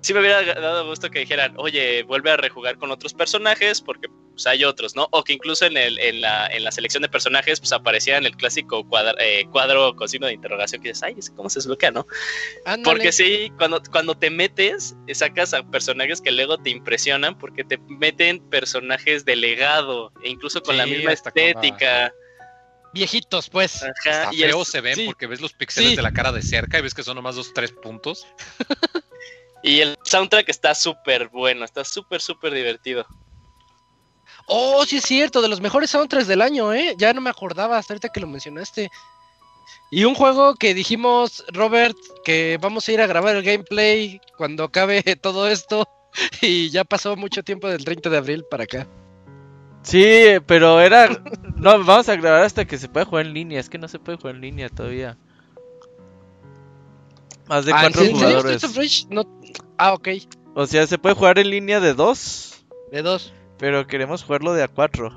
Sí 0.01 0.13
me 0.13 0.19
hubiera 0.19 0.43
dado 0.43 0.85
gusto 0.85 1.09
que 1.09 1.19
dijeran, 1.19 1.53
oye, 1.55 2.03
vuelve 2.03 2.31
a 2.31 2.35
rejugar 2.35 2.77
con 2.77 2.91
otros 2.91 3.13
personajes 3.13 3.79
porque 3.79 4.09
pues 4.37 4.45
hay 4.45 4.63
otros, 4.63 4.95
¿no? 4.95 5.07
O 5.11 5.23
que 5.23 5.33
incluso 5.33 5.65
en, 5.65 5.75
el, 5.77 5.97
en, 5.97 6.21
la, 6.21 6.45
en 6.45 6.63
la 6.63 6.71
selección 6.71 7.01
de 7.01 7.09
personajes, 7.09 7.59
pues 7.59 7.71
aparecía 7.71 8.17
en 8.17 8.25
el 8.27 8.37
clásico 8.37 8.87
cuadra, 8.87 9.15
eh, 9.19 9.47
cuadro 9.51 9.95
con 9.95 10.07
signo 10.07 10.27
de 10.27 10.33
interrogación 10.33 10.79
que 10.79 10.89
dices, 10.89 11.01
ay, 11.01 11.15
¿cómo 11.35 11.49
se 11.49 11.57
desbloquea, 11.57 11.89
no? 11.89 12.05
Ándale. 12.65 12.83
Porque 12.83 13.11
sí, 13.11 13.51
cuando, 13.57 13.81
cuando 13.91 14.15
te 14.15 14.29
metes, 14.29 14.95
sacas 15.13 15.55
a 15.55 15.63
personajes 15.63 16.21
que 16.21 16.31
luego 16.31 16.59
te 16.59 16.69
impresionan 16.69 17.35
porque 17.37 17.63
te 17.63 17.79
meten 17.79 18.39
personajes 18.49 19.25
de 19.25 19.35
legado, 19.35 20.11
e 20.23 20.29
incluso 20.29 20.61
con 20.61 20.77
la 20.77 20.85
misma 20.85 21.11
hasta 21.11 21.31
con 21.31 21.41
la- 21.41 21.47
estética. 21.49 22.13
Viejitos, 22.93 23.49
pues. 23.49 23.83
Ajá, 23.83 23.91
Está 24.05 24.29
y 24.33 24.37
feo 24.41 24.63
se 24.65 24.81
ven 24.81 24.95
sí. 24.95 25.05
porque 25.07 25.27
ves 25.27 25.41
los 25.41 25.53
píxeles 25.53 25.89
Sí. 25.91 25.95
de 25.95 26.01
la 26.01 26.13
cara 26.13 26.31
de 26.31 26.41
cerca 26.41 26.79
y 26.79 26.81
ves 26.83 26.93
que 26.93 27.03
son 27.03 27.15
nomás 27.15 27.35
dos, 27.35 27.53
tres 27.53 27.71
puntos. 27.71 28.25
Y 29.63 29.81
el 29.81 29.97
soundtrack 30.03 30.47
está 30.49 30.75
súper 30.75 31.29
bueno, 31.29 31.65
está 31.65 31.83
súper, 31.83 32.21
súper 32.21 32.53
divertido. 32.53 33.05
Oh, 34.47 34.85
sí 34.85 34.97
es 34.97 35.03
cierto, 35.03 35.41
de 35.41 35.49
los 35.49 35.61
mejores 35.61 35.89
soundtracks 35.89 36.27
del 36.27 36.41
año, 36.41 36.73
¿eh? 36.73 36.95
Ya 36.97 37.13
no 37.13 37.21
me 37.21 37.29
acordaba 37.29 37.77
hasta 37.77 37.93
ahorita 37.93 38.09
que 38.09 38.21
lo 38.21 38.27
mencionaste. 38.27 38.89
Y 39.91 40.05
un 40.05 40.15
juego 40.15 40.55
que 40.55 40.73
dijimos, 40.73 41.43
Robert, 41.49 41.97
que 42.23 42.57
vamos 42.61 42.87
a 42.87 42.91
ir 42.93 43.01
a 43.01 43.07
grabar 43.07 43.35
el 43.35 43.43
gameplay 43.43 44.21
cuando 44.37 44.63
acabe 44.63 45.03
todo 45.21 45.47
esto. 45.47 45.87
Y 46.41 46.69
ya 46.71 46.83
pasó 46.83 47.15
mucho 47.15 47.43
tiempo 47.43 47.67
del 47.67 47.85
30 47.85 48.09
de 48.09 48.17
abril 48.17 48.45
para 48.49 48.63
acá. 48.63 48.87
Sí, 49.83 50.37
pero 50.45 50.79
era. 50.81 51.09
No, 51.57 51.83
vamos 51.83 52.07
a 52.07 52.15
grabar 52.15 52.43
hasta 52.43 52.65
que 52.65 52.77
se 52.77 52.87
pueda 52.87 53.05
jugar 53.05 53.25
en 53.25 53.33
línea. 53.33 53.59
Es 53.59 53.67
que 53.69 53.77
no 53.77 53.87
se 53.87 53.97
puede 53.99 54.17
jugar 54.17 54.35
en 54.35 54.41
línea 54.41 54.69
todavía. 54.69 55.17
Más 57.47 57.65
de 57.65 57.73
Ah, 57.73 57.79
cuatro 57.81 58.01
¿en 58.01 58.07
serio 58.15 58.27
jugadores. 58.27 59.07
No... 59.09 59.23
Ah, 59.77 59.93
ok. 59.93 60.09
O 60.53 60.67
sea, 60.67 60.85
se 60.85 60.97
puede 60.99 61.15
jugar 61.15 61.39
en 61.39 61.49
línea 61.49 61.79
de 61.79 61.93
dos, 61.93 62.63
De 62.91 63.01
dos. 63.01 63.33
Pero 63.57 63.85
queremos 63.87 64.23
jugarlo 64.23 64.53
de 64.53 64.63
a 64.63 64.67
cuatro. 64.67 65.09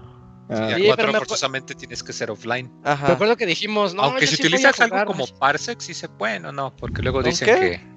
Ah, 0.49 0.71
y 0.71 0.73
a 0.73 0.77
Sí, 0.77 0.83
me 0.83 0.91
acu- 0.93 1.19
forzosamente 1.19 1.75
tienes 1.75 2.03
que 2.03 2.13
ser 2.13 2.31
offline. 2.31 2.71
Me 2.83 2.91
Ajá. 2.91 3.13
acuerdo 3.13 3.37
que 3.37 3.47
dijimos, 3.47 3.95
no, 3.95 4.03
Aunque 4.03 4.27
si 4.27 4.37
sí 4.37 4.43
a 4.43 4.47
utilizas 4.47 4.81
algo 4.81 5.05
como 5.05 5.27
Parsec, 5.39 5.81
sí 5.81 5.95
se 5.95 6.09
puede, 6.09 6.45
¿o 6.47 6.53
no? 6.53 6.75
Porque 6.77 7.03
luego 7.03 7.21
¿Con 7.23 7.31
dicen 7.31 7.47
qué? 7.47 7.61
que. 7.61 7.91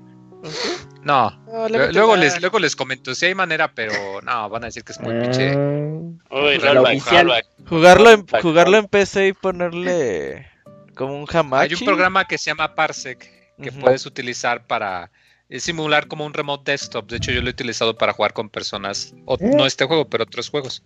No, 1.03 1.31
No, 1.47 1.67
luego 1.69 2.15
les, 2.15 2.39
luego 2.41 2.59
les 2.59 2.75
comento, 2.75 3.15
si 3.15 3.25
hay 3.25 3.35
manera, 3.35 3.73
pero 3.73 4.21
no, 4.21 4.49
van 4.49 4.63
a 4.63 4.65
decir 4.67 4.83
que 4.83 4.91
es 4.91 4.99
muy 4.99 5.13
pinche. 5.19 5.51
Ah, 5.53 6.35
Uy, 6.35 6.57
rollback, 6.57 6.95
oficial. 6.97 7.25
rollback. 7.27 7.45
Jugarlo 7.67 8.09
en, 8.11 8.25
jugarlo 8.41 8.77
en 8.77 8.85
PC 8.87 9.27
y 9.29 9.33
ponerle 9.33 10.47
como 10.95 11.17
un 11.17 11.25
hamachi. 11.31 11.73
Hay 11.73 11.79
un 11.79 11.85
programa 11.85 12.25
que 12.25 12.37
se 12.37 12.51
llama 12.51 12.75
Parsec 12.75 13.25
que 13.61 13.71
puedes 13.71 14.05
utilizar 14.05 14.65
para 14.67 15.11
eh, 15.53 15.59
simular 15.59 16.07
como 16.07 16.25
un 16.25 16.33
remote 16.33 16.71
desktop. 16.71 17.07
De 17.07 17.17
hecho, 17.17 17.31
yo 17.31 17.39
lo 17.41 17.47
he 17.47 17.51
utilizado 17.51 17.95
para 17.95 18.11
jugar 18.11 18.33
con 18.33 18.49
personas, 18.49 19.13
o, 19.25 19.35
¿Eh? 19.35 19.51
no 19.55 19.67
este 19.67 19.85
juego, 19.85 20.09
pero 20.09 20.23
otros 20.23 20.49
juegos. 20.49 20.81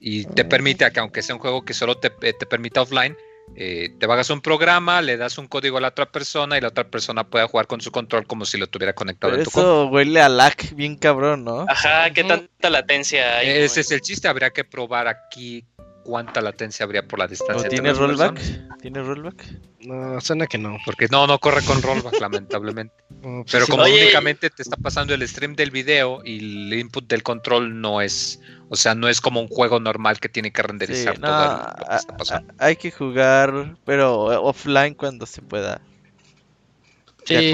Y 0.00 0.26
te 0.26 0.44
permite, 0.44 0.84
a 0.84 0.90
que 0.90 1.00
aunque 1.00 1.22
sea 1.22 1.34
un 1.34 1.40
juego 1.40 1.64
que 1.64 1.72
solo 1.72 1.96
te, 1.96 2.12
eh, 2.20 2.34
te 2.34 2.44
permita 2.44 2.82
offline, 2.82 3.16
eh, 3.56 3.88
te 3.98 4.06
bajas 4.06 4.28
un 4.28 4.42
programa, 4.42 5.00
le 5.00 5.16
das 5.16 5.38
un 5.38 5.46
código 5.46 5.78
a 5.78 5.80
la 5.80 5.88
otra 5.88 6.12
persona 6.12 6.58
y 6.58 6.60
la 6.60 6.68
otra 6.68 6.84
persona 6.84 7.24
puede 7.24 7.46
jugar 7.46 7.66
con 7.66 7.80
su 7.80 7.90
control 7.90 8.26
como 8.26 8.44
si 8.44 8.58
lo 8.58 8.66
tuviera 8.66 8.92
conectado 8.92 9.30
Pero 9.30 9.40
en 9.40 9.44
tu 9.44 9.50
compu. 9.50 9.68
eso 9.68 9.86
huele 9.86 10.20
a 10.20 10.28
lag 10.28 10.56
bien 10.74 10.96
cabrón, 10.96 11.44
¿no? 11.44 11.64
Ajá, 11.66 12.10
qué 12.12 12.22
tanta 12.22 12.68
latencia 12.68 13.38
hay. 13.38 13.48
Ese 13.48 13.80
es 13.80 13.90
el 13.92 14.02
chiste, 14.02 14.28
habría 14.28 14.50
que 14.50 14.64
probar 14.64 15.08
aquí 15.08 15.64
cuánta 16.04 16.40
latencia 16.40 16.84
habría 16.84 17.06
por 17.06 17.18
la 17.18 17.24
¿O 17.24 17.28
distancia. 17.28 17.68
tiene 17.68 17.92
rollback? 17.92 18.34
personas. 18.34 18.78
¿Tiene 18.80 19.02
rollback? 19.02 19.44
No, 19.80 20.20
suena 20.20 20.46
que 20.46 20.58
no. 20.58 20.76
Porque 20.84 21.06
no, 21.10 21.26
no 21.26 21.38
corre 21.38 21.62
con 21.64 21.80
rollback, 21.82 22.18
lamentablemente. 22.20 22.94
No, 23.22 23.42
pues 23.42 23.52
Pero 23.52 23.66
sí. 23.66 23.70
como 23.70 23.82
Oye. 23.84 24.02
únicamente 24.02 24.50
te 24.50 24.62
está 24.62 24.76
pasando 24.76 25.14
el 25.14 25.26
stream 25.28 25.54
del 25.54 25.70
video 25.70 26.22
y 26.24 26.38
el 26.38 26.74
input 26.80 27.06
del 27.08 27.22
control 27.22 27.80
no 27.80 28.00
es, 28.00 28.40
o 28.68 28.76
sea, 28.76 28.94
no 28.94 29.08
es 29.08 29.20
como 29.20 29.40
un 29.40 29.48
juego 29.48 29.80
normal 29.80 30.18
que 30.20 30.28
tiene 30.28 30.52
que 30.52 30.62
renderizar 30.62 31.14
Sí, 31.16 31.20
todo 31.20 31.30
no, 31.30 31.58
lo 31.58 31.74
que 31.88 31.94
está 31.96 32.16
pasando. 32.16 32.54
hay 32.58 32.76
que 32.76 32.90
jugar, 32.90 33.76
pero 33.84 34.42
offline 34.42 34.94
cuando 34.94 35.26
se 35.26 35.42
pueda. 35.42 35.80
Sí. 37.24 37.52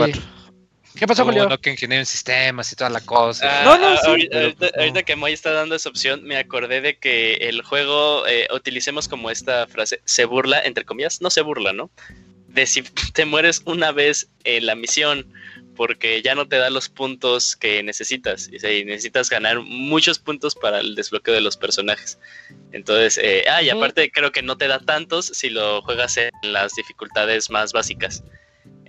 ¿Qué 0.97 1.07
pasó, 1.07 1.25
Julio? 1.25 1.45
bueno 1.45 1.59
que 1.61 1.71
ingeniero 1.71 2.01
en 2.01 2.07
sistemas 2.07 2.73
y 2.73 2.77
toda 2.77 2.91
la 2.91 3.01
cosa. 3.01 3.61
Ah, 3.61 3.65
No, 3.65 3.79
no, 3.79 3.87
ah, 3.89 3.97
sí, 4.03 4.09
ahorita, 4.09 4.29
pero 4.33 4.45
ahorita- 4.47 4.67
no. 4.67 4.81
ahorita 4.83 5.03
que 5.05 5.17
Moy 5.17 5.33
está 5.33 5.53
dando 5.53 5.75
esa 5.75 5.89
opción, 5.89 6.25
me 6.25 6.37
acordé 6.37 6.81
de 6.81 6.99
que 6.99 7.35
el 7.35 7.63
juego, 7.63 8.27
eh, 8.27 8.49
utilicemos 8.53 9.07
como 9.09 9.31
esta 9.31 9.67
frase, 9.69 10.01
se 10.05 10.25
burla, 10.25 10.61
entre 10.65 10.85
comillas, 10.85 11.21
no 11.21 11.31
se 11.31 11.43
burla, 11.43 11.73
¿no? 11.73 11.91
De 12.49 12.67
si 12.67 12.83
te 13.15 13.25
mueres 13.25 13.63
una 13.65 13.93
vez 13.93 14.29
en 14.45 14.67
la 14.67 14.75
misión, 14.75 15.33
porque 15.77 16.21
ya 16.23 16.35
no 16.35 16.49
te 16.49 16.57
da 16.57 16.71
los 16.71 16.89
puntos 16.89 17.55
que 17.55 17.85
necesitas. 17.85 18.49
Y 18.53 18.59
si 18.59 18.85
necesitas 18.85 19.31
ganar 19.31 19.61
muchos 19.61 20.19
puntos 20.19 20.57
para 20.57 20.81
el 20.81 20.97
desbloqueo 20.97 21.35
de 21.35 21.41
los 21.41 21.57
personajes. 21.57 22.19
Entonces, 22.73 23.17
eh, 23.23 23.45
ah, 23.49 23.63
y 23.63 23.71
aparte 23.71 24.11
creo 24.11 24.33
que 24.33 24.43
no 24.43 24.57
te 24.59 24.67
da 24.67 24.81
tantos 24.81 25.27
si 25.27 25.51
lo 25.51 25.81
juegas 25.83 26.17
en 26.17 26.31
las 26.43 26.75
dificultades 26.75 27.49
más 27.51 27.73
básicas. 27.73 28.25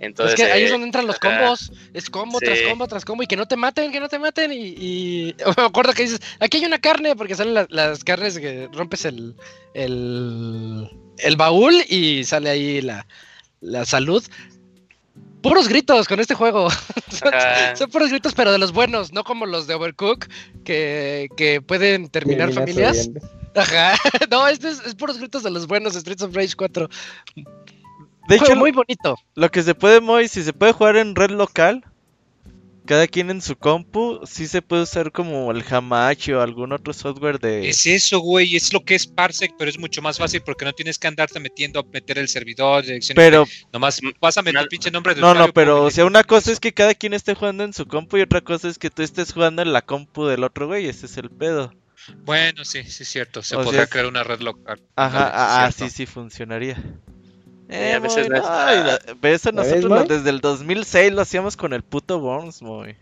Entonces, 0.00 0.40
es 0.40 0.46
que 0.46 0.50
ahí 0.52 0.62
eh, 0.62 0.64
es 0.64 0.70
donde 0.72 0.86
entran 0.86 1.06
los 1.06 1.16
ajá. 1.20 1.38
combos. 1.40 1.70
Es 1.92 2.08
combo 2.08 2.38
Sí. 2.40 2.46
tras 2.46 2.60
combo 2.62 2.88
tras 2.88 3.04
combo. 3.04 3.22
Y 3.22 3.26
que 3.26 3.36
no 3.36 3.46
te 3.46 3.56
maten, 3.56 3.92
que 3.92 4.00
no 4.00 4.08
te 4.08 4.18
maten. 4.18 4.50
Y, 4.52 4.56
y- 4.76 5.34
me 5.56 5.64
acuerdo 5.64 5.92
que 5.92 6.04
dices, 6.04 6.20
aquí 6.40 6.56
hay 6.56 6.64
una 6.64 6.80
carne, 6.80 7.14
porque 7.16 7.34
salen 7.36 7.54
la- 7.54 7.66
las 7.68 8.02
carnes 8.02 8.38
que 8.38 8.68
rompes 8.72 9.04
el, 9.04 9.36
el, 9.74 10.88
el 11.18 11.36
baúl 11.36 11.74
y 11.88 12.24
sale 12.24 12.48
ahí 12.50 12.80
la, 12.80 13.06
la 13.60 13.84
salud. 13.84 14.24
Puros 15.42 15.68
gritos 15.68 16.08
con 16.08 16.18
este 16.20 16.34
juego. 16.34 16.68
Son, 17.76 17.90
puros 17.90 18.10
gritos, 18.10 18.34
pero 18.34 18.52
de 18.52 18.58
los 18.58 18.72
buenos, 18.72 19.12
no 19.12 19.24
como 19.24 19.46
los 19.46 19.66
de 19.66 19.74
Overcook, 19.74 20.26
que, 20.64 21.28
que 21.36 21.60
pueden 21.62 22.08
terminar 22.08 22.52
familias. 22.52 23.10
Ajá. 23.54 23.98
No, 24.30 24.46
este 24.48 24.68
es, 24.68 24.80
es 24.86 24.94
puros 24.94 25.18
gritos 25.18 25.42
de 25.42 25.50
los 25.50 25.66
buenos 25.66 25.94
Streets 25.94 26.22
of 26.22 26.34
Rage 26.34 26.54
4. 26.56 26.88
De 28.28 28.36
hecho, 28.36 28.54
muy 28.56 28.70
bonito. 28.70 29.16
lo 29.34 29.50
que 29.50 29.62
se 29.62 29.74
puede, 29.74 30.00
Moy, 30.00 30.28
si 30.28 30.42
se 30.42 30.52
puede 30.52 30.72
jugar 30.72 30.96
en 30.96 31.14
red 31.14 31.30
local, 31.30 31.84
cada 32.90 33.06
quien 33.06 33.30
en 33.30 33.40
su 33.40 33.56
compu, 33.56 34.20
sí 34.26 34.46
se 34.48 34.62
puede 34.62 34.82
usar 34.82 35.12
como 35.12 35.52
el 35.52 35.62
Hamachi 35.68 36.32
o 36.32 36.42
algún 36.42 36.72
otro 36.72 36.92
software 36.92 37.38
de... 37.38 37.68
Es 37.68 37.86
eso, 37.86 38.18
güey, 38.18 38.56
es 38.56 38.72
lo 38.72 38.84
que 38.84 38.94
es 38.94 39.06
Parsec, 39.06 39.52
pero 39.56 39.70
es 39.70 39.78
mucho 39.78 40.02
más 40.02 40.18
fácil 40.18 40.42
porque 40.42 40.64
no 40.64 40.72
tienes 40.72 40.98
que 40.98 41.06
andarte 41.06 41.38
metiendo 41.38 41.78
a 41.78 41.82
meter 41.84 42.18
el 42.18 42.28
servidor, 42.28 42.84
dirección 42.84 43.14
Pero, 43.14 43.46
nomás 43.72 44.00
pásame 44.18 44.52
tu 44.52 44.66
pinche 44.68 44.90
nombre 44.90 45.14
de 45.14 45.20
no, 45.20 45.34
no, 45.34 45.52
pero, 45.52 45.84
o 45.84 45.90
sea, 45.90 46.04
una 46.04 46.24
cosa 46.24 46.50
es 46.50 46.58
que 46.58 46.72
cada 46.72 46.94
quien 46.94 47.14
esté 47.14 47.34
jugando 47.34 47.64
en 47.64 47.72
su 47.72 47.86
compu 47.86 48.16
y 48.16 48.22
otra 48.22 48.40
cosa 48.40 48.68
es 48.68 48.78
que 48.78 48.90
tú 48.90 49.02
estés 49.02 49.32
jugando 49.32 49.62
en 49.62 49.72
la 49.72 49.82
compu 49.82 50.26
del 50.26 50.42
otro 50.42 50.66
güey, 50.66 50.88
ese 50.88 51.06
es 51.06 51.16
el 51.16 51.30
pedo. 51.30 51.72
Bueno, 52.24 52.64
sí, 52.64 52.82
sí 52.84 53.02
es 53.02 53.08
cierto, 53.08 53.42
se 53.42 53.56
O 53.56 53.62
podría 53.62 53.82
sea, 53.82 53.86
crear 53.86 54.06
una 54.06 54.24
red 54.24 54.40
local. 54.40 54.80
Ajá, 54.96 55.30
ah, 55.32 55.68
es 55.68 55.76
sí, 55.76 55.90
sí 55.90 56.06
funcionaría. 56.06 56.82
A 57.72 57.96
Eh, 57.96 57.98
veces 58.00 58.28
no 58.28 58.34
la- 58.36 58.96
eso 58.96 58.98
¿Ya 59.06 59.14
ves, 59.20 59.44
nosotros 59.52 59.84
lo- 59.84 60.04
desde 60.04 60.30
el 60.30 60.40
2006 60.40 61.12
lo 61.12 61.22
hacíamos 61.22 61.56
con 61.56 61.72
el 61.72 61.82
puto 61.82 62.18
Worms, 62.18 62.62
Moy. 62.62 62.96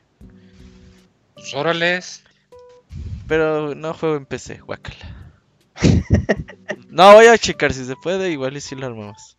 Pues, 1.34 1.54
órales. 1.54 2.22
Pero 3.26 3.74
no 3.74 3.94
juego 3.94 4.16
en 4.16 4.26
PC, 4.26 4.58
guácala. 4.60 5.14
no, 6.88 7.12
voy 7.14 7.26
a 7.26 7.38
checar 7.38 7.72
si 7.72 7.84
se 7.84 7.94
puede, 7.96 8.30
igual 8.30 8.56
y 8.56 8.60
si 8.60 8.74
lo 8.74 8.86
armamos. 8.86 9.36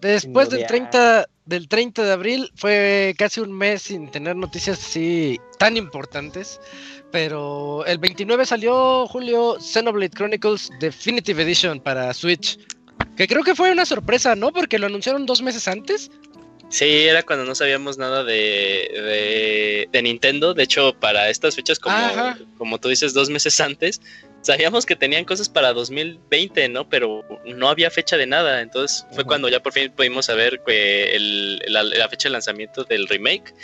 Después 0.00 0.48
del 0.50 0.58
odiar. 0.58 0.68
30, 0.68 1.26
del 1.46 1.68
30 1.68 2.04
de 2.04 2.12
abril 2.12 2.52
fue 2.54 3.14
casi 3.18 3.40
un 3.40 3.52
mes 3.52 3.82
sin 3.82 4.10
tener 4.10 4.36
noticias 4.36 4.78
así 4.78 5.38
tan 5.58 5.76
importantes. 5.76 6.60
Pero 7.10 7.84
el 7.86 7.98
29 7.98 8.44
salió, 8.46 9.06
Julio, 9.06 9.58
Xenoblade 9.60 10.10
Chronicles 10.10 10.70
Definitive 10.80 11.42
Edition 11.42 11.80
para 11.80 12.12
Switch. 12.12 12.58
Que 13.16 13.26
creo 13.26 13.42
que 13.42 13.54
fue 13.54 13.70
una 13.70 13.86
sorpresa, 13.86 14.34
¿no? 14.36 14.52
Porque 14.52 14.78
lo 14.78 14.86
anunciaron 14.86 15.26
dos 15.26 15.42
meses 15.42 15.66
antes. 15.68 16.10
Sí, 16.68 16.84
era 17.06 17.22
cuando 17.22 17.44
no 17.44 17.54
sabíamos 17.54 17.96
nada 17.96 18.24
de, 18.24 18.34
de, 18.92 19.88
de 19.90 20.02
Nintendo. 20.02 20.52
De 20.52 20.64
hecho, 20.64 20.94
para 20.98 21.30
estas 21.30 21.54
fechas, 21.54 21.78
como, 21.78 21.96
Ajá. 21.96 22.38
como 22.58 22.78
tú 22.78 22.88
dices, 22.88 23.14
dos 23.14 23.30
meses 23.30 23.60
antes, 23.60 24.00
sabíamos 24.42 24.84
que 24.84 24.96
tenían 24.96 25.24
cosas 25.24 25.48
para 25.48 25.72
2020, 25.72 26.68
¿no? 26.68 26.88
Pero 26.88 27.24
no 27.46 27.68
había 27.68 27.90
fecha 27.90 28.16
de 28.16 28.26
nada. 28.26 28.60
Entonces 28.62 29.06
fue 29.12 29.24
cuando 29.24 29.48
ya 29.48 29.60
por 29.62 29.72
fin 29.72 29.92
pudimos 29.96 30.26
saber 30.26 30.60
el- 30.66 31.58
la, 31.68 31.84
la 31.84 32.08
fecha 32.08 32.28
de 32.28 32.32
lanzamiento 32.32 32.82
del 32.84 33.06
remake. 33.06 33.54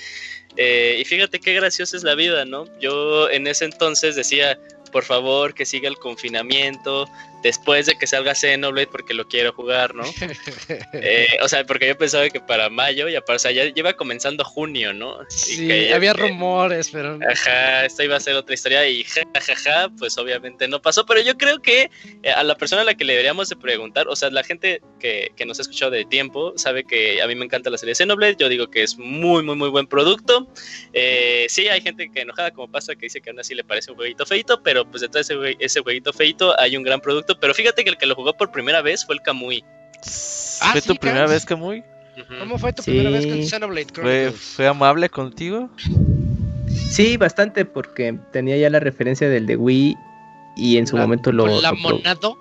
Eh, 0.57 0.99
y 1.01 1.05
fíjate 1.05 1.41
qué 1.41 1.55
graciosa 1.55 1.97
es 1.97 2.05
la 2.05 2.15
vida, 2.15 2.45
¿no? 2.45 2.67
Yo 2.79 3.29
en 3.31 3.47
ese 3.49 3.65
entonces 3.65 4.15
decía, 4.17 4.59
por 4.93 5.03
favor, 5.05 5.55
que 5.55 5.65
siga 5.67 5.89
el 5.89 5.97
confinamiento 5.97 7.09
después 7.43 7.87
de 7.87 7.95
que 7.97 8.07
salga 8.07 8.35
Xenoblade 8.35 8.87
porque 8.89 9.15
lo 9.15 9.27
quiero 9.29 9.53
jugar, 9.53 9.95
¿no? 9.95 10.05
Eh, 10.95 11.27
o 11.43 11.49
sea, 11.49 11.65
porque 11.65 11.87
yo 11.89 11.97
pensaba 11.97 12.29
que 12.29 12.41
para 12.41 12.69
mayo, 12.69 13.09
y 13.09 13.15
aparte, 13.17 13.37
o 13.37 13.39
sea, 13.39 13.51
ya 13.53 13.65
lleva 13.65 13.93
comenzando 13.95 14.45
junio, 14.45 14.93
¿no? 14.93 15.23
Y 15.23 15.33
Sí, 15.33 15.67
que 15.69 15.95
había 15.95 16.13
que- 16.15 16.23
rumores, 16.23 16.91
pero. 16.91 17.19
Ajá, 17.29 17.85
esta 17.87 18.05
iba 18.05 18.17
a 18.17 18.21
ser 18.21 18.35
otra 18.35 18.55
historia 18.55 18.87
y 18.89 19.05
jajaja, 19.05 19.91
pues 19.99 20.17
obviamente 20.19 20.69
no 20.69 20.81
pasó, 20.83 21.05
pero 21.07 21.21
yo 21.21 21.37
creo 21.37 21.61
que 21.61 21.91
eh, 22.23 22.31
a 22.31 22.43
la 22.43 22.57
persona 22.57 22.83
a 22.83 22.85
la 22.85 22.95
que 22.95 23.05
le 23.05 23.13
deberíamos 23.15 23.49
de 23.49 23.57
preguntar, 23.57 24.09
o 24.09 24.17
sea, 24.17 24.31
la 24.31 24.43
gente 24.45 24.81
que, 25.01 25.31
que 25.37 25.47
nos 25.47 25.59
ha 25.59 25.63
escuchado 25.63 25.91
de 25.93 26.05
tiempo 26.05 26.53
sabe 26.57 26.85
que 26.85 27.21
a 27.23 27.27
mí 27.27 27.35
me 27.35 27.45
encanta 27.45 27.71
la 27.71 27.79
serie 27.79 27.95
Xenoblade, 27.95 28.37
yo 28.39 28.49
digo 28.49 28.69
que 28.71 28.83
es 28.83 28.97
muy, 28.99 29.43
muy, 29.43 29.57
muy 29.57 29.69
buen 29.69 29.87
producto. 29.87 30.49
Eh, 30.93 31.47
sí, 31.49 31.69
hay 31.69 31.81
gente 31.81 32.11
que 32.13 32.21
enojada 32.23 32.51
como 32.51 32.71
pasa 32.71 32.95
que 32.95 33.07
dice 33.07 33.21
que 33.21 33.31
aún 33.31 33.41
así 33.41 33.55
le 33.55 33.65
parece 33.65 33.91
un 33.91 33.97
jueguito 33.97 34.27
feito, 34.27 34.61
pero 34.63 34.73
pero 34.73 34.91
pues 34.91 35.03
detrás 35.03 35.29
de 35.29 35.35
ese, 35.35 35.39
jue- 35.43 35.57
ese 35.59 35.81
jueguito 35.81 36.15
feito 36.15 36.59
hay 36.59 36.79
un 36.79 36.83
gran 36.83 36.99
producto. 36.99 37.32
Pero 37.41 37.55
fíjate 37.55 37.85
que 37.85 37.91
el 37.91 37.97
que 37.99 38.07
lo 38.07 38.15
jugó 38.15 38.37
por 38.37 38.51
primera 38.51 38.83
vez 38.83 39.05
fue 39.05 39.15
el 39.15 39.23
Kamui. 39.23 39.65
Ah, 40.63 40.71
¿Fue 40.73 40.81
sí, 40.81 40.89
tu 40.89 40.97
primera 40.97 41.27
vez, 41.27 41.45
Camuy? 41.45 41.81
Ujú. 42.17 42.39
¿Cómo 42.39 42.59
fue 42.59 42.73
tu 42.73 42.83
Sí. 42.83 42.91
primera 42.91 43.11
vez 43.11 43.27
con 43.27 43.43
Xenoblade 43.43 43.85
¿Fue, 43.87 43.93
Chronicles? 43.93 44.41
¿Fue 44.41 44.67
amable 44.67 45.09
contigo? 45.09 45.71
Sí, 46.91 47.17
bastante, 47.17 47.65
porque 47.65 48.19
tenía 48.33 48.57
ya 48.59 48.69
la 48.71 48.81
referencia 48.81 49.29
del 49.29 49.47
de 49.47 49.57
Wii 49.57 49.97
y 50.57 50.77
en 50.77 50.87
su 50.87 50.97
La- 50.97 51.03
momento 51.03 51.33
lo, 51.33 51.45
¿Con 51.45 51.63
la 51.63 51.71
lo 51.71 51.77
pro- 51.79 51.97
monado? 51.97 52.39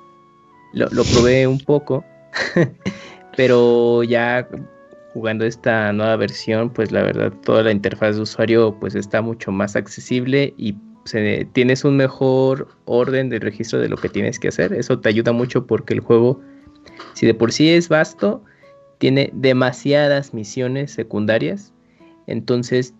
lo, 0.73 0.87
lo 0.89 1.03
probé 1.05 1.47
un 1.47 1.59
poco, 1.59 2.03
pero 3.37 4.03
ya 4.03 4.47
jugando 5.13 5.45
esta 5.45 5.91
nueva 5.93 6.15
versión, 6.17 6.69
pues 6.69 6.91
la 6.91 7.01
verdad 7.03 7.31
toda 7.43 7.63
la 7.63 7.71
interfaz 7.71 8.15
de 8.15 8.21
usuario 8.21 8.77
pues 8.79 8.95
está 8.95 9.21
mucho 9.21 9.51
más 9.51 9.75
accesible 9.75 10.53
y 10.57 10.75
se- 11.05 11.47
tienes 11.53 11.83
un 11.83 11.97
mejor 11.97 12.67
orden 12.85 13.29
de 13.29 13.39
registro 13.39 13.79
de 13.79 13.89
lo 13.89 13.97
que 13.97 14.09
tienes 14.09 14.39
que 14.39 14.49
hacer. 14.49 14.73
Eso 14.73 14.99
te 14.99 15.09
ayuda 15.09 15.31
mucho 15.31 15.65
porque 15.65 15.93
el 15.93 15.99
juego, 15.99 16.41
si 17.13 17.25
de 17.25 17.33
por 17.33 17.51
sí 17.51 17.69
es 17.69 17.89
vasto, 17.89 18.43
tiene 18.97 19.31
demasiadas 19.33 20.33
misiones 20.33 20.91
secundarias, 20.91 21.73
entonces 22.27 22.93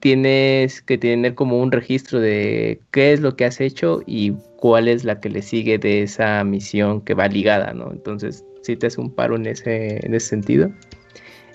tienes 0.00 0.80
que 0.82 0.98
tener 0.98 1.34
como 1.34 1.60
un 1.60 1.72
registro 1.72 2.20
de 2.20 2.80
qué 2.90 3.12
es 3.12 3.20
lo 3.20 3.36
que 3.36 3.44
has 3.44 3.60
hecho 3.60 4.02
y 4.06 4.32
cuál 4.56 4.88
es 4.88 5.04
la 5.04 5.20
que 5.20 5.28
le 5.28 5.42
sigue 5.42 5.78
de 5.78 6.02
esa 6.02 6.42
misión 6.42 7.02
que 7.02 7.14
va 7.14 7.28
ligada, 7.28 7.74
¿no? 7.74 7.92
Entonces, 7.92 8.44
sí 8.62 8.76
te 8.76 8.86
hace 8.86 9.00
un 9.00 9.14
paro 9.14 9.36
en 9.36 9.46
ese, 9.46 10.04
en 10.04 10.14
ese 10.14 10.28
sentido. 10.28 10.70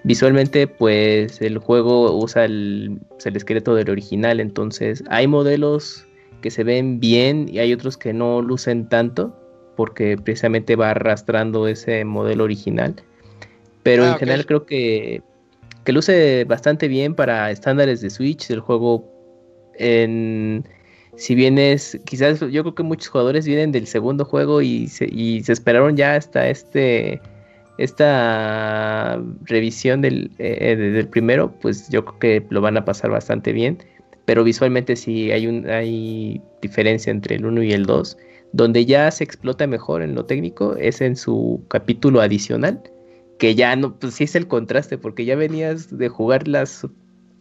Visualmente, 0.06 0.68
pues 0.68 1.42
el 1.42 1.58
juego 1.58 2.16
usa 2.16 2.46
el, 2.46 3.00
pues, 3.10 3.26
el 3.26 3.36
esqueleto 3.36 3.74
del 3.74 3.90
original, 3.90 4.40
entonces 4.40 5.04
hay 5.10 5.26
modelos 5.26 6.08
que 6.42 6.52
se 6.52 6.64
ven 6.64 7.00
bien 7.00 7.48
y 7.50 7.58
hay 7.58 7.74
otros 7.74 7.98
que 7.98 8.14
no 8.14 8.44
lucen 8.44 8.88
tanto, 8.88 9.36
porque 9.76 10.16
precisamente 10.16 10.76
va 10.76 10.92
arrastrando 10.92 11.68
ese 11.68 12.06
modelo 12.06 12.44
original. 12.44 12.94
Pero 13.82 14.04
Ah, 14.04 14.12
en 14.12 14.18
general 14.20 14.46
creo 14.46 14.68
que, 14.68 15.24
que 15.84 15.92
luce 15.92 16.46
bastante 16.46 16.88
bien 16.88 17.16
para 17.16 17.50
estándares 17.50 18.02
de 18.02 18.12
Switch. 18.12 18.52
El 18.52 18.60
juego, 18.60 19.12
en, 19.74 20.66
si 21.16 21.34
bien 21.34 21.58
es, 21.58 22.00
quizás 22.06 22.42
yo 22.42 22.62
creo 22.62 22.76
que 22.76 22.84
muchos 22.84 23.08
jugadores 23.08 23.48
vienen 23.48 23.72
del 23.72 23.88
segundo 23.88 24.24
juego 24.24 24.62
y 24.62 24.88
se, 24.88 25.06
y 25.12 25.42
se 25.42 25.54
esperaron 25.54 25.98
ya 25.98 26.14
hasta 26.14 26.48
este 26.48 27.20
esta 27.78 29.22
revisión 29.44 30.02
del, 30.02 30.32
eh, 30.40 30.76
de- 30.76 30.92
del 30.92 31.08
primero, 31.08 31.52
pues 31.62 31.90
yo 31.90 32.06
creo 32.06 32.20
que 32.20 32.48
lo 32.50 32.62
van 32.62 32.78
a 32.78 32.86
pasar 32.86 33.12
bastante 33.12 33.52
bien. 33.54 33.78
Pero 34.26 34.44
visualmente 34.44 34.96
sí 34.96 35.32
hay, 35.32 35.48
un, 35.48 35.70
hay 35.70 36.42
diferencia 36.62 37.12
entre 37.12 37.36
el 37.36 37.46
1 37.46 37.62
y 37.64 37.74
el 37.74 37.86
2. 37.86 38.18
Donde 38.54 38.86
ya 38.86 39.10
se 39.12 39.24
explota 39.24 39.68
mejor 39.68 40.02
en 40.02 40.16
lo 40.16 40.26
técnico 40.26 40.76
es 40.78 41.02
en 41.02 41.16
su 41.16 41.64
capítulo 41.70 42.22
adicional, 42.22 42.82
que 43.38 43.54
ya 43.56 43.76
no, 43.76 43.98
pues 44.00 44.16
sí 44.16 44.24
es 44.24 44.36
el 44.36 44.48
contraste, 44.48 44.98
porque 44.98 45.26
ya 45.26 45.36
venías 45.36 45.96
de 45.98 46.08
jugar 46.10 46.48
las 46.48 46.88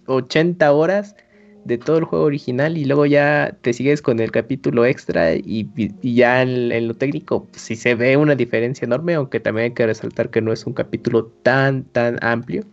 80 0.07 0.73
horas 0.73 1.17
de 1.65 1.79
todo 1.79 1.99
el 1.99 2.05
juego 2.05 2.25
original 2.27 2.77
y 2.77 2.85
luego 2.85 3.07
ya 3.07 3.57
te 3.63 3.73
sigues 3.73 4.03
con 4.03 4.21
el 4.21 4.31
capítulo 4.31 4.85
extra 4.85 5.35
y, 5.35 5.69
y 5.77 6.15
ya 6.15 6.43
en, 6.43 6.71
en 6.71 6.89
lo 6.89 6.95
técnico 6.95 7.47
pues, 7.47 7.63
sí 7.63 7.77
se 7.77 7.95
ve 7.95 8.17
una 8.17 8.35
diferencia 8.35 8.85
enorme, 8.85 9.15
aunque 9.15 9.41
también 9.41 9.65
hay 9.65 9.71
que 9.73 9.87
resaltar 9.87 10.31
que 10.31 10.41
no 10.41 10.53
es 10.53 10.67
un 10.67 10.75
capítulo 10.75 11.27
tan, 11.43 11.85
tan 11.85 12.19
amplio. 12.23 12.65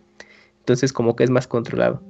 Entonces 0.58 0.92
como 0.92 1.16
que 1.16 1.24
es 1.24 1.30
más 1.30 1.48
controlado. 1.48 2.02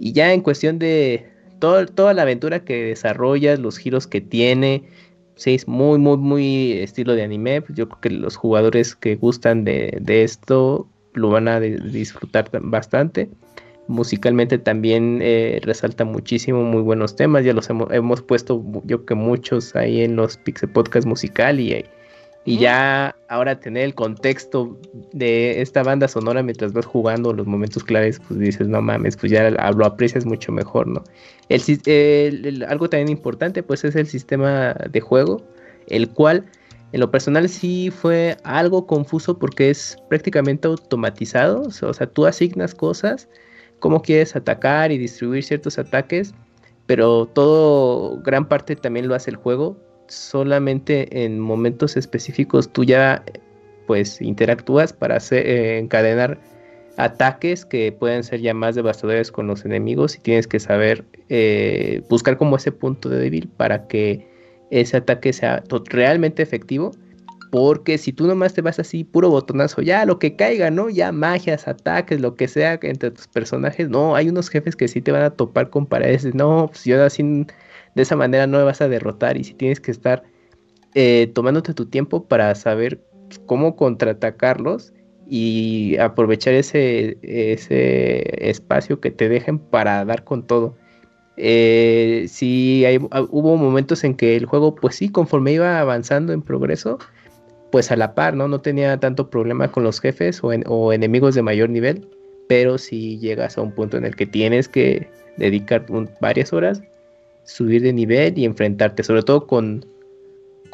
Y 0.00 0.12
ya 0.12 0.32
en 0.32 0.40
cuestión 0.40 0.78
de 0.78 1.26
todo, 1.58 1.86
toda 1.86 2.14
la 2.14 2.22
aventura 2.22 2.64
que 2.64 2.84
desarrollas, 2.84 3.58
los 3.58 3.76
giros 3.78 4.06
que 4.06 4.20
tiene, 4.20 4.84
sí, 5.34 5.54
es 5.54 5.66
muy, 5.66 5.98
muy, 5.98 6.16
muy 6.16 6.72
estilo 6.72 7.14
de 7.14 7.24
anime. 7.24 7.62
Pues 7.62 7.76
yo 7.76 7.88
creo 7.88 8.00
que 8.00 8.10
los 8.10 8.36
jugadores 8.36 8.94
que 8.94 9.16
gustan 9.16 9.64
de, 9.64 9.98
de 10.00 10.22
esto 10.22 10.88
lo 11.14 11.30
van 11.30 11.48
a 11.48 11.60
de- 11.60 11.78
disfrutar 11.78 12.48
bastante. 12.62 13.28
Musicalmente 13.88 14.58
también 14.58 15.18
eh, 15.22 15.60
resalta 15.62 16.04
muchísimo, 16.04 16.62
muy 16.62 16.82
buenos 16.82 17.16
temas. 17.16 17.44
Ya 17.44 17.52
los 17.54 17.68
hemos, 17.70 17.90
hemos 17.92 18.22
puesto, 18.22 18.62
yo 18.84 19.04
que 19.06 19.14
muchos 19.14 19.74
ahí 19.74 20.02
en 20.02 20.14
los 20.14 20.36
Pixel 20.36 20.68
Podcast 20.70 21.06
musical 21.06 21.58
y, 21.58 21.84
y 22.44 22.58
ya 22.58 23.16
ahora 23.28 23.58
tener 23.60 23.84
el 23.84 23.94
contexto 23.94 24.78
de 25.12 25.60
esta 25.62 25.82
banda 25.82 26.06
sonora 26.06 26.42
mientras 26.42 26.72
vas 26.74 26.84
jugando 26.86 27.32
los 27.32 27.46
momentos 27.46 27.82
claves, 27.82 28.20
pues 28.28 28.38
dices, 28.38 28.68
no 28.68 28.80
mames, 28.82 29.16
pues 29.16 29.32
ya 29.32 29.50
lo 29.50 29.84
aprecias 29.86 30.26
mucho 30.26 30.52
mejor, 30.52 30.86
¿no? 30.86 31.02
El, 31.48 31.60
sis- 31.62 31.82
el- 31.86 32.44
el- 32.46 32.62
algo 32.64 32.88
también 32.90 33.08
importante, 33.08 33.62
pues 33.62 33.84
es 33.84 33.96
el 33.96 34.06
sistema 34.06 34.74
de 34.90 35.00
juego, 35.00 35.42
el 35.88 36.10
cual 36.10 36.44
en 36.92 37.00
lo 37.00 37.10
personal 37.10 37.48
sí 37.48 37.90
fue 37.90 38.36
algo 38.44 38.86
confuso 38.86 39.38
porque 39.38 39.70
es 39.70 39.96
prácticamente 40.08 40.68
automatizado, 40.68 41.62
o 41.62 41.92
sea, 41.94 42.06
tú 42.06 42.26
asignas 42.26 42.74
cosas, 42.74 43.28
cómo 43.78 44.02
quieres 44.02 44.36
atacar 44.36 44.92
y 44.92 44.98
distribuir 44.98 45.44
ciertos 45.44 45.78
ataques, 45.78 46.34
pero 46.86 47.26
todo, 47.26 48.20
gran 48.22 48.48
parte 48.48 48.76
también 48.76 49.08
lo 49.08 49.14
hace 49.14 49.30
el 49.30 49.36
juego, 49.36 49.76
solamente 50.08 51.24
en 51.24 51.38
momentos 51.38 51.96
específicos 51.96 52.72
tú 52.72 52.84
ya 52.84 53.22
pues 53.86 54.20
interactúas 54.20 54.92
para 54.92 55.16
hacer, 55.16 55.46
eh, 55.46 55.78
encadenar 55.78 56.38
ataques 56.98 57.64
que 57.64 57.92
pueden 57.92 58.24
ser 58.24 58.40
ya 58.40 58.52
más 58.52 58.74
devastadores 58.74 59.30
con 59.30 59.46
los 59.46 59.64
enemigos 59.64 60.16
y 60.16 60.20
tienes 60.20 60.46
que 60.46 60.58
saber 60.58 61.04
eh, 61.28 62.02
buscar 62.08 62.36
como 62.36 62.56
ese 62.56 62.72
punto 62.72 63.08
débil 63.08 63.48
para 63.56 63.86
que 63.86 64.26
ese 64.70 64.98
ataque 64.98 65.32
sea 65.32 65.62
realmente 65.86 66.42
efectivo. 66.42 66.90
Porque 67.50 67.96
si 67.98 68.12
tú 68.12 68.26
nomás 68.26 68.52
te 68.54 68.60
vas 68.62 68.78
así, 68.78 69.04
puro 69.04 69.30
botonazo, 69.30 69.80
ya 69.82 70.04
lo 70.04 70.18
que 70.18 70.36
caiga, 70.36 70.70
¿no? 70.70 70.90
Ya 70.90 71.12
magias, 71.12 71.66
ataques, 71.66 72.20
lo 72.20 72.34
que 72.34 72.48
sea 72.48 72.78
entre 72.82 73.10
tus 73.10 73.26
personajes. 73.26 73.88
No, 73.88 74.14
hay 74.16 74.28
unos 74.28 74.50
jefes 74.50 74.76
que 74.76 74.88
sí 74.88 75.00
te 75.00 75.12
van 75.12 75.22
a 75.22 75.30
topar 75.30 75.70
con 75.70 75.86
paredes. 75.86 76.34
No, 76.34 76.68
pues 76.68 76.84
yo 76.84 77.02
así 77.02 77.22
de 77.94 78.02
esa 78.02 78.16
manera 78.16 78.46
no 78.46 78.58
me 78.58 78.64
vas 78.64 78.80
a 78.80 78.88
derrotar. 78.88 79.36
Y 79.38 79.44
si 79.44 79.54
tienes 79.54 79.80
que 79.80 79.90
estar 79.90 80.24
eh, 80.94 81.30
tomándote 81.34 81.74
tu 81.74 81.86
tiempo 81.86 82.26
para 82.26 82.54
saber 82.54 83.00
cómo 83.46 83.76
contraatacarlos 83.76 84.92
y 85.28 85.96
aprovechar 85.98 86.54
ese, 86.54 87.18
ese 87.22 88.48
espacio 88.50 89.00
que 89.00 89.10
te 89.10 89.28
dejen 89.28 89.58
para 89.58 90.04
dar 90.04 90.24
con 90.24 90.46
todo. 90.46 90.76
Eh, 91.36 92.26
sí, 92.28 92.84
hay- 92.84 92.98
hubo 92.98 93.56
momentos 93.56 94.02
en 94.04 94.14
que 94.14 94.36
el 94.36 94.46
juego, 94.46 94.74
pues 94.74 94.96
sí, 94.96 95.08
conforme 95.10 95.52
iba 95.52 95.78
avanzando 95.78 96.32
en 96.32 96.42
progreso, 96.42 96.98
pues 97.70 97.90
a 97.90 97.96
la 97.96 98.14
par, 98.14 98.34
¿no? 98.34 98.48
No 98.48 98.60
tenía 98.60 98.98
tanto 98.98 99.30
problema 99.30 99.70
con 99.70 99.82
los 99.84 100.00
jefes 100.00 100.42
o, 100.42 100.52
en- 100.52 100.64
o 100.66 100.92
enemigos 100.92 101.34
de 101.34 101.42
mayor 101.42 101.70
nivel, 101.70 102.08
pero 102.48 102.78
si 102.78 103.18
llegas 103.18 103.58
a 103.58 103.62
un 103.62 103.72
punto 103.72 103.96
en 103.96 104.04
el 104.04 104.16
que 104.16 104.26
tienes 104.26 104.68
que 104.68 105.08
dedicar 105.36 105.86
varias 106.20 106.52
horas, 106.52 106.82
subir 107.44 107.82
de 107.82 107.92
nivel 107.92 108.38
y 108.38 108.44
enfrentarte, 108.44 109.02
sobre 109.02 109.22
todo 109.22 109.46
con, 109.46 109.84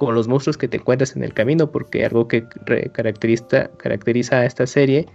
los 0.01 0.29
monstruos 0.29 0.59
que 0.59 0.69
te 0.69 0.77
encuentras 0.79 1.17
en 1.17 1.23
el 1.23 1.33
camino, 1.33 1.71
porque 1.71 2.05
algo 2.05 2.29
que 2.29 2.45
caracteriza, 2.93 3.71
caracteriza 3.77 4.41
a 4.41 4.47
esta 4.47 4.67
serie 4.67 5.07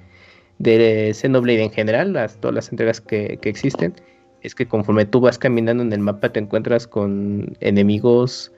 de 0.57 1.11
Xenoblade 1.13 1.63
en 1.63 1.71
general, 1.71 2.13
todas 2.39 2.55
las 2.55 2.71
entregas 2.71 3.01
que 3.01 3.39
existen, 3.43 3.93
es 4.41 4.55
que 4.55 4.67
conforme 4.67 5.05
tú 5.05 5.19
vas 5.19 5.37
caminando 5.37 5.83
en 5.83 5.91
el 5.93 5.99
mapa 5.99 6.31
te 6.31 6.39
encuentras 6.39 6.87
con 6.87 7.57
enemigos 7.59 8.51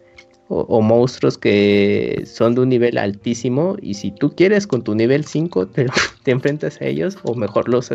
o, 0.53 0.81
monstruos 0.81 1.37
que 1.37 2.23
son 2.25 2.55
de 2.55 2.61
un 2.61 2.69
nivel 2.69 2.97
altísimo 2.97 3.77
y 3.81 3.93
si 3.93 4.11
tú 4.11 4.35
quieres 4.35 4.67
con 4.67 4.83
tu 4.83 4.95
nivel 4.95 5.23
5 5.23 5.67
te, 5.69 5.87
te 6.23 6.31
enfrentas 6.31 6.81
a 6.81 6.85
ellos 6.85 7.17
o 7.23 7.35
mejor 7.35 7.69
los, 7.69 7.89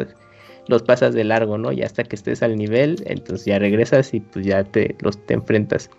los 0.66 0.82
pasas 0.82 1.14
de 1.14 1.24
largo, 1.24 1.58
¿no? 1.58 1.70
Y 1.70 1.82
hasta 1.82 2.02
que 2.04 2.16
estés 2.16 2.42
al 2.42 2.56
nivel, 2.56 3.02
entonces 3.06 3.44
ya 3.44 3.58
regresas 3.58 4.14
y 4.14 4.20
pues 4.20 4.46
ya 4.46 4.64
te, 4.64 4.96
los, 5.00 5.18
te 5.26 5.34
enfrentas. 5.34 5.90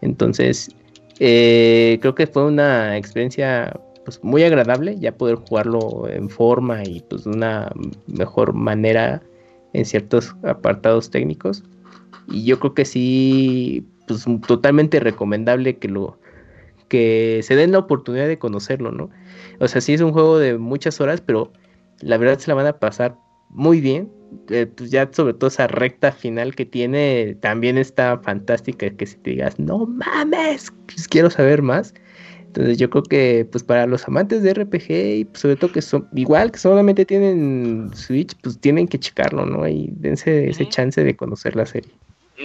Entonces, 0.00 0.74
eh, 1.20 1.98
creo 2.00 2.16
que 2.16 2.26
fue 2.26 2.46
una 2.46 2.96
experiencia 2.96 3.78
pues, 4.04 4.22
muy 4.24 4.42
agradable 4.42 4.96
ya 4.98 5.12
poder 5.12 5.36
jugarlo 5.36 6.08
en 6.08 6.28
forma 6.28 6.82
y 6.82 7.00
pues 7.08 7.24
de 7.24 7.30
una 7.30 7.70
mejor 8.08 8.54
manera 8.54 9.22
en 9.72 9.84
ciertos 9.84 10.34
apartados 10.42 11.10
técnicos. 11.10 11.62
Y 12.28 12.44
yo 12.44 12.58
creo 12.58 12.74
que 12.74 12.84
sí, 12.84 13.86
pues 14.06 14.24
totalmente 14.46 15.00
recomendable 15.00 15.78
que 15.78 15.88
lo 15.88 16.18
que 16.88 17.40
se 17.42 17.56
den 17.56 17.72
la 17.72 17.78
oportunidad 17.78 18.28
de 18.28 18.38
conocerlo, 18.38 18.92
¿no? 18.92 19.08
O 19.60 19.68
sea, 19.68 19.80
sí 19.80 19.94
es 19.94 20.00
un 20.02 20.12
juego 20.12 20.38
de 20.38 20.58
muchas 20.58 21.00
horas, 21.00 21.22
pero 21.22 21.50
la 22.00 22.18
verdad 22.18 22.38
se 22.38 22.48
la 22.48 22.54
van 22.54 22.66
a 22.66 22.78
pasar 22.78 23.16
muy 23.48 23.80
bien. 23.80 24.10
Eh, 24.50 24.66
pues 24.66 24.90
ya 24.90 25.08
sobre 25.12 25.34
todo 25.34 25.48
esa 25.48 25.66
recta 25.66 26.10
final 26.10 26.54
que 26.54 26.64
tiene 26.64 27.36
también 27.40 27.76
está 27.78 28.18
fantástica 28.18 28.88
que 28.90 29.06
si 29.06 29.16
te 29.18 29.30
digas, 29.30 29.58
no 29.58 29.86
mames, 29.86 30.72
pues 30.86 31.08
quiero 31.08 31.30
saber 31.30 31.62
más. 31.62 31.94
Entonces 32.46 32.76
yo 32.76 32.90
creo 32.90 33.02
que 33.02 33.48
pues 33.50 33.64
para 33.64 33.86
los 33.86 34.06
amantes 34.06 34.42
de 34.42 34.52
RPG 34.52 34.90
y 34.90 35.24
pues, 35.24 35.40
sobre 35.40 35.56
todo 35.56 35.72
que 35.72 35.80
son 35.80 36.06
igual 36.14 36.52
que 36.52 36.58
solamente 36.58 37.06
tienen 37.06 37.90
Switch, 37.94 38.34
pues 38.42 38.58
tienen 38.60 38.86
que 38.88 38.98
checarlo, 38.98 39.46
¿no? 39.46 39.66
Y 39.66 39.90
dense 39.96 40.50
ese 40.50 40.68
chance 40.68 41.02
de 41.02 41.16
conocer 41.16 41.56
la 41.56 41.64
serie. 41.64 41.90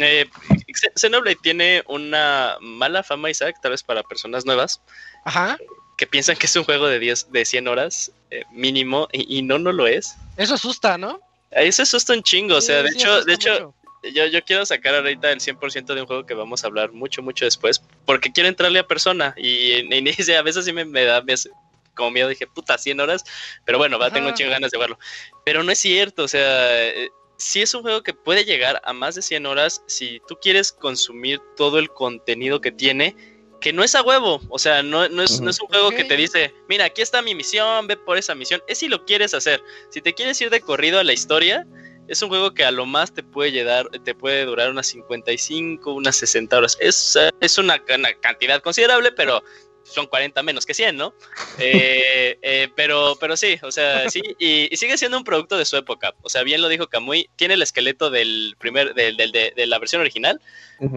Eh, 0.03 0.25
Xe- 0.73 0.91
Xenoblade 0.95 1.37
tiene 1.41 1.83
una 1.87 2.57
mala 2.61 3.03
fama, 3.03 3.29
Isaac, 3.29 3.57
tal 3.61 3.71
vez 3.71 3.83
para 3.83 4.03
personas 4.03 4.45
nuevas, 4.45 4.81
Ajá. 5.25 5.57
que 5.97 6.07
piensan 6.07 6.35
que 6.37 6.45
es 6.45 6.55
un 6.55 6.63
juego 6.63 6.87
de 6.87 6.99
10, 6.99 7.31
de 7.31 7.45
100 7.45 7.67
horas 7.67 8.11
eh, 8.31 8.43
mínimo, 8.51 9.07
y, 9.11 9.37
y 9.39 9.41
no, 9.41 9.57
no 9.59 9.71
lo 9.71 9.87
es. 9.87 10.15
Eso 10.35 10.53
asusta, 10.55 10.97
¿no? 10.97 11.19
Eso 11.51 11.83
asusta 11.83 12.13
un 12.13 12.21
chingo, 12.23 12.55
o 12.57 12.61
sea, 12.61 12.83
de 12.83 12.89
sí, 12.89 12.97
hecho, 12.99 13.23
de 13.23 13.33
hecho, 13.33 13.51
mucho. 13.51 13.75
yo, 14.13 14.25
yo 14.27 14.43
quiero 14.43 14.65
sacar 14.65 14.95
ahorita 14.95 15.31
el 15.31 15.39
100% 15.39 15.95
de 15.95 16.01
un 16.01 16.07
juego 16.07 16.25
que 16.25 16.33
vamos 16.33 16.63
a 16.63 16.67
hablar 16.67 16.91
mucho, 16.91 17.21
mucho 17.23 17.45
después, 17.45 17.81
porque 18.05 18.31
quiero 18.31 18.49
entrarle 18.49 18.79
a 18.79 18.87
persona 18.87 19.33
y, 19.37 19.47
y- 19.93 20.15
y 20.17 20.31
a 20.33 20.41
veces 20.41 20.65
sí 20.65 20.73
me, 20.73 20.85
me 20.85 21.03
da 21.05 21.21
me 21.21 21.33
hace 21.33 21.49
como 21.95 22.11
miedo, 22.11 22.27
dije, 22.29 22.45
puta, 22.45 22.77
100 22.77 22.99
horas, 22.99 23.23
pero 23.65 23.79
bueno, 23.79 23.97
va, 23.97 24.11
tengo 24.11 24.27
un 24.27 24.35
chingo 24.35 24.51
ganas 24.51 24.69
de 24.69 24.77
jugarlo. 24.77 24.99
Pero 25.43 25.63
no 25.63 25.71
es 25.71 25.79
cierto, 25.79 26.23
o 26.25 26.27
sea, 26.27 26.85
eh, 26.89 27.09
sí 27.37 27.61
es 27.61 27.73
un 27.73 27.81
juego 27.81 28.03
que 28.03 28.13
puede 28.13 28.43
llegar 28.43 28.81
a 28.83 28.93
más 28.93 29.15
de 29.15 29.21
100 29.21 29.45
horas 29.45 29.83
si 29.87 30.21
tú 30.27 30.37
quieres 30.41 30.71
consumir 30.71 31.39
todo 31.55 31.79
el 31.79 31.89
contenido 31.89 32.61
que 32.61 32.71
tiene. 32.71 33.15
Que 33.59 33.73
no 33.73 33.83
es 33.83 33.95
a 33.95 34.03
huevo, 34.03 34.39
o 34.49 34.59
sea, 34.59 34.83
no, 34.83 35.09
no, 35.09 35.23
es, 35.23 35.41
no 35.41 35.49
es 35.49 35.59
un 35.59 35.67
juego 35.67 35.89
que 35.89 36.03
te 36.03 36.15
dice, 36.15 36.53
mira, 36.69 36.85
aquí 36.85 37.01
está 37.01 37.23
mi 37.23 37.33
misión, 37.33 37.87
ve 37.87 37.97
por 37.97 38.15
esa 38.15 38.35
misión. 38.35 38.61
Es 38.67 38.77
si 38.77 38.87
lo 38.87 39.03
quieres 39.03 39.33
hacer. 39.33 39.63
Si 39.89 39.99
te 39.99 40.13
quieres 40.13 40.39
ir 40.41 40.51
de 40.51 40.61
corrido 40.61 40.99
a 40.99 41.03
la 41.03 41.13
historia, 41.13 41.65
es 42.07 42.21
un 42.21 42.29
juego 42.29 42.53
que 42.53 42.63
a 42.63 42.71
lo 42.71 42.85
más 42.85 43.13
te 43.13 43.23
puede 43.23 43.51
llegar, 43.51 43.89
te 44.03 44.13
puede 44.13 44.45
durar 44.45 44.69
unas 44.69 44.87
55, 44.87 45.91
unas 45.91 46.15
60 46.17 46.55
horas. 46.55 46.77
Es, 46.79 47.17
es 47.41 47.57
una, 47.57 47.83
una 47.95 48.13
cantidad 48.19 48.61
considerable, 48.61 49.11
pero 49.11 49.43
son 49.89 50.05
40 50.07 50.43
menos 50.43 50.65
que 50.65 50.73
100, 50.73 50.97
¿no? 50.97 51.13
Eh, 51.59 52.37
eh, 52.41 52.69
pero, 52.75 53.17
pero 53.19 53.35
sí, 53.37 53.57
o 53.63 53.71
sea, 53.71 54.09
sí, 54.09 54.21
y, 54.39 54.73
y 54.73 54.77
sigue 54.77 54.97
siendo 54.97 55.17
un 55.17 55.23
producto 55.23 55.57
de 55.57 55.65
su 55.65 55.77
época. 55.77 56.13
O 56.21 56.29
sea, 56.29 56.43
bien 56.43 56.61
lo 56.61 56.67
dijo 56.69 56.87
Kamui, 56.87 57.29
tiene 57.35 57.53
el 57.55 57.61
esqueleto 57.61 58.09
del 58.09 58.55
primer, 58.59 58.93
del, 58.93 59.17
del- 59.17 59.31
de, 59.31 59.53
de 59.55 59.67
la 59.67 59.79
versión 59.79 60.01
original, 60.01 60.41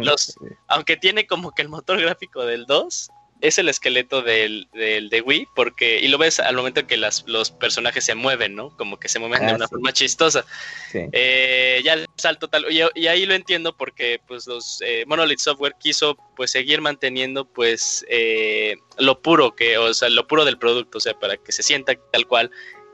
los- 0.05 0.35
aunque 0.69 0.97
tiene 0.97 1.27
como 1.27 1.53
que 1.53 1.63
el 1.63 1.69
motor 1.69 2.01
gráfico 2.01 2.45
del 2.45 2.67
2 2.67 3.11
es 3.41 3.59
el 3.59 3.69
esqueleto 3.69 4.23
del, 4.23 4.69
del 4.73 5.09
de 5.11 5.21
Wii, 5.21 5.49
porque, 5.55 6.01
y 6.01 6.09
lo 6.09 6.19
ves 6.19 6.41
al 6.41 6.57
momento 6.57 6.87
que 6.87 6.97
las, 6.97 7.25
los 7.27 7.51
personajes 7.51 8.05
se 8.05 8.15
mueven, 8.15 8.55
¿no? 8.55 8.77
Como 8.77 8.99
que 8.99 9.09
se 9.09 9.19
mueven 9.19 9.47
de 9.47 9.53
Ah, 9.53 9.57
una 9.57 9.67
sí. 9.67 9.71
forma 9.71 9.93
chistosa. 9.93 10.45
Sí. 10.93 11.01
Eh, 11.13 11.81
ya 11.85 11.95
el 11.95 12.07
salto 12.17 12.49
tal, 12.49 12.67
y, 12.71 12.83
y 12.95 13.07
ahí 13.07 13.27
lo 13.27 13.35
entiendo 13.35 13.77
porque 13.77 14.21
pues 14.27 14.47
los 14.47 14.83
eh, 14.83 15.05
Monolith 15.07 15.39
Software 15.39 15.75
quiso 15.81 16.17
pues 16.37 16.51
seguir 16.51 16.81
manteniendo 16.81 17.45
pues 17.45 18.05
eh, 18.09 18.77
lo 18.99 19.21
puro 19.21 19.55
que, 19.55 19.79
o 19.79 19.93
sea, 19.95 20.09
lo 20.09 20.27
puro 20.27 20.45
del 20.45 20.59
producto, 20.59 20.99
o 20.99 21.01
sea, 21.01 21.15
para 21.15 21.37
que 21.37 21.53
se 21.53 21.63
sienta 21.63 21.95
tal 22.13 22.27
cual 22.27 22.51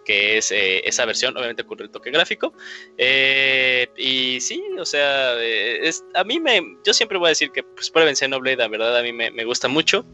que 0.07 0.39
es 0.39 0.53
eh, 0.53 0.81
esa 0.89 1.05
versión, 1.05 1.37
obviamente 1.37 1.65
con 1.65 1.83
el 1.83 1.91
toque 1.91 2.11
gráfico. 2.11 2.55
Eh, 2.97 3.89
y 3.97 4.41
sí, 4.41 4.63
o 4.79 4.87
sea, 4.87 5.35
eh, 5.43 5.91
a 6.15 6.25
mí 6.25 6.39
me, 6.41 6.79
yo 6.85 6.95
siempre 6.95 7.19
voy 7.19 7.27
a 7.27 7.31
decir 7.31 7.51
que 7.51 7.65
pues 7.65 7.91
prueben 7.91 8.17
Xenoblade, 8.17 8.57
la 8.57 8.69
verdad 8.69 8.97
a 8.97 9.03
mí 9.03 9.13
me, 9.13 9.45
gusta 9.45 9.69
mucho. 9.69 10.07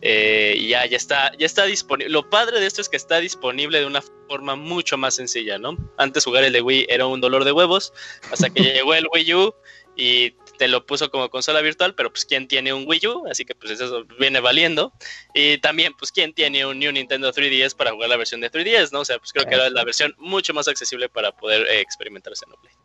Y 0.00 0.68
ya, 0.68 0.86
ya 0.86 0.96
está, 0.96 1.32
ya 1.38 1.46
está 1.46 1.64
disponible. 1.64 2.12
Lo 2.12 2.28
padre 2.28 2.60
de 2.60 2.66
esto 2.66 2.80
es 2.80 2.88
que 2.88 2.96
está 2.96 3.18
disponible 3.18 3.80
de 3.80 3.86
una 3.86 4.02
forma 4.28 4.54
mucho 4.56 4.96
más 4.96 5.14
sencilla, 5.14 5.58
¿no? 5.58 5.76
Antes 5.96 6.24
jugar 6.24 6.44
el 6.44 6.52
de 6.52 6.60
Wii 6.60 6.86
era 6.88 7.06
un 7.06 7.20
dolor 7.20 7.44
de 7.44 7.52
huevos, 7.52 7.92
hasta 8.30 8.50
que 8.50 8.62
llegó 8.74 8.94
el 8.94 9.06
Wii 9.12 9.34
U 9.34 9.54
y 9.96 10.34
te 10.58 10.68
lo 10.68 10.84
puso 10.84 11.10
como 11.10 11.30
consola 11.30 11.60
virtual, 11.60 11.94
pero 11.94 12.10
pues 12.10 12.24
quién 12.24 12.48
tiene 12.48 12.72
un 12.72 12.84
Wii 12.86 13.06
U, 13.06 13.26
así 13.30 13.44
que 13.44 13.54
pues 13.54 13.72
eso 13.72 14.04
viene 14.18 14.40
valiendo. 14.40 14.92
Y 15.34 15.58
también 15.58 15.94
pues 15.98 16.12
quién 16.12 16.34
tiene 16.34 16.66
un 16.66 16.78
New 16.78 16.92
Nintendo 16.92 17.32
3DS 17.32 17.74
para 17.74 17.92
jugar 17.92 18.10
la 18.10 18.16
versión 18.16 18.40
de 18.40 18.50
3DS, 18.50 18.92
¿no? 18.92 19.00
O 19.00 19.04
sea, 19.04 19.18
pues 19.18 19.32
creo 19.32 19.46
que 19.46 19.54
era 19.54 19.70
la 19.70 19.84
versión 19.84 20.14
mucho 20.18 20.52
más 20.52 20.68
accesible 20.68 21.08
para 21.08 21.32
poder 21.32 21.66
eh, 21.68 21.80
experimentar 21.80 22.34
Xenoblade. 22.36 22.76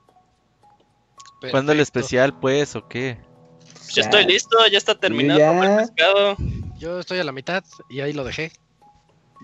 ¿Cuándo 1.51 1.73
el 1.73 1.81
especial, 1.81 2.39
pues, 2.39 2.75
o 2.75 2.87
qué? 2.87 3.17
Pues 3.59 3.95
ya 3.95 4.03
estoy 4.03 4.25
listo, 4.25 4.55
ya 4.71 4.77
está 4.77 4.97
terminado 4.97 5.39
ya. 5.39 5.51
el 5.51 5.77
pescado. 5.77 6.37
Yo 6.77 6.99
estoy 6.99 7.19
a 7.19 7.23
la 7.23 7.31
mitad 7.31 7.63
y 7.89 7.99
ahí 7.99 8.13
lo 8.13 8.23
dejé. 8.23 8.51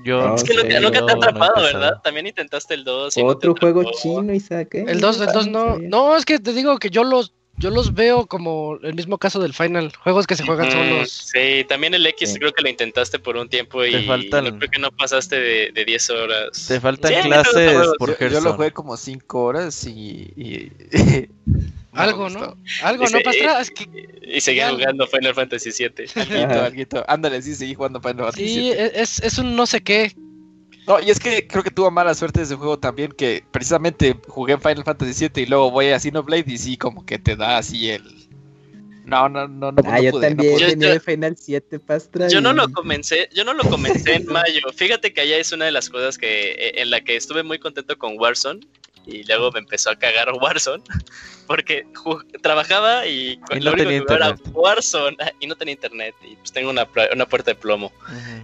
Yo 0.05 0.29
No 0.29 0.35
Es 0.35 0.43
que 0.43 0.53
nunca, 0.53 0.71
sé, 0.71 0.79
nunca 0.79 0.91
te 0.91 0.97
ha 0.97 1.01
no, 1.01 1.07
no 1.07 1.11
he 1.11 1.27
atrapado. 1.27 1.61
¿verdad? 1.61 2.01
También 2.03 2.27
intentaste 2.27 2.73
el 2.73 2.83
2. 2.85 3.17
y 3.17 3.23
no 3.23 3.27
te 3.27 3.49
Otro 3.49 3.55
juego 3.59 3.91
chino, 3.91 4.33
Isaac. 4.33 4.75
¿eh? 4.75 4.85
El 4.87 5.01
2, 5.01 5.21
el 5.21 5.27
2 5.33 5.47
no. 5.47 5.77
Bien. 5.77 5.89
No, 5.89 6.15
es 6.15 6.25
que 6.25 6.39
te 6.39 6.53
digo 6.53 6.77
que 6.77 6.89
yo 6.89 7.03
los 7.03 7.33
yo 7.59 7.69
los 7.69 7.93
veo 7.93 8.25
como 8.27 8.77
el 8.81 8.93
mismo 8.95 9.17
caso 9.17 9.39
del 9.39 9.53
Final, 9.53 9.91
juegos 10.03 10.25
que 10.27 10.35
se 10.35 10.43
juegan 10.45 10.67
Mm, 10.67 10.71
solos. 10.71 11.11
Sí, 11.33 11.65
también 11.67 11.93
el 11.93 12.05
X 12.05 12.33
Sí. 12.33 12.39
creo 12.39 12.51
que 12.53 12.61
lo 12.61 12.69
intentaste 12.69 13.19
por 13.19 13.35
un 13.37 13.49
tiempo 13.49 13.81
Te 13.81 13.89
y 13.91 14.05
faltan- 14.07 14.45
no 14.45 14.57
creo 14.57 14.71
que 14.71 14.79
no 14.79 14.91
pasaste 14.91 15.39
de, 15.39 15.71
de 15.71 15.85
10 15.85 16.09
horas. 16.09 16.65
Te 16.67 16.79
faltan 16.79 17.13
Sí, 17.13 17.21
clases 17.29 17.53
que 17.53 17.91
por 17.97 18.19
Yo, 18.19 18.27
yo 18.27 18.41
lo 18.41 18.53
jugué 18.53 18.71
como 18.71 18.95
5 18.97 19.43
horas 19.43 19.85
y. 19.85 20.31
y- 20.35 20.71
Algo. 21.93 22.29
¿no? 22.29 22.55
Algo, 22.83 23.05
¿no, 23.09 23.19
Pastra? 23.21 23.59
Es 23.61 23.71
que 23.71 23.87
Y 24.23 24.39
seguí 24.41 24.57
Ya. 24.59 24.69
jugando 24.69 25.07
Final 25.07 25.33
Fantasy 25.33 25.71
VII. 25.71 26.05
Alguito, 26.15 26.61
alguito. 26.63 27.05
Ándale, 27.07 27.41
sí, 27.41 27.55
seguí 27.55 27.73
jugando 27.73 27.99
Final 27.99 28.25
Fantasy 28.25 28.47
sí, 28.47 28.59
VII. 28.71 28.71
es, 28.93 29.19
es 29.21 29.37
un 29.39 29.55
no 29.55 29.65
sé 29.65 29.81
qué. 29.81 30.13
No, 30.89 30.99
y 30.99 31.11
es 31.11 31.19
que 31.19 31.45
creo 31.47 31.61
que 31.63 31.69
tuvo 31.69 31.91
mala 31.91 32.15
suerte 32.15 32.41
ese 32.41 32.55
juego 32.55 32.79
también, 32.79 33.11
que 33.11 33.43
precisamente 33.51 34.17
jugué 34.27 34.57
Final 34.57 34.83
Fantasy 34.83 35.29
VII 35.33 35.43
y 35.43 35.45
luego 35.45 35.69
voy 35.69 35.89
a 35.89 35.99
Xenoblade 35.99 36.45
y 36.47 36.57
sí, 36.57 36.77
como 36.77 37.05
que 37.05 37.19
te 37.19 37.35
da 37.35 37.59
así 37.59 37.91
el... 37.91 38.27
No, 39.05 39.29
no, 39.29 39.47
no, 39.47 39.71
no, 39.71 39.81
Ah, 39.85 39.97
no 39.97 40.01
yo 40.03 40.11
pude, 40.11 40.29
no 40.31 40.35
también 40.37 40.53
pude. 40.55 40.61
Yo- 40.61 40.67
venía 40.67 40.87
yo- 40.87 40.93
de 40.95 40.99
Final 40.99 41.37
7, 41.37 41.79
Pastra. 41.79 42.27
Yo 42.27 42.41
no 42.41 42.53
lo 42.53 42.69
comencé, 42.71 43.29
yo 43.33 43.43
no 43.43 43.53
lo 43.53 43.63
comencé 43.69 44.15
en 44.15 44.25
mayo. 44.33 44.61
Fíjate 44.75 45.13
que 45.13 45.21
allá 45.21 45.37
es 45.37 45.51
una 45.51 45.65
de 45.65 45.71
las 45.71 45.89
cosas 45.91 46.17
que 46.17 46.51
eh, 46.51 46.81
en 46.81 46.89
la 46.89 47.01
que 47.01 47.15
estuve 47.15 47.43
muy 47.43 47.59
contento 47.59 47.95
con 47.97 48.19
Warzone 48.19 48.59
y 49.05 49.23
luego 49.25 49.51
me 49.51 49.59
empezó 49.59 49.91
a 49.91 49.95
cagar 49.95 50.31
Warzone 50.41 50.83
porque 51.47 51.85
trabajaba 52.41 53.05
y, 53.07 53.39
Y 53.51 53.59
lo 53.59 53.71
no 53.71 53.71
único 53.73 53.75
tenía 53.89 54.05
que 54.05 54.13
era 54.13 54.29
internet. 54.29 54.51
Warzone 54.55 55.17
ah, 55.21 55.31
y 55.39 55.45
no 55.47 55.55
tenía 55.55 55.73
internet 55.75 56.15
y 56.23 56.35
pues 56.35 56.51
tengo 56.51 56.69
una, 56.71 56.87
una 57.13 57.25
puerta 57.27 57.51
de 57.51 57.55
plomo. 57.55 57.91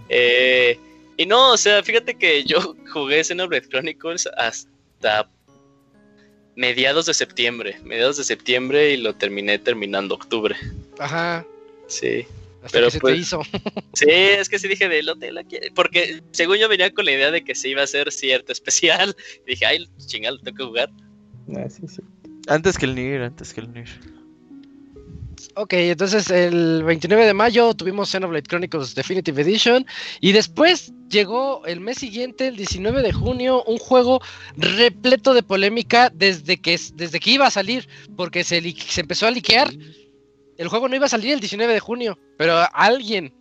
Eh, 0.08 0.78
y 1.16 1.26
no, 1.26 1.52
o 1.52 1.56
sea, 1.56 1.82
fíjate 1.82 2.14
que 2.16 2.44
yo 2.44 2.74
jugué 2.92 3.22
Xenoblade 3.24 3.68
Chronicles 3.68 4.28
hasta 4.36 5.28
mediados 6.56 7.06
de 7.06 7.14
septiembre, 7.14 7.78
mediados 7.84 8.16
de 8.16 8.24
septiembre 8.24 8.92
y 8.92 8.96
lo 8.96 9.14
terminé 9.14 9.58
terminando 9.58 10.14
octubre. 10.14 10.56
Ajá. 10.98 11.44
Sí. 11.86 12.24
Hasta 12.62 12.78
Pero 12.78 12.86
que 12.86 12.90
se 12.92 13.00
pues- 13.00 13.14
te 13.14 13.20
hizo. 13.20 13.42
Sí, 13.94 14.06
es 14.10 14.48
que 14.48 14.58
sí 14.58 14.66
dije 14.68 14.88
de 14.88 15.02
lo 15.02 15.16
te 15.16 15.32
la 15.32 15.44
quiere- 15.44 15.70
Porque 15.74 16.22
según 16.32 16.56
yo 16.58 16.68
venía 16.68 16.92
con 16.92 17.04
la 17.04 17.12
idea 17.12 17.30
de 17.30 17.44
que 17.44 17.54
se 17.54 17.68
iba 17.68 17.80
a 17.82 17.84
hacer 17.84 18.10
cierto 18.12 18.52
especial. 18.52 19.14
Y 19.46 19.50
dije, 19.50 19.66
ay, 19.66 19.88
chingado, 20.06 20.38
tengo 20.38 20.56
que 20.56 20.64
jugar. 20.64 20.90
Ah, 21.56 21.68
sí, 21.68 21.82
sí. 21.86 22.02
Antes 22.48 22.78
que 22.78 22.86
el 22.86 22.94
Nier, 22.94 23.22
antes 23.22 23.52
que 23.54 23.60
el 23.60 23.72
Nier. 23.72 23.88
Ok, 25.54 25.72
entonces 25.74 26.30
el 26.30 26.82
29 26.84 27.26
de 27.26 27.34
mayo 27.34 27.74
tuvimos 27.74 28.10
Xenoblade 28.10 28.46
Chronicles 28.46 28.94
Definitive 28.94 29.40
Edition 29.42 29.86
y 30.20 30.32
después 30.32 30.92
llegó 31.08 31.64
el 31.66 31.80
mes 31.80 31.98
siguiente, 31.98 32.48
el 32.48 32.56
19 32.56 33.02
de 33.02 33.12
junio, 33.12 33.62
un 33.64 33.78
juego 33.78 34.20
repleto 34.56 35.34
de 35.34 35.42
polémica 35.42 36.10
desde 36.14 36.58
que, 36.58 36.78
desde 36.94 37.20
que 37.20 37.30
iba 37.30 37.46
a 37.46 37.50
salir, 37.50 37.88
porque 38.16 38.44
se, 38.44 38.60
se 38.72 39.00
empezó 39.00 39.26
a 39.26 39.30
liquear. 39.30 39.72
El 40.58 40.68
juego 40.68 40.88
no 40.88 40.96
iba 40.96 41.06
a 41.06 41.10
salir 41.10 41.32
el 41.32 41.40
19 41.40 41.72
de 41.72 41.80
junio, 41.80 42.18
pero 42.38 42.64
alguien, 42.72 43.34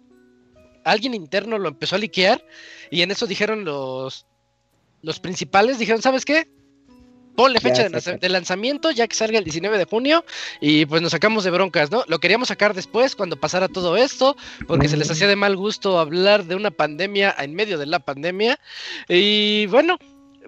alguien 0.84 1.14
interno 1.14 1.58
lo 1.58 1.70
empezó 1.70 1.96
a 1.96 2.00
liquear 2.00 2.46
y 2.92 3.02
en 3.02 3.12
eso 3.12 3.26
dijeron 3.26 3.64
los, 3.64 4.26
los 5.02 5.20
principales, 5.20 5.80
dijeron, 5.80 6.02
¿sabes 6.02 6.26
qué? 6.26 6.48
Ponle 7.36 7.56
Ya, 7.60 7.62
fecha 7.62 7.84
de, 7.84 7.90
saca. 7.90 7.98
lanza- 7.98 8.18
de 8.20 8.30
lanzamiento 8.30 8.92
ya 8.92 9.08
que 9.08 9.16
salga 9.16 9.38
el 9.38 9.44
19 9.44 9.78
de 9.78 9.86
junio 9.86 10.24
y 10.62 10.86
pues 10.86 11.02
nos 11.02 11.12
sacamos 11.12 11.44
de 11.44 11.52
broncas, 11.52 11.92
¿no? 11.92 12.04
Lo 12.08 12.20
queríamos 12.20 12.48
sacar 12.48 12.74
después 12.74 13.16
cuando 13.16 13.36
pasara 13.38 13.68
todo 13.68 13.98
esto, 13.98 14.36
porque 14.68 14.88
se 14.88 14.98
les 14.98 15.10
hacía 15.12 15.28
de 15.28 15.36
mal 15.36 15.56
gusto 15.56 16.00
hablar 16.00 16.46
de 16.46 16.56
una 16.56 16.72
pandemia 16.72 17.36
en 17.38 17.54
medio 17.54 17.78
de 17.78 17.86
la 17.88 18.00
pandemia. 18.00 18.60
Y 19.10 19.66
bueno, 19.68 19.98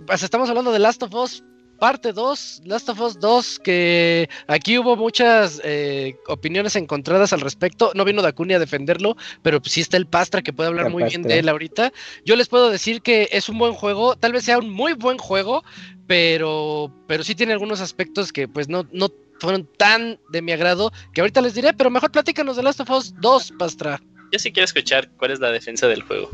pues 0.06 0.24
estamos 0.24 0.50
hablando 0.50 0.72
de 0.72 0.80
Last 0.80 1.04
of 1.04 1.14
Us 1.14 1.44
parte 1.78 2.14
2, 2.14 2.62
Last 2.66 2.90
of 2.90 3.00
Us 3.00 3.20
2, 3.20 3.60
que 3.60 4.30
aquí 4.48 4.78
hubo 4.78 4.96
muchas 4.96 5.62
eh, 5.64 6.16
opiniones 6.28 6.76
encontradas 6.76 7.34
al 7.34 7.42
respecto. 7.42 7.92
No 7.96 8.06
vino 8.06 8.22
Dakuni 8.22 8.54
a 8.54 8.60
defenderlo, 8.60 9.16
pero 9.42 9.62
pues 9.62 9.74
sí 9.74 9.82
está 9.82 9.98
el 9.98 10.08
Pastra 10.08 10.42
que 10.42 10.54
puede 10.54 10.70
hablar 10.70 10.88
El 10.88 10.92
muy 10.92 11.04
bien 11.04 11.24
de 11.24 11.40
él 11.40 11.50
ahorita. 11.50 11.92
Yo 12.26 12.36
les 12.36 12.48
puedo 12.48 12.70
decir 12.70 13.02
que 13.02 13.30
es 13.32 13.50
un 13.50 13.58
buen 13.58 13.74
juego, 13.74 14.16
tal 14.16 14.34
vez 14.34 14.44
sea 14.44 14.58
un 14.58 14.70
muy 14.70 14.94
buen 14.94 15.18
juego, 15.18 15.64
pero, 16.08 16.94
pero 17.08 17.24
sí 17.24 17.36
tiene 17.36 17.54
algunos 17.54 17.82
aspectos 17.82 18.32
que 18.32 18.48
pues 18.48 18.70
no, 18.70 18.88
no 18.92 19.10
fueron 19.40 19.68
tan 19.78 20.20
de 20.30 20.42
mi 20.42 20.52
agrado 20.52 20.92
que 21.14 21.22
ahorita 21.22 21.42
les 21.42 21.54
diré, 21.54 21.74
pero 21.74 21.90
mejor 21.90 22.12
platícanos 22.12 22.58
de 22.58 22.64
Last 22.64 22.80
of 22.80 22.90
Us 22.90 23.14
2, 23.20 23.54
Pastra. 23.60 24.02
Yo 24.32 24.40
sí 24.40 24.52
quiero 24.52 24.66
escuchar 24.66 25.10
cuál 25.18 25.32
es 25.32 25.40
la 25.40 25.52
defensa 25.52 25.88
del 25.88 26.02
juego, 26.02 26.30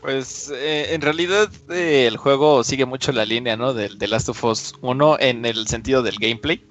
Pues 0.00 0.50
eh, 0.54 0.94
en 0.94 1.00
realidad 1.00 1.50
eh, 1.70 2.06
el 2.06 2.16
juego 2.16 2.64
sigue 2.64 2.86
mucho 2.86 3.12
la 3.12 3.24
línea, 3.24 3.56
¿no? 3.56 3.74
Del 3.74 3.98
de 3.98 4.08
Last 4.08 4.28
of 4.30 4.42
Us 4.44 4.74
1 4.80 5.18
en 5.20 5.44
el 5.44 5.66
sentido 5.68 6.02
del 6.02 6.16
gameplay. 6.18 6.64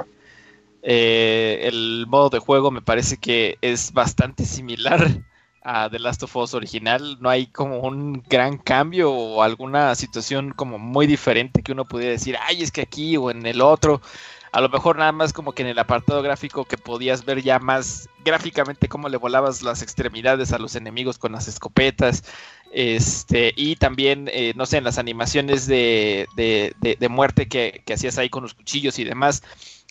Eh, 0.81 1.61
el 1.63 2.05
modo 2.07 2.29
de 2.29 2.39
juego 2.39 2.71
me 2.71 2.81
parece 2.81 3.17
que 3.17 3.57
es 3.61 3.91
bastante 3.93 4.45
similar 4.45 5.21
a 5.61 5.89
The 5.89 5.99
Last 5.99 6.23
of 6.23 6.35
Us 6.35 6.53
original. 6.53 7.17
No 7.19 7.29
hay 7.29 7.47
como 7.47 7.79
un 7.79 8.23
gran 8.27 8.57
cambio 8.57 9.11
o 9.11 9.43
alguna 9.43 9.93
situación 9.95 10.51
como 10.51 10.79
muy 10.79 11.05
diferente 11.05 11.61
que 11.61 11.73
uno 11.73 11.85
pudiera 11.85 12.11
decir, 12.13 12.37
ay, 12.41 12.63
es 12.63 12.71
que 12.71 12.81
aquí 12.81 13.17
o 13.17 13.29
en 13.29 13.45
el 13.45 13.61
otro 13.61 14.01
a 14.51 14.61
lo 14.61 14.69
mejor 14.69 14.97
nada 14.97 15.11
más 15.11 15.33
como 15.33 15.53
que 15.53 15.63
en 15.63 15.69
el 15.69 15.79
apartado 15.79 16.21
gráfico 16.21 16.65
que 16.65 16.77
podías 16.77 17.25
ver 17.25 17.41
ya 17.41 17.59
más 17.59 18.09
gráficamente 18.23 18.87
cómo 18.87 19.09
le 19.09 19.17
volabas 19.17 19.61
las 19.61 19.81
extremidades 19.81 20.51
a 20.51 20.59
los 20.59 20.75
enemigos 20.75 21.17
con 21.17 21.31
las 21.31 21.47
escopetas, 21.47 22.23
este, 22.71 23.53
y 23.55 23.75
también, 23.75 24.29
eh, 24.31 24.53
no 24.55 24.65
sé, 24.65 24.77
en 24.77 24.83
las 24.83 24.97
animaciones 24.97 25.65
de, 25.65 26.27
de, 26.35 26.75
de, 26.79 27.09
muerte 27.09 27.47
que, 27.47 27.81
que, 27.85 27.93
hacías 27.93 28.17
ahí 28.17 28.29
con 28.29 28.43
los 28.43 28.53
cuchillos 28.53 28.99
y 28.99 29.03
demás, 29.03 29.41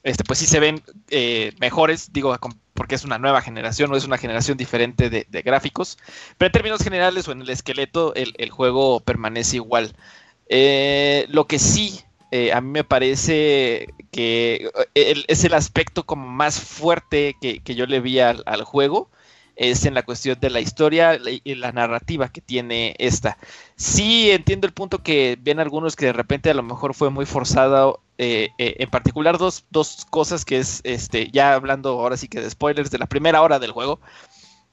este, 0.05 0.22
pues 0.24 0.39
sí 0.39 0.47
se 0.47 0.60
ven 0.60 0.82
eh, 1.10 1.52
mejores, 1.59 2.12
digo, 2.12 2.36
porque 2.74 2.94
es 2.94 3.05
una 3.05 3.18
nueva 3.18 3.43
generación 3.43 3.93
o 3.93 3.97
es 3.97 4.05
una 4.05 4.18
generación 4.18 4.56
diferente 4.56 5.10
de, 5.10 5.26
gráficos, 5.43 5.98
pero 6.36 6.47
en 6.47 6.52
términos 6.52 6.82
generales 6.82 7.26
o 7.26 7.32
en 7.32 7.43
el 7.43 7.51
esqueleto 7.51 8.14
el, 8.14 8.35
el 8.39 8.51
juego 8.51 9.01
permanece 9.01 9.56
igual. 9.56 9.94
Eh, 10.48 11.26
lo 11.28 11.47
que 11.47 11.59
sí 11.59 12.01
eh, 12.30 12.52
a 12.52 12.60
mí 12.60 12.70
me 12.70 12.84
parece 12.84 13.88
que 14.10 14.70
eh, 14.94 15.24
es 15.26 15.44
el 15.44 15.55
aspecto 15.55 16.05
como 16.05 16.28
más 16.28 16.60
fuerte 16.60 17.36
que, 17.40 17.60
yo 17.74 17.86
le 17.86 18.00
vi 18.00 18.20
al, 18.20 18.42
juego, 18.64 19.10
es 19.56 19.86
en 19.86 19.94
la 19.94 20.02
cuestión 20.05 20.38
de 20.40 20.50
la 20.50 20.60
historia 20.60 21.18
y 21.42 21.55
la 21.55 21.72
narrativa 21.72 22.28
que 22.28 22.40
tiene 22.40 22.94
esta. 22.98 23.38
Sí 23.76 24.30
entiendo 24.30 24.66
el 24.66 24.72
punto 24.74 25.02
que 25.02 25.38
ven 25.40 25.59
algunos 25.59 25.96
que 25.96 26.06
de 26.06 26.12
repente 26.12 26.50
a 26.50 26.55
lo 26.55 26.62
mejor 26.62 26.94
fue 26.94 27.10
muy 27.10 27.26
forzada, 27.26 27.92
eh, 28.18 28.50
en 28.59 28.90
particular 28.90 29.38
dos, 29.38 29.64
dos 29.70 30.06
cosas 30.10 30.44
que 30.44 30.59
es, 30.59 30.80
este, 30.84 31.30
ya 31.32 31.55
hablando 31.55 31.90
ahora 31.90 32.16
sí 32.16 32.28
que 32.28 32.40
de 32.40 32.50
spoilers 32.50 32.90
de 32.90 32.98
la 32.98 33.06
primera 33.06 33.42
hora 33.42 33.59
del 33.59 33.72
juego, 33.72 34.00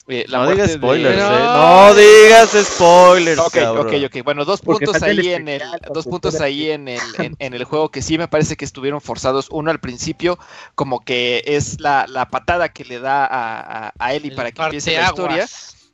eh, 0.08 0.26
no 0.30 0.48
digas 0.50 0.72
spoilers, 0.72 1.18
eh. 1.18 1.40
no. 1.44 1.94
digas 1.96 2.50
spoilers. 2.52 3.40
Ok, 3.40 3.58
ok, 3.78 3.94
ok. 4.06 4.24
Bueno, 4.24 4.46
dos 4.46 4.62
puntos 4.62 5.02
ahí 5.02 5.30
en 5.32 5.48
el, 5.48 5.64
dos 5.94 6.06
puntos 6.06 6.40
ahí 6.42 6.70
en 6.70 6.88
el, 6.88 7.02
en, 7.18 7.54
el 7.54 7.64
juego 7.64 7.90
que 7.90 8.04
sí 8.04 8.18
me 8.18 8.28
parece 8.28 8.56
que 8.56 8.66
estuvieron 8.66 9.02
forzados. 9.02 9.48
Uno 9.50 9.72
al 9.72 9.80
principio, 9.80 10.38
como 10.76 11.04
que 11.04 11.44
es 11.48 11.80
la, 11.80 12.06
la 12.08 12.30
patada 12.30 12.70
que 12.70 12.86
le 12.86 13.00
da 13.00 13.26
a, 13.26 13.94
a, 13.98 14.14
Ellie 14.14 14.36
para 14.36 14.52
que 14.52 14.62
empiece 14.62 14.96
la 14.96 15.06
historia. 15.06 15.48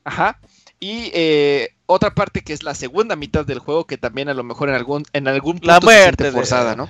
Ajá. 0.03 0.39
Y 0.79 1.11
eh, 1.13 1.75
otra 1.85 2.13
parte 2.13 2.41
que 2.41 2.53
es 2.53 2.63
la 2.63 2.73
segunda 2.75 3.15
mitad 3.15 3.45
del 3.45 3.59
juego, 3.59 3.85
que 3.85 3.97
también 3.97 4.29
a 4.29 4.33
lo 4.33 4.43
mejor 4.43 4.67
en 4.67 4.75
algún, 4.75 5.05
en 5.13 5.27
algún 5.27 5.59
punto 5.59 5.67
la 5.67 5.79
muerte 5.79 6.31
forzada, 6.31 6.75
¿no? 6.75 6.89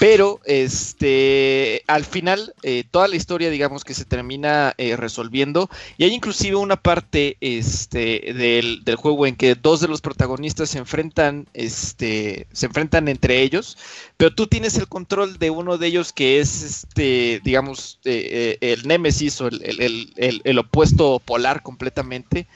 Pero 0.00 0.40
este 0.44 1.82
al 1.86 2.04
final 2.04 2.54
eh, 2.62 2.84
toda 2.90 3.08
la 3.08 3.16
historia 3.16 3.50
digamos 3.50 3.84
que 3.84 3.94
se 3.94 4.04
termina 4.04 4.74
eh, 4.78 4.96
resolviendo 4.96 5.68
y 5.96 6.04
hay 6.04 6.12
inclusive 6.12 6.56
una 6.56 6.76
parte 6.76 7.36
este 7.40 8.32
del, 8.36 8.84
del, 8.84 8.96
juego 8.96 9.26
en 9.26 9.36
que 9.36 9.54
dos 9.54 9.80
de 9.80 9.88
los 9.88 10.00
protagonistas 10.00 10.70
se 10.70 10.78
enfrentan 10.78 11.46
este 11.54 12.46
se 12.52 12.66
enfrentan 12.66 13.08
entre 13.08 13.42
ellos 13.42 13.76
pero 14.16 14.34
tú 14.34 14.46
tienes 14.46 14.76
el 14.76 14.88
control 14.88 15.38
de 15.38 15.50
uno 15.50 15.78
de 15.78 15.86
ellos 15.86 16.12
que 16.12 16.40
es 16.40 16.62
este 16.62 17.40
digamos 17.44 17.98
eh, 18.04 18.58
el 18.60 18.86
némesis 18.86 19.40
o 19.40 19.48
el, 19.48 19.62
el, 19.62 20.12
el, 20.16 20.40
el 20.44 20.58
opuesto 20.58 21.20
polar 21.24 21.62
completamente 21.62 22.46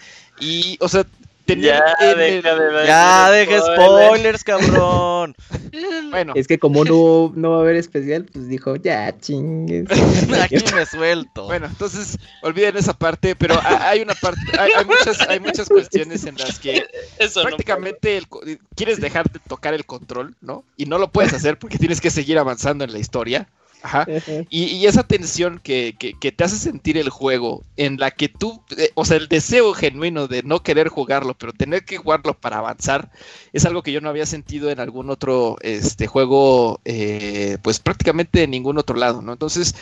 y 0.40 0.78
o 0.80 0.88
sea 0.88 1.06
ya, 1.56 3.30
deja, 3.30 3.60
spoilers, 3.60 4.44
cabrón. 4.44 5.34
bueno. 6.10 6.32
Es 6.36 6.46
que 6.46 6.58
como 6.58 6.84
no, 6.84 7.32
no 7.34 7.50
va 7.50 7.58
a 7.58 7.60
haber 7.60 7.76
especial, 7.76 8.26
pues 8.32 8.48
dijo, 8.48 8.76
ya 8.76 9.16
chingues. 9.18 9.86
Aquí 10.42 10.56
me 10.74 10.86
suelto. 10.86 11.46
Bueno, 11.46 11.66
entonces 11.66 12.18
olviden 12.42 12.76
esa 12.76 12.92
parte, 12.92 13.34
pero 13.36 13.58
hay 13.64 14.00
una 14.00 14.14
parte, 14.14 14.40
hay, 14.58 14.84
muchas, 14.84 15.20
hay 15.28 15.40
muchas 15.40 15.68
cuestiones 15.68 16.24
en 16.24 16.36
las 16.36 16.58
que 16.58 16.86
prácticamente 17.42 18.22
quieres 18.74 19.00
dejar 19.00 19.30
de 19.30 19.38
tocar 19.40 19.74
el 19.74 19.84
control, 19.84 20.34
¿no? 20.40 20.64
Y 20.76 20.86
no 20.86 20.98
lo 20.98 21.08
puedes 21.08 21.32
hacer 21.32 21.58
porque 21.58 21.78
tienes 21.78 22.00
que 22.00 22.10
seguir 22.10 22.38
avanzando 22.38 22.84
en 22.84 22.92
la 22.92 22.98
historia. 22.98 23.48
Ajá. 23.82 24.06
Y, 24.50 24.86
esa 24.86 25.02
tensión 25.02 25.60
que, 25.62 25.94
te 26.20 26.44
hace 26.44 26.56
sentir 26.56 26.98
el 26.98 27.08
juego, 27.08 27.62
en 27.76 27.98
la 27.98 28.10
que 28.10 28.28
tú, 28.28 28.62
eh, 28.76 28.90
o 28.94 29.04
sea, 29.04 29.16
el 29.16 29.28
deseo 29.28 29.72
genuino 29.72 30.28
de 30.28 30.42
no 30.42 30.62
querer 30.62 30.88
jugarlo, 30.88 31.34
pero 31.34 31.52
tener 31.52 31.84
que 31.84 31.96
jugarlo 31.96 32.34
para 32.34 32.58
avanzar, 32.58 33.10
es 33.52 33.64
algo 33.64 33.82
que 33.82 33.92
yo 33.92 34.00
no 34.00 34.08
había 34.08 34.26
sentido 34.26 34.70
en 34.70 34.80
algún 34.80 35.10
otro 35.10 35.56
este, 35.62 36.06
juego, 36.06 36.80
eh, 36.84 37.58
pues 37.62 37.78
prácticamente 37.78 38.42
en 38.42 38.50
ningún 38.50 38.78
otro 38.78 38.96
lado, 38.96 39.22
¿no? 39.22 39.32
Entonces, 39.32 39.74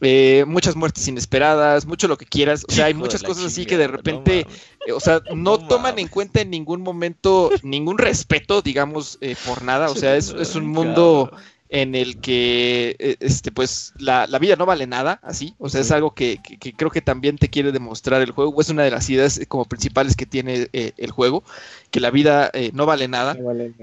eh, 0.00 0.44
muchas 0.46 0.76
muertes 0.76 1.08
inesperadas, 1.08 1.86
mucho 1.86 2.08
lo 2.08 2.18
que 2.18 2.26
quieras, 2.26 2.64
o 2.68 2.72
sea, 2.72 2.86
hay 2.86 2.94
muchas 2.94 3.22
cosas 3.22 3.46
así 3.46 3.66
que 3.66 3.78
de 3.78 3.88
repente, 3.88 4.46
o 4.94 5.00
sea, 5.00 5.20
no, 5.34 5.58
toman 5.58 5.98
en 5.98 6.08
cuenta 6.08 6.40
en 6.40 6.50
ningún 6.50 6.82
momento 6.82 7.50
ningún 7.62 7.98
respeto, 7.98 8.62
digamos, 8.62 9.18
por 9.46 9.62
nada, 9.62 9.90
o 9.90 9.94
sea, 9.94 10.16
es, 10.16 10.30
es 10.30 10.54
un 10.54 10.66
mundo 10.66 11.30
en 11.70 11.94
el 11.94 12.20
que 12.20 12.96
eh, 12.98 13.16
este 13.20 13.52
pues 13.52 13.92
la, 13.98 14.26
vida 14.38 14.56
no 14.56 14.66
vale 14.66 14.86
nada 14.86 15.20
así 15.22 15.54
o 15.58 15.68
sea 15.68 15.82
es 15.82 15.90
algo 15.90 16.14
que, 16.14 16.40
creo 16.76 16.90
que 16.90 17.02
también 17.02 17.36
te 17.36 17.48
quiere 17.48 17.72
demostrar 17.72 18.22
el 18.22 18.30
juego 18.30 18.58
es 18.60 18.70
una 18.70 18.84
de 18.84 18.90
las 18.90 19.08
ideas 19.10 19.40
como 19.48 19.66
principales 19.66 20.16
que 20.16 20.26
tiene 20.26 20.68
eh, 20.72 20.92
el 20.96 21.10
juego 21.10 21.44
que 21.90 22.00
la 22.00 22.10
vida 22.10 22.50
eh, 22.52 22.70
no 22.72 22.86
vale 22.86 23.08
nada. 23.08 23.36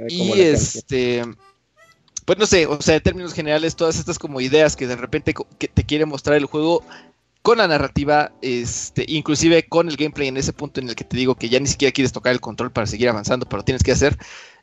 Y 0.07 0.39
este 0.39 1.23
pues 2.25 2.39
no 2.39 2.45
sé 2.45 2.65
o 2.65 2.81
sea 2.81 2.95
en 2.95 3.03
términos 3.03 3.33
generales 3.33 3.75
todas 3.75 3.99
estas 3.99 4.17
como 4.17 4.41
ideas 4.41 4.75
que 4.75 4.87
de 4.87 4.95
repente 4.95 5.33
que 5.59 5.67
te 5.67 5.83
quiere 5.83 6.05
mostrar 6.05 6.37
el 6.37 6.45
juego 6.45 6.83
con 7.45 7.59
la 7.59 7.67
narrativa, 7.67 8.31
este, 8.41 9.05
inclusive 9.07 9.67
con 9.67 9.87
el 9.87 9.97
gameplay 9.97 10.29
en 10.29 10.37
ese 10.37 10.51
punto 10.51 10.81
en 10.81 10.89
el 10.89 10.95
que 10.95 11.03
te 11.03 11.15
digo 11.15 11.35
que 11.35 11.47
ya 11.47 11.59
ni 11.59 11.67
siquiera 11.67 11.91
quieres 11.91 12.11
tocar 12.11 12.33
el 12.33 12.41
control 12.41 12.71
para 12.71 12.87
seguir 12.87 13.07
avanzando, 13.07 13.45
pero 13.47 13.63
tienes 13.63 13.83
que 13.83 13.91
hacer, 13.91 14.17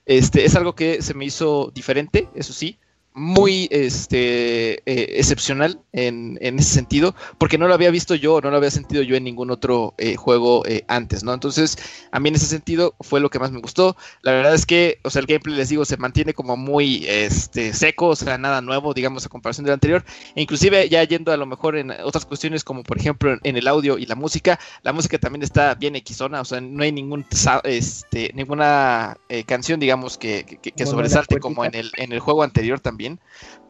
este, 0.05 0.45
es 0.45 0.57
algo 0.57 0.75
que 0.75 1.01
se 1.01 1.15
me 1.15 1.25
hizo 1.25 1.71
diferente, 1.73 2.29
eso 2.35 2.53
sí, 2.53 2.81
muy 3.15 3.69
este, 3.71 4.75
eh, 4.91 5.19
excepcional 5.19 5.81
en, 5.93 6.39
en, 6.41 6.59
ese 6.59 6.73
sentido, 6.73 7.15
porque 7.39 7.59
no 7.59 7.69
lo 7.69 7.75
había 7.75 7.91
visto 7.91 8.15
yo, 8.15 8.41
no 8.41 8.51
lo 8.51 8.57
había 8.57 8.71
sentido 8.71 9.03
yo 9.03 9.17
en 9.17 9.25
ningún 9.25 9.51
otro 9.51 9.95
eh, 9.99 10.17
juego 10.17 10.65
eh, 10.67 10.85
antes, 10.89 11.23
¿no? 11.23 11.35
Entonces, 11.35 11.77
a 12.11 12.21
mí 12.21 12.31
en 12.31 12.37
ese 12.37 12.47
sentido 12.47 12.95
fue 13.01 13.21
lo 13.21 13.29
que 13.29 13.39
más 13.39 13.51
me 13.51 13.61
gustó. 13.61 13.97
La 14.23 14.33
verdad 14.33 14.55
es 14.55 14.65
que, 14.65 14.99
o 15.03 15.11
sea, 15.11 15.21
el 15.21 15.27
gameplay, 15.27 15.55
les 15.57 15.69
digo, 15.69 15.85
se 15.85 15.97
mantiene 15.99 16.33
como 16.33 16.57
muy 16.57 17.05
este, 17.07 17.75
seco, 17.75 18.09
o 18.09 18.17
sea, 18.17 18.39
nada 18.39 18.61
nuevo, 18.63 18.95
digamos, 18.95 19.27
a 19.27 19.29
comparación 19.29 19.65
del 19.65 19.75
anterior. 19.75 20.05
E 20.35 20.43
inclusive, 20.43 20.89
ya 20.89 21.05
yendo 21.05 21.33
a 21.33 21.37
lo 21.37 21.47
mejor 21.47 21.77
en 21.77 21.91
otras 21.91 22.25
cuestiones, 22.25 22.65
como 22.65 22.83
por 22.83 22.99
ejemplo 22.99 23.37
en, 23.43 23.57
el 23.57 23.69
audio 23.69 23.99
y 23.99 24.07
la 24.07 24.15
música, 24.15 24.59
la 24.83 24.93
música 24.93 25.19
también 25.19 25.43
está 25.43 25.75
bien 25.75 25.97
equizona, 25.97 26.41
o 26.41 26.45
sea, 26.45 26.61
no 26.61 26.83
hay 26.83 26.93
ningún, 26.93 27.27
este, 27.65 28.31
ninguna 28.35 29.19
canción, 29.47 29.79
digamos, 29.81 30.17
que, 30.17 30.45
que 30.45 30.87
sobresalte 30.87 31.39
como 31.39 31.65
en 31.65 31.75
el, 31.75 31.91
en 31.97 32.13
el 32.13 32.21
juego 32.21 32.43
anterior 32.43 32.81
también 32.81 33.02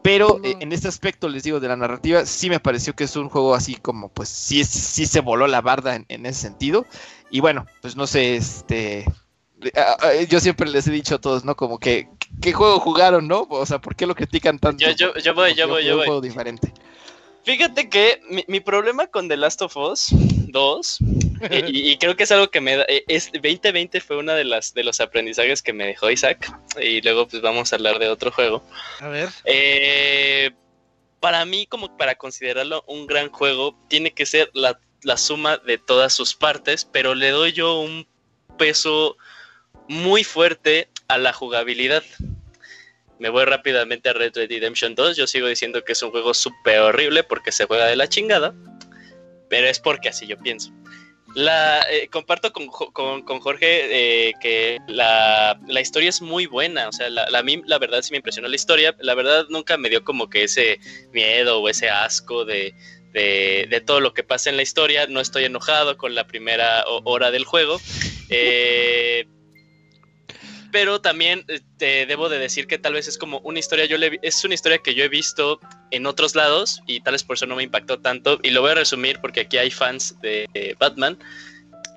pero 0.01 0.39
eh, 0.43 0.57
en 0.59 0.71
este 0.71 0.87
aspecto, 0.87 1.29
les 1.29 1.43
digo, 1.43 1.59
de 1.59 1.67
la 1.67 1.77
narrativa, 1.77 2.25
sí 2.25 2.49
me 2.49 2.59
pareció 2.59 2.93
que 2.93 3.05
es 3.05 3.15
un 3.15 3.29
juego 3.29 3.55
así 3.55 3.75
como, 3.75 4.09
pues, 4.09 4.29
sí, 4.29 4.63
sí 4.63 5.05
se 5.05 5.21
voló 5.21 5.47
la 5.47 5.61
barda 5.61 5.95
en, 5.95 6.25
ese 6.25 6.41
sentido. 6.41 6.85
Y 7.31 7.39
bueno, 7.39 7.65
pues 7.81 7.95
no 7.95 8.07
sé, 8.07 8.35
este... 8.35 9.05
Yo 10.27 10.41
siempre 10.41 10.69
les 10.69 10.87
he 10.87 10.91
dicho 10.91 11.15
a 11.15 11.21
todos, 11.21 11.45
¿no? 11.45 11.55
Como 11.55 11.79
que, 11.79 12.09
¿qué 12.41 12.51
juego 12.51 12.81
jugaron, 12.81 13.29
no? 13.29 13.47
O 13.49 13.65
sea, 13.65 13.79
¿por 13.79 13.95
qué 13.95 14.05
lo 14.05 14.13
critican 14.13 14.59
tanto? 14.59 14.83
Yo, 14.83 15.13
yo, 15.15 15.33
voy, 15.33 15.53
yo 15.53 15.69
voy, 15.69 15.85
yo 15.85 15.95
voy. 15.95 16.01
Un 16.01 16.05
juego 16.05 16.21
diferente. 16.21 16.73
Fíjate 17.43 17.89
que 17.89 18.21
mi, 18.47 18.59
problema 18.61 19.07
con 19.07 19.27
The 19.27 19.35
Last 19.35 19.61
of 19.61 19.75
Us 19.75 20.07
2, 20.11 20.97
y, 21.67 21.97
creo 21.97 22.15
que 22.15 22.23
es 22.23 22.31
algo 22.31 22.49
que 22.49 22.61
me 22.61 22.77
da, 22.77 22.85
e, 22.87 23.03
es 23.07 23.31
2020 23.31 24.01
fue 24.01 24.17
uno 24.17 24.33
de 24.33 24.43
las 24.43 24.73
de 24.73 24.83
los 24.83 24.99
aprendizajes 24.99 25.61
que 25.61 25.73
me 25.73 25.87
dejó 25.87 26.09
Isaac, 26.09 26.51
y 26.81 27.01
luego 27.01 27.27
pues 27.27 27.41
vamos 27.41 27.71
a 27.71 27.75
hablar 27.75 27.99
de 27.99 28.09
otro 28.09 28.31
juego. 28.31 28.63
A 28.99 29.07
ver. 29.07 29.29
Eh, 29.45 30.51
para 31.19 31.45
mí, 31.45 31.65
como 31.67 31.95
para 31.97 32.15
considerarlo 32.15 32.83
un 32.87 33.07
gran 33.07 33.29
juego, 33.29 33.79
tiene 33.87 34.11
que 34.11 34.25
ser 34.25 34.49
la, 34.53 34.79
la 35.03 35.17
suma 35.17 35.57
de 35.57 35.77
todas 35.77 36.13
sus 36.13 36.35
partes, 36.35 36.85
pero 36.85 37.15
le 37.15 37.29
doy 37.29 37.53
yo 37.53 37.79
un 37.79 38.07
peso 38.57 39.17
muy 39.87 40.23
fuerte 40.23 40.89
a 41.07 41.17
la 41.17 41.33
jugabilidad 41.33 42.03
me 43.23 43.29
voy 43.29 43.45
rápidamente 43.45 44.09
a 44.09 44.13
Red 44.13 44.33
Dead 44.33 44.49
Redemption 44.49 44.95
2. 44.95 45.15
Yo 45.15 45.27
sigo 45.27 45.47
diciendo 45.47 45.85
que 45.85 45.93
es 45.93 46.03
un 46.03 46.11
juego 46.11 46.33
súper 46.33 46.79
horrible 46.79 47.23
porque 47.23 47.53
se 47.53 47.63
juega 47.63 47.85
de 47.85 47.95
la 47.95 48.09
chingada. 48.09 48.53
Pero 49.49 49.67
es 49.67 49.79
porque 49.79 50.09
así 50.09 50.27
yo 50.27 50.37
pienso. 50.37 50.73
La, 51.35 51.81
eh, 51.89 52.07
comparto 52.09 52.53
con, 52.53 52.69
Jorge 52.69 54.27
eh, 54.29 54.33
que 54.39 54.79
la, 54.87 55.57
historia 55.81 56.09
es 56.09 56.21
muy 56.21 56.45
buena. 56.45 56.89
O 56.89 56.91
sea, 56.91 57.09
la, 57.09 57.27
la, 57.29 57.43
la 57.65 57.79
verdad 57.79 58.01
sí 58.01 58.11
me 58.11 58.17
impresionó 58.17 58.47
la 58.47 58.55
historia. 58.55 58.95
La 58.99 59.15
verdad 59.15 59.45
nunca 59.49 59.77
me 59.77 59.89
dio 59.89 60.03
como 60.03 60.29
que 60.29 60.43
ese 60.43 60.79
miedo 61.11 61.59
o 61.59 61.69
ese 61.69 61.89
asco 61.89 62.45
de, 62.45 62.73
de, 63.13 63.83
todo 63.85 63.99
lo 63.99 64.13
que 64.13 64.23
pasa 64.23 64.49
en 64.49 64.57
la 64.57 64.63
historia. 64.63 65.07
No 65.07 65.19
estoy 65.19 65.45
enojado 65.45 65.97
con 65.97 66.15
la 66.15 66.27
primera 66.27 66.83
hora 66.85 67.31
del 67.31 67.45
juego. 67.45 67.79
Eh, 68.29 69.25
pero 70.73 70.99
también 70.99 71.45
eh, 71.47 71.61
te 71.77 72.05
debo 72.07 72.27
de 72.27 72.39
decir 72.39 72.67
que 72.67 72.79
tal 72.79 72.93
vez 72.93 73.07
es 73.07 73.17
como 73.17 73.37
una 73.39 73.59
historia, 73.59 73.85
yo 73.85 73.97
le, 73.97 74.19
es 74.23 74.43
una 74.43 74.55
historia 74.55 74.79
que 74.79 74.95
yo 74.95 75.05
he 75.05 75.07
visto 75.07 75.61
en 75.91 76.07
otros 76.07 76.35
lados 76.35 76.81
y 76.87 76.99
tal 76.99 77.13
vez 77.13 77.23
por 77.23 77.35
eso 77.35 77.45
no 77.45 77.55
me 77.55 77.63
impactó 77.63 77.99
tanto. 77.99 78.39
Y 78.41 78.49
lo 78.49 78.61
voy 78.61 78.71
a 78.71 78.75
resumir 78.75 79.19
porque 79.21 79.41
aquí 79.41 79.57
hay 79.57 79.69
fans 79.69 80.19
de 80.21 80.75
Batman 80.79 81.17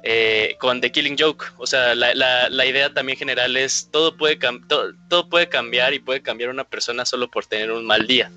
eh, 0.08 0.56
con 0.60 0.80
The 0.80 0.92
Killing 0.92 1.16
Joke. 1.18 1.46
O 1.56 1.66
sea, 1.66 1.96
la, 1.96 2.66
idea 2.66 2.94
también 2.94 3.18
general 3.18 3.56
es 3.56 3.88
todo 3.90 4.16
puede, 4.16 4.38
todo, 5.08 5.28
puede 5.28 5.48
cambiar 5.48 5.94
y 5.94 5.98
puede 5.98 6.22
cambiar 6.22 6.50
una 6.50 6.62
persona 6.62 7.04
solo 7.04 7.28
por 7.28 7.46
tener 7.46 7.72
un 7.72 7.84
mal 7.84 8.06
día. 8.06 8.30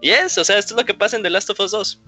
Y 0.00 0.10
es, 0.10 0.38
o 0.38 0.44
sea, 0.44 0.58
esto 0.58 0.74
es 0.74 0.80
lo 0.80 0.86
que 0.86 0.94
pasa 0.94 1.16
en 1.16 1.22
The 1.22 1.30
Last 1.30 1.50
of 1.50 1.58
Us 1.58 1.70
2. 1.72 2.02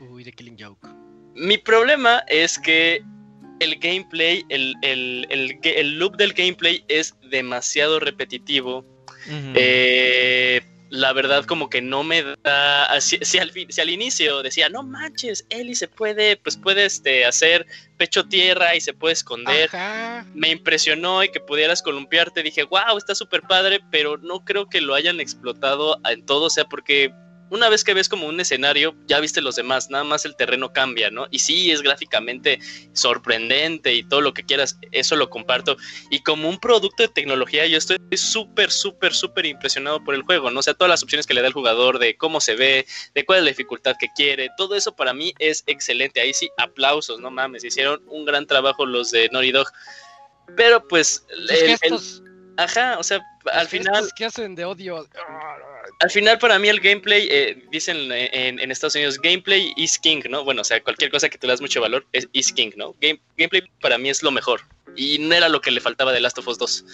Uy, 0.00 0.24
de 0.24 0.32
Killing 0.32 0.56
Joke. 0.58 0.88
Mi 1.34 1.58
problema 1.58 2.24
es 2.28 2.58
que 2.58 3.02
el 3.60 3.78
gameplay, 3.78 4.44
el, 4.48 4.74
el, 4.82 5.26
el, 5.30 5.58
el 5.62 5.98
loop 5.98 6.16
del 6.16 6.32
gameplay 6.32 6.84
es 6.88 7.14
demasiado 7.30 8.00
repetitivo. 8.00 8.84
Eh, 9.54 10.62
la 10.90 11.12
verdad 11.12 11.44
como 11.44 11.68
que 11.68 11.82
no 11.82 12.02
me 12.02 12.22
da 12.42 13.00
si, 13.00 13.18
si 13.20 13.38
al, 13.38 13.52
si 13.52 13.80
al 13.80 13.90
inicio 13.90 14.42
decía 14.42 14.68
no 14.68 14.82
manches 14.82 15.44
Ellie 15.50 15.74
se 15.74 15.88
puede 15.88 16.36
pues 16.38 16.56
puede 16.56 16.86
este 16.86 17.26
hacer 17.26 17.66
pecho 17.98 18.26
tierra 18.26 18.74
y 18.74 18.80
se 18.80 18.94
puede 18.94 19.12
esconder 19.12 19.68
Ajá. 19.74 20.26
me 20.34 20.48
impresionó 20.48 21.22
y 21.22 21.30
que 21.30 21.40
pudieras 21.40 21.82
columpiarte 21.82 22.42
dije 22.42 22.62
wow 22.64 22.96
está 22.96 23.14
súper 23.14 23.42
padre 23.42 23.80
pero 23.90 24.16
no 24.16 24.44
creo 24.44 24.66
que 24.68 24.80
lo 24.80 24.94
hayan 24.94 25.20
explotado 25.20 26.00
en 26.10 26.24
todo 26.24 26.46
o 26.46 26.50
sea 26.50 26.64
porque 26.64 27.12
una 27.50 27.68
vez 27.68 27.84
que 27.84 27.94
ves 27.94 28.08
como 28.08 28.26
un 28.26 28.40
escenario 28.40 28.94
ya 29.06 29.20
viste 29.20 29.40
los 29.40 29.56
demás 29.56 29.90
nada 29.90 30.04
más 30.04 30.24
el 30.24 30.36
terreno 30.36 30.72
cambia 30.72 31.10
no 31.10 31.26
y 31.30 31.38
sí 31.38 31.70
es 31.70 31.82
gráficamente 31.82 32.58
sorprendente 32.92 33.94
y 33.94 34.02
todo 34.02 34.20
lo 34.20 34.34
que 34.34 34.44
quieras 34.44 34.78
eso 34.92 35.16
lo 35.16 35.30
comparto 35.30 35.76
y 36.10 36.22
como 36.22 36.48
un 36.48 36.58
producto 36.58 37.02
de 37.02 37.08
tecnología, 37.08 37.66
yo 37.66 37.78
estoy 37.78 37.98
súper, 38.16 38.70
súper, 38.70 39.12
súper 39.12 39.46
impresionado 39.46 40.02
por 40.02 40.14
el 40.14 40.22
juego, 40.22 40.50
¿no? 40.50 40.60
O 40.60 40.62
sea, 40.62 40.74
todas 40.74 40.90
las 40.90 41.02
opciones 41.02 41.26
que 41.26 41.34
le 41.34 41.40
da 41.40 41.46
el 41.48 41.52
jugador, 41.52 41.98
de 41.98 42.16
cómo 42.16 42.40
se 42.40 42.54
ve, 42.54 42.86
de 43.14 43.24
cuál 43.24 43.38
es 43.38 43.44
la 43.44 43.50
dificultad 43.50 43.96
que 43.98 44.08
quiere, 44.14 44.50
todo 44.56 44.74
eso 44.74 44.94
para 44.94 45.12
mí 45.12 45.34
es 45.38 45.64
excelente. 45.66 46.20
Ahí 46.20 46.32
sí, 46.34 46.50
aplausos, 46.56 47.20
no 47.20 47.30
mames, 47.30 47.64
hicieron 47.64 48.02
un 48.06 48.24
gran 48.24 48.46
trabajo 48.46 48.86
los 48.86 49.10
de 49.10 49.28
Naughty 49.32 49.52
Dog. 49.52 49.68
Pero 50.56 50.86
pues, 50.86 51.24
el- 51.30 51.76
ajá, 52.56 52.98
o 52.98 53.02
sea, 53.02 53.20
al 53.52 53.68
final, 53.68 54.08
que 54.16 54.24
hacen 54.24 54.54
de 54.54 54.64
odio. 54.64 55.06
Al 56.00 56.10
final 56.10 56.38
para 56.38 56.58
mí 56.58 56.68
el 56.68 56.80
gameplay, 56.80 57.28
eh, 57.30 57.64
dicen 57.70 58.10
eh, 58.12 58.30
en, 58.32 58.58
en 58.60 58.70
Estados 58.70 58.94
Unidos, 58.94 59.18
gameplay 59.18 59.72
is 59.76 59.98
king, 59.98 60.22
¿no? 60.28 60.44
Bueno, 60.44 60.62
o 60.62 60.64
sea, 60.64 60.82
cualquier 60.82 61.10
cosa 61.10 61.28
que 61.28 61.38
tú 61.38 61.46
le 61.46 61.52
das 61.52 61.60
mucho 61.60 61.80
valor 61.80 62.06
es 62.12 62.28
is 62.32 62.52
king, 62.52 62.70
¿no? 62.76 62.94
Game- 63.00 63.20
gameplay 63.36 63.62
para 63.80 63.98
mí 63.98 64.08
es 64.10 64.22
lo 64.22 64.30
mejor. 64.30 64.60
Y 64.96 65.18
no 65.18 65.34
era 65.34 65.48
lo 65.48 65.60
que 65.60 65.70
le 65.70 65.80
faltaba 65.80 66.12
de 66.12 66.20
Last 66.20 66.38
of 66.38 66.48
Us 66.48 66.58
2. 66.58 66.84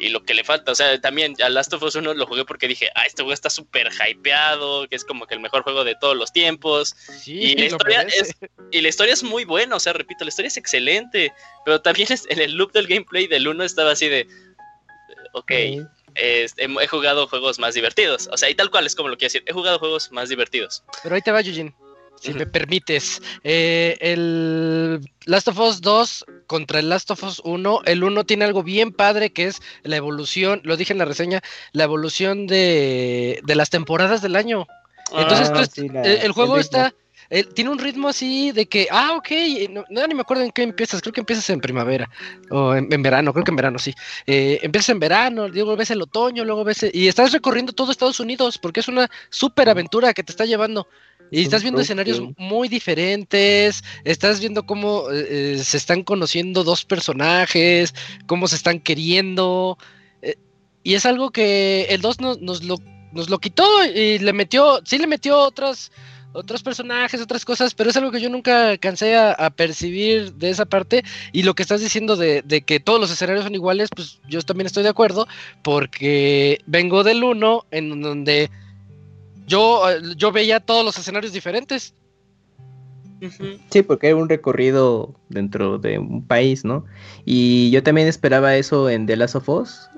Y 0.00 0.10
lo 0.10 0.24
que 0.24 0.32
le 0.32 0.44
falta, 0.44 0.70
o 0.70 0.74
sea, 0.76 1.00
también 1.00 1.34
a 1.42 1.48
Last 1.48 1.72
of 1.72 1.82
Us 1.82 1.96
1 1.96 2.14
lo 2.14 2.26
jugué 2.26 2.44
porque 2.44 2.68
dije, 2.68 2.88
ah, 2.94 3.04
este 3.04 3.22
juego 3.22 3.32
está 3.34 3.50
súper 3.50 3.88
hypeado, 3.90 4.86
que 4.88 4.94
es 4.94 5.04
como 5.04 5.26
que 5.26 5.34
el 5.34 5.40
mejor 5.40 5.62
juego 5.64 5.82
de 5.82 5.96
todos 6.00 6.16
los 6.16 6.32
tiempos. 6.32 6.94
Sí, 7.20 7.32
Y 7.32 7.54
la 7.56 7.64
historia 7.66 8.02
es, 8.02 8.32
y 8.70 8.80
la 8.80 8.88
historia 8.88 9.14
es 9.14 9.24
muy 9.24 9.44
buena, 9.44 9.74
o 9.74 9.80
sea, 9.80 9.92
repito, 9.94 10.24
la 10.24 10.28
historia 10.28 10.46
es 10.48 10.56
excelente, 10.56 11.32
pero 11.64 11.80
también 11.80 12.06
es- 12.12 12.26
en 12.28 12.38
el 12.40 12.52
loop 12.52 12.70
del 12.72 12.86
gameplay 12.86 13.26
del 13.26 13.48
1 13.48 13.64
estaba 13.64 13.90
así 13.90 14.08
de, 14.08 14.28
ok, 15.32 15.50
es- 16.14 16.54
he, 16.56 16.64
he 16.64 16.86
jugado 16.86 17.26
juegos 17.28 17.58
más 17.58 17.74
divertidos, 17.74 18.28
o 18.32 18.36
sea, 18.36 18.48
y 18.50 18.54
tal 18.54 18.70
cual 18.70 18.86
es 18.86 18.94
como 18.94 19.08
lo 19.08 19.16
quiero 19.16 19.26
decir, 19.32 19.44
he 19.46 19.52
jugado 19.52 19.78
juegos 19.78 20.10
más 20.12 20.28
divertidos. 20.28 20.82
Pero 21.02 21.14
ahí 21.14 21.22
te 21.22 21.30
va, 21.32 21.40
Eugene. 21.40 21.74
Si 22.20 22.34
me 22.34 22.46
permites. 22.46 23.22
Eh, 23.44 23.96
el 24.00 25.00
Last 25.26 25.46
of 25.46 25.58
Us 25.60 25.80
2 25.80 26.24
contra 26.48 26.80
el 26.80 26.88
Last 26.88 27.12
of 27.12 27.22
Us 27.22 27.40
1. 27.44 27.82
El 27.84 28.02
1 28.02 28.24
tiene 28.24 28.44
algo 28.44 28.64
bien 28.64 28.90
padre 28.92 29.30
que 29.32 29.44
es 29.46 29.60
la 29.84 29.94
evolución, 29.96 30.60
lo 30.64 30.76
dije 30.76 30.92
en 30.92 30.98
la 30.98 31.04
reseña, 31.04 31.42
la 31.70 31.84
evolución 31.84 32.48
de, 32.48 33.40
de 33.44 33.54
las 33.54 33.70
temporadas 33.70 34.20
del 34.20 34.34
año. 34.34 34.66
Entonces, 35.16 35.48
Ah, 35.50 35.52
tú 35.52 35.60
est- 35.60 35.74
sí, 35.74 35.88
la- 35.88 36.02
el, 36.02 36.18
el 36.22 36.32
juego 36.32 36.56
el 36.56 36.62
está. 36.62 36.92
Eh, 37.30 37.44
tiene 37.44 37.70
un 37.70 37.78
ritmo 37.78 38.08
así 38.08 38.52
de 38.52 38.66
que, 38.66 38.88
ah, 38.90 39.12
ok, 39.16 39.28
no, 39.70 39.84
no, 39.90 40.06
ni 40.06 40.14
me 40.14 40.22
acuerdo 40.22 40.44
en 40.44 40.50
qué 40.50 40.62
empiezas, 40.62 41.00
creo 41.02 41.12
que 41.12 41.20
empiezas 41.20 41.48
en 41.50 41.60
primavera 41.60 42.08
o 42.50 42.74
en, 42.74 42.92
en 42.92 43.02
verano, 43.02 43.32
creo 43.32 43.44
que 43.44 43.50
en 43.50 43.56
verano, 43.56 43.78
sí. 43.78 43.92
Eh, 44.26 44.58
empiezas 44.62 44.90
en 44.90 44.98
verano, 45.00 45.48
luego 45.48 45.76
ves 45.76 45.90
el 45.90 46.00
otoño, 46.02 46.44
luego 46.44 46.64
ves, 46.64 46.82
el- 46.84 46.90
y 46.94 47.08
estás 47.08 47.32
recorriendo 47.32 47.72
todo 47.72 47.90
Estados 47.92 48.20
Unidos 48.20 48.58
porque 48.58 48.80
es 48.80 48.88
una 48.88 49.08
súper 49.30 49.68
aventura 49.68 50.14
que 50.14 50.22
te 50.22 50.32
está 50.32 50.44
llevando. 50.46 50.86
Y 51.30 51.40
Es 51.40 51.44
estás 51.44 51.62
viendo 51.62 51.82
escenarios 51.82 52.22
muy 52.38 52.68
diferentes, 52.68 53.84
estás 54.04 54.40
viendo 54.40 54.64
cómo 54.64 55.10
eh, 55.10 55.26
eh, 55.56 55.58
se 55.62 55.76
están 55.76 56.02
conociendo 56.02 56.64
dos 56.64 56.86
personajes, 56.86 57.94
cómo 58.26 58.48
se 58.48 58.56
están 58.56 58.80
queriendo. 58.80 59.76
eh, 60.22 60.36
y 60.82 60.94
es 60.94 61.04
algo 61.04 61.30
que 61.30 61.82
el 61.90 62.00
2 62.00 62.20
nos, 62.20 62.40
nos 62.40 62.64
lo, 62.64 62.76
nos 63.12 63.28
lo 63.28 63.38
quitó 63.38 63.66
y 63.84 64.18
le 64.20 64.32
metió, 64.32 64.80
sí 64.86 64.96
le 64.96 65.06
metió 65.06 65.38
otras, 65.38 65.92
otros 66.38 66.62
personajes, 66.62 67.20
otras 67.20 67.44
cosas, 67.44 67.74
pero 67.74 67.90
es 67.90 67.96
algo 67.96 68.10
que 68.12 68.20
yo 68.20 68.30
nunca 68.30 68.78
cansé 68.78 69.16
a, 69.16 69.32
a 69.32 69.50
percibir 69.50 70.32
de 70.34 70.50
esa 70.50 70.66
parte. 70.66 71.04
Y 71.32 71.42
lo 71.42 71.54
que 71.54 71.62
estás 71.62 71.80
diciendo 71.80 72.16
de, 72.16 72.42
de 72.42 72.62
que 72.62 72.80
todos 72.80 73.00
los 73.00 73.10
escenarios 73.10 73.44
son 73.44 73.54
iguales, 73.54 73.88
pues 73.94 74.20
yo 74.28 74.40
también 74.42 74.66
estoy 74.66 74.84
de 74.84 74.88
acuerdo, 74.88 75.26
porque 75.62 76.60
vengo 76.66 77.02
del 77.02 77.24
1 77.24 77.66
en 77.72 78.00
donde 78.00 78.50
yo, 79.46 79.90
eh, 79.90 80.00
yo 80.16 80.30
veía 80.30 80.60
todos 80.60 80.84
los 80.84 80.96
escenarios 80.96 81.32
diferentes. 81.32 81.94
Sí, 83.70 83.82
porque 83.82 84.06
era 84.08 84.16
un 84.16 84.28
recorrido 84.28 85.12
dentro 85.28 85.78
de 85.78 85.98
un 85.98 86.24
país, 86.24 86.64
¿no? 86.64 86.84
Y 87.24 87.68
yo 87.72 87.82
también 87.82 88.06
esperaba 88.06 88.54
eso 88.54 88.88
en 88.88 89.06
The 89.06 89.16
Last 89.16 89.34
of 89.34 89.48
Us 89.48 89.90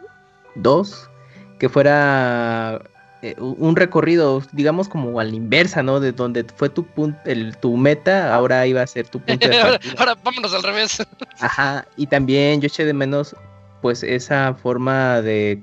2, 0.54 1.10
que 1.58 1.68
fuera 1.68 2.82
eh, 3.22 3.34
un 3.38 3.76
recorrido, 3.76 4.42
digamos, 4.52 4.88
como 4.88 5.20
a 5.20 5.24
la 5.24 5.34
inversa, 5.34 5.82
¿no? 5.82 6.01
De 6.01 6.12
donde 6.12 6.44
fue 6.56 6.70
tu, 6.70 6.86
el, 7.26 7.55
tu 7.59 7.76
meta, 7.76 8.34
ahora 8.34 8.66
iba 8.66 8.80
a 8.80 8.86
ser 8.86 9.09
tu 9.09 9.20
punto 9.20 9.47
de 9.47 9.56
ahora, 9.60 9.72
partida. 9.72 9.94
ahora 9.98 10.14
vámonos 10.24 10.55
al 10.55 10.62
revés. 10.62 11.06
Ajá, 11.40 11.86
y 11.97 12.06
también 12.06 12.62
yo 12.62 12.66
eché 12.68 12.86
de 12.86 12.94
menos, 12.94 13.36
pues, 13.82 14.02
esa 14.02 14.55
forma 14.55 15.20
de, 15.20 15.62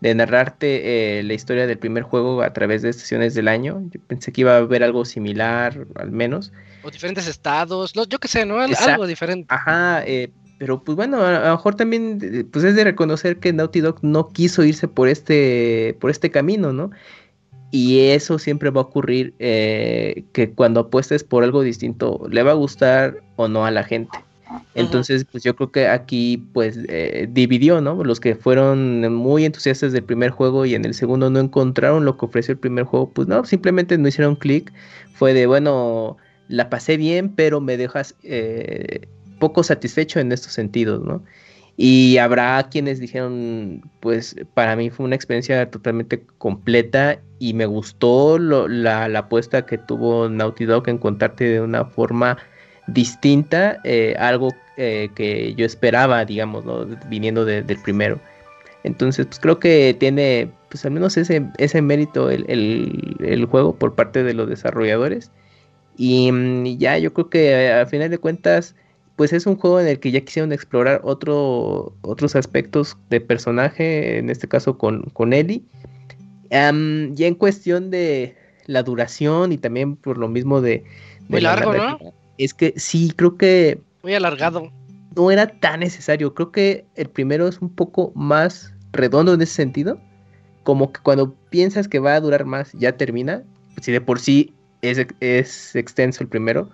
de 0.00 0.14
narrarte 0.14 1.18
eh, 1.18 1.22
la 1.24 1.34
historia 1.34 1.66
del 1.66 1.78
primer 1.78 2.04
juego 2.04 2.40
a 2.40 2.54
través 2.54 2.80
de 2.80 2.88
estaciones 2.88 3.34
del 3.34 3.48
año. 3.48 3.82
Yo 3.90 4.00
pensé 4.06 4.32
que 4.32 4.40
iba 4.40 4.54
a 4.54 4.58
haber 4.58 4.82
algo 4.82 5.04
similar, 5.04 5.86
al 5.96 6.10
menos. 6.10 6.52
O 6.82 6.90
diferentes 6.90 7.26
estados, 7.26 7.96
no, 7.96 8.04
yo 8.04 8.18
qué 8.18 8.28
sé, 8.28 8.46
¿no? 8.46 8.60
Al-. 8.60 8.74
Algo 8.74 9.06
diferente. 9.06 9.52
Ajá, 9.54 10.02
eh, 10.06 10.30
pero 10.58 10.82
pues 10.82 10.96
bueno, 10.96 11.22
a, 11.22 11.48
lo 11.48 11.56
mejor 11.56 11.76
también 11.76 12.48
pues 12.52 12.64
es 12.64 12.74
de 12.74 12.84
reconocer 12.84 13.38
que 13.38 13.52
Naughty 13.52 13.80
Dog 13.80 13.98
no 14.02 14.28
quiso 14.28 14.64
irse 14.64 14.88
por 14.88 15.08
este, 15.08 15.96
por 16.00 16.10
este 16.10 16.30
camino, 16.30 16.72
¿no? 16.72 16.90
Y 17.70 18.00
eso 18.08 18.38
siempre 18.38 18.70
va 18.70 18.80
a 18.80 18.84
ocurrir 18.84 19.34
eh, 19.38 20.24
que 20.32 20.50
cuando 20.50 20.80
apuestes 20.80 21.22
por 21.22 21.44
algo 21.44 21.62
distinto, 21.62 22.26
le 22.30 22.42
va 22.42 22.52
a 22.52 22.54
gustar 22.54 23.22
o 23.36 23.46
no 23.46 23.66
a 23.66 23.70
la 23.70 23.84
gente. 23.84 24.18
Entonces, 24.74 25.26
pues 25.30 25.44
yo 25.44 25.54
creo 25.54 25.70
que 25.70 25.88
aquí 25.88 26.42
pues 26.52 26.78
eh, 26.88 27.28
dividió, 27.30 27.82
¿no? 27.82 28.02
Los 28.04 28.20
que 28.20 28.34
fueron 28.34 29.12
muy 29.12 29.44
entusiastas 29.44 29.92
del 29.92 30.04
primer 30.04 30.30
juego 30.30 30.64
y 30.64 30.74
en 30.74 30.86
el 30.86 30.94
segundo 30.94 31.28
no 31.28 31.38
encontraron 31.40 32.06
lo 32.06 32.16
que 32.16 32.24
ofreció 32.24 32.52
el 32.52 32.58
primer 32.58 32.84
juego, 32.84 33.10
pues 33.10 33.28
no, 33.28 33.44
simplemente 33.44 33.98
no 33.98 34.08
hicieron 34.08 34.36
clic. 34.36 34.72
Fue 35.14 35.34
de, 35.34 35.46
bueno, 35.46 36.16
la 36.48 36.70
pasé 36.70 36.96
bien, 36.96 37.28
pero 37.34 37.60
me 37.60 37.76
dejas 37.76 38.14
eh, 38.22 39.08
poco 39.38 39.62
satisfecho 39.62 40.20
en 40.20 40.32
estos 40.32 40.52
sentidos, 40.52 41.02
¿no? 41.04 41.22
Y 41.76 42.18
habrá 42.18 42.68
quienes 42.70 42.98
dijeron, 42.98 43.82
pues 44.00 44.34
para 44.54 44.74
mí 44.74 44.90
fue 44.90 45.06
una 45.06 45.14
experiencia 45.14 45.70
totalmente 45.70 46.24
completa 46.38 47.20
y 47.38 47.54
me 47.54 47.66
gustó 47.66 48.38
la, 48.38 49.04
apuesta 49.16 49.64
que 49.64 49.78
tuvo 49.78 50.28
Naughty 50.28 50.64
Dog 50.64 50.88
en 50.88 50.98
contarte 50.98 51.44
de 51.44 51.60
una 51.60 51.84
forma 51.84 52.36
distinta, 52.88 53.78
eh, 53.84 54.16
algo 54.18 54.48
eh, 54.76 55.10
que 55.14 55.54
yo 55.54 55.64
esperaba, 55.64 56.24
digamos, 56.24 56.64
¿no? 56.64 56.84
viniendo 57.08 57.44
de- 57.44 57.62
del 57.62 57.78
primero. 57.80 58.20
Entonces, 58.84 59.26
pues 59.26 59.38
creo 59.40 59.58
que 59.58 59.94
tiene, 59.98 60.50
pues 60.70 60.84
al 60.84 60.92
menos 60.92 61.16
ese, 61.16 61.44
ese 61.58 61.82
mérito 61.82 62.30
el, 62.30 62.44
el- 62.48 63.46
juego 63.46 63.76
por 63.76 63.94
parte 63.94 64.22
de 64.22 64.34
los 64.34 64.48
desarrolladores. 64.48 65.30
Y 65.96 66.30
mm, 66.32 66.78
ya 66.78 66.98
yo 66.98 67.12
creo 67.12 67.30
que 67.30 67.50
eh, 67.50 67.72
al 67.72 67.86
final 67.88 68.10
de 68.10 68.18
cuentas, 68.18 68.74
pues 69.18 69.32
es 69.32 69.46
un 69.46 69.56
juego 69.56 69.80
en 69.80 69.88
el 69.88 69.98
que 69.98 70.12
ya 70.12 70.20
quisieron 70.20 70.52
explorar 70.52 71.00
otro, 71.02 71.92
otros 72.02 72.36
aspectos 72.36 72.96
de 73.10 73.20
personaje, 73.20 74.16
en 74.16 74.30
este 74.30 74.46
caso 74.46 74.78
con, 74.78 75.02
con 75.12 75.32
Ellie. 75.32 75.64
Ya 76.50 76.68
en 77.26 77.34
cuestión 77.34 77.90
de 77.90 78.36
la 78.66 78.84
duración 78.84 79.50
y 79.50 79.58
también 79.58 79.96
por 79.96 80.18
lo 80.18 80.28
mismo 80.28 80.60
de... 80.60 80.70
de 80.70 80.84
Muy 81.30 81.40
la 81.40 81.56
largo, 81.56 81.74
¿no? 81.74 81.98
Es 82.38 82.54
que 82.54 82.74
sí, 82.76 83.12
creo 83.16 83.36
que 83.36 83.80
Muy 84.04 84.14
alargado. 84.14 84.70
no 85.16 85.32
era 85.32 85.48
tan 85.48 85.80
necesario. 85.80 86.32
Creo 86.32 86.52
que 86.52 86.84
el 86.94 87.10
primero 87.10 87.48
es 87.48 87.60
un 87.60 87.74
poco 87.74 88.12
más 88.14 88.72
redondo 88.92 89.34
en 89.34 89.42
ese 89.42 89.54
sentido. 89.54 90.00
Como 90.62 90.92
que 90.92 91.00
cuando 91.00 91.34
piensas 91.50 91.88
que 91.88 91.98
va 91.98 92.14
a 92.14 92.20
durar 92.20 92.44
más, 92.44 92.70
ya 92.74 92.96
termina. 92.96 93.42
Si 93.82 93.90
de 93.90 94.00
por 94.00 94.20
sí 94.20 94.54
es, 94.82 95.04
es 95.18 95.74
extenso 95.74 96.22
el 96.22 96.28
primero, 96.28 96.70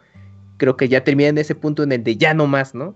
creo 0.57 0.77
que 0.77 0.89
ya 0.89 1.05
termina 1.05 1.29
en 1.31 1.39
ese 1.39 1.55
punto 1.55 1.83
en 1.83 1.93
el 1.93 2.05
de 2.05 2.17
ya 2.17 2.35
no 2.35 2.47
más, 2.47 2.75
¿no? 2.75 2.95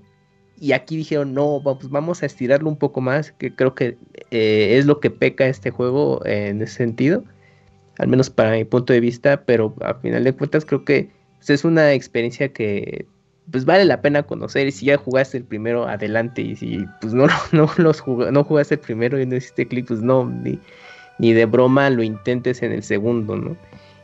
Y 0.60 0.72
aquí 0.72 0.96
dijeron, 0.96 1.34
no, 1.34 1.60
vamos, 1.60 1.90
vamos 1.90 2.22
a 2.22 2.26
estirarlo 2.26 2.68
un 2.68 2.76
poco 2.78 3.00
más, 3.00 3.32
que 3.32 3.54
creo 3.54 3.74
que 3.74 3.96
eh, 4.30 4.76
es 4.78 4.86
lo 4.86 5.00
que 5.00 5.10
peca 5.10 5.46
este 5.46 5.70
juego 5.70 6.24
en 6.26 6.62
ese 6.62 6.74
sentido, 6.74 7.24
al 7.98 8.08
menos 8.08 8.30
para 8.30 8.52
mi 8.52 8.64
punto 8.64 8.92
de 8.92 9.00
vista, 9.00 9.42
pero 9.44 9.74
a 9.80 9.94
final 9.94 10.24
de 10.24 10.32
cuentas 10.34 10.64
creo 10.64 10.84
que 10.84 11.10
pues, 11.38 11.50
es 11.50 11.64
una 11.64 11.92
experiencia 11.92 12.52
que 12.52 13.06
pues 13.50 13.64
vale 13.64 13.84
la 13.86 14.02
pena 14.02 14.24
conocer 14.24 14.66
y 14.66 14.72
si 14.72 14.86
ya 14.86 14.98
jugaste 14.98 15.38
el 15.38 15.44
primero, 15.44 15.88
adelante 15.88 16.42
y 16.42 16.54
si 16.56 16.84
pues 17.00 17.14
no, 17.14 17.26
no, 17.52 17.70
los 17.78 18.02
jug- 18.04 18.30
no 18.30 18.44
jugaste 18.44 18.74
el 18.74 18.80
primero 18.80 19.20
y 19.20 19.26
no 19.26 19.36
hiciste 19.36 19.66
clic, 19.66 19.86
pues 19.88 20.00
no, 20.02 20.26
ni, 20.26 20.58
ni 21.18 21.32
de 21.32 21.46
broma 21.46 21.90
lo 21.90 22.02
intentes 22.02 22.62
en 22.62 22.72
el 22.72 22.82
segundo, 22.82 23.36
¿no? 23.36 23.56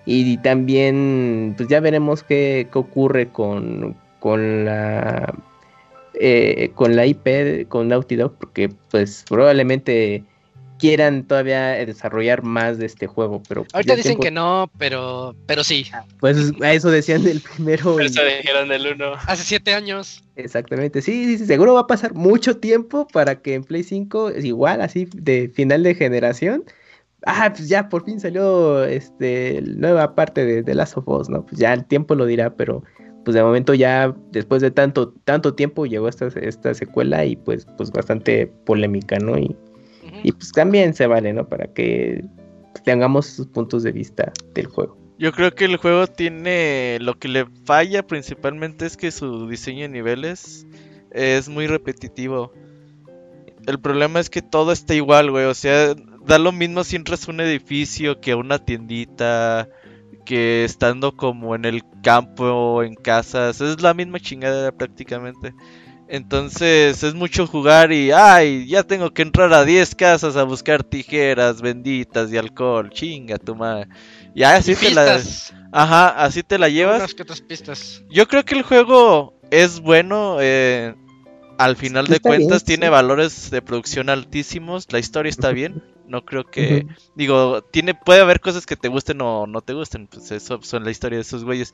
Y 0.06 0.36
también, 0.38 1.54
pues 1.56 1.68
ya 1.68 1.80
veremos 1.80 2.22
qué, 2.22 2.68
qué 2.72 2.78
ocurre 2.78 3.28
con, 3.28 3.96
con 4.20 4.64
la 4.64 5.34
eh, 6.14 6.70
con 6.74 6.94
la 6.94 7.06
IP, 7.06 7.66
con 7.68 7.88
Naughty 7.88 8.16
Dog, 8.16 8.34
porque 8.38 8.70
pues 8.90 9.24
probablemente 9.28 10.22
quieran 10.78 11.24
todavía 11.24 11.70
desarrollar 11.86 12.42
más 12.42 12.78
de 12.78 12.86
este 12.86 13.06
juego, 13.06 13.42
pero 13.48 13.62
pues, 13.62 13.74
Ahorita 13.74 13.96
dicen 13.96 14.10
tiempo- 14.10 14.22
que 14.24 14.30
no, 14.30 14.70
pero, 14.78 15.34
pero 15.46 15.64
sí. 15.64 15.86
Pues 16.20 16.52
a 16.60 16.72
eso 16.74 16.90
decían 16.90 17.24
del 17.24 17.40
primero. 17.40 17.98
y- 18.00 18.06
Eso 18.06 18.22
dijeron 18.24 18.68
del 18.68 18.86
1. 18.94 19.12
Hace 19.26 19.44
siete 19.44 19.72
años. 19.72 20.22
Exactamente, 20.36 21.00
sí, 21.00 21.24
sí, 21.24 21.38
sí, 21.38 21.46
seguro 21.46 21.74
va 21.74 21.80
a 21.80 21.86
pasar 21.86 22.12
mucho 22.14 22.58
tiempo 22.58 23.06
para 23.08 23.36
que 23.40 23.54
en 23.54 23.64
Play 23.64 23.82
5, 23.84 24.28
es 24.30 24.44
igual 24.44 24.82
así 24.82 25.08
de 25.14 25.48
final 25.54 25.82
de 25.84 25.94
generación, 25.94 26.64
ah, 27.26 27.52
pues 27.54 27.68
ya 27.68 27.88
por 27.88 28.04
fin 28.04 28.20
salió 28.20 28.84
este 28.84 29.62
nueva 29.62 30.14
parte 30.14 30.44
de, 30.44 30.62
de 30.62 30.74
Last 30.74 30.96
of 30.96 31.08
Us, 31.08 31.28
¿no? 31.28 31.44
Pues 31.44 31.58
ya 31.58 31.72
el 31.72 31.84
tiempo 31.84 32.14
lo 32.14 32.26
dirá, 32.26 32.54
pero 32.54 32.82
pues 33.24 33.34
de 33.34 33.42
momento 33.42 33.74
ya 33.74 34.14
después 34.30 34.62
de 34.62 34.70
tanto 34.70 35.12
tanto 35.24 35.54
tiempo 35.54 35.86
llegó 35.86 36.08
esta, 36.08 36.28
esta 36.28 36.74
secuela 36.74 37.24
y 37.24 37.36
pues 37.36 37.66
pues 37.76 37.90
bastante 37.90 38.46
polémica, 38.64 39.18
¿no? 39.18 39.38
Y, 39.38 39.56
y 40.22 40.32
pues 40.32 40.52
también 40.52 40.94
se 40.94 41.06
vale, 41.06 41.32
¿no? 41.32 41.48
Para 41.48 41.66
que 41.68 42.24
tengamos 42.84 43.26
sus 43.26 43.46
puntos 43.46 43.82
de 43.82 43.92
vista 43.92 44.32
del 44.54 44.66
juego. 44.66 44.96
Yo 45.18 45.32
creo 45.32 45.54
que 45.54 45.64
el 45.64 45.76
juego 45.76 46.06
tiene. 46.06 46.98
Lo 47.00 47.18
que 47.18 47.28
le 47.28 47.46
falla 47.64 48.06
principalmente 48.06 48.86
es 48.86 48.96
que 48.96 49.10
su 49.10 49.48
diseño 49.48 49.82
de 49.82 49.88
niveles 49.88 50.66
es 51.12 51.48
muy 51.48 51.66
repetitivo. 51.66 52.52
El 53.66 53.80
problema 53.80 54.20
es 54.20 54.28
que 54.28 54.42
todo 54.42 54.72
está 54.72 54.94
igual, 54.94 55.30
güey. 55.30 55.44
O 55.44 55.54
sea, 55.54 55.94
da 56.26 56.38
lo 56.38 56.52
mismo 56.52 56.84
si 56.84 56.96
entras 56.96 57.28
a 57.28 57.30
un 57.32 57.40
edificio 57.40 58.20
que 58.20 58.32
a 58.32 58.36
una 58.36 58.58
tiendita. 58.58 59.68
Que 60.24 60.64
estando 60.64 61.16
como 61.16 61.54
en 61.54 61.64
el 61.66 61.82
campo 62.02 62.44
o 62.44 62.82
en 62.82 62.94
casas. 62.94 63.60
Es 63.60 63.82
la 63.82 63.94
misma 63.94 64.20
chingada 64.20 64.72
prácticamente. 64.72 65.54
Entonces 66.08 67.02
es 67.02 67.14
mucho 67.14 67.46
jugar 67.46 67.92
y, 67.92 68.10
ay, 68.12 68.66
ya 68.68 68.82
tengo 68.84 69.12
que 69.12 69.22
entrar 69.22 69.52
a 69.54 69.64
10 69.64 69.94
casas 69.94 70.36
a 70.36 70.44
buscar 70.44 70.84
tijeras 70.84 71.62
benditas 71.62 72.30
y 72.32 72.36
alcohol. 72.38 72.90
Chinga 72.90 73.38
tu 73.38 73.54
madre. 73.54 73.88
Ya 74.34 74.56
así 74.56 74.72
Y 74.72 74.76
te 74.76 74.90
la... 74.90 75.20
Ajá, 75.72 76.08
así 76.24 76.42
te 76.42 76.58
la 76.58 76.68
llevas. 76.68 76.98
Unas 77.00 77.14
que 77.14 77.22
otras 77.22 77.40
pistas. 77.40 78.04
Yo 78.08 78.28
creo 78.28 78.44
que 78.44 78.54
el 78.54 78.62
juego 78.62 79.34
es 79.50 79.80
bueno. 79.80 80.38
eh, 80.40 80.94
al 81.58 81.76
final 81.76 82.08
de 82.08 82.20
bien, 82.22 82.22
cuentas 82.22 82.62
sí. 82.62 82.64
tiene 82.64 82.88
valores 82.88 83.50
de 83.50 83.62
producción 83.62 84.08
altísimos. 84.10 84.86
La 84.92 84.98
historia 84.98 85.30
está 85.30 85.50
bien. 85.52 85.82
No 86.06 86.24
creo 86.24 86.44
que... 86.44 86.86
Digo, 87.14 87.62
tiene, 87.62 87.94
puede 87.94 88.20
haber 88.20 88.40
cosas 88.40 88.66
que 88.66 88.76
te 88.76 88.88
gusten 88.88 89.20
o 89.20 89.46
no 89.46 89.60
te 89.62 89.72
gusten. 89.72 90.06
Pues 90.06 90.30
eso 90.30 90.60
son 90.62 90.84
la 90.84 90.90
historia 90.90 91.18
de 91.18 91.22
esos 91.22 91.44
güeyes. 91.44 91.72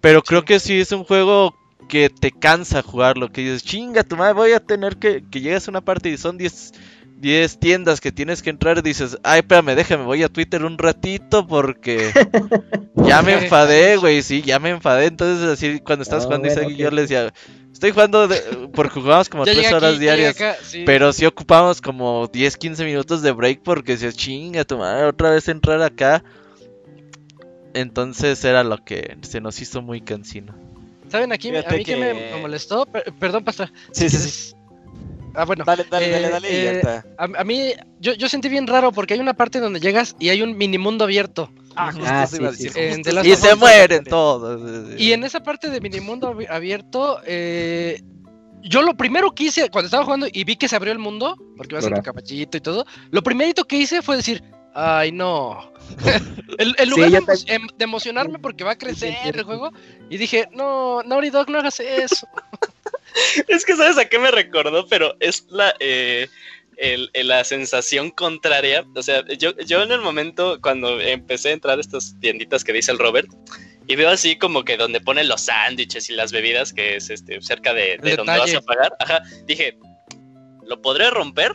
Pero 0.00 0.22
creo 0.22 0.44
que 0.44 0.60
sí 0.60 0.80
es 0.80 0.92
un 0.92 1.04
juego 1.04 1.54
que 1.88 2.10
te 2.10 2.32
cansa 2.32 2.82
jugarlo. 2.82 3.30
Que 3.32 3.42
dices, 3.42 3.64
chinga 3.64 4.04
tu 4.04 4.16
madre, 4.16 4.34
voy 4.34 4.52
a 4.52 4.60
tener 4.60 4.96
que... 4.96 5.24
Que 5.30 5.40
llegas 5.40 5.68
a 5.68 5.70
una 5.70 5.80
parte 5.80 6.08
y 6.08 6.16
son 6.16 6.38
10... 6.38 6.72
10 7.18 7.60
tiendas 7.60 8.02
que 8.02 8.12
tienes 8.12 8.42
que 8.42 8.50
entrar 8.50 8.76
y 8.76 8.82
dices, 8.82 9.16
ay, 9.22 9.38
espérame, 9.38 9.74
déjame, 9.74 10.04
voy 10.04 10.22
a 10.22 10.28
Twitter 10.28 10.62
un 10.66 10.76
ratito 10.76 11.46
porque 11.46 12.12
ya 12.94 13.22
me 13.22 13.32
enfadé, 13.44 13.96
güey, 13.96 14.22
sí, 14.22 14.42
ya 14.42 14.58
me 14.58 14.68
enfadé. 14.68 15.06
Entonces, 15.06 15.48
así, 15.48 15.80
cuando 15.80 16.02
estás 16.02 16.24
Ah, 16.24 16.26
jugando 16.26 16.48
bueno, 16.48 16.68
yo 16.70 16.90
le 16.90 17.02
decía, 17.02 17.32
estoy 17.76 17.90
jugando 17.92 18.26
de- 18.26 18.68
porque 18.74 19.00
jugamos 19.00 19.28
como 19.28 19.44
Ya 19.46 19.52
3 19.52 19.62
llegué 19.64 19.74
horas 19.74 19.90
aquí, 19.96 20.04
ya 20.04 20.14
diarias. 20.16 20.34
acá, 20.36 20.56
sí. 20.62 20.82
Pero 20.86 21.12
sí 21.12 21.26
ocupamos 21.26 21.80
como 21.80 22.26
10, 22.26 22.56
15 22.56 22.84
minutos 22.84 23.22
de 23.22 23.32
break 23.32 23.60
porque 23.62 23.92
decías, 23.92 24.16
chinga 24.16 24.64
tu 24.64 24.78
madre, 24.78 25.04
otra 25.04 25.30
vez 25.30 25.46
entrar 25.48 25.80
acá. 25.82 26.24
Entonces 27.74 28.42
era 28.44 28.64
lo 28.64 28.78
que 28.84 29.18
se 29.22 29.40
nos 29.40 29.60
hizo 29.60 29.82
muy 29.82 30.00
cansino. 30.00 30.54
¿Saben 31.08 31.32
aquí? 31.32 31.50
Fíjate 31.50 31.74
a 31.74 31.78
mí 31.78 31.84
que 31.84 31.96
me, 31.96 32.12
que- 32.12 32.30
me 32.34 32.40
molestó. 32.40 32.86
Per- 32.86 33.12
perdón, 33.18 33.44
pastor. 33.44 33.70
Sí, 33.92 34.08
sí, 34.08 34.18
sí. 34.18 34.52
Ah, 35.38 35.44
bueno. 35.44 35.64
Dale, 35.66 35.84
dale, 35.90 36.06
Eh, 36.08 36.10
dale, 36.12 36.28
dale. 36.30 36.50
y 36.50 36.56
eh, 36.56 36.68
ahorita- 36.70 37.04
A, 37.18 37.24
a 37.42 37.44
mí, 37.44 37.74
yo, 38.00 38.14
yo 38.14 38.26
sentí 38.26 38.48
bien 38.48 38.66
raro 38.66 38.90
porque 38.90 39.12
hay 39.12 39.20
una 39.20 39.34
parte 39.34 39.60
donde 39.60 39.80
llegas 39.80 40.16
y 40.18 40.30
hay 40.30 40.40
un 40.40 40.56
mini 40.56 40.78
mundo 40.78 41.04
abierto. 41.04 41.50
Ah, 41.76 41.92
justo 41.92 42.06
Ah, 42.08 42.26
iba 42.32 42.48
a 42.48 42.52
decir. 42.52 42.72
sí, 42.72 42.78
En 42.80 43.02
Y 43.26 43.32
a 43.32 43.36
se 43.36 43.54
mueren 43.54 44.04
todos. 44.04 44.60
Y 44.98 45.12
en 45.12 45.24
esa 45.24 45.42
parte 45.42 45.68
de 45.70 45.80
mini 45.80 46.00
mundo 46.00 46.32
abi- 46.34 46.48
abierto, 46.48 47.20
eh, 47.26 48.00
yo 48.62 48.82
lo 48.82 48.96
primero 48.96 49.32
que 49.34 49.44
hice 49.44 49.68
cuando 49.70 49.86
estaba 49.86 50.04
jugando 50.04 50.26
y 50.32 50.44
vi 50.44 50.56
que 50.56 50.68
se 50.68 50.76
abrió 50.76 50.92
el 50.92 50.98
mundo, 50.98 51.36
porque 51.56 51.74
vas 51.74 51.84
en 51.84 51.90
tu 51.90 51.94
Ahora. 51.96 52.02
caballito 52.02 52.56
y 52.56 52.60
todo, 52.60 52.86
lo 53.10 53.22
primerito 53.22 53.64
que 53.64 53.76
hice 53.76 54.02
fue 54.02 54.16
decir, 54.16 54.42
ay 54.74 55.12
no. 55.12 55.72
Sí, 56.58 56.86
lugar 56.86 57.10
de, 57.10 57.18
emo- 57.20 57.44
em- 57.46 57.68
de 57.76 57.84
emocionarme 57.84 58.38
porque 58.38 58.64
va 58.64 58.72
a 58.72 58.78
crecer 58.78 59.12
sí, 59.12 59.18
sí. 59.22 59.28
el 59.38 59.42
juego, 59.44 59.70
y 60.08 60.16
dije, 60.16 60.48
no, 60.52 61.02
Naughty 61.02 61.30
Dog, 61.30 61.50
no 61.50 61.58
hagas 61.58 61.78
eso. 61.80 62.26
Es 63.48 63.64
que 63.64 63.74
sabes 63.76 63.96
a 63.98 64.04
qué 64.06 64.18
me 64.18 64.30
recordó, 64.30 64.86
pero 64.88 65.14
es 65.20 65.46
la 65.48 65.74
eh, 65.80 66.28
el- 66.76 67.10
el- 67.14 67.28
la 67.28 67.42
sensación 67.44 68.10
contraria. 68.10 68.84
O 68.94 69.02
sea, 69.02 69.24
yo, 69.38 69.56
yo 69.58 69.82
en 69.82 69.92
el 69.92 70.00
momento 70.00 70.58
cuando 70.60 71.00
empecé 71.00 71.50
a 71.50 71.52
entrar 71.52 71.78
a 71.78 71.80
estas 71.80 72.14
tienditas 72.20 72.64
que 72.64 72.72
dice 72.72 72.92
el 72.92 72.98
Robert, 72.98 73.28
y 73.88 73.94
veo 73.96 74.08
así 74.10 74.36
como 74.36 74.64
que 74.64 74.76
donde 74.76 75.00
ponen 75.00 75.28
los 75.28 75.42
sándwiches 75.42 76.10
y 76.10 76.14
las 76.14 76.32
bebidas, 76.32 76.72
que 76.72 76.96
es 76.96 77.08
este 77.10 77.40
cerca 77.40 77.72
de, 77.72 77.98
de 78.02 78.16
donde 78.16 78.32
vas 78.38 78.54
a 78.54 78.60
pagar, 78.62 78.92
ajá, 78.98 79.22
dije, 79.46 79.78
¿lo 80.64 80.80
podré 80.82 81.08
romper? 81.10 81.52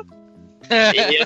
Y, 0.69 0.99
y- 0.99 1.17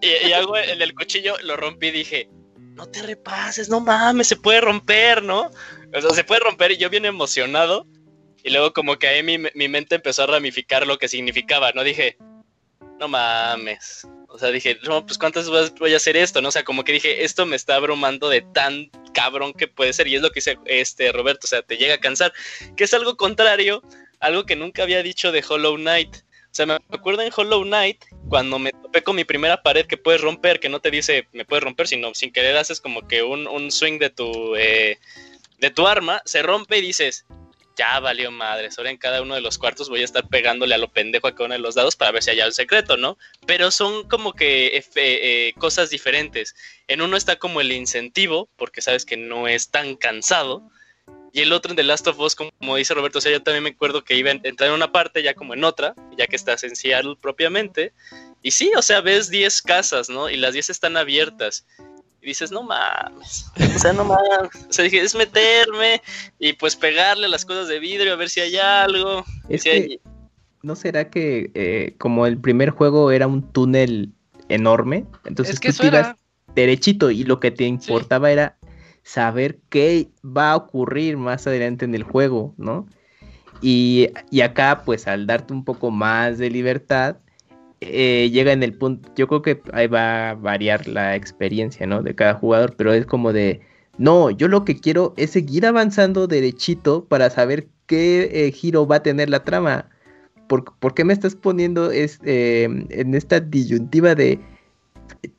y- 0.00 0.28
y 0.28 0.32
hago 0.32 0.56
el, 0.56 0.80
el 0.80 0.94
cuchillo, 0.94 1.36
lo 1.42 1.56
rompí 1.56 1.88
y 1.88 1.90
dije, 1.90 2.30
no 2.74 2.86
te 2.86 3.02
repases, 3.02 3.68
no 3.68 3.80
mames, 3.80 4.28
se 4.28 4.36
puede 4.36 4.60
romper, 4.60 5.22
¿no? 5.22 5.50
O 5.94 6.00
sea, 6.00 6.10
se 6.10 6.24
puede 6.24 6.40
romper 6.40 6.70
y 6.72 6.76
yo 6.76 6.88
bien 6.90 7.04
emocionado. 7.04 7.86
Y 8.44 8.50
luego 8.50 8.72
como 8.72 8.96
que 8.98 9.08
ahí 9.08 9.22
mi, 9.24 9.36
mi 9.54 9.68
mente 9.68 9.96
empezó 9.96 10.22
a 10.22 10.26
ramificar 10.28 10.86
lo 10.86 10.96
que 10.96 11.08
significaba, 11.08 11.72
¿no? 11.72 11.82
Dije, 11.82 12.16
no 12.98 13.08
mames. 13.08 14.06
O 14.28 14.38
sea, 14.38 14.50
dije, 14.50 14.78
no, 14.86 15.04
pues 15.06 15.18
cuántas 15.18 15.48
veces 15.48 15.72
voy 15.78 15.94
a 15.94 15.96
hacer 15.96 16.16
esto, 16.16 16.40
¿no? 16.40 16.48
O 16.48 16.52
sea, 16.52 16.64
como 16.64 16.84
que 16.84 16.92
dije, 16.92 17.24
esto 17.24 17.46
me 17.46 17.56
está 17.56 17.76
abrumando 17.76 18.28
de 18.28 18.42
tan 18.42 18.90
cabrón 19.14 19.52
que 19.52 19.68
puede 19.68 19.92
ser. 19.92 20.08
Y 20.08 20.16
es 20.16 20.22
lo 20.22 20.30
que 20.30 20.40
dice 20.40 20.58
este 20.66 21.12
Roberto, 21.12 21.46
o 21.46 21.48
sea, 21.48 21.62
te 21.62 21.76
llega 21.76 21.94
a 21.94 22.00
cansar. 22.00 22.32
Que 22.76 22.84
es 22.84 22.94
algo 22.94 23.16
contrario, 23.16 23.82
algo 24.20 24.44
que 24.44 24.56
nunca 24.56 24.82
había 24.82 25.02
dicho 25.02 25.32
de 25.32 25.44
Hollow 25.48 25.76
Knight. 25.76 26.16
O 26.50 26.54
sea, 26.58 26.66
me 26.66 26.74
acuerdo 26.74 27.22
en 27.22 27.32
Hollow 27.34 27.62
Knight, 27.62 28.04
cuando 28.28 28.58
me 28.58 28.72
topé 28.72 29.02
con 29.02 29.14
mi 29.14 29.24
primera 29.24 29.62
pared 29.62 29.86
que 29.86 29.96
puedes 29.96 30.20
romper, 30.20 30.58
que 30.58 30.68
no 30.68 30.80
te 30.80 30.90
dice 30.90 31.28
me 31.32 31.44
puedes 31.44 31.62
romper, 31.62 31.86
sino 31.86 32.12
sin 32.14 32.32
querer 32.32 32.56
haces 32.56 32.80
como 32.80 33.06
que 33.06 33.22
un, 33.22 33.46
un 33.46 33.70
swing 33.70 33.98
de 33.98 34.10
tu, 34.10 34.56
eh, 34.56 34.98
de 35.58 35.70
tu 35.70 35.86
arma, 35.86 36.22
se 36.24 36.42
rompe 36.42 36.78
y 36.78 36.80
dices, 36.80 37.26
ya 37.78 38.00
valió 38.00 38.30
madres, 38.32 38.76
ahora 38.76 38.90
en 38.90 38.96
cada 38.96 39.22
uno 39.22 39.36
de 39.36 39.40
los 39.40 39.56
cuartos 39.56 39.88
voy 39.88 40.02
a 40.02 40.04
estar 40.04 40.26
pegándole 40.28 40.74
a 40.74 40.78
lo 40.78 40.92
pendejo 40.92 41.28
a 41.28 41.32
cada 41.32 41.46
uno 41.46 41.54
de 41.54 41.60
los 41.60 41.76
dados 41.76 41.94
para 41.94 42.10
ver 42.10 42.22
si 42.24 42.30
hay 42.30 42.40
un 42.40 42.52
secreto, 42.52 42.96
¿no? 42.96 43.16
Pero 43.46 43.70
son 43.70 44.08
como 44.08 44.32
que 44.32 44.82
eh, 44.96 45.54
cosas 45.58 45.88
diferentes. 45.88 46.56
En 46.88 47.00
uno 47.00 47.16
está 47.16 47.36
como 47.36 47.60
el 47.60 47.70
incentivo, 47.70 48.48
porque 48.56 48.82
sabes 48.82 49.04
que 49.04 49.16
no 49.16 49.46
es 49.46 49.70
tan 49.70 49.94
cansado. 49.94 50.68
Y 51.32 51.40
el 51.40 51.52
otro 51.52 51.70
en 51.70 51.76
The 51.76 51.84
Last 51.84 52.06
of 52.08 52.18
Us, 52.18 52.34
como, 52.34 52.50
como 52.58 52.76
dice 52.76 52.94
Roberto, 52.94 53.18
o 53.18 53.20
sea, 53.20 53.30
yo 53.30 53.42
también 53.42 53.62
me 53.62 53.70
acuerdo 53.70 54.02
que 54.02 54.16
iba 54.16 54.30
a 54.30 54.32
entrar 54.32 54.70
en 54.70 54.74
una 54.74 54.90
parte, 54.90 55.22
ya 55.22 55.34
como 55.34 55.54
en 55.54 55.62
otra, 55.62 55.94
ya 56.16 56.26
que 56.26 56.36
estás 56.36 56.64
en 56.64 56.74
Seattle 56.74 57.16
propiamente. 57.20 57.92
Y 58.42 58.50
sí, 58.50 58.72
o 58.76 58.82
sea, 58.82 59.00
ves 59.02 59.30
10 59.30 59.62
casas, 59.62 60.08
¿no? 60.08 60.30
Y 60.30 60.36
las 60.36 60.52
10 60.52 60.70
están 60.70 60.96
abiertas. 60.96 61.64
Y 62.20 62.26
dices, 62.26 62.50
no 62.50 62.62
mames. 62.62 63.46
O 63.74 63.78
sea, 63.78 63.92
no 63.92 64.04
mames. 64.04 64.50
O 64.68 64.72
sea, 64.72 64.84
dije, 64.84 65.00
es 65.00 65.14
meterme 65.14 66.02
y 66.38 66.52
pues 66.54 66.74
pegarle 66.76 67.26
a 67.26 67.28
las 67.28 67.44
cosas 67.44 67.68
de 67.68 67.78
vidrio 67.78 68.12
a 68.12 68.16
ver 68.16 68.28
si 68.28 68.40
hay 68.40 68.56
algo. 68.56 69.24
Es 69.48 69.62
si 69.62 69.68
hay- 69.70 69.88
que, 69.88 70.00
¿no 70.62 70.74
será 70.76 71.10
que 71.10 71.50
eh, 71.54 71.94
como 71.98 72.26
el 72.26 72.38
primer 72.38 72.70
juego 72.70 73.10
era 73.12 73.26
un 73.26 73.52
túnel 73.52 74.12
enorme? 74.48 75.06
Entonces 75.24 75.54
es 75.54 75.60
que 75.60 75.72
tú 75.72 75.86
ibas 75.86 76.06
era. 76.08 76.16
derechito 76.54 77.10
y 77.10 77.22
lo 77.24 77.38
que 77.38 77.50
te 77.52 77.64
importaba 77.64 78.30
era 78.32 78.58
saber 79.04 79.58
qué 79.68 80.08
va 80.24 80.50
a 80.50 80.56
ocurrir 80.56 81.16
más 81.16 81.46
adelante 81.46 81.84
en 81.84 81.94
el 81.94 82.02
juego, 82.02 82.54
¿no? 82.58 82.86
Y, 83.62 84.08
y 84.30 84.42
acá, 84.42 84.82
pues 84.84 85.06
al 85.08 85.26
darte 85.26 85.52
un 85.52 85.64
poco 85.64 85.90
más 85.90 86.38
de 86.38 86.50
libertad, 86.50 87.16
eh, 87.80 88.30
llega 88.32 88.52
en 88.52 88.62
el 88.62 88.74
punto, 88.74 89.10
yo 89.14 89.28
creo 89.28 89.42
que 89.42 89.62
ahí 89.72 89.86
va 89.86 90.30
a 90.30 90.34
variar 90.34 90.88
la 90.88 91.14
experiencia, 91.14 91.86
¿no? 91.86 92.02
De 92.02 92.14
cada 92.14 92.34
jugador, 92.34 92.74
pero 92.76 92.92
es 92.92 93.06
como 93.06 93.32
de, 93.32 93.60
no, 93.98 94.30
yo 94.30 94.48
lo 94.48 94.64
que 94.64 94.80
quiero 94.80 95.14
es 95.16 95.30
seguir 95.30 95.66
avanzando 95.66 96.26
derechito 96.26 97.04
para 97.04 97.30
saber 97.30 97.68
qué 97.86 98.46
eh, 98.46 98.52
giro 98.52 98.86
va 98.86 98.96
a 98.96 99.02
tener 99.02 99.30
la 99.30 99.44
trama. 99.44 99.88
¿Por, 100.48 100.94
qué 100.94 101.04
me 101.04 101.12
estás 101.12 101.34
poniendo 101.34 101.90
es, 101.90 102.20
eh, 102.24 102.64
en 102.90 103.14
esta 103.14 103.38
disyuntiva 103.38 104.14
de, 104.14 104.40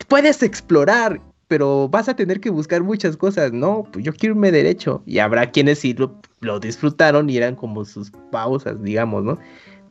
puedes 0.08 0.44
explorar, 0.44 1.20
pero 1.48 1.90
vas 1.90 2.10
a 2.10 2.16
tener 2.16 2.40
que 2.40 2.52
buscar 2.52 2.84
muchas 2.84 3.18
cosas, 3.18 3.52
¿no? 3.52 3.88
Pues 3.92 4.06
yo 4.06 4.14
quiero 4.14 4.36
irme 4.36 4.52
derecho. 4.52 5.02
Y 5.08 5.18
habrá 5.18 5.50
quienes 5.52 5.80
sí 5.80 5.94
lo, 5.94 6.22
lo 6.42 6.60
disfrutaron 6.60 7.30
y 7.30 7.38
eran 7.38 7.56
como 7.56 7.86
sus 7.86 8.12
pausas, 8.32 8.84
digamos, 8.84 9.24
¿no? 9.24 9.40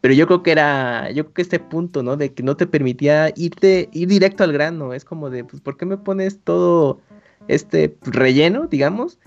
Pero 0.01 0.15
yo 0.15 0.27
creo 0.27 0.43
que 0.43 0.53
era, 0.53 1.11
yo 1.11 1.25
creo 1.25 1.35
que 1.35 1.43
este 1.43 1.59
punto, 1.59 2.03
¿no? 2.03 2.16
De 2.16 2.33
que 2.33 2.43
no 2.43 2.57
te 2.57 2.66
permitía 2.66 3.33
irte, 3.37 3.89
ir 3.93 4.09
directo 4.09 4.45
al 4.45 4.53
grano. 4.53 4.95
Es 4.95 5.05
como 5.05 5.29
de, 5.31 5.45
pues, 5.45 5.61
¿por 5.61 5.77
qué 5.77 5.87
me 5.87 5.97
pones 5.97 6.39
todo 6.45 7.01
este 7.49 7.97
relleno, 8.03 8.66
digamos, 8.69 9.19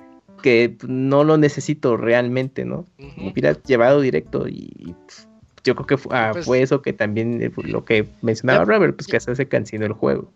que 0.42 0.76
no 0.88 1.24
lo 1.24 1.38
necesito 1.38 1.98
realmente, 1.98 2.66
¿no? 2.66 2.86
Ujú. 3.00 3.22
Me 3.22 3.32
hubiera 3.32 3.54
llevado 3.64 4.02
directo 4.02 4.48
y 4.48 4.96
pues, 5.06 5.28
yo 5.64 5.76
creo 5.76 5.86
que 5.88 5.98
fu- 5.98 6.10
ah, 6.12 6.30
Pues- 6.34 6.46
fue 6.46 6.62
eso 6.62 6.82
que 6.82 6.94
también 6.94 7.42
eh, 7.42 7.52
lo 7.66 7.86
que 7.86 8.08
mencionaba 8.22 8.60
Ya- 8.66 8.66
Robert, 8.66 8.96
pues 8.96 9.08
que 9.08 9.20
se 9.20 9.32
hace 9.32 9.48
cansino 9.48 9.86
el 9.86 9.94
juego. 9.94 10.32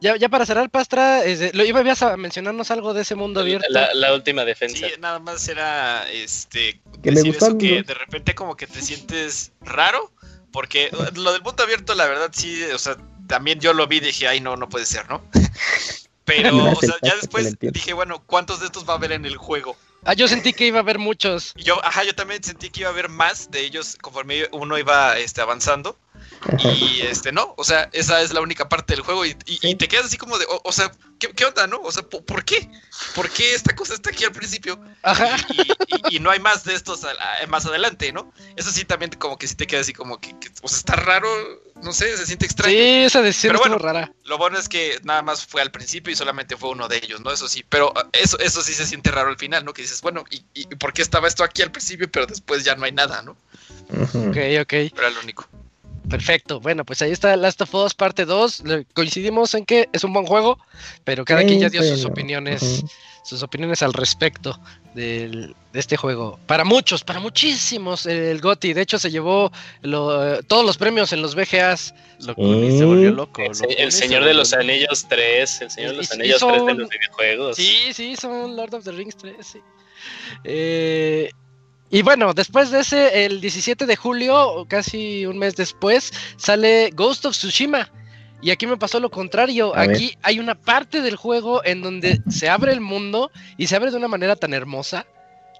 Ya, 0.00 0.16
ya 0.16 0.28
para 0.28 0.44
cerrar, 0.44 0.70
Pastra, 0.70 1.24
este, 1.24 1.52
lo 1.54 1.64
ibas 1.64 2.02
a 2.02 2.16
mencionarnos 2.16 2.70
algo 2.70 2.94
de 2.94 3.02
ese 3.02 3.14
mundo 3.14 3.40
abierto. 3.40 3.66
La, 3.70 3.92
la 3.94 4.12
última 4.12 4.44
defensa. 4.44 4.86
Sí, 4.86 4.94
nada 5.00 5.18
más 5.18 5.48
era 5.48 6.10
este 6.10 6.80
Que 7.02 7.10
me 7.10 7.16
decir 7.16 7.36
eso 7.36 7.56
que 7.56 7.80
¿no? 7.80 7.82
de 7.84 7.94
repente 7.94 8.34
como 8.34 8.56
que 8.56 8.66
te 8.66 8.82
sientes 8.82 9.52
raro, 9.62 10.12
porque 10.52 10.90
lo 11.14 11.32
del 11.32 11.42
mundo 11.42 11.62
abierto, 11.62 11.94
la 11.94 12.06
verdad, 12.06 12.30
sí, 12.32 12.62
o 12.74 12.78
sea, 12.78 12.96
también 13.26 13.60
yo 13.60 13.72
lo 13.72 13.86
vi 13.86 13.96
y 13.96 14.00
dije, 14.00 14.28
ay, 14.28 14.40
no, 14.40 14.56
no 14.56 14.68
puede 14.68 14.86
ser, 14.86 15.08
¿no? 15.08 15.22
Pero, 16.24 16.56
o 16.72 16.80
sea, 16.80 16.94
ya 17.02 17.16
después 17.16 17.56
dije, 17.60 17.92
bueno, 17.92 18.22
¿cuántos 18.26 18.60
de 18.60 18.66
estos 18.66 18.88
va 18.88 18.94
a 18.94 18.96
haber 18.96 19.12
en 19.12 19.24
el 19.24 19.36
juego? 19.36 19.76
Ah, 20.04 20.12
yo 20.14 20.28
sentí 20.28 20.52
que 20.52 20.66
iba 20.66 20.78
a 20.78 20.82
haber 20.82 20.98
muchos. 20.98 21.54
Yo, 21.56 21.82
ajá, 21.84 22.04
yo 22.04 22.14
también 22.14 22.42
sentí 22.42 22.68
que 22.68 22.80
iba 22.80 22.90
a 22.90 22.92
haber 22.92 23.08
más 23.08 23.50
de 23.50 23.60
ellos 23.60 23.96
conforme 24.00 24.46
uno 24.52 24.78
iba 24.78 25.18
este, 25.18 25.40
avanzando. 25.40 25.98
Ajá. 26.40 26.70
Y 26.72 27.00
este, 27.02 27.32
no, 27.32 27.54
o 27.56 27.64
sea, 27.64 27.88
esa 27.92 28.20
es 28.20 28.32
la 28.32 28.40
única 28.40 28.68
parte 28.68 28.94
del 28.94 29.02
juego. 29.02 29.24
Y, 29.24 29.36
y- 29.46 29.74
te 29.76 29.88
quedas 29.88 30.06
así 30.06 30.16
como 30.16 30.38
de, 30.38 30.44
o, 30.46 30.60
o 30.64 30.72
sea, 30.72 30.92
¿qué, 31.18 31.28
qué 31.28 31.44
onda, 31.46 31.66
no? 31.66 31.80
O 31.82 31.90
sea, 31.90 32.02
¿por, 32.02 32.24
por 32.24 32.44
qué? 32.44 32.68
¿Por 33.14 33.30
qué 33.30 33.54
esta 33.54 33.74
cosa 33.74 33.94
está 33.94 34.10
aquí 34.10 34.24
al 34.24 34.32
principio? 34.32 34.78
Ajá. 35.02 35.36
Y, 35.50 35.60
y- 35.62 35.74
y- 36.12 36.16
y 36.16 36.20
no 36.20 36.30
hay 36.30 36.40
más 36.40 36.64
de 36.64 36.74
estos 36.74 37.04
a- 37.04 37.10
a- 37.42 37.46
más 37.46 37.64
adelante, 37.66 38.12
¿no? 38.12 38.32
Eso 38.56 38.70
sí, 38.70 38.84
también 38.84 39.10
como 39.12 39.38
que 39.38 39.48
sí 39.48 39.54
te 39.54 39.66
queda 39.66 39.80
así 39.80 39.92
como 39.92 40.20
que, 40.20 40.38
que- 40.38 40.50
o 40.62 40.68
sea, 40.68 40.78
está 40.78 40.96
raro, 40.96 41.28
no 41.82 41.92
sé, 41.92 42.16
se 42.16 42.26
siente 42.26 42.44
extraño. 42.46 42.72
Sí, 42.76 42.78
esa 43.04 43.22
decisión 43.22 43.52
Pero 43.52 43.60
bueno. 43.60 43.78
rara. 43.78 44.12
Lo 44.24 44.36
bueno 44.38 44.58
es 44.58 44.68
que 44.68 44.98
nada 45.02 45.22
más 45.22 45.46
fue 45.46 45.62
al 45.62 45.70
principio 45.70 46.12
y 46.12 46.16
solamente 46.16 46.56
fue 46.56 46.70
uno 46.70 46.88
de 46.88 46.96
ellos, 46.98 47.20
¿no? 47.20 47.30
Eso 47.32 47.48
sí, 47.48 47.64
pero 47.68 47.92
ah, 47.96 48.06
eso, 48.12 48.38
eso 48.38 48.62
sí 48.62 48.74
se 48.74 48.86
siente 48.86 49.10
raro 49.10 49.28
al 49.30 49.38
final, 49.38 49.64
¿no? 49.64 49.72
Que 49.72 49.82
dices, 49.82 50.00
bueno, 50.02 50.24
¿y, 50.30 50.44
y 50.54 50.66
por 50.76 50.92
qué 50.92 51.02
estaba 51.02 51.26
esto 51.28 51.42
aquí 51.44 51.62
al 51.62 51.70
principio, 51.70 52.10
pero 52.10 52.26
después 52.26 52.64
ya 52.64 52.74
no 52.76 52.84
hay 52.84 52.92
nada, 52.92 53.22
¿no? 53.22 53.36
Ujú. 53.90 54.30
Ok, 54.30 54.36
ok. 54.62 54.68
Pero 54.68 54.90
era 54.98 55.10
lo 55.10 55.20
único. 55.20 55.46
Perfecto. 56.08 56.60
Bueno, 56.60 56.84
pues 56.84 57.00
ahí 57.02 57.10
está 57.12 57.36
Last 57.36 57.60
of 57.62 57.74
Us 57.74 57.94
parte 57.94 58.24
2. 58.24 58.60
Le- 58.64 58.84
Coincidimos 58.94 59.54
en 59.54 59.64
que 59.64 59.88
es 59.92 60.04
un 60.04 60.12
buen 60.12 60.26
juego, 60.26 60.58
pero 61.04 61.24
cada 61.24 61.40
Sí, 61.40 61.46
quien 61.46 61.60
ya 61.60 61.68
dio 61.70 61.82
sus 61.82 62.04
opiniones, 62.04 62.84
sus 63.24 63.42
opiniones 63.42 63.82
al 63.82 63.92
respecto 63.94 64.60
del- 64.94 65.56
de 65.72 65.80
este 65.80 65.96
juego. 65.96 66.38
Para 66.46 66.64
muchos, 66.64 67.02
para 67.04 67.20
muchísimos, 67.20 68.04
el 68.06 68.40
GOTY. 68.40 68.74
De 68.74 68.82
hecho, 68.82 68.98
se 68.98 69.10
llevó 69.10 69.50
lo- 69.82 70.42
todos 70.42 70.64
los 70.64 70.76
premios 70.76 71.12
en 71.12 71.22
los 71.22 71.34
VGAs. 71.34 71.94
Locuni 72.20 72.76
se 72.78 72.84
volvió 72.84 73.10
Mm. 73.12 73.16
loco. 73.16 73.42
El, 73.76 73.90
Señor 73.90 74.24
de 74.24 74.34
los. 74.34 74.52
Anillos 74.52 75.06
3, 75.08 75.62
el 75.62 75.70
Señor 75.70 75.90
de 75.92 75.96
los 75.96 76.06
Y- 76.06 76.10
y 76.10 76.20
Anillos 76.20 76.40
3 76.46 76.66
de 76.66 76.74
los 76.74 76.88
videojuegos. 76.88 77.56
Sí, 77.56 77.76
sí, 77.92 78.14
son 78.16 78.54
Lord 78.56 78.74
of 78.74 78.84
the 78.84 78.92
Rings 78.92 79.16
3, 79.16 79.34
sí. 79.44 79.58
Eh, 80.44 81.30
y 81.94 82.02
bueno, 82.02 82.34
después 82.34 82.72
de 82.72 82.80
ese, 82.80 83.24
el 83.24 83.40
17 83.40 83.86
de 83.86 83.94
julio, 83.94 84.66
casi 84.68 85.26
un 85.26 85.38
mes 85.38 85.54
después, 85.54 86.12
sale 86.36 86.90
Ghost 86.92 87.24
of 87.24 87.36
Tsushima. 87.36 87.88
Y 88.42 88.50
aquí 88.50 88.66
me 88.66 88.76
pasó 88.76 88.98
lo 88.98 89.12
contrario. 89.12 89.72
A 89.76 89.82
ver. 89.82 89.90
aquí 89.90 90.18
hay 90.22 90.40
una 90.40 90.56
parte 90.56 91.02
del 91.02 91.14
juego 91.14 91.64
en 91.64 91.82
donde 91.82 92.20
se 92.28 92.48
abre 92.48 92.72
el 92.72 92.80
mundo 92.80 93.30
y 93.58 93.68
se 93.68 93.76
abre 93.76 93.92
de 93.92 93.96
una 93.96 94.08
manera 94.08 94.34
tan 94.34 94.54
hermosa. 94.54 95.06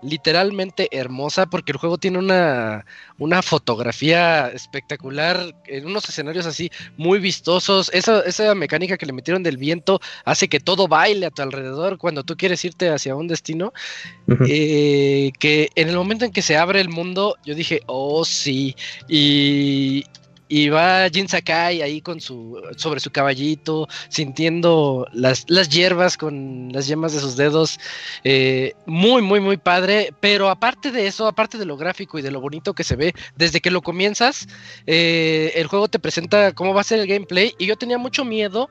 Literalmente 0.04 0.88
hermosa, 0.92 1.46
porque 1.46 1.72
el 1.72 1.78
juego 1.78 1.98
tiene 1.98 2.18
una, 2.18 2.84
una 3.18 3.42
fotografía 3.42 4.48
espectacular, 4.48 5.54
en 5.66 5.86
unos 5.86 6.08
escenarios 6.08 6.46
así 6.46 6.70
muy 6.96 7.18
vistosos. 7.18 7.90
Esa, 7.92 8.20
esa 8.20 8.54
mecánica 8.54 8.96
que 8.98 9.06
le 9.06 9.12
metieron 9.12 9.42
del 9.42 9.56
viento 9.56 10.00
hace 10.24 10.48
que 10.48 10.60
todo 10.60 10.88
baile 10.88 11.26
a 11.26 11.30
tu 11.30 11.42
alrededor 11.42 11.98
cuando 11.98 12.22
tú 12.22 12.36
quieres 12.36 12.64
irte 12.64 12.90
hacia 12.90 13.16
un 13.16 13.28
destino. 13.28 13.72
Eh, 14.48 15.32
que 15.38 15.70
en 15.74 15.88
el 15.88 15.96
momento 15.96 16.24
en 16.24 16.32
que 16.32 16.42
se 16.42 16.56
abre 16.56 16.80
el 16.80 16.88
mundo, 16.88 17.36
yo 17.44 17.54
dije, 17.54 17.80
oh 17.86 18.24
sí. 18.24 18.76
Y, 19.08 20.04
y 20.48 20.68
va 20.68 21.08
Jin 21.08 21.28
Sakai 21.28 21.80
ahí 21.82 22.00
con 22.00 22.20
su, 22.20 22.60
sobre 22.76 23.00
su 23.00 23.10
caballito, 23.10 23.88
sintiendo 24.08 25.06
las, 25.12 25.44
las 25.48 25.68
hierbas 25.68 26.16
con 26.16 26.70
las 26.72 26.86
yemas 26.86 27.12
de 27.14 27.20
sus 27.20 27.36
dedos. 27.36 27.78
eh, 28.24 28.74
muy, 28.86 29.22
muy, 29.22 29.40
muy 29.40 29.56
padre. 29.56 30.12
Pero 30.20 30.50
aparte 30.50 30.90
de 30.92 31.06
eso, 31.06 31.26
aparte 31.26 31.56
de 31.56 31.64
lo 31.64 31.76
gráfico 31.76 32.18
y 32.18 32.22
de 32.22 32.30
lo 32.30 32.40
bonito 32.40 32.74
que 32.74 32.84
se 32.84 32.96
ve, 32.96 33.14
desde 33.36 33.60
que 33.60 33.70
lo 33.70 33.80
comienzas, 33.82 34.46
eh, 34.86 35.52
el 35.56 35.66
juego 35.66 35.88
te 35.88 35.98
presenta 35.98 36.52
cómo 36.52 36.74
va 36.74 36.82
a 36.82 36.84
ser 36.84 37.00
el 37.00 37.06
gameplay. 37.06 37.54
Y 37.58 37.66
yo 37.66 37.76
tenía 37.76 37.98
mucho 37.98 38.24
miedo. 38.24 38.68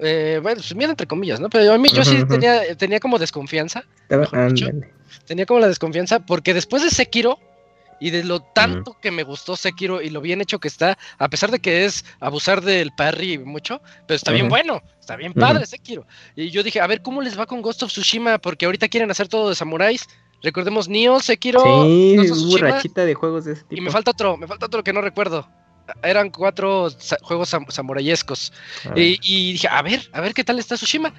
eh, 0.00 0.40
bueno, 0.42 0.56
pues 0.56 0.74
miedo 0.74 0.90
entre 0.90 1.06
comillas, 1.06 1.40
¿no? 1.40 1.48
Pero 1.48 1.72
a 1.72 1.78
mí 1.78 1.88
yo 1.90 2.04
sí 2.04 2.24
tenía, 2.28 2.74
tenía 2.76 3.00
como 3.00 3.18
desconfianza 3.18 3.84
mejor 4.08 4.52
dicho. 4.52 4.68
tenía 5.24 5.46
como 5.46 5.60
la 5.60 5.68
desconfianza 5.68 6.18
porque 6.20 6.52
después 6.52 6.82
de 6.82 6.90
Sekiro 6.90 7.38
y 8.00 8.10
de 8.10 8.24
lo 8.24 8.40
tanto 8.40 8.96
que 9.00 9.10
me 9.10 9.22
gustó 9.22 9.56
Sekiro 9.56 10.02
y 10.02 10.10
lo 10.10 10.20
bien 10.20 10.40
hecho 10.40 10.58
que 10.58 10.68
está, 10.68 10.98
a 11.18 11.28
pesar 11.28 11.50
de 11.50 11.58
que 11.60 11.84
es 11.84 12.04
abusar 12.20 12.60
del 12.62 12.90
parry 12.96 13.38
mucho, 13.38 13.80
pero 14.06 14.16
está 14.16 14.32
bien 14.32 14.48
bueno, 14.48 14.82
está 15.00 15.16
bien 15.16 15.32
padre 15.32 15.66
Sekiro. 15.66 16.06
Y 16.36 16.50
yo 16.50 16.62
dije, 16.62 16.80
a 16.80 16.86
ver 16.86 17.02
cómo 17.02 17.20
les 17.22 17.38
va 17.38 17.46
con 17.46 17.62
Ghost 17.62 17.82
of 17.82 17.90
Tsushima, 17.90 18.38
porque 18.38 18.66
ahorita 18.66 18.88
quieren 18.88 19.10
hacer 19.10 19.28
todo 19.28 19.48
de 19.48 19.54
samuráis. 19.54 20.06
Recordemos 20.42 20.88
Nioh, 20.88 21.20
Sekiro, 21.20 21.60
Sí, 21.62 22.16
Ghost 22.16 22.30
of 22.32 22.38
hubo 22.38 22.48
Tsushima, 22.48 22.70
rachita 22.70 23.04
de 23.06 23.14
juegos 23.14 23.44
de 23.46 23.52
ese 23.52 23.62
tipo. 23.62 23.76
y 23.76 23.80
me 23.80 23.90
falta 23.90 24.10
otro, 24.10 24.36
me 24.36 24.46
falta 24.46 24.66
otro 24.66 24.84
que 24.84 24.92
no 24.92 25.00
recuerdo. 25.00 25.48
Eran 26.02 26.30
cuatro 26.30 26.88
sa- 26.90 27.18
juegos 27.22 27.52
sam- 27.52 27.70
samurayescos. 27.70 28.52
Y, 28.96 29.18
y 29.22 29.52
dije, 29.52 29.68
a 29.68 29.80
ver, 29.82 30.08
a 30.12 30.20
ver 30.20 30.34
qué 30.34 30.42
tal 30.44 30.58
está 30.58 30.76
Tsushima. 30.76 31.14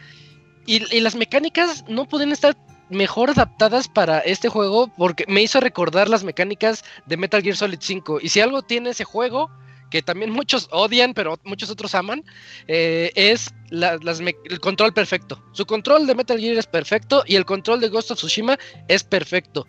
Y, 0.67 0.81
y 0.95 0.99
las 1.01 1.15
mecánicas 1.15 1.85
no 1.87 2.05
pueden 2.07 2.31
estar 2.31 2.55
mejor 2.89 3.31
adaptadas 3.31 3.87
para 3.87 4.19
este 4.19 4.49
juego 4.49 4.87
porque 4.95 5.25
me 5.27 5.41
hizo 5.41 5.59
recordar 5.59 6.09
las 6.09 6.23
mecánicas 6.23 6.83
de 7.05 7.17
Metal 7.17 7.41
Gear 7.41 7.55
Solid 7.55 7.79
5. 7.81 8.19
Y 8.21 8.29
si 8.29 8.41
algo 8.41 8.61
tiene 8.61 8.91
ese 8.91 9.03
juego, 9.03 9.49
que 9.89 10.01
también 10.01 10.31
muchos 10.31 10.67
odian, 10.71 11.13
pero 11.13 11.39
muchos 11.43 11.69
otros 11.69 11.95
aman, 11.95 12.23
eh, 12.67 13.11
es 13.15 13.53
la- 13.69 13.97
el 14.45 14.59
control 14.59 14.93
perfecto. 14.93 15.43
Su 15.53 15.65
control 15.65 16.07
de 16.07 16.15
Metal 16.15 16.39
Gear 16.39 16.57
es 16.57 16.67
perfecto 16.67 17.23
y 17.25 17.35
el 17.35 17.45
control 17.45 17.79
de 17.79 17.89
Ghost 17.89 18.11
of 18.11 18.17
Tsushima 18.17 18.57
es 18.87 19.03
perfecto. 19.03 19.67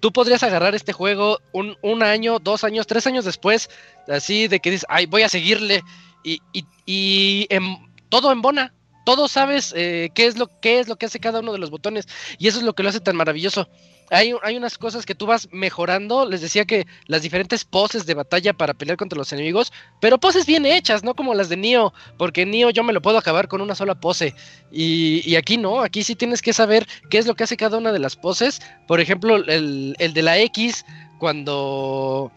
Tú 0.00 0.12
podrías 0.12 0.42
agarrar 0.42 0.74
este 0.74 0.92
juego 0.92 1.38
un, 1.52 2.02
año, 2.02 2.38
dos 2.38 2.62
años, 2.62 2.86
tres 2.86 3.06
años 3.06 3.24
después, 3.24 3.70
así 4.06 4.48
de 4.48 4.60
que 4.60 4.70
dices, 4.70 4.86
ay, 4.90 5.06
voy 5.06 5.22
a 5.22 5.28
seguirle 5.30 5.82
y, 6.22 6.40
y, 6.52 6.66
y 6.84 7.46
em- 7.48 7.78
todo 8.10 8.30
embona. 8.30 8.74
Todo 9.04 9.28
sabes 9.28 9.72
eh, 9.76 10.10
qué, 10.14 10.26
es 10.26 10.38
lo, 10.38 10.48
qué 10.60 10.80
es 10.80 10.88
lo 10.88 10.96
que 10.96 11.06
hace 11.06 11.20
cada 11.20 11.40
uno 11.40 11.52
de 11.52 11.58
los 11.58 11.70
botones. 11.70 12.06
Y 12.38 12.48
eso 12.48 12.58
es 12.58 12.64
lo 12.64 12.74
que 12.74 12.82
lo 12.82 12.88
hace 12.88 13.00
tan 13.00 13.16
maravilloso. 13.16 13.68
Hay, 14.10 14.34
hay 14.42 14.56
unas 14.56 14.76
cosas 14.76 15.06
que 15.06 15.14
tú 15.14 15.26
vas 15.26 15.48
mejorando. 15.52 16.26
Les 16.26 16.40
decía 16.40 16.64
que 16.64 16.86
las 17.06 17.22
diferentes 17.22 17.64
poses 17.64 18.06
de 18.06 18.14
batalla 18.14 18.52
para 18.52 18.74
pelear 18.74 18.96
contra 18.96 19.18
los 19.18 19.32
enemigos, 19.32 19.72
pero 20.00 20.18
poses 20.18 20.46
bien 20.46 20.66
hechas, 20.66 21.02
no 21.04 21.14
como 21.14 21.34
las 21.34 21.48
de 21.48 21.56
Nioh, 21.56 21.92
porque 22.18 22.44
Nioh 22.44 22.70
yo 22.70 22.82
me 22.82 22.92
lo 22.92 23.00
puedo 23.00 23.18
acabar 23.18 23.48
con 23.48 23.60
una 23.60 23.74
sola 23.74 23.94
pose. 23.94 24.34
Y, 24.70 25.22
y 25.28 25.36
aquí 25.36 25.56
no, 25.56 25.80
aquí 25.80 26.02
sí 26.02 26.14
tienes 26.14 26.42
que 26.42 26.52
saber 26.52 26.86
qué 27.10 27.18
es 27.18 27.26
lo 27.26 27.34
que 27.34 27.44
hace 27.44 27.56
cada 27.56 27.78
una 27.78 27.92
de 27.92 27.98
las 27.98 28.16
poses. 28.16 28.60
Por 28.86 29.00
ejemplo, 29.00 29.36
el, 29.36 29.96
el 29.98 30.12
de 30.12 30.22
la 30.22 30.38
X, 30.38 30.84
cuando 31.18 32.30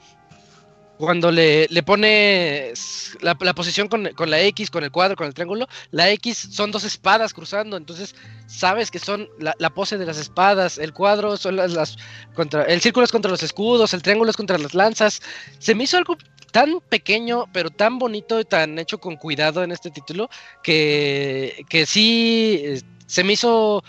cuando 0.98 1.32
le, 1.32 1.68
le 1.70 1.84
pones 1.84 3.16
la, 3.22 3.38
la 3.40 3.54
posición 3.54 3.88
con, 3.88 4.10
con 4.14 4.30
la 4.30 4.42
X, 4.42 4.72
con 4.72 4.84
el 4.84 4.92
cuadro, 4.92 5.16
con 5.16 5.28
el 5.28 5.34
triángulo, 5.34 5.68
la 5.92 6.10
X 6.12 6.50
son 6.52 6.72
dos 6.72 6.84
espadas 6.84 7.34
cruzando, 7.34 7.78
entonces 7.78 8.16
sabes 8.48 8.90
que 8.90 9.00
son 9.00 9.30
la, 9.40 9.56
la 9.60 9.70
pose 9.70 9.98
de 9.98 10.06
las 10.06 10.18
espadas, 10.18 10.78
el 10.78 10.94
cuadro 10.94 11.38
son 11.38 11.56
las, 11.56 11.98
contra, 12.34 12.64
el 12.64 12.82
círculo 12.82 13.06
es 13.06 13.12
contra 13.12 13.32
los 13.32 13.44
escudos, 13.44 13.94
el 13.94 14.02
triángulo 14.02 14.32
es 14.32 14.38
contra 14.38 14.58
las 14.58 14.74
lanzas. 14.74 15.22
Se 15.60 15.76
me 15.76 15.84
hizo 15.84 15.98
algo 15.98 16.18
tan 16.52 16.80
pequeño, 16.90 17.46
pero 17.54 17.70
tan 17.70 18.00
bonito 18.00 18.40
y 18.40 18.46
tan 18.46 18.80
hecho 18.80 18.98
con 18.98 19.18
cuidado 19.18 19.64
en 19.64 19.72
este 19.72 19.92
título, 19.92 20.30
que, 20.64 21.64
que 21.70 21.86
sí 21.86 22.62
eh, 22.64 22.82
se 23.06 23.24
me 23.24 23.34
hizo 23.34 23.84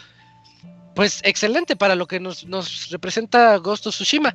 pues 0.94 1.20
excelente 1.22 1.76
para 1.76 1.94
lo 1.94 2.06
que 2.06 2.18
nos, 2.18 2.44
nos 2.44 2.90
representa 2.90 3.56
Ghost 3.59 3.86
of 3.86 3.94
Tsushima. 3.94 4.35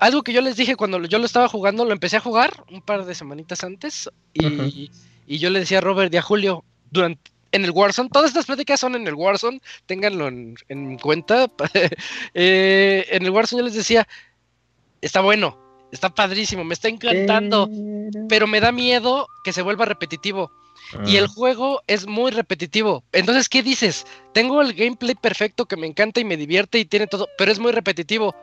Algo 0.00 0.22
que 0.22 0.32
yo 0.32 0.40
les 0.40 0.56
dije 0.56 0.76
cuando 0.76 1.02
yo 1.04 1.18
lo 1.18 1.26
estaba 1.26 1.48
jugando, 1.48 1.84
lo 1.84 1.92
empecé 1.92 2.16
a 2.16 2.20
jugar 2.20 2.64
un 2.70 2.82
par 2.82 3.04
de 3.04 3.14
semanitas 3.14 3.62
antes 3.64 4.10
y, 4.32 4.90
yo 5.26 5.50
le 5.50 5.60
decía 5.60 5.78
a 5.78 5.80
Robert 5.80 6.12
y 6.12 6.16
a 6.16 6.22
Julio 6.22 6.64
durante 6.90 7.30
en 7.52 7.64
el 7.64 7.70
Warzone, 7.70 8.08
todas 8.08 8.30
estas 8.30 8.46
pláticas 8.46 8.80
son 8.80 8.96
en 8.96 9.06
el 9.06 9.14
Warzone, 9.14 9.60
ténganlo 9.86 10.26
en, 10.26 10.56
en 10.68 10.98
cuenta. 10.98 11.46
Eh, 12.34 13.06
en 13.10 13.24
el 13.24 13.30
Warzone 13.30 13.60
yo 13.60 13.66
les 13.66 13.74
decía, 13.74 14.08
está 15.00 15.20
bueno, 15.20 15.56
está 15.92 16.12
padrísimo, 16.12 16.64
me 16.64 16.74
está 16.74 16.88
encantando, 16.88 17.70
pero 18.28 18.48
me 18.48 18.60
da 18.60 18.72
miedo 18.72 19.28
que 19.44 19.52
se 19.52 19.62
vuelva 19.62 19.84
repetitivo. 19.84 20.50
Y 21.06 21.16
el 21.16 21.28
juego 21.28 21.82
es 21.86 22.06
muy 22.06 22.30
repetitivo. 22.30 23.04
Entonces, 23.12 23.48
¿qué 23.48 23.62
dices? 23.62 24.06
Tengo 24.32 24.60
el 24.60 24.74
gameplay 24.74 25.14
perfecto 25.14 25.66
que 25.66 25.76
me 25.76 25.86
encanta 25.86 26.20
y 26.20 26.24
me 26.24 26.36
divierte 26.36 26.78
y 26.78 26.84
tiene 26.84 27.06
todo, 27.06 27.28
pero 27.38 27.52
es 27.52 27.58
muy 27.58 27.72
repetitivo. 27.72 28.34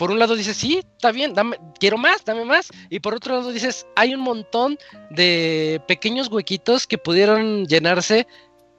Por 0.00 0.10
un 0.10 0.18
lado 0.18 0.34
dices, 0.34 0.56
sí, 0.56 0.78
está 0.78 1.12
bien, 1.12 1.34
quiero 1.78 1.98
más, 1.98 2.24
dame 2.24 2.46
más. 2.46 2.70
Y 2.88 3.00
por 3.00 3.14
otro 3.14 3.34
lado 3.34 3.52
dices, 3.52 3.86
hay 3.96 4.14
un 4.14 4.22
montón 4.22 4.78
de 5.10 5.78
pequeños 5.86 6.28
huequitos 6.28 6.86
que 6.86 6.96
pudieron 6.96 7.66
llenarse 7.66 8.26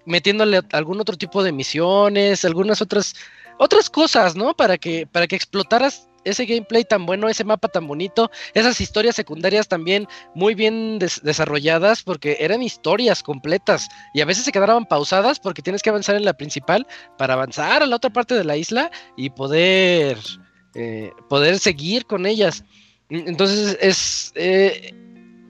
metiéndole 0.08 0.62
algún 0.72 1.00
otro 1.00 1.16
tipo 1.16 1.44
de 1.44 1.52
misiones, 1.52 2.44
algunas 2.44 2.82
otras 2.82 3.14
otras 3.60 3.88
cosas, 3.88 4.36
¿no? 4.36 4.56
Para 4.56 4.80
que 4.80 5.06
para 5.06 5.28
que 5.28 5.36
explotaras 5.36 6.08
ese 6.24 6.48
gameplay 6.48 6.86
tan 6.86 7.06
bueno, 7.06 7.30
ese 7.30 7.44
mapa 7.44 7.68
tan 7.68 7.86
bonito, 7.88 8.32
esas 8.56 8.82
historias 8.82 9.16
secundarias 9.16 9.68
también 9.68 10.08
muy 10.34 10.56
bien 10.56 10.98
des- 10.98 11.22
desarrolladas 11.22 12.02
porque 12.02 12.38
eran 12.40 12.64
historias 12.64 13.22
completas 13.22 13.88
y 14.16 14.22
a 14.22 14.26
veces 14.26 14.44
se 14.46 14.52
quedaban 14.52 14.88
pausadas 14.88 15.40
porque 15.40 15.62
tienes 15.62 15.84
que 15.84 15.92
avanzar 15.92 16.16
en 16.16 16.26
la 16.26 16.34
principal 16.34 16.88
para 17.20 17.36
avanzar 17.36 17.84
a 17.84 17.86
la 17.86 17.96
otra 17.98 18.10
parte 18.10 18.34
de 18.34 18.44
la 18.44 18.58
isla 18.58 18.90
y 19.16 19.30
poder 19.30 20.18
eh, 20.76 21.12
poder 21.30 21.60
seguir 21.60 22.06
con 22.06 22.26
ellas. 22.26 22.64
Entonces 23.10 23.78
es 23.82 24.32
eh, 24.36 24.94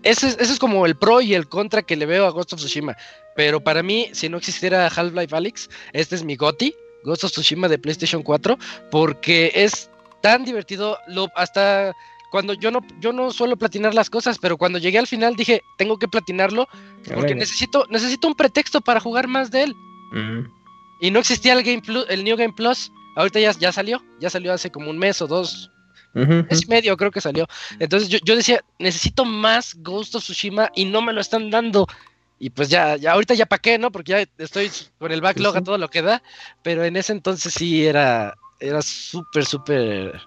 ese, 0.04 0.28
es- 0.30 0.38
ese 0.40 0.54
es 0.54 0.60
como 0.60 0.86
el 0.86 0.96
pro 0.98 1.22
y 1.22 1.34
el 1.36 1.48
contra 1.48 1.82
que 1.84 1.96
le 1.96 2.06
veo 2.06 2.26
a 2.26 2.32
Ghost 2.32 2.54
of 2.54 2.60
Tsushima. 2.60 2.96
Pero 3.36 3.64
para 3.64 3.84
mí, 3.84 4.10
si 4.14 4.30
no 4.30 4.38
existiera 4.38 4.88
Half-Life 4.88 5.36
Alyx, 5.36 5.70
este 5.94 6.16
es 6.16 6.24
mi 6.24 6.36
GOTY, 6.36 6.74
Ghost 7.06 7.24
of 7.24 7.32
Tsushima 7.32 7.68
de 7.68 7.78
PlayStation 7.78 8.24
4, 8.24 8.58
porque 8.90 9.52
es 9.54 9.90
tan 10.22 10.44
divertido, 10.44 10.98
lo, 11.08 11.30
hasta 11.36 11.94
cuando 12.32 12.54
yo 12.54 12.72
no, 12.72 12.80
yo 13.00 13.12
no 13.14 13.32
suelo 13.32 13.58
platinar 13.58 13.94
las 13.94 14.10
cosas, 14.10 14.38
pero 14.40 14.58
cuando 14.58 14.80
llegué 14.80 14.98
al 15.00 15.08
final 15.08 15.36
dije, 15.36 15.62
tengo 15.78 15.98
que 15.98 16.08
platinarlo, 16.08 16.68
porque 17.16 17.34
necesito, 17.36 17.86
necesito 17.90 18.28
un 18.28 18.36
pretexto 18.36 18.82
para 18.82 19.00
jugar 19.00 19.28
más 19.28 19.52
de 19.52 19.64
él. 19.64 19.76
Y 21.00 21.12
no 21.12 21.20
existía 21.20 21.54
el 21.54 21.64
Game 21.64 21.82
Plus, 21.82 22.06
el 22.10 22.24
New 22.24 22.38
Game 22.38 22.54
Plus. 22.54 22.92
Ahorita 23.16 23.40
ya, 23.40 23.52
ya 23.52 23.72
salió, 23.72 24.02
ya 24.20 24.30
salió 24.30 24.54
hace 24.54 24.72
como 24.72 24.90
un 24.90 24.98
mes 24.98 25.22
o 25.22 25.28
dos, 25.28 25.72
Ujú, 26.14 26.46
mes 26.50 26.64
y 26.64 26.68
medio 26.68 26.98
creo 26.98 27.12
que 27.12 27.22
salió. 27.22 27.46
Entonces 27.80 28.10
yo, 28.10 28.20
yo 28.24 28.36
decía, 28.36 28.64
necesito 28.80 29.26
más 29.26 29.76
Ghost 29.80 30.16
of 30.16 30.24
Tsushima 30.24 30.70
y 30.76 30.86
no 30.86 31.02
me 31.02 31.14
lo 31.14 31.22
están 31.22 31.50
dando. 31.50 31.88
Y 32.40 32.50
pues 32.50 32.70
ya, 32.70 32.96
ya 32.96 33.12
ahorita 33.12 33.34
ya 33.34 33.46
pa' 33.46 33.60
qué, 33.60 33.78
¿no? 33.78 33.92
Porque 33.92 34.12
ya 34.12 34.44
estoy 34.44 34.72
con 34.98 35.12
el 35.12 35.22
backlog 35.22 35.58
a 35.58 35.62
todo 35.62 35.78
lo 35.78 35.90
que 35.90 36.02
da. 36.02 36.24
Pero 36.64 36.84
en 36.84 36.96
ese 36.96 37.12
entonces 37.14 37.54
sí 37.54 37.86
era, 37.86 38.34
era 38.60 38.82
súper, 38.82 39.46
súper 39.46 40.22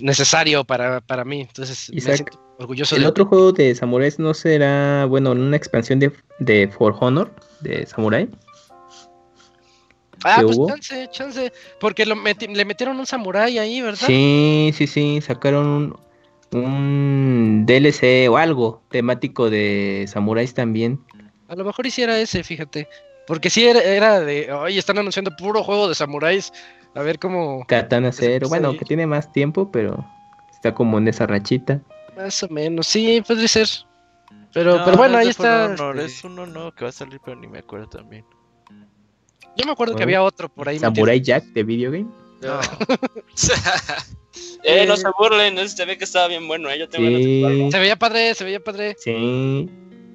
necesario 0.00 0.64
para, 0.64 1.00
para 1.00 1.24
mí. 1.24 1.42
Entonces 1.42 1.90
me 1.90 1.98
Isaac, 1.98 2.16
siento 2.16 2.40
orgulloso 2.58 2.96
El 2.96 3.02
de 3.02 3.08
otro 3.08 3.26
juego 3.26 3.52
de 3.52 3.74
samuráis 3.74 4.18
no 4.18 4.32
será, 4.32 5.04
bueno, 5.06 5.32
una 5.32 5.56
expansión 5.56 5.98
de, 5.98 6.12
de 6.38 6.68
For 6.68 6.96
Honor, 6.98 7.34
de 7.60 7.84
Samurai. 7.86 8.28
Ah, 10.24 10.40
pues 10.42 10.56
hubo. 10.56 10.68
chance, 10.68 11.08
chance. 11.10 11.52
Porque 11.80 12.06
lo 12.06 12.14
meti- 12.16 12.52
le 12.52 12.64
metieron 12.64 12.98
un 12.98 13.06
samurái 13.06 13.58
ahí, 13.58 13.80
¿verdad? 13.80 14.06
Sí, 14.06 14.70
sí, 14.74 14.86
sí, 14.86 15.20
sacaron 15.20 15.96
un, 16.52 16.60
un 16.62 17.66
DLC 17.66 18.28
o 18.28 18.36
algo 18.36 18.82
temático 18.90 19.50
de 19.50 20.04
samuráis 20.08 20.54
también. 20.54 21.00
A 21.48 21.54
lo 21.54 21.64
mejor 21.64 21.86
hiciera 21.86 22.18
ese, 22.18 22.42
fíjate. 22.44 22.88
Porque 23.26 23.50
sí 23.50 23.64
era, 23.66 23.80
era 23.80 24.20
de, 24.20 24.52
oye, 24.52 24.78
están 24.78 24.98
anunciando 24.98 25.30
puro 25.36 25.62
juego 25.62 25.88
de 25.88 25.94
samuráis. 25.94 26.52
A 26.94 27.02
ver 27.02 27.18
cómo... 27.18 27.64
Katana 27.66 28.12
Zero, 28.12 28.48
bueno, 28.48 28.76
que 28.76 28.84
tiene 28.84 29.06
más 29.06 29.32
tiempo, 29.32 29.70
pero 29.70 30.04
está 30.50 30.74
como 30.74 30.98
en 30.98 31.08
esa 31.08 31.26
rachita. 31.26 31.80
Más 32.16 32.42
o 32.42 32.48
menos, 32.48 32.86
sí, 32.86 33.22
podría 33.26 33.48
ser. 33.48 33.68
Pero, 34.52 34.76
No, 34.78 34.84
pero 34.84 34.96
bueno, 34.98 35.14
no 35.14 35.18
es 35.20 35.24
ahí 35.24 35.30
está. 35.30 35.64
Honor, 35.66 35.98
este, 35.98 36.12
Es 36.18 36.24
uno 36.24 36.46
no 36.46 36.74
que 36.74 36.84
va 36.84 36.90
a 36.90 36.92
salir, 36.92 37.20
pero 37.24 37.38
ni 37.38 37.46
me 37.46 37.60
acuerdo 37.60 37.88
también. 37.88 38.24
Yo 39.56 39.66
me 39.66 39.72
acuerdo 39.72 39.96
que 39.96 40.02
había 40.02 40.22
otro 40.22 40.48
por 40.48 40.68
ahí. 40.68 40.78
Samurai 40.78 41.20
Jack 41.20 41.44
de 41.46 41.62
video 41.62 41.90
game. 41.90 42.08
No. 42.42 42.60
Eh, 44.64 44.86
no 44.86 44.96
se 44.96 45.08
burlen, 45.18 45.68
se 45.68 45.84
ve 45.84 45.98
que 45.98 46.04
estaba 46.04 46.28
bien 46.28 46.46
bueno, 46.46 46.70
¿eh? 46.70 46.78
Yo 46.78 46.88
tengo 46.88 47.08
Sí. 47.18 47.68
Se 47.70 47.78
veía 47.78 47.96
padre, 47.96 48.34
se 48.34 48.44
veía 48.44 48.62
padre. 48.62 48.96
sí. 48.98 49.68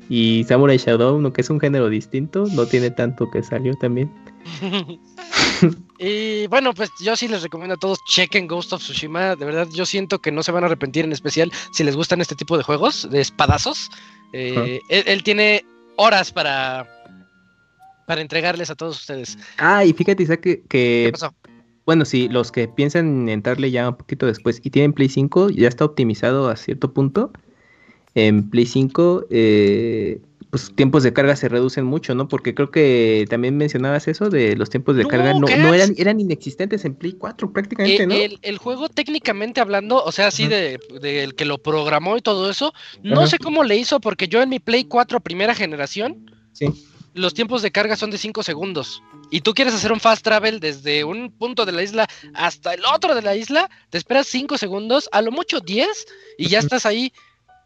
Y 0.09 0.45
Samurai 0.45 0.77
Shadow, 0.77 1.19
no 1.19 1.33
que 1.33 1.41
es 1.41 1.49
un 1.49 1.59
género 1.59 1.89
distinto, 1.89 2.45
no 2.53 2.65
tiene 2.67 2.91
tanto 2.91 3.29
que 3.29 3.43
salió 3.43 3.75
también. 3.75 4.11
y 5.99 6.47
bueno, 6.47 6.73
pues 6.73 6.89
yo 7.03 7.15
sí 7.17 7.27
les 7.27 7.43
recomiendo 7.43 7.75
a 7.75 7.77
todos 7.77 7.99
chequen 8.05 8.47
Ghost 8.47 8.71
of 8.71 8.81
Tsushima. 8.81 9.35
De 9.35 9.45
verdad, 9.45 9.67
yo 9.73 9.85
siento 9.85 10.19
que 10.19 10.31
no 10.31 10.43
se 10.43 10.51
van 10.53 10.63
a 10.63 10.67
arrepentir, 10.67 11.03
en 11.03 11.11
especial 11.11 11.51
si 11.73 11.83
les 11.83 11.95
gustan 11.95 12.21
este 12.21 12.35
tipo 12.35 12.57
de 12.57 12.63
juegos, 12.63 13.09
de 13.09 13.19
espadazos. 13.19 13.89
Eh, 14.31 14.79
él, 14.89 15.03
él 15.05 15.23
tiene 15.23 15.65
horas 15.97 16.31
para, 16.31 16.87
para 18.07 18.21
entregarles 18.21 18.69
a 18.69 18.75
todos 18.75 19.01
ustedes. 19.01 19.37
Ah, 19.57 19.83
y 19.83 19.91
fíjate, 19.91 20.23
Isaac, 20.23 20.39
que, 20.39 20.63
¿Qué 20.69 21.09
pasó? 21.11 21.35
bueno, 21.85 22.05
sí, 22.05 22.29
los 22.29 22.53
que 22.53 22.69
piensan 22.69 23.27
entrarle 23.27 23.69
ya 23.69 23.89
un 23.89 23.97
poquito 23.97 24.25
después 24.25 24.61
y 24.63 24.69
tienen 24.69 24.93
Play 24.93 25.09
5, 25.09 25.49
ya 25.49 25.67
está 25.67 25.83
optimizado 25.83 26.49
a 26.49 26.55
cierto 26.55 26.93
punto. 26.93 27.31
En 28.15 28.49
Play 28.49 28.65
5, 28.65 29.25
eh, 29.29 30.21
pues 30.49 30.73
tiempos 30.73 31.03
de 31.03 31.11
carga 31.11 31.35
se 31.35 31.49
reducen 31.49 31.83
mucho, 31.83 32.15
¿no? 32.15 32.29
Porque 32.29 32.55
creo 32.55 32.71
que 32.71 33.27
también 33.29 33.57
mencionabas 33.57 34.07
eso 34.07 34.29
de 34.29 34.55
los 34.55 34.69
tiempos 34.69 34.95
de 34.95 35.05
carga 35.05 35.33
no, 35.33 35.45
¿qué 35.47 35.57
no 35.57 35.73
eran, 35.73 35.93
eran 35.97 36.19
inexistentes 36.21 36.85
en 36.85 36.95
Play 36.95 37.13
4 37.13 37.51
prácticamente, 37.51 38.03
Eh, 38.03 38.07
¿no? 38.07 38.15
el, 38.15 38.39
el 38.41 38.57
juego 38.57 38.87
técnicamente 38.87 39.59
hablando, 39.59 40.01
o 40.01 40.11
sea, 40.13 40.27
así 40.27 40.43
Ujú. 40.43 40.51
de, 40.51 40.79
de 41.01 41.23
el 41.23 41.35
que 41.35 41.43
lo 41.43 41.57
programó 41.57 42.15
y 42.17 42.21
todo 42.21 42.49
eso, 42.49 42.73
no 43.03 43.27
sé 43.27 43.37
cómo 43.37 43.65
le 43.65 43.75
hizo 43.75 43.99
porque 43.99 44.29
yo 44.29 44.41
en 44.41 44.49
mi 44.49 44.59
Play 44.59 44.85
4 44.85 45.19
primera 45.19 45.53
generación, 45.53 46.31
Sí. 46.53 46.67
Los 47.17 47.33
tiempos 47.33 47.61
de 47.61 47.71
carga 47.71 47.95
son 47.95 48.11
de 48.11 48.17
5 48.17 48.43
segundos. 48.43 49.01
Y 49.29 49.41
tú 49.41 49.53
quieres 49.53 49.73
hacer 49.73 49.91
un 49.91 49.99
fast 49.99 50.23
travel 50.23 50.59
desde 50.59 51.03
un 51.03 51.31
punto 51.31 51.65
de 51.65 51.71
la 51.71 51.83
isla 51.83 52.07
hasta 52.33 52.73
el 52.73 52.81
otro 52.85 53.15
de 53.15 53.21
la 53.21 53.35
isla, 53.35 53.69
te 53.89 53.97
esperas 53.97 54.27
5 54.27 54.57
segundos, 54.57 55.09
a 55.11 55.21
lo 55.21 55.31
mucho 55.31 55.59
10, 55.59 55.87
y 56.37 56.47
ya 56.47 56.59
estás 56.59 56.85
ahí. 56.85 57.11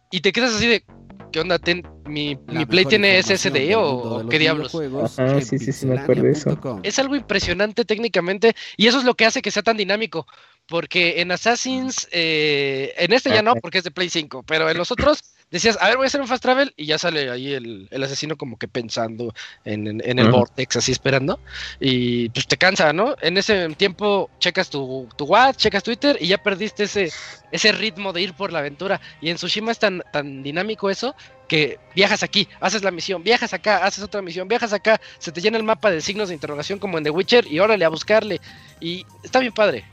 Y 0.10 0.22
te 0.22 0.32
quedas 0.32 0.56
así 0.56 0.68
de, 0.68 0.84
¿qué 1.32 1.40
onda? 1.40 1.60
Ten- 1.60 1.84
mi, 2.06 2.36
La 2.48 2.60
mi 2.60 2.66
Play 2.66 2.86
tiene 2.86 3.22
SSD 3.22 3.76
o, 3.78 4.28
qué 4.28 4.38
diablos. 4.40 4.76
Ajá, 4.76 5.40
sí, 5.42 5.58
sí, 5.60 5.72
sí, 5.72 5.86
me 5.86 5.98
acuerdo 6.00 6.24
de 6.24 6.32
eso. 6.32 6.50
Es 6.84 7.00
algo 7.00 7.16
impresionante 7.16 7.86
técnicamente 7.86 8.54
y 8.76 8.88
eso 8.88 9.00
es 9.00 9.06
lo 9.06 9.16
que 9.16 9.26
hace 9.26 9.42
que 9.42 9.52
sea 9.52 9.64
tan 9.64 9.78
dinámico. 9.78 10.28
Porque 10.68 11.22
en 11.22 11.32
Assassin's, 11.32 12.08
eh, 12.12 12.94
en 12.98 13.14
este 13.14 13.30
ya 13.30 13.42
no, 13.42 13.56
porque 13.56 13.78
es 13.80 13.84
de 13.84 13.92
Play 13.92 14.10
5, 14.10 14.44
pero 14.44 14.70
en 14.70 14.78
los 14.78 14.92
otros 14.92 15.24
decías, 15.52 15.78
a 15.82 15.88
ver, 15.90 15.98
voy 15.98 16.06
a 16.06 16.08
hacer 16.08 16.22
un 16.22 16.28
fast 16.28 16.42
travel 16.42 16.74
y 16.78 16.86
ya 16.86 16.98
sale 16.98 17.30
ahí 17.30 17.54
el, 17.54 17.88
el 17.92 18.04
asesino 18.04 18.38
como 18.38 18.58
que 18.58 18.68
pensando 18.68 19.34
en, 19.66 19.86
en- 19.88 20.02
en 20.04 20.18
el 20.20 20.28
vortex, 20.32 20.78
así 20.78 20.92
esperando. 20.92 21.40
Y 21.80 22.30
pues 22.30 22.48
te 22.48 22.58
cansa, 22.58 22.94
¿no? 22.94 23.16
En 23.22 23.38
ese 23.38 23.68
tiempo 23.76 24.30
checas 24.40 24.70
tu, 24.70 25.08
tu 25.18 25.26
WhatsApp, 25.26 25.58
checas 25.58 25.84
Twitter 25.84 26.18
y 26.20 26.28
ya 26.28 26.38
perdiste 26.38 26.84
ese, 26.86 27.12
ese 27.52 27.72
ritmo 27.74 28.14
de 28.14 28.22
ir 28.22 28.34
por 28.34 28.52
la 28.52 28.60
aventura. 28.60 29.00
Y 29.22 29.30
en 29.30 29.36
Tsushima 29.36 29.72
es 29.72 29.80
tan, 29.80 30.02
tan 30.14 30.42
dinámico 30.42 30.90
eso 30.90 31.14
que 31.48 31.80
viajas 31.94 32.24
aquí, 32.24 32.48
haces 32.62 32.82
la 32.82 32.92
misión, 32.92 33.24
viajas 33.24 33.54
acá, 33.54 33.84
haces 33.86 34.02
otra 34.06 34.22
misión, 34.22 34.48
viajas 34.48 34.72
acá, 34.72 35.02
se 35.20 35.34
te 35.34 35.42
llena 35.42 35.58
el 35.58 35.64
mapa 35.64 35.92
de 35.92 36.00
signos 36.00 36.30
de 36.30 36.36
interrogación 36.36 36.80
como 36.80 36.98
en 36.98 37.04
The 37.04 37.10
Witcher 37.10 37.46
y 37.52 37.60
órale 37.60 37.84
a 37.84 37.90
buscarle. 37.90 38.40
Y 38.80 39.06
está 39.22 39.40
bien 39.40 39.52
padre. 39.52 39.84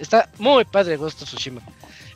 Está 0.00 0.28
muy 0.38 0.64
padre 0.64 0.96
Ghost 0.96 1.22
of 1.22 1.28
Tsushima. 1.28 1.60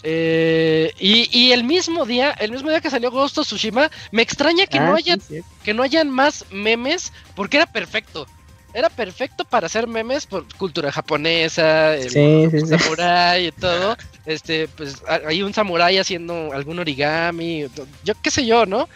Eh, 0.07 0.93
y, 1.01 1.29
y 1.37 1.53
el 1.53 1.65
mismo 1.65 2.05
día, 2.05 2.31
el 2.33 2.53
mismo 2.53 2.69
día 2.69 2.81
que 2.83 2.91
salió 2.91 3.11
Ghost 3.11 3.39
of 3.39 3.47
Tsushima, 3.47 3.91
me 4.13 4.21
extraña 4.23 4.67
que 4.67 4.79
no 4.79 4.93
Ah, 4.93 4.97
haya, 4.99 5.15
sí, 5.17 5.23
cierto. 5.29 5.49
que 5.65 5.73
no 5.73 5.83
hayan 5.83 6.11
más 6.11 6.45
memes, 6.51 7.11
porque 7.35 7.57
era 7.57 7.67
perfecto. 7.67 8.27
Era 8.75 8.91
perfecto 8.91 9.45
para 9.45 9.67
hacer 9.67 9.87
memes 9.87 10.27
por 10.27 10.53
cultura 10.57 10.91
japonesa, 10.93 11.95
el 11.97 12.11
Sí, 12.11 12.51
samurái 12.67 13.47
y 13.47 13.53
todo. 13.53 13.97
Este, 14.27 14.67
pues 14.69 14.97
hay 15.29 15.43
un 15.43 15.55
samurái 15.55 15.97
haciendo 15.99 16.53
algún 16.53 16.79
origami, 16.81 17.67
yo 18.05 18.15
qué 18.21 18.31
sé 18.31 18.45
yo, 18.45 18.67
¿no? 18.67 18.89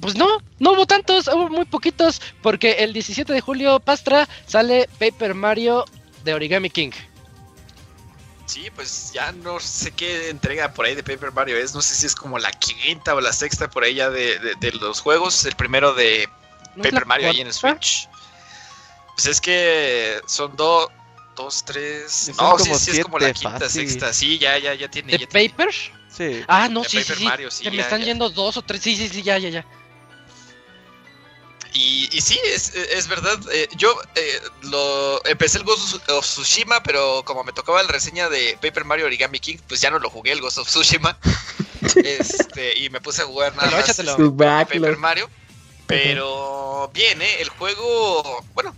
Pues 0.00 0.16
no, 0.16 0.26
no 0.58 0.72
hubo 0.72 0.86
tantos, 0.86 1.28
hubo 1.28 1.48
muy 1.50 1.64
poquitos, 1.66 2.20
porque 2.40 2.72
el 2.78 2.92
17 2.94 3.32
de 3.32 3.40
julio, 3.40 3.78
Pastra, 3.78 4.26
sale 4.46 4.88
Paper 4.98 5.34
Mario 5.34 5.84
de 6.24 6.34
Origami 6.34 6.70
King. 6.70 6.90
Sí, 8.46 8.68
pues 8.74 9.12
ya 9.12 9.32
no 9.32 9.58
sé 9.60 9.92
qué 9.92 10.28
entrega 10.28 10.72
por 10.74 10.84
ahí 10.84 10.94
de 10.94 11.02
Paper 11.02 11.32
Mario 11.32 11.56
es. 11.56 11.74
No 11.74 11.80
sé 11.80 11.94
si 11.94 12.06
es 12.06 12.14
como 12.14 12.38
la 12.38 12.50
quinta 12.50 13.14
o 13.14 13.20
la 13.20 13.32
sexta 13.32 13.70
por 13.70 13.84
ahí 13.84 13.94
ya 13.94 14.10
de, 14.10 14.38
de- 14.38 14.54
de 14.56 14.72
los 14.72 15.00
juegos. 15.00 15.44
El 15.44 15.54
primero 15.56 15.94
de 15.94 16.28
¿No 16.74 16.84
es 16.84 16.90
Paper 16.90 17.06
Mario 17.06 17.30
ahí 17.30 17.40
en 17.40 17.46
el? 17.46 17.52
Switch. 17.52 18.08
Pues 19.14 19.26
es 19.26 19.40
que 19.40 20.20
son 20.26 20.56
dos, 20.56 20.88
dos, 21.36 21.64
tres. 21.64 22.30
No, 22.38 22.58
sí, 22.58 22.74
sí, 22.74 22.90
es 22.98 23.04
como 23.04 23.18
la 23.18 23.32
quinta, 23.32 23.60
fácil. 23.60 23.88
sexta. 23.88 24.12
Sí, 24.12 24.38
ya, 24.38 24.58
ya, 24.58 24.74
ya 24.74 24.88
tiene. 24.88 25.12
¿De 25.12 25.18
ya 25.18 25.26
tiene. 25.26 25.48
Paper? 25.50 25.74
Sí. 26.08 26.42
Ah, 26.48 26.68
no, 26.68 26.82
De 26.82 26.88
sí, 26.88 26.98
Paper 26.98 27.16
sí. 27.16 27.24
Mario, 27.24 27.50
sí, 27.50 27.64
que 27.64 27.70
me 27.70 27.80
están 27.82 28.00
ya. 28.00 28.06
yendo 28.06 28.28
dos 28.30 28.56
o 28.56 28.62
tres. 28.62 28.82
Sí, 28.82 28.96
sí, 28.96 29.08
sí, 29.08 29.22
ya, 29.22 29.38
ya, 29.38 29.48
ya. 29.50 29.66
Y, 31.74 32.08
y 32.12 32.20
sí, 32.20 32.38
es, 32.46 32.74
es 32.74 33.08
verdad. 33.08 33.38
eh, 33.50 33.68
yo 33.76 33.96
eh, 34.14 34.40
lo 34.62 35.24
empecé 35.26 35.58
el 35.58 35.64
Ghost 35.64 36.06
of 36.10 36.24
Tsushima, 36.24 36.82
pero 36.82 37.22
como 37.24 37.44
me 37.44 37.52
tocaba 37.52 37.82
la 37.82 37.88
reseña 37.88 38.28
de 38.28 38.58
Paper 38.60 38.84
Mario 38.84 39.06
Origami 39.06 39.40
King, 39.40 39.56
pues 39.68 39.80
ya 39.80 39.90
no 39.90 39.98
lo 39.98 40.10
jugué 40.10 40.32
el 40.32 40.40
Ghost 40.40 40.58
of 40.58 40.68
Tsushima. 40.68 41.16
este, 41.96 42.78
y 42.78 42.90
me 42.90 43.00
puse 43.00 43.22
a 43.22 43.26
jugar 43.26 43.56
nada 43.56 43.70
más 43.70 43.88
este. 43.88 44.02
Paper 44.80 44.96
Mario. 44.98 45.30
Pero 45.86 46.90
bien, 46.94 47.20
¿eh? 47.20 47.40
El 47.40 47.48
juego, 47.50 48.44
bueno, 48.54 48.74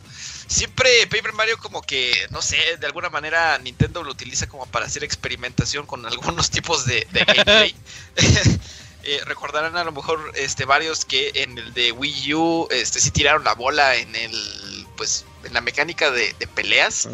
siempre 0.49 1.07
Paper 1.07 1.33
Mario 1.35 1.59
como 1.59 1.83
que, 1.83 2.13
no 2.31 2.43
sé, 2.43 2.57
de 2.79 2.87
alguna 2.87 3.11
manera 3.11 3.59
Nintendo 3.59 4.03
lo 4.03 4.11
utiliza 4.11 4.49
como 4.49 4.67
para 4.67 4.87
hacer 4.87 5.05
experimentación 5.05 5.87
con 5.87 6.07
algunos 6.07 6.51
tipos 6.51 6.87
de, 6.87 7.07
de 7.13 7.25
gameplay. 7.25 7.75
eh, 9.05 9.21
recordarán 9.25 9.77
a 9.77 9.85
lo 9.85 9.93
mejor 9.93 10.33
este 10.35 10.65
varios 10.65 11.05
que 11.05 11.33
en 11.35 11.59
el 11.59 11.73
de 11.75 11.93
Wii 11.93 12.35
U 12.35 12.69
este 12.71 13.01
sí 13.01 13.11
tiraron 13.11 13.45
la 13.45 13.55
bola 13.55 13.97
en 13.97 14.15
el 14.15 14.87
pues 14.97 15.25
en 15.45 15.53
la 15.53 15.61
mecánica 15.61 16.11
de, 16.11 16.35
de 16.39 16.47
peleas 16.47 17.07
Ah, 17.07 17.11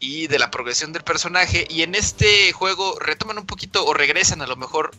y 0.00 0.26
de 0.26 0.38
la 0.38 0.50
progresión 0.50 0.92
del 0.92 1.04
personaje 1.04 1.66
y 1.68 1.82
en 1.82 1.94
este 1.94 2.52
juego 2.52 2.98
retoman 2.98 3.38
un 3.38 3.46
poquito 3.46 3.84
o 3.86 3.94
regresan 3.94 4.42
a 4.42 4.46
lo 4.46 4.56
mejor 4.56 4.90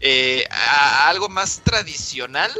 eh, 0.00 0.46
a 0.50 1.08
algo 1.08 1.28
más 1.28 1.60
tradicional 1.64 2.52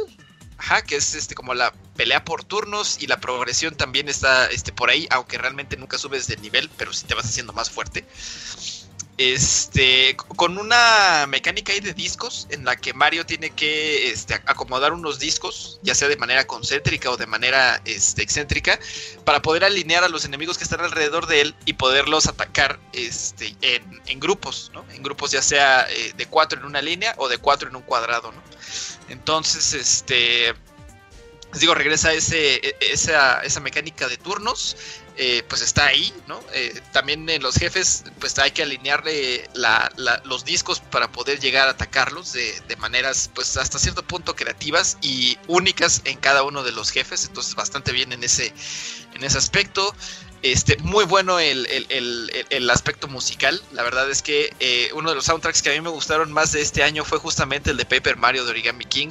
Ajá, 0.57 0.81
que 0.81 0.95
es 0.95 1.13
este 1.13 1.35
como 1.35 1.53
la 1.53 1.73
pelea 1.97 2.23
por 2.23 2.45
turnos 2.45 2.97
y 3.01 3.07
la 3.07 3.19
progresión 3.19 3.75
también 3.75 4.07
está 4.07 4.45
este 4.47 4.71
por 4.71 4.89
ahí, 4.89 5.07
aunque 5.09 5.37
realmente 5.37 5.75
nunca 5.75 5.97
subes 5.97 6.27
de 6.27 6.37
nivel, 6.37 6.69
pero 6.77 6.93
sí 6.93 7.05
te 7.05 7.15
vas 7.15 7.25
haciendo 7.25 7.51
más 7.51 7.69
fuerte. 7.69 8.05
Este, 9.17 10.17
con 10.17 10.57
una 10.57 11.27
mecánica 11.27 11.71
ahí 11.71 11.79
de 11.79 11.93
discos 11.93 12.47
en 12.49 12.65
la 12.65 12.75
que 12.75 12.93
Mario 12.93 13.27
tiene 13.27 13.51
que 13.51 14.09
este, 14.09 14.33
acomodar 14.33 14.91
unos 14.91 15.19
discos, 15.19 15.79
ya 15.83 15.93
sea 15.93 16.07
de 16.07 16.17
manera 16.17 16.47
concéntrica 16.47 17.11
o 17.11 17.17
de 17.17 17.27
manera 17.27 17.79
este, 17.85 18.23
excéntrica, 18.23 18.79
para 19.23 19.41
poder 19.43 19.65
alinear 19.65 20.03
a 20.03 20.09
los 20.09 20.25
enemigos 20.25 20.57
que 20.57 20.63
están 20.63 20.81
alrededor 20.81 21.27
de 21.27 21.41
él 21.41 21.55
y 21.65 21.73
poderlos 21.73 22.25
atacar 22.25 22.79
este, 22.91 23.55
en, 23.61 24.19
grupos, 24.19 24.71
¿no? 24.73 24.83
En 24.91 25.03
grupos 25.03 25.29
ya 25.29 25.43
sea 25.43 25.85
eh, 25.91 26.13
de 26.17 26.25
cuatro 26.25 26.59
en 26.59 26.65
una 26.65 26.81
línea 26.81 27.13
o 27.17 27.29
de 27.29 27.37
cuatro 27.37 27.69
en 27.69 27.75
un 27.75 27.83
cuadrado, 27.83 28.31
¿no? 28.31 28.41
Entonces, 29.09 29.73
este, 29.73 30.55
digo, 31.59 31.75
regresa 31.75 32.13
ese, 32.13 32.55
e- 32.55 32.75
esa, 32.79 33.41
esa 33.43 33.59
mecánica 33.59 34.07
de 34.07 34.17
turnos, 34.17 34.75
eh, 35.15 35.43
pues 35.47 35.61
está 35.61 35.85
ahí, 35.87 36.11
¿no? 36.27 36.43
Eh, 36.53 36.81
también 36.91 37.29
en 37.29 37.41
los 37.43 37.55
jefes, 37.55 38.03
pues 38.19 38.37
hay 38.39 38.51
que 38.51 38.63
alinearle 38.63 39.47
la- 39.53 39.91
los 40.23 40.43
discos 40.45 40.79
para 40.79 41.11
poder 41.11 41.39
llegar 41.39 41.67
a 41.67 41.71
atacarlos 41.71 42.31
de, 42.33 42.59
de 42.67 42.75
maneras, 42.77 43.29
pues 43.33 43.55
hasta 43.57 43.79
cierto 43.79 44.03
punto 44.03 44.35
creativas 44.35 44.97
y 45.01 45.37
únicas 45.47 46.01
en 46.05 46.17
cada 46.17 46.43
uno 46.43 46.63
de 46.63 46.71
los 46.71 46.89
jefes, 46.91 47.25
entonces 47.25 47.55
bastante 47.55 47.91
bien 47.91 48.11
en 48.13 48.23
ese, 48.23 48.53
en 49.13 49.23
ese 49.23 49.37
aspecto. 49.37 49.95
Este, 50.41 50.75
muy 50.79 51.05
bueno 51.05 51.39
el, 51.39 51.65
el- 51.67 51.85
el- 51.89 52.29
el- 52.33 52.47
el 52.49 52.69
aspecto 52.69 53.07
musical. 53.07 53.61
La 53.71 53.81
verdad 53.83 54.09
es 54.11 54.21
que 54.21 54.53
eh, 54.59 54.89
uno 54.93 55.09
de 55.09 55.15
los 55.15 55.23
soundtracks 55.25 55.61
que 55.61 55.69
a 55.69 55.73
mí 55.73 55.79
me 55.79 55.89
gustaron 55.89 56.33
más 56.33 56.51
de 56.51 56.61
este 56.61 56.83
año 56.83 57.05
fue 57.05 57.17
justamente 57.19 57.71
el 57.71 57.77
de 57.77 57.85
Paper 57.85 58.17
Mario 58.17 58.43
de 58.43 58.51
Origami 58.51 58.83
King. 58.83 59.09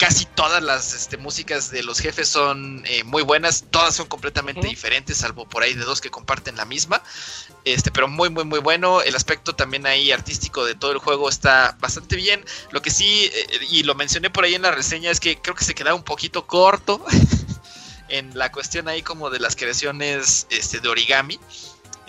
Casi 0.00 0.24
todas 0.24 0.62
las 0.62 0.94
este, 0.94 1.18
músicas 1.18 1.70
de 1.70 1.82
los 1.82 1.98
jefes 1.98 2.26
son 2.26 2.82
eh, 2.86 3.04
muy 3.04 3.22
buenas, 3.22 3.66
todas 3.70 3.94
son 3.94 4.06
completamente 4.06 4.66
diferentes, 4.66 5.18
salvo 5.18 5.46
por 5.46 5.62
ahí 5.62 5.74
de 5.74 5.84
dos 5.84 6.00
que 6.00 6.10
comparten 6.10 6.56
la 6.56 6.64
misma. 6.64 7.02
Este, 7.66 7.90
pero 7.90 8.08
muy, 8.08 8.30
muy, 8.30 8.44
muy 8.44 8.60
bueno. 8.60 9.02
El 9.02 9.14
aspecto 9.14 9.54
también 9.54 9.86
ahí 9.86 10.10
artístico 10.10 10.64
de 10.64 10.74
todo 10.74 10.92
el 10.92 10.98
juego 11.00 11.28
está 11.28 11.76
bastante 11.80 12.16
bien. 12.16 12.42
Lo 12.70 12.80
que 12.80 12.90
sí, 12.90 13.30
eh, 13.30 13.46
y 13.68 13.82
lo 13.82 13.94
mencioné 13.94 14.30
por 14.30 14.44
ahí 14.44 14.54
en 14.54 14.62
la 14.62 14.70
reseña, 14.70 15.10
es 15.10 15.20
que 15.20 15.36
creo 15.36 15.54
que 15.54 15.64
se 15.64 15.74
queda 15.74 15.92
un 15.92 16.02
poquito 16.02 16.46
corto 16.46 17.04
en 18.08 18.38
la 18.38 18.50
cuestión 18.50 18.88
ahí 18.88 19.02
como 19.02 19.28
de 19.28 19.38
las 19.38 19.54
creaciones 19.54 20.46
este, 20.48 20.80
de 20.80 20.88
origami. 20.88 21.38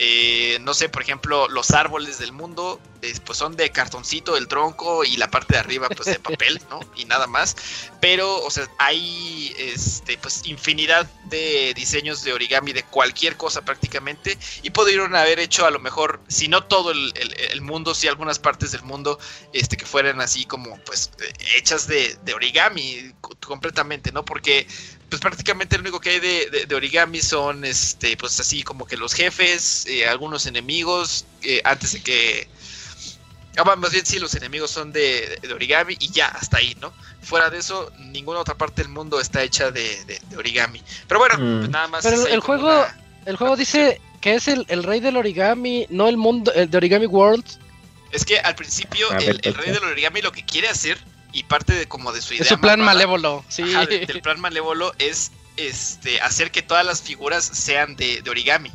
Eh, 0.03 0.57
no 0.61 0.73
sé, 0.73 0.90
por 0.90 1.03
ejemplo, 1.03 1.48
los 1.48 1.69
árboles 1.69 2.18
del 2.18 2.32
mundo, 2.32 2.82
eh, 3.03 3.14
pues 3.23 3.38
son 3.38 3.56
de 3.56 3.69
cartoncito, 3.69 4.36
el 4.36 4.48
tronco 4.48 5.03
y 5.03 5.15
la 5.18 5.30
parte 5.30 5.53
de 5.53 5.60
arriba, 5.60 5.88
pues 5.90 6.06
de 6.07 6.18
papel, 6.18 6.60
¿no? 6.72 6.80
Y 6.95 7.06
nada 7.06 7.28
más. 7.28 7.56
Pero, 7.99 8.41
o 8.44 8.49
sea, 8.49 8.68
hay 8.80 9.53
este, 9.60 10.18
pues 10.18 10.41
infinidad 10.45 11.06
de 11.26 11.73
diseños 11.76 12.23
de 12.23 12.34
origami 12.34 12.73
de 12.73 12.82
cualquier 12.82 13.38
cosa 13.38 13.61
prácticamente. 13.61 14.40
Y 14.64 14.72
pudieron 14.72 15.15
haber 15.15 15.38
hecho 15.40 15.68
a 15.68 15.72
lo 15.72 15.78
mejor, 15.78 16.19
si 16.28 16.48
no 16.48 16.64
todo 16.64 16.90
el, 16.90 17.14
el- 17.15 17.36
el 17.52 17.61
mundo, 17.61 17.94
si 17.94 18.07
algunas 18.07 18.40
partes 18.40 18.72
del 18.72 18.82
mundo, 18.82 19.19
este, 19.53 19.78
que 19.78 19.86
fueran 19.86 20.19
así 20.19 20.45
como, 20.45 20.80
pues, 20.80 21.11
hechas 21.56 21.86
de, 21.86 22.18
de 22.23 22.34
origami 22.34 23.14
co- 23.22 23.36
completamente, 23.45 24.11
¿no? 24.11 24.26
Porque 24.26 24.65
pues 25.11 25.21
prácticamente 25.21 25.75
lo 25.77 25.81
único 25.81 25.99
que 25.99 26.09
hay 26.11 26.19
de, 26.19 26.49
de- 26.49 26.65
de 26.65 26.75
origami 26.75 27.21
son 27.21 27.63
este 27.65 28.17
pues 28.17 28.39
así 28.39 28.63
como 28.63 28.85
que 28.88 28.95
los 28.97 29.13
jefes 29.13 29.85
eh, 29.88 30.07
algunos 30.07 30.45
enemigos 30.47 31.25
eh, 31.43 31.61
antes 31.65 31.91
de 31.91 32.01
que 32.01 32.47
ah, 33.57 33.75
más 33.75 33.91
bien 33.91 34.05
sí 34.05 34.17
los 34.19 34.33
enemigos 34.35 34.71
son 34.71 34.91
de, 34.93 35.38
de 35.41 35.53
origami 35.53 35.97
y 35.99 36.09
ya 36.11 36.27
hasta 36.27 36.57
ahí 36.57 36.75
no 36.81 36.93
fuera 37.21 37.49
de 37.49 37.57
eso 37.59 37.91
ninguna 37.99 38.39
otra 38.39 38.55
parte 38.55 38.81
del 38.81 38.89
mundo 38.91 39.19
está 39.19 39.43
hecha 39.43 39.69
de, 39.69 40.03
de- 40.05 40.19
de 40.29 40.38
origami 40.38 40.81
pero 41.07 41.19
bueno 41.19 41.35
Mm. 41.38 41.59
pues 41.59 41.69
nada 41.69 41.88
más 41.89 42.03
Pero 42.03 42.25
el 42.27 42.39
juego- 42.39 42.67
una- 42.69 42.97
El 43.25 43.35
juego 43.35 43.55
dice 43.57 43.99
que 44.21 44.33
es 44.35 44.47
el, 44.47 44.65
el 44.69 44.83
rey 44.83 44.99
del 44.99 45.17
origami, 45.17 45.85
no 45.89 46.07
el 46.07 46.15
mundo, 46.17 46.51
el 46.53 46.69
de 46.71 46.77
Origami 46.77 47.05
World. 47.07 47.43
es 48.11 48.23
que 48.25 48.39
al 48.39 48.55
principio 48.55 49.11
A 49.11 49.15
ver, 49.15 49.29
el, 49.29 49.39
el 49.43 49.53
¿por 49.53 49.63
rey 49.63 49.73
del 49.73 49.83
origami 49.83 50.21
lo 50.21 50.31
que 50.31 50.43
quiere 50.45 50.69
hacer 50.69 50.97
y 51.33 51.43
parte 51.43 51.73
de 51.73 51.87
como 51.87 52.11
de 52.11 52.21
su 52.21 52.33
idea 52.33 52.43
Es 52.43 52.49
su 52.49 52.59
plan 52.59 52.79
malévolo. 52.81 53.43
Sí. 53.49 53.63
Ajá, 53.63 53.85
de- 53.85 54.05
del 54.05 54.21
plan 54.21 54.39
malévolo 54.39 54.93
es 54.99 55.31
este 55.57 56.19
hacer 56.21 56.51
que 56.51 56.61
todas 56.61 56.85
las 56.85 57.01
figuras 57.01 57.43
sean 57.45 57.95
de, 57.95 58.21
de 58.21 58.29
origami. 58.29 58.71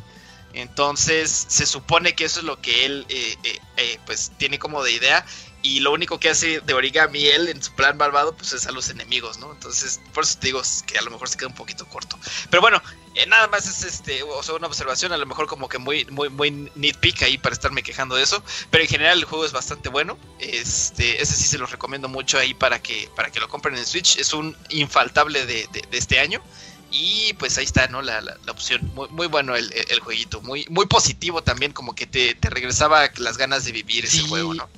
Entonces 0.53 1.45
se 1.49 1.65
supone 1.65 2.13
que 2.15 2.25
eso 2.25 2.39
es 2.39 2.45
lo 2.45 2.59
que 2.61 2.85
él 2.85 3.05
eh, 3.09 3.35
eh, 3.43 3.59
eh, 3.77 3.99
pues 4.05 4.31
tiene 4.37 4.57
como 4.57 4.83
de 4.83 4.91
idea 4.91 5.25
y 5.61 5.81
lo 5.81 5.91
único 5.91 6.19
que 6.19 6.29
hace 6.29 6.61
de 6.61 6.73
origami 6.73 7.25
él 7.27 7.49
en 7.49 7.61
su 7.61 7.73
plan 7.73 7.97
malvado 7.97 8.35
pues 8.35 8.53
es 8.53 8.65
a 8.67 8.71
los 8.71 8.89
enemigos, 8.89 9.37
¿no? 9.37 9.51
Entonces 9.51 9.99
por 10.13 10.23
eso 10.23 10.39
te 10.39 10.47
digo 10.47 10.61
que 10.85 10.97
a 10.97 11.01
lo 11.01 11.11
mejor 11.11 11.29
se 11.29 11.37
queda 11.37 11.49
un 11.49 11.55
poquito 11.55 11.85
corto. 11.87 12.17
Pero 12.49 12.61
bueno, 12.61 12.81
eh, 13.17 13.25
nada 13.27 13.47
más 13.47 13.67
es 13.67 13.83
este, 13.83 14.23
o 14.23 14.41
sea, 14.43 14.55
una 14.55 14.67
observación 14.67 15.11
a 15.13 15.17
lo 15.17 15.25
mejor 15.25 15.47
como 15.47 15.67
que 15.69 15.77
muy 15.77 16.05
muy 16.05 16.29
muy 16.29 16.71
nitpick 16.75 17.23
ahí 17.23 17.37
para 17.37 17.53
estarme 17.53 17.83
quejando 17.83 18.15
de 18.15 18.23
eso, 18.23 18.43
pero 18.69 18.83
en 18.83 18.89
general 18.89 19.17
el 19.19 19.25
juego 19.25 19.45
es 19.45 19.51
bastante 19.51 19.89
bueno. 19.89 20.17
Este, 20.39 21.21
ese 21.21 21.33
sí 21.35 21.43
se 21.45 21.57
los 21.57 21.71
recomiendo 21.71 22.07
mucho 22.09 22.37
ahí 22.37 22.53
para 22.53 22.79
que 22.81 23.09
para 23.15 23.29
que 23.31 23.39
lo 23.39 23.47
compren 23.49 23.75
en 23.77 23.85
Switch, 23.85 24.17
es 24.17 24.33
un 24.33 24.55
infaltable 24.69 25.45
de, 25.45 25.67
de- 25.71 25.81
de 25.89 25.97
este 25.97 26.19
año. 26.19 26.41
Y 26.89 27.33
pues 27.33 27.57
ahí 27.57 27.65
está, 27.65 27.87
¿no? 27.87 28.01
La, 28.01 28.21
la- 28.21 28.37
la 28.45 28.51
opción. 28.51 28.81
Muy, 28.93 29.07
muy 29.09 29.27
bueno 29.27 29.55
el, 29.55 29.71
el- 29.89 29.99
jueguito. 29.99 30.41
Muy, 30.41 30.65
muy 30.69 30.85
positivo 30.85 31.41
también, 31.43 31.73
como 31.73 31.93
que 31.93 32.05
te, 32.07 32.33
te 32.35 32.49
regresaba 32.49 33.09
las 33.17 33.37
ganas 33.37 33.65
de 33.65 33.73
vivir 33.73 34.05
ese 34.05 34.21
juego, 34.29 34.53
¿no? 34.53 34.69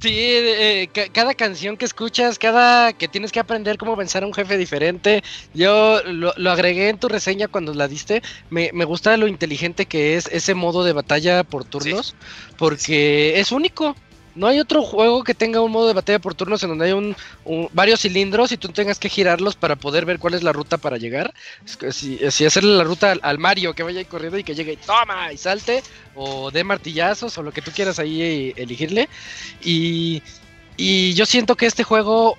Sí, 0.00 0.10
eh, 0.14 0.90
ca- 0.92 1.08
cada 1.08 1.34
canción 1.34 1.76
que 1.76 1.84
escuchas, 1.84 2.38
cada 2.38 2.92
que 2.92 3.08
tienes 3.08 3.32
que 3.32 3.40
aprender 3.40 3.78
cómo 3.78 3.96
vencer 3.96 4.22
a 4.22 4.26
un 4.26 4.34
jefe 4.34 4.58
diferente. 4.58 5.22
Yo 5.54 6.02
lo, 6.04 6.34
lo 6.36 6.50
agregué 6.50 6.88
en 6.88 6.98
tu 6.98 7.08
reseña 7.08 7.48
cuando 7.48 7.72
la 7.72 7.88
diste. 7.88 8.20
Me, 8.50 8.70
me 8.74 8.84
gusta 8.84 9.16
lo 9.16 9.26
inteligente 9.28 9.86
que 9.86 10.16
es 10.16 10.26
ese 10.30 10.54
modo 10.54 10.84
de 10.84 10.92
batalla 10.92 11.44
por 11.44 11.64
turnos, 11.64 12.14
porque 12.58 13.40
es 13.40 13.52
único. 13.52 13.96
No 14.34 14.46
hay 14.46 14.60
otro 14.60 14.82
juego 14.82 15.24
que 15.24 15.34
tenga 15.34 15.60
un 15.60 15.72
modo 15.72 15.88
de 15.88 15.92
batalla 15.92 16.18
por 16.18 16.34
turnos 16.34 16.62
en 16.62 16.70
donde 16.70 16.86
hay 16.86 16.92
un, 16.92 17.14
varios 17.72 18.00
cilindros 18.00 18.52
y 18.52 18.56
tú 18.56 18.68
tengas 18.68 18.98
que 18.98 19.08
girarlos 19.08 19.56
para 19.56 19.76
poder 19.76 20.06
ver 20.06 20.18
cuál 20.18 20.34
es 20.34 20.42
la 20.42 20.52
ruta 20.52 20.78
para 20.78 20.96
llegar. 20.96 21.34
Si, 21.90 22.24
hacerle 22.24 22.76
la 22.76 22.84
ruta 22.84 23.14
al, 23.20 23.38
Mario 23.38 23.74
que 23.74 23.82
vaya 23.82 24.04
corriendo 24.04 24.38
y 24.38 24.44
que 24.44 24.54
llegue 24.54 24.72
y 24.72 24.76
toma 24.76 25.32
y 25.32 25.36
salte, 25.36 25.82
o 26.14 26.50
dé 26.50 26.64
martillazos 26.64 27.36
o 27.38 27.42
lo 27.42 27.52
que 27.52 27.62
tú 27.62 27.70
quieras 27.72 27.98
ahí 27.98 28.54
elegirle. 28.56 29.08
Y, 29.62 30.22
y 30.76 31.12
yo 31.14 31.26
siento 31.26 31.56
que 31.56 31.66
este 31.66 31.84
juego 31.84 32.38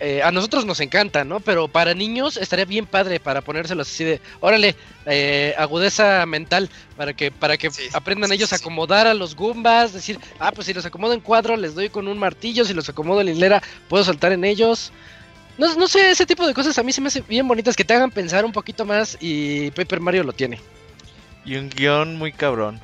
eh, 0.00 0.22
a 0.22 0.32
nosotros 0.32 0.64
nos 0.64 0.80
encanta, 0.80 1.24
¿no? 1.24 1.40
Pero 1.40 1.68
para 1.68 1.92
niños 1.92 2.38
estaría 2.38 2.64
bien 2.64 2.86
padre 2.86 3.20
para 3.20 3.42
ponérselos 3.42 3.86
así 3.86 4.02
de, 4.02 4.20
órale, 4.40 4.74
eh, 5.04 5.54
agudeza 5.58 6.24
mental, 6.24 6.70
para 6.96 7.12
que, 7.12 7.30
para 7.30 7.58
que 7.58 7.70
Sí, 7.70 7.82
aprendan 7.92 8.30
sí, 8.30 8.36
ellos 8.36 8.52
a 8.54 8.56
acomodar 8.56 9.06
a 9.06 9.12
los 9.12 9.36
Goombas, 9.36 9.92
decir, 9.92 10.18
ah, 10.38 10.52
pues 10.52 10.66
si 10.66 10.72
los 10.72 10.86
acomodo 10.86 11.12
en 11.12 11.20
cuadro, 11.20 11.54
les 11.56 11.74
doy 11.74 11.90
con 11.90 12.08
un 12.08 12.18
martillo, 12.18 12.64
si 12.64 12.72
los 12.72 12.88
acomodo 12.88 13.20
en 13.20 13.28
hilera, 13.28 13.62
puedo 13.88 14.02
saltar 14.02 14.32
en 14.32 14.44
ellos. 14.44 14.90
No, 15.58 15.74
no 15.74 15.86
sé, 15.86 16.10
ese 16.10 16.24
tipo 16.24 16.46
de 16.46 16.54
cosas 16.54 16.78
a 16.78 16.82
mí 16.82 16.92
se 16.92 17.02
me 17.02 17.08
hacen 17.08 17.24
bien 17.28 17.46
bonitas, 17.46 17.76
que 17.76 17.84
te 17.84 17.92
hagan 17.92 18.10
pensar 18.10 18.46
un 18.46 18.52
poquito 18.52 18.86
más 18.86 19.18
y 19.20 19.70
Paper 19.72 20.00
Mario 20.00 20.24
lo 20.24 20.32
tiene. 20.32 20.60
Y 21.44 21.56
un 21.56 21.68
guion 21.68 22.16
muy 22.16 22.32
cabrón. 22.32 22.80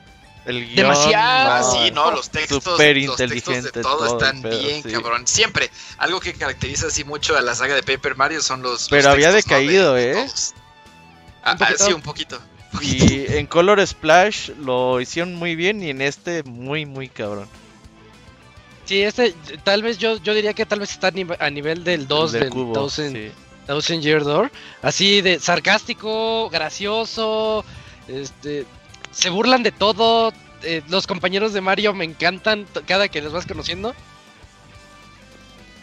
El 0.46 0.64
guion. 0.64 0.76
Demasiado. 0.76 1.58
No, 1.58 1.72
sí, 1.72 1.90
no, 1.90 2.10
los 2.12 2.30
textos, 2.30 2.64
los 2.64 2.76
textos 2.76 2.86
de 2.86 3.00
inteligente 3.00 3.82
todo, 3.82 3.96
todo 3.98 4.18
están 4.18 4.42
pedo, 4.42 4.58
bien, 4.58 4.82
sí. 4.82 4.90
cabrón. 4.92 5.26
Siempre, 5.26 5.70
algo 5.98 6.20
que 6.20 6.32
caracteriza 6.34 6.86
así 6.86 7.02
mucho 7.04 7.36
a 7.36 7.40
la 7.42 7.54
saga 7.54 7.74
de 7.74 7.82
Paper 7.82 8.16
Mario 8.16 8.40
son 8.40 8.62
los. 8.62 8.72
los 8.72 8.88
Pero 8.88 9.10
había 9.10 9.32
decaído, 9.32 9.94
de- 9.94 10.14
de 10.14 10.20
¿eh? 10.22 10.26
Ah, 11.42 11.52
Un 11.52 11.58
poquito. 11.58 11.76
ah, 11.80 11.86
sí, 11.86 11.92
un 11.92 12.02
poquito. 12.02 12.38
Y 12.80 13.32
en 13.34 13.46
Color 13.46 13.84
Splash 13.86 14.50
lo 14.58 15.00
hicieron 15.00 15.34
muy 15.34 15.56
bien 15.56 15.82
y 15.82 15.90
en 15.90 16.00
este 16.02 16.42
muy, 16.44 16.84
muy 16.86 17.08
cabrón. 17.08 17.48
Sí, 18.84 19.02
este, 19.02 19.34
tal 19.64 19.82
vez 19.82 19.98
yo, 19.98 20.16
yo 20.18 20.32
diría 20.34 20.52
que 20.54 20.64
tal 20.66 20.78
vez 20.80 20.90
está 20.92 21.08
a 21.08 21.12
nive- 21.12 21.36
a 21.40 21.50
nivel 21.50 21.82
del 21.82 22.06
2 22.06 22.34
El 22.34 22.40
del 22.40 22.50
cubo, 22.50 22.72
Thousand, 22.72 23.16
sí. 23.16 23.32
Thousand 23.66 24.00
Year 24.02 24.22
Door. 24.22 24.52
Así 24.82 25.22
de 25.22 25.40
sarcástico, 25.40 26.48
gracioso, 26.50 27.64
este, 28.06 28.64
se 29.16 29.30
burlan 29.30 29.62
de 29.62 29.72
todo. 29.72 30.32
eh, 30.62 30.82
los 30.88 31.06
compañeros 31.06 31.52
de 31.52 31.60
Mario 31.60 31.94
me 31.94 32.04
encantan 32.04 32.66
cada 32.86 33.08
que 33.08 33.22
los 33.22 33.32
vas 33.32 33.46
conociendo. 33.46 33.94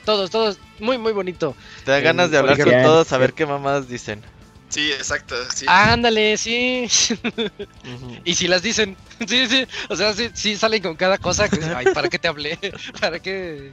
Todos, 0.05 0.29
todos, 0.29 0.59
muy, 0.79 0.97
muy 0.97 1.13
bonito. 1.13 1.55
Te 1.85 1.91
da 1.91 1.99
ganas 2.01 2.29
de 2.29 2.37
hablar 2.37 2.57
con 2.57 2.71
todos 2.83 3.11
a 3.13 3.17
ver 3.17 3.33
qué 3.33 3.45
mamás 3.45 3.87
dicen. 3.87 4.21
Sí, 4.69 4.91
exacto. 4.91 5.35
Sí. 5.53 5.65
Ándale, 5.67 6.35
sí. 6.37 6.87
Y 8.25 8.35
si 8.35 8.47
las 8.47 8.61
dicen, 8.61 8.97
sí, 9.27 9.47
sí. 9.47 9.65
O 9.89 9.95
sea, 9.95 10.13
sí, 10.13 10.29
sí 10.33 10.55
salen 10.57 10.81
con 10.83 10.95
cada 10.95 11.17
cosa. 11.17 11.47
que, 11.49 11.63
Ay, 11.63 11.85
¿para 11.93 12.09
qué 12.09 12.19
te 12.19 12.27
hablé? 12.27 12.57
¿Para 12.99 13.19
qué? 13.19 13.71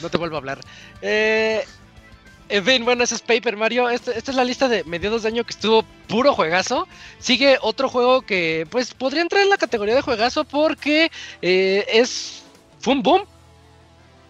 no 0.00 0.10
te 0.10 0.18
vuelvo 0.18 0.36
a 0.36 0.38
hablar. 0.38 0.60
Eh, 1.02 1.64
en 2.48 2.64
fin, 2.64 2.84
bueno, 2.84 3.02
ese 3.04 3.14
es 3.16 3.22
Paper 3.22 3.56
Mario. 3.56 3.88
Este- 3.88 4.16
esta 4.16 4.30
es 4.30 4.36
la 4.36 4.44
lista 4.44 4.68
de 4.68 4.84
mediados 4.84 5.22
de 5.22 5.28
año 5.28 5.44
que 5.44 5.50
estuvo 5.50 5.82
puro 6.08 6.32
juegazo. 6.34 6.86
Sigue 7.18 7.58
otro 7.60 7.88
juego 7.88 8.22
que, 8.22 8.66
pues, 8.70 8.94
podría 8.94 9.22
entrar 9.22 9.42
en 9.42 9.50
la 9.50 9.56
categoría 9.56 9.94
de 9.94 10.02
juegazo 10.02 10.44
porque 10.44 11.10
eh, 11.42 11.84
es. 11.88 12.42
Fue 12.80 12.94
un 12.94 13.02
boom. 13.02 13.24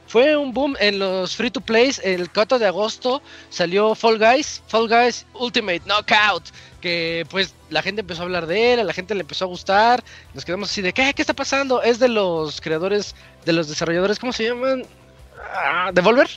Fue 0.08 0.36
un 0.36 0.52
boom 0.54 0.76
en 0.78 1.00
los 1.00 1.34
free 1.36 1.50
to 1.50 1.60
plays. 1.60 1.98
El 2.04 2.30
4 2.30 2.58
de 2.60 2.66
agosto 2.66 3.22
salió 3.50 3.94
Fall 3.96 4.18
Guys, 4.18 4.62
Fall 4.68 4.88
Guys 4.88 5.26
Ultimate 5.34 5.82
Knockout. 5.84 6.44
Que 6.80 7.26
pues 7.28 7.54
la 7.70 7.82
gente 7.82 8.02
empezó 8.02 8.22
a 8.22 8.24
hablar 8.26 8.46
de 8.46 8.74
él, 8.74 8.80
a 8.80 8.84
la 8.84 8.92
gente 8.92 9.14
le 9.16 9.22
empezó 9.22 9.44
a 9.44 9.48
gustar. 9.48 10.04
Nos 10.32 10.44
quedamos 10.44 10.70
así 10.70 10.80
de 10.80 10.92
¿qué? 10.92 11.12
¿Qué 11.12 11.22
está 11.22 11.34
pasando? 11.34 11.82
Es 11.82 11.98
de 11.98 12.08
los 12.08 12.60
creadores, 12.60 13.16
de 13.44 13.52
los 13.52 13.68
desarrolladores, 13.68 14.20
¿cómo 14.20 14.32
se 14.32 14.44
llaman? 14.44 14.84
Ah, 15.52 15.90
¿Devolver? 15.92 16.28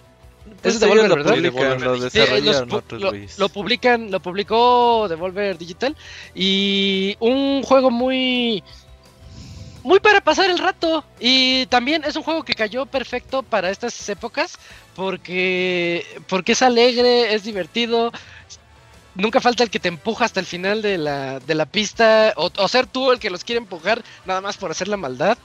Pues 0.61 0.75
Es 0.75 0.79
Devolver, 0.81 1.05
ellos 1.05 1.09
lo 1.09 1.15
¿verdad? 1.23 1.33
publican, 1.35 1.81
lo 1.81 3.11
los 3.37 3.51
publican, 3.51 4.11
lo 4.11 4.19
publicó 4.19 5.07
Devolver 5.07 5.57
Digital 5.57 5.95
y 6.35 7.15
un 7.19 7.63
juego 7.63 7.89
muy 7.91 8.63
muy 9.83 9.99
para 10.01 10.21
pasar 10.21 10.49
el 10.49 10.57
rato 10.57 11.05
y 11.19 11.65
también 11.67 12.03
es 12.03 12.15
un 12.17 12.23
juego 12.23 12.43
que 12.43 12.53
cayó 12.53 12.85
perfecto 12.85 13.43
para 13.43 13.69
estas 13.69 14.09
épocas 14.09 14.59
porque 14.95 16.05
porque 16.27 16.51
es 16.51 16.61
alegre, 16.61 17.33
es 17.33 17.43
divertido. 17.43 18.11
Nunca 19.15 19.41
falta 19.41 19.63
el 19.63 19.69
que 19.69 19.79
te 19.79 19.87
empuja 19.89 20.25
hasta 20.25 20.39
el 20.39 20.45
final 20.45 20.81
de 20.81 20.97
la, 20.97 21.39
de 21.39 21.55
la 21.55 21.65
pista 21.65 22.33
o, 22.37 22.51
o 22.57 22.67
ser 22.67 22.85
tú 22.87 23.11
el 23.11 23.19
que 23.19 23.29
los 23.29 23.43
quiere 23.43 23.59
empujar 23.59 24.03
nada 24.25 24.39
más 24.41 24.57
por 24.57 24.71
hacer 24.71 24.87
la 24.87 24.97
maldad. 24.97 25.37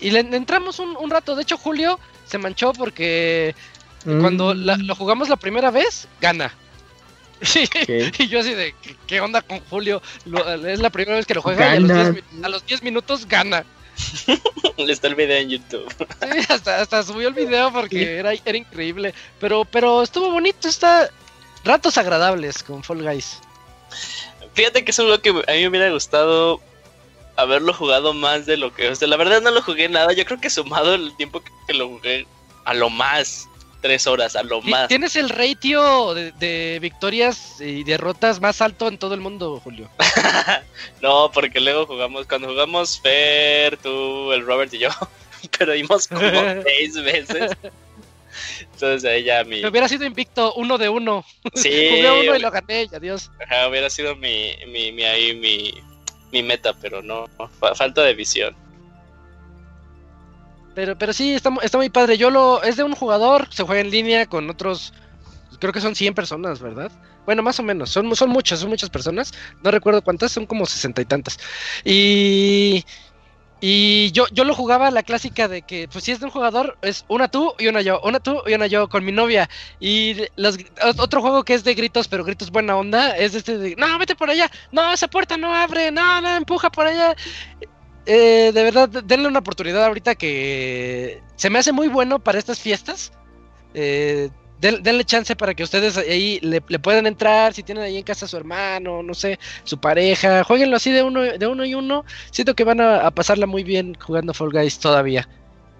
Y 0.00 0.10
le 0.10 0.20
entramos 0.20 0.78
un, 0.80 0.96
un 0.96 1.10
rato. 1.10 1.36
De 1.36 1.42
hecho, 1.42 1.56
Julio 1.56 1.98
se 2.26 2.36
manchó 2.38 2.72
porque 2.72 3.54
cuando 4.04 4.54
Mm, 4.54 4.64
la- 4.64 4.76
lo 4.76 4.94
jugamos 4.94 5.28
la 5.28 5.36
primera 5.36 5.70
vez, 5.70 6.08
gana. 6.20 6.52
Y 8.18 8.28
yo 8.28 8.40
así 8.40 8.54
de, 8.54 8.74
¿qué, 9.06 9.20
onda 9.20 9.42
con 9.42 9.60
Julio? 9.60 10.00
Lo- 10.24 10.66
es 10.66 10.78
la 10.80 10.90
primera 10.90 11.16
vez 11.16 11.26
que 11.26 11.34
lo 11.34 11.42
juega 11.42 11.74
y 11.74 11.76
a 11.76 11.80
los, 11.80 11.88
Gana. 11.88 12.10
10, 12.10 12.24
mi- 12.32 12.44
a 12.44 12.48
los 12.48 12.64
10 12.66 12.82
minutos 12.82 13.26
gana. 13.26 13.64
Le 14.78 14.92
está 14.92 15.08
el 15.08 15.14
video 15.14 15.36
en 15.38 15.50
YouTube. 15.50 15.92
Sí, 15.98 16.38
hasta, 16.48 16.80
hasta 16.80 17.02
subió 17.02 17.28
el 17.28 17.34
video 17.34 17.72
porque 17.72 18.16
era, 18.18 18.32
era 18.32 18.56
increíble. 18.56 19.12
Pero, 19.38 19.64
pero 19.64 20.02
estuvo 20.02 20.30
bonito, 20.30 20.68
está 20.68 21.10
ratos 21.64 21.98
agradables 21.98 22.62
con 22.62 22.82
Fall 22.82 23.02
Guys. 23.02 23.38
Fíjate 24.54 24.84
que 24.84 24.90
es 24.90 24.98
un 24.98 25.06
juego 25.06 25.20
que 25.22 25.30
a 25.30 25.54
mí 25.54 25.60
me 25.62 25.68
hubiera 25.68 25.90
gustado 25.90 26.60
haberlo 27.36 27.72
jugado 27.74 28.12
más 28.14 28.46
de 28.46 28.56
lo 28.56 28.72
que. 28.74 28.88
O 28.88 28.94
sea, 28.94 29.08
la 29.08 29.16
verdad 29.16 29.40
no 29.42 29.50
lo 29.50 29.62
jugué 29.62 29.88
nada. 29.88 30.12
Yo 30.12 30.24
creo 30.24 30.40
que 30.40 30.48
sumado 30.50 30.94
el 30.94 31.14
tiempo 31.16 31.42
que, 31.42 31.50
que 31.66 31.74
lo 31.74 31.88
jugué 31.88 32.26
a 32.64 32.74
lo 32.74 32.88
más, 32.88 33.48
tres 33.82 34.06
horas, 34.06 34.34
a 34.36 34.42
lo 34.42 34.62
más. 34.62 34.88
Tienes 34.88 35.14
el 35.16 35.28
ratio 35.28 36.14
de, 36.14 36.32
de 36.32 36.78
victorias 36.80 37.60
y 37.60 37.84
derrotas 37.84 38.40
más 38.40 38.62
alto 38.62 38.88
en 38.88 38.96
todo 38.96 39.12
el 39.12 39.20
mundo, 39.20 39.60
Julio. 39.62 39.90
No, 41.02 41.30
porque 41.34 41.60
luego 41.60 41.84
jugamos, 41.86 42.26
cuando 42.26 42.48
jugamos 42.48 43.00
Fer, 43.00 43.76
tú, 43.76 44.32
el 44.32 44.46
Robert 44.46 44.72
y 44.72 44.78
yo, 44.78 44.88
perdimos 45.58 46.06
como 46.06 46.22
seis 46.64 46.94
veces. 47.02 47.50
Entonces 48.72 49.04
ahí 49.10 49.24
ya 49.24 49.44
mi... 49.44 49.60
Me 49.60 49.68
hubiera 49.68 49.88
sido 49.88 50.04
invicto 50.04 50.54
uno 50.54 50.78
de 50.78 50.88
uno. 50.88 51.24
Sí, 51.54 51.88
Jugué 51.90 52.10
uno 52.12 52.36
y 52.36 52.40
lo 52.40 52.50
gané, 52.50 52.88
y 52.90 52.94
adiós. 52.94 53.30
ajá, 53.44 53.68
hubiera 53.68 53.90
sido 53.90 54.14
mi, 54.16 54.54
mi, 54.68 54.92
mi, 54.92 55.02
ahí, 55.04 55.34
mi, 55.34 55.74
mi 56.30 56.42
meta, 56.42 56.72
pero 56.80 57.02
no, 57.02 57.28
fa- 57.58 57.74
falta 57.74 58.02
de 58.02 58.14
visión. 58.14 58.54
Pero, 60.74 60.96
pero 60.96 61.12
sí, 61.12 61.34
está, 61.34 61.50
está 61.62 61.78
muy 61.78 61.90
padre. 61.90 62.16
Yo 62.18 62.30
lo. 62.30 62.62
Es 62.62 62.76
de 62.76 62.84
un 62.84 62.94
jugador, 62.94 63.48
se 63.50 63.62
juega 63.62 63.80
en 63.80 63.90
línea 63.90 64.26
con 64.26 64.48
otros. 64.48 64.92
Creo 65.58 65.72
que 65.72 65.80
son 65.80 65.94
100 65.94 66.14
personas, 66.14 66.60
¿verdad? 66.60 66.90
Bueno, 67.24 67.42
más 67.42 67.60
o 67.60 67.62
menos. 67.62 67.90
Son, 67.90 68.14
son 68.16 68.30
muchas, 68.30 68.60
son 68.60 68.70
muchas 68.70 68.90
personas. 68.90 69.32
No 69.62 69.70
recuerdo 69.70 70.02
cuántas, 70.02 70.32
son 70.32 70.46
como 70.46 70.66
sesenta 70.66 71.02
y 71.02 71.04
tantas. 71.04 71.38
Y. 71.84 72.84
Y 73.64 74.10
yo, 74.10 74.26
yo 74.32 74.42
lo 74.42 74.56
jugaba 74.56 74.90
la 74.90 75.04
clásica 75.04 75.46
de 75.46 75.62
que, 75.62 75.86
pues 75.86 76.02
si 76.02 76.10
es 76.10 76.18
de 76.18 76.24
un 76.24 76.32
jugador, 76.32 76.76
es 76.82 77.04
una 77.06 77.28
tú 77.28 77.54
y 77.60 77.68
una 77.68 77.80
yo, 77.80 78.00
una 78.02 78.18
tú 78.18 78.42
y 78.44 78.54
una 78.54 78.66
yo 78.66 78.88
con 78.88 79.04
mi 79.04 79.12
novia. 79.12 79.48
Y 79.78 80.16
los, 80.34 80.58
otro 80.98 81.20
juego 81.20 81.44
que 81.44 81.54
es 81.54 81.62
de 81.62 81.74
gritos, 81.74 82.08
pero 82.08 82.24
gritos 82.24 82.50
buena 82.50 82.76
onda, 82.76 83.16
es 83.16 83.36
este 83.36 83.58
de, 83.58 83.76
no, 83.76 83.96
vete 84.00 84.16
por 84.16 84.30
allá, 84.30 84.50
no, 84.72 84.92
esa 84.92 85.06
puerta 85.06 85.36
no 85.36 85.54
abre, 85.54 85.92
no, 85.92 86.20
no, 86.20 86.34
empuja 86.34 86.72
por 86.72 86.88
allá. 86.88 87.14
Eh, 88.06 88.50
de 88.52 88.62
verdad, 88.64 88.88
denle 88.88 89.28
una 89.28 89.38
oportunidad 89.38 89.84
ahorita 89.84 90.14
que 90.14 91.22
se 91.36 91.50
me 91.50 91.58
hace 91.58 91.72
muy 91.72 91.88
bueno 91.88 92.18
para 92.18 92.38
estas 92.38 92.58
fiestas. 92.60 93.12
Eh, 93.74 94.28
den- 94.60 94.82
denle 94.82 95.04
chance 95.04 95.34
para 95.36 95.54
que 95.54 95.62
ustedes 95.62 95.96
ahí 95.96 96.38
le, 96.40 96.60
puedan 96.60 97.06
entrar, 97.06 97.52
si 97.52 97.62
tienen 97.62 97.84
ahí 97.84 97.96
en 97.98 98.02
casa 98.02 98.26
a 98.26 98.28
su 98.28 98.36
hermano, 98.36 99.02
no 99.02 99.14
sé, 99.14 99.38
su 99.64 99.78
pareja, 99.78 100.44
jueguenlo 100.44 100.76
así 100.76 100.90
de 100.90 101.02
uno, 101.02 101.22
de 101.22 101.46
uno 101.46 101.64
y 101.64 101.74
uno. 101.74 102.04
Siento 102.30 102.54
que 102.54 102.64
van 102.64 102.80
a, 102.80 103.10
pasarla 103.10 103.46
muy 103.46 103.64
bien 103.64 103.96
jugando 104.00 104.34
Fall 104.34 104.52
Guys 104.52 104.78
todavía. 104.78 105.28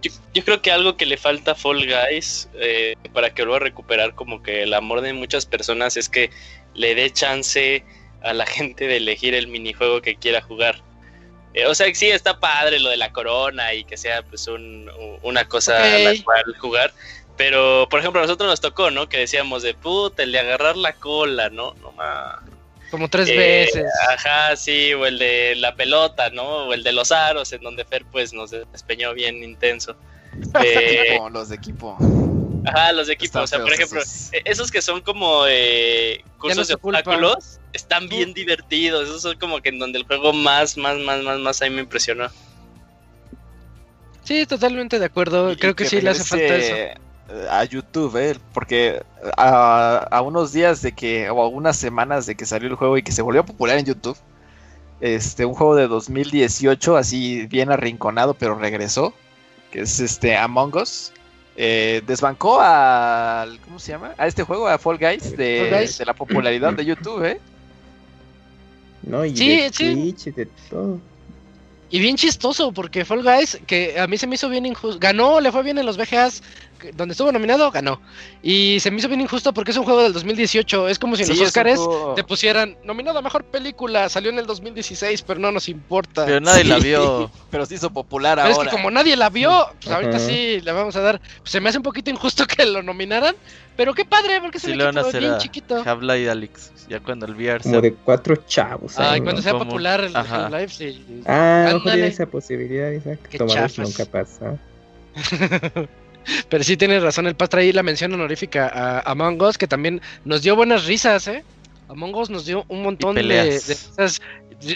Yo, 0.02 0.10
yo 0.34 0.44
creo 0.44 0.60
que 0.62 0.72
algo 0.72 0.96
que 0.96 1.06
le 1.06 1.16
falta 1.16 1.52
a 1.52 1.54
Fall 1.54 1.86
Guys 1.86 2.48
eh, 2.54 2.94
para 3.12 3.30
que 3.30 3.42
vuelva 3.42 3.56
a 3.56 3.60
recuperar 3.60 4.14
como 4.14 4.42
que 4.42 4.64
el 4.64 4.74
amor 4.74 5.00
de 5.00 5.12
muchas 5.12 5.46
personas 5.46 5.96
es 5.96 6.08
que 6.08 6.30
le 6.74 6.94
dé 6.94 7.10
chance 7.12 7.84
a 8.22 8.32
la 8.32 8.46
gente 8.56 8.86
de 8.86 8.96
elegir 8.98 9.34
el 9.34 9.48
minijuego 9.48 10.02
que 10.02 10.16
quiera 10.16 10.40
jugar. 10.40 10.82
Eh, 11.54 11.66
o 11.66 11.74
sea, 11.74 11.92
sí 11.94 12.08
está 12.08 12.38
padre 12.40 12.80
lo 12.80 12.88
de 12.90 12.96
la 12.96 13.12
corona 13.12 13.74
y 13.74 13.84
que 13.84 13.96
sea 13.96 14.22
pues 14.22 14.46
un, 14.48 14.90
una 15.22 15.46
cosa 15.46 15.76
a 15.82 15.98
la 15.98 16.12
cual 16.24 16.42
jugar. 16.58 16.92
Pero, 17.36 17.86
por 17.90 18.00
ejemplo, 18.00 18.20
a 18.20 18.24
nosotros 18.24 18.48
nos 18.48 18.60
tocó, 18.60 18.90
¿no? 18.90 19.08
Que 19.08 19.18
decíamos 19.18 19.62
de 19.62 19.74
puta, 19.74 20.22
el 20.22 20.32
de 20.32 20.38
agarrar 20.38 20.76
la 20.76 20.92
cola, 20.94 21.48
¿no? 21.50 21.74
No 21.80 21.92
ma- 21.92 22.42
Como 22.90 23.08
tres 23.08 23.28
Eh, 23.28 23.36
veces. 23.36 23.84
Ajá, 24.10 24.54
sí, 24.56 24.92
o 24.94 25.06
el 25.06 25.18
de 25.18 25.54
la 25.56 25.74
pelota, 25.74 26.30
¿no? 26.30 26.44
O 26.68 26.72
el 26.74 26.82
de 26.82 26.92
los 26.92 27.10
aros, 27.10 27.52
en 27.52 27.62
donde 27.62 27.84
Fer 27.84 28.04
pues 28.10 28.32
nos 28.32 28.50
despeñó 28.50 29.12
bien 29.14 29.42
intenso. 29.42 29.96
Eh, 30.64 31.08
Equipo, 31.08 31.28
los 31.28 31.50
de 31.50 31.56
equipo. 31.56 31.96
Ajá, 32.64 32.92
los 32.92 33.06
de 33.06 33.14
equipo, 33.14 33.26
Están 33.26 33.42
o 33.44 33.46
sea, 33.46 33.60
por 33.60 33.72
ejemplo, 33.72 34.00
esos. 34.00 34.32
eh, 34.32 34.42
esos 34.44 34.70
que 34.70 34.82
son 34.82 35.00
como 35.00 35.44
eh, 35.48 36.22
cursos 36.38 36.58
no 36.68 36.74
de 36.74 36.76
culpa. 36.80 36.98
obstáculos, 37.00 37.60
están 37.72 38.08
bien 38.08 38.34
divertidos. 38.34 39.04
Esos 39.08 39.22
son 39.22 39.36
como 39.38 39.60
que 39.60 39.70
en 39.70 39.78
donde 39.78 39.98
el 39.98 40.04
juego 40.06 40.32
más, 40.32 40.76
más, 40.76 40.98
más, 40.98 41.22
más, 41.22 41.38
más 41.38 41.62
ahí 41.62 41.70
me 41.70 41.80
impresionó. 41.80 42.28
Sí, 44.24 44.46
totalmente 44.46 44.98
de 44.98 45.06
acuerdo. 45.06 45.52
Y- 45.52 45.56
Creo 45.56 45.72
y 45.72 45.74
que, 45.74 45.84
sí 45.86 46.00
le 46.00 46.10
hace 46.10 46.24
falta 46.24 46.54
eso. 46.56 46.74
A 47.50 47.64
YouTube, 47.64 48.16
¿eh? 48.16 48.36
Porque 48.52 49.02
a, 49.36 50.06
a 50.10 50.20
unos 50.22 50.52
días 50.52 50.82
de 50.82 50.92
que, 50.92 51.30
o 51.30 51.40
a 51.42 51.48
unas 51.48 51.76
semanas 51.76 52.26
de 52.26 52.34
que 52.34 52.44
salió 52.44 52.68
el 52.68 52.74
juego 52.74 52.98
y 52.98 53.02
que 53.02 53.12
se 53.12 53.22
volvió 53.22 53.44
popular 53.44 53.78
en 53.78 53.86
YouTube, 53.86 54.18
este, 55.00 55.44
un 55.46 55.54
juego 55.54 55.74
de 55.74 55.88
2018, 55.88 56.96
así 56.96 57.46
bien 57.46 57.72
arrinconado, 57.72 58.34
pero 58.34 58.54
regresó, 58.56 59.14
que 59.70 59.80
es 59.82 59.98
este 60.00 60.36
Among 60.36 60.76
Us. 60.76 61.12
Eh, 61.56 62.02
desbancó 62.06 62.60
al. 62.60 63.60
¿Cómo 63.60 63.78
se 63.78 63.92
llama? 63.92 64.14
A 64.18 64.26
este 64.26 64.42
juego, 64.42 64.68
a 64.68 64.78
Fall 64.78 64.98
Guys, 64.98 65.36
de, 65.36 65.68
Fall 65.70 65.80
Guys. 65.80 65.98
de 65.98 66.04
la 66.06 66.14
popularidad 66.14 66.72
de 66.74 66.84
YouTube, 66.84 67.24
¿eh? 67.24 67.40
No, 69.02 69.24
y 69.24 69.36
Sí, 69.36 69.60
de 69.62 69.72
sí. 69.72 69.92
Twitch 69.94 70.26
y 70.28 70.30
de 70.30 70.46
todo. 70.70 70.98
Y 71.92 72.00
bien 72.00 72.16
chistoso, 72.16 72.72
porque 72.72 73.04
Fall 73.04 73.22
Guys, 73.22 73.58
que 73.66 74.00
a 74.00 74.06
mí 74.06 74.16
se 74.16 74.26
me 74.26 74.34
hizo 74.36 74.48
bien 74.48 74.64
injusto, 74.64 74.98
ganó, 74.98 75.40
le 75.40 75.52
fue 75.52 75.62
bien 75.62 75.76
en 75.78 75.84
los 75.84 75.98
VGAs, 75.98 76.42
que- 76.80 76.90
donde 76.92 77.12
estuvo 77.12 77.30
nominado, 77.30 77.70
ganó. 77.70 78.00
Y 78.42 78.80
se 78.80 78.90
me 78.90 78.96
hizo 78.96 79.08
bien 79.08 79.20
injusto 79.20 79.52
porque 79.52 79.72
es 79.72 79.76
un 79.76 79.84
juego 79.84 80.02
del 80.02 80.14
2018, 80.14 80.88
es 80.88 80.98
como 80.98 81.16
si 81.16 81.22
en 81.22 81.26
Sí, 81.26 81.32
los 81.34 81.42
es 81.42 81.48
Oscars 81.48 81.76
juego- 81.76 82.14
te 82.14 82.24
pusieran 82.24 82.78
nominado 82.82 83.18
a 83.18 83.22
mejor 83.22 83.44
película, 83.44 84.08
salió 84.08 84.30
en 84.30 84.38
el 84.38 84.46
2016, 84.46 85.20
pero 85.20 85.38
no 85.38 85.52
nos 85.52 85.68
importa. 85.68 86.24
Pero 86.24 86.40
nadie 86.40 86.64
la 86.64 86.78
vio. 86.78 87.30
Pero 87.50 87.66
se 87.66 87.74
hizo 87.74 87.90
popular 87.90 88.38
Pero 88.38 88.48
es 88.48 88.56
ahora. 88.56 88.70
que 88.70 88.76
como 88.76 88.90
nadie 88.90 89.14
la 89.14 89.28
vio, 89.28 89.66
pues 89.82 89.94
ahorita 89.94 90.18
sí 90.18 90.62
le 90.62 90.72
vamos 90.72 90.96
a 90.96 91.00
dar. 91.02 91.20
pues 91.40 91.50
se 91.50 91.60
me 91.60 91.68
hace 91.68 91.76
un 91.76 91.84
poquito 91.84 92.08
injusto 92.10 92.46
que 92.46 92.64
lo 92.64 92.82
nominaran, 92.82 93.36
pero 93.76 93.94
qué 93.94 94.04
padre, 94.04 94.40
porque 94.40 94.58
Sí 94.58 94.72
un 94.72 94.78
le 94.78 94.84
van 94.84 94.96
a 94.96 95.00
equipo 95.00 95.08
hacer 95.08 95.20
bien 95.20 95.32
a 95.34 95.38
chiquito. 95.38 95.82
Half-Life 95.84 96.30
Alyx. 96.30 96.72
Ya 96.88 97.00
cuando 97.00 97.26
el 97.26 97.34
VR 97.34 97.60
Como 97.62 97.74
sea- 97.74 97.80
de 97.80 97.94
cuatro 97.94 98.36
chavos. 98.46 98.98
Ay, 98.98 99.20
cuando 99.20 99.40
¿no? 99.40 99.42
sea 99.42 99.52
popular 99.58 100.02
el. 100.04 100.14
Half-Life, 100.16 100.68
sí. 100.74 101.04
Ah, 101.26 101.66
ojo 101.74 101.78
Ándale. 101.88 102.06
esa 102.08 102.26
posibilidad, 102.26 102.90
Isaac. 102.90 103.18
Qué 103.30 103.38
Tomados 103.38 103.74
chafas. 103.74 103.88
nunca 103.88 104.04
pasa. 104.10 104.58
Pero 106.48 106.62
sí 106.62 106.76
tienes 106.76 107.02
razón, 107.02 107.26
el 107.26 107.34
Pastra 107.34 107.60
ahí 107.62 107.72
la 107.72 107.82
mención 107.82 108.12
honorífica 108.14 108.68
a 108.68 109.00
Among 109.10 109.42
Us, 109.42 109.58
que 109.58 109.66
también 109.66 110.00
nos 110.24 110.42
dio 110.42 110.54
buenas 110.54 110.86
risas, 110.86 111.26
¿eh? 111.26 111.42
Among 111.88 112.14
Us 112.14 112.30
nos 112.30 112.46
dio 112.46 112.64
un 112.68 112.82
montón 112.84 113.16
de, 113.16 113.60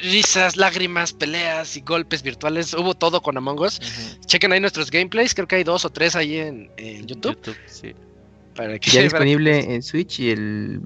risas, 0.02 0.56
lágrimas, 0.56 1.12
peleas 1.12 1.76
y 1.76 1.80
golpes 1.82 2.22
virtuales. 2.24 2.74
Hubo 2.74 2.94
todo 2.94 3.22
con 3.22 3.36
Among 3.36 3.60
Us. 3.60 3.80
Chequen 4.26 4.52
ahí 4.52 4.60
nuestros 4.60 4.90
gameplays, 4.90 5.34
creo 5.34 5.46
que 5.46 5.56
hay 5.56 5.64
dos 5.64 5.84
o 5.84 5.90
tres 5.90 6.16
ahí 6.16 6.36
en, 6.38 6.70
en 6.76 7.06
YouTube. 7.06 7.38
sí. 7.66 7.94
Para 8.56 8.78
que, 8.78 8.90
Ya 8.90 8.94
para 9.00 9.02
disponible 9.04 9.60
que- 9.66 9.74
en 9.74 9.82
Switch 9.82 10.20
y 10.20 10.30
el 10.30 10.80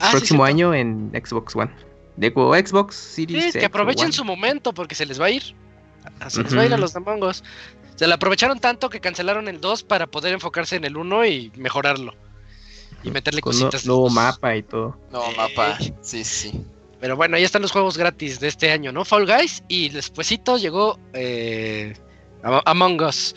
Ah, 0.00 0.10
próximo 0.12 0.44
año 0.44 0.72
en 0.74 1.10
Xbox 1.12 1.56
One. 1.56 1.70
Digo, 2.16 2.54
Xbox 2.54 2.94
Series 2.94 3.42
Sí, 3.44 3.48
X 3.50 3.60
que 3.60 3.66
aprovechen 3.66 4.06
One. 4.06 4.12
su 4.12 4.24
momento 4.24 4.72
porque 4.72 4.94
se 4.94 5.06
les 5.06 5.20
va 5.20 5.26
a 5.26 5.30
ir. 5.30 5.42
Se 6.28 6.42
les 6.42 6.56
va 6.56 6.62
a 6.62 6.66
ir 6.66 6.74
a 6.74 6.78
los 6.78 6.94
Among 6.96 7.22
Us. 7.24 7.42
Se 7.96 8.06
la 8.06 8.14
aprovecharon 8.14 8.60
tanto 8.60 8.88
que 8.90 9.00
cancelaron 9.00 9.48
el 9.48 9.60
2 9.60 9.82
para 9.82 10.06
poder 10.06 10.32
enfocarse 10.32 10.76
en 10.76 10.84
el 10.84 10.96
1 10.96 11.26
y 11.26 11.52
mejorarlo. 11.56 12.14
Y 13.02 13.10
meterle 13.10 13.40
Con 13.40 13.52
cositas. 13.52 13.86
nuevo 13.86 14.08
mapa 14.08 14.56
y 14.56 14.62
todo. 14.62 14.98
No, 15.12 15.24
Eh. 15.24 15.34
mapa. 15.36 15.78
Sí, 16.00 16.24
sí. 16.24 16.60
Pero 17.00 17.16
bueno, 17.16 17.36
ahí 17.36 17.44
están 17.44 17.62
los 17.62 17.70
juegos 17.72 17.96
gratis 17.98 18.40
de 18.40 18.48
este 18.48 18.70
año, 18.72 18.90
¿no? 18.92 19.04
Fall 19.04 19.26
Guys 19.26 19.62
y 19.68 19.88
despuesito 19.88 20.56
llegó 20.58 20.98
eh, 21.12 21.94
Am- 22.42 22.62
Among 22.64 23.00
Us. 23.02 23.34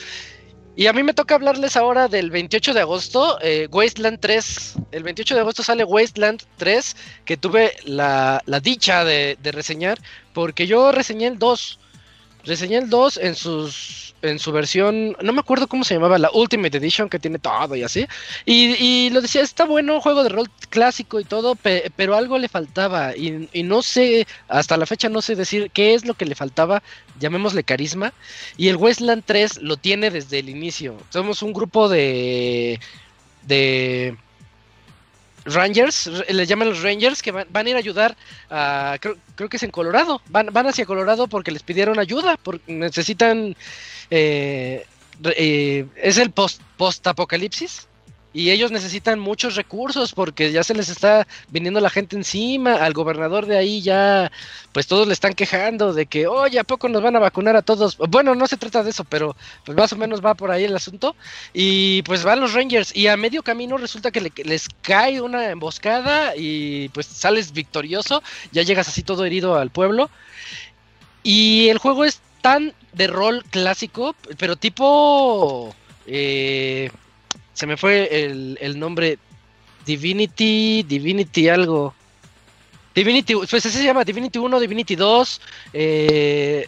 Y 0.82 0.88
a 0.88 0.94
mí 0.94 1.04
me 1.04 1.14
toca 1.14 1.36
hablarles 1.36 1.78
ahora 1.78 2.08
del 2.08 2.32
28 2.32 2.74
de 2.74 2.80
agosto, 2.80 3.38
eh, 3.44 3.68
Wasteland 3.70 4.20
3. 4.20 4.74
El 4.92 5.04
28 5.04 5.36
de 5.36 5.42
agosto 5.42 5.62
sale 5.62 5.84
Wasteland 5.84 6.42
3, 6.58 6.96
que 7.24 7.38
tuve 7.38 7.76
la, 7.86 8.42
dicha 8.64 9.06
de, 9.06 9.38
de 9.40 9.52
reseñar, 9.52 10.00
porque 10.34 10.66
yo 10.66 10.92
reseñé 10.92 11.28
el 11.28 11.38
2. 11.38 11.80
Reseñé 12.44 12.78
el 12.78 12.90
2 12.90 13.18
en 13.18 13.36
sus 13.36 14.16
en 14.24 14.38
su 14.38 14.52
versión, 14.52 15.18
no 15.22 15.34
me 15.34 15.40
acuerdo 15.40 15.68
cómo 15.68 15.84
se 15.84 15.96
llamaba, 15.96 16.20
la 16.20 16.30
Ultimate 16.32 16.78
Edition, 16.78 17.10
que 17.10 17.18
tiene 17.18 17.40
todo 17.40 17.76
y 17.76 17.82
así. 17.82 18.06
Y, 18.46 19.10
lo 19.10 19.20
decía, 19.22 19.42
está 19.42 19.66
bueno, 19.66 20.00
juego 20.00 20.22
de 20.24 20.30
rol 20.30 20.48
clásico 20.70 21.20
y 21.20 21.24
todo, 21.24 21.56
pe- 21.56 21.92
pero 21.96 22.16
algo 22.16 22.38
le 22.38 22.48
faltaba. 22.48 23.16
Y, 23.16 23.50
y 23.52 23.64
no 23.64 23.82
sé, 23.82 24.28
hasta 24.48 24.78
la 24.78 24.86
fecha 24.86 25.10
no 25.10 25.24
sé 25.24 25.36
decir 25.36 25.72
qué 25.72 25.96
es 25.96 26.06
lo 26.06 26.14
que 26.14 26.26
le 26.26 26.36
faltaba, 26.36 26.84
llamémosle 27.20 27.64
carisma. 27.64 28.14
Y 28.58 28.68
el 28.68 28.76
Westland 28.78 29.24
3 29.26 29.62
lo 29.64 29.78
tiene 29.78 30.12
desde 30.12 30.38
el 30.40 30.50
inicio. 30.50 30.98
Somos 31.10 31.42
un 31.42 31.54
grupo 31.54 31.90
de. 31.90 32.80
de. 33.42 34.18
Rangers, 35.46 36.10
les 36.30 36.48
llaman 36.48 36.70
los 36.70 36.82
Rangers, 36.84 37.22
que 37.22 37.32
van, 37.32 37.48
van 37.50 37.66
a 37.66 37.70
ir 37.70 37.76
a 37.76 37.80
ayudar 37.80 38.16
a. 38.50 38.98
Creo, 39.00 39.18
creo 39.36 39.50
que 39.50 39.58
es 39.58 39.64
en 39.64 39.72
Colorado. 39.72 40.22
Van, 40.30 40.48
van 40.52 40.68
hacia 40.68 40.86
Colorado 40.86 41.28
porque 41.28 41.52
les 41.52 41.64
pidieron 41.64 42.00
ayuda, 42.00 42.38
porque 42.42 42.72
necesitan. 42.72 43.56
eh, 44.10 44.86
eh, 45.24 45.86
es 45.96 46.18
el 46.18 46.32
post, 46.32 46.62
post-apocalipsis. 46.78 47.88
Y 48.34 48.50
ellos 48.52 48.72
necesitan 48.72 49.20
muchos 49.20 49.56
recursos 49.56 50.14
porque 50.14 50.54
ya 50.54 50.64
se 50.64 50.74
les 50.74 50.88
está 50.88 51.28
viniendo 51.50 51.82
la 51.82 51.90
gente 51.90 52.16
encima. 52.16 52.76
Al 52.76 52.94
gobernador 52.94 53.46
de 53.46 53.58
ahí 53.58 53.82
ya, 53.82 54.32
pues 54.72 54.88
todos 54.88 55.06
le 55.06 55.12
están 55.14 55.34
quejando 55.34 55.92
de 55.92 56.06
que, 56.06 56.28
oye, 56.28 56.58
¿a 56.58 56.64
poco 56.64 56.88
nos 56.88 57.02
van 57.04 57.18
a 57.18 57.20
vacunar 57.20 57.58
a 57.58 57.62
todos? 57.62 57.98
Bueno, 57.98 58.34
no 58.34 58.48
se 58.48 58.56
trata 58.56 58.84
de 58.84 58.92
eso, 58.92 59.04
pero 59.04 59.36
pues 59.66 59.78
más 59.78 59.92
o 59.92 59.98
menos 59.98 60.24
va 60.24 60.34
por 60.36 60.50
ahí 60.50 60.64
el 60.64 60.76
asunto. 60.76 61.16
Y 61.54 62.04
pues 62.04 62.24
van 62.24 62.40
los 62.40 62.54
Rangers 62.54 62.96
y 62.96 63.08
a 63.08 63.18
medio 63.18 63.44
camino 63.44 63.78
resulta 63.78 64.12
que 64.12 64.22
le- 64.22 64.32
les 64.46 64.68
cae 64.82 65.20
una 65.20 65.50
emboscada 65.50 66.34
y 66.38 66.88
pues 66.90 67.08
sales 67.08 67.52
victorioso. 67.52 68.24
Ya 68.54 68.64
llegas 68.64 68.88
así 68.88 69.04
todo 69.04 69.26
herido 69.26 69.56
al 69.58 69.72
pueblo. 69.72 70.10
Y 71.24 71.70
el 71.70 71.78
juego 71.78 72.06
es 72.06 72.22
tan 72.42 72.74
de 72.94 73.08
rol 73.08 73.44
clásico, 73.50 74.16
pero 74.38 74.56
tipo... 74.56 75.76
eh, 76.08 76.92
se 77.62 77.68
me 77.68 77.78
fue 77.78 78.24
el, 78.26 78.58
el 78.60 78.80
nombre. 78.80 79.20
Divinity, 79.86 80.82
Divinity 80.82 81.48
algo. 81.48 81.94
Divinity, 82.96 83.36
pues 83.36 83.54
ese 83.54 83.70
se 83.70 83.84
llama 83.84 84.04
Divinity 84.04 84.40
1, 84.40 84.60
Divinity 84.60 84.96
2. 84.96 85.42
eh, 85.74 86.68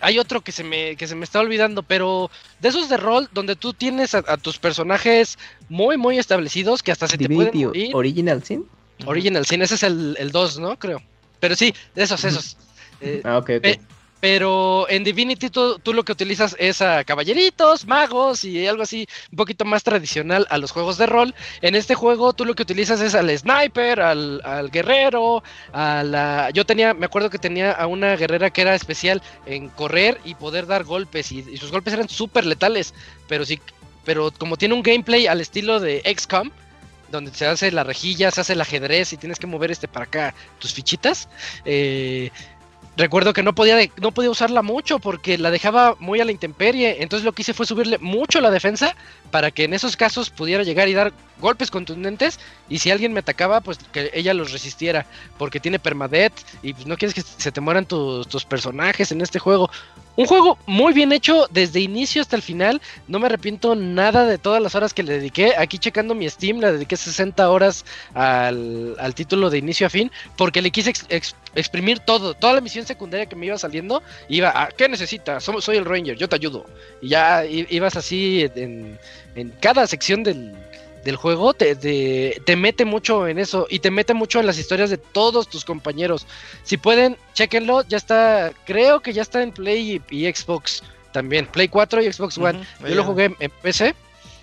hay 0.00 0.18
otro 0.18 0.40
que 0.40 0.50
se 0.52 0.64
me 0.64 0.96
que 0.96 1.06
se 1.06 1.14
me 1.14 1.24
está 1.24 1.40
olvidando, 1.40 1.82
pero 1.82 2.30
de 2.60 2.68
esos 2.70 2.88
de 2.88 2.96
rol 2.96 3.28
donde 3.32 3.54
tú 3.54 3.72
tienes 3.74 4.14
a, 4.14 4.24
a 4.26 4.36
tus 4.38 4.58
personajes 4.58 5.38
muy 5.68 5.96
muy 5.98 6.18
establecidos 6.18 6.82
que 6.82 6.92
hasta 6.92 7.06
se 7.06 7.18
te 7.18 7.28
Divinity 7.28 7.64
pueden 7.64 7.68
morir. 7.68 7.90
Original 7.94 8.42
Sin. 8.42 8.64
Original 9.04 9.44
Sin, 9.44 9.60
ese 9.60 9.74
es 9.74 9.82
el, 9.82 10.16
el 10.18 10.30
2, 10.30 10.58
¿no? 10.58 10.78
Creo. 10.78 11.02
Pero 11.38 11.54
sí, 11.54 11.74
de 11.94 12.02
esos, 12.02 12.24
esos. 12.24 12.56
Eh, 13.02 13.20
Ah, 13.24 13.36
ok, 13.38 13.50
ok. 13.56 13.62
Pe- 13.62 13.80
pero 14.24 14.88
en 14.88 15.04
Divinity 15.04 15.50
tú, 15.50 15.78
lo 15.84 16.02
que 16.02 16.12
utilizas 16.12 16.56
es 16.58 16.80
a 16.80 17.04
caballeritos, 17.04 17.84
magos 17.84 18.42
y 18.46 18.66
algo 18.66 18.82
así 18.82 19.06
un 19.30 19.36
poquito 19.36 19.66
más 19.66 19.82
tradicional 19.82 20.46
a 20.48 20.56
los 20.56 20.70
juegos 20.70 20.96
de 20.96 21.04
rol. 21.04 21.34
En 21.60 21.74
este 21.74 21.94
juego 21.94 22.32
tú 22.32 22.46
lo 22.46 22.54
que 22.54 22.62
utilizas 22.62 23.02
es 23.02 23.14
al 23.14 23.28
sniper, 23.36 24.00
al, 24.00 24.40
al 24.42 24.70
guerrero, 24.70 25.42
a 25.74 26.02
la... 26.04 26.48
Yo 26.54 26.64
tenía, 26.64 26.94
me 26.94 27.04
acuerdo 27.04 27.28
que 27.28 27.36
tenía 27.36 27.72
a 27.72 27.86
una 27.86 28.16
guerrera 28.16 28.48
que 28.48 28.62
era 28.62 28.74
especial 28.74 29.20
en 29.44 29.68
correr 29.68 30.18
y 30.24 30.34
poder 30.36 30.66
dar 30.66 30.84
golpes 30.84 31.30
y, 31.30 31.40
y 31.40 31.58
sus 31.58 31.70
golpes 31.70 31.92
eran 31.92 32.08
súper 32.08 32.46
letales, 32.46 32.94
pero 33.28 33.44
sí, 33.44 33.60
pero 34.06 34.32
como 34.32 34.56
tiene 34.56 34.72
un 34.72 34.82
gameplay 34.82 35.26
al 35.26 35.42
estilo 35.42 35.80
de 35.80 36.00
XCOM, 36.16 36.50
donde 37.14 37.32
se 37.32 37.46
hace 37.46 37.70
la 37.70 37.84
rejilla, 37.84 38.30
se 38.30 38.40
hace 38.40 38.54
el 38.54 38.60
ajedrez 38.60 39.12
y 39.12 39.16
tienes 39.16 39.38
que 39.38 39.46
mover 39.46 39.70
este 39.70 39.86
para 39.86 40.06
acá 40.06 40.34
tus 40.58 40.74
fichitas. 40.74 41.28
Eh, 41.64 42.30
recuerdo 42.96 43.32
que 43.32 43.42
no 43.42 43.54
podía, 43.54 43.78
no 44.00 44.12
podía 44.12 44.30
usarla 44.30 44.62
mucho 44.62 44.98
porque 44.98 45.38
la 45.38 45.50
dejaba 45.50 45.96
muy 45.98 46.20
a 46.20 46.24
la 46.24 46.32
intemperie. 46.32 47.02
Entonces 47.02 47.24
lo 47.24 47.32
que 47.32 47.42
hice 47.42 47.54
fue 47.54 47.66
subirle 47.66 47.98
mucho 47.98 48.40
la 48.40 48.50
defensa 48.50 48.94
para 49.30 49.50
que 49.50 49.64
en 49.64 49.74
esos 49.74 49.96
casos 49.96 50.30
pudiera 50.30 50.62
llegar 50.62 50.88
y 50.88 50.94
dar 50.94 51.12
golpes 51.40 51.70
contundentes. 51.70 52.38
Y 52.68 52.78
si 52.78 52.90
alguien 52.90 53.12
me 53.12 53.20
atacaba, 53.20 53.60
pues 53.60 53.78
que 53.92 54.10
ella 54.14 54.34
los 54.34 54.52
resistiera. 54.52 55.06
Porque 55.38 55.60
tiene 55.60 55.78
permadeath 55.78 56.32
y 56.62 56.72
pues, 56.74 56.86
no 56.86 56.96
quieres 56.96 57.14
que 57.14 57.22
se 57.22 57.52
te 57.52 57.60
mueran 57.60 57.86
tus, 57.86 58.44
personajes 58.44 59.12
en 59.12 59.20
este 59.20 59.38
juego. 59.38 59.70
Un 60.16 60.26
juego 60.26 60.58
muy 60.66 60.92
bien 60.92 61.10
hecho 61.10 61.48
desde 61.50 61.80
inicio 61.80 62.22
hasta 62.22 62.36
el 62.36 62.42
final. 62.42 62.80
No 63.08 63.18
me 63.18 63.26
arrepiento 63.26 63.74
nada 63.74 64.24
de 64.26 64.38
todas 64.38 64.62
las 64.62 64.74
horas 64.76 64.94
que 64.94 65.02
le 65.02 65.14
dediqué. 65.14 65.54
Aquí 65.58 65.76
checando 65.78 66.14
mi 66.14 66.28
Steam, 66.30 66.60
le 66.60 66.70
dediqué 66.72 66.96
60 66.96 67.50
horas 67.50 67.84
al, 68.14 68.94
al 69.00 69.14
título 69.14 69.50
de 69.50 69.58
inicio 69.58 69.86
a 69.86 69.90
fin. 69.90 70.10
Porque 70.36 70.62
le 70.62 70.70
quise 70.70 70.90
ex- 70.90 71.06
ex- 71.08 71.34
exprimir 71.56 71.98
todo. 71.98 72.34
Toda 72.34 72.52
la 72.52 72.60
misión 72.60 72.86
secundaria 72.86 73.26
que 73.26 73.34
me 73.34 73.46
iba 73.46 73.58
saliendo. 73.58 74.02
Iba 74.28 74.50
a, 74.62 74.68
¿qué 74.68 74.88
necesitas? 74.88 75.42
Somos- 75.42 75.64
soy 75.64 75.78
el 75.78 75.84
Ranger, 75.84 76.16
yo 76.16 76.28
te 76.28 76.36
ayudo. 76.36 76.64
Y 77.02 77.08
ya 77.08 77.44
ibas 77.44 77.96
así 77.96 78.48
en 78.54 78.98
cada 79.60 79.86
sección 79.88 80.22
del, 80.22 80.54
del 81.04 81.16
juego. 81.16 81.54
Te, 81.54 81.76
te, 81.76 82.40
te 82.44 82.56
mete 82.56 82.84
mucho 82.84 83.28
en 83.28 83.38
eso. 83.38 83.66
Y 83.70 83.78
te 83.78 83.90
mete 83.90 84.14
mucho 84.14 84.40
en 84.40 84.46
las 84.46 84.58
historias 84.58 84.90
de 84.90 84.98
todos 84.98 85.48
tus 85.48 85.64
compañeros. 85.64 86.26
Si 86.62 86.76
pueden, 86.76 87.16
chequenlo. 87.34 87.82
Ya 87.82 87.96
está, 87.96 88.52
creo 88.64 89.00
que 89.00 89.12
ya 89.12 89.22
está 89.22 89.42
en 89.42 89.52
Play 89.52 90.02
y, 90.10 90.26
y 90.26 90.32
Xbox 90.32 90.82
también. 91.12 91.46
Play 91.46 91.68
4 91.68 92.02
y 92.02 92.12
Xbox 92.12 92.38
One. 92.38 92.60
Yo 92.80 92.94
lo 92.94 93.04
jugué 93.04 93.26
en, 93.26 93.36
en 93.38 93.50
PC. 93.62 93.94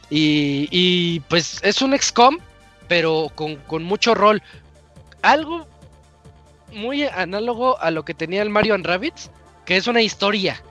Y, 0.10 0.68
y, 0.72 1.20
pues 1.22 1.60
es 1.64 1.82
un 1.82 1.98
XCOM, 1.98 2.38
pero 2.88 3.32
con, 3.36 3.56
con 3.58 3.84
mucho 3.84 4.14
rol. 4.14 4.42
Algo 5.22 5.68
muy 6.74 7.04
análogo 7.04 7.80
a 7.80 7.92
lo 7.92 8.04
que 8.04 8.14
tenía 8.14 8.42
el 8.42 8.50
Mario 8.50 8.76
and 8.76 8.86
Rabbids, 8.86 9.30
que 9.66 9.78
es 9.78 9.88
una 9.88 10.02
historia. 10.02 10.62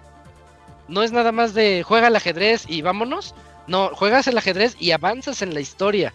No 0.88 1.02
es 1.02 1.12
nada 1.12 1.32
más 1.32 1.54
de 1.54 1.82
juega 1.82 2.08
al 2.08 2.16
ajedrez 2.16 2.64
y 2.66 2.82
vámonos. 2.82 3.34
No, 3.66 3.90
juegas 3.94 4.26
el 4.26 4.38
ajedrez 4.38 4.76
y 4.78 4.90
avanzas 4.92 5.42
en 5.42 5.54
la 5.54 5.60
historia. 5.60 6.12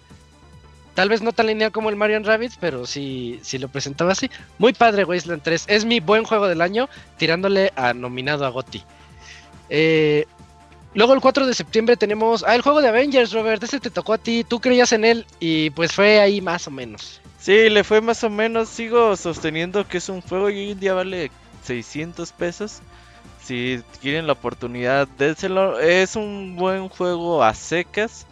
Tal 0.96 1.10
vez 1.10 1.22
no 1.22 1.34
tan 1.34 1.48
lineal 1.48 1.74
como 1.74 1.90
el 1.90 1.98
Mario 1.98 2.16
and 2.16 2.26
Rabbids, 2.26 2.58
pero 2.60 2.86
sí, 2.86 3.40
sí 3.44 3.58
lo 3.58 3.68
presentaba 3.68 4.14
así. 4.14 4.32
Muy 4.58 4.72
padre 4.72 5.04
Wasteland 5.04 5.44
3. 5.44 5.66
Es 5.68 5.84
mi 5.84 6.00
buen 6.00 6.24
juego 6.24 6.48
del 6.48 6.62
año, 6.62 6.88
tirándole 7.18 7.74
a 7.76 7.94
nominado 7.94 8.46
a 8.46 8.50
GOTY. 8.50 8.82
Eh, 9.70 10.26
luego 10.94 11.14
el 11.14 11.20
4 11.20 11.48
de 11.48 11.54
septiembre 11.54 11.98
tenemos... 11.98 12.46
Ah, 12.48 12.56
el 12.56 12.62
juego 12.62 12.82
de 12.82 12.88
Avengers, 12.88 13.34
Robert. 13.34 13.62
Ese 13.62 13.82
te 13.82 13.90
tocó 13.90 14.14
a 14.14 14.18
ti. 14.18 14.46
Tú 14.46 14.62
creías 14.62 14.94
en 14.94 15.04
él 15.04 15.26
y 15.42 15.70
pues 15.72 15.92
fue 15.92 16.22
ahí 16.22 16.40
más 16.40 16.66
o 16.68 16.72
menos. 16.72 17.20
Sí, 17.40 17.70
le 17.70 17.84
fue 17.84 18.00
más 18.00 18.24
o 18.24 18.30
menos. 18.30 18.70
Sigo 18.70 19.18
sosteniendo 19.18 19.86
que 19.86 19.98
es 19.98 20.08
un 20.08 20.22
juego 20.22 20.50
y 20.50 20.60
hoy 20.60 20.72
en 20.72 20.80
día 20.80 20.94
vale 20.94 21.30
600 21.64 22.32
pesos. 22.32 22.80
Si 23.46 23.82
quieren 24.00 24.28
la 24.28 24.34
oportunidad, 24.34 25.08
déselo. 25.08 25.80
Es 25.80 26.16
un 26.16 26.56
buen 26.56 26.90
juego 26.90 27.44
a 27.44 27.54
secas. 27.54 28.28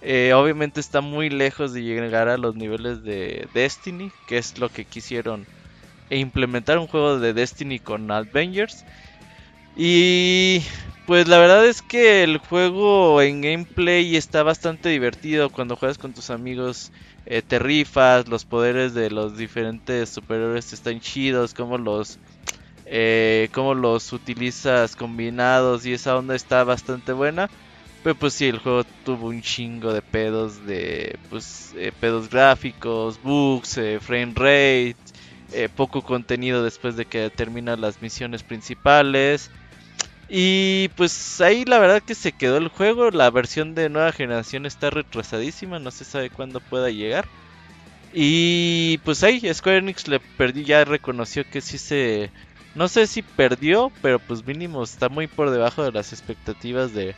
Eh, 0.00 0.32
obviamente 0.34 0.80
está 0.80 1.00
muy 1.00 1.30
lejos 1.30 1.72
de 1.72 1.82
llegar 1.82 2.28
a 2.28 2.36
los 2.38 2.54
niveles 2.54 3.02
de 3.02 3.48
Destiny, 3.52 4.14
que 4.26 4.38
es 4.38 4.58
lo 4.58 4.70
que 4.70 4.86
quisieron 4.86 5.48
implementar 6.10 6.78
un 6.78 6.88
juego 6.88 7.18
de 7.20 7.34
Destiny 7.34 7.80
con 7.80 8.10
Avengers. 8.10 8.84
Y 9.74 10.62
pues 11.04 11.28
la 11.28 11.38
verdad 11.38 11.66
es 11.66 11.82
que 11.82 12.24
el 12.24 12.38
juego 12.38 13.22
en 13.22 13.40
gameplay 13.42 14.16
está 14.16 14.42
bastante 14.42 14.88
divertido 14.90 15.50
cuando 15.50 15.76
juegas 15.76 15.98
con 15.98 16.14
tus 16.14 16.30
amigos. 16.30 16.92
eh, 17.26 17.42
te 17.42 17.58
rifas, 17.58 18.28
los 18.28 18.44
poderes 18.46 18.94
de 18.94 19.10
los 19.10 19.36
diferentes 19.36 20.10
superhéroes 20.10 20.72
están 20.72 21.00
chidos, 21.00 21.54
como 21.54 21.78
los 21.78 22.20
eh, 22.90 23.48
cómo 23.52 23.74
los 23.74 24.12
utilizas 24.12 24.96
combinados 24.96 25.84
y 25.86 25.92
esa 25.92 26.16
onda 26.16 26.34
está 26.34 26.64
bastante 26.64 27.12
buena. 27.12 27.50
Pero 28.02 28.14
pues 28.14 28.34
sí, 28.34 28.46
el 28.46 28.58
juego 28.58 28.84
tuvo 29.04 29.28
un 29.28 29.42
chingo 29.42 29.92
de 29.92 30.02
pedos 30.02 30.64
de 30.66 31.18
pues 31.30 31.74
eh, 31.76 31.92
pedos 32.00 32.30
gráficos, 32.30 33.20
bugs, 33.22 33.76
eh, 33.78 33.98
frame 34.00 34.32
rate, 34.34 34.96
eh, 35.52 35.68
poco 35.74 36.02
contenido 36.02 36.62
después 36.62 36.96
de 36.96 37.04
que 37.04 37.30
terminan 37.30 37.80
las 37.80 38.00
misiones 38.00 38.42
principales. 38.42 39.50
Y 40.28 40.88
pues 40.96 41.40
ahí 41.40 41.64
la 41.64 41.78
verdad 41.78 42.02
que 42.02 42.14
se 42.14 42.32
quedó 42.32 42.58
el 42.58 42.68
juego. 42.68 43.10
La 43.10 43.30
versión 43.30 43.74
de 43.74 43.88
nueva 43.88 44.12
generación 44.12 44.66
está 44.66 44.90
retrasadísima, 44.90 45.78
no 45.78 45.90
se 45.90 46.04
sabe 46.04 46.30
cuándo 46.30 46.60
pueda 46.60 46.90
llegar. 46.90 47.26
Y 48.12 48.98
pues 49.04 49.22
ahí 49.22 49.42
Square 49.52 49.78
Enix 49.78 50.08
le 50.08 50.20
perdí, 50.20 50.64
ya 50.64 50.84
reconoció 50.84 51.44
que 51.50 51.60
sí 51.60 51.78
se 51.78 52.30
No 52.74 52.88
sé 52.88 53.06
si 53.06 53.22
perdió, 53.22 53.90
pero 54.02 54.18
pues 54.18 54.46
mínimo 54.46 54.82
está 54.82 55.08
muy 55.08 55.26
por 55.26 55.50
debajo 55.50 55.82
de 55.82 55.92
las 55.92 56.12
expectativas 56.12 56.92
de, 56.94 57.14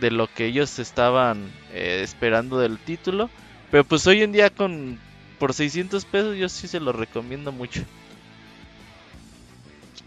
de 0.00 0.10
lo 0.10 0.26
que 0.26 0.46
ellos 0.46 0.78
estaban 0.78 1.50
eh, 1.72 2.00
esperando 2.02 2.58
del 2.58 2.78
título. 2.78 3.30
Pero 3.70 3.84
pues 3.84 4.06
hoy 4.06 4.22
en 4.22 4.32
día 4.32 4.50
con 4.50 4.98
por 5.38 5.52
600 5.52 6.04
pesos 6.04 6.36
yo 6.36 6.48
sí 6.48 6.68
se 6.68 6.80
lo 6.80 6.92
recomiendo 6.92 7.52
mucho. 7.52 7.82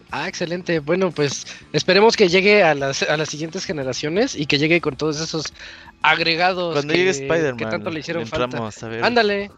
Ah, 0.10 0.28
excelente. 0.28 0.80
Bueno, 0.80 1.12
pues 1.12 1.46
esperemos 1.74 2.16
que 2.16 2.30
llegue 2.30 2.64
a 2.64 2.74
las, 2.74 3.04
a 3.04 3.18
las 3.18 3.30
siguientes 3.30 3.66
generaciones 3.66 4.36
y 4.36 4.46
que 4.46 4.58
llegue 4.58 4.80
con 4.80 4.96
todos 4.96 5.20
esos 5.20 5.54
agregados 6.02 6.74
Cuando 6.74 6.94
que, 6.94 7.00
llegue 7.00 7.12
que 7.12 7.24
Spider-Man 7.24 7.70
tanto 7.70 7.90
le 7.90 8.00
hicieron 8.00 8.26
falta. 8.26 8.58
a 8.58 8.88
ver. 8.88 9.04
Ándale. 9.04 9.52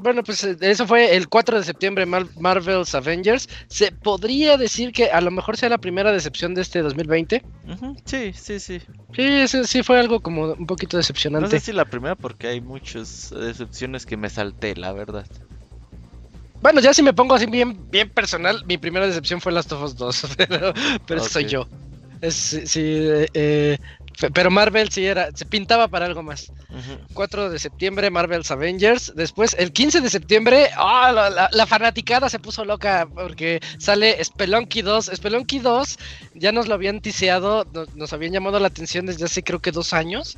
Bueno, 0.00 0.24
pues 0.24 0.42
eh, 0.42 0.56
eso 0.60 0.86
fue 0.86 1.14
el 1.14 1.28
4 1.28 1.56
de 1.58 1.64
septiembre, 1.64 2.04
Mar- 2.04 2.26
Marvel's 2.36 2.94
Avengers. 2.94 3.48
Se 3.68 3.92
podría 3.92 4.56
decir 4.56 4.92
que 4.92 5.10
a 5.10 5.20
lo 5.20 5.30
mejor 5.30 5.56
sea 5.56 5.68
la 5.68 5.78
primera 5.78 6.10
decepción 6.12 6.54
de 6.54 6.62
este 6.62 6.82
2020. 6.82 7.42
Ujú, 7.68 7.96
Sí, 8.04 8.32
sí, 8.32 8.58
sí. 8.58 8.80
Sí, 9.14 9.22
ese 9.22 9.64
sí 9.66 9.82
fue 9.82 9.98
algo 9.98 10.20
como 10.20 10.52
un 10.52 10.66
poquito 10.66 10.96
No 10.96 11.00
decepcionante. 11.00 11.58
sé 11.58 11.66
si 11.66 11.72
la 11.72 11.84
primera 11.84 12.14
porque 12.16 12.48
hay 12.48 12.60
muchas 12.60 13.28
decepciones 13.30 14.06
que 14.06 14.16
me 14.16 14.28
salté, 14.30 14.74
la 14.76 14.92
verdad. 14.92 15.26
Bueno, 16.60 16.80
ya 16.80 16.92
si 16.92 17.02
me 17.02 17.12
pongo 17.14 17.34
así 17.34 17.46
bien, 17.46 17.86
bien 17.90 18.10
personal, 18.10 18.62
mi 18.66 18.76
primera 18.76 19.06
decepción 19.06 19.40
fue 19.40 19.50
Last 19.52 19.72
of 19.72 19.82
Us 19.82 19.96
2, 19.96 20.22
pero, 20.36 20.72
pero 21.06 21.20
ese 21.20 21.30
soy 21.30 21.46
yo. 21.46 21.66
Es, 22.20 22.34
sí, 22.34 22.66
sí, 22.66 22.80
eh, 22.84 23.28
eh, 23.32 23.78
pero 24.34 24.50
Marvel 24.50 24.90
sí 24.90 25.06
era, 25.06 25.30
se 25.34 25.46
pintaba 25.46 25.88
para 25.88 26.06
algo 26.06 26.22
más. 26.22 26.50
Ujú. 26.70 26.98
4 27.14 27.50
de 27.50 27.58
septiembre, 27.58 28.10
Marvel's 28.10 28.50
Avengers. 28.50 29.12
Después, 29.16 29.56
el 29.58 29.72
15 29.72 30.00
de 30.00 30.10
septiembre, 30.10 30.70
¡ah! 30.76 31.10
la, 31.14 31.30
la- 31.30 31.48
la 31.52 31.66
fanaticada 31.66 32.28
se 32.28 32.38
puso 32.38 32.64
loca 32.64 33.08
porque 33.14 33.60
sale 33.78 34.22
Spelunky 34.22 34.82
2. 34.82 35.10
Spelunky 35.14 35.58
2 35.60 35.98
ya 36.34 36.52
nos 36.52 36.68
lo 36.68 36.74
habían 36.74 37.00
tiseado, 37.00 37.66
no- 37.72 37.86
nos, 37.94 38.12
habían 38.12 38.32
llamado 38.32 38.58
la 38.60 38.68
atención 38.68 39.06
desde 39.06 39.24
hace 39.24 39.42
creo 39.42 39.60
que 39.60 39.72
dos 39.72 39.92
años. 39.92 40.36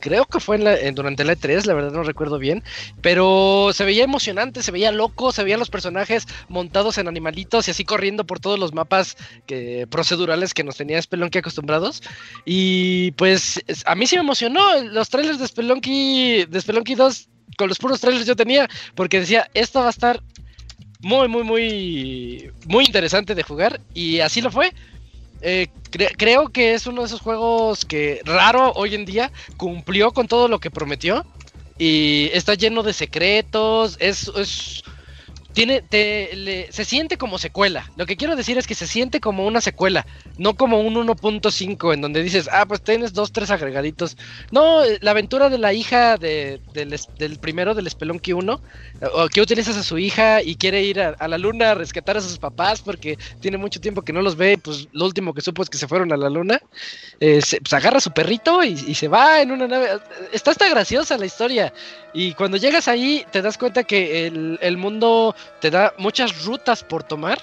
Creo 0.00 0.24
que 0.24 0.40
fue 0.40 0.56
en 0.56 0.64
la- 0.64 0.76
en- 0.78 0.94
durante 0.94 1.24
la 1.24 1.34
E3, 1.34 1.66
la 1.66 1.74
verdad 1.74 1.92
no 1.92 2.02
recuerdo 2.02 2.38
bien. 2.38 2.62
Pero 3.02 3.70
se 3.72 3.84
veía 3.84 4.04
emocionante, 4.04 4.62
se 4.62 4.72
veía 4.72 4.92
loco, 4.92 5.32
se 5.32 5.44
veían 5.44 5.60
los 5.60 5.70
personajes 5.70 6.26
montados 6.48 6.98
en 6.98 7.08
animalitos 7.08 7.68
y 7.68 7.70
así 7.70 7.84
corriendo 7.84 8.24
por 8.26 8.40
todos 8.40 8.58
los 8.58 8.72
mapas 8.74 9.16
que, 9.46 9.86
procedurales 9.90 10.54
que 10.54 10.64
nos 10.64 10.76
tenía 10.76 11.00
Spelunky 11.00 11.38
acostumbrados. 11.38 12.02
Y 12.44 13.12
pues 13.12 13.62
es- 13.66 13.82
a 13.86 13.94
mí 13.94 14.06
sí 14.06 14.16
me 14.16 14.22
emocionó 14.22 14.80
los 14.82 15.08
trailers 15.08 15.38
de 15.38 15.46
Spelunky, 15.48 16.44
de 16.46 16.60
Spelunky 16.60 16.94
2, 16.94 17.28
con 17.56 17.68
los 17.68 17.78
puros 17.78 18.00
trailers 18.00 18.26
yo 18.26 18.36
tenía, 18.36 18.68
porque 18.94 19.20
decía, 19.20 19.48
esto 19.54 19.80
va 19.80 19.86
a 19.88 19.90
estar 19.90 20.22
muy, 21.02 21.28
muy, 21.28 21.42
muy, 21.42 22.50
muy 22.66 22.84
interesante 22.84 23.34
de 23.34 23.42
jugar. 23.42 23.80
Y 23.94 24.20
así 24.20 24.40
lo 24.40 24.50
fue. 24.50 24.72
Eh, 25.42 25.68
cre- 25.90 26.14
creo 26.16 26.48
que 26.50 26.74
es 26.74 26.86
uno 26.86 27.02
de 27.02 27.06
esos 27.06 27.20
juegos 27.20 27.84
que 27.84 28.20
raro 28.24 28.72
hoy 28.74 28.94
en 28.94 29.04
día 29.04 29.32
cumplió 29.56 30.12
con 30.12 30.28
todo 30.28 30.48
lo 30.48 30.58
que 30.58 30.70
prometió. 30.70 31.24
Y 31.78 32.30
está 32.34 32.54
lleno 32.54 32.82
de 32.82 32.92
secretos. 32.92 33.96
Es- 34.00 34.30
tiene. 35.52 35.82
te- 35.82 36.30
le- 36.36 36.70
se 36.72 36.84
siente 36.84 37.16
como 37.18 37.38
secuela. 37.38 37.90
Lo 37.96 38.06
que 38.06 38.16
quiero 38.16 38.36
decir 38.36 38.58
es 38.58 38.66
que 38.66 38.74
se 38.74 38.86
siente 38.86 39.20
como 39.20 39.46
una 39.46 39.60
secuela. 39.60 40.06
No 40.36 40.54
como 40.56 40.80
un 40.80 40.96
1.5 40.96 41.92
en 41.92 42.00
donde 42.00 42.22
dices, 42.22 42.48
ah, 42.52 42.66
pues 42.66 42.82
tienes 42.82 43.12
dos, 43.12 43.32
tres 43.32 43.50
agregaditos. 43.50 44.16
No, 44.50 44.82
la 45.00 45.10
aventura 45.12 45.48
de 45.50 45.58
la 45.58 45.72
hija 45.72 46.16
de- 46.16 46.60
del, 46.72 47.38
primero, 47.38 47.74
del 47.74 47.90
Spelunky 47.90 48.32
1, 48.32 48.62
eh, 49.00 49.06
o 49.12 49.28
que 49.28 49.40
utilizas 49.40 49.76
a 49.76 49.82
su 49.82 49.98
hija 49.98 50.42
y 50.42 50.56
quiere 50.56 50.82
ir 50.82 51.00
a, 51.00 51.10
a 51.18 51.28
la 51.28 51.38
luna 51.38 51.72
a 51.72 51.74
rescatar 51.74 52.16
a 52.16 52.20
sus 52.20 52.38
papás 52.38 52.82
porque 52.82 53.16
tiene 53.40 53.58
mucho 53.58 53.80
tiempo 53.80 54.02
que 54.02 54.12
no 54.12 54.22
los 54.22 54.36
ve, 54.36 54.58
pues 54.58 54.88
lo 54.92 55.04
último 55.06 55.34
que 55.34 55.40
supo 55.42 55.62
es 55.62 55.70
que 55.70 55.78
se 55.78 55.88
fueron 55.88 56.12
a 56.12 56.16
la 56.16 56.30
luna. 56.30 56.60
Eh, 57.20 57.42
se, 57.42 57.60
pues 57.60 57.72
agarra 57.72 57.98
a 57.98 58.00
su 58.00 58.12
perrito 58.12 58.62
y, 58.64 58.70
y 58.86 58.94
se 58.94 59.08
va 59.08 59.40
en 59.42 59.50
una 59.52 59.68
nave. 59.68 59.88
Está 60.32 60.50
hasta 60.52 60.68
graciosa 60.68 61.18
la 61.18 61.26
historia. 61.26 61.72
Y 62.12 62.34
cuando 62.34 62.56
llegas 62.56 62.88
ahí 62.88 63.24
te 63.30 63.42
das 63.42 63.58
cuenta 63.58 63.84
que 63.84 64.26
el, 64.26 64.58
el 64.60 64.76
mundo 64.76 65.34
te 65.60 65.70
da 65.70 65.94
muchas 65.98 66.44
rutas 66.44 66.82
por 66.82 67.02
tomar. 67.02 67.38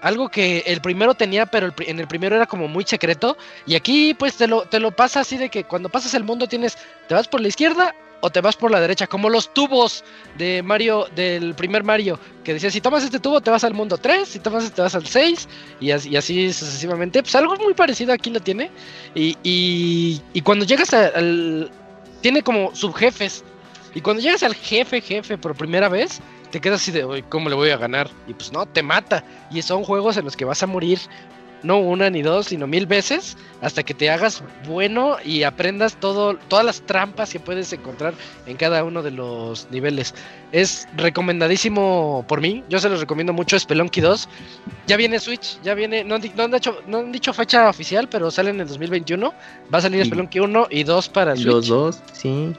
Algo 0.00 0.28
que 0.28 0.62
el 0.66 0.80
primero 0.80 1.14
tenía, 1.14 1.46
pero 1.46 1.66
el 1.66 1.74
en 1.78 1.98
el 1.98 2.06
primero 2.06 2.36
era 2.36 2.46
como 2.46 2.68
muy 2.68 2.84
secreto. 2.84 3.36
Y 3.66 3.74
aquí 3.74 4.14
pues 4.14 4.36
te 4.36 4.46
lo, 4.46 4.62
te 4.62 4.78
lo 4.80 4.92
pasa 4.92 5.20
así 5.20 5.36
de 5.36 5.48
que 5.48 5.64
cuando 5.64 5.88
pasas 5.88 6.14
el 6.14 6.24
mundo 6.24 6.46
tienes, 6.46 6.78
te 7.08 7.14
vas 7.14 7.28
por 7.28 7.40
la 7.40 7.48
izquierda 7.48 7.94
o 8.20 8.30
te 8.30 8.40
vas 8.40 8.56
por 8.56 8.70
la 8.70 8.80
derecha, 8.80 9.06
como 9.06 9.28
los 9.28 9.52
tubos 9.54 10.04
de 10.36 10.62
Mario, 10.62 11.06
del 11.14 11.54
primer 11.54 11.84
Mario, 11.84 12.18
que 12.42 12.54
decía, 12.54 12.70
si 12.70 12.80
tomas 12.80 13.04
este 13.04 13.20
tubo 13.20 13.40
te 13.40 13.50
vas 13.50 13.62
al 13.64 13.74
mundo 13.74 13.96
3, 13.96 14.28
si 14.28 14.40
tomas 14.40 14.64
este 14.64 14.76
te 14.76 14.82
vas 14.82 14.94
al 14.94 15.06
6, 15.06 15.48
y 15.80 15.90
así, 15.92 16.10
y 16.10 16.16
así 16.16 16.52
sucesivamente. 16.52 17.22
Pues 17.22 17.34
algo 17.36 17.56
muy 17.56 17.74
parecido 17.74 18.12
aquí 18.12 18.30
lo 18.30 18.40
tiene. 18.40 18.70
Y, 19.14 19.36
y, 19.42 20.20
y 20.32 20.40
cuando 20.42 20.64
llegas 20.64 20.92
al... 20.94 21.70
Tiene 22.20 22.42
como 22.42 22.74
subjefes. 22.74 23.44
Y 23.98 24.00
cuando 24.00 24.22
llegas 24.22 24.44
al 24.44 24.54
jefe, 24.54 25.00
jefe, 25.00 25.36
por 25.38 25.56
primera 25.56 25.88
vez, 25.88 26.20
te 26.52 26.60
quedas 26.60 26.80
así 26.80 26.92
de, 26.92 27.04
"Uy, 27.04 27.24
¿cómo 27.28 27.48
le 27.48 27.56
voy 27.56 27.70
a 27.70 27.76
ganar? 27.76 28.08
Y 28.28 28.32
pues 28.34 28.52
no, 28.52 28.64
te 28.64 28.80
mata. 28.80 29.24
Y 29.50 29.60
son 29.62 29.82
juegos 29.82 30.16
en 30.16 30.24
los 30.24 30.36
que 30.36 30.44
vas 30.44 30.62
a 30.62 30.68
morir 30.68 31.00
no 31.64 31.78
una 31.80 32.08
ni 32.08 32.22
dos, 32.22 32.46
sino 32.46 32.68
mil 32.68 32.86
veces, 32.86 33.36
hasta 33.60 33.82
que 33.82 33.92
te 33.92 34.08
hagas 34.08 34.44
bueno 34.68 35.16
y 35.24 35.42
aprendas 35.42 35.96
todo, 35.96 36.34
todas 36.46 36.64
las 36.64 36.80
trampas 36.82 37.32
que 37.32 37.40
puedes 37.40 37.72
encontrar 37.72 38.14
en 38.46 38.56
cada 38.56 38.84
uno 38.84 39.02
de 39.02 39.10
los 39.10 39.68
niveles. 39.72 40.14
Es 40.52 40.86
recomendadísimo 40.96 42.24
por 42.28 42.40
mí, 42.40 42.62
yo 42.68 42.78
se 42.78 42.88
los 42.88 43.00
recomiendo 43.00 43.32
mucho 43.32 43.58
Spelunky 43.58 44.00
2. 44.00 44.28
Ya 44.86 44.96
viene 44.96 45.18
Switch, 45.18 45.60
ya 45.64 45.74
viene, 45.74 46.04
no 46.04 46.14
han, 46.14 46.20
di- 46.20 46.30
no 46.36 46.44
han 46.44 46.52
dicho, 46.52 46.78
no 46.86 46.98
han 46.98 47.10
dicho 47.10 47.32
fecha 47.32 47.68
oficial, 47.68 48.08
pero 48.08 48.30
sale 48.30 48.50
en 48.50 48.60
el 48.60 48.68
2021. 48.68 49.34
Va 49.74 49.78
a 49.78 49.82
salir 49.82 50.02
Spelunky 50.06 50.38
1 50.38 50.68
y 50.70 50.84
2 50.84 51.08
para 51.08 51.34
Switch. 51.34 51.46
Los 51.46 51.66
dos, 51.66 52.00
sí. 52.12 52.52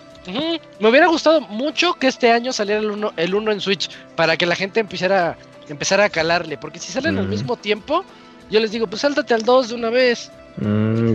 Me 0.79 0.89
hubiera 0.89 1.07
gustado 1.07 1.41
mucho 1.41 1.93
que 1.95 2.07
este 2.07 2.31
año 2.31 2.51
saliera 2.53 2.81
el 2.81 2.91
1 2.91 3.13
el 3.17 3.33
uno 3.35 3.51
en 3.51 3.61
Switch 3.61 3.89
para 4.15 4.37
que 4.37 4.45
la 4.45 4.55
gente 4.55 4.79
empezara, 4.79 5.37
empezara 5.69 6.05
a 6.05 6.09
calarle. 6.09 6.57
Porque 6.57 6.79
si 6.79 6.91
salen 6.91 7.17
al 7.17 7.27
Mm. 7.27 7.29
mismo 7.29 7.57
tiempo, 7.57 8.03
yo 8.51 8.59
les 8.59 8.71
digo, 8.71 8.85
pues 8.87 9.01
sáltate 9.01 9.33
al 9.33 9.43
2 9.43 9.69
de 9.69 9.75
una 9.75 9.89
vez. 9.89 10.31
Mm. 10.57 11.13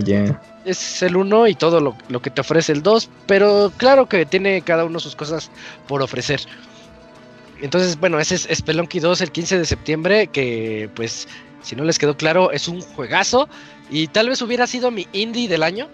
Es 0.65 1.01
el 1.03 1.15
1 1.15 1.47
y 1.47 1.55
todo 1.55 1.79
lo, 1.79 1.95
lo 2.09 2.21
que 2.21 2.29
te 2.31 2.41
ofrece 2.41 2.71
el 2.71 2.81
2. 2.81 3.09
Pero 3.27 3.71
claro 3.77 4.07
que 4.09 4.25
tiene 4.25 4.61
cada 4.63 4.83
uno 4.85 4.99
sus 4.99 5.15
cosas 5.15 5.51
por 5.87 6.01
ofrecer. 6.01 6.41
Entonces, 7.61 7.97
bueno, 7.99 8.19
ese 8.19 8.35
es 8.35 8.47
Spelunky 8.53 8.99
2 8.99 9.21
el 9.21 9.31
15 9.31 9.59
de 9.59 9.65
septiembre. 9.65 10.27
Que 10.27 10.89
pues, 10.95 11.27
si 11.61 11.75
no 11.75 11.83
les 11.83 11.99
quedó 11.99 12.17
claro, 12.17 12.51
es 12.51 12.67
un 12.67 12.81
juegazo. 12.81 13.47
Y 13.89 14.07
tal 14.07 14.29
vez 14.29 14.41
hubiera 14.41 14.65
sido 14.67 14.89
mi 14.91 15.07
indie 15.13 15.47
del 15.47 15.63
año. 15.63 15.87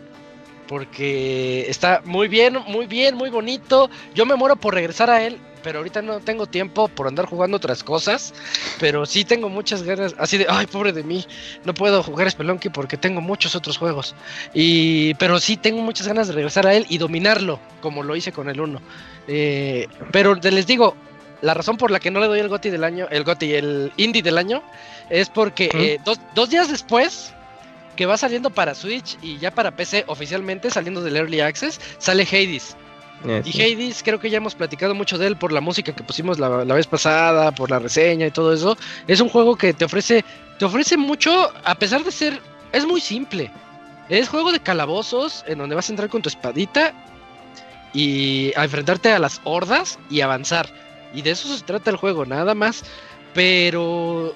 Porque 0.72 1.69
está 1.69 2.02
muy 2.06 2.30
bien, 2.30 2.57
muy 2.65 2.85
bien, 2.85 3.15
muy 3.15 3.30
bonito. 3.30 3.89
Yo 4.15 4.26
me 4.26 4.35
muero 4.35 4.56
por 4.56 4.73
regresar 4.73 5.10
a 5.10 5.22
él. 5.22 5.38
Pero 5.64 5.80
ahorita 5.80 6.02
no 6.02 6.22
tengo 6.22 6.48
tiempo 6.48 6.88
por 6.88 7.10
andar 7.10 7.26
jugando 7.26 7.57
otras 7.57 7.84
cosas. 7.84 8.34
Pero 8.80 9.06
sí 9.06 9.26
tengo 9.26 9.49
muchas 9.49 9.84
ganas. 9.84 10.15
Así 10.18 10.38
de, 10.38 10.45
ay, 10.48 10.68
pobre 10.68 10.93
de 10.93 11.03
mí. 11.03 11.26
No 11.65 11.73
puedo 11.73 12.02
jugar 12.02 12.31
Spelunky 12.31 12.69
porque 12.69 12.95
tengo 12.95 13.19
muchos 13.19 13.53
otros 13.53 13.77
juegos. 13.77 14.15
Y, 14.53 15.14
pero 15.15 15.41
sí 15.41 15.57
tengo 15.57 15.81
muchas 15.81 16.07
ganas 16.07 16.30
de 16.30 16.35
regresar 16.35 16.65
a 16.65 16.73
él 16.73 16.85
y 16.88 16.99
dominarlo, 16.99 17.60
como 17.81 18.02
lo 18.02 18.15
hice 18.15 18.31
con 18.31 18.48
el 18.48 18.61
1. 18.61 18.81
Eh, 19.27 19.89
pero 20.14 20.35
les 20.35 20.68
digo, 20.68 20.95
la 21.41 21.53
razón 21.53 21.76
por 21.76 21.91
la 21.91 21.99
que 21.99 22.11
no 22.11 22.22
le 22.22 22.27
doy 22.27 22.39
el 22.39 22.48
GOTY 22.48 22.69
del 22.69 22.85
año, 22.85 23.07
el 23.11 23.26
GOTY, 23.26 23.53
el 23.56 23.91
Indie 23.98 24.23
del 24.23 24.38
año, 24.38 24.64
es 25.10 25.27
porque 25.30 25.69
¿Mm? 25.73 25.77
eh, 25.77 25.99
dos, 26.06 26.18
dos 26.34 26.49
días 26.49 26.72
después 26.72 27.34
que 28.02 28.07
va 28.07 28.18
saliendo 28.18 28.49
para 28.49 28.73
Switch 28.73 29.15
y 29.22 29.38
ya 29.38 29.52
para 29.52 29.76
PC 29.76 30.06
oficialmente, 30.07 30.72
saliendo 30.72 31.03
del 31.03 31.18
Early 31.18 31.40
Access, 31.41 31.80
sale 31.99 32.23
Hades. 32.23 32.76
Y. 33.45 33.61
Hades, 33.61 34.02
creo 34.02 34.19
que 34.19 34.32
ya 34.32 34.38
hemos 34.38 34.56
platicado 34.56 34.95
mucho 34.95 35.19
de 35.19 35.28
él 35.28 35.38
por 35.38 35.52
la 35.52 35.61
música 35.61 35.94
que 35.94 36.02
pusimos 36.02 36.40
la, 36.40 36.65
la 36.65 36.73
vez 36.73 36.88
pasada, 36.88 37.52
por 37.52 37.69
la 37.69 37.78
reseña 37.78 38.26
y 38.26 38.32
todo 38.32 38.53
eso. 38.53 38.76
Es 39.06 39.19
un 39.19 39.30
juego 39.30 39.56
que 39.56 39.73
te 39.73 39.86
ofrece, 39.86 40.26
te 40.57 40.65
ofrece 40.65 40.98
mucho, 40.98 41.53
a 41.64 41.76
pesar 41.76 42.03
de 42.03 42.11
ser, 42.11 42.41
es 42.72 42.88
muy 42.88 43.02
simple. 43.02 43.52
Es 44.10 44.30
juego 44.30 44.52
de 44.52 44.60
calabozos 44.60 45.45
en 45.45 45.60
donde 45.60 45.76
vas 45.76 45.88
a 45.88 45.94
entrar 45.94 46.10
con 46.10 46.23
tu 46.23 46.30
espadita 46.30 46.94
y 47.94 48.52
a 48.56 48.64
enfrentarte 48.64 49.11
a 49.11 49.19
las 49.19 49.41
hordas 49.44 49.99
y 50.10 50.22
avanzar. 50.22 50.68
Y 51.14 51.22
de 51.22 51.30
eso 51.30 51.56
se 51.56 51.64
trata 51.64 51.91
el 51.91 51.98
juego, 51.98 52.26
nada 52.26 52.56
más. 52.56 52.84
Pero, 53.36 54.34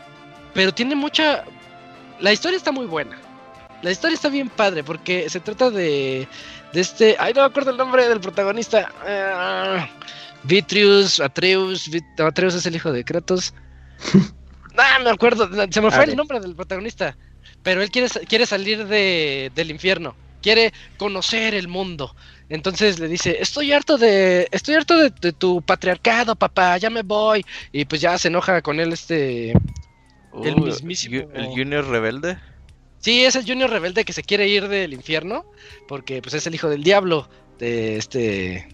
pero 0.54 0.72
tiene 0.72 0.94
mucha, 0.94 1.46
la 2.20 2.32
historia 2.32 2.58
está 2.58 2.72
muy 2.72 2.86
buena. 2.86 3.25
La 3.82 3.92
historia 3.92 4.16
está 4.16 4.30
bien 4.30 4.50
padre 4.50 4.84
porque 4.84 5.30
se 5.30 5.40
trata 5.40 5.70
de, 5.70 6.28
de 6.74 6.82
este. 6.82 7.16
Ay, 7.20 7.34
no 7.34 7.42
me 7.42 7.48
acuerdo 7.48 7.72
el 7.72 7.78
nombre 7.78 8.08
del 8.08 8.20
protagonista. 8.20 8.92
Ah, 9.06 9.88
Vitrius, 10.44 11.20
Atreus. 11.20 11.90
Vit- 11.90 12.06
no, 12.18 12.26
Atreus 12.28 12.56
es 12.56 12.66
el 12.66 12.76
hijo 12.76 12.92
de 12.92 13.04
Kratos. 13.04 13.54
Ah, 14.78 15.00
me 15.02 15.10
acuerdo. 15.10 15.50
Se 15.72 15.80
me 15.80 15.90
fue 15.90 16.04
el 16.04 16.18
nombre 16.18 16.38
del 16.42 16.54
protagonista. 16.54 17.16
Pero 17.64 17.82
él 17.82 17.90
quiere, 17.90 18.10
quiere 18.28 18.46
salir 18.46 18.86
de, 18.88 19.50
del 19.56 19.72
infierno. 19.72 20.18
Quiere 20.42 20.74
conocer 20.98 21.56
el 21.56 21.70
mundo. 21.70 22.14
Entonces 22.50 23.00
le 23.00 23.08
dice, 23.08 23.38
estoy 23.40 23.72
harto 23.72 23.98
de, 23.98 24.50
estoy 24.52 24.76
harto 24.76 24.98
de, 24.98 25.14
de 25.22 25.32
tu 25.32 25.62
patriarcado, 25.62 26.36
papá, 26.36 26.78
ya 26.78 26.90
me 26.90 27.04
voy. 27.04 27.46
Y 27.72 27.86
pues 27.86 28.02
ya 28.02 28.18
se 28.18 28.28
enoja 28.28 28.62
con 28.62 28.82
él 28.82 28.92
este 28.92 29.52
el 30.44 30.56
Uh, 30.60 30.66
mismísimo. 30.66 31.22
Ju- 31.22 31.30
El 31.34 31.46
Junior 31.48 31.88
Rebelde. 31.88 32.38
Sí, 33.06 33.24
es 33.24 33.36
el 33.36 33.46
Junior 33.46 33.70
rebelde 33.70 34.04
que 34.04 34.14
se 34.14 34.24
quiere 34.24 34.48
ir 34.48 34.68
del 34.68 34.92
infierno 34.94 35.46
porque 35.88 36.24
pues 36.24 36.34
es 36.34 36.48
el 36.48 36.56
hijo 36.56 36.70
del 36.70 36.84
diablo 36.84 37.30
de 37.60 37.98
este 37.98 38.68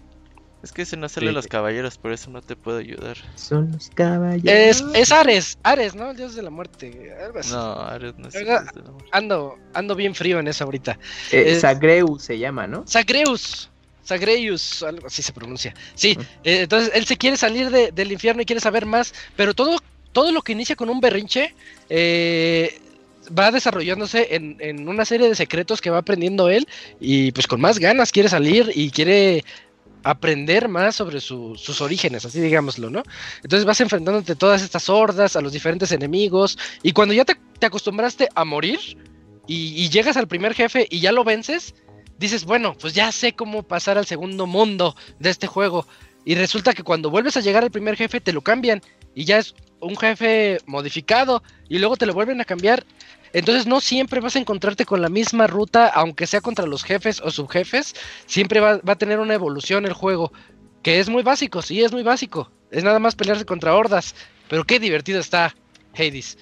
Es 0.62 0.72
que 0.72 0.80
ese 0.82 0.96
no 0.96 1.06
sale 1.10 1.26
Sí. 1.26 1.32
los 1.34 1.46
caballeros, 1.48 1.98
por 1.98 2.12
eso 2.14 2.30
no 2.30 2.40
te 2.40 2.56
puedo 2.56 2.78
ayudar. 2.78 3.18
Son 3.34 3.70
los 3.72 3.90
caballeros. 3.90 4.80
es, 4.80 4.84
es 4.94 5.12
Ares, 5.12 5.58
Ares, 5.64 5.94
¿no? 5.94 6.12
El 6.12 6.16
dios 6.16 6.34
de 6.34 6.42
la 6.42 6.48
muerte, 6.50 7.12
algo 7.22 7.40
así. 7.40 7.50
No, 7.52 7.72
Ares 7.82 8.14
no 8.16 8.28
es 8.28 8.34
el 8.36 8.44
dios 8.46 8.64
del 8.74 8.86
amor. 8.86 9.04
Ando 9.12 9.58
ando 9.74 9.94
bien 9.94 10.14
frío 10.14 10.38
en 10.38 10.48
eso 10.48 10.64
ahorita. 10.64 10.98
Eh, 11.30 11.44
es- 11.48 11.60
Zagreus 11.60 12.22
se 12.22 12.38
llama, 12.38 12.66
¿no? 12.66 12.84
Zagreus. 12.88 13.68
Zagreus, 14.06 14.82
algo 14.82 15.08
así 15.08 15.20
se 15.20 15.32
pronuncia. 15.34 15.74
Sí, 15.94 16.16
eh, 16.42 16.62
entonces 16.62 16.90
él 16.94 17.04
se 17.04 17.18
quiere 17.18 17.36
salir 17.36 17.68
de- 17.70 17.92
del 17.92 18.10
infierno 18.12 18.40
y 18.40 18.46
quiere 18.46 18.60
saber 18.60 18.86
más, 18.86 19.12
pero 19.36 19.52
todo, 19.52 19.76
todo 20.12 20.32
lo 20.32 20.40
que 20.40 20.52
inicia 20.52 20.74
con 20.74 20.88
un 20.88 21.00
berrinche 21.00 21.54
eh, 21.90 22.78
va 23.38 23.50
desarrollándose 23.50 24.34
en, 24.34 24.56
en 24.60 24.88
una 24.88 25.04
serie 25.04 25.28
de 25.28 25.34
secretos 25.34 25.80
que 25.80 25.90
va 25.90 25.98
aprendiendo 25.98 26.48
él 26.48 26.66
y 27.00 27.32
pues 27.32 27.46
con 27.46 27.60
más 27.60 27.78
ganas 27.78 28.10
quiere 28.12 28.28
salir 28.28 28.70
y 28.74 28.90
quiere 28.90 29.44
aprender 30.04 30.68
más 30.68 30.96
sobre 30.96 31.20
su- 31.20 31.54
sus 31.56 31.80
orígenes, 31.80 32.24
así 32.24 32.40
digámoslo, 32.40 32.90
¿no? 32.90 33.02
Entonces 33.42 33.64
vas 33.64 33.80
enfrentándote 33.80 34.32
a 34.32 34.36
todas 34.36 34.62
estas 34.62 34.88
hordas, 34.88 35.36
a 35.36 35.40
los 35.40 35.52
diferentes 35.52 35.92
enemigos 35.92 36.58
y 36.82 36.92
cuando 36.92 37.14
ya 37.14 37.24
te, 37.24 37.36
te 37.58 37.66
acostumbraste 37.66 38.28
a 38.34 38.44
morir 38.44 38.80
y 39.46 39.88
llegas 39.90 40.16
al 40.16 40.28
primer 40.28 40.54
jefe 40.54 40.86
y 40.90 41.00
ya 41.00 41.12
lo 41.12 41.24
vences, 41.24 41.74
dices, 42.18 42.44
bueno, 42.44 42.74
pues 42.80 42.94
ya 42.94 43.12
sé 43.12 43.34
cómo 43.34 43.62
pasar 43.64 43.98
al 43.98 44.06
segundo 44.06 44.46
mundo 44.46 44.96
de 45.18 45.30
este 45.30 45.46
juego. 45.46 45.86
Y 46.24 46.36
resulta 46.36 46.72
que 46.72 46.84
cuando 46.84 47.10
vuelves 47.10 47.36
a 47.36 47.40
llegar 47.40 47.64
al 47.64 47.70
primer 47.70 47.96
jefe 47.96 48.20
te 48.20 48.32
lo 48.32 48.40
cambian 48.42 48.80
y 49.14 49.24
ya 49.24 49.38
es 49.38 49.54
un 49.80 49.96
jefe 49.96 50.58
modificado 50.66 51.42
y 51.68 51.78
luego 51.78 51.96
te 51.96 52.06
lo 52.06 52.14
vuelven 52.14 52.40
a 52.40 52.44
cambiar. 52.44 52.84
Entonces 53.32 53.66
no 53.66 53.80
siempre 53.80 54.20
vas 54.20 54.36
a 54.36 54.38
encontrarte 54.38 54.84
con 54.84 55.00
la 55.00 55.08
misma 55.08 55.46
ruta, 55.46 55.88
aunque 55.88 56.26
sea 56.26 56.40
contra 56.40 56.66
los 56.66 56.84
jefes 56.84 57.20
o 57.20 57.30
subjefes, 57.30 57.94
siempre 58.26 58.60
va, 58.60 58.78
va 58.78 58.92
a 58.92 58.98
tener 58.98 59.18
una 59.20 59.34
evolución 59.34 59.84
el 59.86 59.92
juego, 59.94 60.32
que 60.82 61.00
es 61.00 61.08
muy 61.08 61.22
básico, 61.22 61.62
sí, 61.62 61.82
es 61.82 61.92
muy 61.92 62.02
básico. 62.02 62.50
Es 62.70 62.84
nada 62.84 62.98
más 62.98 63.14
pelearse 63.14 63.44
contra 63.44 63.74
hordas, 63.74 64.14
pero 64.48 64.64
qué 64.64 64.78
divertido 64.80 65.20
está 65.20 65.54
Hades. 65.94 66.36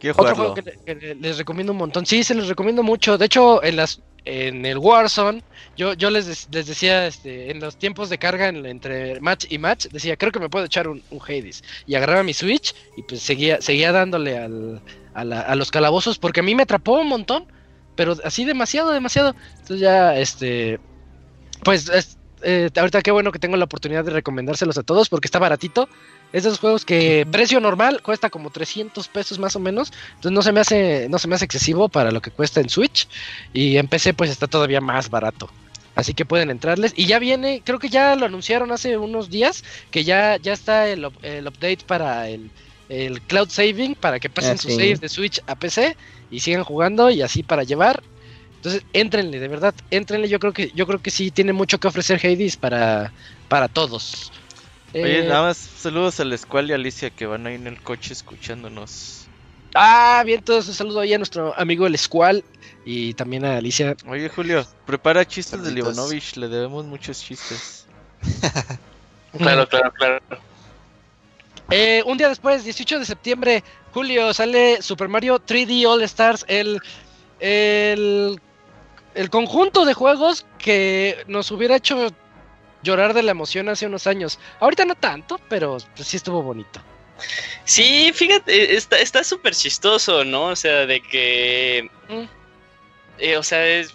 Quiero 0.00 0.14
Otro 0.18 0.34
jugarlo. 0.34 0.36
juego 0.36 0.54
que, 0.54 0.62
le- 0.62 0.78
que 0.84 0.94
le- 1.06 1.14
les 1.16 1.38
recomiendo 1.38 1.72
un 1.72 1.78
montón. 1.78 2.06
Sí, 2.06 2.22
se 2.22 2.34
los 2.34 2.46
recomiendo 2.48 2.82
mucho. 2.82 3.18
De 3.18 3.26
hecho, 3.26 3.62
en 3.64 3.76
las 3.76 4.00
en 4.24 4.66
el 4.66 4.76
Warzone, 4.76 5.42
yo, 5.76 5.94
yo 5.94 6.10
les, 6.10 6.48
les 6.52 6.66
decía, 6.66 7.06
este, 7.06 7.50
en 7.50 7.60
los 7.60 7.78
tiempos 7.78 8.10
de 8.10 8.18
carga 8.18 8.48
en- 8.48 8.66
entre 8.66 9.18
match 9.20 9.46
y 9.48 9.56
match, 9.58 9.86
decía, 9.86 10.16
creo 10.18 10.30
que 10.32 10.38
me 10.38 10.50
puedo 10.50 10.66
echar 10.66 10.86
un, 10.86 11.02
un 11.10 11.20
Hades. 11.22 11.64
Y 11.86 11.94
agarraba 11.94 12.22
mi 12.22 12.34
Switch 12.34 12.74
y 12.96 13.02
pues 13.04 13.22
seguía, 13.22 13.60
seguía 13.62 13.90
dándole 13.90 14.36
al, 14.38 14.82
a, 15.14 15.54
los 15.54 15.70
calabozos 15.70 16.18
porque 16.18 16.40
a 16.40 16.42
mí 16.42 16.54
me 16.54 16.62
atrapó 16.62 17.00
un 17.00 17.08
montón. 17.08 17.46
Pero 17.96 18.14
así 18.24 18.44
demasiado, 18.44 18.92
demasiado. 18.92 19.34
Entonces 19.54 19.80
ya, 19.80 20.16
este, 20.16 20.78
pues 21.64 21.88
es- 21.88 22.16
eh, 22.42 22.70
ahorita 22.76 23.02
qué 23.02 23.10
bueno 23.10 23.32
que 23.32 23.40
tengo 23.40 23.56
la 23.56 23.64
oportunidad 23.64 24.04
de 24.04 24.12
recomendárselos 24.12 24.78
a 24.78 24.84
todos 24.84 25.08
porque 25.08 25.26
está 25.26 25.40
baratito. 25.40 25.88
Es 26.32 26.44
esos 26.44 26.60
juegos 26.60 26.84
que 26.84 27.26
precio 27.30 27.58
normal 27.58 28.02
cuesta 28.02 28.30
como 28.30 28.50
300 28.50 29.08
pesos 29.08 29.38
más 29.38 29.56
o 29.56 29.60
menos. 29.60 29.92
Entonces 30.10 30.32
no 30.32 30.42
se 30.42 30.52
me 30.52 30.60
hace, 30.60 31.08
no 31.08 31.18
se 31.18 31.26
me 31.26 31.34
hace 31.34 31.46
excesivo 31.46 31.88
para 31.88 32.12
lo 32.12 32.20
que 32.20 32.30
cuesta 32.30 32.60
en 32.60 32.68
Switch. 32.68 33.08
Y 33.52 33.76
en 33.78 33.88
PC 33.88 34.14
pues 34.14 34.30
está 34.30 34.46
todavía 34.46 34.80
más 34.80 35.10
barato. 35.10 35.50
Así 35.96 36.14
que 36.14 36.24
pueden 36.24 36.50
entrarles. 36.50 36.92
Y 36.94 37.06
ya 37.06 37.18
viene, 37.18 37.62
creo 37.64 37.80
que 37.80 37.88
ya 37.88 38.14
lo 38.14 38.26
anunciaron 38.26 38.70
hace 38.70 38.96
unos 38.96 39.30
días, 39.30 39.64
que 39.90 40.04
ya, 40.04 40.36
ya 40.36 40.52
está 40.52 40.88
el, 40.88 41.08
el 41.22 41.48
update 41.48 41.78
para 41.88 42.28
el, 42.28 42.52
el 42.88 43.20
cloud 43.22 43.48
saving, 43.50 43.94
para 43.94 44.18
que 44.18 44.30
pasen 44.30 44.54
Ah, 44.54 44.58
su 44.58 44.68
sí. 44.68 44.74
save 44.76 44.96
de 44.96 45.08
Switch 45.08 45.40
a 45.46 45.54
PC 45.56 45.96
y 46.30 46.40
sigan 46.40 46.64
jugando 46.64 47.10
y 47.10 47.22
así 47.22 47.42
para 47.42 47.62
llevar. 47.64 48.02
Entonces, 48.56 48.82
éntrenle, 48.92 49.38
de 49.38 49.48
verdad, 49.48 49.74
éntrenle. 49.90 50.28
Yo 50.28 50.38
creo 50.38 50.52
que, 50.52 50.70
yo 50.74 50.86
creo 50.86 50.98
que 51.00 51.10
sí 51.10 51.30
tiene 51.30 51.52
mucho 51.52 51.78
que 51.78 51.88
ofrecer 51.88 52.18
Hades 52.24 52.56
para, 52.56 53.12
para 53.48 53.68
todos. 53.68 54.32
Oye, 54.94 55.20
Eh, 55.20 55.24
nada 55.28 55.42
más 55.42 55.58
saludos 55.58 56.18
a 56.18 56.24
la 56.24 56.34
Escual 56.34 56.68
y 56.68 56.72
a 56.72 56.76
Alicia 56.76 57.10
que 57.10 57.26
van 57.26 57.46
ahí 57.46 57.54
en 57.54 57.66
el 57.66 57.80
coche 57.82 58.12
escuchándonos. 58.14 59.28
Ah, 59.74 60.22
bien, 60.24 60.42
todos 60.42 60.66
un 60.66 60.74
saludo 60.74 61.00
ahí 61.00 61.12
a 61.14 61.18
nuestro 61.18 61.54
amigo 61.58 61.86
el 61.86 61.96
Squall 61.96 62.42
y 62.84 63.12
también 63.14 63.44
a 63.44 63.58
Alicia. 63.58 63.94
Oye, 64.08 64.28
Julio, 64.28 64.66
prepara 64.86 65.24
chistes 65.24 65.62
de. 65.62 65.70
Livanovich, 65.72 66.36
le 66.36 66.48
debemos 66.48 66.84
muchos 66.86 67.20
chistes. 67.20 67.86
Claro, 69.38 69.68
claro, 69.68 69.92
claro. 69.92 70.18
Eh, 71.70 72.02
un 72.06 72.16
día 72.16 72.28
después, 72.28 72.64
18 72.64 72.98
de 73.00 73.04
septiembre, 73.04 73.62
Julio, 73.92 74.32
sale 74.32 74.80
Super 74.80 75.08
Mario 75.08 75.38
3D 75.38 75.86
All 75.86 76.02
Stars, 76.02 76.44
el, 76.48 76.80
el, 77.40 78.40
el 79.14 79.30
conjunto 79.30 79.84
de 79.84 79.92
juegos 79.94 80.46
que 80.58 81.24
nos 81.26 81.50
hubiera 81.50 81.76
hecho 81.76 82.08
llorar 82.82 83.12
de 83.12 83.22
la 83.22 83.32
emoción 83.32 83.68
hace 83.68 83.86
unos 83.86 84.06
años. 84.06 84.38
Ahorita 84.60 84.84
no 84.86 84.94
tanto, 84.94 85.38
pero 85.48 85.78
sí 85.94 86.16
estuvo 86.16 86.42
bonito. 86.42 86.80
Sí, 87.64 88.12
fíjate, 88.14 88.76
está 88.76 88.98
está 88.98 89.24
súper 89.24 89.54
chistoso, 89.54 90.24
¿no? 90.24 90.46
O 90.46 90.56
sea, 90.56 90.86
de 90.86 91.00
que... 91.02 91.90
Mm. 92.08 92.22
eh, 93.18 93.36
o 93.36 93.42
sea, 93.42 93.66
es- 93.66 93.94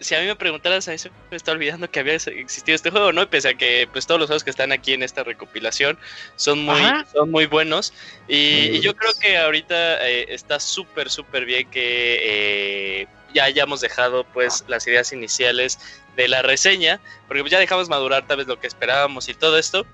si 0.00 0.14
a 0.14 0.20
mí 0.20 0.26
me 0.26 0.36
preguntaras, 0.36 0.88
a 0.88 0.92
mí 0.92 0.98
se 0.98 1.10
me 1.30 1.36
está 1.36 1.52
olvidando 1.52 1.90
que 1.90 2.00
había 2.00 2.14
existido 2.14 2.74
este 2.74 2.90
juego, 2.90 3.12
¿no? 3.12 3.22
Y 3.22 3.26
pese 3.26 3.48
a 3.48 3.54
que 3.54 3.88
pues 3.90 4.06
todos 4.06 4.20
los 4.20 4.28
juegos 4.28 4.44
que 4.44 4.50
están 4.50 4.72
aquí 4.72 4.92
en 4.92 5.02
esta 5.02 5.24
recopilación 5.24 5.98
son 6.36 6.64
muy, 6.64 6.80
Ajá. 6.80 7.06
son 7.12 7.30
muy 7.30 7.46
buenos. 7.46 7.92
Y, 8.28 8.80
yo 8.80 8.94
creo 8.94 9.12
que 9.20 9.38
ahorita 9.38 10.08
eh, 10.08 10.26
está 10.28 10.60
súper, 10.60 11.10
súper 11.10 11.44
bien 11.44 11.70
que 11.70 13.02
eh, 13.02 13.06
ya 13.34 13.44
hayamos 13.44 13.80
dejado 13.80 14.24
pues 14.24 14.64
las 14.68 14.86
ideas 14.86 15.12
iniciales 15.12 15.78
de 16.16 16.28
la 16.28 16.42
reseña, 16.42 17.00
porque 17.26 17.42
pues, 17.42 17.52
ya 17.52 17.58
dejamos 17.58 17.88
madurar 17.88 18.26
tal 18.26 18.38
vez 18.38 18.46
lo 18.46 18.58
que 18.58 18.66
esperábamos 18.66 19.28
y 19.28 19.34
todo 19.34 19.58
esto. 19.58 19.86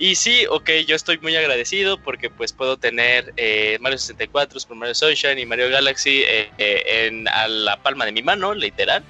Y 0.00 0.14
sí, 0.14 0.46
ok, 0.48 0.70
yo 0.86 0.96
estoy 0.96 1.18
muy 1.18 1.36
agradecido 1.36 1.98
porque 1.98 2.30
pues 2.30 2.54
puedo 2.54 2.78
tener 2.78 3.34
eh, 3.36 3.76
Mario 3.82 3.98
64, 3.98 4.58
Super 4.58 4.78
Mario 4.78 4.94
Sunshine 4.94 5.38
y 5.38 5.44
Mario 5.44 5.68
Galaxy 5.68 6.22
eh, 6.22 6.50
eh, 6.56 7.06
en, 7.06 7.28
a 7.28 7.46
la 7.48 7.82
palma 7.82 8.06
de 8.06 8.12
mi 8.12 8.22
mano, 8.22 8.54
literal. 8.54 9.04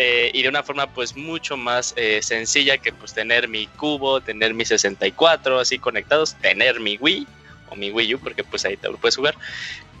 Eh, 0.00 0.30
y 0.32 0.42
de 0.42 0.48
una 0.48 0.62
forma 0.62 0.86
pues 0.86 1.16
mucho 1.16 1.56
más 1.56 1.92
eh, 1.96 2.20
sencilla 2.22 2.78
que 2.78 2.92
pues 2.92 3.12
tener 3.12 3.48
mi 3.48 3.66
cubo, 3.66 4.20
tener 4.20 4.54
mi 4.54 4.64
64 4.64 5.58
así 5.58 5.80
conectados, 5.80 6.36
tener 6.36 6.78
mi 6.78 6.96
Wii 6.98 7.26
o 7.68 7.74
mi 7.74 7.90
Wii 7.90 8.14
U 8.14 8.20
porque 8.20 8.44
pues 8.44 8.64
ahí 8.64 8.76
te 8.76 8.88
lo 8.88 8.96
puedes 8.96 9.16
jugar. 9.16 9.34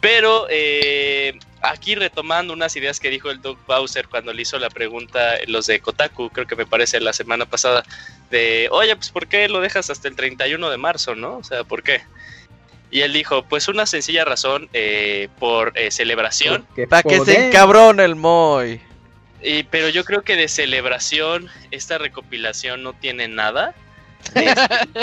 Pero 0.00 0.46
eh, 0.50 1.36
aquí 1.62 1.96
retomando 1.96 2.52
unas 2.52 2.76
ideas 2.76 3.00
que 3.00 3.10
dijo 3.10 3.28
el 3.28 3.42
Doug 3.42 3.58
Bowser 3.66 4.06
cuando 4.06 4.32
le 4.32 4.42
hizo 4.42 4.56
la 4.60 4.70
pregunta 4.70 5.34
los 5.48 5.66
de 5.66 5.80
Kotaku, 5.80 6.30
creo 6.30 6.46
que 6.46 6.54
me 6.54 6.64
parece 6.64 7.00
la 7.00 7.12
semana 7.12 7.46
pasada, 7.46 7.82
de, 8.30 8.68
oye, 8.70 8.94
pues 8.94 9.10
¿por 9.10 9.26
qué 9.26 9.48
lo 9.48 9.60
dejas 9.60 9.90
hasta 9.90 10.06
el 10.06 10.14
31 10.14 10.70
de 10.70 10.76
marzo, 10.76 11.16
no? 11.16 11.38
O 11.38 11.42
sea, 11.42 11.64
¿por 11.64 11.82
qué? 11.82 12.02
Y 12.92 13.00
él 13.00 13.12
dijo, 13.12 13.42
pues 13.42 13.66
una 13.66 13.84
sencilla 13.84 14.24
razón, 14.24 14.68
eh, 14.72 15.28
por 15.40 15.72
eh, 15.74 15.90
celebración, 15.90 16.64
Para 16.88 17.02
que 17.02 17.18
se 17.18 17.48
encabrone 17.48 18.04
el 18.04 18.14
Moy. 18.14 18.80
Y, 19.42 19.62
pero 19.64 19.88
yo 19.88 20.04
creo 20.04 20.22
que 20.22 20.36
de 20.36 20.48
celebración 20.48 21.48
esta 21.70 21.98
recopilación 21.98 22.82
no 22.82 22.92
tiene 22.94 23.28
nada. 23.28 23.74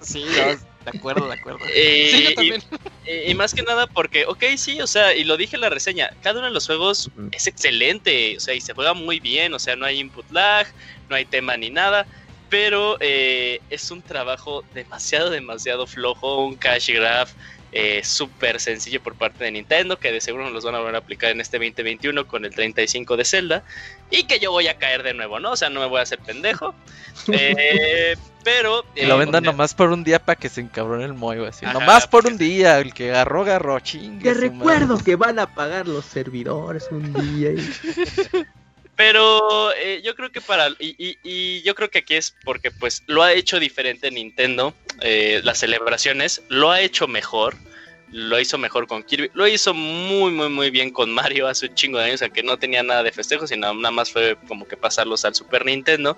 Sí, 0.00 0.24
no, 0.36 0.48
de 0.84 0.90
acuerdo, 0.98 1.26
de 1.28 1.34
acuerdo. 1.34 1.60
Eh, 1.74 2.08
Sí, 2.12 2.22
yo 2.24 2.30
y- 2.30 2.34
también. 2.34 2.62
Y, 3.06 3.32
y 3.32 3.34
más 3.34 3.52
que 3.52 3.62
nada 3.62 3.86
porque, 3.86 4.24
ok, 4.26 4.42
sí, 4.56 4.80
o 4.80 4.86
sea, 4.86 5.14
y 5.14 5.24
lo 5.24 5.36
dije 5.36 5.56
en 5.56 5.60
la 5.60 5.68
reseña, 5.68 6.08
cada 6.22 6.38
uno 6.38 6.48
de 6.48 6.54
los 6.54 6.64
juegos 6.64 7.10
es 7.32 7.46
excelente, 7.46 8.34
o 8.38 8.40
sea, 8.40 8.54
y 8.54 8.62
se 8.62 8.72
juega 8.72 8.94
muy 8.94 9.20
bien, 9.20 9.52
o 9.52 9.58
sea, 9.58 9.76
no 9.76 9.84
hay 9.84 10.00
input 10.00 10.24
lag, 10.30 10.66
no 11.10 11.14
hay 11.16 11.26
tema 11.26 11.54
ni 11.58 11.68
nada, 11.68 12.08
pero 12.48 12.96
eh, 13.00 13.60
es 13.68 13.90
un 13.90 14.02
trabajo 14.02 14.64
demasiado, 14.72 15.28
demasiado 15.28 15.86
flojo, 15.86 16.46
un 16.46 16.56
cash 16.56 16.88
graph 16.94 17.32
eh, 17.76 18.02
súper 18.04 18.60
sencillo 18.60 19.02
por 19.02 19.16
parte 19.16 19.42
de 19.42 19.50
Nintendo, 19.50 19.98
que 19.98 20.12
de 20.12 20.20
seguro 20.20 20.44
nos 20.44 20.52
los 20.52 20.64
van 20.64 20.76
a 20.76 20.78
volver 20.78 20.94
a 20.94 20.98
aplicar 20.98 21.32
en 21.32 21.40
este 21.40 21.58
2021 21.58 22.28
con 22.28 22.44
el 22.44 22.54
35 22.54 23.16
de 23.16 23.24
Zelda, 23.24 23.64
y 24.10 24.24
que 24.24 24.38
yo 24.38 24.52
voy 24.52 24.68
a 24.68 24.78
caer 24.78 25.02
de 25.02 25.12
nuevo, 25.12 25.40
¿no? 25.40 25.50
O 25.50 25.56
sea, 25.56 25.70
no 25.70 25.80
me 25.80 25.86
voy 25.86 25.98
a 25.98 26.02
hacer 26.02 26.20
pendejo, 26.20 26.72
eh, 27.32 28.14
pero... 28.44 28.84
Y 28.94 29.06
lo 29.06 29.16
eh, 29.16 29.18
vendan 29.18 29.42
o 29.42 29.46
sea, 29.46 29.52
nomás 29.52 29.74
por 29.74 29.90
un 29.90 30.04
día 30.04 30.20
para 30.20 30.38
que 30.38 30.48
se 30.48 30.60
encabrone 30.60 31.04
el 31.04 31.14
Moy, 31.14 31.38
güey, 31.38 31.48
así. 31.48 31.64
Ajá, 31.64 31.74
nomás 31.74 32.06
por 32.06 32.26
un 32.26 32.38
día, 32.38 32.78
el 32.78 32.94
que 32.94 33.10
agarró, 33.10 33.42
agarró, 33.42 33.80
chingue. 33.80 34.22
Te 34.22 34.34
recuerdo 34.34 34.94
madre. 34.94 35.04
que 35.04 35.16
van 35.16 35.40
a 35.40 35.52
pagar 35.52 35.88
los 35.88 36.04
servidores 36.04 36.86
un 36.92 37.12
día. 37.12 37.50
y- 37.50 38.44
Pero 38.96 39.72
eh, 39.74 40.00
yo 40.04 40.14
creo 40.14 40.30
que 40.30 40.40
para. 40.40 40.68
Y, 40.78 40.94
y- 40.98 41.18
y 41.24 41.62
yo 41.62 41.74
creo 41.74 41.90
que 41.90 41.98
aquí 41.98 42.14
es 42.14 42.34
porque, 42.44 42.70
pues, 42.70 43.02
lo 43.06 43.22
ha 43.22 43.32
hecho 43.32 43.58
diferente 43.58 44.10
Nintendo. 44.10 44.74
eh, 45.00 45.40
las 45.42 45.58
celebraciones. 45.58 46.42
Lo 46.48 46.70
ha 46.70 46.80
hecho 46.80 47.08
mejor. 47.08 47.56
Lo 48.12 48.38
hizo 48.38 48.58
mejor 48.58 48.86
con 48.86 49.02
Kirby. 49.02 49.30
Lo 49.34 49.48
hizo 49.48 49.74
muy, 49.74 50.30
muy, 50.30 50.48
muy 50.48 50.70
bien 50.70 50.90
con 50.92 51.10
Mario 51.12 51.48
hace 51.48 51.66
un 51.66 51.74
chingo 51.74 51.98
de 51.98 52.04
años. 52.04 52.22
Aunque 52.22 52.44
no 52.44 52.56
tenía 52.56 52.84
nada 52.84 53.02
de 53.02 53.10
festejo, 53.10 53.46
sino 53.48 53.74
nada 53.74 53.90
más 53.90 54.10
fue 54.12 54.36
como 54.46 54.68
que 54.68 54.76
pasarlos 54.76 55.24
al 55.24 55.34
Super 55.34 55.66
Nintendo. 55.66 56.16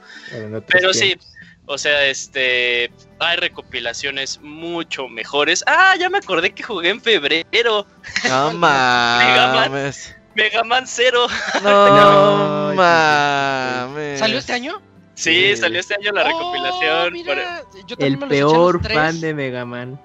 Pero 0.66 0.92
sí. 0.92 1.16
O 1.64 1.78
sea, 1.78 2.04
este. 2.06 2.90
Hay 3.18 3.38
recopilaciones 3.38 4.38
mucho 4.42 5.08
mejores. 5.08 5.64
Ah, 5.66 5.94
ya 5.98 6.10
me 6.10 6.18
acordé 6.18 6.52
que 6.52 6.62
jugué 6.62 6.90
en 6.90 7.00
febrero. 7.00 7.86
No 8.28 8.52
mames. 9.70 10.14
Mega 10.36 10.62
Man 10.64 10.86
Zero. 10.86 11.26
No 11.62 12.68
No, 12.68 12.74
mames. 12.74 14.18
¿Salió 14.20 14.38
este 14.38 14.52
año? 14.52 14.80
Sí, 15.14 15.54
Sí. 15.54 15.56
salió 15.56 15.80
este 15.80 15.94
año 15.94 16.12
la 16.12 16.22
Oh, 16.22 16.26
recopilación. 16.28 17.12
mira, 17.14 17.62
yo 17.86 17.96
también 17.96 18.22
El 18.22 18.28
peor 18.28 18.74
los 18.74 18.82
tres. 18.82 18.96
fan 18.96 19.20
de 19.20 19.34
Mega 19.34 19.64
Man. 19.64 20.00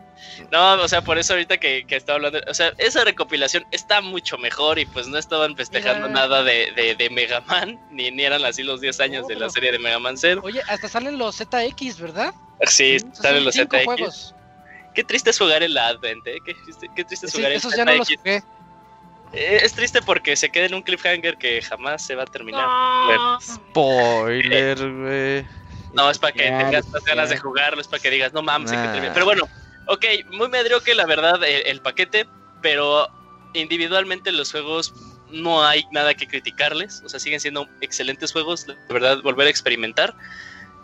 No, 0.51 0.73
o 0.75 0.87
sea, 0.87 1.01
por 1.03 1.17
eso 1.17 1.33
ahorita 1.33 1.57
que, 1.57 1.85
que 1.85 1.95
estaba 1.97 2.15
hablando. 2.17 2.39
O 2.49 2.53
sea, 2.53 2.71
esa 2.77 3.03
recopilación 3.03 3.65
está 3.71 4.01
mucho 4.01 4.37
mejor 4.37 4.79
y 4.79 4.85
pues 4.85 5.07
no 5.07 5.17
estaban 5.17 5.55
festejando 5.57 6.07
Mira. 6.07 6.21
nada 6.21 6.43
de, 6.43 6.71
de, 6.75 6.95
de 6.95 7.09
Mega 7.09 7.41
Man. 7.41 7.79
Ni, 7.91 8.09
ni 8.11 8.23
eran 8.23 8.43
así 8.45 8.63
los 8.63 8.79
10 8.81 8.99
años 9.01 9.21
No, 9.23 9.27
de 9.27 9.33
la 9.35 9.39
pero- 9.41 9.49
serie 9.51 9.71
de 9.73 9.79
Mega 9.79 9.99
Man 9.99 10.17
Zero. 10.17 10.41
Oye, 10.43 10.61
hasta 10.69 10.87
salen 10.87 11.17
los 11.17 11.35
ZX, 11.37 11.99
¿verdad? 11.99 12.33
Sí, 12.67 12.97
salen 13.13 13.43
los 13.43 13.55
ZX. 13.55 13.83
juegos. 13.85 14.35
Qué 14.95 15.03
triste 15.03 15.29
es 15.31 15.37
jugar 15.39 15.63
en 15.63 15.73
la 15.73 15.87
Advent, 15.87 16.25
¿eh? 16.27 16.35
Qué, 16.45 16.53
triste- 16.53 16.87
qué 16.95 17.03
triste 17.03 17.25
es 17.25 17.31
Sí, 17.31 17.37
jugar 17.39 17.51
en 17.51 17.57
esos 17.57 17.75
ya 17.75 17.83
no 17.85 17.93
los 17.95 18.07
ZX. 18.07 18.17
jugué. 18.19 18.43
Eh, 19.33 19.59
Es 19.63 19.73
triste 19.73 20.01
porque 20.01 20.35
se 20.35 20.49
queda 20.49 20.65
en 20.65 20.73
un 20.73 20.81
cliffhanger 20.81 21.37
que 21.37 21.61
jamás 21.61 22.05
se 22.05 22.15
va 22.15 22.23
a 22.23 22.27
terminar. 22.27 22.67
No. 22.67 23.39
Spoiler, 23.41 24.77
güey. 24.77 25.47
No, 25.93 26.09
es 26.09 26.19
para 26.19 26.33
que 26.33 26.43
tengas 26.43 26.87
más 26.87 27.03
ganas 27.03 27.29
de 27.29 27.37
jugarlo, 27.37 27.81
es 27.81 27.87
para 27.87 28.01
que 28.01 28.09
digas, 28.09 28.33
no 28.33 28.41
mames, 28.41 28.71
que 28.71 28.77
Nah. 28.77 28.91
terminar. 28.91 29.13
Pero 29.13 29.25
bueno, 29.25 29.43
ok, 29.87 30.05
muy 30.31 30.47
mediocre 30.49 30.95
la 30.95 31.05
verdad 31.05 31.43
el, 31.43 31.65
el 31.67 31.81
paquete, 31.81 32.27
pero 32.61 33.09
individualmente 33.53 34.31
los 34.31 34.51
juegos 34.51 34.93
no 35.29 35.63
hay 35.65 35.83
nada 35.91 36.13
que 36.13 36.27
criticarles, 36.27 37.01
o 37.05 37.09
sea, 37.09 37.19
siguen 37.19 37.39
siendo 37.39 37.67
excelentes 37.81 38.31
juegos, 38.31 38.65
de 38.67 38.75
verdad, 38.89 39.21
volver 39.21 39.47
a 39.47 39.49
experimentar. 39.49 40.15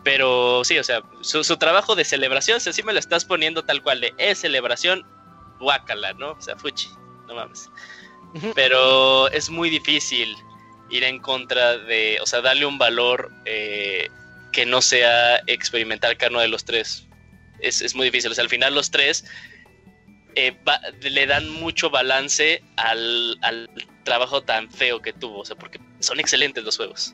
Pero 0.03 0.63
sí, 0.63 0.77
o 0.77 0.83
sea, 0.83 1.01
su, 1.21 1.43
su 1.43 1.57
trabajo 1.57 1.95
de 1.95 2.05
celebración, 2.05 2.61
si 2.61 2.69
así 2.69 2.83
me 2.83 2.93
lo 2.93 2.99
estás 2.99 3.25
poniendo 3.25 3.63
tal 3.63 3.81
cual, 3.81 3.99
de 3.99 4.13
es 4.17 4.39
celebración, 4.39 5.05
guácala, 5.59 6.13
¿no? 6.13 6.31
O 6.31 6.41
sea, 6.41 6.55
fuchi, 6.55 6.89
no 7.27 7.35
mames. 7.35 7.69
Pero 8.55 9.29
es 9.31 9.49
muy 9.49 9.69
difícil 9.69 10.37
ir 10.89 11.03
en 11.03 11.19
contra 11.19 11.77
de, 11.77 12.17
o 12.21 12.25
sea, 12.25 12.41
darle 12.41 12.65
un 12.65 12.77
valor 12.77 13.31
eh, 13.45 14.07
que 14.51 14.65
no 14.65 14.81
sea 14.81 15.37
experimentar 15.47 16.17
cada 16.17 16.31
uno 16.31 16.39
de 16.41 16.47
los 16.47 16.65
tres. 16.65 17.07
Es, 17.59 17.81
es 17.81 17.95
muy 17.95 18.05
difícil. 18.05 18.31
O 18.31 18.35
sea, 18.35 18.43
al 18.43 18.49
final 18.49 18.73
los 18.75 18.89
tres 18.91 19.25
eh, 20.35 20.55
va- 20.67 20.79
le 21.01 21.25
dan 21.27 21.49
mucho 21.49 21.89
balance 21.89 22.61
al, 22.77 23.37
al 23.41 23.67
trabajo 24.03 24.43
tan 24.43 24.69
feo 24.71 25.01
que 25.01 25.13
tuvo. 25.13 25.39
O 25.39 25.45
sea, 25.45 25.55
porque 25.57 25.79
son 25.99 26.19
excelentes 26.19 26.63
los 26.63 26.77
juegos. 26.77 27.13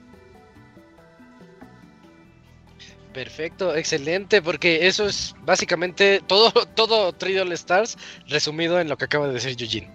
Perfecto, 3.13 3.75
excelente, 3.75 4.41
porque 4.41 4.87
eso 4.87 5.07
es 5.07 5.35
básicamente 5.41 6.19
todo, 6.27 6.51
todo 6.75 7.13
Triddle 7.13 7.53
Stars 7.53 7.95
resumido 8.27 8.79
en 8.79 8.89
lo 8.89 8.97
que 8.97 9.05
acaba 9.05 9.27
de 9.27 9.33
decir 9.33 9.55
Eugene. 9.59 9.91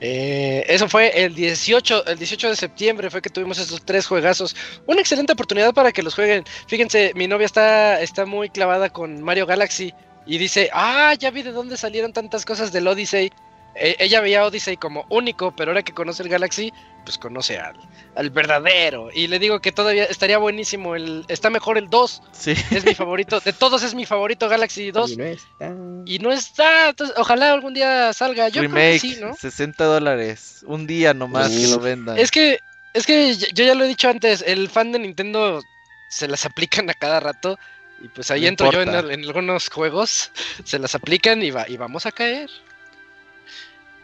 Eh, 0.00 0.64
eso 0.68 0.88
fue 0.88 1.24
el 1.24 1.34
18, 1.34 2.06
el 2.06 2.18
18 2.18 2.50
de 2.50 2.56
septiembre, 2.56 3.10
fue 3.10 3.22
que 3.22 3.30
tuvimos 3.30 3.58
estos 3.58 3.84
tres 3.84 4.06
juegazos. 4.06 4.54
Una 4.86 5.00
excelente 5.00 5.32
oportunidad 5.32 5.74
para 5.74 5.92
que 5.92 6.02
los 6.02 6.14
jueguen. 6.14 6.44
Fíjense, 6.66 7.12
mi 7.14 7.26
novia 7.26 7.46
está, 7.46 8.00
está 8.00 8.26
muy 8.26 8.48
clavada 8.50 8.90
con 8.90 9.22
Mario 9.22 9.46
Galaxy 9.46 9.94
y 10.26 10.38
dice, 10.38 10.70
ah, 10.72 11.14
ya 11.18 11.30
vi 11.30 11.42
de 11.42 11.52
dónde 11.52 11.76
salieron 11.76 12.12
tantas 12.12 12.44
cosas 12.44 12.72
del 12.72 12.86
Odyssey. 12.86 13.30
Eh, 13.74 13.96
ella 13.98 14.20
veía 14.20 14.44
Odyssey 14.44 14.76
como 14.76 15.06
único, 15.08 15.54
pero 15.54 15.70
ahora 15.70 15.82
que 15.82 15.94
conoce 15.94 16.22
el 16.22 16.28
Galaxy, 16.28 16.72
pues 17.08 17.16
conoce 17.16 17.58
al, 17.58 17.74
al 18.16 18.28
verdadero. 18.28 19.08
Y 19.14 19.28
le 19.28 19.38
digo 19.38 19.60
que 19.60 19.72
todavía 19.72 20.04
estaría 20.04 20.36
buenísimo, 20.36 20.94
el, 20.94 21.24
está 21.28 21.48
mejor 21.48 21.78
el 21.78 21.88
2, 21.88 22.22
Sí. 22.32 22.50
es 22.70 22.84
mi 22.84 22.94
favorito, 22.94 23.40
de 23.40 23.54
todos 23.54 23.82
es 23.82 23.94
mi 23.94 24.04
favorito 24.04 24.46
Galaxy 24.46 24.90
2. 24.90 25.12
Y 25.12 25.16
no 25.16 25.24
está. 25.24 25.74
Y 26.04 26.18
no 26.18 26.30
está, 26.30 26.90
entonces, 26.90 27.16
ojalá 27.16 27.50
algún 27.50 27.72
día 27.72 28.12
salga. 28.12 28.50
Yo 28.50 28.60
Remake, 28.60 29.00
creo 29.00 29.10
que 29.10 29.16
sí, 29.16 29.20
¿no? 29.22 29.34
60 29.34 29.84
dólares. 29.84 30.62
Un 30.66 30.86
día 30.86 31.14
nomás 31.14 31.48
que 31.48 31.68
lo 31.68 31.78
vendan. 31.78 32.18
Es 32.18 32.30
que, 32.30 32.58
es 32.92 33.06
que 33.06 33.34
yo 33.34 33.64
ya 33.64 33.74
lo 33.74 33.84
he 33.84 33.88
dicho 33.88 34.10
antes, 34.10 34.44
el 34.46 34.68
fan 34.68 34.92
de 34.92 34.98
Nintendo 34.98 35.62
se 36.10 36.28
las 36.28 36.44
aplican 36.44 36.90
a 36.90 36.94
cada 36.94 37.20
rato. 37.20 37.58
Y 38.02 38.08
pues 38.08 38.30
ahí 38.30 38.42
No 38.42 38.48
entro 38.48 38.70
yo 38.70 38.82
en 38.82 38.90
algunos 38.90 39.70
juegos, 39.70 40.30
se 40.62 40.78
las 40.78 40.94
aplican 40.94 41.42
y, 41.42 41.52
va, 41.52 41.66
y 41.66 41.78
vamos 41.78 42.04
a 42.04 42.12
caer. 42.12 42.50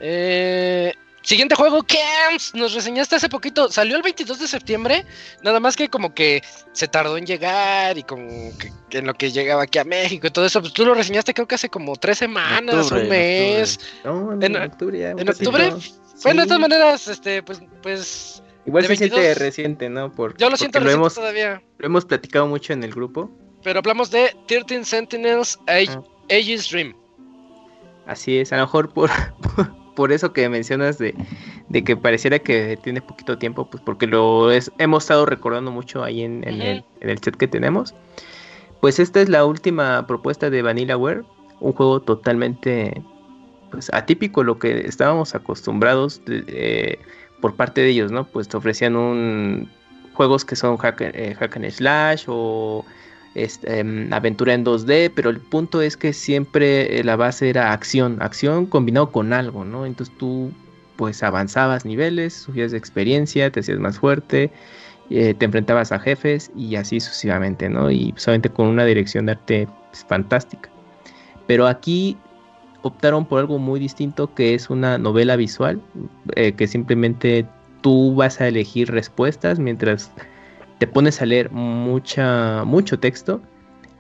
Eh, 0.00 0.94
siguiente 1.24 1.54
juego, 1.56 1.82
Camps, 1.82 2.54
nos 2.54 2.74
reseñaste 2.74 3.16
hace 3.16 3.28
poquito, 3.28 3.70
salió 3.70 3.96
el 3.96 4.02
22 4.02 4.38
de 4.38 4.46
septiembre, 4.46 5.04
nada 5.42 5.58
más 5.58 5.74
que 5.76 5.88
como 5.88 6.14
que 6.14 6.42
se 6.72 6.86
tardó 6.86 7.16
en 7.16 7.26
llegar 7.26 7.98
y 7.98 8.02
como 8.04 8.28
que, 8.58 8.70
que 8.90 8.98
en 8.98 9.06
lo 9.06 9.14
que 9.14 9.32
llegaba 9.32 9.64
aquí 9.64 9.78
a 9.78 9.84
México 9.84 10.26
y 10.26 10.30
todo 10.30 10.46
eso, 10.46 10.60
pues 10.60 10.72
tú 10.72 10.84
lo 10.84 10.94
reseñaste 10.94 11.34
creo 11.34 11.48
que 11.48 11.56
hace 11.56 11.68
como 11.68 11.96
tres 11.96 12.18
semanas, 12.18 12.74
octubre, 12.92 13.00
un 13.00 13.02
en 13.04 13.08
mes. 13.10 13.80
No, 14.04 14.32
en, 14.34 14.42
En- 14.42 14.56
octubre 14.56 14.98
ya. 14.98 15.10
¿en 15.10 15.28
octubre? 15.28 15.72
Sí. 15.80 15.94
Bueno, 16.22 16.42
de 16.42 16.46
todas 16.46 16.60
maneras, 16.60 17.08
este, 17.08 17.42
pues, 17.42 17.60
pues, 17.82 18.42
Igual 18.66 18.86
se 18.86 18.96
siente 18.96 19.16
22. 19.16 19.38
reciente, 19.38 19.88
¿no? 19.90 20.12
Por, 20.12 20.36
yo 20.38 20.48
lo 20.48 20.56
siento 20.56 20.78
lo 20.78 20.84
reciente 20.84 21.00
hemos, 21.02 21.14
todavía. 21.14 21.62
lo 21.78 21.86
hemos 21.86 22.04
platicado 22.04 22.46
mucho 22.46 22.72
en 22.72 22.82
el 22.84 22.92
grupo. 22.92 23.30
Pero 23.62 23.80
hablamos 23.80 24.10
de 24.10 24.34
13 24.46 24.84
Sentinels 24.84 25.58
Age, 25.66 25.88
Ah. 25.90 26.02
Aegis 26.30 26.70
Dream. 26.70 26.94
Así 28.06 28.38
es, 28.38 28.52
a 28.52 28.56
lo 28.56 28.62
mejor 28.62 28.92
por, 28.92 29.10
por, 29.56 29.83
por 29.94 30.12
eso 30.12 30.32
que 30.32 30.48
mencionas 30.48 30.98
de, 30.98 31.14
de 31.68 31.84
que 31.84 31.96
pareciera 31.96 32.38
que 32.38 32.76
tiene 32.82 33.00
poquito 33.00 33.38
tiempo, 33.38 33.66
pues 33.70 33.82
porque 33.84 34.06
lo 34.06 34.50
es, 34.50 34.70
hemos 34.78 35.04
estado 35.04 35.26
recordando 35.26 35.70
mucho 35.70 36.02
ahí 36.02 36.22
en, 36.22 36.46
en 36.48 36.60
el, 36.62 36.84
en 37.00 37.10
el 37.10 37.20
chat 37.20 37.34
que 37.36 37.46
tenemos. 37.48 37.94
Pues 38.80 38.98
esta 38.98 39.20
es 39.20 39.28
la 39.28 39.44
última 39.44 40.06
propuesta 40.06 40.50
de 40.50 40.62
VanillaWare, 40.62 41.24
un 41.60 41.72
juego 41.72 42.00
totalmente 42.02 43.02
pues 43.70 43.90
atípico 43.92 44.42
lo 44.44 44.58
que 44.58 44.86
estábamos 44.86 45.34
acostumbrados 45.34 46.22
de- 46.26 46.44
eh, 46.48 46.98
por 47.40 47.56
parte 47.56 47.80
de 47.80 47.88
ellos, 47.88 48.12
¿no? 48.12 48.24
Pues 48.24 48.48
te 48.48 48.56
ofrecían 48.56 48.94
un 48.96 49.68
juegos 50.14 50.44
que 50.44 50.54
son 50.54 50.76
hack, 50.76 51.00
eh, 51.00 51.34
hack 51.38 51.56
and 51.56 51.70
slash 51.70 52.24
o 52.28 52.84
em, 53.34 54.12
aventura 54.12 54.54
en 54.54 54.64
2D, 54.64 55.10
pero 55.14 55.30
el 55.30 55.40
punto 55.40 55.82
es 55.82 55.96
que 55.96 56.12
siempre 56.12 57.00
eh, 57.00 57.04
la 57.04 57.16
base 57.16 57.48
era 57.48 57.72
acción, 57.72 58.18
acción 58.20 58.66
combinado 58.66 59.10
con 59.10 59.32
algo, 59.32 59.64
¿no? 59.64 59.86
Entonces 59.86 60.14
tú 60.16 60.52
pues 60.96 61.22
avanzabas 61.22 61.84
niveles, 61.84 62.34
subías 62.34 62.70
de 62.70 62.78
experiencia, 62.78 63.50
te 63.50 63.60
hacías 63.60 63.78
más 63.80 63.98
fuerte, 63.98 64.52
eh, 65.10 65.34
te 65.34 65.44
enfrentabas 65.44 65.92
a 65.92 65.98
jefes 65.98 66.50
y 66.56 66.76
así 66.76 67.00
sucesivamente, 67.00 67.68
¿no? 67.68 67.90
Y 67.90 68.14
solamente 68.16 68.50
con 68.50 68.68
una 68.68 68.84
dirección 68.84 69.26
de 69.26 69.32
arte 69.32 69.68
pues, 69.90 70.04
fantástica. 70.04 70.70
Pero 71.46 71.66
aquí 71.66 72.16
optaron 72.82 73.26
por 73.26 73.40
algo 73.40 73.58
muy 73.58 73.80
distinto 73.80 74.32
que 74.34 74.54
es 74.54 74.70
una 74.70 74.98
novela 74.98 75.36
visual, 75.36 75.80
eh, 76.36 76.52
que 76.52 76.66
simplemente 76.66 77.46
tú 77.80 78.14
vas 78.14 78.40
a 78.40 78.48
elegir 78.48 78.90
respuestas 78.90 79.58
mientras 79.58 80.12
te 80.84 80.92
pones 80.92 81.22
a 81.22 81.24
leer 81.24 81.50
mucha, 81.50 82.62
mucho 82.64 82.98
texto 82.98 83.40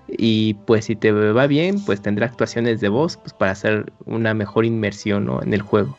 y 0.06 0.52
pues 0.66 0.84
si 0.84 0.96
te 0.96 1.12
va 1.12 1.46
bien 1.46 1.82
pues 1.82 2.02
tendrá 2.02 2.26
actuaciones 2.26 2.82
de 2.82 2.90
voz 2.90 3.16
pues, 3.16 3.32
para 3.32 3.52
hacer 3.52 3.90
una 4.04 4.34
mejor 4.34 4.66
inmersión 4.66 5.24
¿no? 5.24 5.42
en 5.42 5.54
el 5.54 5.62
juego. 5.62 5.96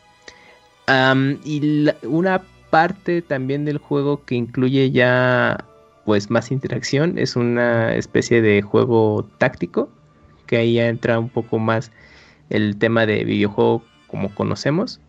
Y 1.44 1.88
una 2.04 2.42
parte 2.70 3.20
también 3.20 3.64
del 3.64 3.78
juego 3.78 4.24
que 4.24 4.36
incluye 4.36 4.92
ya 4.92 5.64
pues 6.04 6.30
más 6.30 6.52
interacción 6.52 7.18
es 7.18 7.34
una 7.34 7.92
especie 7.96 8.40
de 8.40 8.62
juego 8.62 9.28
táctico 9.38 9.88
que 10.46 10.58
ahí 10.58 10.74
ya 10.74 10.86
entra 10.86 11.18
un 11.18 11.30
poco 11.30 11.58
más 11.58 11.90
el 12.48 12.76
tema 12.76 13.06
de 13.06 13.24
videojuego 13.24 13.82
como 14.06 14.32
conocemos 14.32 15.00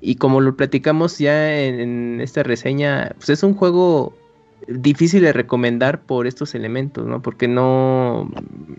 y 0.00 0.14
como 0.14 0.40
lo 0.40 0.54
platicamos 0.54 1.18
ya 1.18 1.58
en, 1.58 1.80
en 1.80 2.20
esta 2.20 2.44
reseña 2.44 3.10
pues 3.18 3.30
es 3.30 3.42
un 3.42 3.54
juego 3.54 4.19
difícil 4.68 5.22
de 5.22 5.32
recomendar 5.32 6.02
por 6.02 6.26
estos 6.26 6.54
elementos, 6.54 7.06
¿no? 7.06 7.22
Porque 7.22 7.48
no 7.48 8.30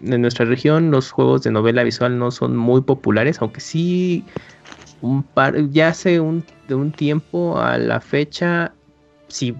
en 0.03 0.21
nuestra 0.21 0.45
región 0.45 0.91
los 0.91 1.11
juegos 1.11 1.43
de 1.43 1.51
novela 1.51 1.83
visual 1.83 2.17
no 2.17 2.31
son 2.31 2.55
muy 2.55 2.81
populares, 2.81 3.41
aunque 3.41 3.61
sí 3.61 4.23
un 5.01 5.23
par 5.23 5.69
ya 5.71 5.89
hace 5.89 6.19
un 6.19 6.43
de 6.67 6.75
un 6.75 6.91
tiempo 6.91 7.59
a 7.59 7.77
la 7.77 7.99
fecha 7.99 8.73
si 9.27 9.55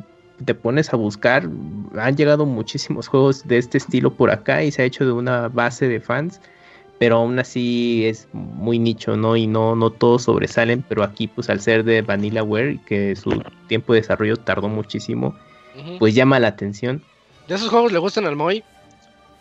te 0.45 0.53
pones 0.53 0.93
a 0.93 0.97
buscar 0.97 1.49
han 1.97 2.15
llegado 2.15 2.45
muchísimos 2.45 3.07
juegos 3.07 3.47
de 3.47 3.57
este 3.57 3.77
estilo 3.77 4.13
por 4.13 4.29
acá 4.31 4.63
y 4.63 4.71
se 4.71 4.83
ha 4.83 4.85
hecho 4.85 5.05
de 5.05 5.11
una 5.11 5.47
base 5.47 5.87
de 5.87 5.99
fans 5.99 6.39
pero 7.01 7.15
aún 7.15 7.39
así 7.39 8.05
es 8.05 8.27
muy 8.31 8.77
nicho, 8.77 9.17
¿no? 9.17 9.35
Y 9.35 9.47
no, 9.47 9.75
no 9.75 9.89
todos 9.89 10.21
sobresalen, 10.21 10.85
pero 10.87 11.01
aquí 11.01 11.27
pues 11.27 11.49
al 11.49 11.59
ser 11.59 11.83
de 11.83 12.03
VanillaWare 12.03 12.77
que 12.85 13.15
su 13.15 13.41
tiempo 13.67 13.93
de 13.93 14.01
desarrollo 14.01 14.37
tardó 14.37 14.69
muchísimo, 14.69 15.35
Pues 15.99 16.15
llama 16.15 16.39
la 16.39 16.47
atención. 16.47 17.03
¿De 17.47 17.55
esos 17.55 17.69
juegos 17.69 17.91
le 17.91 17.99
gustan 17.99 18.25
al 18.25 18.35
Moy? 18.35 18.63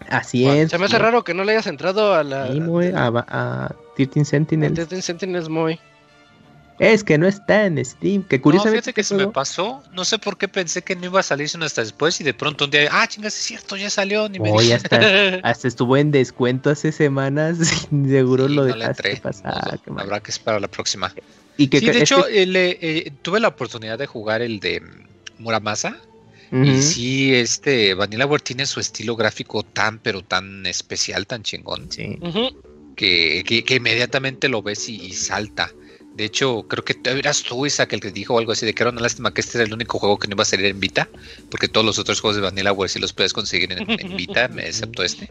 Así 0.09 0.47
es. 0.49 0.71
Se 0.71 0.79
me 0.79 0.87
hace 0.87 0.97
sí. 0.97 1.03
raro 1.03 1.23
que 1.25 1.35
no 1.35 1.45
le 1.45 1.53
hayas 1.53 1.67
entrado 1.67 2.15
a 2.15 2.23
la. 2.25 2.51
Sí, 2.53 2.61
muy, 2.61 2.87
a, 2.89 3.07
a 3.29 3.75
13 3.97 4.21
al 4.21 4.27
Sentinels. 4.27 4.75
13 4.75 5.03
Sentinels 5.03 5.49
Moy. 5.49 5.79
Es 6.79 7.05
que 7.05 7.19
no 7.19 7.29
está 7.29 7.67
en 7.67 7.85
Steam. 7.85 8.23
Que 8.23 8.39
No, 8.39 8.43
curiosamente. 8.43 8.81
fíjate 8.81 8.95
que 8.95 9.03
se 9.03 9.09
este 9.13 9.17
me 9.17 9.23
juego- 9.25 9.33
pasó. 9.35 9.83
No 9.93 10.07
sé 10.07 10.19
por 10.19 10.39
qué 10.39 10.49
pensé 10.49 10.81
que 10.81 10.97
no 10.97 11.05
iba 11.05 11.21
a 11.21 11.23
salir 11.23 11.47
sino 11.51 11.67
hasta 11.67 11.83
después 11.83 12.19
y 12.23 12.25
de 12.25 12.33
pronto 12.33 12.65
un 12.65 12.71
día, 12.71 12.89
ah, 12.91 13.07
chingas, 13.07 13.35
es 13.37 13.43
cierto, 13.45 13.77
ya 13.77 13.91
salió, 13.91 14.27
ni 14.31 14.39
me 14.41 14.51
Oh, 14.51 14.63
ya 14.63 14.79
dije. 14.79 15.41
Hasta 15.45 15.69
estuvo 15.69 15.99
en 15.99 16.11
descuento 16.11 16.71
hace 16.71 16.91
semanas. 16.91 17.59
Seguro 18.09 18.49
Sí, 18.49 18.55
lo 18.55 18.63
no 18.67 18.75
dejaste 18.75 19.17
pasar. 19.19 19.55
modo, 19.55 19.79
qué. 19.85 19.91
Habrá 20.03 20.21
que 20.21 20.31
esperar 20.31 20.63
la 20.63 20.69
próxima. 20.69 21.13
Y 21.59 21.69
que 21.69 21.81
Sí, 21.81 21.91
de 21.91 22.01
hecho, 22.01 22.25
que- 22.25 22.43
eh, 22.43 22.47
le- 22.47 22.79
eh, 22.81 23.13
tuve 23.21 23.41
la 23.41 23.49
oportunidad 23.49 23.99
de 23.99 24.07
jugar 24.07 24.41
el 24.41 24.59
de 24.61 24.81
mm, 24.81 25.45
Y 26.53 26.83
sí, 26.83 27.35
este 27.35 27.95
Vanillaware 27.95 28.43
tiene 28.43 28.67
su 28.67 28.81
estilo 28.81 29.15
gráfico 29.17 29.63
tan, 29.63 29.99
pero 30.01 30.23
tan 30.23 30.67
especial, 30.67 31.27
tan 31.27 31.43
chingón, 31.43 31.91
Sí. 31.91 32.19
Que, 32.97 33.45
que- 33.47 33.65
que 33.65 33.77
inmediatamente 33.77 34.49
lo 34.49 34.61
ves 34.63 34.89
y, 34.89 34.97
y 34.97 35.13
salta. 35.13 35.73
De 36.17 36.25
hecho, 36.25 36.65
creo 36.69 36.85
que 36.85 36.97
eras 37.19 37.43
tú, 37.45 37.65
Isaac, 37.65 37.93
el 37.95 38.01
que 38.01 38.11
dijo 38.11 38.39
algo 38.39 38.53
así 38.53 38.67
de 38.67 38.75
que 38.75 38.83
era 38.83 38.91
una 38.91 39.01
lástima 39.01 39.33
que 39.33 39.41
este 39.41 39.59
era 39.59 39.65
el 39.67 39.73
único 39.73 39.99
juego 39.99 40.19
que 40.19 40.27
no 40.29 40.35
iba 40.35 40.43
a 40.43 40.45
salir 40.45 40.67
en 40.67 40.81
Vita, 40.81 41.09
porque 41.51 41.69
todos 41.69 41.87
los 41.87 41.99
otros 41.99 42.21
juegos 42.21 42.37
de 42.37 42.43
Vanillaware 42.43 42.91
sí 42.91 42.99
los 42.99 43.13
puedes 43.13 43.33
conseguir 43.33 43.73
en, 43.73 43.89
en 43.89 44.17
Vita, 44.17 44.51
excepto 44.59 45.03
este. 45.03 45.31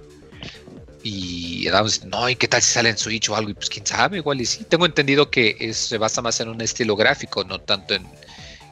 Y 1.04 1.68
no, 2.08 2.30
¿y 2.30 2.36
qué 2.36 2.48
tal 2.48 2.62
si 2.62 2.72
sale 2.74 2.90
en 2.90 2.98
Switch 2.98 3.30
o 3.30 3.36
algo? 3.36 3.50
Y 3.52 3.54
pues 3.54 3.70
quién 3.70 3.86
sabe, 3.86 4.18
igual 4.18 4.42
y 4.42 4.46
sí. 4.46 4.64
Tengo 4.66 4.86
entendido 4.86 5.30
que 5.30 5.56
es- 5.60 5.78
se 5.78 5.98
basa 5.98 6.22
más 6.22 6.40
en 6.42 6.50
un 6.50 6.62
estilo 6.62 6.96
gráfico, 6.96 7.44
no 7.44 7.60
tanto 7.60 7.94
en, 7.94 8.04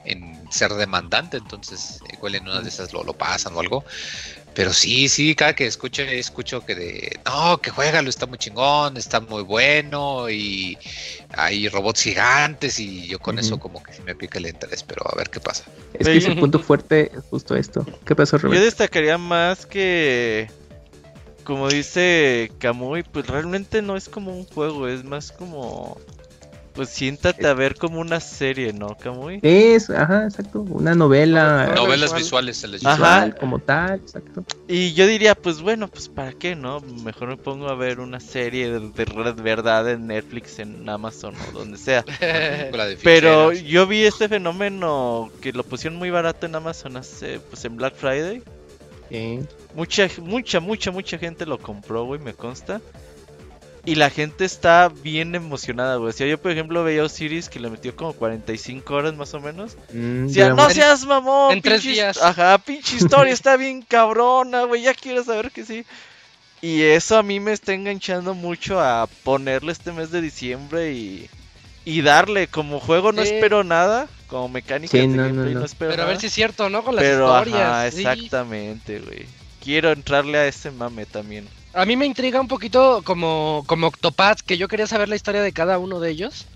en 0.07 0.51
ser 0.51 0.73
demandante, 0.73 1.37
entonces 1.37 1.99
igual 2.13 2.35
en 2.35 2.43
una 2.47 2.61
de 2.61 2.69
esas 2.69 2.93
lo, 2.93 3.03
lo 3.03 3.13
pasan 3.13 3.53
o 3.55 3.59
algo. 3.59 3.83
Pero 4.53 4.73
sí, 4.73 5.07
sí, 5.07 5.35
cada 5.35 5.53
que 5.53 5.67
escucho, 5.67 6.01
escucho 6.01 6.65
que 6.65 6.73
de, 6.73 7.19
no, 7.25 7.59
que 7.59 7.69
juégalo, 7.69 8.09
está 8.09 8.25
muy 8.25 8.39
chingón, 8.39 8.97
está 8.97 9.19
muy 9.19 9.43
bueno 9.43 10.31
y 10.31 10.79
hay 11.35 11.69
robots 11.69 12.01
gigantes 12.01 12.79
y 12.79 13.05
yo 13.05 13.19
con 13.19 13.37
eso 13.37 13.59
como 13.59 13.83
que 13.83 13.93
sí 13.93 14.01
me 14.01 14.15
pica 14.15 14.39
el 14.39 14.47
interés, 14.47 14.81
pero 14.81 15.03
a 15.07 15.15
ver 15.15 15.29
qué 15.29 15.39
pasa. 15.39 15.65
Es 15.93 16.07
que 16.07 16.17
es 16.17 16.25
el 16.25 16.39
punto 16.39 16.57
fuerte, 16.57 17.11
es 17.15 17.23
justo 17.29 17.55
esto. 17.55 17.85
¿Qué 18.03 18.15
pasó, 18.15 18.37
Yo 18.37 18.43
Roberto? 18.47 18.65
destacaría 18.65 19.19
más 19.19 19.67
que, 19.67 20.49
como 21.43 21.69
dice 21.69 22.51
Kamui, 22.57 23.03
pues 23.03 23.27
realmente 23.27 23.83
no 23.83 23.95
es 23.95 24.09
como 24.09 24.35
un 24.35 24.45
juego, 24.45 24.87
es 24.87 25.03
más 25.03 25.31
como, 25.31 25.99
pues 26.77 26.89
siéntate 26.89 27.47
a 27.47 27.53
ver 27.55 27.75
como 27.75 27.99
una 27.99 28.19
serie, 28.19 28.71
¿no, 28.71 28.95
Kamui? 28.95 29.39
Es, 29.41 29.89
ajá, 29.89 30.25
exacto. 30.25 30.61
Una 30.61 30.93
novela. 30.95 31.65
Novela 31.65 31.75
Novelas 31.75 32.01
visual. 32.13 32.21
visuales 32.21 32.57
se 32.57 32.67
les 32.67 32.85
Ajá. 32.85 32.95
llama. 32.95 33.25
visual, 33.25 33.39
como 33.39 33.59
tal, 33.59 33.95
exacto. 33.95 34.45
Y 34.67 34.93
yo 34.93 35.07
diría, 35.07 35.33
pues 35.33 35.61
bueno, 35.61 35.87
pues 35.87 36.07
para 36.07 36.31
qué, 36.33 36.55
¿no? 36.55 36.79
Mejor 37.03 37.29
me 37.29 37.37
pongo 37.37 37.67
a 37.67 37.75
ver 37.75 37.99
una 37.99 38.19
serie 38.19 38.71
de, 38.71 38.79
de 38.91 39.05
red 39.05 39.35
verdad 39.41 39.89
en 39.89 40.07
Netflix, 40.07 40.59
en 40.59 40.87
Amazon 40.87 41.33
o 41.49 41.57
donde 41.57 41.77
sea. 41.77 42.05
Pero 43.03 43.51
yo 43.53 43.87
vi 43.87 44.03
este 44.03 44.29
fenómeno 44.29 45.31
que 45.41 45.51
lo 45.53 45.63
pusieron 45.63 45.97
muy 45.97 46.11
barato 46.11 46.45
en 46.45 46.55
Amazon 46.55 46.95
hace, 46.97 47.39
pues 47.39 47.65
en 47.65 47.75
Black 47.75 47.95
Friday. 47.95 48.43
Sí. 49.09 49.39
Mucha, 49.73 50.07
mucha, 50.21 50.59
mucha, 50.59 50.91
mucha 50.91 51.17
gente 51.17 51.45
lo 51.45 51.57
compró, 51.57 52.05
güey, 52.05 52.19
me 52.19 52.33
consta. 52.33 52.81
Y 53.87 53.95
la 53.95 54.09
gente 54.09 54.43
está 54.43 54.89
bien 54.89 55.33
emocionada, 55.33 55.95
güey. 55.95 56.09
O 56.09 56.13
sea, 56.13 56.27
yo, 56.27 56.37
por 56.37 56.51
ejemplo, 56.51 56.83
veía 56.83 57.01
a 57.01 57.05
Osiris 57.05 57.47
que 57.47 57.59
le 57.61 57.69
metió 57.69 57.95
como 57.95 58.11
45 58.11 58.93
horas 58.93 59.15
más 59.15 59.33
o 59.33 59.39
menos. 59.39 59.77
Mm, 59.93 60.27
no 60.55 60.69
seas 60.69 61.05
mamón, 61.05 61.53
en 61.53 61.61
tres 61.61 61.83
días". 61.83 62.21
Ajá, 62.21 62.57
pinche 62.57 62.97
historia 62.97 63.31
está 63.33 63.55
bien 63.55 63.81
cabrona, 63.81 64.63
güey. 64.63 64.81
Ya 64.81 64.93
quiero 64.93 65.23
saber 65.23 65.51
que 65.51 65.63
sí. 65.65 65.85
Y 66.61 66.81
eso 66.81 67.17
a 67.17 67.23
mí 67.23 67.39
me 67.39 67.53
está 67.53 67.73
enganchando 67.73 68.33
mucho 68.33 68.81
a 68.81 69.07
ponerle 69.23 69.71
este 69.71 69.93
mes 69.93 70.11
de 70.11 70.19
diciembre 70.21 70.91
y, 70.91 71.29
y 71.85 72.01
darle. 72.01 72.47
Como 72.47 72.81
juego 72.81 73.13
no 73.13 73.23
Sí. 73.23 73.29
espero 73.35 73.63
nada. 73.63 74.07
Como 74.27 74.49
mecánica 74.49 74.91
Sí, 74.91 74.97
de 74.97 75.07
no, 75.07 75.15
no, 75.15 75.23
gameplay 75.29 75.53
no, 75.53 75.59
no. 75.61 75.65
espero 75.65 75.91
Pero 75.91 76.03
a 76.03 76.07
ver 76.07 76.19
si 76.19 76.27
es 76.27 76.33
cierto, 76.33 76.69
¿no? 76.69 76.83
Con 76.83 76.95
las 76.95 77.05
Pero 77.05 77.27
historias. 77.29 77.61
ajá, 77.69 77.91
sí. 77.91 77.97
exactamente, 77.99 78.99
güey. 78.99 79.25
Quiero 79.63 79.91
entrarle 79.93 80.39
a 80.39 80.47
ese 80.47 80.71
mame 80.71 81.05
también. 81.05 81.47
A 81.77 81.85
mí 81.85 81.95
me 81.95 82.07
intriga 82.07 82.41
un 82.41 82.47
poquito 82.47 83.03
como, 83.03 83.63
como 83.67 83.85
Octopath, 83.85 84.39
que 84.41 84.57
yo 84.57 84.67
quería 84.67 84.87
saber 84.87 85.09
la 85.09 85.15
historia 85.15 85.43
de 85.43 85.51
cada 85.51 85.77
uno 85.77 85.99
de 85.99 86.09
ellos. 86.09 86.47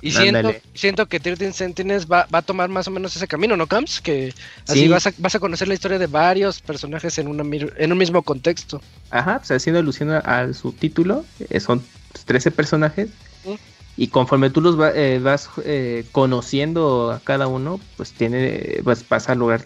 Y 0.00 0.12
siento, 0.12 0.54
siento 0.72 1.06
que 1.06 1.20
13 1.20 1.52
Sentinels 1.52 2.06
va, 2.10 2.26
va 2.34 2.38
a 2.38 2.42
tomar 2.42 2.70
más 2.70 2.88
o 2.88 2.90
menos 2.90 3.14
ese 3.14 3.28
camino, 3.28 3.54
¿no, 3.54 3.66
Camps? 3.66 4.00
Que 4.00 4.32
así 4.66 4.80
Sí. 4.80 4.88
vas, 4.88 5.06
a, 5.06 5.12
vas 5.18 5.34
a 5.34 5.40
conocer 5.40 5.68
la 5.68 5.74
historia 5.74 5.98
de 5.98 6.06
varios 6.06 6.60
personajes 6.62 7.18
en, 7.18 7.28
una, 7.28 7.44
en 7.76 7.92
un 7.92 7.98
mismo 7.98 8.22
contexto. 8.22 8.80
Ajá, 9.10 9.40
pues 9.40 9.50
haciendo 9.50 9.78
alusión 9.80 10.10
a, 10.10 10.20
a 10.20 10.54
su 10.54 10.72
título, 10.72 11.26
eh, 11.50 11.60
son 11.60 11.82
pues, 12.10 12.24
13 12.24 12.50
personajes. 12.50 13.10
Mm. 13.44 13.54
Y 13.98 14.06
conforme 14.08 14.48
tú 14.48 14.62
los 14.62 14.80
va- 14.80 14.92
eh, 14.94 15.18
vas 15.18 15.50
eh, 15.66 16.06
conociendo 16.12 17.12
a 17.12 17.20
cada 17.20 17.46
uno, 17.46 17.78
pues 17.98 18.12
tiene, 18.12 18.80
vas, 18.82 19.06
vas 19.06 19.28
a 19.28 19.34
lograr 19.34 19.62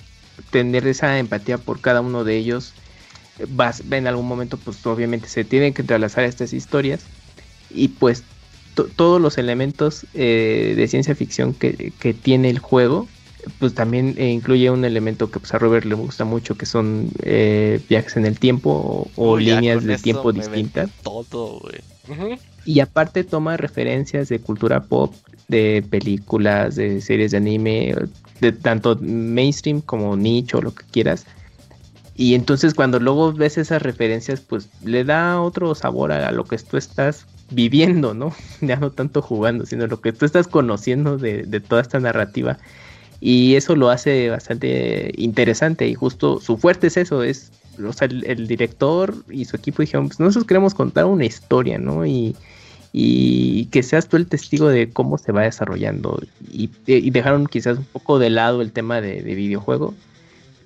tener 0.50 0.84
esa 0.88 1.16
empatía 1.20 1.58
por 1.58 1.80
cada 1.80 2.00
uno 2.00 2.24
de 2.24 2.36
ellos. 2.36 2.72
Vas, 3.38 3.82
en 3.90 4.06
algún 4.06 4.26
momento, 4.26 4.58
pues 4.58 4.84
obviamente 4.86 5.28
se 5.28 5.44
tienen 5.44 5.74
que 5.74 5.82
entrelazar 5.82 6.24
estas 6.24 6.52
historias. 6.52 7.06
Y 7.68 7.88
pues 7.88 8.24
to- 8.74 8.88
todos 8.90 9.20
los 9.20 9.38
elementos 9.38 10.06
eh, 10.14 10.74
de 10.76 10.88
ciencia 10.88 11.14
ficción 11.14 11.54
que, 11.54 11.92
que 11.98 12.14
tiene 12.14 12.50
el 12.50 12.58
juego, 12.58 13.08
pues 13.58 13.74
también 13.74 14.14
eh, 14.18 14.30
incluye 14.30 14.70
un 14.70 14.84
elemento 14.84 15.30
que 15.30 15.38
pues, 15.40 15.52
a 15.54 15.58
Robert 15.58 15.84
le 15.84 15.94
gusta 15.94 16.24
mucho, 16.24 16.56
que 16.56 16.66
son 16.66 17.10
eh, 17.22 17.80
viajes 17.88 18.16
en 18.16 18.26
el 18.26 18.38
tiempo 18.38 18.70
o, 18.70 19.12
o 19.16 19.34
Uy, 19.34 19.44
ya 19.46 19.54
líneas 19.56 19.84
de 19.84 19.96
tiempo 19.98 20.32
distintas. 20.32 20.90
Todo. 21.02 21.60
Y 22.64 22.80
aparte 22.80 23.22
toma 23.22 23.56
referencias 23.56 24.28
de 24.28 24.40
cultura 24.40 24.84
pop, 24.86 25.14
de 25.48 25.84
películas, 25.88 26.74
de 26.76 27.00
series 27.00 27.30
de 27.30 27.36
anime, 27.36 27.94
de 28.40 28.52
tanto 28.52 28.98
mainstream 29.00 29.80
como 29.82 30.16
nicho, 30.16 30.60
lo 30.60 30.74
que 30.74 30.84
quieras. 30.90 31.26
Y 32.16 32.34
entonces 32.34 32.72
cuando 32.72 32.98
luego 32.98 33.32
ves 33.32 33.58
esas 33.58 33.82
referencias, 33.82 34.40
pues 34.40 34.70
le 34.82 35.04
da 35.04 35.40
otro 35.40 35.74
sabor 35.74 36.12
a, 36.12 36.32
lo 36.32 36.44
que 36.44 36.56
tú 36.56 36.78
estás 36.78 37.26
viviendo, 37.50 38.14
¿no? 38.14 38.34
Ya 38.62 38.76
no 38.76 38.90
tanto 38.90 39.20
jugando, 39.20 39.66
sino 39.66 39.86
lo 39.86 40.00
que 40.00 40.12
tú 40.12 40.24
estás 40.24 40.48
conociendo 40.48 41.18
de, 41.18 41.42
de 41.42 41.60
toda 41.60 41.82
esta 41.82 42.00
narrativa. 42.00 42.58
Y 43.20 43.54
eso 43.54 43.76
lo 43.76 43.90
hace 43.90 44.30
bastante 44.30 45.12
interesante 45.16 45.86
y 45.88 45.94
justo 45.94 46.40
su 46.40 46.56
fuerte 46.56 46.88
es 46.88 46.96
eso, 46.96 47.22
es, 47.22 47.50
o 47.86 47.92
sea, 47.92 48.08
el, 48.08 48.46
director 48.46 49.14
y 49.30 49.44
su 49.46 49.56
equipo 49.56 49.82
dijeron, 49.82 50.08
pues 50.08 50.20
nosotros 50.20 50.46
queremos 50.46 50.74
contar 50.74 51.06
una 51.06 51.24
historia, 51.24 51.78
¿no? 51.78 52.04
Y, 52.04 52.36
y 52.92 53.66
que 53.66 53.82
seas 53.82 54.08
tú 54.08 54.16
el 54.16 54.26
testigo 54.26 54.68
de 54.68 54.90
cómo 54.90 55.18
se 55.18 55.32
va 55.32 55.42
desarrollando. 55.42 56.18
Y, 56.50 56.70
dejaron 57.10 57.46
quizás 57.46 57.78
un 57.78 57.84
poco 57.84 58.18
de 58.18 58.30
lado 58.30 58.62
el 58.62 58.72
tema 58.72 59.00
de 59.00 59.20
videojuego, 59.22 59.94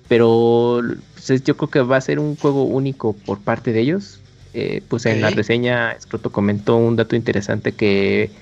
pero 0.07 0.81
pues, 1.21 1.29
es- 1.31 1.43
yo 1.43 1.57
creo 1.57 1.69
que 1.69 1.81
va 1.81 1.97
a 1.97 2.01
ser 2.01 2.19
un 2.19 2.35
juego 2.37 2.65
único 2.65 3.21
por 3.23 3.43
parte 3.43 3.71
de 3.73 3.81
ellos. 3.81 4.23
Eh, 4.53 4.85
pues 4.89 5.05
en 5.05 5.21
la 5.21 5.29
reseña 5.31 5.97
Scroto 5.99 6.31
comentó 6.31 6.75
un 6.77 6.95
dato 6.97 7.15
interesante 7.15 7.75
que 7.75 8.35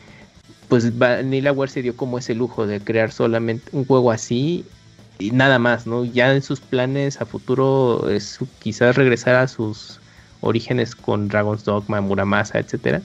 pues 0.68 0.98
Vanillaware 0.98 1.72
se 1.72 1.82
dio 1.82 1.98
como 1.98 2.18
ese 2.20 2.36
lujo 2.36 2.68
de 2.68 2.84
crear 2.84 3.12
solamente 3.12 3.72
un 3.76 3.86
juego 3.86 4.12
así 4.12 4.74
y 5.18 5.32
nada 5.32 5.60
más, 5.60 5.88
¿no? 5.88 6.06
Ya 6.06 6.34
en 6.34 6.42
sus 6.44 6.62
planes 6.62 7.22
a 7.22 7.26
futuro 7.28 8.10
es 8.10 8.40
quizás 8.60 8.96
regresar 8.98 9.36
a 9.36 9.48
sus 9.48 10.02
orígenes 10.42 10.96
con 10.96 11.28
Dragon's 11.28 11.64
Dogma, 11.66 12.02
Muramasa, 12.02 12.60
etcétera. 12.60 13.04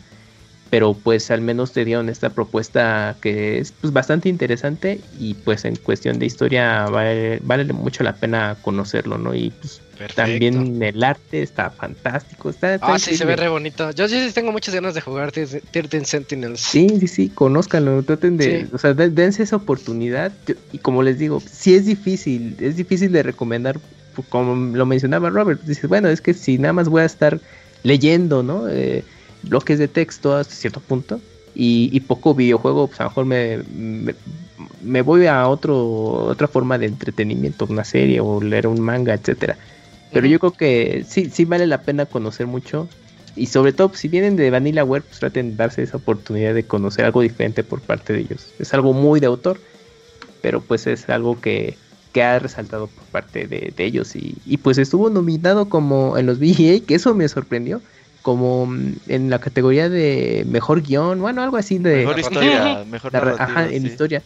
Pero 0.75 0.93
pues 0.93 1.31
al 1.31 1.41
menos 1.41 1.73
te 1.73 1.85
dieron 1.85 2.09
esta 2.09 2.35
propuesta 2.35 3.17
que 3.23 3.59
es 3.61 3.71
pues 3.71 3.93
bastante 3.93 4.29
interesante 4.29 5.03
y 5.21 5.35
pues 5.35 5.65
en 5.65 5.77
cuestión 5.77 6.19
de 6.19 6.27
historia 6.27 6.87
vale, 6.87 7.39
vale 7.45 7.73
mucho 7.73 8.03
la 8.03 8.17
pena 8.17 8.59
conocerlo, 8.61 9.17
¿no? 9.17 9.37
Y 9.37 9.51
pues 9.53 9.81
también 10.17 10.83
el 10.83 11.05
arte 11.05 11.43
está 11.43 11.71
fantástico, 11.71 12.51
está, 12.51 12.75
está 12.75 12.93
Ah, 12.95 12.99
sí, 12.99 13.17
se 13.17 13.25
ve 13.25 13.37
re 13.37 13.49
bonito. 13.49 13.93
Yo 13.93 14.09
sí 14.09 14.33
tengo 14.35 14.51
muchas 14.51 14.75
ganas 14.75 14.95
de 14.95 15.01
jugar 15.01 15.31
13 15.31 15.63
Sentinels. 16.05 16.59
Sí, 16.59 16.89
sí, 16.99 17.07
sí, 17.07 17.29
conózcanlo, 17.31 18.03
traten 18.03 18.37
de, 18.37 18.63
Sí. 18.63 18.71
o 18.73 18.79
sea, 18.79 18.95
de- 18.95 19.11
dense 19.11 19.45
esa 19.45 19.55
oportunidad. 19.55 20.33
Yo- 20.45 20.57
y 20.73 20.79
como 20.81 21.05
les 21.05 21.19
digo, 21.21 21.39
sí 21.39 21.77
es 21.77 21.87
difícil, 21.87 22.57
es 22.59 22.75
difícil 22.75 23.13
de 23.13 23.23
recomendar, 23.23 23.79
pu- 24.17 24.25
como 24.29 24.75
lo 24.77 24.87
mencionaba 24.87 25.31
Robert, 25.31 25.63
dices, 25.63 25.89
bueno, 25.89 26.09
es 26.09 26.21
que 26.21 26.35
si 26.35 26.59
nada 26.59 26.73
más 26.73 26.89
voy 26.89 27.03
a 27.03 27.05
estar 27.05 27.41
leyendo, 27.85 28.43
¿no? 28.43 28.69
Eh, 28.69 29.05
bloques 29.49 29.79
de 29.79 29.89
texto 29.89 30.37
hasta 30.37 30.55
cierto 30.55 30.81
punto 30.81 31.21
y, 31.55 31.91
y 31.93 32.01
poco 32.01 32.35
videojuego, 32.35 32.89
pues 32.89 33.01
a 33.01 33.05
lo 33.05 33.11
mejor 33.11 33.25
me, 33.27 33.59
me, 33.75 34.15
me 34.83 35.03
voy 35.03 35.27
a 35.27 35.49
otro, 35.49 35.77
otra 36.27 36.49
forma 36.49 36.79
de 36.79 36.87
entretenimiento, 36.87 37.67
una 37.69 37.85
serie 37.85 38.21
o 38.21 38.41
leer 38.41 38.67
un 38.67 38.81
manga, 38.81 39.15
etcétera. 39.15 39.57
Pero 40.13 40.27
yo 40.27 40.39
creo 40.39 40.53
que 40.53 41.05
sí, 41.09 41.29
sí 41.31 41.45
vale 41.45 41.67
la 41.67 41.83
pena 41.83 42.07
conocer 42.07 42.47
mucho. 42.47 42.89
Y 43.37 43.47
sobre 43.47 43.73
todo, 43.73 43.89
pues, 43.89 44.01
si 44.01 44.09
vienen 44.09 44.37
de 44.37 44.49
Vanillaware, 44.49 45.03
pues 45.03 45.19
traten 45.19 45.51
de 45.51 45.57
darse 45.57 45.83
esa 45.83 45.97
oportunidad 45.97 46.55
de 46.55 46.65
conocer 46.65 47.05
algo 47.05 47.21
diferente 47.21 47.65
por 47.65 47.81
parte 47.81 48.13
de 48.13 48.21
ellos. 48.21 48.55
Es 48.61 48.73
algo 48.75 48.93
muy 48.93 49.19
de 49.19 49.27
autor, 49.27 49.59
pero 50.41 50.61
pues 50.61 50.87
es 50.87 51.09
algo 51.09 51.41
que, 51.41 51.77
que 52.13 52.23
ha 52.23 52.39
resaltado 52.39 52.87
por 52.87 53.05
parte 53.07 53.49
de, 53.49 53.73
de 53.77 53.85
ellos. 53.85 54.15
Y, 54.15 54.37
y, 54.47 54.59
pues 54.59 54.79
estuvo 54.79 55.11
nominado 55.11 55.69
como 55.69 56.17
en 56.17 56.27
los 56.27 56.39
VGA, 56.41 56.87
que 56.87 56.95
eso 56.95 57.13
me 57.15 57.29
sorprendió. 57.29 57.81
Como 58.25 58.65
mm, 58.65 58.95
en 59.09 59.29
la 59.29 59.39
categoría 59.39 59.91
de 59.91 60.47
mejor 60.49 60.81
guion, 60.81 61.21
bueno, 61.21 61.43
algo 61.43 61.59
así 61.59 61.77
de 61.77 61.99
Mejor 61.99 62.19
historia, 62.19 62.83
mejor 62.91 63.13
narrativa, 63.13 63.45
ajá, 63.45 63.69
en 63.69 63.83
sí. 63.83 63.89
historia. 63.89 64.23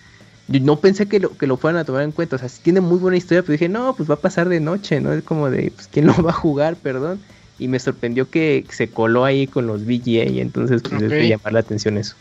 Yo 0.46 0.60
no 0.60 0.78
pensé 0.78 1.06
que 1.08 1.18
lo, 1.18 1.36
que 1.36 1.48
lo 1.48 1.56
fueran 1.56 1.80
a 1.80 1.84
tomar 1.84 2.04
en 2.04 2.12
cuenta, 2.12 2.36
o 2.36 2.38
sea, 2.38 2.48
sí 2.48 2.60
tiene 2.62 2.80
muy 2.80 2.98
buena 2.98 3.16
historia, 3.16 3.42
pero 3.42 3.52
dije, 3.52 3.68
no, 3.68 3.94
pues 3.96 4.08
va 4.08 4.14
a 4.14 4.20
pasar 4.20 4.48
de 4.48 4.60
noche, 4.60 5.00
¿no? 5.00 5.12
Es 5.12 5.24
como 5.24 5.50
de, 5.50 5.72
pues, 5.74 5.88
¿quién 5.88 6.06
lo 6.06 6.14
va 6.22 6.30
a 6.30 6.32
jugar? 6.32 6.76
Perdón. 6.76 7.20
Y 7.58 7.66
me 7.66 7.80
sorprendió 7.80 8.30
que 8.30 8.64
se 8.70 8.88
coló 8.88 9.24
ahí 9.24 9.48
con 9.48 9.66
los 9.66 9.84
VGA, 9.84 10.30
y 10.30 10.40
entonces, 10.40 10.80
pues, 10.88 11.02
es 11.02 11.10
de 11.10 11.28
llamar 11.28 11.52
la 11.52 11.60
atención 11.60 11.98
eso. 11.98 12.14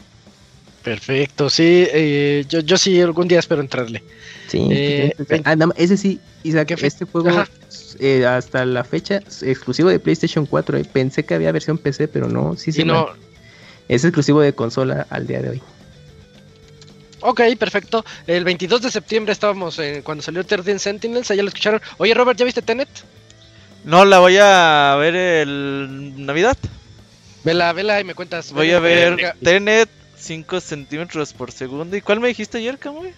Perfecto, 0.88 1.50
sí, 1.50 1.86
eh, 1.92 2.46
yo, 2.48 2.62
yo 2.62 2.78
sí 2.78 3.02
algún 3.02 3.28
día 3.28 3.40
espero 3.40 3.60
entrarle. 3.60 4.02
Sí, 4.48 4.66
Eh, 4.72 5.14
ah, 5.44 5.54
nada 5.58 5.68
más, 5.68 5.78
ese 5.78 5.98
sí, 5.98 6.22
Isaac, 6.44 6.70
¿Qué 6.70 6.78
fe- 6.78 6.88
este 6.88 7.04
juego 7.04 7.44
eh, 8.00 8.26
hasta 8.26 8.66
la 8.66 8.86
fecha 8.86 9.18
es 9.28 9.44
exclusivo 9.44 9.90
de 9.90 10.00
PlayStation 10.00 10.46
4. 10.46 10.78
eh. 10.78 10.86
Pensé 10.86 11.26
que 11.26 11.34
había 11.34 11.52
versión 11.52 11.78
PC, 11.78 12.08
pero 12.08 12.30
no, 12.30 12.56
sí, 12.56 12.72
sí. 12.72 12.86
no, 12.86 13.10
Es 13.90 14.06
exclusivo 14.06 14.40
de 14.40 14.54
consola 14.54 15.06
al 15.10 15.28
día 15.28 15.42
de 15.42 15.50
hoy. 15.50 15.62
ok, 17.20 17.42
perfecto. 17.60 18.06
El 18.26 18.46
22 18.46 18.82
de 18.84 18.90
septiembre 18.90 19.34
estábamos 19.34 19.82
cuando 20.04 20.22
salió 20.22 20.46
13 20.46 20.80
Sentinels, 20.80 21.30
allá 21.32 21.44
lo 21.44 21.50
escucharon. 21.50 21.82
Oye, 21.98 22.14
Robert, 22.14 22.40
¿ya 22.40 22.46
viste 22.46 22.62
Tenet? 22.62 22.88
No, 23.84 24.06
la 24.06 24.20
voy 24.20 24.38
a 24.40 24.96
ver 24.98 25.16
el 25.18 26.26
Navidad. 26.26 26.56
Vela, 27.44 27.74
vela 27.74 28.00
y 28.00 28.06
me 28.06 28.16
cuentas. 28.16 28.54
Voy 28.54 28.68
Vela, 28.68 28.78
a 28.78 28.80
ver. 28.80 29.34
Tenet 29.44 29.90
5 30.20 30.60
centímetros 30.62 31.34
por 31.34 31.52
segundo. 31.52 31.96
¿Y 31.96 32.02
cuál 32.02 32.20
me 32.20 32.28
dijiste 32.30 32.58
ayer, 32.58 32.78
Camuy? 32.78 33.14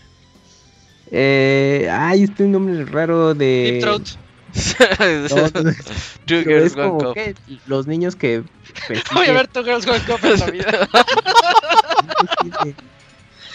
Eh, 1.11 1.87
ay, 1.91 2.23
este 2.23 2.43
un 2.43 2.51
nombre 2.51 2.85
raro 2.85 3.33
de. 3.33 3.71
Deep 3.73 3.81
Throat. 3.81 4.07
No, 5.29 5.61
no, 5.63 5.71
Two 6.25 6.39
es 6.39 6.73
como 6.73 7.13
que 7.13 7.35
los 7.67 7.85
niños 7.87 8.15
que. 8.15 8.43
Voy 9.13 9.27
a 9.27 9.33
ver 9.33 9.47
tu 9.47 9.63
Girls 9.63 9.85
One 9.87 9.99
Cup 10.07 10.19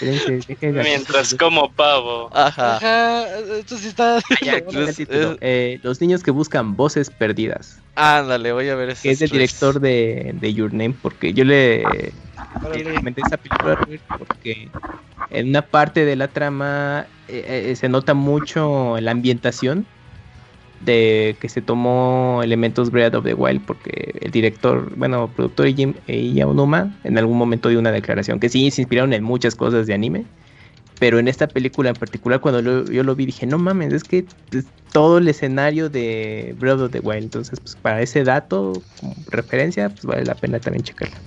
en 0.00 0.20
dejen 0.48 0.74
de- 0.74 0.82
Mientras 0.82 1.34
como 1.34 1.70
pavo. 1.72 2.28
Ajá. 2.32 2.76
Ajá, 2.76 3.28
esto 3.58 3.76
sí 3.78 3.88
está. 3.88 4.18
Es- 4.40 4.98
es- 5.00 5.06
Eh, 5.40 5.78
los 5.82 6.00
niños 6.00 6.22
que 6.22 6.30
buscan 6.30 6.76
voces 6.76 7.10
perdidas. 7.10 7.78
Ándale, 7.94 8.52
voy 8.52 8.68
a 8.68 8.74
ver 8.74 8.90
ese. 8.90 9.02
Que 9.02 9.10
es 9.12 9.22
el 9.22 9.30
director 9.30 9.80
de, 9.80 10.32
de 10.40 10.54
Your 10.54 10.72
Name. 10.72 10.94
Porque 11.00 11.32
yo 11.32 11.44
le, 11.44 12.12
esa 13.16 13.38
película 13.38 13.76
porque 14.16 14.74
en 15.30 15.48
una 15.50 15.70
parte 15.70 16.04
de 16.04 16.16
la 16.16 16.32
trama 16.32 17.12
eh, 17.26 17.70
eh, 17.72 17.76
se 17.76 17.88
nota 17.88 18.14
mucho 18.14 18.98
la 19.00 19.10
ambientación 19.12 19.90
de 20.78 21.38
que 21.40 21.48
se 21.48 21.62
tomó 21.62 22.42
elementos 22.44 22.90
Breath 22.90 23.14
of 23.16 23.24
the 23.24 23.34
Wild 23.34 23.64
porque 23.66 24.12
el 24.22 24.30
director, 24.32 24.96
bueno, 24.96 25.34
productor 25.34 25.68
Jim 25.74 25.94
Onuma 26.46 26.98
en 27.04 27.18
algún 27.18 27.38
momento 27.38 27.68
dio 27.70 27.78
una 27.80 27.92
declaración 27.92 28.40
que 28.40 28.48
sí 28.50 28.70
se 28.70 28.82
inspiraron 28.82 29.12
en 29.14 29.24
muchas 29.24 29.56
cosas 29.56 29.86
de 29.86 29.94
anime, 29.94 30.28
pero 30.98 31.18
en 31.18 31.28
esta 31.28 31.52
película 31.52 31.90
en 31.90 31.98
particular 31.98 32.40
cuando 32.40 32.62
lo- 32.62 32.90
yo 32.90 33.04
lo 33.04 33.16
vi 33.16 33.26
dije, 33.26 33.46
no 33.46 33.58
mames, 33.58 33.92
es 33.92 34.04
que 34.04 34.28
es 34.52 34.72
todo 34.92 35.18
el 35.18 35.28
escenario 35.28 35.90
de 35.90 36.54
Breath 36.58 36.80
of 36.80 36.90
the 36.92 37.00
Wild, 37.00 37.24
entonces 37.24 37.60
pues 37.60 37.76
para 37.76 38.02
ese 38.02 38.24
dato 38.24 38.86
como 38.96 39.16
referencia 39.30 39.90
pues 39.90 40.04
vale 40.06 40.24
la 40.24 40.38
pena 40.40 40.60
también 40.60 40.84
checarla. 40.84 41.24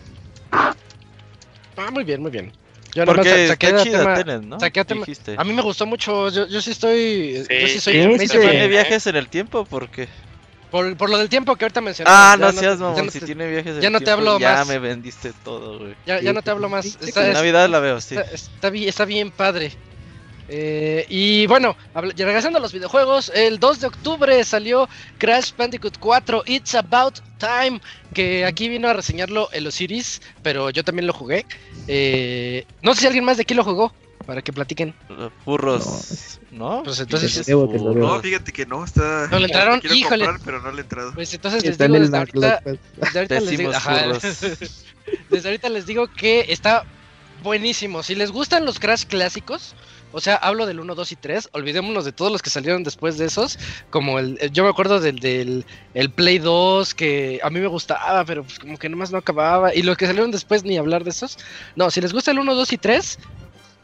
Ah, 1.77 1.89
muy 1.91 2.03
bien, 2.03 2.21
muy 2.21 2.31
bien. 2.31 2.51
Yo 2.93 3.05
Porque 3.05 3.47
saqué 3.47 3.67
está 3.67 3.79
a 3.79 3.83
chida 3.83 3.99
tema- 3.99 4.15
Tenet, 4.15 4.41
¿no? 4.41 4.59
saqué 4.59 4.79
a 4.79 4.85
tema-. 4.85 5.05
A 5.37 5.43
mí 5.43 5.53
me 5.53 5.61
gustó 5.61 5.85
mucho, 5.85 6.29
yo, 6.29 6.47
yo 6.47 6.61
sí 6.61 6.71
estoy... 6.71 7.43
Sí, 7.47 7.59
yo 7.61 7.67
sí 7.67 7.79
soy 7.79 8.07
me. 8.07 8.17
¿Tiene 8.17 8.67
viajes 8.67 9.05
en 9.07 9.15
el 9.15 9.27
tiempo? 9.29 9.65
¿Por 9.65 9.89
qué? 9.89 10.07
Por, 10.71 10.97
por 10.97 11.09
lo 11.09 11.17
del 11.17 11.29
tiempo 11.29 11.55
que 11.55 11.65
ahorita 11.65 11.79
mencioné. 11.79 12.09
Ah, 12.11 12.35
no 12.39 12.51
seas 12.51 12.79
mamón, 12.79 13.05
no 13.05 13.11
si 13.11 13.21
tiene 13.21 13.47
viajes 13.49 13.75
en 13.75 13.81
ya 13.81 13.87
el 13.87 13.93
no 13.93 13.99
te 13.99 14.05
tiempo, 14.05 14.19
hablo 14.31 14.39
ya 14.39 14.55
más. 14.55 14.67
me 14.67 14.79
vendiste 14.79 15.31
todo, 15.43 15.79
güey. 15.79 15.95
ya, 16.05 16.19
ya 16.19 16.33
no 16.33 16.41
te 16.41 16.51
hablo 16.51 16.67
más. 16.67 16.85
Está- 16.85 17.27
es- 17.27 17.33
Navidad 17.33 17.69
la 17.69 17.79
veo, 17.79 18.01
sí. 18.01 18.15
Está, 18.15 18.31
está 18.33 18.69
bien, 18.69 18.89
está 18.89 19.05
bien 19.05 19.31
padre. 19.31 19.71
Eh, 20.49 21.05
y 21.09 21.45
bueno, 21.47 21.75
regresando 21.93 22.57
a 22.59 22.61
los 22.61 22.71
videojuegos, 22.71 23.31
el 23.35 23.59
2 23.59 23.81
de 23.81 23.87
octubre 23.87 24.43
salió 24.43 24.87
Crash 25.17 25.51
Bandicoot 25.57 25.97
4 25.99 26.43
It's 26.45 26.75
About 26.75 27.19
Time, 27.37 27.81
que 28.13 28.45
aquí 28.45 28.69
vino 28.69 28.87
a 28.87 28.93
reseñarlo 28.93 29.49
el 29.51 29.67
Osiris, 29.67 30.21
pero 30.43 30.69
yo 30.69 30.83
también 30.83 31.05
lo 31.07 31.13
jugué. 31.13 31.45
Eh, 31.87 32.65
no 32.81 32.93
sé 32.93 33.01
si 33.01 33.07
alguien 33.07 33.25
más 33.25 33.37
de 33.37 33.43
aquí 33.43 33.53
lo 33.53 33.63
jugó, 33.63 33.93
para 34.25 34.41
que 34.41 34.53
platiquen. 34.53 34.93
Furros, 35.43 36.39
¿no? 36.51 36.81
Pues 36.83 36.99
entonces-. 36.99 37.47
No, 37.49 38.19
fíjate 38.21 38.51
que 38.53 38.65
no, 38.65 38.83
está. 38.85 39.27
¿No 39.29 39.39
le 39.39 39.45
entraron? 39.45 39.79
Quiero 39.81 39.95
Híjole. 39.95 40.25
comprar, 40.25 40.45
pero 40.45 40.61
no 40.61 40.71
le 40.71 40.79
he 40.79 40.81
entrado. 40.83 41.13
Pues 41.13 41.33
entonces 41.33 41.63
les 41.63 41.71
Está 41.73 41.85
en 41.85 41.91
digo 41.93 42.03
el 42.05 42.11
desde 42.11 42.17
ahorita, 42.17 42.39
backlog. 42.63 42.79
desde 42.97 43.19
ahorita 43.19 43.39
les 43.39 43.49
digo, 43.49 43.71
Decimos 43.71 43.75
ajá, 43.75 44.03
furros. 44.03 44.81
desde 45.29 45.49
ahorita 45.49 45.69
les 45.69 45.85
digo 45.85 46.07
que 46.07 46.45
está 46.49 46.85
buenísimo. 47.43 48.01
Si 48.03 48.15
les 48.15 48.31
gustan 48.31 48.65
los 48.65 48.79
Crash 48.79 49.05
clásicos, 49.05 49.75
o 50.11 50.21
sea, 50.21 50.35
hablo 50.35 50.65
del 50.65 50.79
1, 50.79 50.95
2 50.95 51.11
y 51.11 51.17
3, 51.17 51.49
olvidémonos 51.53 52.05
de 52.05 52.13
todos 52.13 52.31
los 52.31 52.41
que 52.41 52.49
salieron 52.49 52.83
después 52.83 53.17
de 53.17 53.25
esos, 53.25 53.57
como 53.89 54.19
el, 54.19 54.37
el- 54.41 54.51
yo 54.51 54.63
me 54.63 54.69
acuerdo 54.69 54.99
del, 54.99 55.19
del 55.19 55.65
el 55.93 56.13
Play 56.13 56.39
2, 56.39 56.93
que 56.95 57.39
a 57.43 57.49
mí 57.49 57.59
me 57.59 57.67
gustaba, 57.67 58.23
pero 58.25 58.43
pues 58.43 58.59
como 58.59 58.77
que 58.77 58.89
nomás 58.89 59.11
no 59.11 59.17
acababa, 59.19 59.73
y 59.75 59.81
los 59.83 59.97
que 59.97 60.05
salieron 60.07 60.31
después 60.31 60.63
ni 60.63 60.77
hablar 60.77 61.03
de 61.03 61.09
esos. 61.11 61.37
No, 61.75 61.91
si 61.91 62.01
les 62.01 62.13
gusta 62.13 62.31
el 62.31 62.39
1, 62.39 62.55
2 62.55 62.71
y 62.73 62.77
3, 62.77 63.17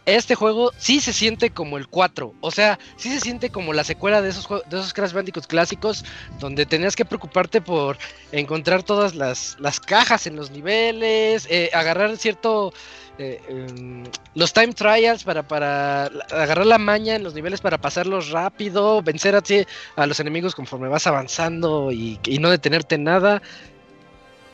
este 0.05 0.35
juego 0.35 0.71
sí 0.77 0.99
se 0.99 1.13
siente 1.13 1.49
como 1.51 1.77
el 1.77 1.87
4, 1.87 2.33
o 2.41 2.51
sea, 2.51 2.79
sí 2.97 3.09
se 3.09 3.19
siente 3.19 3.49
como 3.49 3.73
la 3.73 3.83
secuela 3.83 4.21
de 4.21 4.29
esos, 4.29 4.47
de 4.69 4.79
esos 4.79 4.93
Crash 4.93 5.13
Bandicoot 5.13 5.47
clásicos, 5.47 6.03
donde 6.39 6.65
tenías 6.65 6.95
que 6.95 7.05
preocuparte 7.05 7.61
por 7.61 7.97
encontrar 8.31 8.83
todas 8.83 9.15
las, 9.15 9.57
las 9.59 9.79
cajas 9.79 10.27
en 10.27 10.35
los 10.35 10.51
niveles, 10.51 11.47
eh, 11.49 11.69
agarrar 11.73 12.17
cierto... 12.17 12.73
eh, 13.17 13.39
em, 13.47 14.03
los 14.33 14.53
time 14.53 14.73
trials 14.73 15.23
para, 15.23 15.43
para 15.47 16.05
agarrar 16.31 16.65
la 16.65 16.77
maña 16.79 17.15
en 17.15 17.23
los 17.23 17.33
niveles 17.35 17.61
para 17.61 17.77
pasarlos 17.79 18.31
rápido, 18.31 19.01
vencer 19.03 19.35
así 19.35 19.65
a 19.95 20.07
los 20.07 20.19
enemigos 20.19 20.55
conforme 20.55 20.89
vas 20.89 21.05
avanzando 21.07 21.91
y, 21.91 22.19
y 22.25 22.39
no 22.39 22.49
detenerte 22.49 22.95
en 22.95 23.03
nada. 23.03 23.41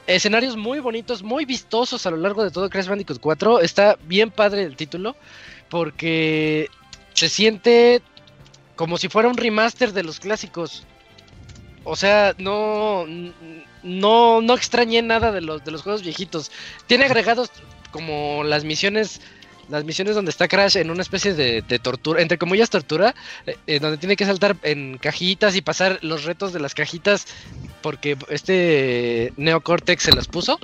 Escenarios 0.09 0.57
muy 0.57 0.79
bonitos, 0.79 1.21
muy 1.21 1.45
vistosos 1.45 2.07
a 2.07 2.09
lo 2.09 2.17
largo 2.17 2.43
de 2.43 2.49
todo 2.49 2.67
Crash 2.67 2.87
Bandicoot 2.87 3.19
4. 3.19 3.59
Está 3.59 3.95
bien 4.05 4.31
padre 4.31 4.63
el 4.63 4.75
título 4.75 5.15
porque 5.69 6.67
se 7.13 7.29
siente 7.29 8.01
como 8.75 8.97
si 8.97 9.07
fuera 9.07 9.29
un 9.29 9.37
remaster 9.37 9.93
de 9.93 10.01
los 10.01 10.19
clásicos. 10.19 10.87
O 11.83 11.95
sea, 11.95 12.33
no, 12.39 13.05
no, 13.83 14.41
no 14.41 14.53
extrañé 14.55 15.03
nada 15.03 15.31
de 15.31 15.41
los, 15.41 15.63
de 15.63 15.69
los 15.69 15.83
juegos 15.83 16.01
viejitos. 16.01 16.51
Tiene 16.87 17.05
agregados 17.05 17.51
como 17.91 18.43
las 18.43 18.63
misiones, 18.63 19.21
las 19.69 19.83
misiones 19.85 20.15
donde 20.15 20.31
está 20.31 20.47
Crash 20.47 20.77
en 20.77 20.89
una 20.91 21.01
especie 21.01 21.33
de, 21.33 21.61
de 21.61 21.79
tortura, 21.79 22.21
entre 22.21 22.37
comillas 22.37 22.69
tortura, 22.69 23.13
eh, 23.45 23.55
eh, 23.67 23.79
donde 23.79 23.97
tiene 23.97 24.15
que 24.15 24.25
saltar 24.25 24.55
en 24.63 24.97
cajitas 24.97 25.55
y 25.55 25.61
pasar 25.61 25.99
los 26.01 26.23
retos 26.25 26.53
de 26.53 26.59
las 26.59 26.73
cajitas 26.73 27.27
porque 27.81 28.17
este 28.29 29.33
Neocortex 29.37 30.03
se 30.03 30.11
las 30.11 30.27
puso 30.27 30.59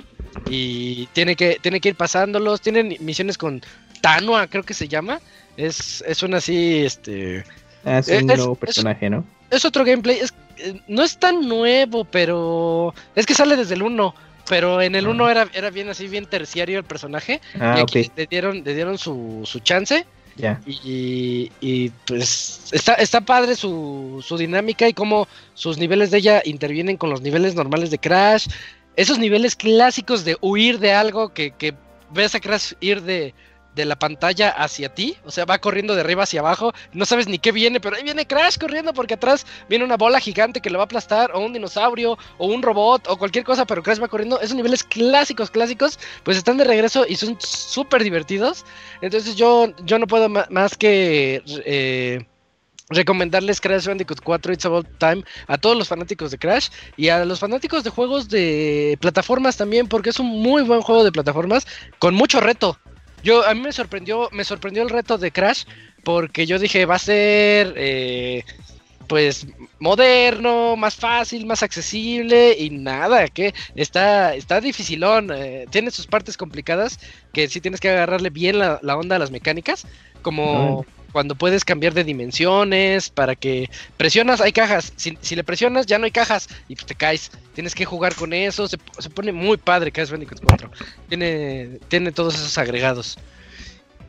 y 0.48 1.06
tiene 1.12 1.36
que, 1.36 1.58
tiene 1.62 1.80
que 1.80 1.90
ir 1.90 1.94
pasándolos. 1.96 2.60
Tienen 2.60 2.96
misiones 3.00 3.38
con 3.38 3.62
Tanua, 4.00 4.46
creo 4.48 4.62
que 4.64 4.74
se 4.74 4.88
llama. 4.88 5.20
Es, 5.56 6.02
es 6.06 6.22
una 6.22 6.38
así, 6.38 6.84
este... 6.84 7.44
Ah, 7.84 7.98
es 7.98 8.08
Eh, 8.08 8.18
un 8.22 8.30
es- 8.30 8.36
nuevo 8.38 8.52
es- 8.54 8.58
personaje, 8.58 9.08
¿no? 9.08 9.24
Es 9.50 9.64
otro 9.64 9.84
gameplay, 9.84 10.18
es, 10.18 10.34
eh, 10.58 10.80
no 10.88 11.04
es 11.04 11.18
tan 11.18 11.48
nuevo, 11.48 12.04
pero 12.04 12.92
es 13.14 13.24
que 13.26 13.32
sale 13.34 13.56
desde 13.56 13.74
el 13.74 13.82
1. 13.82 14.14
Pero 14.48 14.80
en 14.80 14.94
el 14.94 15.08
1 15.08 15.28
era, 15.30 15.48
era 15.52 15.70
bien 15.70 15.88
así, 15.88 16.06
bien 16.08 16.26
terciario 16.26 16.78
el 16.78 16.84
personaje. 16.84 17.40
Ah, 17.58 17.76
y 17.78 17.80
aquí 17.80 18.10
le 18.16 18.26
dieron, 18.26 18.62
le 18.64 18.74
dieron 18.74 18.96
su, 18.98 19.42
su 19.44 19.60
chance. 19.60 20.06
ya. 20.36 20.60
Y, 20.66 21.50
y, 21.60 21.90
pues 22.06 22.60
está, 22.72 22.94
está 22.94 23.20
padre 23.22 23.56
su, 23.56 24.22
su 24.26 24.36
dinámica 24.36 24.88
y 24.88 24.92
cómo 24.92 25.26
sus 25.54 25.78
niveles 25.78 26.10
de 26.10 26.18
ella 26.18 26.42
intervienen 26.44 26.96
con 26.96 27.10
los 27.10 27.22
niveles 27.22 27.54
normales 27.54 27.90
de 27.90 27.98
Crash. 27.98 28.46
Esos 28.96 29.18
niveles 29.18 29.56
clásicos 29.56 30.24
de 30.24 30.36
huir 30.40 30.78
de 30.78 30.92
algo 30.92 31.30
que, 31.30 31.50
que 31.50 31.74
ves 32.12 32.34
a 32.34 32.40
Crash 32.40 32.72
ir 32.80 33.02
de, 33.02 33.34
de 33.76 33.84
la 33.84 33.96
pantalla 33.96 34.48
hacia 34.48 34.92
ti. 34.92 35.16
O 35.24 35.30
sea, 35.30 35.44
va 35.44 35.58
corriendo 35.58 35.94
de 35.94 36.00
arriba 36.00 36.24
hacia 36.24 36.40
abajo. 36.40 36.72
No 36.92 37.04
sabes 37.04 37.28
ni 37.28 37.38
qué 37.38 37.52
viene, 37.52 37.78
pero 37.78 37.94
ahí 37.94 38.02
viene 38.02 38.26
Crash 38.26 38.58
corriendo 38.58 38.92
porque 38.92 39.14
atrás 39.14 39.46
viene 39.68 39.84
una 39.84 39.96
bola 39.96 40.18
gigante 40.18 40.60
que 40.60 40.70
lo 40.70 40.78
va 40.78 40.84
a 40.84 40.86
aplastar, 40.86 41.30
o 41.32 41.40
un 41.40 41.52
dinosaurio, 41.52 42.18
o 42.38 42.46
un 42.46 42.62
robot, 42.62 43.06
o 43.06 43.16
cualquier 43.16 43.44
cosa, 43.44 43.66
pero 43.66 43.82
Crash 43.82 44.02
va 44.02 44.08
corriendo. 44.08 44.40
Esos 44.40 44.56
niveles 44.56 44.82
clásicos, 44.82 45.50
clásicos, 45.50 45.98
pues 46.24 46.36
están 46.36 46.56
de 46.56 46.64
regreso 46.64 47.04
y 47.06 47.14
son 47.16 47.36
súper 47.40 48.02
divertidos. 48.02 48.64
Entonces 49.02 49.36
yo, 49.36 49.72
yo 49.84 49.98
no 49.98 50.06
puedo 50.06 50.28
más 50.28 50.76
que 50.76 51.42
eh, 51.46 52.26
recomendarles 52.88 53.60
Crash 53.60 53.86
Bandicoot 53.86 54.20
4 54.22 54.52
It's 54.52 54.64
About 54.64 54.86
Time 54.98 55.22
a 55.48 55.58
todos 55.58 55.76
los 55.76 55.88
fanáticos 55.88 56.30
de 56.30 56.38
Crash 56.38 56.68
y 56.96 57.08
a 57.08 57.24
los 57.24 57.40
fanáticos 57.40 57.84
de 57.84 57.90
juegos 57.90 58.28
de 58.28 58.96
plataformas 59.00 59.56
también, 59.56 59.86
porque 59.86 60.10
es 60.10 60.18
un 60.18 60.28
muy 60.28 60.62
buen 60.62 60.80
juego 60.80 61.04
de 61.04 61.12
plataformas 61.12 61.66
con 61.98 62.14
mucho 62.14 62.40
reto. 62.40 62.78
Yo 63.22 63.46
a 63.46 63.54
mí 63.54 63.60
me 63.60 63.72
sorprendió, 63.72 64.28
me 64.32 64.44
sorprendió 64.44 64.82
el 64.82 64.90
reto 64.90 65.18
de 65.18 65.32
Crash 65.32 65.64
porque 66.04 66.46
yo 66.46 66.58
dije 66.58 66.86
va 66.86 66.96
a 66.96 67.00
ser 67.00 67.74
eh, 67.76 68.44
pues 69.06 69.46
moderno, 69.78 70.76
más 70.76 70.94
fácil, 70.94 71.46
más 71.46 71.62
accesible 71.62 72.56
y 72.58 72.70
nada, 72.70 73.28
que 73.28 73.54
está, 73.74 74.34
está 74.34 74.60
dificilón, 74.60 75.30
eh, 75.34 75.66
tiene 75.70 75.90
sus 75.90 76.06
partes 76.06 76.36
complicadas 76.36 76.98
que 77.32 77.48
sí 77.48 77.60
tienes 77.60 77.80
que 77.80 77.90
agarrarle 77.90 78.30
bien 78.30 78.58
la, 78.58 78.78
la 78.82 78.96
onda 78.96 79.16
a 79.16 79.18
las 79.18 79.30
mecánicas, 79.30 79.86
como 80.22 80.84
cuando 81.16 81.34
puedes 81.34 81.64
cambiar 81.64 81.94
de 81.94 82.04
dimensiones 82.04 83.08
para 83.08 83.34
que 83.34 83.70
presionas, 83.96 84.42
hay 84.42 84.52
cajas, 84.52 84.92
si, 84.96 85.16
si 85.22 85.34
le 85.34 85.44
presionas 85.44 85.86
ya 85.86 85.96
no 85.96 86.04
hay 86.04 86.10
cajas 86.10 86.46
y 86.68 86.74
pues 86.74 86.84
te 86.84 86.94
caes, 86.94 87.30
tienes 87.54 87.74
que 87.74 87.86
jugar 87.86 88.14
con 88.14 88.34
eso, 88.34 88.68
se, 88.68 88.76
se 88.98 89.08
pone 89.08 89.32
muy 89.32 89.56
padre 89.56 89.90
Crash 89.90 90.10
Bandicoot 90.10 90.42
4, 90.44 90.70
tiene, 91.08 91.78
tiene 91.88 92.12
todos 92.12 92.34
esos 92.34 92.58
agregados. 92.58 93.16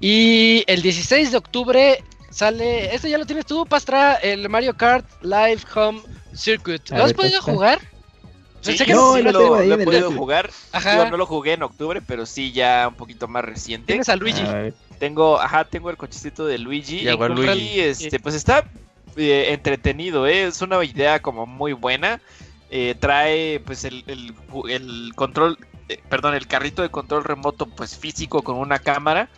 Y 0.02 0.66
el 0.68 0.82
16 0.82 1.32
de 1.32 1.38
octubre 1.38 2.03
sale. 2.30 2.94
Este 2.94 3.10
ya 3.10 3.18
lo 3.18 3.26
tienes 3.26 3.45
tú, 3.45 3.66
Pastra. 3.66 4.16
El 4.16 4.50
Mario 4.50 4.76
Kart 4.76 5.06
Live 5.22 5.61
Home 5.76 6.02
Circuit. 6.36 6.90
¿Lo 6.90 7.06
has 7.06 7.14
podido 7.14 7.42
jugar? 7.42 7.80
Sí, 8.60 8.72
Pensé 8.72 8.86
que 8.86 8.94
no, 8.94 9.16
sí 9.16 9.24
lo 9.24 9.61
he 9.61 9.86
podido 9.86 10.11
jugar. 10.11 10.50
Ajá. 10.74 10.92
Digo, 10.92 11.10
no 11.10 11.16
lo 11.16 11.26
jugué 11.26 11.53
en 11.53 11.64
octubre, 11.64 12.02
pero 12.06 12.26
sí 12.26 12.52
ya 12.52 12.90
un 12.90 12.95
poquito 12.95 13.30
más 13.30 13.45
reciente. 13.45 13.88
Tienes 13.88 14.10
a 14.10 14.18
Luigi. 14.18 14.42
A 14.42 14.52
ver, 14.52 14.74
Tengo, 15.00 15.40
ajá, 15.40 15.66
tengo 15.66 15.90
el 15.90 15.98
cochecito 15.98 16.45
de 16.45 16.58
Luigi. 16.58 17.08
Y 17.08 17.17
Luigi. 17.17 17.80
este, 17.80 18.19
pues 18.19 18.35
está 18.35 18.66
eh, 19.16 19.48
entretenido, 19.50 20.27
¿eh? 20.27 20.43
es 20.43 20.61
una 20.61 20.84
idea 20.84 21.22
como 21.22 21.45
muy 21.45 21.74
buena. 21.74 22.19
Eh, 22.69 22.95
trae 23.00 23.61
pues 23.66 23.85
el, 23.85 24.03
el 24.08 25.14
control, 25.16 25.58
eh, 25.88 26.01
perdón, 26.09 26.35
el 26.35 26.48
carrito 26.48 26.82
de 26.82 26.90
control 26.90 27.24
remoto 27.24 27.66
pues 27.66 27.98
físico 27.98 28.42
con 28.42 28.58
una 28.58 28.80
cámara. 28.80 29.30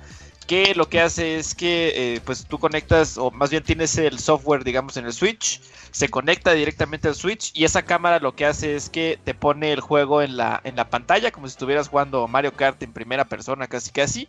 Que 0.47 0.73
lo 0.73 0.89
que 0.89 0.99
hace 0.99 1.37
es 1.37 1.53
que 1.53 2.15
eh, 2.15 2.21
pues 2.25 2.47
tú 2.47 2.57
conectas, 2.57 3.19
o 3.19 3.29
más 3.29 3.51
bien 3.51 3.61
tienes 3.61 3.95
el 3.99 4.17
software, 4.17 4.63
digamos, 4.63 4.97
en 4.97 5.05
el 5.05 5.13
Switch, 5.13 5.61
se 5.91 6.09
conecta 6.09 6.53
directamente 6.53 7.07
al 7.07 7.13
Switch 7.13 7.51
y 7.53 7.65
esa 7.65 7.83
cámara 7.83 8.19
lo 8.19 8.33
que 8.33 8.47
hace 8.47 8.75
es 8.75 8.89
que 8.89 9.19
te 9.23 9.35
pone 9.35 9.71
el 9.71 9.79
juego 9.79 10.23
en 10.23 10.37
la, 10.37 10.59
en 10.63 10.75
la 10.75 10.89
pantalla, 10.89 11.29
como 11.29 11.47
si 11.47 11.51
estuvieras 11.51 11.87
jugando 11.87 12.27
Mario 12.27 12.51
Kart 12.53 12.81
en 12.81 12.93
primera 12.93 13.25
persona, 13.25 13.67
casi 13.67 13.91
casi 13.91 14.27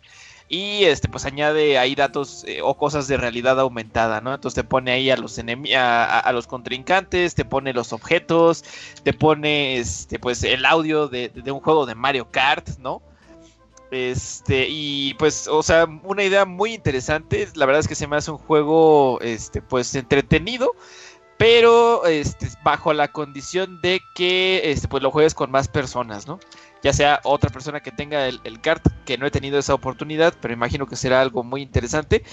y 0.51 0.83
este 0.85 1.07
pues 1.09 1.25
añade 1.25 1.79
ahí 1.79 1.95
datos 1.95 2.43
eh, 2.47 2.61
o 2.61 2.75
cosas 2.77 3.07
de 3.07 3.17
realidad 3.17 3.59
aumentada, 3.59 4.21
¿no? 4.21 4.33
Entonces 4.35 4.55
te 4.61 4.67
pone 4.67 4.91
ahí 4.91 5.09
a 5.09 5.17
los 5.17 5.39
enemi- 5.39 5.73
a, 5.75 6.03
a- 6.05 6.19
a 6.19 6.31
los 6.33 6.45
contrincantes, 6.47 7.33
te 7.35 7.45
pone 7.45 7.73
los 7.73 7.93
objetos, 7.93 8.63
te 9.03 9.13
pone 9.13 9.77
este 9.77 10.19
pues 10.19 10.43
el 10.43 10.65
audio 10.65 11.07
de, 11.07 11.29
de 11.29 11.51
un 11.51 11.61
juego 11.61 11.85
de 11.85 11.95
Mario 11.95 12.27
Kart, 12.31 12.67
¿no? 12.79 13.01
Este, 13.91 14.67
y 14.69 15.15
pues, 15.15 15.47
o 15.49 15.61
sea, 15.63 15.85
una 16.03 16.23
idea 16.23 16.45
muy 16.45 16.73
interesante. 16.73 17.47
La 17.55 17.65
verdad 17.65 17.81
es 17.81 17.87
que 17.89 17.95
se 17.95 18.07
me 18.07 18.15
hace 18.15 18.31
un 18.31 18.37
juego, 18.37 19.19
este, 19.21 19.61
pues 19.61 19.93
entretenido, 19.95 20.71
pero 21.37 22.05
este, 22.05 22.47
bajo 22.63 22.93
la 22.93 23.09
condición 23.11 23.81
de 23.81 24.01
que 24.15 24.71
este, 24.71 24.87
pues 24.87 25.03
lo 25.03 25.11
juegues 25.11 25.33
con 25.33 25.51
más 25.51 25.67
personas, 25.67 26.27
¿no? 26.27 26.39
Ya 26.83 26.93
sea 26.93 27.19
otra 27.23 27.49
persona 27.51 27.79
que 27.79 27.91
tenga 27.91 28.27
el, 28.27 28.41
el 28.43 28.59
kart, 28.59 28.83
que 29.05 29.17
no 29.17 29.27
he 29.27 29.31
tenido 29.31 29.59
esa 29.59 29.73
oportunidad, 29.75 30.33
pero 30.41 30.53
imagino 30.53 30.87
que 30.87 30.95
será 30.95 31.21
algo 31.21 31.43
muy 31.43 31.61
interesante. 31.61 32.23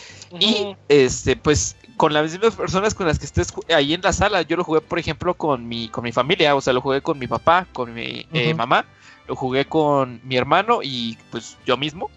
Y 0.40 0.74
este, 0.88 1.36
pues 1.36 1.76
con 1.98 2.14
las 2.14 2.30
mismas 2.32 2.54
personas 2.54 2.94
con 2.94 3.06
las 3.06 3.18
que 3.18 3.26
estés 3.26 3.52
ahí 3.74 3.92
en 3.92 4.00
la 4.00 4.12
sala. 4.12 4.42
Yo 4.42 4.56
lo 4.56 4.64
jugué, 4.64 4.80
por 4.80 4.98
ejemplo, 4.98 5.34
con 5.34 5.68
mi, 5.68 5.88
con 5.88 6.04
mi 6.04 6.12
familia, 6.12 6.54
o 6.54 6.60
sea, 6.60 6.72
lo 6.72 6.80
jugué 6.80 7.02
con 7.02 7.18
mi 7.18 7.26
papá, 7.26 7.66
con 7.72 7.92
mi 7.92 8.26
eh, 8.32 8.54
mamá, 8.54 8.86
lo 9.26 9.36
jugué 9.36 9.66
con 9.66 10.20
mi 10.24 10.36
hermano 10.36 10.80
y 10.82 11.18
pues 11.30 11.56
yo 11.66 11.76
mismo. 11.76 12.08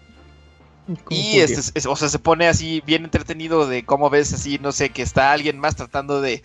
¿cómo 1.04 1.20
Y 1.20 1.38
este, 1.40 1.60
es- 1.60 1.72
es- 1.74 1.86
o 1.86 1.96
sea, 1.96 2.08
se 2.08 2.18
pone 2.18 2.48
así 2.48 2.82
bien 2.86 3.04
entretenido 3.04 3.66
de 3.66 3.84
cómo 3.84 4.08
ves 4.08 4.32
así, 4.32 4.58
no 4.58 4.72
sé, 4.72 4.90
que 4.90 5.02
está 5.02 5.32
alguien 5.32 5.58
más 5.58 5.76
tratando 5.76 6.20
de 6.20 6.42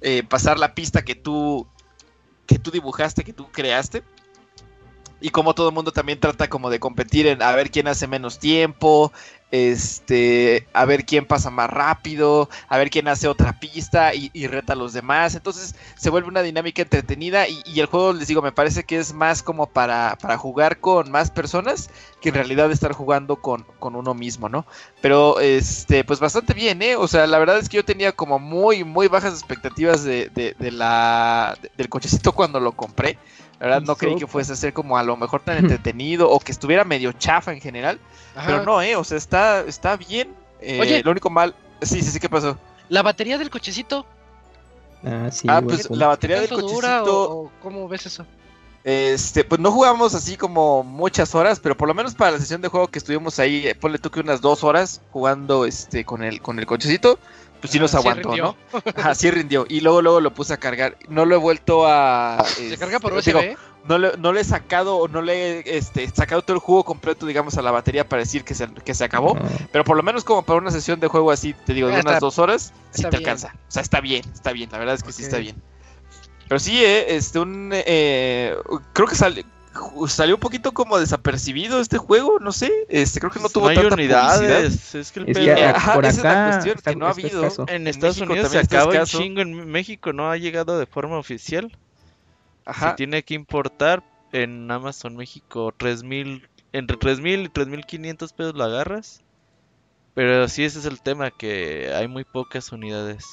eh, 0.00 0.22
pasar 0.22 0.58
la 0.58 0.74
pista 0.74 1.02
que 1.04 1.14
tú, 1.14 1.66
que 2.46 2.58
tú 2.58 2.70
dibujaste, 2.70 3.24
que 3.24 3.32
tú 3.32 3.48
creaste. 3.50 4.02
Y 5.20 5.30
como 5.30 5.54
todo 5.54 5.72
mundo 5.72 5.92
también 5.92 6.20
trata 6.20 6.48
como 6.48 6.70
de 6.70 6.80
competir 6.80 7.26
en 7.26 7.42
a 7.42 7.52
ver 7.52 7.70
quién 7.70 7.88
hace 7.88 8.06
menos 8.06 8.38
tiempo, 8.38 9.12
este, 9.50 10.68
a 10.74 10.84
ver 10.84 11.04
quién 11.06 11.24
pasa 11.26 11.50
más 11.50 11.70
rápido, 11.70 12.48
a 12.68 12.76
ver 12.78 12.90
quién 12.90 13.08
hace 13.08 13.28
otra 13.28 13.58
pista 13.58 14.14
y, 14.14 14.30
y 14.32 14.46
reta 14.46 14.74
a 14.74 14.76
los 14.76 14.92
demás. 14.92 15.34
Entonces 15.34 15.74
se 15.96 16.10
vuelve 16.10 16.28
una 16.28 16.42
dinámica 16.42 16.82
entretenida 16.82 17.48
y, 17.48 17.62
y 17.64 17.80
el 17.80 17.86
juego, 17.86 18.12
les 18.12 18.28
digo, 18.28 18.42
me 18.42 18.52
parece 18.52 18.84
que 18.84 18.98
es 18.98 19.12
más 19.12 19.42
como 19.42 19.66
para, 19.70 20.16
para 20.20 20.36
jugar 20.36 20.80
con 20.80 21.10
más 21.10 21.30
personas 21.30 21.90
que 22.20 22.28
en 22.28 22.34
realidad 22.34 22.70
estar 22.70 22.92
jugando 22.92 23.36
con, 23.36 23.64
con 23.78 23.96
uno 23.96 24.14
mismo, 24.14 24.48
¿no? 24.48 24.66
Pero, 25.00 25.40
este, 25.40 26.04
pues 26.04 26.20
bastante 26.20 26.54
bien, 26.54 26.82
¿eh? 26.82 26.96
O 26.96 27.08
sea, 27.08 27.26
la 27.26 27.38
verdad 27.38 27.58
es 27.58 27.68
que 27.68 27.76
yo 27.76 27.84
tenía 27.84 28.12
como 28.12 28.38
muy, 28.38 28.84
muy 28.84 29.08
bajas 29.08 29.32
expectativas 29.34 30.02
de, 30.04 30.28
de, 30.58 30.70
la, 30.70 31.56
de- 31.62 31.70
del 31.76 31.88
cochecito 31.88 32.32
cuando 32.32 32.60
lo 32.60 32.72
compré. 32.72 33.18
La 33.60 33.66
verdad 33.66 33.82
no 33.82 33.96
creí 33.96 34.16
que 34.16 34.26
fuese 34.26 34.52
a 34.52 34.56
ser 34.56 34.72
como 34.72 34.96
a 34.96 35.02
lo 35.02 35.16
mejor 35.16 35.40
tan 35.42 35.58
entretenido 35.58 36.30
o 36.30 36.38
que 36.40 36.52
estuviera 36.52 36.84
medio 36.84 37.12
chafa 37.12 37.52
en 37.52 37.60
general. 37.60 37.98
Ajá. 38.34 38.46
Pero 38.46 38.64
no, 38.64 38.80
¿eh? 38.82 38.96
O 38.96 39.04
sea, 39.04 39.18
está, 39.18 39.60
está 39.60 39.96
bien. 39.96 40.34
Eh, 40.60 40.80
Oye. 40.80 41.02
Lo 41.02 41.10
único 41.10 41.30
mal... 41.30 41.54
Sí, 41.82 42.02
sí, 42.02 42.10
sí, 42.10 42.20
¿qué 42.20 42.28
pasó? 42.28 42.58
La 42.88 43.02
batería 43.02 43.38
del 43.38 43.50
cochecito. 43.50 44.04
Ah, 45.04 45.28
sí, 45.30 45.46
ah, 45.48 45.60
pues 45.62 45.88
la 45.90 46.08
batería 46.08 46.40
del 46.40 46.48
¿Cuánto 46.48 46.66
dura 46.68 47.00
cochecito... 47.00 47.30
o, 47.30 47.44
o 47.44 47.52
cómo 47.62 47.88
ves 47.88 48.06
eso? 48.06 48.26
Este, 48.84 49.44
pues 49.44 49.60
no 49.60 49.70
jugamos 49.70 50.14
así 50.14 50.36
como 50.36 50.82
muchas 50.82 51.34
horas, 51.34 51.60
pero 51.60 51.76
por 51.76 51.88
lo 51.88 51.94
menos 51.94 52.14
para 52.14 52.32
la 52.32 52.38
sesión 52.38 52.62
de 52.62 52.68
juego 52.68 52.88
que 52.88 52.98
estuvimos 52.98 53.38
ahí, 53.38 53.66
eh, 53.66 53.74
ponle 53.74 53.98
tú 53.98 54.10
que 54.10 54.20
unas 54.20 54.40
dos 54.40 54.64
horas 54.64 55.02
jugando 55.10 55.66
este 55.66 56.04
con 56.04 56.22
el 56.22 56.40
con 56.40 56.58
el 56.58 56.66
cochecito, 56.66 57.18
pues 57.60 57.72
sí 57.72 57.78
nos 57.78 57.94
aguantó. 57.96 58.36
¿no? 58.36 58.56
Ajá, 58.96 59.14
sí 59.14 59.30
rindió. 59.30 59.66
Y 59.68 59.80
luego 59.80 60.02
luego 60.02 60.20
lo 60.20 60.32
puse 60.34 60.54
a 60.54 60.56
cargar. 60.58 60.96
No 61.08 61.24
lo 61.24 61.34
he 61.34 61.38
vuelto 61.38 61.86
a. 61.86 62.44
¿Se 62.46 62.64
este, 62.66 62.78
carga 62.78 63.00
por 63.00 63.12
USB? 63.12 63.26
digo, 63.26 63.40
no, 63.84 63.96
le, 63.98 64.16
no 64.18 64.32
le 64.32 64.40
he 64.42 64.44
sacado 64.44 64.96
o 64.98 65.08
no 65.08 65.22
le 65.22 65.60
he 65.60 65.76
este, 65.78 66.08
sacado 66.10 66.42
todo 66.42 66.54
el 66.54 66.60
jugo 66.60 66.84
completo, 66.84 67.24
digamos, 67.26 67.56
a 67.56 67.62
la 67.62 67.70
batería 67.70 68.06
para 68.08 68.20
decir 68.20 68.44
que 68.44 68.54
se, 68.54 68.68
que 68.68 68.94
se 68.94 69.04
acabó. 69.04 69.36
Pero 69.72 69.84
por 69.84 69.96
lo 69.96 70.02
menos 70.02 70.24
como 70.24 70.42
para 70.42 70.58
una 70.58 70.70
sesión 70.70 71.00
de 71.00 71.08
juego 71.08 71.30
así, 71.30 71.54
te 71.64 71.72
digo, 71.74 71.88
de 71.88 72.00
unas 72.00 72.20
dos 72.20 72.38
horas, 72.38 72.72
sí 72.90 73.02
te 73.02 73.08
bien. 73.10 73.22
alcanza. 73.22 73.54
O 73.68 73.70
sea, 73.70 73.82
está 73.82 74.00
bien, 74.00 74.22
está 74.32 74.52
bien. 74.52 74.68
La 74.70 74.78
verdad 74.78 74.94
es 74.94 75.02
que 75.02 75.12
sí 75.12 75.22
está 75.22 75.38
bien. 75.38 75.56
Pero 76.48 76.58
sí, 76.60 76.82
eh, 76.82 77.14
este, 77.16 77.38
un, 77.38 77.70
eh, 77.72 78.54
creo 78.94 79.06
que 79.06 79.14
sal- 79.14 79.34
ju- 79.36 79.44
salió 80.08 80.34
un 80.36 80.40
poquito 80.40 80.72
como 80.72 80.98
desapercibido 80.98 81.80
este 81.80 81.98
juego, 81.98 82.38
no 82.40 82.52
sé, 82.52 82.70
este, 82.88 83.20
creo 83.20 83.32
que 83.32 83.40
no 83.40 83.48
tuvo 83.48 83.64
no 83.64 83.70
hay 83.70 83.76
tanta 83.76 83.94
unidades. 83.94 84.94
Es 84.94 85.12
que 85.12 85.20
el 85.20 85.28
Es 85.30 85.38
que 85.38 85.44
Eh, 85.50 85.64
ajá, 85.66 85.94
por 85.94 86.04
esa 86.06 86.16
es 86.18 86.24
la 86.24 86.50
cuestión, 86.50 86.76
que 86.84 86.96
no 86.96 87.06
ha 87.06 87.10
está 87.10 87.20
habido. 87.22 87.42
escaso. 87.44 87.66
en 87.68 87.86
Estados 87.86 88.20
Unidos 88.20 88.50
se 88.50 88.60
está 88.60 88.76
acaba 88.78 88.94
en 88.94 89.02
escaso. 89.02 89.18
chingo. 89.18 89.40
En 89.40 89.70
México 89.70 90.12
no 90.12 90.30
ha 90.30 90.36
llegado 90.36 90.78
de 90.78 90.86
forma 90.86 91.18
oficial. 91.18 91.76
Ajá. 92.64 92.90
Se 92.90 92.96
tiene 92.96 93.22
que 93.22 93.34
importar 93.34 94.02
en 94.32 94.70
Amazon 94.70 95.16
México 95.16 95.72
3000, 95.76 96.48
entre 96.72 96.96
3000 96.96 97.40
y 97.40 97.48
3500 97.48 98.32
pesos 98.32 98.54
lo 98.54 98.64
agarras. 98.64 99.22
Pero 100.14 100.48
sí, 100.48 100.64
ese 100.64 100.80
es 100.80 100.84
el 100.84 101.00
tema, 101.00 101.30
que 101.30 101.92
hay 101.94 102.08
muy 102.08 102.24
pocas 102.24 102.72
unidades. 102.72 103.24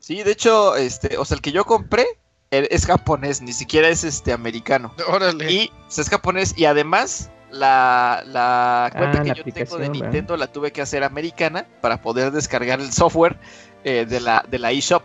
Sí, 0.00 0.22
de 0.24 0.32
hecho, 0.32 0.74
este, 0.74 1.16
o 1.16 1.24
sea, 1.24 1.36
el 1.36 1.40
que 1.40 1.52
yo 1.52 1.64
compré 1.64 2.04
es 2.52 2.86
japonés, 2.86 3.40
ni 3.40 3.52
siquiera 3.52 3.88
es 3.88 4.04
este 4.04 4.32
americano. 4.32 4.94
Órale. 5.08 5.50
Y 5.50 5.72
o 5.88 5.90
sea, 5.90 6.02
es 6.02 6.10
japonés 6.10 6.54
y 6.56 6.66
además 6.66 7.30
la, 7.50 8.22
la 8.26 8.90
cuenta 8.96 9.20
Ah, 9.20 9.22
que 9.22 9.28
la 9.30 9.34
yo 9.34 9.44
tengo 9.44 9.78
de. 9.78 9.88
Nintendo 9.88 10.36
la 10.36 10.46
tuve 10.46 10.72
que 10.72 10.82
hacer 10.82 11.02
americana 11.02 11.66
para 11.80 12.00
poder 12.00 12.30
descargar 12.30 12.80
el 12.80 12.92
software 12.92 13.38
eh, 13.84 14.06
de 14.06 14.20
la 14.20 14.44
de 14.48 14.58
la 14.58 14.70
eShop. 14.70 15.02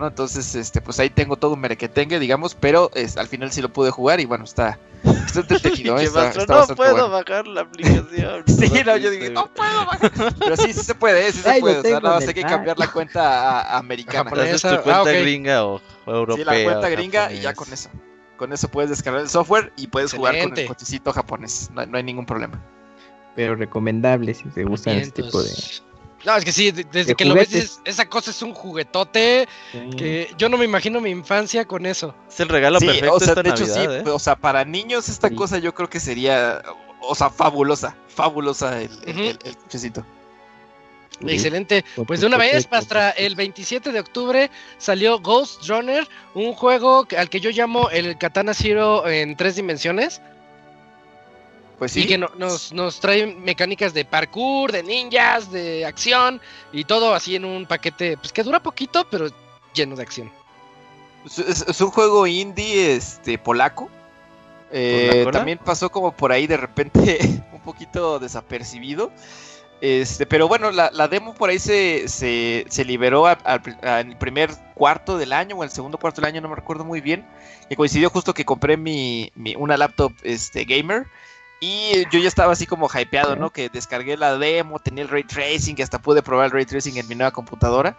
¿No? 0.00 0.08
Entonces, 0.08 0.54
este, 0.54 0.80
pues 0.80 0.98
ahí 0.98 1.10
tengo 1.10 1.36
todo 1.36 1.52
un 1.54 1.60
merequetengue, 1.60 2.18
digamos, 2.18 2.54
pero 2.54 2.90
es, 2.94 3.16
al 3.16 3.28
final 3.28 3.52
sí 3.52 3.62
lo 3.62 3.72
pude 3.72 3.90
jugar 3.90 4.18
y 4.20 4.24
bueno, 4.24 4.44
está, 4.44 4.78
está 5.04 5.40
entretenido. 5.40 5.96
¿eh? 6.00 6.04
Está, 6.04 6.30
está 6.30 6.46
no 6.46 6.54
bastante 6.58 6.74
puedo 6.74 6.92
bueno. 6.92 7.10
bajar 7.10 7.46
la 7.46 7.60
aplicación. 7.60 8.44
Sí, 8.46 8.82
no, 8.84 8.96
yo 8.96 9.10
dije, 9.10 9.30
no 9.30 9.46
puedo 9.54 9.86
bajar. 9.86 10.10
Pero 10.38 10.56
sí, 10.56 10.72
sí 10.72 10.82
se 10.82 10.94
puede, 10.94 11.28
¿eh? 11.28 11.32
sí 11.32 11.40
se 11.42 11.50
Ay, 11.50 11.60
puede. 11.60 11.78
O 11.78 11.82
sea, 11.82 12.00
nada 12.00 12.16
más 12.16 12.26
hay 12.26 12.34
que 12.34 12.42
cambiar 12.42 12.78
la 12.78 12.90
cuenta 12.90 13.20
a, 13.22 13.60
a 13.74 13.78
americana. 13.78 14.24
Japonés. 14.24 14.54
¿Esa 14.54 14.74
es 14.74 14.82
tu 14.82 14.90
Ah, 14.90 15.02
cuenta 15.02 15.12
gringa 15.20 15.64
o, 15.64 15.80
o 16.06 16.14
europea? 16.14 16.44
Sí, 16.44 16.44
la 16.44 16.64
cuenta 16.64 16.88
gringa 16.88 17.32
y 17.32 17.40
ya 17.40 17.54
con 17.54 17.72
eso. 17.72 17.90
Con 18.36 18.52
eso 18.52 18.68
puedes 18.68 18.90
descargar 18.90 19.20
el 19.22 19.28
software 19.28 19.72
y 19.76 19.86
puedes 19.86 20.12
jugar 20.14 20.34
con 20.42 20.58
el 20.58 20.66
cochecito 20.66 21.12
japonés. 21.12 21.70
No, 21.72 21.84
no 21.84 21.98
hay 21.98 22.02
ningún 22.02 22.24
problema. 22.26 22.58
Pero 23.36 23.54
recomendable 23.54 24.34
si 24.34 24.44
te 24.48 24.64
gustan 24.64 24.96
este 24.96 25.22
tipo 25.22 25.42
de. 25.42 25.50
No, 26.24 26.36
es 26.36 26.44
que 26.44 26.52
sí, 26.52 26.70
de- 26.70 26.84
desde 26.84 27.04
de 27.10 27.14
que 27.14 27.24
lo 27.24 27.34
ves, 27.34 27.48
dices, 27.50 27.80
esa 27.84 28.04
cosa 28.06 28.30
es 28.30 28.42
un 28.42 28.52
juguetote 28.52 29.48
que 29.96 30.30
yo 30.36 30.48
no 30.48 30.58
me 30.58 30.64
imagino 30.66 31.00
mi 31.00 31.10
infancia 31.10 31.64
con 31.64 31.86
eso. 31.86 32.14
Es 32.28 32.40
el 32.40 32.48
regalo 32.48 32.78
sí, 32.78 32.86
perfecto 32.86 33.14
o 33.14 33.18
sea, 33.20 33.28
esta 33.28 33.42
de 33.42 33.50
hecho 33.50 33.66
Navidad, 33.66 34.02
sí, 34.04 34.08
¿eh? 34.08 34.12
o 34.12 34.18
sea, 34.18 34.36
para 34.36 34.64
niños 34.64 35.08
esta 35.08 35.28
Sí. 35.28 35.34
cosa 35.34 35.58
yo 35.58 35.74
creo 35.74 35.88
que 35.88 35.98
sería, 36.00 36.62
o 37.00 37.14
sea, 37.14 37.30
fabulosa, 37.30 37.96
fabulosa 38.08 38.80
el, 38.82 38.90
el 39.06 39.38
cochecito. 39.62 40.04
Sí. 41.20 41.26
Excelente. 41.34 41.84
Pues 42.06 42.20
de 42.20 42.26
una 42.26 42.38
vez. 42.38 42.66
Pastra, 42.66 43.10
el 43.10 43.34
27 43.36 43.92
de 43.92 44.00
octubre 44.00 44.50
salió 44.78 45.18
Ghost 45.20 45.68
Runner, 45.68 46.08
un 46.34 46.54
juego 46.54 47.06
al 47.18 47.28
que 47.28 47.40
yo 47.40 47.50
llamo 47.50 47.90
el 47.90 48.16
Katana 48.16 48.54
Zero 48.54 49.06
en 49.06 49.36
tres 49.36 49.56
dimensiones. 49.56 50.22
Pues 51.80 51.92
sí, 51.92 52.02
Y 52.02 52.06
que 52.06 52.18
no- 52.18 52.30
nos, 52.36 52.72
nos 52.72 53.00
trae 53.00 53.26
mecánicas 53.26 53.92
de 53.94 54.04
parkour, 54.04 54.70
de 54.70 54.82
ninjas, 54.84 55.50
de 55.50 55.84
acción 55.86 56.40
y 56.72 56.84
todo 56.84 57.14
así 57.14 57.34
en 57.36 57.44
un 57.44 57.66
paquete, 57.66 58.16
pues 58.18 58.32
que 58.32 58.42
dura 58.44 58.62
poquito, 58.62 59.06
pero 59.10 59.26
lleno 59.74 59.96
de 59.96 60.02
acción. 60.02 60.30
Es, 61.24 61.80
un 61.80 61.90
juego 61.90 62.26
indie 62.26 62.94
este, 62.96 63.36
polaco. 63.38 63.90
Eh, 64.72 65.26
también 65.32 65.58
pasó 65.58 65.90
como 65.90 66.12
por 66.12 66.30
ahí 66.32 66.46
de 66.46 66.56
repente 66.58 67.18
un 67.52 67.60
poquito 67.60 68.18
desapercibido. 68.18 69.10
Este, 69.80 70.26
pero 70.26 70.46
bueno, 70.48 70.70
la, 70.72 70.90
la 70.92 71.08
demo 71.08 71.32
por 71.34 71.48
ahí 71.48 71.58
se, 71.58 72.06
se, 72.08 72.66
se 72.68 72.84
liberó 72.84 73.26
a- 73.26 73.38
en 73.82 74.10
el 74.10 74.16
primer 74.18 74.50
cuarto 74.74 75.16
del 75.16 75.32
año 75.32 75.56
o 75.56 75.64
el 75.64 75.70
segundo 75.70 75.96
cuarto 75.96 76.20
del 76.20 76.28
año, 76.28 76.42
no 76.42 76.50
me 76.50 76.56
recuerdo 76.56 76.84
muy 76.84 77.00
bien. 77.00 77.26
Que 77.70 77.76
coincidió 77.76 78.10
justo 78.10 78.34
que 78.34 78.44
compré 78.44 78.76
mi, 78.76 79.32
mi- 79.34 79.56
una 79.56 79.78
laptop 79.78 80.12
este, 80.22 80.64
gamer. 80.66 81.06
Y 81.60 82.04
yo 82.10 82.18
ya 82.18 82.28
estaba 82.28 82.52
así 82.54 82.66
como 82.66 82.88
hypeado, 82.88 83.36
¿no? 83.36 83.50
Que 83.50 83.68
descargué 83.68 84.16
la 84.16 84.38
demo, 84.38 84.78
tenía 84.78 85.02
el 85.04 85.10
ray 85.10 85.24
tracing, 85.24 85.74
que 85.76 85.82
hasta 85.82 85.98
pude 86.00 86.22
probar 86.22 86.46
el 86.46 86.52
ray 86.52 86.64
tracing 86.64 86.96
en 86.96 87.06
mi 87.06 87.14
nueva 87.14 87.32
computadora. 87.32 87.96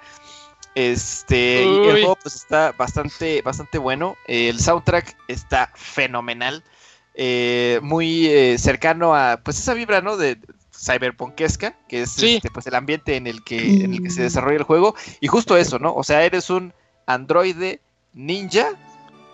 Este, 0.74 1.64
y 1.66 1.88
el 1.88 1.92
juego 2.00 2.16
pues 2.22 2.36
está 2.36 2.72
bastante, 2.72 3.42
bastante 3.42 3.78
bueno. 3.78 4.16
El 4.28 4.60
soundtrack 4.60 5.16
está 5.28 5.72
fenomenal. 5.76 6.64
eh, 7.14 7.80
muy 7.84 8.28
eh, 8.28 8.58
cercano 8.58 9.14
a 9.14 9.38
pues 9.44 9.60
esa 9.60 9.74
vibra, 9.74 10.00
¿no? 10.02 10.16
De 10.16 10.38
cyberpunkesca, 10.74 11.76
que 11.90 12.04
es 12.04 12.12
Sí. 12.12 12.36
este, 12.38 12.50
pues 12.50 12.66
el 12.68 12.74
ambiente 12.76 13.18
en 13.18 13.28
el 13.28 13.44
que 13.44 13.84
en 13.84 13.94
el 13.94 14.02
que 14.04 14.10
se 14.10 14.24
desarrolla 14.24 14.58
el 14.58 14.64
juego 14.64 14.96
y 15.20 15.28
justo 15.28 15.58
eso, 15.58 15.78
¿no? 15.78 15.94
O 15.94 16.04
sea, 16.04 16.24
eres 16.24 16.50
un 16.50 16.74
androide 17.06 17.82
ninja 18.14 18.70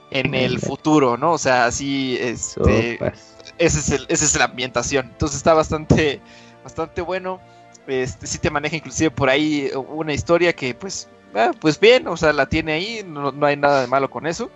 en 0.10 0.34
el 0.34 0.60
futuro, 0.60 1.18
¿no? 1.18 1.34
O 1.34 1.38
sea, 1.38 1.66
así 1.66 2.18
este 2.20 2.98
Sopas. 2.98 3.37
Ese 3.58 3.80
es 3.80 3.90
el, 3.92 4.06
esa 4.10 4.26
es 4.26 4.36
la 4.38 4.46
ambientación. 4.46 5.08
Entonces 5.08 5.38
está 5.38 5.54
bastante, 5.54 6.22
bastante 6.64 7.02
bueno. 7.02 7.40
Este, 7.88 8.28
sí 8.28 8.38
te 8.38 8.50
maneja 8.50 8.76
inclusive 8.76 9.12
por 9.12 9.30
ahí 9.30 9.72
una 9.76 10.14
historia 10.14 10.54
que 10.54 10.74
pues, 10.74 11.08
ah, 11.36 11.52
pues 11.60 11.80
bien, 11.80 12.08
o 12.08 12.18
sea, 12.18 12.34
la 12.34 12.48
tiene 12.48 12.74
ahí, 12.74 13.02
no, 13.06 13.32
no 13.32 13.46
hay 13.46 13.56
nada 13.56 13.82
de 13.82 13.88
malo 13.88 14.10
con 14.10 14.28
eso. 14.28 14.50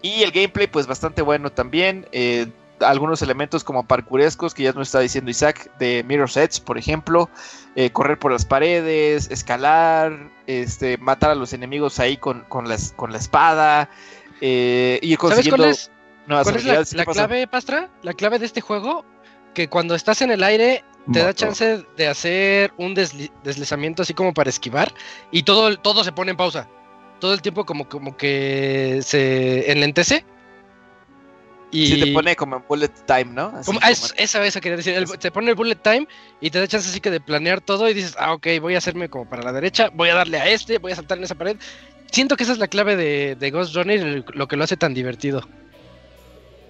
Y 0.00 0.22
el 0.22 0.30
gameplay 0.30 0.66
pues 0.66 0.86
bastante 0.86 1.22
bueno 1.22 1.50
también. 1.50 2.06
eh, 2.12 2.46
algunos 2.80 3.22
elementos 3.22 3.64
como 3.64 3.86
parkourescos 3.86 4.54
que 4.54 4.62
ya 4.64 4.72
nos 4.72 4.88
está 4.88 5.00
diciendo 5.00 5.30
Isaac 5.30 5.70
de 5.78 6.04
Mirror's 6.04 6.36
Edge, 6.36 6.60
por 6.62 6.78
ejemplo, 6.78 7.28
eh, 7.76 7.90
correr 7.90 8.18
por 8.18 8.32
las 8.32 8.44
paredes, 8.44 9.30
escalar, 9.30 10.30
este, 10.46 10.98
matar 10.98 11.30
a 11.30 11.34
los 11.34 11.52
enemigos 11.52 11.98
ahí 12.00 12.16
con, 12.16 12.42
con, 12.48 12.68
las, 12.68 12.92
con 12.92 13.12
la 13.12 13.18
espada, 13.18 13.90
eh, 14.40 14.98
ir 15.02 15.18
¿Sabes 15.18 15.34
consiguiendo 15.34 15.64
cuál 15.64 15.70
es, 15.70 15.90
nuevas 16.28 16.44
cuál 16.44 16.56
es 16.56 16.94
la, 16.94 17.04
clave, 17.04 17.46
Pastra? 17.46 17.90
La 18.02 18.12
clave 18.12 18.38
de 18.38 18.46
este 18.46 18.60
juego, 18.60 19.04
que 19.54 19.68
cuando 19.68 19.94
estás 19.94 20.22
en 20.22 20.30
el 20.30 20.42
aire 20.42 20.84
te 21.12 21.20
da 21.20 21.32
chance 21.32 21.82
de 21.96 22.06
hacer 22.06 22.72
un 22.76 22.94
desli- 22.94 23.32
deslizamiento 23.42 24.02
así 24.02 24.12
como 24.12 24.34
para 24.34 24.50
esquivar 24.50 24.92
y 25.30 25.42
todo, 25.42 25.76
todo 25.78 26.04
se 26.04 26.12
pone 26.12 26.32
en 26.32 26.36
pausa. 26.36 26.68
Todo 27.18 27.32
el 27.34 27.40
tiempo 27.42 27.64
como, 27.64 27.88
como 27.88 28.16
que 28.16 29.00
se 29.02 29.72
enlentece. 29.72 30.24
Y 31.70 31.86
Sí, 31.88 32.00
te 32.00 32.12
pone 32.12 32.34
como 32.36 32.56
en 32.56 32.64
bullet 32.66 32.90
time, 33.06 33.26
¿no? 33.26 33.48
Así 33.48 33.66
como- 33.66 33.80
como- 33.80 33.90
es- 33.90 34.14
esa 34.16 34.38
vez 34.40 34.54
quería 34.54 34.76
decir, 34.76 34.94
el- 34.94 35.18
te 35.18 35.30
pone 35.30 35.50
el 35.50 35.54
bullet 35.56 35.76
time 35.76 36.06
y 36.40 36.50
te 36.50 36.60
da 36.60 36.66
chance 36.66 36.88
así 36.88 37.00
que 37.00 37.10
de 37.10 37.20
planear 37.20 37.60
todo 37.60 37.88
y 37.90 37.94
dices, 37.94 38.14
ah, 38.18 38.32
ok, 38.32 38.46
voy 38.60 38.74
a 38.74 38.78
hacerme 38.78 39.08
como 39.10 39.28
para 39.28 39.42
la 39.42 39.52
derecha, 39.52 39.90
voy 39.92 40.08
a 40.08 40.14
darle 40.14 40.38
a 40.38 40.48
este, 40.48 40.78
voy 40.78 40.92
a 40.92 40.96
saltar 40.96 41.18
en 41.18 41.24
esa 41.24 41.34
pared. 41.34 41.56
Siento 42.10 42.36
que 42.36 42.44
esa 42.44 42.52
es 42.52 42.58
la 42.58 42.68
clave 42.68 42.96
de, 42.96 43.36
de 43.36 43.50
Ghost 43.50 43.74
Runner 43.74 44.24
lo 44.34 44.48
que 44.48 44.56
lo 44.56 44.64
hace 44.64 44.78
tan 44.78 44.94
divertido. 44.94 45.46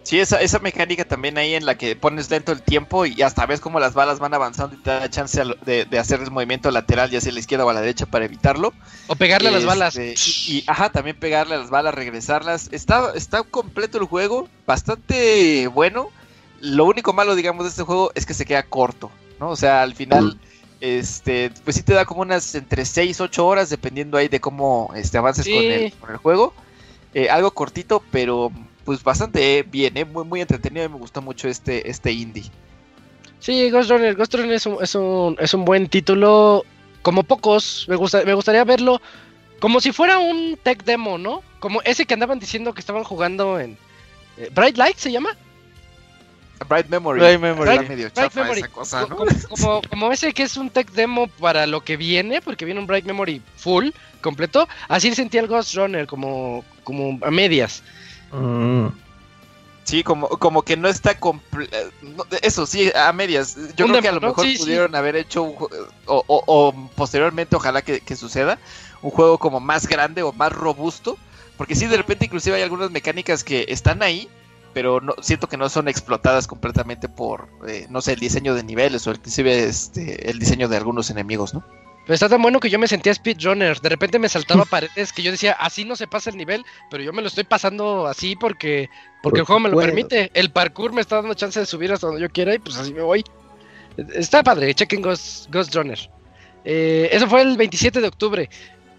Sí, 0.09 0.19
esa, 0.19 0.41
esa 0.41 0.59
mecánica 0.59 1.05
también 1.05 1.37
ahí 1.37 1.53
en 1.53 1.67
la 1.67 1.77
que 1.77 1.95
pones 1.95 2.31
lento 2.31 2.51
el 2.51 2.63
tiempo 2.63 3.05
y 3.05 3.21
hasta 3.21 3.45
ves 3.45 3.61
como 3.61 3.79
las 3.79 3.93
balas 3.93 4.19
van 4.19 4.33
avanzando 4.33 4.75
y 4.75 4.79
te 4.79 4.89
da 4.89 5.11
chance 5.11 5.39
de, 5.67 5.85
de 5.85 5.99
hacer 5.99 6.23
el 6.23 6.31
movimiento 6.31 6.71
lateral, 6.71 7.11
ya 7.11 7.21
sea 7.21 7.31
a 7.31 7.35
la 7.35 7.41
izquierda 7.41 7.67
o 7.67 7.69
a 7.69 7.75
la 7.75 7.83
derecha 7.83 8.07
para 8.07 8.25
evitarlo. 8.25 8.73
O 9.09 9.17
pegarle 9.17 9.51
a 9.51 9.53
las 9.53 9.67
balas. 9.67 9.97
Este, 9.97 10.51
Y, 10.51 10.61
y, 10.61 10.65
ajá, 10.67 10.89
también 10.89 11.15
pegarle 11.19 11.57
a 11.57 11.59
las 11.59 11.69
balas, 11.69 11.93
regresarlas. 11.95 12.71
Está, 12.73 13.13
está 13.17 13.43
completo 13.43 13.99
el 13.99 14.05
juego, 14.05 14.49
bastante 14.67 15.67
bueno. 15.67 16.09
Lo 16.63 16.87
único 16.87 17.13
malo, 17.13 17.35
digamos, 17.35 17.65
de 17.65 17.69
este 17.69 17.83
juego 17.83 18.11
es 18.15 18.25
que 18.25 18.33
se 18.33 18.47
queda 18.47 18.63
corto, 18.63 19.11
¿no? 19.39 19.51
O 19.51 19.57
sea, 19.57 19.83
al 19.83 19.95
final, 19.95 20.41
este, 20.81 21.51
pues 21.65 21.77
sí 21.77 21.83
te 21.83 21.93
da 21.93 22.07
como 22.07 22.23
unas 22.23 22.55
entre 22.55 22.87
6, 22.87 23.21
8 23.21 23.47
horas, 23.47 23.69
dependiendo 23.69 24.17
ahí 24.17 24.29
de 24.29 24.41
cómo 24.41 24.91
este, 24.97 25.19
avances 25.19 25.45
con, 25.45 25.63
el, 25.63 25.93
con 25.93 26.11
el 26.11 26.17
juego. 26.17 26.55
Eh, 27.13 27.29
algo 27.29 27.51
cortito, 27.51 28.03
pero 28.11 28.51
pues 28.89 29.05
bastante 29.05 29.63
bien, 29.65 29.99
¿eh? 29.99 30.07
muy, 30.07 30.25
muy 30.25 30.41
entretenido 30.41 30.87
y 30.87 30.89
me 30.89 30.97
gustó 30.97 31.21
mucho 31.21 31.47
este, 31.47 31.91
este 31.91 32.11
indie. 32.11 32.45
Sí, 33.39 33.69
Ghost 33.69 33.91
Runner, 33.91 34.17
Ghost 34.17 34.33
Runner 34.33 34.55
es 34.55 34.65
un, 34.65 34.79
es 34.83 34.95
un, 34.95 35.37
es 35.39 35.53
un 35.53 35.67
buen 35.67 35.89
título, 35.89 36.65
como 37.03 37.23
pocos, 37.23 37.85
me, 37.87 37.97
gusta, 37.97 38.25
me 38.25 38.33
gustaría 38.33 38.65
verlo 38.65 38.99
como 39.61 39.83
si 39.83 39.93
fuera 39.93 40.19
un 40.19 40.59
tech 40.63 40.85
demo, 40.85 41.19
¿no? 41.19 41.43
Como 41.61 41.83
ese 41.83 42.07
que 42.07 42.15
andaban 42.15 42.39
diciendo 42.39 42.73
que 42.73 42.81
estaban 42.81 43.05
jugando 43.05 43.61
en... 43.61 43.77
eh, 44.39 44.49
Bright 44.55 44.79
Light 44.79 44.97
se 44.97 45.13
llama. 45.13 45.37
Bright 46.67 46.89
Memory. 46.89 47.21
Bright 47.21 47.41
Memory. 47.41 47.71
Está 47.71 47.83
medio 47.83 47.97
Bright 47.97 48.15
chafa 48.15 48.41
Memory. 48.41 48.61
esa 48.61 48.69
cosa, 48.69 49.01
¿no? 49.03 49.17
como, 49.17 49.31
como, 49.51 49.83
como 49.83 50.13
ese 50.13 50.33
que 50.33 50.45
es 50.45 50.57
un 50.57 50.71
tech 50.71 50.91
demo 50.93 51.27
para 51.27 51.67
lo 51.67 51.83
que 51.83 51.99
viene, 51.99 52.41
porque 52.41 52.65
viene 52.65 52.81
un 52.81 52.87
Bright 52.87 53.05
Memory 53.05 53.43
full, 53.57 53.91
completo. 54.23 54.67
Así 54.89 55.15
sentía 55.15 55.43
el 55.43 55.47
Ghost 55.47 55.75
Runner, 55.75 56.07
como, 56.07 56.65
como 56.85 57.19
a 57.23 57.31
medias. 57.31 57.83
Mm. 58.33 58.89
Sí, 59.85 60.03
como, 60.05 60.29
como 60.29 60.63
que 60.63 60.77
no 60.77 60.87
está 60.89 61.17
no, 62.03 62.25
eso 62.43 62.67
sí, 62.67 62.91
a 62.95 63.11
medias. 63.15 63.57
Yo 63.75 63.87
Un 63.87 63.93
creo 63.93 64.03
que 64.03 64.09
a 64.09 64.13
lo 64.13 64.21
mejor 64.21 64.45
Sí, 64.45 64.57
sí. 64.57 64.63
pudieron 64.65 64.95
haber 64.95 65.17
hecho 65.17 65.43
un 65.45 65.55
o, 66.05 66.25
o- 66.27 66.45
o 66.47 66.89
posteriormente, 66.95 67.57
ojalá 67.57 67.81
que, 67.81 68.01
que 68.01 68.15
suceda, 68.17 68.59
un 69.01 69.11
juego 69.11 69.39
como 69.39 69.61
más 69.61 69.87
grande 69.87 70.23
o 70.23 70.33
más 70.33 70.53
robusto. 70.53 71.17
Porque 71.57 71.75
sí, 71.75 71.87
de 71.87 71.97
repente 71.97 72.27
inclusive 72.27 72.57
hay 72.57 72.63
algunas 72.63 72.91
mecánicas 72.91 73.43
que 73.43 73.65
están 73.69 74.03
ahí, 74.03 74.29
pero 74.75 75.01
no, 75.01 75.15
siento 75.23 75.49
que 75.49 75.57
no 75.57 75.69
son 75.71 75.89
explotadas 75.89 76.47
completamente 76.47 77.09
por, 77.09 77.49
eh, 77.67 77.87
no 77.89 78.01
sé, 78.03 78.13
el 78.13 78.21
diseño 78.21 78.55
de 78.55 78.63
niveles 78.63 79.07
o 79.07 79.11
inclusive 79.11 79.65
este, 79.65 80.31
el 80.31 80.39
diseño 80.39 80.69
de 80.69 80.77
algunos 80.77 81.09
enemigos, 81.11 81.55
¿no? 81.55 81.65
Pero 82.09 82.15
está 82.15 82.31
tan 82.31 82.41
bueno 82.41 82.59
que 82.59 82.71
yo 82.71 82.79
me 82.79 82.89
sentía 82.89 83.13
speedrunner. 83.13 83.83
De 83.83 83.89
repente 83.91 84.19
me 84.19 84.31
saltaba 84.31 84.65
paredes 84.71 85.13
que 85.13 85.23
yo 85.23 85.31
decía, 85.31 85.53
así 85.53 85.85
no 85.85 85.95
se 85.95 86.07
pasa 86.07 86.31
el 86.31 86.39
nivel, 86.39 86.65
pero 86.91 87.03
yo 87.03 87.13
me 87.13 87.21
lo 87.21 87.29
estoy 87.29 87.45
pasando 87.45 88.07
así 88.07 88.35
porque, 88.35 88.89
porque 89.23 89.41
el 89.41 89.45
juego 89.45 89.61
me 89.61 89.69
lo 89.69 89.77
permite. 89.77 90.31
El 90.33 90.51
parkour 90.51 90.95
me 90.95 91.03
está 91.03 91.17
dando 91.17 91.35
chance 91.35 91.61
de 91.61 91.67
subir 91.67 91.93
hasta 91.93 92.07
donde 92.07 92.23
yo 92.23 92.31
quiera 92.31 92.55
y 92.55 92.61
pues 92.61 92.79
así 92.79 92.95
me 92.95 93.03
voy. 93.03 93.23
Está 94.15 94.43
padre, 94.43 94.73
chequen 94.75 95.03
Ghost, 95.03 95.51
Ghost 95.53 95.75
Runner. 95.75 95.99
Eh, 96.65 97.11
eso 97.13 97.29
fue 97.29 97.43
el 97.43 97.59
27 97.59 98.01
de 98.01 98.09
octubre. 98.09 98.49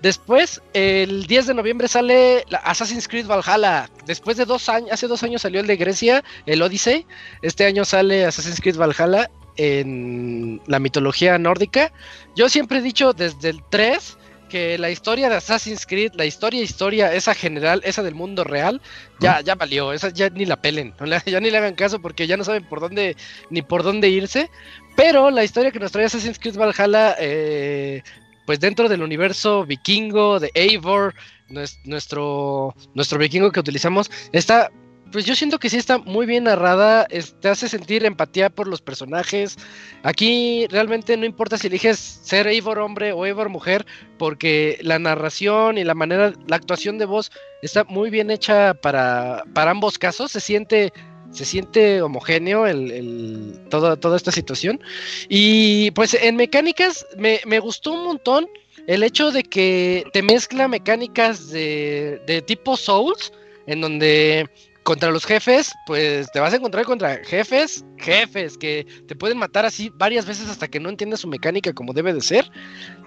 Después, 0.04 0.62
el 0.74 1.26
10 1.26 1.48
de 1.48 1.54
noviembre 1.56 1.88
sale 1.88 2.46
Assassin's 2.64 3.08
Creed 3.08 3.26
Valhalla. 3.26 3.90
Después 4.06 4.38
de 4.38 4.46
dos 4.46 4.70
años, 4.70 4.92
hace 4.92 5.08
dos 5.08 5.24
años 5.24 5.42
salió 5.42 5.62
el 5.62 5.68
de 5.68 5.78
Grecia, 5.78 6.24
el 6.46 6.62
Odyssey. 6.62 7.08
Este 7.42 7.66
año 7.66 7.86
sale 7.86 8.26
Assassin's 8.26 8.62
Creed 8.62 8.78
Valhalla 8.78 9.32
en 9.60 10.62
la 10.68 10.80
mitología 10.80 11.38
nórdica. 11.38 11.92
Yo 12.36 12.48
siempre 12.48 12.80
he 12.80 12.82
dicho 12.82 13.12
desde 13.14 13.50
el 13.50 13.62
3 13.70 14.18
que 14.50 14.78
la 14.80 14.90
historia 14.90 15.30
de 15.30 15.36
Assassin's 15.36 15.86
Creed, 15.86 16.14
la 16.16 16.26
historia, 16.26 16.64
historia, 16.64 17.14
esa 17.14 17.36
general, 17.36 17.82
esa 17.84 18.02
del 18.02 18.16
mundo 18.16 18.44
real, 18.44 18.82
ya, 19.20 19.42
ya 19.42 19.54
valió, 19.56 19.92
esa 19.94 20.10
ya 20.10 20.30
ni 20.30 20.46
la 20.46 20.60
pelen, 20.60 20.96
no 21.00 21.06
ya 21.06 21.40
ni 21.40 21.52
le 21.52 21.58
hagan 21.58 21.76
caso 21.76 22.02
porque 22.02 22.26
ya 22.26 22.36
no 22.38 22.44
saben 22.44 22.64
por 22.64 22.80
dónde, 22.80 23.16
ni 23.50 23.62
por 23.62 23.84
dónde 23.84 24.10
irse. 24.10 24.50
Pero 24.96 25.30
la 25.30 25.44
historia 25.44 25.72
que 25.72 25.80
nos 25.80 25.92
trae 25.92 26.06
Assassin's 26.06 26.40
Creed 26.40 26.56
Valhalla, 26.58 27.16
eh, 27.20 28.02
pues 28.46 28.60
dentro 28.60 28.90
del 28.90 29.04
universo 29.04 29.66
vikingo 29.66 30.40
de 30.40 30.50
Eivor, 30.56 31.14
nues- 31.50 31.78
nuestro, 31.84 32.74
nuestro 32.96 33.20
vikingo 33.20 33.52
que 33.52 33.60
utilizamos, 33.60 34.10
está 34.32 34.72
pues 35.12 35.26
yo 35.26 35.36
siento 35.36 35.60
que 35.60 35.70
sí 35.70 35.78
está 35.78 35.98
muy 35.98 36.26
bien 36.26 36.44
narrada, 36.46 37.08
te 37.40 37.48
hace 37.50 37.68
sentir 37.68 38.06
empatía 38.06 38.50
por 38.50 38.68
los 38.68 38.82
personajes. 38.82 39.58
Aquí 40.04 40.68
realmente 40.70 41.16
no 41.18 41.26
importa 41.26 41.58
si 41.58 41.68
eliges 41.68 41.98
ser 42.00 42.48
Eivor 42.48 42.80
hombre 42.80 43.12
o 43.12 43.26
Eivor 43.26 43.50
mujer, 43.50 43.86
porque 44.18 44.78
la 44.82 45.00
narración 45.00 45.78
y 45.78 45.84
la 45.84 45.96
manera, 45.96 46.34
la 46.48 46.56
actuación 46.56 46.98
de 46.98 47.06
voz 47.06 47.32
está 47.62 47.84
muy 47.86 48.10
bien 48.10 48.30
hecha 48.30 48.74
para, 48.74 49.44
para 49.54 49.72
ambos 49.72 49.98
casos. 49.98 50.32
Se 50.32 50.40
siente, 50.40 50.94
se 51.32 51.46
siente 51.46 52.02
homogéneo 52.02 52.68
el, 52.68 52.92
el- 52.92 53.62
toda, 53.70 53.96
toda 53.96 54.16
esta 54.18 54.32
situación. 54.32 54.80
Y 55.28 55.92
pues 55.92 56.14
en 56.14 56.36
mecánicas 56.36 57.06
me, 57.18 57.40
me 57.46 57.60
gustó 57.60 57.94
un 57.94 58.04
montón 58.06 58.48
el 58.88 59.04
hecho 59.04 59.32
de 59.32 59.44
que 59.44 60.04
te 60.14 60.22
mezcla 60.22 60.68
mecánicas 60.68 61.50
de, 61.50 62.22
de 62.26 62.42
tipo 62.42 62.76
Souls, 62.78 63.32
en 63.68 63.82
donde 63.82 64.50
contra 64.84 65.12
los 65.12 65.26
jefes, 65.26 65.72
pues 65.86 66.32
te 66.32 66.40
vas 66.40 66.54
a 66.54 66.58
encontrar 66.58 66.86
contra 66.86 67.18
jefes, 67.24 67.86
jefes 67.98 68.58
que 68.58 68.86
te 69.08 69.16
pueden 69.16 69.38
matar 69.38 69.66
así 69.66 69.92
varias 69.96 70.26
veces 70.26 70.50
hasta 70.50 70.68
que 70.68 70.80
no 70.80 70.90
entiendas 70.90 71.20
su 71.20 71.28
mecánica 71.28 71.74
como 71.74 71.94
debe 71.94 72.14
de 72.14 72.22
ser. 72.22 72.50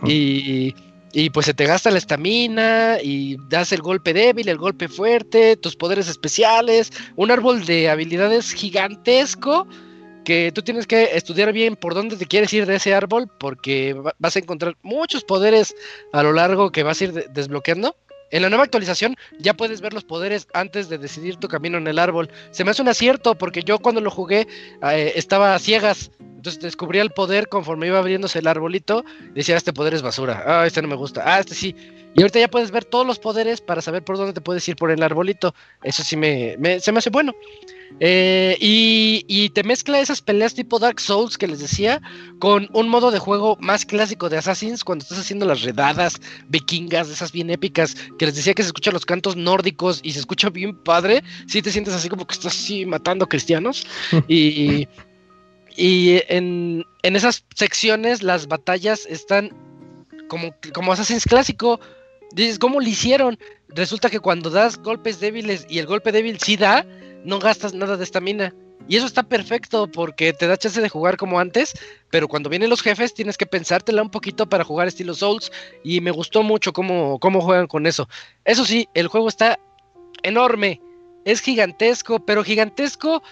Y, 0.05 0.75
y 1.13 1.31
pues 1.31 1.47
se 1.47 1.55
te 1.55 1.67
gasta 1.67 1.91
la 1.91 1.99
estamina 1.99 2.99
y 3.03 3.37
das 3.49 3.73
el 3.73 3.83
golpe 3.83 4.13
débil, 4.13 4.49
el 4.49 4.59
golpe 4.59 4.89
fuerte, 4.89 5.57
tus 5.57 5.77
poderes 5.77 6.09
especiales, 6.09 6.93
un 7.17 7.31
árbol 7.31 7.65
de 7.65 7.91
habilidades 7.91 8.53
gigantesco 8.53 9.67
que 10.25 10.53
tú 10.55 10.63
tienes 10.63 10.87
que 10.87 11.17
estudiar 11.17 11.53
bien 11.53 11.75
por 11.75 11.95
dónde 11.95 12.17
te 12.17 12.27
quieres 12.27 12.53
ir 12.53 12.65
de 12.65 12.77
ese 12.77 12.95
árbol 12.95 13.29
porque 13.41 13.93
va- 13.93 14.15
vas 14.21 14.37
a 14.37 14.39
encontrar 14.39 14.77
muchos 14.83 15.25
poderes 15.25 15.75
a 16.13 16.23
lo 16.23 16.33
largo 16.33 16.71
que 16.71 16.85
vas 16.85 17.01
a 17.01 17.05
ir 17.05 17.13
de- 17.13 17.27
desbloqueando. 17.29 17.97
En 18.33 18.43
la 18.43 18.49
nueva 18.49 18.65
actualización 18.65 19.15
ya 19.39 19.55
puedes 19.55 19.81
ver 19.81 19.93
los 19.93 20.03
poderes 20.05 20.49
antes 20.55 20.89
de 20.89 20.99
decidir 20.99 21.37
tu 21.37 21.47
camino 21.49 21.79
en 21.79 21.87
el 21.87 21.99
árbol. 22.01 22.29
Se 22.51 22.65
me 22.65 22.73
hace 22.73 22.83
un 22.83 22.89
acierto 22.89 23.37
porque 23.37 23.63
yo 23.63 23.79
cuando 23.79 24.01
lo 24.01 24.11
jugué 24.11 24.49
eh, 24.91 25.13
estaba 25.15 25.55
a 25.55 25.59
ciegas. 25.61 26.11
Entonces 26.19 26.61
descubría 26.61 27.03
el 27.03 27.11
poder 27.11 27.49
conforme 27.49 27.87
iba 27.87 27.99
abriéndose 28.01 28.41
el 28.41 28.49
arbolito. 28.49 29.05
Decía, 29.35 29.57
este 29.57 29.73
poder 29.73 29.95
es 29.95 30.03
basura. 30.03 30.43
Ah, 30.45 30.67
este 30.67 30.83
no 30.83 30.89
me 30.89 30.97
gusta. 30.97 31.23
Ah, 31.25 31.39
este 31.39 31.55
sí. 31.55 31.77
Y 32.15 32.21
ahorita 32.21 32.41
ya 32.41 32.49
puedes 32.49 32.73
ver 32.73 32.85
todos 32.85 33.07
los 33.07 33.19
poderes 33.21 33.61
para 33.61 33.81
saber 33.81 34.03
por 34.03 34.17
dónde 34.17 34.33
te 34.33 34.41
puedes 34.41 34.69
ir 34.69 34.75
por 34.77 34.91
el 34.91 35.03
arbolito. 35.05 35.55
Eso 35.85 36.03
sí 36.03 36.17
me, 36.17 36.57
me- 36.59 36.81
se 36.81 36.91
me 36.91 36.99
hace 36.99 37.11
bueno. 37.11 37.33
Eh, 38.01 38.57
y, 38.61 39.25
y 39.29 39.51
te 39.51 39.63
mezcla 39.63 40.01
esas 40.01 40.21
peleas 40.21 40.55
tipo 40.55 40.79
Dark 40.79 41.01
Souls 41.01 41.39
que 41.39 41.47
les 41.47 41.61
decía 41.61 42.03
con 42.41 42.69
un 42.73 42.89
modo 42.89 43.11
de 43.13 43.21
juego 43.21 43.57
más 43.61 43.87
clásico 43.87 44.29
de 44.29 44.39
Assassins 44.39 44.83
cuando 44.83 45.05
estás 45.05 45.21
haciendo 45.21 45.47
las 45.47 45.63
redadas 45.63 46.21
vikingas, 46.49 47.09
esas 47.09 47.31
bien 47.31 47.51
épicas, 47.51 47.95
que 48.19 48.27
les 48.27 48.35
decía 48.35 48.55
que 48.55 48.63
se 48.63 48.69
escuchan 48.69 48.95
los 48.95 49.07
cantos 49.07 49.37
nórdicos 49.37 50.01
y 50.03 50.13
se 50.13 50.19
escucha 50.19 50.51
bien 50.51 50.77
padre. 50.83 51.23
Si 51.47 51.63
te 51.63 51.71
sientes 51.71 51.95
así 51.95 52.09
como 52.09 52.27
que 52.27 52.35
estás 52.35 52.55
así 52.55 52.85
matando 52.87 53.29
cristianos. 53.29 53.87
y 54.29 54.89
y 55.77 56.21
en, 56.29 56.85
en 57.03 57.17
esas 57.17 57.45
secciones 57.55 58.23
las 58.23 58.47
batallas 58.47 59.07
están 59.07 59.51
como, 60.29 60.55
como 60.73 60.93
Assassin's 60.93 61.25
clásico. 61.25 61.81
Dices, 62.35 62.59
¿cómo 62.59 62.81
lo 62.81 62.87
hicieron? 62.87 63.39
Resulta 63.69 64.11
que 64.11 64.21
cuando 64.21 64.51
das 64.51 64.79
golpes 64.79 65.21
débiles 65.21 65.67
y 65.69 65.79
el 65.79 65.87
golpe 65.87 66.13
débil 66.13 66.39
sí 66.41 66.57
da, 66.57 66.87
no 67.25 67.39
gastas 67.39 67.75
nada 67.75 67.97
de 67.97 68.05
estamina. 68.05 68.55
Y 68.89 68.97
eso 68.97 69.07
está 69.07 69.23
perfecto 69.23 69.87
porque 69.91 70.33
te 70.33 70.47
da 70.47 70.57
chance 70.57 70.81
de 70.81 70.89
jugar 70.89 71.17
como 71.17 71.39
antes, 71.39 71.73
pero 72.11 72.27
cuando 72.27 72.51
vienen 72.51 72.69
los 72.69 72.83
jefes 72.83 73.15
tienes 73.15 73.39
que 73.39 73.47
pensártela 73.47 74.03
un 74.03 74.11
poquito 74.11 74.49
para 74.49 74.65
jugar 74.65 74.89
estilo 74.89 75.15
Souls 75.15 75.53
y 75.85 76.01
me 76.01 76.11
gustó 76.11 76.43
mucho 76.43 76.73
cómo, 76.73 77.19
cómo 77.21 77.41
juegan 77.41 77.69
con 77.69 77.87
eso. 77.87 78.09
Eso 78.45 78.65
sí, 78.65 78.89
el 78.95 79.07
juego 79.07 79.29
está 79.29 79.59
enorme, 80.25 80.81
es 81.25 81.41
gigantesco, 81.41 82.19
pero 82.25 82.43
gigantesco 82.43 83.23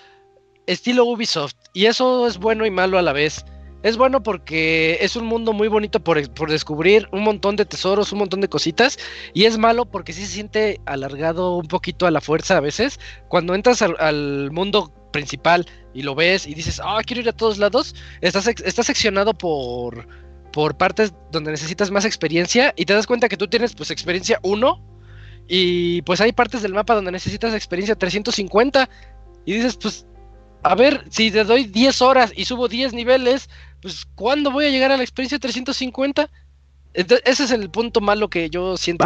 estilo 0.67 1.05
Ubisoft. 1.05 1.57
Y 1.73 1.87
eso 1.87 2.27
es 2.27 2.39
bueno 2.39 2.65
y 2.65 2.71
malo 2.71 2.99
a 2.99 3.03
la 3.03 3.13
vez. 3.13 3.45
Es 3.83 3.97
bueno 3.97 4.23
porque 4.23 4.99
es 5.01 5.17
un 5.17 5.25
mundo 5.25 5.53
muy 5.53 5.69
bonito 5.69 6.01
por, 6.01 6.31
por 6.35 6.51
descubrir 6.51 7.09
un 7.13 7.23
montón 7.23 7.57
de 7.57 7.65
tesoros, 7.65 8.13
un 8.13 8.19
montón 8.19 8.41
de 8.41 8.49
cositas. 8.49 8.99
Y 9.33 9.45
es 9.45 9.57
malo 9.57 9.87
porque 9.87 10.13
sí 10.13 10.23
se 10.23 10.35
siente 10.35 10.81
alargado 10.85 11.57
un 11.57 11.67
poquito 11.67 12.07
a 12.07 12.11
la 12.11 12.21
fuerza 12.21 12.59
a 12.59 12.61
veces. 12.61 13.01
Cuando 13.29 13.55
entras 13.55 13.83
al, 13.83 14.51
mundo 14.53 14.93
principal 15.13 15.67
y 15.95 16.03
lo 16.03 16.15
ves 16.15 16.47
y 16.47 16.55
dices, 16.55 16.81
ah, 16.85 17.01
quiero 17.05 17.23
ir 17.23 17.29
a 17.29 17.33
todos 17.33 17.59
lados, 17.59 17.95
estás, 18.21 18.47
estás 18.47 18.87
seccionado 18.87 19.35
por, 19.35 20.07
por 20.53 20.77
partes 20.77 21.13
donde 21.33 21.51
necesitas 21.51 21.91
más 21.91 22.05
experiencia 22.05 22.73
y 22.77 22.85
te 22.85 22.93
das 22.93 23.07
cuenta 23.07 23.29
que 23.29 23.37
tú 23.37 23.49
tienes 23.49 23.75
pues 23.75 23.91
experiencia 23.91 24.39
1 24.43 24.81
y 25.49 26.03
pues 26.03 26.21
hay 26.21 26.33
partes 26.33 26.63
del 26.63 26.75
mapa 26.75 26.95
donde 26.95 27.11
necesitas 27.11 27.55
experiencia 27.55 27.97
350 27.97 28.89
y 29.45 29.55
dices, 29.55 29.77
pues, 29.77 30.07
a 30.63 30.75
ver, 30.75 31.05
si 31.11 31.31
te 31.31 31.45
doy 31.45 31.65
10 31.65 32.03
horas 32.03 32.33
y 32.37 32.45
subo 32.45 32.69
10 32.69 32.93
niveles, 32.93 33.49
pues, 33.81 34.07
¿cuándo 34.15 34.51
voy 34.51 34.67
a 34.67 34.71
llegar 34.71 34.93
a 34.93 34.97
la 34.97 35.03
experiencia 35.03 35.39
350? 35.39 36.31
Entonces, 36.93 37.23
ese 37.25 37.45
es 37.45 37.51
el 37.53 37.71
punto 37.71 38.01
malo 38.01 38.29
que 38.29 38.51
yo 38.51 38.77
siento 38.77 39.05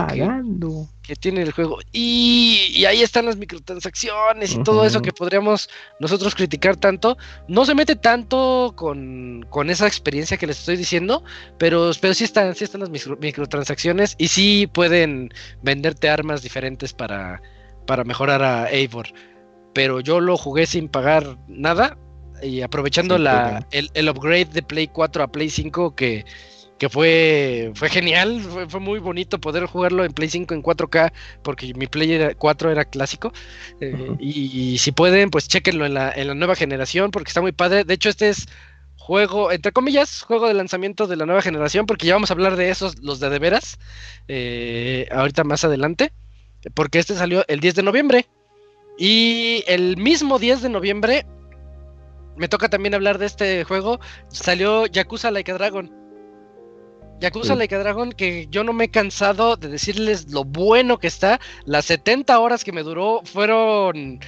que, 1.02 1.16
tiene 1.16 1.42
el 1.42 1.52
juego. 1.52 1.80
Y, 1.92 2.68
y 2.70 2.86
ahí 2.86 3.02
están 3.02 3.26
las 3.26 3.36
microtransacciones 3.36 4.54
y 4.54 4.62
todo 4.62 4.86
eso 4.86 5.02
que 5.02 5.12
podríamos 5.12 5.68
nosotros 6.00 6.34
criticar 6.34 6.76
tanto. 6.76 7.18
No 7.46 7.66
se 7.66 7.74
mete 7.74 7.94
tanto 7.94 8.72
con, 8.74 9.44
con 9.50 9.68
esa 9.68 9.86
experiencia 9.86 10.38
que 10.38 10.46
les 10.46 10.60
estoy 10.60 10.78
diciendo, 10.78 11.24
pero, 11.58 11.90
pero 12.00 12.14
sí, 12.14 12.24
están, 12.24 12.54
sí 12.54 12.64
están 12.64 12.80
las 12.80 12.90
micro- 12.90 13.18
microtransacciones 13.20 14.14
y 14.16 14.28
sí 14.28 14.66
pueden 14.66 15.28
venderte 15.62 16.08
armas 16.08 16.42
diferentes 16.42 16.94
para, 16.94 17.42
para 17.86 18.04
mejorar 18.04 18.42
a 18.42 18.70
Eivor. 18.70 19.08
Pero 19.74 20.00
yo 20.00 20.20
lo 20.20 20.38
jugué 20.38 20.64
sin 20.64 20.88
pagar 20.88 21.36
nada 21.48 21.98
y 22.42 22.62
aprovechando 22.62 23.16
Sí, 23.16 23.22
la, 23.22 23.66
el, 23.70 23.90
el 23.94 24.08
upgrade 24.08 24.46
de 24.46 24.62
Play 24.62 24.88
4 24.88 25.22
a 25.24 25.28
Play 25.28 25.50
5 25.50 25.94
que 25.94 26.24
que 26.76 26.88
fue, 26.88 27.70
fue 27.76 27.88
genial, 27.88 28.40
fue, 28.40 28.68
fue 28.68 28.80
muy 28.80 28.98
bonito 28.98 29.40
poder 29.40 29.64
jugarlo 29.66 30.04
en 30.04 30.12
Play 30.12 30.28
5 30.28 30.54
en 30.54 30.62
4K, 30.62 31.12
porque 31.42 31.72
mi 31.74 31.86
Play 31.86 32.12
era- 32.12 32.34
4 32.34 32.70
era 32.72 32.84
clásico. 32.84 33.32
eh, 33.80 34.10
y 34.18 34.76
si 34.78 34.90
pueden, 34.90 35.30
pues 35.30 35.46
chequenlo 35.46 35.86
en 35.86 35.94
la, 35.94 36.10
en 36.10 36.26
la 36.26 36.34
nueva 36.34 36.56
generación, 36.56 37.12
porque 37.12 37.28
está 37.28 37.40
muy 37.40 37.52
padre. 37.52 37.84
De 37.84 37.94
hecho, 37.94 38.08
este 38.08 38.28
es 38.28 38.46
juego, 38.96 39.52
entre 39.52 39.70
comillas, 39.70 40.22
juego 40.22 40.48
de 40.48 40.54
lanzamiento 40.54 41.06
de 41.06 41.14
la 41.16 41.26
nueva 41.26 41.42
generación, 41.42 41.86
porque 41.86 42.08
ya 42.08 42.14
vamos 42.14 42.30
a 42.30 42.34
hablar 42.34 42.56
de 42.56 42.68
esos, 42.70 42.98
los 42.98 43.20
de 43.20 43.30
de 43.30 43.38
veras, 43.38 43.78
eh, 44.26 45.06
ahorita 45.12 45.44
más 45.44 45.62
adelante, 45.64 46.12
porque 46.74 46.98
este 46.98 47.14
salió 47.14 47.44
el 47.46 47.60
10 47.60 47.76
de 47.76 47.82
noviembre. 47.84 48.26
Y 48.98 49.62
el 49.68 49.96
mismo 49.96 50.38
10 50.40 50.60
de 50.62 50.68
noviembre, 50.70 51.24
me 52.36 52.48
toca 52.48 52.68
también 52.68 52.94
hablar 52.94 53.18
de 53.18 53.26
este 53.26 53.64
juego, 53.64 54.00
salió 54.28 54.86
Yakuza 54.86 55.30
Like 55.30 55.52
a 55.52 55.54
Dragon. 55.54 56.04
Yakuza 57.20 57.54
Sí. 57.54 57.58
Like 57.58 57.74
a 57.74 57.78
Dragon, 57.78 58.12
que 58.12 58.46
yo 58.50 58.64
no 58.64 58.72
me 58.72 58.84
he 58.84 58.90
cansado 58.90 59.56
de 59.56 59.68
decirles 59.68 60.30
lo 60.30 60.44
bueno 60.44 60.98
que 60.98 61.06
está. 61.06 61.40
Las 61.64 61.86
70 61.86 62.38
horas 62.38 62.64
que 62.64 62.72
me 62.72 62.82
duró 62.82 63.22
fueron, 63.24 64.20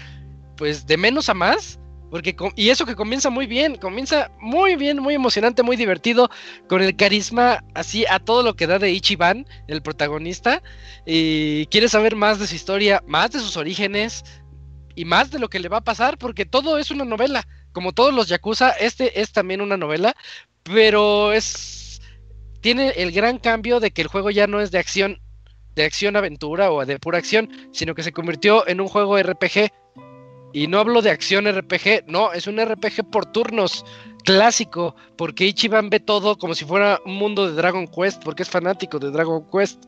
pues, 0.56 0.86
de 0.86 0.96
menos 0.96 1.28
a 1.28 1.34
más. 1.34 1.78
Porque, 2.10 2.36
y 2.54 2.70
eso 2.70 2.86
que 2.86 2.94
comienza 2.94 3.30
muy 3.30 3.46
bien, 3.46 3.74
comienza 3.74 4.30
muy 4.40 4.76
bien, 4.76 5.02
muy 5.02 5.14
emocionante, 5.14 5.64
muy 5.64 5.76
divertido, 5.76 6.30
con 6.68 6.80
el 6.80 6.94
carisma 6.94 7.64
así 7.74 8.06
a 8.08 8.20
todo 8.20 8.44
lo 8.44 8.54
que 8.54 8.68
da 8.68 8.78
de 8.78 8.92
Ichiban, 8.92 9.44
el 9.66 9.82
protagonista. 9.82 10.62
Y 11.04 11.66
quieres 11.66 11.90
saber 11.90 12.14
más 12.14 12.38
de 12.38 12.46
su 12.46 12.54
historia, 12.54 13.02
más 13.08 13.32
de 13.32 13.40
sus 13.40 13.56
orígenes 13.56 14.24
y 14.94 15.04
más 15.04 15.32
de 15.32 15.40
lo 15.40 15.48
que 15.48 15.58
le 15.58 15.68
va 15.68 15.78
a 15.78 15.84
pasar, 15.84 16.16
porque 16.16 16.46
todo 16.46 16.78
es 16.78 16.92
una 16.92 17.04
novela. 17.04 17.44
Como 17.76 17.92
todos 17.92 18.14
los 18.14 18.28
Yakuza, 18.28 18.70
este 18.70 19.20
es 19.20 19.32
también 19.32 19.60
una 19.60 19.76
novela, 19.76 20.16
pero 20.62 21.34
es 21.34 22.00
tiene 22.62 22.88
el 22.96 23.12
gran 23.12 23.36
cambio 23.36 23.80
de 23.80 23.90
que 23.90 24.00
el 24.00 24.08
juego 24.08 24.30
ya 24.30 24.46
no 24.46 24.62
es 24.62 24.70
de 24.70 24.78
acción, 24.78 25.20
de 25.74 25.84
acción 25.84 26.16
aventura 26.16 26.72
o 26.72 26.86
de 26.86 26.98
pura 26.98 27.18
acción, 27.18 27.50
sino 27.72 27.94
que 27.94 28.02
se 28.02 28.12
convirtió 28.12 28.66
en 28.66 28.80
un 28.80 28.88
juego 28.88 29.18
RPG. 29.18 29.70
Y 30.54 30.68
no 30.68 30.78
hablo 30.78 31.02
de 31.02 31.10
acción 31.10 31.44
RPG, 31.44 32.06
no, 32.06 32.32
es 32.32 32.46
un 32.46 32.64
RPG 32.64 33.10
por 33.10 33.26
turnos 33.26 33.84
clásico, 34.26 34.96
porque 35.16 35.46
Ichiban 35.46 35.88
ve 35.88 36.00
todo 36.00 36.36
como 36.36 36.54
si 36.54 36.64
fuera 36.64 36.98
un 37.06 37.14
mundo 37.14 37.46
de 37.46 37.54
Dragon 37.54 37.86
Quest, 37.86 38.22
porque 38.24 38.42
es 38.42 38.50
fanático 38.50 38.98
de 38.98 39.12
Dragon 39.12 39.46
Quest. 39.50 39.84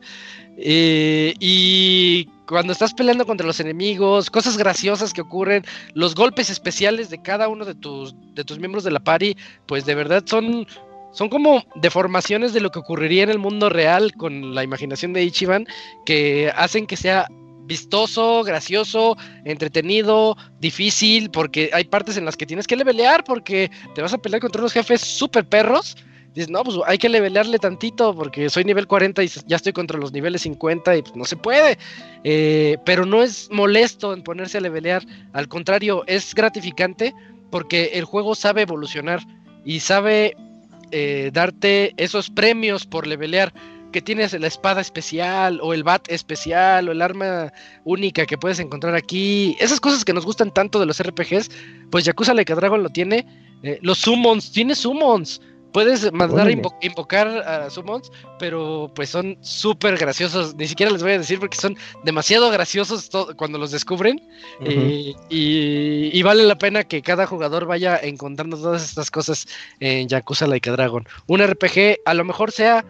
Eh, 0.57 1.33
y 1.39 2.25
cuando 2.47 2.71
estás 2.71 2.93
peleando 2.93 3.25
contra 3.25 3.45
los 3.45 3.59
enemigos, 3.59 4.31
cosas 4.31 4.57
graciosas 4.57 5.13
que 5.13 5.21
ocurren, 5.21 5.65
los 5.93 6.15
golpes 6.15 6.49
especiales 6.49 7.09
de 7.09 7.21
cada 7.21 7.49
uno 7.49 7.65
de 7.65 7.75
tus, 7.75 8.15
de 8.33 8.45
tus 8.45 8.59
miembros 8.59 8.85
de 8.85 8.91
la 8.91 9.01
party, 9.01 9.35
pues 9.67 9.85
de 9.85 9.93
verdad 9.93 10.23
son 10.25 10.65
son 11.11 11.27
como 11.29 11.63
deformaciones 11.75 12.53
de 12.53 12.61
lo 12.61 12.69
que 12.69 12.79
ocurriría 12.79 13.23
en 13.23 13.31
el 13.31 13.39
mundo 13.39 13.67
real 13.67 14.13
con 14.13 14.53
la 14.53 14.63
imaginación 14.63 15.11
de 15.11 15.23
Ichiban 15.23 15.65
que 16.05 16.51
hacen 16.55 16.85
que 16.85 16.97
sea 16.97 17.27
vistoso, 17.69 18.43
gracioso, 18.43 19.15
entretenido, 19.45 20.35
difícil, 20.59 21.29
porque 21.29 21.69
hay 21.71 21.85
partes 21.85 22.17
en 22.17 22.25
las 22.25 22.35
que 22.35 22.47
tienes 22.47 22.65
que 22.67 22.75
levelear 22.75 23.23
porque 23.23 23.71
te 23.93 24.01
vas 24.01 24.11
a 24.11 24.17
pelear 24.17 24.41
contra 24.41 24.59
unos 24.59 24.73
jefes 24.73 24.99
super 24.99 25.47
perros. 25.47 25.95
Dices, 26.33 26.49
no, 26.49 26.63
pues 26.63 26.77
hay 26.87 26.97
que 26.97 27.09
levelearle 27.09 27.59
tantito 27.59 28.15
porque 28.15 28.49
soy 28.49 28.63
nivel 28.63 28.87
40 28.87 29.23
y 29.23 29.27
ya 29.45 29.55
estoy 29.55 29.71
contra 29.71 29.99
los 29.99 30.11
niveles 30.11 30.41
50 30.41 30.97
y 30.97 31.01
pues 31.03 31.15
no 31.15 31.25
se 31.25 31.37
puede. 31.37 31.77
Eh, 32.23 32.77
pero 32.85 33.05
no 33.05 33.21
es 33.21 33.49
molesto 33.51 34.13
en 34.13 34.23
ponerse 34.23 34.57
a 34.57 34.61
levelear, 34.61 35.03
al 35.33 35.47
contrario, 35.47 36.03
es 36.07 36.33
gratificante 36.33 37.13
porque 37.51 37.91
el 37.93 38.05
juego 38.05 38.33
sabe 38.33 38.63
evolucionar 38.63 39.21
y 39.63 39.79
sabe 39.79 40.35
eh, 40.91 41.29
darte 41.31 41.93
esos 41.97 42.31
premios 42.31 42.87
por 42.87 43.05
levelear 43.05 43.53
que 43.91 44.01
tienes 44.01 44.33
la 44.39 44.47
espada 44.47 44.81
especial 44.81 45.59
o 45.61 45.73
el 45.73 45.83
bat 45.83 46.09
especial 46.09 46.89
o 46.89 46.91
el 46.91 47.01
arma 47.01 47.51
única 47.83 48.25
que 48.25 48.37
puedes 48.37 48.59
encontrar 48.59 48.95
aquí. 48.95 49.55
Esas 49.59 49.79
cosas 49.79 50.05
que 50.05 50.13
nos 50.13 50.25
gustan 50.25 50.53
tanto 50.53 50.79
de 50.79 50.85
los 50.85 51.01
RPGs, 51.01 51.49
pues 51.91 52.05
Yakuza 52.05 52.33
Like 52.33 52.53
a 52.53 52.55
Dragon 52.55 52.83
lo 52.83 52.89
tiene. 52.89 53.25
Eh, 53.63 53.79
los 53.81 53.97
summons, 53.99 54.51
tiene 54.51 54.75
summons. 54.75 55.41
Puedes 55.71 56.11
mandar 56.11 56.47
a 56.47 56.51
invo- 56.51 56.75
invocar 56.81 57.27
a 57.27 57.69
summons, 57.69 58.11
pero 58.39 58.91
pues 58.95 59.09
son 59.09 59.37
súper 59.41 59.97
graciosos. 59.97 60.55
Ni 60.55 60.67
siquiera 60.67 60.91
les 60.91 61.03
voy 61.03 61.11
a 61.11 61.19
decir 61.19 61.39
porque 61.39 61.57
son 61.57 61.77
demasiado 62.03 62.49
graciosos 62.49 63.07
cuando 63.35 63.59
los 63.59 63.69
descubren. 63.69 64.19
Eh, 64.61 65.13
y, 65.29 66.09
y 66.17 66.23
vale 66.23 66.43
la 66.45 66.57
pena 66.57 66.83
que 66.85 67.03
cada 67.03 67.27
jugador 67.27 67.65
vaya 67.67 67.99
encontrando 68.01 68.57
todas 68.57 68.83
estas 68.83 69.11
cosas 69.11 69.45
en 69.79 70.07
Yakuza 70.07 70.47
Like 70.47 70.69
a 70.71 70.73
Dragon. 70.73 71.07
Un 71.27 71.45
RPG, 71.45 71.99
a 72.03 72.13
lo 72.15 72.25
mejor 72.25 72.51
sea. 72.51 72.83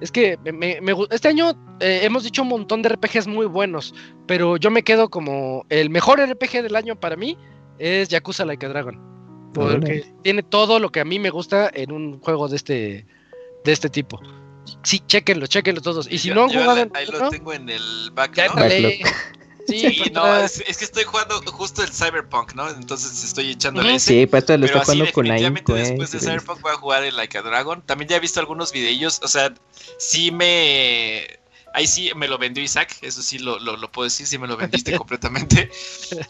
Es 0.00 0.10
que 0.10 0.38
me- 0.44 0.80
me- 0.80 0.94
este 1.10 1.28
año 1.28 1.50
eh, 1.80 2.00
hemos 2.02 2.24
dicho 2.24 2.42
un 2.42 2.48
montón 2.48 2.82
de 2.82 2.88
RPGs 2.90 3.26
muy 3.26 3.46
buenos, 3.46 3.94
pero 4.26 4.56
yo 4.56 4.70
me 4.70 4.82
quedo 4.82 5.08
como 5.10 5.64
el 5.68 5.90
mejor 5.90 6.20
RPG 6.20 6.62
del 6.62 6.76
año 6.76 6.98
para 6.98 7.16
mí 7.16 7.36
es 7.78 8.08
Yakuza 8.08 8.44
Like 8.44 8.64
a 8.66 8.68
Dragon. 8.70 8.98
Porque 9.52 10.04
tiene 10.22 10.42
todo 10.44 10.78
lo 10.78 10.90
que 10.92 11.00
a 11.00 11.04
mí 11.04 11.18
me 11.18 11.30
gusta 11.30 11.70
en 11.74 11.90
un 11.92 12.20
juego 12.20 12.48
de 12.48 12.56
este, 12.56 13.06
de 13.64 13.72
este 13.72 13.88
tipo. 13.90 14.20
Sí, 14.84 15.00
chequenlo, 15.06 15.46
chequenlo 15.48 15.80
todos. 15.80 16.06
Y 16.10 16.18
si 16.18 16.28
Yo- 16.28 16.34
no 16.36 16.44
han 16.44 16.50
jugado 16.50 16.74
la- 16.76 16.80
en 16.82 16.90
ahí 16.94 17.06
lo 17.06 17.28
tengo 17.30 17.52
en 17.52 17.68
el 17.68 18.10
back, 18.12 18.34
ya 18.36 18.48
¿no? 18.48 18.54
dale. 18.54 19.00
Sí, 19.66 19.78
Sí, 19.92 20.10
no, 20.12 20.36
es, 20.38 20.60
es 20.66 20.78
que 20.78 20.84
estoy 20.84 21.04
jugando 21.04 21.40
justo 21.42 21.82
el 21.82 21.90
Cyberpunk, 21.90 22.54
¿no? 22.54 22.68
Entonces 22.70 23.22
estoy 23.22 23.50
echándole 23.50 23.88
Ujú. 23.88 23.96
ese. 23.98 24.20
Sí, 24.20 24.26
pues 24.26 24.42
esto 24.42 24.56
lo 24.56 24.66
está 24.66 24.80
así 24.80 24.92
jugando 24.92 25.12
con 25.12 25.30
ahínco, 25.30 25.76
eh. 25.76 25.80
después 25.80 26.10
de. 26.10 26.18
Cyberpunk 26.18 26.60
voy 26.60 26.72
a 26.72 26.76
jugar 26.76 27.04
el 27.04 27.14
Like 27.16 27.38
a 27.38 27.42
Dragon. 27.42 27.80
También 27.82 28.08
ya 28.08 28.16
he 28.16 28.20
visto 28.20 28.40
algunos 28.40 28.72
videillos, 28.72 29.20
o 29.22 29.28
sea, 29.28 29.52
sí 30.00 30.30
me... 30.32 31.38
Ahí 31.72 31.86
sí 31.86 32.10
me 32.16 32.26
lo 32.26 32.36
vendió 32.36 32.64
Isaac, 32.64 32.96
eso 33.00 33.22
sí 33.22 33.38
lo, 33.38 33.60
lo, 33.60 33.76
lo 33.76 33.92
puedo 33.92 34.04
decir, 34.04 34.26
sí 34.26 34.38
me 34.38 34.48
lo 34.48 34.56
vendiste 34.56 34.90
completamente. 34.98 35.70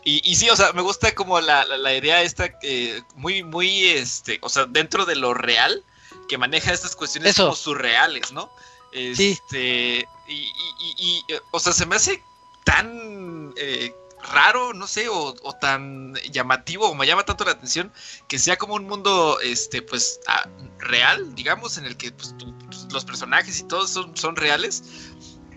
Y, 0.04 0.20
y 0.30 0.36
sí, 0.36 0.50
o 0.50 0.56
sea, 0.56 0.74
me 0.74 0.82
gusta 0.82 1.14
como 1.14 1.40
la, 1.40 1.64
la, 1.64 1.78
la 1.78 1.94
idea 1.96 2.22
esta, 2.22 2.50
eh, 2.62 3.00
muy, 3.14 3.42
muy, 3.42 3.86
este, 3.88 4.38
o 4.42 4.50
sea, 4.50 4.66
dentro 4.66 5.06
de 5.06 5.16
lo 5.16 5.32
real, 5.32 5.82
que 6.28 6.36
maneja 6.36 6.74
estas 6.74 6.94
cuestiones 6.94 7.30
Eso. 7.30 7.44
como 7.44 7.56
surreales, 7.56 8.32
¿no? 8.32 8.50
Sí. 8.92 9.38
Este, 9.42 10.06
y, 10.28 10.34
y, 10.34 10.52
y- 10.78 11.24
y, 11.28 11.34
o 11.50 11.58
sea, 11.58 11.72
se 11.72 11.86
me 11.86 11.96
hace 11.96 12.22
tan 12.64 13.54
eh, 13.56 13.94
raro, 14.32 14.72
no 14.74 14.86
sé, 14.86 15.08
o, 15.08 15.34
o 15.42 15.52
tan 15.54 16.14
llamativo, 16.30 16.88
o 16.88 16.94
me 16.94 17.06
llama 17.06 17.24
tanto 17.24 17.44
la 17.44 17.52
atención, 17.52 17.92
que 18.28 18.38
sea 18.38 18.56
como 18.56 18.74
un 18.74 18.84
mundo, 18.86 19.38
este, 19.42 19.82
pues, 19.82 20.20
ah, 20.26 20.48
real, 20.78 21.34
digamos, 21.34 21.78
en 21.78 21.86
el 21.86 21.96
que 21.96 22.12
pues, 22.12 22.36
tú- 22.38 22.54
pues, 22.66 22.86
los 22.92 23.04
personajes 23.04 23.58
y 23.60 23.64
todos 23.64 23.90
son, 23.90 24.16
son 24.16 24.36
reales, 24.36 24.82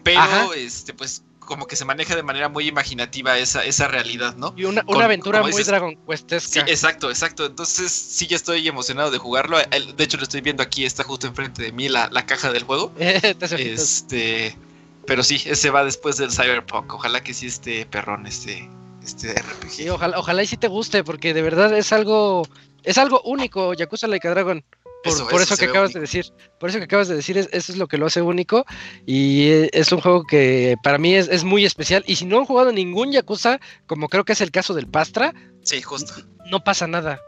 pero, 0.04 0.22
Ajá. 0.22 0.48
este, 0.56 0.94
pues, 0.94 1.24
como 1.40 1.68
que 1.68 1.76
se 1.76 1.84
maneja 1.84 2.16
de 2.16 2.24
manera 2.24 2.48
muy 2.48 2.68
imaginativa 2.70 3.38
esa, 3.38 3.66
esa 3.66 3.90
realidad, 3.90 4.34
¿no? 4.38 4.54
Y 4.56 4.64
una, 4.64 4.82
una 4.88 4.94
con- 4.94 5.02
aventura 5.04 5.42
muy 5.42 5.52
dices- 5.52 5.68
Dragon 5.68 5.92
Sí, 5.92 5.98
Questesca. 6.08 6.62
exacto, 6.62 7.10
exacto. 7.10 7.46
Entonces, 7.46 7.92
sí, 7.92 8.28
ya 8.28 8.38
estoy 8.38 8.66
emocionado 8.66 9.12
de 9.12 9.18
jugarlo. 9.18 9.58
De 9.58 10.04
hecho, 10.06 10.16
lo 10.16 10.24
estoy 10.24 10.40
viendo 10.40 10.64
aquí, 10.64 10.86
está 10.86 11.04
justo 11.04 11.28
enfrente 11.28 11.62
de 11.62 11.74
mí 11.74 11.90
la, 11.90 12.08
la 12.14 12.26
caja 12.26 12.50
del 12.54 12.64
juego. 12.64 12.94
Este, 12.98 14.58
pero 15.06 15.24
sí, 15.24 15.42
ese 15.46 15.70
va 15.70 15.84
después 15.84 16.18
del 16.18 16.32
Cyberpunk. 16.32 16.94
Ojalá 16.94 17.22
que 17.24 17.34
sí 17.34 17.48
esté 17.48 17.86
perrón 17.86 18.26
este, 18.28 18.70
este 19.04 19.34
RPG. 19.34 19.70
Sí, 19.70 19.90
ojalá, 19.90 20.18
ojalá 20.20 20.44
y 20.44 20.48
sí 20.48 20.58
te 20.58 20.68
guste, 20.68 21.04
porque 21.04 21.34
de 21.34 21.42
verdad 21.42 21.76
es 21.78 21.92
algo, 21.94 22.48
es 22.84 22.98
algo 22.98 23.22
único, 23.24 23.74
Yakuza 23.74 24.08
Like 24.08 24.28
a 24.28 24.32
Dragon. 24.32 24.64
Por 25.04 25.12
Eso, 25.14 25.28
por 25.28 25.42
eso 25.42 25.58
que 25.58 25.66
acabas 25.66 25.90
único. 25.90 26.00
de 26.00 26.02
decir. 26.06 26.26
Por 26.62 26.70
eso 26.70 26.78
que 26.80 26.86
acabas 26.86 27.10
de 27.10 27.16
decir, 27.16 27.38
es- 27.38 27.50
eso 27.52 27.74
es 27.74 27.78
lo 27.78 27.88
que 27.88 27.98
lo 27.98 28.06
hace 28.06 28.22
único. 28.22 28.66
Y 29.06 29.50
es 29.74 29.92
un 29.92 30.00
juego 30.00 30.24
que 30.24 30.76
para 30.82 30.98
mí 30.98 31.14
es, 31.14 31.28
es 31.28 31.44
muy 31.44 31.66
especial. 31.66 32.06
Y 32.08 32.16
si 32.16 32.24
no 32.26 32.38
han 32.40 32.46
jugado 32.46 32.72
ningún 32.72 33.12
Yakuza, 33.12 33.60
como 33.86 34.08
creo 34.08 34.24
que 34.24 34.32
es 34.32 34.40
el 34.40 34.52
caso 34.52 34.74
del 34.74 34.88
Pastra, 34.88 35.34
Sí, 35.62 35.82
justo. 35.82 36.14
no 36.50 36.64
pasa 36.64 36.88
nada. 36.88 37.20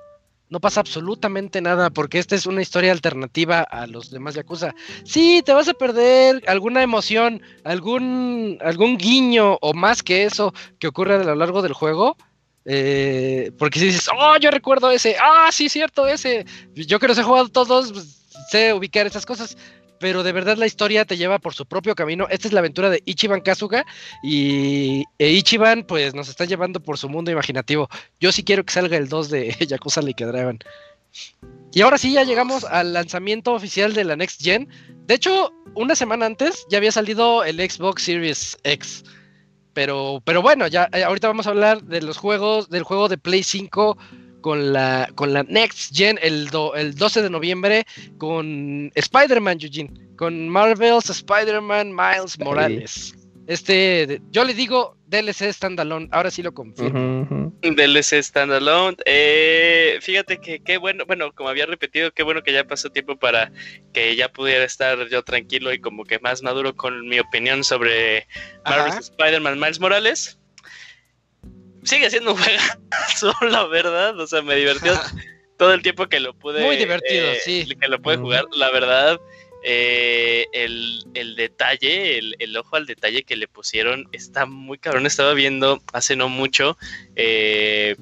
No 0.49 0.59
pasa 0.59 0.79
absolutamente 0.79 1.59
nada, 1.61 1.89
porque 1.89 2.19
esta 2.19 2.35
es 2.35 2.45
una 2.45 2.61
historia 2.61 2.91
alternativa 2.91 3.61
a 3.61 3.87
los 3.87 4.11
demás 4.11 4.35
Yakuza. 4.35 4.75
Sí, 5.03 5.41
te 5.43 5.53
vas 5.53 5.67
a 5.67 5.73
perder 5.73 6.43
alguna 6.47 6.83
emoción, 6.83 7.41
algún, 7.63 8.59
algún 8.61 8.97
guiño 8.97 9.57
o 9.61 9.73
más 9.73 10.03
que 10.03 10.23
eso 10.23 10.53
que 10.79 10.87
ocurre 10.87 11.15
a 11.15 11.23
lo 11.23 11.35
largo 11.35 11.61
del 11.63 11.73
juego. 11.73 12.15
eh, 12.65 13.51
porque 13.59 13.79
si 13.79 13.87
dices, 13.87 14.07
oh, 14.17 14.37
yo 14.37 14.51
recuerdo 14.51 14.91
ese, 14.91 15.15
ah, 15.21 15.49
sí, 15.51 15.69
cierto, 15.69 16.07
ese. 16.07 16.45
Yo 16.73 16.99
que 16.99 17.07
los 17.07 17.17
he 17.17 17.23
jugado 17.23 17.49
todos, 17.49 17.91
pues, 17.91 18.25
sé 18.49 18.73
ubicar 18.73 19.05
esas 19.07 19.25
cosas. 19.25 19.57
Pero 19.99 20.23
de 20.23 20.31
verdad 20.31 20.57
la 20.57 20.65
historia 20.65 21.05
te 21.05 21.17
lleva 21.17 21.39
por 21.39 21.53
su 21.53 21.65
propio 21.65 21.95
camino. 21.95 22.27
Esta 22.29 22.47
es 22.47 22.53
la 22.53 22.59
aventura 22.59 22.89
de 22.89 23.01
Ichiban 23.05 23.41
Kazuga. 23.41 23.85
Y 24.23 25.03
e 25.17 25.31
Ichiban, 25.31 25.83
pues, 25.83 26.13
nos 26.13 26.29
está 26.29 26.45
llevando 26.45 26.81
por 26.81 26.97
su 26.97 27.09
mundo 27.09 27.31
imaginativo. 27.31 27.89
Yo 28.19 28.31
sí 28.31 28.43
quiero 28.43 28.63
que 28.63 28.73
salga 28.73 28.97
el 28.97 29.07
2 29.07 29.29
de 29.29 29.55
Yakuza 29.67 30.01
Like 30.01 30.25
Dragon. 30.25 30.59
Y 31.73 31.81
ahora 31.81 31.97
sí, 31.97 32.13
ya 32.13 32.23
llegamos 32.23 32.63
al 32.63 32.93
lanzamiento 32.93 33.53
oficial 33.53 33.93
de 33.93 34.03
la 34.03 34.15
Next 34.15 34.41
Gen. 34.41 34.69
De 35.07 35.15
hecho, 35.15 35.53
una 35.75 35.95
semana 35.95 36.25
antes 36.25 36.65
ya 36.69 36.77
había 36.77 36.91
salido 36.91 37.43
el 37.43 37.57
Xbox 37.57 38.03
Series 38.03 38.57
X. 38.63 39.03
Pero, 39.73 40.21
pero 40.23 40.41
bueno, 40.41 40.67
ya 40.67 40.89
eh, 40.93 41.03
ahorita 41.03 41.27
vamos 41.27 41.47
a 41.47 41.49
hablar 41.49 41.83
de 41.83 42.01
los 42.01 42.17
juegos, 42.17 42.69
del 42.69 42.83
juego 42.83 43.09
de 43.09 43.17
Play 43.17 43.43
5 43.43 43.97
con 44.45 44.73
la, 44.73 45.09
con 45.15 45.33
la 45.33 45.41
Next 45.41 45.91
Gen 45.97 46.19
el, 46.21 46.51
do- 46.51 46.75
el 46.75 46.93
12 46.93 47.23
de 47.23 47.31
noviembre 47.31 47.83
con 48.19 48.91
Spider-Man, 48.93 49.57
Eugene. 49.59 49.89
Con 50.17 50.47
Marvel's 50.49 51.09
Spider-Man 51.09 51.91
Miles 51.91 52.37
Morales. 52.37 53.15
Este, 53.47 54.05
de- 54.05 54.21
yo 54.29 54.43
le 54.43 54.53
digo 54.53 54.97
DLC 55.07 55.51
Standalone, 55.51 56.09
ahora 56.11 56.29
sí 56.29 56.43
lo 56.43 56.53
confirmo. 56.53 57.51
DLC 57.63 58.21
Standalone. 58.21 58.97
Eh, 59.05 59.97
fíjate 60.01 60.37
que 60.39 60.59
qué 60.59 60.77
bueno, 60.77 61.05
bueno, 61.07 61.31
como 61.33 61.49
había 61.49 61.65
repetido, 61.65 62.11
qué 62.11 62.21
bueno 62.21 62.43
que 62.43 62.53
ya 62.53 62.65
pasó 62.65 62.91
tiempo 62.91 63.15
para 63.17 63.51
que 63.93 64.15
ya 64.15 64.29
pudiera 64.31 64.63
estar 64.63 65.07
yo 65.09 65.23
tranquilo 65.23 65.73
y 65.73 65.79
como 65.81 66.03
que 66.03 66.19
más 66.19 66.43
maduro 66.43 66.75
con 66.75 67.07
mi 67.07 67.17
opinión 67.19 67.63
sobre 67.63 68.27
Marvel's. 68.63 69.09
Spider-Man 69.09 69.59
Miles 69.59 69.79
Morales. 69.79 70.39
Sigue 71.85 72.09
siendo 72.09 72.33
un 72.33 72.37
juegazo, 72.41 73.33
la 73.49 73.65
verdad. 73.67 74.19
O 74.19 74.27
sea, 74.27 74.41
me 74.41 74.55
divirtió 74.55 74.93
todo 75.57 75.73
el 75.73 75.81
tiempo 75.81 76.07
que 76.07 76.19
lo 76.19 76.33
pude. 76.33 76.63
Muy 76.63 76.75
divertido, 76.77 77.31
eh, 77.31 77.39
sí. 77.43 77.65
Que 77.79 77.87
lo 77.87 78.01
pude 78.01 78.17
jugar, 78.17 78.45
la 78.51 78.71
verdad. 78.71 79.19
eh, 79.63 80.45
el, 80.53 81.03
el 81.15 81.35
detalle, 81.35 82.17
el, 82.19 82.35
el 82.39 82.55
ojo 82.57 82.75
al 82.75 82.85
detalle 82.85 83.23
que 83.23 83.35
le 83.35 83.47
pusieron 83.47 84.07
está 84.11 84.45
muy 84.45 84.77
cabrón. 84.77 85.05
Estaba 85.05 85.33
viendo 85.33 85.81
hace 85.93 86.15
no 86.15 86.29
mucho 86.29 86.77
eh, 87.15 87.95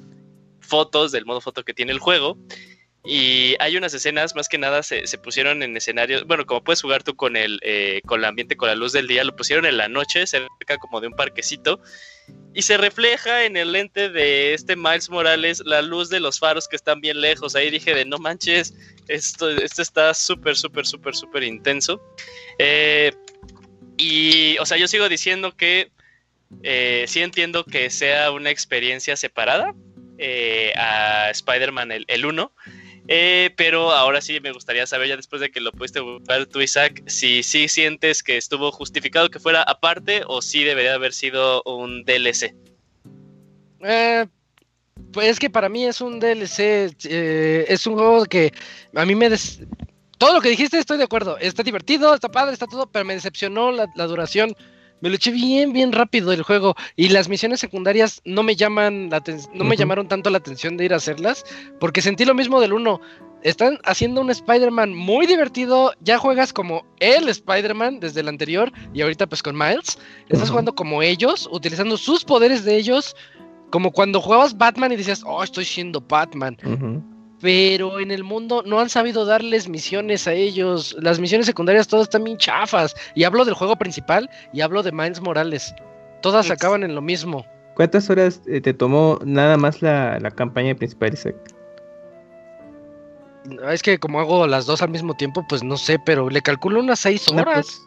fotos 0.60 1.12
del 1.12 1.24
modo 1.24 1.40
foto 1.40 1.64
que 1.64 1.72
tiene 1.74 1.92
el 1.92 1.98
juego. 2.00 2.36
Y 3.06 3.54
hay 3.60 3.76
unas 3.76 3.92
escenas, 3.92 4.34
más 4.34 4.48
que 4.48 4.56
nada, 4.56 4.82
se, 4.82 5.04
pusieron 5.18 5.62
en 5.62 5.76
escenarios. 5.76 6.26
Bueno, 6.26 6.46
como 6.46 6.64
puedes 6.64 6.80
jugar 6.80 7.02
tú 7.02 7.14
con 7.14 7.36
el, 7.36 7.60
eh, 7.62 8.00
con 8.06 8.20
el 8.20 8.24
ambiente, 8.24 8.56
con 8.56 8.68
la 8.68 8.74
luz 8.74 8.92
del 8.92 9.06
día, 9.06 9.24
lo 9.24 9.36
pusieron 9.36 9.66
en 9.66 9.76
la 9.76 9.88
noche, 9.88 10.26
cerca 10.26 10.78
como 10.78 11.02
de 11.02 11.08
un 11.08 11.12
parquecito. 11.12 11.80
Y 12.54 12.62
se 12.62 12.78
refleja 12.78 13.44
en 13.44 13.58
el 13.58 13.72
lente 13.72 14.08
de 14.08 14.54
este 14.54 14.74
Miles 14.74 15.10
Morales 15.10 15.62
la 15.66 15.82
luz 15.82 16.08
de 16.08 16.18
los 16.18 16.38
faros 16.38 16.66
que 16.66 16.76
están 16.76 17.02
bien 17.02 17.20
lejos. 17.20 17.54
Ahí 17.54 17.70
dije 17.70 17.94
de 17.94 18.06
no 18.06 18.16
manches, 18.16 18.72
esto, 19.08 19.50
esto 19.50 19.82
está 19.82 20.14
súper, 20.14 20.56
súper, 20.56 20.86
súper, 20.86 21.14
súper 21.14 21.42
intenso. 21.42 22.00
Eh, 22.58 23.12
y, 23.98 24.56
o 24.60 24.64
sea, 24.64 24.78
yo 24.78 24.88
sigo 24.88 25.10
diciendo 25.10 25.54
que 25.54 25.90
eh, 26.62 27.04
sí 27.06 27.20
entiendo 27.20 27.64
que 27.64 27.90
sea 27.90 28.30
una 28.30 28.48
experiencia 28.48 29.14
separada 29.14 29.74
a 30.78 31.28
Spider-Man 31.28 31.92
el 32.06 32.24
1. 32.24 32.50
Eh, 33.08 33.50
pero 33.56 33.92
ahora 33.92 34.20
sí 34.20 34.40
me 34.40 34.52
gustaría 34.52 34.86
saber, 34.86 35.08
ya 35.08 35.16
después 35.16 35.40
de 35.40 35.50
que 35.50 35.60
lo 35.60 35.72
pudiste 35.72 36.00
jugar 36.00 36.46
tú, 36.46 36.60
Isaac, 36.60 37.02
si 37.06 37.42
sí 37.42 37.68
sientes 37.68 38.22
que 38.22 38.36
estuvo 38.36 38.70
justificado 38.72 39.28
que 39.30 39.38
fuera 39.38 39.62
aparte 39.62 40.22
o 40.26 40.40
si 40.42 40.64
debería 40.64 40.94
haber 40.94 41.12
sido 41.12 41.62
un 41.64 42.04
DLC. 42.04 42.54
Eh, 43.80 44.26
pues 45.12 45.28
es 45.28 45.38
que 45.38 45.50
para 45.50 45.68
mí 45.68 45.84
es 45.84 46.00
un 46.00 46.18
DLC, 46.20 46.94
eh, 47.04 47.64
es 47.68 47.86
un 47.86 47.94
juego 47.94 48.24
que 48.24 48.52
a 48.94 49.04
mí 49.04 49.14
me... 49.14 49.28
des- 49.28 49.60
Todo 50.18 50.34
lo 50.34 50.40
que 50.40 50.48
dijiste 50.48 50.78
estoy 50.78 50.96
de 50.98 51.04
acuerdo, 51.04 51.36
está 51.38 51.62
divertido, 51.62 52.14
está 52.14 52.28
padre, 52.30 52.52
está 52.54 52.66
todo, 52.66 52.86
pero 52.90 53.04
me 53.04 53.14
decepcionó 53.14 53.70
la 53.72 54.06
duración. 54.06 54.54
Me 55.04 55.10
lo 55.10 55.16
eché 55.16 55.32
bien, 55.32 55.74
bien 55.74 55.92
rápido 55.92 56.32
el 56.32 56.42
juego 56.42 56.76
y 56.96 57.10
las 57.10 57.28
misiones 57.28 57.60
secundarias 57.60 58.22
no 58.24 58.42
me 58.42 58.56
llaman 58.56 59.10
la 59.10 59.22
no 59.52 59.62
me 59.64 59.76
llamaron 59.76 60.08
tanto 60.08 60.30
la 60.30 60.38
atención 60.38 60.78
de 60.78 60.86
ir 60.86 60.94
a 60.94 60.96
hacerlas 60.96 61.44
porque 61.78 62.00
sentí 62.00 62.24
lo 62.24 62.32
mismo 62.32 62.58
del 62.58 62.72
uno. 62.72 63.02
Están 63.42 63.78
haciendo 63.84 64.22
un 64.22 64.30
Spider-Man 64.30 64.94
muy 64.94 65.26
divertido, 65.26 65.92
ya 66.00 66.16
juegas 66.16 66.54
como 66.54 66.86
el 67.00 67.28
Spider-Man 67.28 68.00
desde 68.00 68.20
el 68.20 68.28
anterior 68.28 68.72
y 68.94 69.02
ahorita 69.02 69.26
pues 69.26 69.42
con 69.42 69.58
Miles. 69.58 69.98
Estás 70.30 70.48
jugando 70.48 70.74
como 70.74 71.02
ellos, 71.02 71.50
utilizando 71.52 71.98
sus 71.98 72.24
poderes 72.24 72.64
de 72.64 72.74
ellos, 72.74 73.14
como 73.68 73.92
cuando 73.92 74.22
jugabas 74.22 74.56
Batman 74.56 74.92
y 74.92 74.96
decías, 74.96 75.22
oh, 75.26 75.44
estoy 75.44 75.66
siendo 75.66 76.00
Batman. 76.00 76.56
Pero 77.44 78.00
en 78.00 78.10
el 78.10 78.24
mundo 78.24 78.62
no 78.64 78.80
han 78.80 78.88
sabido 78.88 79.26
darles 79.26 79.68
misiones 79.68 80.26
a 80.26 80.32
ellos. 80.32 80.96
Las 81.00 81.20
misiones 81.20 81.46
secundarias 81.46 81.86
todas 81.86 82.04
están 82.04 82.24
bien 82.24 82.38
chafas. 82.38 82.96
Y 83.14 83.24
hablo 83.24 83.44
del 83.44 83.52
juego 83.52 83.76
principal 83.76 84.30
y 84.54 84.62
hablo 84.62 84.82
de 84.82 84.90
Miles 84.92 85.20
Morales. 85.20 85.74
Todas 86.22 86.46
Ex- 86.46 86.54
acaban 86.54 86.82
en 86.84 86.94
lo 86.94 87.02
mismo. 87.02 87.44
¿Cuántas 87.76 88.08
horas 88.08 88.40
eh, 88.46 88.62
te 88.62 88.72
tomó 88.72 89.18
nada 89.26 89.58
más 89.58 89.82
la, 89.82 90.18
la 90.20 90.30
campaña 90.30 90.74
principal, 90.74 91.12
Isaac? 91.12 91.34
Es 93.70 93.82
que 93.82 93.98
como 93.98 94.20
hago 94.20 94.46
las 94.46 94.64
dos 94.64 94.80
al 94.80 94.88
mismo 94.88 95.14
tiempo, 95.14 95.44
pues 95.46 95.62
no 95.62 95.76
sé, 95.76 95.98
pero 95.98 96.30
le 96.30 96.40
calculo 96.40 96.80
unas 96.80 97.00
seis 97.00 97.28
Una, 97.28 97.42
horas. 97.42 97.78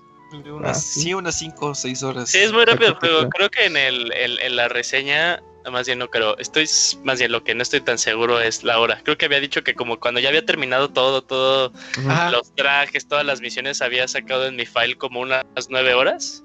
Unas, 0.46 0.70
Ah, 0.70 0.74
sí. 0.80 1.02
sí, 1.02 1.14
unas 1.14 1.36
5 1.40 1.66
o 1.68 1.74
6 1.74 2.04
horas. 2.04 2.30
Sí, 2.30 2.38
es 2.40 2.52
muy 2.54 2.66
rápido 2.66 3.00
claro. 3.00 3.30
Creo 3.30 3.50
que 3.50 3.66
en, 3.66 3.78
el, 3.78 4.12
en, 4.14 4.32
en 4.40 4.56
la 4.58 4.68
reseña, 4.68 5.42
más 5.72 5.86
bien 5.86 6.00
no 6.00 6.10
creo, 6.10 6.38
estoy 6.38 6.68
más 7.04 7.20
bien 7.20 7.32
lo 7.32 7.44
que 7.44 7.56
no 7.56 7.64
estoy 7.64 7.82
tan 7.82 7.98
seguro 7.98 8.40
es 8.40 8.64
la 8.64 8.80
hora. 8.80 9.02
Creo 9.04 9.18
que 9.18 9.26
había 9.26 9.40
dicho 9.40 9.64
que 9.64 9.76
como 9.76 10.00
cuando 10.00 10.20
ya 10.20 10.30
había 10.30 10.46
terminado 10.46 10.90
todo, 10.90 11.24
todo. 11.24 11.72
Ajá. 12.08 12.32
los 12.32 12.54
trajes, 12.56 13.08
todas 13.08 13.26
las 13.26 13.42
misiones, 13.42 13.82
había 13.82 14.08
sacado 14.08 14.48
en 14.48 14.56
mi 14.56 14.66
file 14.66 14.96
como 14.96 15.20
unas 15.20 15.44
nueve 15.70 15.94
horas. 15.94 16.44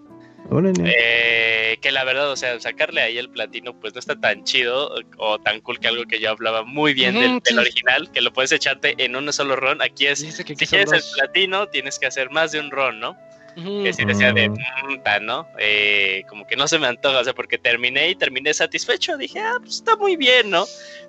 Eh, 0.85 1.79
que 1.81 1.93
la 1.93 2.05
verdad, 2.05 2.31
o 2.31 2.37
sea, 2.37 2.61
sacarle 2.61 3.01
ahí 3.01 3.17
el 3.17 3.31
platino, 3.31 3.79
pues 3.79 3.95
no 3.95 4.01
está 4.01 4.21
tan 4.21 4.45
chido 4.45 4.95
o 5.17 5.39
tan 5.39 5.61
cool 5.61 5.79
que 5.79 5.89
algo 5.89 6.05
que 6.05 6.21
yo 6.21 6.31
hablaba 6.31 6.63
muy 6.63 6.93
bien 6.93 7.15
del, 7.15 7.31
Ujú, 7.31 7.41
del 7.45 7.55
sí. 7.55 7.61
original, 7.61 8.11
que 8.13 8.21
lo 8.21 8.33
puedes 8.33 8.53
echarte 8.53 8.95
en 8.99 9.17
un 9.17 9.33
solo 9.33 9.57
run. 9.57 9.81
Aquí 9.81 10.07
es, 10.07 10.19
si 10.19 10.45
quieres 10.45 10.93
el 10.93 11.03
platino, 11.15 11.69
tienes 11.69 11.99
que 11.99 12.07
hacer 12.07 12.31
más 12.31 12.53
de 12.53 12.61
un 12.61 12.71
run, 12.71 13.01
¿no? 13.01 13.17
Que 13.55 13.93
si 13.93 14.05
decía 14.05 14.33
de, 14.33 14.49
Mm. 14.49 14.57
"Puta", 14.87 15.21
¿no? 15.21 15.47
Eh, 15.59 16.23
como 16.29 16.47
que 16.47 16.57
no 16.57 16.67
se 16.67 16.79
me 16.79 16.87
antoja, 16.87 17.21
o 17.21 17.25
sea, 17.25 17.35
porque 17.35 17.59
terminé 17.59 18.11
y 18.11 18.15
terminé 18.15 18.55
satisfecho. 18.55 19.17
Dije, 19.17 19.41
ah, 19.41 19.57
pues 19.61 19.77
está 19.77 19.97
muy 19.97 20.17
bien, 20.17 20.51
¿no? 20.51 20.65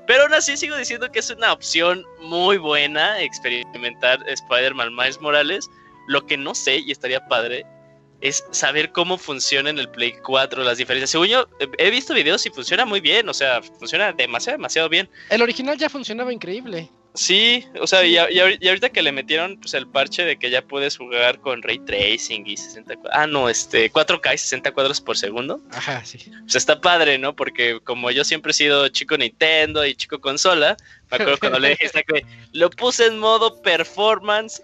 Pero 0.07 0.23
aún 0.23 0.33
así 0.33 0.57
sigo 0.57 0.75
diciendo 0.75 1.11
que 1.11 1.19
es 1.19 1.29
una 1.29 1.53
opción 1.53 2.05
muy 2.19 2.57
buena 2.57 3.21
experimentar 3.21 4.19
Spider-Man 4.27 4.93
Miles 4.95 5.21
Morales. 5.21 5.69
Lo 6.07 6.25
que 6.25 6.35
no 6.35 6.53
sé, 6.53 6.79
y 6.79 6.91
estaría 6.91 7.25
padre, 7.27 7.65
es 8.19 8.43
saber 8.51 8.91
cómo 8.91 9.17
funciona 9.17 9.69
en 9.69 9.79
el 9.79 9.89
Play 9.89 10.13
4 10.23 10.63
las 10.63 10.77
diferencias. 10.77 11.09
Según 11.11 11.27
yo, 11.27 11.47
he 11.77 11.89
visto 11.89 12.13
videos 12.13 12.45
y 12.45 12.49
funciona 12.49 12.85
muy 12.85 12.99
bien, 13.01 13.27
o 13.29 13.33
sea, 13.33 13.61
funciona 13.61 14.11
demasiado, 14.13 14.57
demasiado 14.57 14.89
bien. 14.89 15.09
El 15.29 15.41
original 15.41 15.77
ya 15.77 15.89
funcionaba 15.89 16.31
increíble. 16.33 16.89
Sí, 17.15 17.63
o 17.79 17.85
sea, 17.85 18.03
y, 18.03 18.17
ahorita 18.17 18.89
que 18.89 19.03
le 19.03 19.11
metieron 19.11 19.57
pues 19.59 19.75
el 19.75 19.87
parche 19.87 20.25
de 20.25 20.37
que 20.37 20.49
ya 20.49 20.63
puedes 20.63 20.97
jugar 20.97 21.39
con 21.41 21.61
ray 21.61 21.77
tracing 21.77 22.47
y 22.47 22.57
60 22.57 22.95
cua- 22.95 23.09
ah 23.13 23.27
no, 23.27 23.49
este 23.49 23.91
4K 23.91 24.33
y 24.33 24.37
60 24.39 24.71
cuadros 24.71 24.99
por 24.99 25.15
segundo, 25.15 25.61
Ajá, 25.71 26.03
sí. 26.03 26.17
pues 26.41 26.55
está 26.55 26.81
padre, 26.81 27.19
¿no? 27.19 27.35
Porque 27.35 27.79
como 27.83 28.09
yo 28.09 28.23
siempre 28.23 28.49
he 28.49 28.53
sido 28.55 28.87
chico 28.87 29.15
Nintendo 29.15 29.85
y 29.85 29.93
chico 29.93 30.19
consola, 30.19 30.75
me 31.11 31.17
acuerdo 31.17 31.37
cuando 31.37 31.59
le 31.59 31.69
dije 31.69 31.91
güey, 32.09 32.25
lo 32.51 32.71
puse 32.71 33.05
en 33.05 33.19
modo 33.19 33.61
performance 33.61 34.59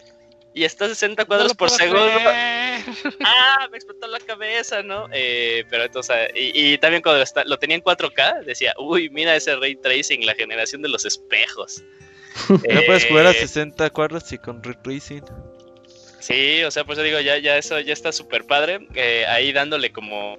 y 0.55 0.63
está 0.63 0.85
a 0.85 0.89
60 0.89 1.25
cuadros 1.25 1.49
No 1.51 1.55
por 1.55 1.69
segundo. 1.69 2.03
creer. 2.03 2.59
Ah, 3.23 3.67
me 3.69 3.77
explotó 3.77 4.07
la 4.07 4.19
cabeza, 4.21 4.81
¿no? 4.81 5.07
Eh, 5.11 5.65
pero 5.69 5.83
entonces, 5.83 6.15
y, 6.33 6.73
y 6.73 6.77
también 6.79 7.03
cuando 7.03 7.21
está- 7.21 7.43
lo 7.45 7.59
tenía 7.59 7.75
en 7.75 7.83
4K, 7.83 8.43
decía, 8.45 8.73
uy, 8.79 9.09
mira 9.11 9.35
ese 9.35 9.55
ray 9.57 9.75
tracing, 9.75 10.25
la 10.25 10.33
generación 10.33 10.81
de 10.81 10.89
los 10.89 11.05
espejos. 11.05 11.83
No 12.49 12.81
puedes 12.85 13.05
jugar 13.05 13.27
a 13.27 13.31
Eh, 13.31 13.35
60 13.35 13.89
cuadros 13.89 14.31
y 14.31 14.37
con 14.37 14.63
ray 14.63 14.75
tracing. 14.83 15.23
Sí, 16.19 16.63
o 16.63 16.71
sea, 16.71 16.83
pues 16.83 16.97
yo 16.97 17.03
digo, 17.03 17.19
ya, 17.21 17.37
ya 17.37 17.57
eso 17.57 17.79
ya 17.79 17.93
está 17.93 18.11
súper 18.11 18.45
padre. 18.45 18.87
eh, 18.95 19.25
ahí 19.27 19.51
dándole 19.51 19.91
como. 19.91 20.37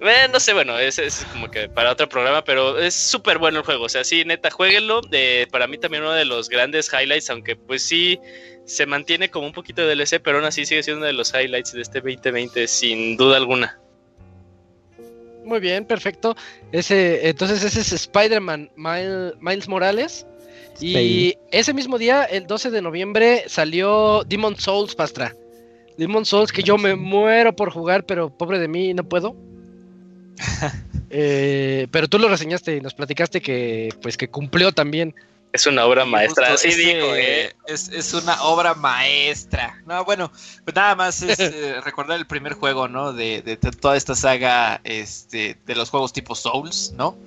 Eh, 0.00 0.26
no 0.32 0.40
sé, 0.40 0.52
bueno, 0.52 0.78
es, 0.80 0.98
es 0.98 1.24
como 1.30 1.48
que 1.48 1.68
para 1.68 1.92
otro 1.92 2.08
programa, 2.08 2.42
pero 2.42 2.78
es 2.78 2.92
súper 2.94 3.38
bueno 3.38 3.58
el 3.60 3.64
juego. 3.64 3.84
O 3.84 3.88
sea, 3.88 4.02
sí, 4.02 4.24
neta, 4.24 4.50
jueguenlo. 4.50 5.00
eh, 5.12 5.46
para 5.52 5.68
mí 5.68 5.78
también 5.78 6.02
uno 6.02 6.12
de 6.12 6.24
los 6.24 6.48
grandes 6.48 6.90
highlights, 6.92 7.30
aunque 7.30 7.54
pues 7.54 7.82
sí 7.84 8.18
se 8.64 8.86
mantiene 8.86 9.30
como 9.30 9.46
un 9.46 9.52
poquito 9.52 9.82
de 9.86 9.94
DLC, 9.94 10.18
pero 10.20 10.38
aún 10.38 10.46
así 10.46 10.64
sigue 10.66 10.82
siendo 10.82 10.98
uno 10.98 11.06
de 11.06 11.12
los 11.12 11.32
highlights 11.32 11.72
de 11.72 11.82
este 11.82 12.00
2020, 12.00 12.66
sin 12.66 13.16
duda 13.16 13.36
alguna. 13.36 13.78
Muy 15.44 15.60
bien, 15.60 15.84
perfecto. 15.84 16.36
Ese, 16.72 17.28
entonces 17.28 17.62
ese 17.62 17.80
es 17.80 17.92
Spider-Man 17.92 18.70
Mile- 18.76 19.34
Miles 19.40 19.68
Morales. 19.68 20.26
Y 20.80 21.36
ese 21.50 21.74
mismo 21.74 21.98
día, 21.98 22.24
el 22.24 22.46
12 22.46 22.70
de 22.70 22.82
noviembre, 22.82 23.44
salió 23.46 24.24
Demon 24.24 24.56
Souls, 24.58 24.94
Pastra. 24.94 25.34
Demon 25.98 26.24
Souls, 26.24 26.50
que 26.52 26.62
yo 26.62 26.78
me 26.78 26.94
muero 26.96 27.54
por 27.54 27.70
jugar, 27.70 28.04
pero 28.04 28.30
pobre 28.30 28.58
de 28.58 28.68
mí, 28.68 28.94
no 28.94 29.04
puedo. 29.04 29.36
Eh, 31.14 31.88
pero 31.90 32.08
tú 32.08 32.18
lo 32.18 32.26
reseñaste 32.26 32.74
y 32.76 32.80
nos 32.80 32.94
platicaste 32.94 33.42
que 33.42 33.90
pues 34.00 34.16
que 34.16 34.28
cumplió 34.30 34.72
también. 34.72 35.14
Es 35.52 35.66
una 35.66 35.84
obra 35.84 36.06
maestra. 36.06 36.52
Justo 36.52 36.62
Sí, 36.66 36.68
ese 36.72 36.94
digo, 36.94 37.14
eh. 37.14 37.52
es, 37.66 37.90
es 37.90 38.14
una 38.14 38.42
obra 38.44 38.72
maestra. 38.72 39.82
No, 39.86 40.06
bueno, 40.06 40.32
pues 40.64 40.74
nada 40.74 40.94
más 40.94 41.20
es 41.20 41.38
eh, 41.38 41.82
recordar 41.82 42.18
el 42.18 42.26
primer 42.26 42.54
juego, 42.54 42.88
¿no? 42.88 43.12
De, 43.12 43.42
de 43.42 43.58
t- 43.58 43.72
toda 43.72 43.98
esta 43.98 44.14
saga 44.14 44.80
este, 44.84 45.58
de 45.66 45.74
los 45.74 45.90
juegos 45.90 46.14
tipo 46.14 46.34
Souls, 46.34 46.94
¿no? 46.96 47.18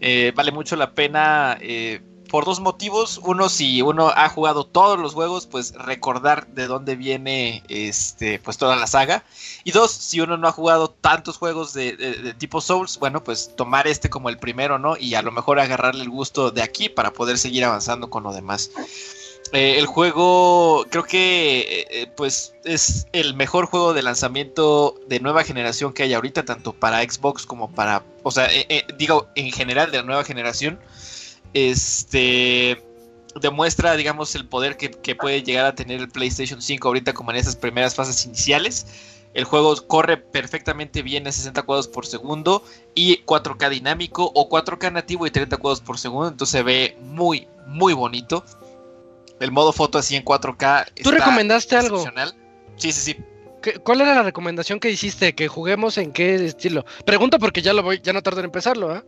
Eh, 0.00 0.32
vale 0.36 0.52
mucho 0.52 0.76
la 0.76 0.92
pena 0.92 1.58
eh, 1.60 2.00
por 2.32 2.46
dos 2.46 2.60
motivos. 2.60 3.20
Uno, 3.22 3.50
si 3.50 3.82
uno 3.82 4.08
ha 4.08 4.26
jugado 4.30 4.64
todos 4.64 4.98
los 4.98 5.12
juegos, 5.12 5.46
pues 5.46 5.74
recordar 5.74 6.46
de 6.46 6.66
dónde 6.66 6.96
viene 6.96 7.62
este, 7.68 8.38
pues 8.38 8.56
toda 8.56 8.74
la 8.74 8.86
saga. 8.86 9.22
Y 9.64 9.72
dos, 9.72 9.90
si 9.90 10.18
uno 10.22 10.38
no 10.38 10.48
ha 10.48 10.52
jugado 10.52 10.88
tantos 10.88 11.36
juegos 11.36 11.74
de, 11.74 12.34
tipo 12.38 12.62
Souls, 12.62 12.98
bueno, 12.98 13.22
pues 13.22 13.54
tomar 13.54 13.86
este 13.86 14.08
como 14.08 14.30
el 14.30 14.38
primero, 14.38 14.78
¿no? 14.78 14.96
Y 14.96 15.14
a 15.14 15.20
lo 15.20 15.30
mejor 15.30 15.60
agarrarle 15.60 16.04
el 16.04 16.08
gusto 16.08 16.50
de 16.50 16.62
aquí 16.62 16.88
para 16.88 17.12
poder 17.12 17.36
seguir 17.36 17.66
avanzando 17.66 18.08
con 18.08 18.22
lo 18.22 18.32
demás. 18.32 18.70
Eh, 19.52 19.78
el 19.78 19.84
juego 19.84 20.86
creo 20.88 21.04
que 21.04 21.60
eh, 21.60 21.86
eh, 21.90 22.06
pues 22.16 22.54
es 22.64 23.08
el 23.12 23.34
mejor 23.34 23.66
juego 23.66 23.92
de 23.92 24.00
lanzamiento 24.00 24.94
de 25.06 25.20
nueva 25.20 25.44
generación 25.44 25.92
que 25.92 26.04
hay 26.04 26.14
ahorita, 26.14 26.46
tanto 26.46 26.72
para 26.72 27.02
Xbox 27.02 27.44
como 27.44 27.70
para, 27.70 28.02
o 28.22 28.30
sea, 28.30 28.48
digo 28.96 29.28
en 29.34 29.52
general 29.52 29.90
de 29.90 29.98
la 29.98 30.04
nueva 30.04 30.24
generación. 30.24 30.80
Este 31.54 32.82
demuestra, 33.40 33.96
digamos, 33.96 34.34
el 34.34 34.46
poder 34.46 34.76
que, 34.76 34.90
que 34.90 35.14
puede 35.14 35.42
llegar 35.42 35.64
a 35.64 35.74
tener 35.74 36.00
el 36.00 36.08
PlayStation 36.08 36.60
5 36.60 36.86
ahorita 36.88 37.14
como 37.14 37.30
en 37.30 37.38
esas 37.38 37.56
primeras 37.56 37.94
fases 37.94 38.26
iniciales. 38.26 38.86
El 39.32 39.44
juego 39.44 39.74
corre 39.86 40.18
perfectamente 40.18 41.00
bien 41.00 41.26
a 41.26 41.32
60 41.32 41.62
cuadros 41.62 41.88
por 41.88 42.04
segundo 42.04 42.62
y 42.94 43.22
4K 43.24 43.70
dinámico 43.70 44.30
o 44.34 44.50
4K 44.50 44.92
nativo 44.92 45.26
y 45.26 45.30
30 45.30 45.56
cuadros 45.56 45.80
por 45.80 45.98
segundo. 45.98 46.28
Entonces 46.28 46.52
se 46.52 46.62
ve 46.62 46.98
muy, 47.00 47.48
muy 47.66 47.94
bonito. 47.94 48.44
El 49.40 49.50
modo 49.50 49.72
foto 49.72 49.96
así 49.98 50.14
en 50.16 50.24
4K. 50.24 50.84
¿Tú 50.88 50.92
está 50.96 51.10
recomendaste 51.12 51.76
algo? 51.76 52.02
Sí, 52.76 52.92
sí, 52.92 53.00
sí. 53.00 53.16
¿Qué- 53.62 53.78
¿Cuál 53.78 54.02
era 54.02 54.14
la 54.16 54.22
recomendación 54.22 54.78
que 54.78 54.90
hiciste? 54.90 55.34
Que 55.34 55.48
juguemos 55.48 55.96
en 55.96 56.12
qué 56.12 56.34
estilo. 56.44 56.84
Pregunta 57.06 57.38
porque 57.38 57.62
ya 57.62 57.72
lo 57.72 57.82
voy, 57.82 58.00
ya 58.02 58.12
no 58.12 58.20
tardo 58.22 58.40
en 58.40 58.46
empezarlo, 58.46 58.90
¿ah? 58.92 59.02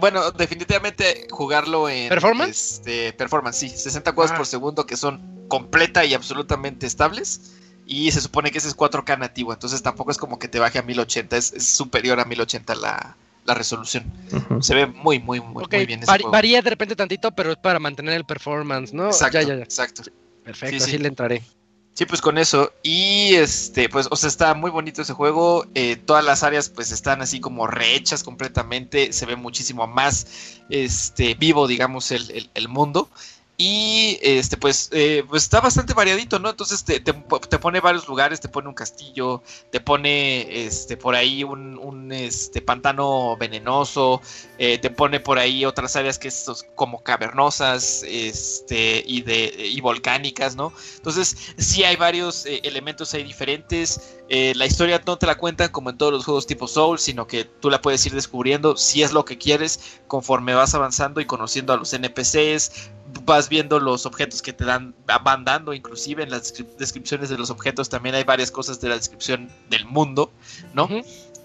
Bueno, 0.00 0.30
definitivamente 0.32 1.26
jugarlo 1.30 1.88
en 1.88 2.08
¿Performance? 2.08 2.74
este, 2.76 3.12
performance, 3.12 3.56
sí, 3.58 3.68
60 3.68 4.12
cuadros 4.12 4.32
Ah. 4.34 4.36
por 4.38 4.46
segundo 4.46 4.86
que 4.86 4.96
son 4.96 5.46
completa 5.48 6.04
y 6.04 6.14
absolutamente 6.14 6.86
estables. 6.86 7.52
Y 7.86 8.10
se 8.10 8.20
supone 8.20 8.50
que 8.50 8.58
ese 8.58 8.68
es 8.68 8.76
4K 8.76 9.16
nativo, 9.18 9.52
entonces 9.52 9.82
tampoco 9.82 10.10
es 10.10 10.18
como 10.18 10.38
que 10.38 10.46
te 10.48 10.58
baje 10.58 10.78
a 10.78 10.82
1080, 10.82 11.36
es, 11.38 11.52
es 11.54 11.66
superior 11.68 12.20
a 12.20 12.24
1080 12.26 12.74
la, 12.74 13.16
la 13.46 13.54
resolución. 13.54 14.04
Se 14.60 14.74
ve 14.74 14.86
muy, 14.86 15.18
muy, 15.20 15.40
muy, 15.40 15.64
muy 15.70 15.86
bien 15.86 16.02
ese 16.02 16.10
juego. 16.12 16.30
varía 16.30 16.60
de 16.60 16.68
repente 16.68 16.94
tantito, 16.96 17.30
pero 17.32 17.52
es 17.52 17.56
para 17.56 17.78
mantener 17.78 18.12
el 18.14 18.24
performance, 18.26 18.92
¿no? 18.92 19.06
Exacto, 19.06 19.38
Ya, 19.40 19.42
ya, 19.48 19.54
ya. 19.56 19.62
exacto. 19.62 20.02
Perfecto, 20.44 20.74
Sí, 20.76 20.80
sí. 20.80 20.90
así 20.90 20.98
le 20.98 21.08
entraré. 21.08 21.42
Sí, 21.98 22.06
pues 22.06 22.20
con 22.20 22.38
eso. 22.38 22.72
Y 22.84 23.34
este, 23.34 23.88
pues, 23.88 24.06
o 24.10 24.14
sea, 24.16 24.28
está 24.28 24.54
muy 24.54 24.70
bonito 24.70 25.02
ese 25.02 25.14
juego. 25.14 25.66
eh, 25.74 25.96
todas 25.96 26.24
las 26.24 26.44
áreas, 26.44 26.68
pues, 26.68 26.92
están 26.92 27.22
así 27.22 27.40
como 27.40 27.66
rehechas 27.66 28.22
completamente. 28.22 29.12
Se 29.12 29.26
ve 29.26 29.34
muchísimo 29.34 29.86
más 29.88 30.60
este, 30.70 31.34
vivo, 31.34 31.66
digamos, 31.66 32.12
el, 32.12 32.30
el- 32.30 32.50
el 32.54 32.68
mundo. 32.68 33.10
Y 33.60 34.20
este, 34.22 34.56
pues, 34.56 34.88
eh, 34.92 35.24
pues 35.28 35.42
está 35.42 35.60
bastante 35.60 35.92
variadito, 35.92 36.38
¿no? 36.38 36.48
Entonces 36.50 36.84
te, 36.84 37.00
te- 37.00 37.12
pone 37.58 37.80
varios 37.80 38.06
lugares, 38.06 38.38
te 38.38 38.48
pone 38.48 38.68
un 38.68 38.74
castillo, 38.74 39.42
te 39.72 39.80
pone 39.80 40.64
este, 40.64 40.96
por 40.96 41.16
ahí 41.16 41.42
un, 41.42 41.76
un, 41.76 42.12
este, 42.12 42.62
pantano 42.62 43.36
venenoso, 43.36 44.22
eh, 44.58 44.78
te 44.78 44.90
pone 44.90 45.18
por 45.18 45.40
ahí 45.40 45.64
otras 45.64 45.96
áreas 45.96 46.20
que 46.20 46.30
son 46.30 46.54
como 46.76 47.02
cavernosas 47.02 48.04
este, 48.06 49.02
y, 49.04 49.22
de, 49.22 49.52
y 49.56 49.80
volcánicas, 49.80 50.54
¿no? 50.54 50.72
Entonces, 50.96 51.36
sí 51.56 51.82
hay 51.82 51.96
varios 51.96 52.46
eh, 52.46 52.60
elementos 52.62 53.12
ahí 53.14 53.24
diferentes. 53.24 54.00
La 54.30 54.66
historia 54.66 55.00
no 55.06 55.16
te 55.16 55.26
la 55.26 55.36
cuentan 55.38 55.70
como 55.70 55.88
en 55.88 55.96
todos 55.96 56.12
los 56.12 56.24
juegos 56.26 56.46
tipo 56.46 56.68
Soul, 56.68 56.98
sino 56.98 57.26
que 57.26 57.44
tú 57.44 57.70
la 57.70 57.80
puedes 57.80 58.04
ir 58.04 58.12
descubriendo 58.12 58.76
si 58.76 59.02
es 59.02 59.12
lo 59.12 59.24
que 59.24 59.38
quieres 59.38 59.80
conforme 60.06 60.52
vas 60.54 60.74
avanzando 60.74 61.20
y 61.22 61.24
conociendo 61.24 61.72
a 61.72 61.76
los 61.78 61.92
NPCs. 61.94 62.90
Vas 63.24 63.48
viendo 63.48 63.78
los 63.80 64.06
objetos 64.06 64.42
que 64.42 64.52
te 64.52 64.64
dan, 64.64 64.94
van 65.06 65.44
dando, 65.44 65.72
inclusive 65.72 66.22
en 66.22 66.30
las 66.30 66.54
descrip- 66.54 66.76
descripciones 66.76 67.28
de 67.28 67.38
los 67.38 67.50
objetos 67.50 67.88
también 67.88 68.14
hay 68.14 68.24
varias 68.24 68.50
cosas 68.50 68.80
de 68.80 68.88
la 68.88 68.96
descripción 68.96 69.50
del 69.70 69.84
mundo, 69.86 70.32
¿no? 70.74 70.88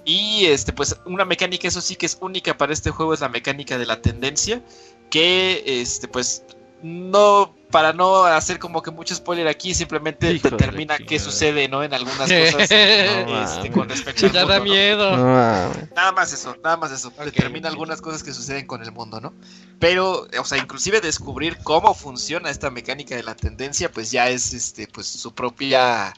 Y 0.06 0.46
este, 0.46 0.74
pues, 0.74 0.98
una 1.06 1.24
mecánica, 1.24 1.68
eso 1.68 1.80
sí 1.80 1.96
que 1.96 2.06
es 2.06 2.18
única 2.20 2.58
para 2.58 2.74
este 2.74 2.92
juego, 2.92 3.14
es 3.14 3.22
la 3.22 3.30
mecánica 3.30 3.78
de 3.78 3.86
la 3.86 4.02
tendencia. 4.02 4.62
Que 5.10 5.64
este, 5.66 6.08
pues, 6.08 6.44
no, 6.84 7.56
para 7.72 7.94
no 7.94 8.26
hacer 8.26 8.60
como 8.60 8.84
que 8.84 8.92
mucho 8.92 9.16
spoiler 9.16 9.48
aquí, 9.48 9.74
simplemente 9.74 10.30
Hijo 10.32 10.50
de 10.50 10.58
determina 10.58 10.98
qué 10.98 11.18
sucede, 11.18 11.70
¿no? 11.70 11.82
En 11.82 11.94
algunas 11.94 12.30
cosas 12.52 12.70
este, 12.70 13.72
con 13.72 13.88
respecto 13.88 14.26
al 14.26 14.34
Ya 14.34 14.46
da 14.46 14.60
mundo, 14.60 14.60
¿no? 14.60 14.64
miedo. 14.64 15.18
No. 15.18 15.74
Nada 15.96 16.12
más 16.12 16.34
eso, 16.34 16.56
nada 16.62 16.76
más 16.76 16.92
eso. 16.92 17.08
Ok, 17.08 17.24
Determina 17.24 17.70
algunas 17.70 18.02
cosas 18.02 18.22
que 18.22 18.34
suceden 18.34 18.68
con 18.68 18.84
el 18.84 18.92
mundo, 18.92 19.22
¿no? 19.22 19.34
Pero, 19.80 20.28
o 20.38 20.46
sea, 20.46 20.58
inclusive 20.58 21.00
descubrir 21.00 21.58
cómo 21.64 21.94
funciona 21.94 22.50
esta 22.50 22.70
mecánica 22.70 23.16
de 23.16 23.24
la 23.24 23.36
tendencia, 23.36 23.90
pues 23.90 24.12
ya 24.12 24.28
es 24.30 24.54
este, 24.54 24.88
pues 24.88 25.08
su 25.08 25.34
propia. 25.34 26.14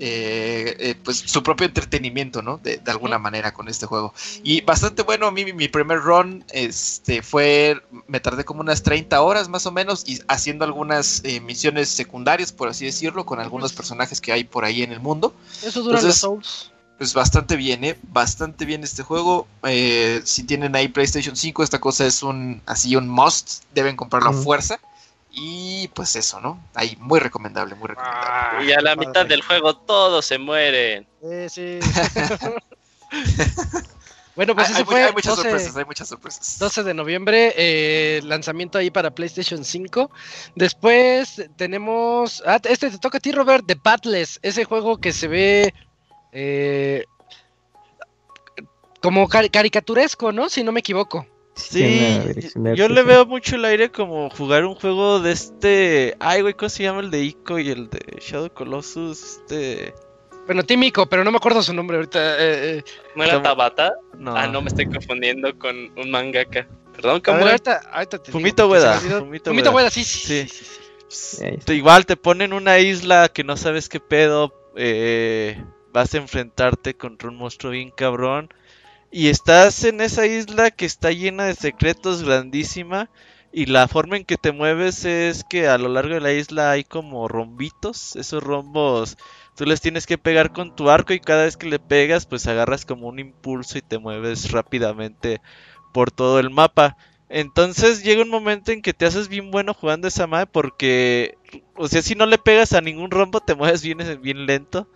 Eh, 0.00 0.76
eh, 0.78 0.94
pues 1.02 1.18
su 1.26 1.42
propio 1.42 1.66
entretenimiento, 1.66 2.42
¿no? 2.42 2.58
De, 2.58 2.78
de 2.78 2.90
alguna 2.90 3.18
manera 3.18 3.52
con 3.52 3.68
este 3.68 3.86
juego. 3.86 4.12
Y 4.42 4.60
bastante 4.62 5.02
bueno, 5.02 5.26
a 5.26 5.30
mí 5.30 5.52
mi- 5.52 5.68
primer 5.68 6.00
run 6.00 6.44
este, 6.52 7.22
fue, 7.22 7.80
me 8.06 8.20
tardé 8.20 8.44
como 8.44 8.60
unas 8.60 8.82
30 8.82 9.20
horas 9.22 9.48
más 9.48 9.66
o 9.66 9.72
menos 9.72 10.04
y 10.06 10.20
haciendo 10.28 10.64
algunas 10.64 11.20
eh, 11.24 11.40
misiones 11.40 11.88
secundarias, 11.88 12.52
por 12.52 12.68
así 12.68 12.84
decirlo, 12.86 13.24
con 13.24 13.40
algunos 13.40 13.72
personajes 13.72 14.20
que 14.20 14.32
hay 14.32 14.44
por 14.44 14.64
ahí 14.64 14.82
en 14.82 14.92
el 14.92 15.00
mundo. 15.00 15.34
Eso 15.62 15.82
dura 15.82 15.94
los 15.96 16.02
Entonces, 16.04 16.20
Souls. 16.20 16.70
pues 16.98 17.14
bastante 17.14 17.56
bien, 17.56 17.84
¿eh? 17.84 17.96
Bastante 18.02 18.64
bien 18.64 18.84
este 18.84 19.02
juego. 19.02 19.46
Eh, 19.64 20.20
si 20.24 20.42
tienen 20.44 20.74
ahí 20.76 20.88
PlayStation 20.88 21.36
5, 21.36 21.62
esta 21.62 21.80
cosa 21.80 22.06
es 22.06 22.22
un 22.22 22.62
así 22.66 22.94
un 22.96 23.08
must. 23.08 23.62
Deben 23.74 23.96
comprarlo 23.96 24.30
a 24.30 24.32
Mm. 24.32 24.42
fuerza. 24.44 24.80
Y 25.36 25.88
pues 25.88 26.14
eso, 26.16 26.40
¿no? 26.40 26.62
Ahí, 26.74 26.96
muy 27.00 27.18
recomendable, 27.18 27.74
muy 27.74 27.88
recomendable. 27.88 28.28
Ah, 28.28 28.60
Y 28.62 28.70
a 28.72 28.80
la 28.80 28.94
mitad 28.94 29.26
del 29.26 29.42
juego 29.42 29.74
todos 29.76 30.24
se 30.24 30.38
mueren. 30.38 31.08
Sí, 31.20 31.48
sí. 31.48 31.78
bueno, 34.36 34.54
pues 34.54 34.66
hay, 34.68 34.72
ese 34.72 34.80
hay 34.80 34.84
fue 34.84 35.02
hay 35.04 35.12
muchas 35.12 35.36
12 35.36 35.48
sorpresas, 35.50 35.76
hay 35.76 35.84
muchas 35.84 36.08
sorpresas. 36.08 36.58
12 36.58 36.82
de 36.84 36.94
noviembre, 36.94 37.52
eh, 37.56 38.20
lanzamiento 38.24 38.78
ahí 38.78 38.90
para 38.90 39.10
PlayStation 39.12 39.64
5. 39.64 40.10
Después 40.54 41.42
tenemos. 41.56 42.42
Ah, 42.46 42.60
este 42.64 42.90
te 42.90 42.98
toca 42.98 43.18
a 43.18 43.20
ti, 43.20 43.32
Robert, 43.32 43.64
The 43.66 43.76
Pathless. 43.76 44.38
Ese 44.42 44.64
juego 44.64 44.98
que 44.98 45.12
se 45.12 45.28
ve. 45.28 45.74
eh, 46.32 47.04
como 49.00 49.28
cari- 49.28 49.50
caricaturesco, 49.50 50.32
¿no? 50.32 50.48
Si 50.48 50.64
no 50.64 50.72
me 50.72 50.80
equivoco. 50.80 51.26
Sí, 51.54 52.18
yo 52.74 52.88
le 52.88 53.02
veo 53.04 53.26
mucho 53.26 53.56
el 53.56 53.64
aire 53.64 53.90
como 53.90 54.28
jugar 54.30 54.64
un 54.64 54.74
juego 54.74 55.20
de 55.20 55.32
este. 55.32 56.16
Ay, 56.18 56.42
güey, 56.42 56.54
¿cómo 56.54 56.68
se 56.68 56.82
llama 56.82 57.00
el 57.00 57.10
de 57.10 57.22
Ico 57.22 57.58
y 57.58 57.70
el 57.70 57.88
de 57.90 58.00
Shadow 58.20 58.52
Colossus? 58.52 59.22
Este. 59.22 59.94
Bueno, 60.46 60.64
Tímico, 60.64 61.06
pero 61.06 61.22
no 61.24 61.30
me 61.30 61.36
acuerdo 61.36 61.62
su 61.62 61.72
nombre 61.72 61.96
ahorita. 61.96 62.18
eh, 62.38 62.78
eh. 62.78 62.84
¿No 63.14 63.24
era. 63.24 63.40
Tabata? 63.40 63.92
No. 64.18 64.36
Ah, 64.36 64.46
no, 64.48 64.62
me 64.62 64.68
estoy 64.68 64.86
confundiendo 64.86 65.56
con 65.58 65.76
un 65.96 66.10
mangaka. 66.10 66.66
Perdón, 66.94 67.20
¿cómo 67.20 67.38
ver, 67.38 67.46
era? 67.46 67.50
ahorita, 67.52 67.80
ahorita 67.92 68.18
te 68.18 68.24
digo, 68.26 68.38
Fumito 68.38 68.68
porque 68.68 68.80
se 68.80 68.86
me 68.86 68.92
Ueda, 68.92 68.98
olvidó. 69.00 69.18
Fumito 69.20 69.50
Fumito 69.50 69.68
Ueda. 69.70 69.76
Ueda, 69.76 69.90
sí, 69.90 70.04
sí, 70.04 70.46
sí. 70.48 70.66
Sí. 71.08 71.72
Igual 71.72 72.04
te 72.06 72.16
ponen 72.16 72.52
una 72.52 72.78
isla 72.80 73.28
que 73.28 73.44
no 73.44 73.56
sabes 73.56 73.88
qué 73.88 74.00
pedo. 74.00 74.52
eh, 74.76 75.62
vas 75.92 76.12
a 76.14 76.16
enfrentarte 76.18 76.94
contra 76.96 77.28
un 77.28 77.36
monstruo 77.36 77.70
bien 77.72 77.90
cabrón. 77.92 78.52
Y 79.16 79.28
estás 79.28 79.84
en 79.84 80.00
esa 80.00 80.26
isla 80.26 80.72
que 80.72 80.86
está 80.86 81.12
llena 81.12 81.44
de 81.44 81.54
secretos, 81.54 82.24
grandísima. 82.24 83.08
Y 83.52 83.66
la 83.66 83.86
forma 83.86 84.16
en 84.16 84.24
que 84.24 84.36
te 84.36 84.50
mueves 84.50 85.04
es 85.04 85.44
que 85.44 85.68
a 85.68 85.78
lo 85.78 85.88
largo 85.88 86.14
de 86.14 86.20
la 86.20 86.32
isla 86.32 86.72
hay 86.72 86.82
como 86.82 87.28
rombitos. 87.28 88.16
Esos 88.16 88.42
rombos 88.42 89.16
tú 89.54 89.66
les 89.66 89.80
tienes 89.80 90.08
que 90.08 90.18
pegar 90.18 90.52
con 90.52 90.74
tu 90.74 90.90
arco 90.90 91.12
y 91.12 91.20
cada 91.20 91.44
vez 91.44 91.56
que 91.56 91.68
le 91.68 91.78
pegas 91.78 92.26
pues 92.26 92.48
agarras 92.48 92.84
como 92.84 93.06
un 93.06 93.20
impulso 93.20 93.78
y 93.78 93.82
te 93.82 93.98
mueves 93.98 94.50
rápidamente 94.50 95.40
por 95.92 96.10
todo 96.10 96.40
el 96.40 96.50
mapa. 96.50 96.96
Entonces 97.28 98.02
llega 98.02 98.24
un 98.24 98.30
momento 98.30 98.72
en 98.72 98.82
que 98.82 98.94
te 98.94 99.06
haces 99.06 99.28
bien 99.28 99.52
bueno 99.52 99.74
jugando 99.74 100.08
esa 100.08 100.26
madre 100.26 100.48
porque, 100.50 101.38
o 101.76 101.86
sea, 101.86 102.02
si 102.02 102.16
no 102.16 102.26
le 102.26 102.38
pegas 102.38 102.72
a 102.72 102.80
ningún 102.80 103.12
rombo 103.12 103.38
te 103.38 103.54
mueves 103.54 103.80
bien, 103.80 103.98
bien 104.20 104.44
lento, 104.46 104.88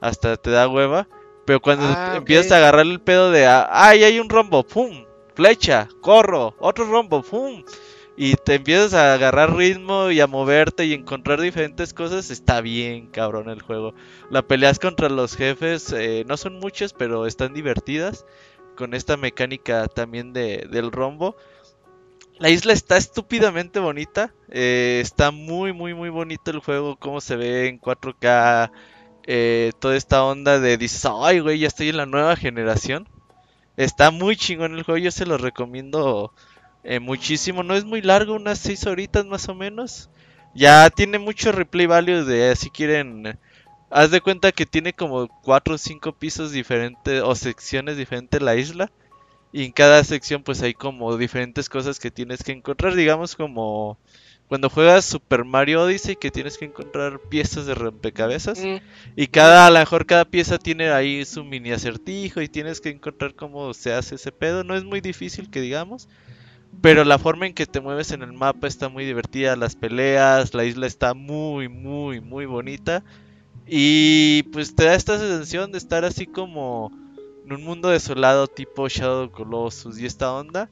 hasta 0.00 0.36
te 0.36 0.50
da 0.50 0.68
hueva. 0.68 1.08
Pero 1.48 1.60
cuando 1.60 1.86
Ah, 1.86 2.14
empiezas 2.18 2.52
a 2.52 2.58
agarrar 2.58 2.86
el 2.86 3.00
pedo 3.00 3.32
de, 3.32 3.46
ah, 3.46 3.68
ay, 3.72 4.04
hay 4.04 4.20
un 4.20 4.28
rombo, 4.30 4.64
pum, 4.66 5.06
flecha, 5.34 5.88
corro, 6.02 6.54
otro 6.60 6.84
rombo, 6.86 7.22
pum. 7.22 7.64
Y 8.16 8.34
te 8.36 8.56
empiezas 8.56 8.94
a 8.94 9.14
agarrar 9.14 9.56
ritmo 9.56 10.10
y 10.10 10.20
a 10.20 10.26
moverte 10.26 10.86
y 10.86 10.92
encontrar 10.94 11.40
diferentes 11.40 11.94
cosas, 11.94 12.30
está 12.30 12.60
bien 12.60 13.08
cabrón 13.08 13.48
el 13.48 13.62
juego. 13.62 13.94
La 14.30 14.42
peleas 14.46 14.78
contra 14.80 15.08
los 15.08 15.36
jefes 15.36 15.92
eh, 15.92 16.24
no 16.28 16.36
son 16.36 16.58
muchas, 16.58 16.92
pero 16.94 17.26
están 17.26 17.54
divertidas. 17.54 18.26
Con 18.76 18.94
esta 18.94 19.16
mecánica 19.16 19.88
también 19.88 20.32
de, 20.32 20.66
del 20.70 20.92
rombo. 20.92 21.36
La 22.38 22.50
isla 22.50 22.72
está 22.72 22.96
estúpidamente 22.96 23.80
bonita. 23.80 24.34
eh, 24.48 25.00
está 25.02 25.30
muy, 25.32 25.72
muy, 25.72 25.94
muy 25.94 26.08
bonito 26.10 26.50
el 26.50 26.60
juego. 26.60 26.96
Cómo 26.96 27.20
se 27.20 27.36
ve 27.36 27.68
en 27.68 27.78
4K. 27.78 28.70
Eh, 29.30 29.72
toda 29.78 29.94
esta 29.94 30.24
onda 30.24 30.58
de 30.58 30.78
dices, 30.78 31.04
ay, 31.04 31.40
güey, 31.40 31.58
ya 31.58 31.68
estoy 31.68 31.90
en 31.90 31.98
la 31.98 32.06
nueva 32.06 32.34
generación. 32.34 33.06
Está 33.76 34.10
muy 34.10 34.36
chingón 34.36 34.74
el 34.74 34.84
juego. 34.84 34.96
Yo 34.96 35.10
se 35.10 35.26
lo 35.26 35.36
recomiendo 35.36 36.32
eh, 36.82 36.98
muchísimo. 36.98 37.62
No 37.62 37.74
es 37.74 37.84
muy 37.84 38.00
largo, 38.00 38.34
unas 38.34 38.58
6 38.60 38.86
horitas 38.86 39.26
más 39.26 39.50
o 39.50 39.54
menos. 39.54 40.08
Ya 40.54 40.88
tiene 40.88 41.18
mucho 41.18 41.52
replay 41.52 41.84
value 41.84 42.24
de 42.24 42.56
si 42.56 42.70
quieren. 42.70 43.38
Haz 43.90 44.10
de 44.10 44.22
cuenta 44.22 44.50
que 44.50 44.64
tiene 44.64 44.94
como 44.94 45.28
4 45.42 45.74
o 45.74 45.78
5 45.78 46.12
pisos 46.12 46.50
diferentes 46.50 47.22
o 47.22 47.34
secciones 47.34 47.98
diferentes 47.98 48.40
la 48.40 48.56
isla. 48.56 48.90
Y 49.52 49.66
en 49.66 49.72
cada 49.72 50.02
sección 50.04 50.42
pues 50.42 50.62
hay 50.62 50.72
como 50.72 51.18
diferentes 51.18 51.68
cosas 51.68 51.98
que 52.00 52.10
tienes 52.10 52.42
que 52.42 52.52
encontrar, 52.52 52.94
digamos 52.94 53.36
como 53.36 53.98
cuando 54.48 54.70
juegas 54.70 55.04
Super 55.04 55.44
Mario 55.44 55.82
Odyssey 55.82 56.16
que 56.16 56.30
tienes 56.30 56.58
que 56.58 56.64
encontrar 56.64 57.20
piezas 57.20 57.66
de 57.66 57.74
rompecabezas 57.74 58.58
Mm, 58.58 58.76
y 59.16 59.26
cada 59.28 59.66
a 59.66 59.70
lo 59.70 59.78
mejor 59.78 60.06
cada 60.06 60.24
pieza 60.24 60.58
tiene 60.58 60.90
ahí 60.90 61.24
su 61.24 61.44
mini 61.44 61.70
acertijo 61.72 62.40
y 62.40 62.48
tienes 62.48 62.80
que 62.80 62.88
encontrar 62.88 63.34
cómo 63.34 63.74
se 63.74 63.92
hace 63.92 64.14
ese 64.16 64.32
pedo, 64.32 64.64
no 64.64 64.74
es 64.74 64.84
muy 64.84 65.00
difícil 65.00 65.50
que 65.50 65.60
digamos, 65.60 66.08
pero 66.80 67.04
la 67.04 67.18
forma 67.18 67.46
en 67.46 67.54
que 67.54 67.66
te 67.66 67.80
mueves 67.80 68.10
en 68.12 68.22
el 68.22 68.32
mapa 68.32 68.66
está 68.68 68.88
muy 68.88 69.04
divertida, 69.04 69.56
las 69.56 69.76
peleas, 69.76 70.54
la 70.54 70.64
isla 70.64 70.86
está 70.86 71.14
muy 71.14 71.68
muy 71.68 72.20
muy 72.20 72.46
bonita. 72.46 73.02
Y 73.66 74.44
pues 74.44 74.74
te 74.74 74.84
da 74.84 74.94
esta 74.94 75.18
sensación 75.18 75.72
de 75.72 75.78
estar 75.78 76.04
así 76.04 76.26
como 76.26 76.90
en 77.44 77.52
un 77.52 77.64
mundo 77.64 77.88
desolado 77.90 78.46
tipo 78.46 78.88
Shadow 78.88 79.30
Colossus 79.30 79.98
y 79.98 80.06
esta 80.06 80.32
onda. 80.32 80.70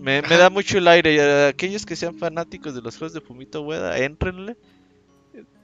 Me, 0.00 0.22
me 0.22 0.36
da 0.36 0.50
mucho 0.50 0.78
el 0.78 0.88
aire. 0.88 1.46
Aquellos 1.48 1.84
que 1.84 1.96
sean 1.96 2.18
fanáticos 2.18 2.74
de 2.74 2.82
los 2.82 2.96
juegos 2.96 3.12
de 3.12 3.20
Fumito 3.20 3.62
Ueda, 3.62 3.98
entrenle. 3.98 4.56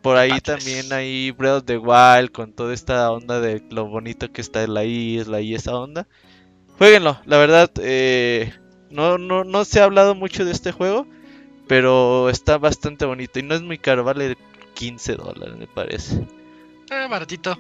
Por 0.03 0.17
ahí 0.17 0.41
también 0.41 0.93
hay 0.93 1.33
Breath 1.33 1.57
of 1.57 1.65
the 1.65 1.79
Wild 1.79 2.31
con 2.31 2.53
toda 2.53 2.73
esta 2.73 3.11
onda 3.11 3.41
de 3.41 3.63
lo 3.71 3.87
bonito 3.87 4.31
que 4.31 4.41
está 4.41 4.63
en 4.63 4.75
la 4.75 4.85
isla 4.85 5.41
y 5.41 5.55
esa 5.55 5.75
onda. 5.75 6.07
Jueguenlo, 6.79 7.19
la 7.25 7.39
verdad, 7.39 7.71
eh, 7.81 8.53
no, 8.91 9.19
no, 9.19 9.45
no 9.45 9.65
se 9.65 9.81
ha 9.81 9.85
hablado 9.85 10.15
mucho 10.15 10.45
de 10.45 10.53
este 10.53 10.71
juego, 10.71 11.07
pero 11.67 12.29
está 12.29 12.59
bastante 12.59 13.05
bonito 13.05 13.39
y 13.39 13.43
no 13.43 13.55
es 13.55 13.63
muy 13.63 13.79
caro, 13.79 14.05
vale 14.05 14.37
15 14.75 15.17
dólares 15.17 15.57
me 15.57 15.67
parece. 15.67 16.25
Ah, 16.91 17.09
baratito. 17.09 17.59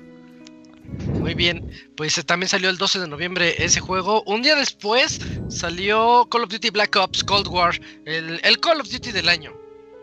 Muy 1.20 1.34
bien, 1.34 1.70
pues 1.96 2.18
eh, 2.18 2.22
también 2.22 2.48
salió 2.48 2.70
el 2.70 2.78
12 2.78 3.00
de 3.00 3.08
noviembre 3.08 3.62
ese 3.64 3.80
juego. 3.80 4.22
Un 4.26 4.42
día 4.42 4.54
después 4.54 5.20
salió 5.48 6.26
Call 6.30 6.44
of 6.44 6.50
Duty 6.50 6.70
Black 6.70 6.96
Ops 6.96 7.24
Cold 7.24 7.48
War, 7.48 7.80
el, 8.04 8.40
el 8.42 8.60
Call 8.60 8.80
of 8.80 8.88
Duty 8.88 9.12
del 9.12 9.28
año. 9.28 9.52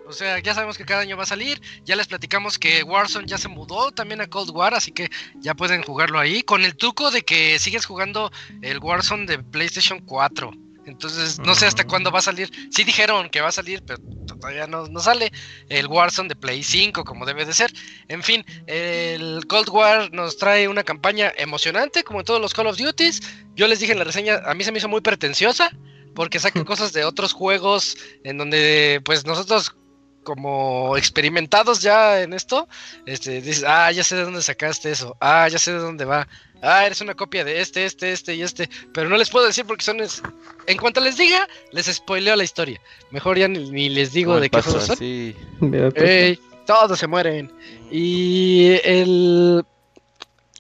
O 0.06 0.12
sea, 0.12 0.40
ya 0.40 0.54
sabemos 0.54 0.78
que 0.78 0.86
cada 0.86 1.02
año 1.02 1.18
va 1.18 1.24
a 1.24 1.28
salir. 1.28 1.62
Ya 1.86 1.96
les 1.96 2.08
platicamos 2.08 2.60
que 2.60 2.84
Warzone 2.84 3.26
ya 3.26 3.38
se 3.38 3.48
mudó 3.48 3.92
también 3.92 4.22
a 4.22 4.28
Cold 4.28 4.52
War, 4.52 4.74
así 4.74 4.92
que 4.92 5.10
ya 5.40 5.54
pueden 5.54 5.82
jugarlo 5.82 6.20
ahí. 6.20 6.44
Con 6.44 6.66
el 6.66 6.76
truco 6.76 7.10
de 7.10 7.24
que 7.24 7.58
sigues 7.60 7.86
jugando 7.86 8.32
el 8.62 8.80
Warzone 8.80 9.26
de 9.26 9.40
PlayStation 9.40 10.02
4. 10.02 10.52
Entonces, 10.86 11.40
no 11.40 11.56
sé 11.56 11.66
hasta 11.66 11.86
cuándo 11.86 12.12
va 12.12 12.20
a 12.20 12.24
salir. 12.24 12.50
Sí 12.72 12.84
dijeron 12.84 13.30
que 13.30 13.42
va 13.42 13.50
a 13.50 13.54
salir, 13.54 13.84
pero 13.86 14.00
todavía 14.28 14.68
no, 14.68 14.88
no 14.88 15.00
sale. 15.00 15.32
El 15.70 15.88
Warzone 15.88 16.30
de 16.30 16.36
Play 16.36 16.64
5, 16.64 17.04
como 17.04 17.26
debe 17.26 17.46
de 17.46 17.54
ser. 17.54 17.72
En 18.08 18.24
fin, 18.24 18.46
el 18.68 19.46
Cold 19.48 19.70
War 19.70 20.12
nos 20.12 20.38
trae 20.38 20.68
una 20.68 20.84
campaña 20.84 21.32
emocionante, 21.38 22.04
como 22.04 22.20
en 22.20 22.26
todos 22.26 22.42
los 22.42 22.54
Call 22.54 22.68
of 22.68 22.78
Duties. 22.78 23.22
Yo 23.56 23.68
les 23.68 23.80
dije 23.80 23.94
en 23.94 24.00
la 24.00 24.06
reseña, 24.06 24.42
a 24.46 24.54
mí 24.54 24.64
se 24.64 24.72
me 24.72 24.80
hizo 24.80 24.90
muy 24.90 25.02
pretenciosa, 25.02 25.72
porque 26.16 26.40
sacan 26.40 26.64
cosas 26.66 26.94
de 26.94 27.06
otros 27.06 27.34
juegos 27.34 27.98
en 28.24 28.38
donde, 28.38 29.02
pues 29.06 29.26
nosotros, 29.26 29.76
como 30.24 30.96
experimentados 30.98 31.82
ya 31.82 32.22
en 32.22 32.34
esto, 32.34 32.68
este, 33.06 33.42
dices, 33.42 33.64
ah, 33.68 33.92
ya 33.92 34.04
sé 34.04 34.16
de 34.16 34.24
dónde 34.24 34.42
sacaste 34.42 34.92
eso, 34.92 35.16
ah, 35.20 35.48
ya 35.50 35.60
sé 35.60 35.72
de 35.74 35.80
dónde 35.80 36.06
va, 36.06 36.28
ah, 36.62 36.86
eres 36.86 37.02
una 37.02 37.14
copia 37.14 37.44
de 37.44 37.62
este, 37.62 37.86
este, 37.86 38.12
este 38.12 38.36
y 38.36 38.42
este, 38.42 38.70
pero 38.94 39.10
no 39.10 39.18
les 39.18 39.30
puedo 39.30 39.46
decir 39.46 39.66
porque 39.66 39.84
son, 39.84 40.00
es- 40.00 40.22
en 40.68 40.78
cuanto 40.78 41.02
les 41.02 41.18
diga, 41.18 41.48
les 41.72 41.86
spoileo 41.88 42.36
la 42.36 42.44
historia. 42.46 42.80
Mejor 43.12 43.38
ya 43.38 43.48
ni, 43.48 43.70
ni 43.70 43.90
les 43.90 44.14
digo 44.14 44.40
de 44.40 44.50
qué 44.50 44.62
juegos 44.62 44.88
son. 44.88 44.98
Ey, 45.96 46.40
todos 46.66 46.98
se 46.98 47.08
mueren. 47.08 47.52
Y 47.92 48.78
el. 48.86 49.64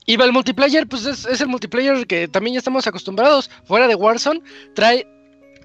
Iba 0.05 0.25
el 0.25 0.33
multiplayer, 0.33 0.85
pues 0.85 1.05
es, 1.05 1.25
es 1.25 1.39
el 1.39 1.47
multiplayer 1.47 2.05
que 2.05 2.27
también 2.27 2.55
ya 2.55 2.57
estamos 2.59 2.85
acostumbrados. 2.85 3.49
Fuera 3.63 3.87
de 3.87 3.95
Warzone, 3.95 4.41
trae 4.75 5.07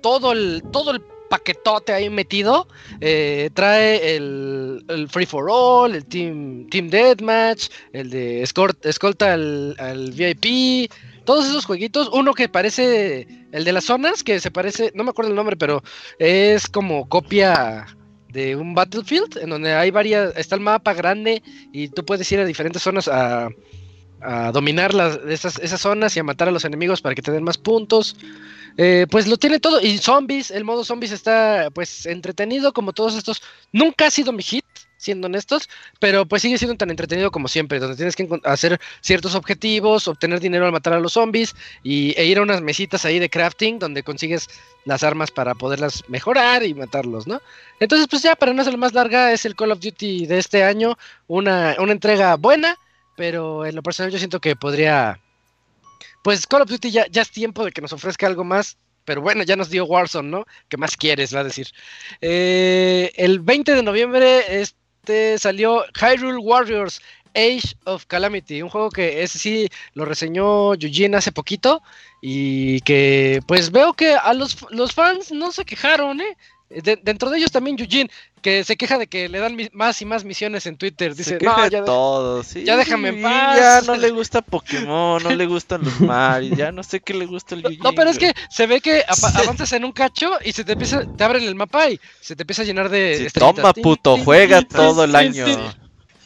todo 0.01 0.31
el, 0.31 0.63
todo 0.73 0.93
el 0.93 1.03
paquetote 1.29 1.93
ahí 1.93 2.11
metido. 2.11 2.69
Eh, 3.01 3.51
trae 3.55 4.17
el, 4.17 4.85
el 4.89 5.09
Free 5.09 5.27
for 5.27 5.47
All, 5.51 5.95
el 5.95 6.05
Team, 6.05 6.69
team 6.69 6.89
Deathmatch, 6.89 7.69
el 7.93 8.11
de 8.11 8.43
escort- 8.43 8.85
escolta 8.85 9.33
al, 9.35 9.77
al 9.79 10.13
VIP. 10.13 10.91
Todos 11.25 11.47
esos 11.47 11.67
jueguitos, 11.67 12.09
uno 12.13 12.33
que 12.33 12.49
parece 12.49 13.29
el 13.53 13.65
de 13.65 13.73
las 13.73 13.85
zonas, 13.85 14.25
que 14.25 14.41
se 14.41 14.51
parece, 14.51 14.93
no 14.95 15.05
me 15.05 15.11
acuerdo 15.11 15.31
el 15.31 15.37
nombre, 15.37 15.57
pero 15.57 15.83
es 16.19 16.67
como 16.69 17.07
copia 17.09 17.87
de 18.31 18.57
un 18.57 18.75
Battlefield, 18.75 19.39
en 19.39 19.51
donde 19.51 19.73
hay 19.75 19.91
varias, 19.91 20.35
está 20.37 20.55
el 20.55 20.63
mapa 20.63 20.95
grande 20.95 21.43
y 21.73 21.89
tú 21.89 22.05
puedes 22.05 22.31
ir 22.33 22.41
a 22.41 22.45
diferentes 22.47 22.83
zonas 22.83 23.09
a, 23.09 23.49
a 24.23 24.53
dominar 24.53 24.95
las, 24.95 25.19
esas, 25.29 25.59
esas 25.59 25.81
zonas 25.81 26.17
y 26.17 26.21
a 26.21 26.25
matar 26.25 26.49
a 26.49 26.51
los 26.51 26.65
enemigos 26.65 27.01
para 27.03 27.15
que 27.15 27.23
te 27.23 27.33
den 27.33 27.45
más 27.45 27.59
puntos. 27.59 28.17
Eh, 28.77 29.07
pues 29.11 29.27
lo 29.27 29.37
tiene 29.37 29.59
todo. 29.61 29.81
Y 29.81 29.99
zombies, 29.99 30.51
el 30.51 30.65
modo 30.65 30.85
zombies 30.85 31.13
está 31.13 31.69
pues 31.73 32.07
entretenido 32.07 32.73
como 32.73 32.93
todos 32.93 33.17
estos. 33.17 33.43
Nunca 33.73 34.07
ha 34.07 34.11
sido 34.11 34.33
mi 34.33 34.43
hit. 34.43 34.65
siendo 34.99 35.27
honestos, 35.27 35.69
pero 36.01 36.27
pues 36.27 36.43
sigue 36.43 36.59
siendo 36.59 36.77
tan 36.77 36.91
entretenido 36.91 37.31
como 37.31 37.49
siempre, 37.49 37.79
donde 37.79 37.97
tienes 37.97 38.17
que 38.17 38.29
hacer 38.45 38.81
ciertos 39.01 39.35
objetivos, 39.35 40.09
obtener 40.09 40.41
dinero 40.41 40.67
al 40.67 40.73
matar 40.73 40.93
a 40.93 41.01
los 41.01 41.13
zombies 41.15 41.55
y, 41.83 42.15
e 42.21 42.27
ir 42.27 42.39
a 42.39 42.43
unas 42.43 42.61
mesitas 42.61 43.05
ahí 43.05 43.19
de 43.19 43.31
crafting 43.31 43.79
donde 43.79 44.03
consigues 44.03 44.49
las 44.85 45.05
armas 45.05 45.31
para 45.31 45.55
poderlas 45.55 46.03
mejorar 46.09 46.65
y 46.65 46.75
matarlos, 46.75 47.27
¿no? 47.27 47.41
Entonces, 47.81 48.09
pues 48.09 48.23
ya, 48.23 48.35
para 48.35 48.53
no 48.53 48.61
hacerlo 48.61 48.79
más 48.79 48.93
larga, 48.93 49.33
es 49.33 49.45
el 49.45 49.55
Call 49.55 49.71
of 49.71 49.81
Duty 49.81 50.27
de 50.27 50.39
este 50.39 50.65
año, 50.65 50.99
una, 51.29 51.77
una 51.79 51.93
entrega 51.93 52.35
buena, 52.37 52.77
pero 53.17 53.65
en 53.67 53.77
lo 53.77 53.83
personal 53.83 54.13
yo 54.13 54.19
siento 54.19 54.41
que 54.41 54.57
podría... 54.57 55.21
Pues 56.23 56.47
Call 56.47 56.63
of 56.63 56.69
Duty 56.69 56.91
ya, 56.91 57.07
ya 57.11 57.23
es 57.23 57.31
tiempo 57.31 57.65
de 57.65 57.73
que 57.73 57.81
nos 57.81 57.93
ofrezca 57.93 58.27
algo 58.27 58.45
más, 58.45 58.77
pero 59.05 59.23
bueno, 59.23 59.43
ya 59.43 59.57
nos 59.57 59.71
dio 59.71 59.87
Warzone, 59.87 60.29
¿no? 60.29 60.45
¿Qué 60.69 60.77
más 60.77 60.97
quieres? 60.97 61.35
Va 61.35 61.41
a 61.41 61.45
decir. 61.45 61.69
Eh, 62.21 63.13
el 63.17 63.41
20 63.41 63.75
de 63.75 63.83
noviembre 63.83 64.61
este 64.61 65.39
salió 65.39 65.85
Hyrule 65.95 66.39
Warriors 66.39 67.01
Age 67.35 67.75
of 67.85 68.05
Calamity, 68.07 68.63
un 68.63 68.69
juego 68.69 68.91
que 68.91 69.23
ese 69.23 69.39
sí 69.39 69.69
lo 69.95 70.05
reseñó 70.05 70.75
Eugene 70.75 71.17
hace 71.17 71.31
poquito 71.33 71.83
y 72.21 72.81
que 72.81 73.41
pues 73.47 73.71
veo 73.71 73.95
que 73.95 74.15
a 74.15 74.35
los, 74.35 74.57
los 74.71 74.93
fans 74.93 75.31
no 75.31 75.53
se 75.53 75.65
quejaron, 75.65 76.21
¿eh? 76.21 76.37
De- 76.69 76.99
dentro 77.03 77.31
de 77.31 77.39
ellos 77.39 77.51
también 77.51 77.79
Eugene, 77.79 78.11
que 78.39 78.65
se 78.65 78.77
queja 78.77 78.99
de 78.99 79.07
que 79.07 79.29
le 79.29 79.39
dan 79.39 79.55
mi- 79.57 79.69
más 79.73 80.01
y 80.03 80.05
más 80.05 80.25
misiones 80.25 80.67
en 80.67 80.77
Twitter. 80.77 81.15
Dice, 81.15 81.31
Se 81.33 81.39
queja 81.39 81.57
no, 81.57 81.69
ya 81.69 81.81
de- 81.81 81.87
todo, 81.87 82.43
sí, 82.43 82.65
ya 82.65 82.77
déjame 82.77 83.09
en 83.11 83.15
Yuyin 83.17 83.29
paz". 83.29 83.57
Ya 83.59 83.81
no 83.83 83.95
le 83.97 84.11
gusta 84.11 84.43
Pokémon, 84.43 85.23
no 85.23 85.31
le 85.31 85.47
gustan 85.47 85.83
los 85.85 86.01
Mario, 86.01 86.55
ya 86.57 86.73
no 86.73 86.83
sé 86.83 87.01
qué 87.01 87.15
le 87.15 87.27
gusta 87.27 87.55
el 87.55 87.63
Yuyin. 87.63 87.81
No, 87.81 87.93
pero 87.93 88.11
es 88.11 88.19
que 88.19 88.33
se 88.51 88.67
ve 88.67 88.81
que 88.81 89.05
avanzas 89.35 89.73
en 89.73 89.85
un 89.85 89.93
cacho 89.93 90.33
y 90.45 90.53
se 90.53 90.65
te 90.65 90.73
empieza, 90.73 91.03
te 91.17 91.25
abren 91.25 91.45
el 91.45 91.55
mapa 91.55 91.89
y 91.91 92.01
se 92.21 92.35
te 92.37 92.43
empieza 92.43 92.63
a 92.63 92.65
llenar 92.65 92.89
de 92.89 93.31
Sí, 93.33 93.39
toma 93.39 93.73
puto, 93.73 94.17
juega 94.19 94.63
todo 94.63 95.05
el 95.05 95.15
año. 95.17 95.47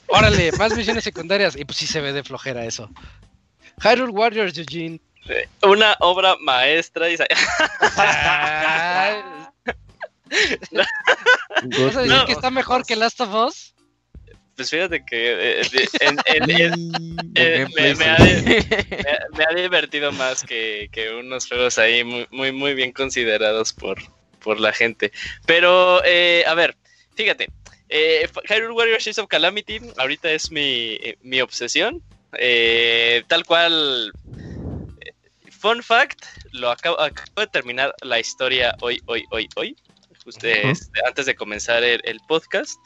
Órale, 0.08 0.52
más 0.52 0.76
misiones 0.76 1.04
secundarias. 1.04 1.56
Y 1.56 1.64
pues 1.64 1.78
sí 1.78 1.86
se 1.86 2.00
ve 2.02 2.12
de 2.12 2.22
flojera 2.22 2.66
eso. 2.66 2.90
Hyrule 3.82 4.12
Warriors, 4.12 4.56
Eugene. 4.58 5.00
Una 5.62 5.96
obra 6.00 6.36
maestra. 6.40 7.06
¿Vas 10.70 11.96
a 11.96 12.02
decir 12.02 12.16
No. 12.16 12.26
que 12.26 12.32
está 12.32 12.50
mejor 12.50 12.84
que 12.86 12.96
Last 12.96 13.20
of 13.20 13.34
Us? 13.34 13.74
Pues 14.56 14.68
fíjate 14.70 15.02
que 15.04 15.60
eh, 15.60 15.62
en- 16.00 16.18
en- 16.26 16.50
en- 16.50 17.32
eh, 17.34 17.66
me- 17.74 17.94
me 17.94 17.94
sí. 17.94 18.66
me, 18.90 19.38
me 19.38 19.44
ha 19.44 19.54
divertido 19.62 20.12
más 20.12 20.42
que, 20.44 20.88
que 20.92 21.10
unos 21.10 21.48
juegos 21.48 21.78
ahí 21.78 22.04
muy, 22.04 22.26
muy, 22.30 22.52
muy 22.52 22.74
bien 22.74 22.92
considerados 22.92 23.72
por, 23.72 23.98
por 24.40 24.60
la 24.60 24.72
gente. 24.72 25.10
Pero, 25.46 26.02
eh, 26.04 26.44
a 26.46 26.54
ver, 26.54 26.76
fíjate. 27.16 27.48
Eh, 27.88 28.26
Hyrule 28.48 28.72
Warriors 28.72 29.18
of 29.18 29.28
Calamity 29.28 29.78
ahorita 29.98 30.30
es 30.30 30.50
mi, 30.50 30.94
eh, 31.02 31.16
mi 31.22 31.40
obsesión. 31.40 32.02
Eh, 32.38 33.22
tal 33.28 33.44
cual. 33.44 34.12
Fun 35.50 35.82
fact, 35.82 36.24
lo 36.52 36.70
acabo, 36.70 36.98
acabo 37.00 37.40
de 37.40 37.46
terminar 37.46 37.94
la 38.02 38.18
historia 38.18 38.74
hoy, 38.80 39.00
hoy, 39.06 39.24
hoy, 39.30 39.48
hoy. 39.54 39.76
Ujú. 40.26 40.70
este, 40.70 41.00
antes 41.06 41.26
de 41.26 41.34
comenzar 41.34 41.82
el, 41.84 42.00
el 42.04 42.20
podcast. 42.28 42.78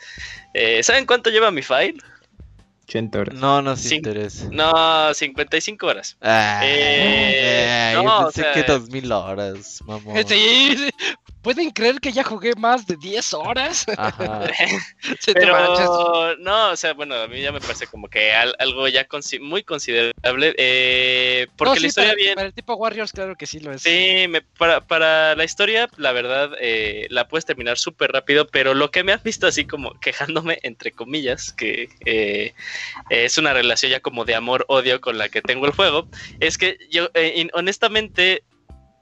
Eh, 0.54 0.82
¿Saben 0.82 1.06
cuánto 1.06 1.30
lleva 1.30 1.50
mi 1.50 1.62
file? 1.62 1.96
80 2.88 3.18
horas. 3.18 3.34
No 3.34 3.62
nos 3.62 3.80
Sí. 3.80 3.96
interesa. 3.96 4.48
No, 4.52 5.12
55 5.12 5.86
horas. 5.86 6.16
Ay, 6.20 6.68
Eh, 6.70 7.90
yo 7.94 8.02
no, 8.04 8.18
o 8.20 8.24
pensé 8.26 8.42
sea- 8.42 8.52
que 8.52 8.62
dos 8.62 8.88
mil 8.90 9.10
horas, 9.10 9.80
mamón. 9.86 10.14
Sí, 10.28 10.76
sí. 10.76 10.90
¿Pueden 11.46 11.70
creer 11.70 12.00
que 12.00 12.10
ya 12.10 12.24
jugué 12.24 12.54
más 12.56 12.88
de 12.88 12.96
10 12.96 13.32
horas? 13.32 13.86
Ajá. 13.96 14.40
Sí. 15.20 15.32
Pero 15.32 16.36
no, 16.38 16.70
o 16.70 16.76
sea, 16.76 16.92
bueno, 16.92 17.14
a 17.14 17.28
mí 17.28 17.40
ya 17.40 17.52
me 17.52 17.60
parece 17.60 17.86
como 17.86 18.08
que 18.08 18.32
al- 18.32 18.56
algo 18.58 18.88
ya 18.88 19.06
consi- 19.06 19.38
muy 19.40 19.62
considerable. 19.62 20.54
eh, 20.58 21.46
porque 21.56 21.74
No, 21.76 21.80
la 21.82 21.86
historia 21.86 22.10
para, 22.10 22.16
bien. 22.16 22.34
para 22.34 22.46
el 22.48 22.52
tipo 22.52 22.74
Warriors, 22.74 23.12
claro 23.12 23.36
que 23.36 23.46
sí 23.46 23.60
lo 23.60 23.72
es. 23.72 23.82
Sí, 23.82 24.26
me- 24.28 24.40
para, 24.42 24.80
para 24.84 25.36
la 25.36 25.44
historia, 25.44 25.88
la 25.96 26.10
verdad, 26.10 26.50
eh, 26.60 27.06
la 27.10 27.28
puedes 27.28 27.44
terminar 27.44 27.78
súper 27.78 28.10
rápido, 28.10 28.48
pero 28.48 28.74
lo 28.74 28.90
que 28.90 29.04
me 29.04 29.12
has 29.12 29.22
visto 29.22 29.46
así 29.46 29.64
como 29.64 29.92
quejándome, 30.00 30.58
entre 30.64 30.90
comillas, 30.90 31.52
que 31.52 31.88
eh, 32.04 32.52
es 33.08 33.38
una 33.38 33.52
relación 33.52 33.92
ya 33.92 34.00
como 34.00 34.24
de 34.24 34.34
amor-odio 34.34 35.00
con 35.00 35.16
la 35.16 35.28
que 35.28 35.42
tengo 35.42 35.66
el 35.66 35.72
juego, 35.72 36.08
es 36.40 36.58
que 36.58 36.76
yo, 36.90 37.08
eh, 37.14 37.48
honestamente, 37.52 38.42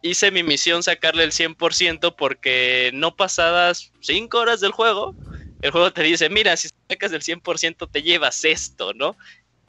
hice 0.05 0.31
mi 0.31 0.43
misión 0.43 0.83
sacarle 0.83 1.25
el 1.25 1.33
100% 1.33 2.15
porque 2.15 2.91
no 2.93 3.17
pasadas 3.17 3.91
5 4.01 4.39
horas 4.39 4.61
del 4.61 4.73
juego, 4.73 5.17
el 5.63 5.71
juego 5.71 5.93
te 5.93 6.03
dice, 6.03 6.29
mira, 6.29 6.57
si 6.59 6.69
sacas 6.89 7.13
el 7.13 7.23
100% 7.23 7.89
te 7.91 8.03
llevas 8.03 8.45
esto, 8.45 8.93
¿no? 8.93 9.17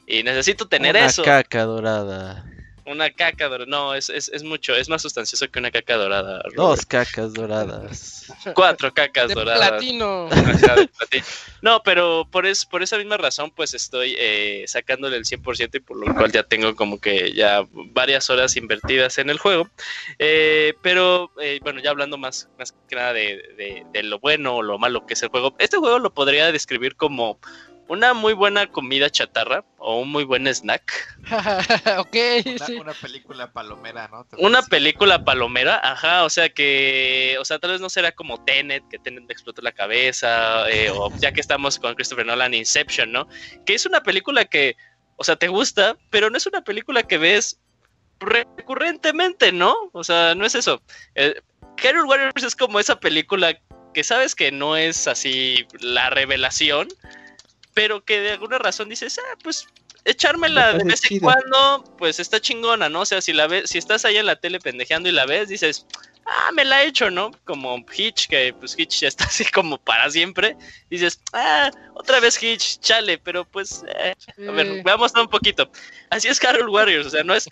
Y 0.06 0.22
necesito 0.22 0.68
tener 0.68 0.94
Una 0.94 1.06
eso. 1.06 1.22
caca 1.24 1.64
dorada. 1.64 2.46
Una 2.86 3.10
caca 3.10 3.48
dorada. 3.48 3.66
No, 3.68 3.94
es, 3.94 4.08
es, 4.10 4.28
es 4.28 4.42
mucho, 4.44 4.74
es 4.74 4.88
más 4.88 5.02
sustancioso 5.02 5.50
que 5.50 5.58
una 5.58 5.70
caca 5.70 5.96
dorada. 5.96 6.38
Robert. 6.44 6.54
Dos 6.56 6.86
cacas 6.86 7.34
doradas. 7.34 8.26
Cuatro 8.54 8.94
cacas 8.94 9.28
de 9.28 9.34
doradas. 9.34 9.68
platino. 9.70 10.28
Ajá, 10.30 10.76
de 10.76 10.88
platino. 10.88 11.24
No, 11.62 11.82
pero 11.82 12.28
por, 12.30 12.46
es, 12.46 12.64
por 12.64 12.82
esa 12.82 12.96
misma 12.96 13.16
razón, 13.16 13.50
pues 13.50 13.74
estoy 13.74 14.14
eh, 14.18 14.64
sacándole 14.68 15.16
el 15.16 15.24
100% 15.24 15.74
y 15.74 15.80
por 15.80 15.96
lo 15.96 16.14
cual 16.14 16.30
ya 16.30 16.44
tengo 16.44 16.76
como 16.76 17.00
que 17.00 17.32
ya 17.32 17.66
varias 17.72 18.30
horas 18.30 18.56
invertidas 18.56 19.18
en 19.18 19.30
el 19.30 19.38
juego. 19.38 19.68
Eh, 20.18 20.74
pero 20.82 21.32
eh, 21.40 21.58
bueno, 21.62 21.80
ya 21.80 21.90
hablando 21.90 22.18
más, 22.18 22.48
más 22.58 22.72
que 22.88 22.94
nada 22.94 23.12
de, 23.12 23.36
de- 23.56 23.84
de 23.92 24.02
lo 24.04 24.20
bueno 24.20 24.56
o 24.56 24.62
lo 24.62 24.78
malo 24.78 25.06
que 25.06 25.14
es 25.14 25.22
el 25.24 25.28
juego, 25.30 25.56
este 25.58 25.76
juego 25.78 25.98
lo 25.98 26.14
podría 26.14 26.52
describir 26.52 26.94
como 26.94 27.40
una 27.88 28.14
muy 28.14 28.32
buena 28.32 28.66
comida 28.66 29.10
chatarra 29.10 29.64
o 29.78 30.00
un 30.00 30.10
muy 30.10 30.24
buen 30.24 30.46
snack. 30.46 31.18
ok, 31.98 32.16
Una, 32.46 32.66
sí. 32.66 32.74
una 32.74 32.94
película 32.94 33.52
palomera, 33.52 34.08
¿no? 34.08 34.26
Una 34.38 34.62
película 34.62 35.24
palomera, 35.24 35.80
ajá, 35.82 36.24
o 36.24 36.30
sea 36.30 36.48
que, 36.48 37.36
o 37.40 37.44
sea, 37.44 37.58
tal 37.58 37.72
vez 37.72 37.80
no 37.80 37.88
será 37.88 38.12
como 38.12 38.42
Tenet, 38.44 38.86
que 38.88 38.98
Tenet 38.98 39.30
explotó 39.30 39.62
la 39.62 39.72
cabeza, 39.72 40.68
eh, 40.70 40.90
o 40.90 41.12
ya 41.18 41.32
que 41.32 41.40
estamos 41.40 41.78
con 41.78 41.94
Christopher 41.94 42.26
Nolan, 42.26 42.54
Inception, 42.54 43.12
¿no? 43.12 43.28
Que 43.64 43.74
es 43.74 43.86
una 43.86 44.02
película 44.02 44.44
que, 44.44 44.76
o 45.16 45.24
sea, 45.24 45.36
te 45.36 45.48
gusta, 45.48 45.96
pero 46.10 46.30
no 46.30 46.36
es 46.36 46.46
una 46.46 46.62
película 46.62 47.02
que 47.04 47.18
ves 47.18 47.60
recurrentemente, 48.18 49.52
¿no? 49.52 49.74
O 49.92 50.02
sea, 50.02 50.34
no 50.34 50.44
es 50.46 50.54
eso. 50.54 50.82
Eh, 51.14 51.40
Hyrule 51.82 52.08
Warriors 52.08 52.42
es 52.42 52.56
como 52.56 52.80
esa 52.80 52.98
película 52.98 53.58
que 53.94 54.04
sabes 54.04 54.34
que 54.34 54.52
no 54.52 54.76
es 54.76 55.06
así 55.06 55.66
la 55.80 56.10
revelación, 56.10 56.88
pero 57.76 58.02
que 58.02 58.20
de 58.20 58.30
alguna 58.30 58.56
razón 58.56 58.88
dices, 58.88 59.18
ah, 59.18 59.36
pues 59.44 59.68
echármela 60.06 60.72
de 60.72 60.84
vez 60.84 61.10
en 61.10 61.20
cuando, 61.20 61.84
pues 61.98 62.18
está 62.18 62.40
chingona, 62.40 62.88
¿no? 62.88 63.02
O 63.02 63.04
sea, 63.04 63.20
si 63.20 63.34
la 63.34 63.46
ves, 63.48 63.68
si 63.68 63.76
estás 63.76 64.06
ahí 64.06 64.16
en 64.16 64.24
la 64.24 64.36
tele 64.36 64.58
pendejeando 64.60 65.10
y 65.10 65.12
la 65.12 65.26
ves, 65.26 65.50
dices, 65.50 65.84
ah, 66.24 66.52
me 66.54 66.64
la 66.64 66.82
he 66.82 66.86
hecho, 66.86 67.10
¿no? 67.10 67.32
Como 67.44 67.84
Hitch, 67.94 68.28
que 68.28 68.54
pues 68.58 68.78
Hitch 68.78 69.00
ya 69.00 69.08
está 69.08 69.24
así 69.26 69.44
como 69.44 69.76
para 69.76 70.10
siempre. 70.10 70.56
Dices, 70.88 71.20
ah, 71.34 71.70
otra 71.92 72.18
vez 72.18 72.42
Hitch, 72.42 72.80
chale, 72.80 73.18
pero 73.18 73.44
pues, 73.44 73.84
eh, 73.88 74.14
a 74.48 74.52
ver, 74.52 74.82
veamos 74.82 75.12
un 75.14 75.28
poquito. 75.28 75.70
Así 76.08 76.28
es 76.28 76.40
Carol 76.40 76.70
Warriors, 76.70 77.08
o 77.08 77.10
sea, 77.10 77.24
no 77.24 77.34
es, 77.34 77.46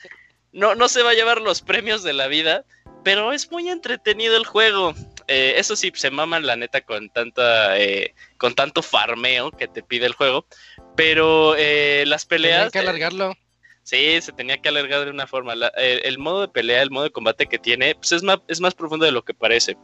no, 0.53 0.75
no 0.75 0.89
se 0.89 1.03
va 1.03 1.11
a 1.11 1.15
llevar 1.15 1.43
los 1.43 1.61
premios 1.61 2.03
de 2.03 2.15
la 2.15 2.29
vida, 2.29 2.65
pero 3.03 3.35
es 3.35 3.51
muy 3.51 3.69
entretenido 3.69 4.39
el 4.39 4.47
juego. 4.47 4.95
Eh, 5.27 5.55
eso 5.57 5.75
sí, 5.77 5.91
se 5.95 6.11
maman 6.11 6.47
la 6.47 6.57
neta 6.57 6.83
con 6.83 7.09
tanta, 7.11 7.79
eh, 7.79 8.15
con 8.37 8.55
tanto 8.55 8.83
farmeo 8.83 9.51
que 9.51 9.69
te 9.69 9.83
pide 9.83 10.07
el 10.07 10.13
juego. 10.13 10.47
Pero 10.97 11.55
eh, 11.57 12.05
las 12.07 12.27
peleas. 12.27 12.71
que 12.71 12.79
alargarlo. 12.81 13.35
Sí, 13.83 14.21
se 14.23 14.33
tenía 14.33 14.59
que 14.59 14.69
alargar 14.71 15.05
de 15.05 15.11
una 15.11 15.27
forma. 15.27 15.55
La- 15.55 15.69
el 15.77 16.19
modo 16.19 16.41
de 16.43 16.49
pelea, 16.49 16.81
el 16.81 16.91
modo 16.91 17.05
de 17.05 17.11
combate 17.11 17.47
que 17.47 17.59
tiene, 17.59 17.95
pues 17.95 18.13
es 18.13 18.23
más, 18.23 18.39
es 18.49 18.61
más 18.61 18.75
profundo 18.75 19.05
de 19.05 19.13
lo 19.13 19.25
que 19.25 19.35
parece. 19.35 19.77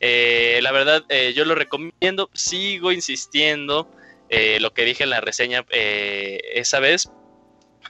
La 0.00 0.72
verdad, 0.72 1.04
yo 1.34 1.44
lo 1.44 1.54
recomiendo. 1.54 2.30
Sigo 2.32 2.90
insistiendo. 2.90 3.90
lo 4.60 4.72
que 4.72 4.84
dije 4.86 5.04
en 5.04 5.10
la 5.10 5.20
reseña 5.20 5.66
esa 5.70 6.80
vez. 6.80 7.10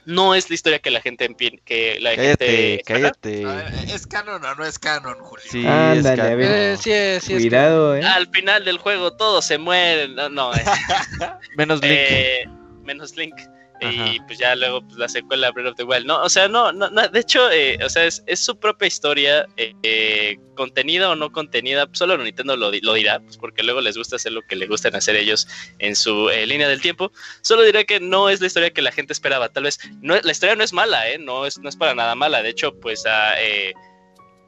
No 0.05 0.35
es 0.35 0.49
la 0.49 0.55
historia 0.55 0.79
que 0.79 0.91
la 0.91 1.01
gente 1.01 1.27
que 1.65 1.97
la 1.99 2.15
Cállate, 2.15 2.45
gente 2.47 2.83
cállate. 2.85 3.45
Ver, 3.45 3.73
¿Es 3.93 4.05
canon 4.05 4.43
o 4.45 4.55
no 4.55 4.65
es 4.65 4.77
canon, 4.77 5.17
Julio? 5.19 5.45
Sí, 5.49 5.65
Ándale, 5.65 6.21
es 6.23 6.29
a 6.31 6.35
ver. 6.35 6.41
Eh, 6.51 6.63
canon. 6.65 6.77
sí, 6.83 6.91
es, 6.91 7.23
sí 7.23 7.33
es 7.33 7.41
Cuidado, 7.41 7.95
eh. 7.95 8.03
Al 8.03 8.27
final 8.29 8.63
del 8.65 8.77
juego 8.77 9.15
todos 9.17 9.45
se 9.45 9.57
mueren. 9.57 10.15
No, 10.15 10.29
no, 10.29 10.53
eh, 10.55 10.63
Menos 11.57 11.81
Link. 11.81 11.91
eh, 11.93 12.45
menos 12.83 13.15
Link. 13.15 13.35
Y 13.81 14.19
pues 14.21 14.39
ya 14.39 14.55
luego 14.55 14.81
pues, 14.81 14.95
la 14.97 15.09
secuela 15.09 15.51
Breath 15.51 15.67
of 15.71 15.75
the 15.75 15.83
Wild. 15.83 16.05
No, 16.05 16.21
o 16.23 16.29
sea, 16.29 16.47
no, 16.47 16.71
no, 16.71 16.89
no, 16.89 17.07
de 17.09 17.19
hecho, 17.19 17.51
eh, 17.51 17.77
o 17.83 17.89
sea, 17.89 18.05
es, 18.05 18.23
es 18.25 18.39
su 18.39 18.57
propia 18.57 18.87
historia, 18.87 19.45
eh, 19.57 19.73
eh, 19.83 20.37
contenida 20.55 21.09
o 21.09 21.15
no 21.15 21.31
contenida, 21.31 21.87
solo 21.91 22.17
Nintendo 22.17 22.55
lo, 22.55 22.71
di- 22.71 22.79
lo 22.81 22.93
dirá, 22.93 23.19
pues 23.19 23.37
porque 23.37 23.63
luego 23.63 23.81
les 23.81 23.97
gusta 23.97 24.15
hacer 24.15 24.31
lo 24.31 24.41
que 24.47 24.55
le 24.55 24.67
gustan 24.67 24.95
hacer 24.95 25.15
ellos 25.17 25.47
en 25.79 25.95
su 25.95 26.29
línea 26.47 26.69
del 26.69 26.81
tiempo. 26.81 27.11
Solo 27.41 27.63
dirá 27.63 27.83
que 27.83 27.99
no 27.99 28.29
es 28.29 28.39
la 28.39 28.47
historia 28.47 28.71
que 28.71 28.81
la 28.81 28.91
gente 28.93 29.11
esperaba. 29.13 29.49
Tal 29.49 29.63
vez, 29.63 29.77
la 30.01 30.31
historia 30.31 30.55
no 30.55 30.63
es 30.63 30.71
mala, 30.71 31.09
¿eh? 31.09 31.17
No 31.19 31.45
es, 31.45 31.57
no 31.59 31.67
es 31.69 31.75
para 31.75 31.93
nada 31.93 32.15
mala. 32.15 32.41
De 32.41 32.49
hecho, 32.49 32.73
pues 32.79 33.05
a, 33.05 33.39
eh, 33.41 33.73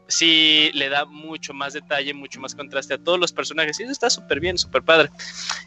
sí 0.08 0.72
le 0.74 0.88
da 0.90 1.04
mucho 1.06 1.54
más 1.54 1.74
detalle, 1.74 2.14
mucho 2.14 2.40
más 2.40 2.56
contraste 2.56 2.94
a 2.94 2.98
todos 2.98 3.20
los 3.20 3.34
personajes. 3.34 3.80
Y 3.80 3.84
eso 3.84 3.92
está 3.92 4.10
súper 4.10 4.40
bien, 4.40 4.58
súper 4.58 4.84
padre. 4.84 5.10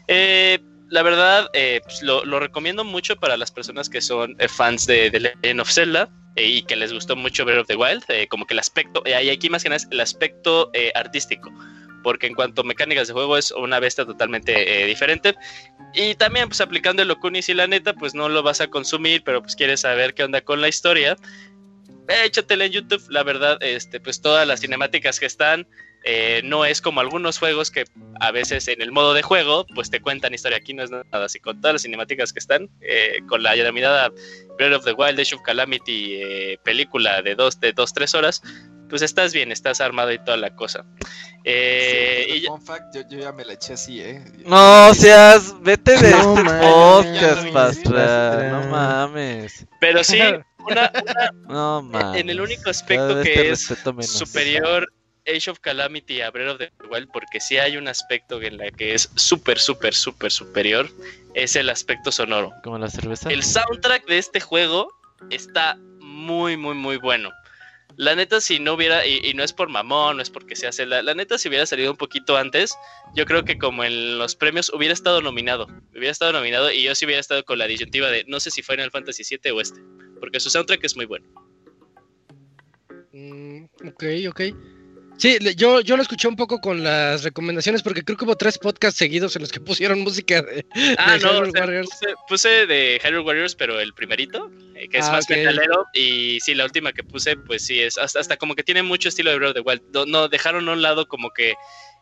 Eh, 0.07 0.59
la 0.91 1.03
verdad, 1.03 1.49
eh, 1.53 1.79
pues, 1.85 2.03
lo, 2.03 2.39
recomiendo 2.39 2.83
mucho 2.83 3.15
para 3.15 3.37
las 3.37 3.49
personas 3.49 3.89
que 3.89 4.01
son 4.01 4.35
eh, 4.39 4.49
fans 4.49 4.85
de, 4.85 5.09
de 5.09 5.21
Legend 5.21 5.61
of 5.61 5.71
Zelda 5.71 6.09
eh, 6.35 6.45
y 6.45 6.63
que 6.63 6.75
les 6.75 6.91
gustó 6.91 7.15
mucho 7.15 7.45
Breath 7.45 7.61
of 7.61 7.67
the 7.67 7.77
Wild, 7.77 8.03
eh, 8.09 8.27
como 8.27 8.45
que 8.45 8.53
el 8.53 8.59
aspecto, 8.59 9.01
y 9.05 9.11
aquí 9.29 9.49
más 9.49 9.63
que 9.63 9.69
nada 9.69 9.81
el 9.89 10.01
aspecto 10.01 10.69
artístico, 10.93 11.49
porque 12.03 12.27
en 12.27 12.33
cuanto 12.33 12.61
a 12.61 12.65
mecánicas 12.65 13.07
de 13.07 13.13
juego 13.13 13.37
es 13.37 13.51
una 13.51 13.79
bestia 13.79 14.05
totalmente 14.05 14.85
diferente. 14.85 15.33
Y 15.93 16.15
también, 16.15 16.49
pues 16.49 16.59
aplicando 16.59 17.03
el 17.03 17.11
Okunis 17.11 17.47
y 17.47 17.53
la 17.53 17.67
neta, 17.67 17.93
pues 17.93 18.13
no 18.13 18.27
lo 18.27 18.43
vas 18.43 18.59
a 18.59 18.67
consumir, 18.67 19.23
pero 19.23 19.41
pues 19.41 19.55
quieres 19.55 19.81
saber 19.81 20.13
qué 20.13 20.25
onda 20.25 20.41
con 20.41 20.59
la 20.59 20.67
historia. 20.67 21.15
Échatele 22.25 22.65
en 22.65 22.71
YouTube, 22.73 23.03
la 23.09 23.23
verdad, 23.23 23.57
este, 23.61 24.01
pues 24.01 24.19
todas 24.19 24.45
las 24.45 24.59
cinemáticas 24.59 25.21
que 25.21 25.25
están, 25.25 25.65
eh, 26.03 26.41
no 26.43 26.65
es 26.65 26.81
como 26.81 26.99
algunos 27.01 27.37
juegos 27.37 27.69
que 27.71 27.85
a 28.19 28.31
veces 28.31 28.67
en 28.67 28.81
el 28.81 28.91
modo 28.91 29.13
de 29.13 29.21
juego, 29.21 29.65
pues 29.75 29.89
te 29.89 30.01
cuentan 30.01 30.33
historia. 30.33 30.57
Aquí 30.57 30.73
no 30.73 30.83
es 30.83 30.89
nada 30.91 31.05
así, 31.25 31.39
con 31.39 31.59
todas 31.61 31.73
las 31.75 31.81
cinemáticas 31.83 32.33
que 32.33 32.39
están, 32.39 32.69
eh, 32.81 33.19
con 33.27 33.43
la 33.43 33.53
denominada 33.55 34.11
Breath 34.57 34.73
of 34.73 34.85
the 34.85 34.93
Wild, 34.93 35.19
Age 35.19 35.35
of 35.35 35.41
Calamity, 35.43 36.15
eh, 36.21 36.57
película 36.63 37.21
de 37.21 37.35
dos, 37.35 37.59
de 37.59 37.71
dos, 37.73 37.93
tres 37.93 38.13
horas, 38.15 38.41
pues 38.89 39.01
estás 39.03 39.33
bien, 39.33 39.51
estás 39.51 39.79
armado 39.79 40.11
y 40.11 40.19
toda 40.19 40.37
la 40.37 40.53
cosa. 40.55 40.85
Eh, 41.43 42.25
Sí, 42.27 42.33
y 42.37 42.41
ya- 42.41 42.49
fun 42.49 42.61
fact, 42.61 42.93
yo, 42.95 43.01
yo 43.09 43.19
ya 43.19 43.31
me 43.31 43.45
la 43.45 43.53
eché 43.53 43.73
así, 43.73 44.01
¿eh? 44.01 44.23
No 44.45 44.93
seas, 44.93 45.55
vete 45.61 45.97
de 45.97 46.11
No 46.11 46.35
este 46.37 46.43
mames, 46.43 46.65
podcast, 46.65 47.45
ya 47.45 47.53
Pastra. 47.53 48.49
No 48.51 48.67
mames. 48.69 49.65
pero 49.79 50.03
sí, 50.03 50.19
una, 50.59 50.91
una- 50.93 51.31
No 51.47 51.81
mames. 51.83 52.21
en 52.21 52.29
el 52.29 52.41
único 52.41 52.69
aspecto 52.69 53.21
que 53.23 53.51
es 53.51 53.69
menos. 53.85 54.07
superior 54.07 54.91
Age 55.27 55.51
of 55.51 55.59
Calamity 55.59 56.21
a 56.21 56.31
Breath 56.31 56.51
of 56.51 56.57
the 56.57 56.71
Wild, 56.89 57.09
porque 57.11 57.39
sí 57.39 57.57
hay 57.57 57.77
un 57.77 57.87
aspecto 57.87 58.41
en 58.41 58.57
la 58.57 58.71
que 58.71 58.93
es 58.93 59.09
súper, 59.15 59.59
súper, 59.59 59.93
súper 59.93 60.31
superior, 60.31 60.89
es 61.33 61.55
el 61.55 61.69
aspecto 61.69 62.11
sonoro. 62.11 62.51
Como 62.63 62.77
la 62.77 62.89
cerveza. 62.89 63.29
El 63.29 63.43
soundtrack 63.43 64.05
de 64.07 64.17
este 64.17 64.39
juego 64.39 64.91
está 65.29 65.77
muy, 65.99 66.57
muy, 66.57 66.75
muy 66.75 66.97
bueno. 66.97 67.31
La 67.97 68.15
neta, 68.15 68.41
si 68.41 68.59
no 68.59 68.73
hubiera, 68.73 69.05
y, 69.05 69.19
y 69.23 69.33
no 69.33 69.43
es 69.43 69.53
por 69.53 69.69
mamón, 69.69 70.17
no 70.17 70.23
es 70.23 70.29
porque 70.29 70.55
se 70.55 70.65
hace, 70.65 70.85
la, 70.85 71.03
la 71.03 71.13
neta, 71.13 71.37
si 71.37 71.49
hubiera 71.49 71.65
salido 71.65 71.91
un 71.91 71.97
poquito 71.97 72.37
antes, 72.37 72.73
yo 73.15 73.25
creo 73.25 73.43
que 73.43 73.57
como 73.57 73.83
en 73.83 74.17
los 74.17 74.35
premios 74.35 74.71
hubiera 74.73 74.93
estado 74.93 75.21
nominado. 75.21 75.67
Hubiera 75.91 76.11
estado 76.11 76.31
nominado 76.31 76.71
y 76.71 76.83
yo 76.83 76.95
sí 76.95 77.05
hubiera 77.05 77.19
estado 77.19 77.43
con 77.43 77.59
la 77.59 77.67
disyuntiva 77.67 78.09
de 78.09 78.23
no 78.27 78.39
sé 78.39 78.49
si 78.49 78.63
Final 78.63 78.91
Fantasy 78.91 79.23
VII 79.29 79.51
o 79.51 79.61
este, 79.61 79.79
porque 80.19 80.39
su 80.39 80.49
soundtrack 80.49 80.83
es 80.83 80.95
muy 80.95 81.05
bueno. 81.05 81.27
Mm, 83.11 83.65
ok, 83.87 84.03
ok. 84.29 84.41
Sí, 85.21 85.37
yo, 85.55 85.81
yo 85.81 85.95
lo 85.97 86.01
escuché 86.01 86.27
un 86.27 86.35
poco 86.35 86.59
con 86.59 86.83
las 86.83 87.23
recomendaciones 87.23 87.83
porque 87.83 88.01
creo 88.03 88.17
que 88.17 88.25
hubo 88.25 88.35
tres 88.35 88.57
podcasts 88.57 88.97
seguidos 88.97 89.35
en 89.35 89.43
los 89.43 89.51
que 89.51 89.59
pusieron 89.59 89.99
música 89.99 90.41
de, 90.41 90.65
Ah, 90.97 91.13
de 91.13 91.19
no, 91.19 91.31
Hyrule 91.33 91.49
o 91.49 91.51
sea, 91.51 91.61
Warriors. 91.61 91.89
puse, 91.91 92.15
puse 92.27 92.49
de 92.65 92.99
Hyrule 93.03 93.19
Warriors, 93.23 93.53
pero 93.53 93.79
el 93.79 93.93
primerito, 93.93 94.49
eh, 94.73 94.89
que 94.89 94.97
es 94.97 95.05
Ah, 95.05 95.11
más 95.11 95.29
metalero. 95.29 95.85
Y 95.93 96.39
sí, 96.41 96.55
la 96.55 96.65
última 96.65 96.91
que 96.91 97.03
puse, 97.03 97.37
pues 97.37 97.63
sí, 97.63 97.79
es 97.79 97.99
hasta, 97.99 98.19
hasta 98.19 98.37
como 98.37 98.55
que 98.55 98.63
tiene 98.63 98.81
mucho 98.81 99.09
estilo 99.09 99.29
de 99.29 99.37
Breath 99.37 99.49
of 99.51 99.63
the 99.63 99.69
Wild. 99.69 99.81
No, 99.93 100.05
no, 100.07 100.27
dejaron 100.27 100.67
a 100.67 100.71
un 100.73 100.81
lado 100.81 101.07
como 101.07 101.29
que 101.29 101.53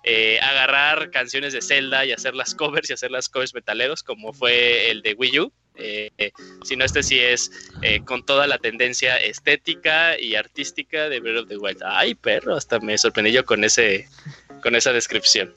eh, 0.06 0.40
agarrar 0.42 1.12
canciones 1.12 1.52
de 1.52 1.62
Zelda 1.62 2.06
y 2.06 2.14
hacer 2.14 2.36
las 2.36 2.56
covers 2.56 2.90
y 2.90 2.94
hacer 2.94 3.12
las 3.12 3.28
covers 3.28 3.54
metaleros, 3.54 4.02
como 4.02 4.32
fue 4.32 4.90
el 4.92 5.02
de 5.02 5.14
Wii 5.16 5.40
U. 5.42 5.54
Eh, 5.76 6.32
sino 6.64 6.84
este 6.84 7.04
sí 7.04 7.20
es 7.20 7.72
eh, 7.82 8.02
con 8.04 8.26
toda 8.26 8.48
la 8.48 8.58
tendencia 8.58 9.16
estética 9.18 10.20
y 10.20 10.36
artística 10.36 11.08
de 11.08 11.20
Breath 11.22 11.44
of 11.44 11.48
the 11.48 11.58
Wild. 11.58 11.82
Ay, 11.86 12.16
perro, 12.16 12.56
hasta 12.56 12.80
me 12.80 12.98
sorprendí 12.98 13.32
yo 13.32 13.46
con 13.46 13.64
ese 13.64 14.08
con 14.62 14.76
esa 14.76 14.92
descripción. 14.92 15.54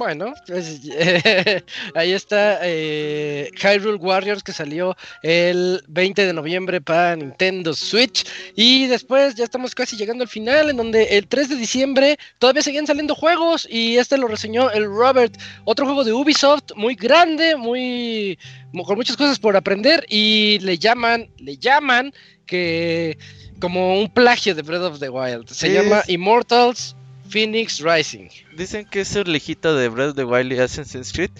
Bueno, 0.00 0.32
pues, 0.46 0.80
ahí 1.94 2.12
está 2.12 2.60
eh, 2.62 3.50
Hyrule 3.54 3.98
Warriors 3.98 4.42
que 4.42 4.50
salió 4.54 4.96
el 5.22 5.84
20 5.88 6.24
de 6.24 6.32
noviembre 6.32 6.80
para 6.80 7.16
Nintendo 7.16 7.74
Switch 7.74 8.24
y 8.56 8.86
después 8.86 9.34
ya 9.34 9.44
estamos 9.44 9.74
casi 9.74 9.98
llegando 9.98 10.22
al 10.24 10.28
final 10.30 10.70
en 10.70 10.78
donde 10.78 11.18
el 11.18 11.26
3 11.28 11.50
de 11.50 11.56
diciembre 11.56 12.16
todavía 12.38 12.62
seguían 12.62 12.86
saliendo 12.86 13.14
juegos 13.14 13.68
y 13.70 13.98
este 13.98 14.16
lo 14.16 14.26
reseñó 14.26 14.70
el 14.70 14.86
Robert, 14.86 15.36
otro 15.66 15.84
juego 15.84 16.02
de 16.02 16.14
Ubisoft 16.14 16.72
muy 16.76 16.94
grande, 16.94 17.56
muy 17.56 18.38
mu- 18.72 18.84
con 18.84 18.96
muchas 18.96 19.18
cosas 19.18 19.38
por 19.38 19.54
aprender 19.54 20.06
y 20.08 20.60
le 20.60 20.78
llaman, 20.78 21.28
le 21.36 21.58
llaman 21.58 22.10
que 22.46 23.18
como 23.60 24.00
un 24.00 24.08
plagio 24.08 24.54
de 24.54 24.62
Breath 24.62 24.80
of 24.82 24.98
the 24.98 25.10
Wild. 25.10 25.46
Se 25.50 25.66
Sí, 25.68 25.74
llama 25.74 26.02
Immortals 26.08 26.96
Phoenix 27.30 27.80
Rising. 27.80 28.28
Dicen 28.56 28.86
que 28.86 29.00
es 29.02 29.14
el 29.16 29.32
lejito 29.32 29.74
de 29.76 29.88
Breath 29.88 30.10
of 30.10 30.16
the 30.16 30.24
Wild 30.24 30.52
y 30.52 30.58
Assassin's 30.58 31.12
Creed. 31.12 31.30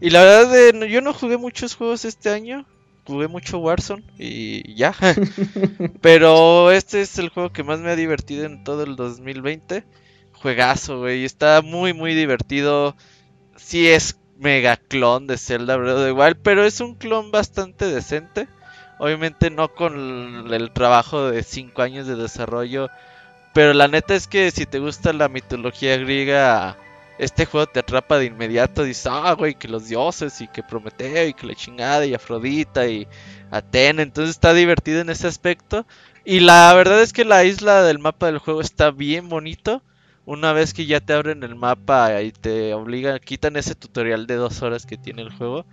Y 0.00 0.10
la 0.10 0.22
verdad, 0.22 0.56
eh, 0.68 0.72
no- 0.74 0.86
yo 0.86 1.00
no 1.00 1.12
jugué 1.12 1.36
muchos 1.38 1.74
juegos 1.74 2.04
este 2.04 2.30
año. 2.30 2.66
Jugué 3.06 3.26
mucho 3.26 3.58
Warzone 3.58 4.04
y 4.18 4.74
ya. 4.74 4.94
Pero 6.00 6.70
este 6.70 7.00
es 7.00 7.18
el 7.18 7.30
juego 7.30 7.52
que 7.52 7.62
más 7.64 7.80
me 7.80 7.90
ha 7.90 7.96
divertido 7.96 8.44
en 8.44 8.64
todo 8.64 8.82
el 8.84 8.96
2020. 8.96 9.84
Juegazo, 10.32 10.98
güey. 11.00 11.24
Está 11.24 11.62
muy, 11.62 11.92
muy 11.94 12.14
divertido. 12.14 12.94
Sí 13.56 13.88
es 13.88 14.18
mega 14.38 14.76
clon 14.76 15.26
de 15.26 15.36
Zelda 15.38 15.76
Breath 15.76 15.96
of 15.96 16.04
the 16.04 16.12
Wild, 16.12 16.36
pero 16.42 16.64
es 16.64 16.80
un 16.80 16.94
clon 16.94 17.30
bastante 17.30 17.86
decente. 17.86 18.46
Obviamente 19.00 19.50
no 19.50 19.74
con 19.74 20.52
el 20.52 20.70
trabajo 20.72 21.30
de 21.30 21.42
5 21.42 21.82
años 21.82 22.06
de 22.06 22.14
desarrollo. 22.16 22.88
Pero 23.54 23.72
la 23.74 23.88
neta 23.88 24.14
es 24.14 24.26
que 24.26 24.50
si 24.50 24.66
te 24.66 24.78
gusta 24.78 25.12
la 25.12 25.28
mitología 25.28 25.96
griega, 25.96 26.76
este 27.18 27.46
juego 27.46 27.66
te 27.66 27.80
atrapa 27.80 28.18
de 28.18 28.26
inmediato. 28.26 28.84
Dices, 28.84 29.06
ah, 29.06 29.32
güey, 29.32 29.54
que 29.54 29.68
los 29.68 29.88
dioses 29.88 30.40
y 30.40 30.48
que 30.48 30.62
Prometeo 30.62 31.26
y 31.26 31.34
que 31.34 31.46
la 31.46 31.54
chingada 31.54 32.06
y 32.06 32.14
Afrodita 32.14 32.86
y 32.86 33.06
Atena. 33.50 34.02
Entonces 34.02 34.30
está 34.30 34.54
divertido 34.54 35.00
en 35.00 35.10
ese 35.10 35.26
aspecto. 35.26 35.86
Y 36.24 36.40
la 36.40 36.72
verdad 36.74 37.02
es 37.02 37.12
que 37.12 37.24
la 37.24 37.44
isla 37.44 37.82
del 37.82 37.98
mapa 37.98 38.26
del 38.26 38.38
juego 38.38 38.60
está 38.60 38.90
bien 38.90 39.28
bonito. 39.28 39.82
Una 40.24 40.52
vez 40.52 40.74
que 40.74 40.84
ya 40.84 41.00
te 41.00 41.14
abren 41.14 41.42
el 41.42 41.54
mapa 41.54 42.20
y 42.22 42.32
te 42.32 42.74
obligan, 42.74 43.18
quitan 43.18 43.56
ese 43.56 43.74
tutorial 43.74 44.26
de 44.26 44.34
dos 44.34 44.60
horas 44.60 44.84
que 44.84 44.98
tiene 44.98 45.22
el 45.22 45.32
juego. 45.32 45.64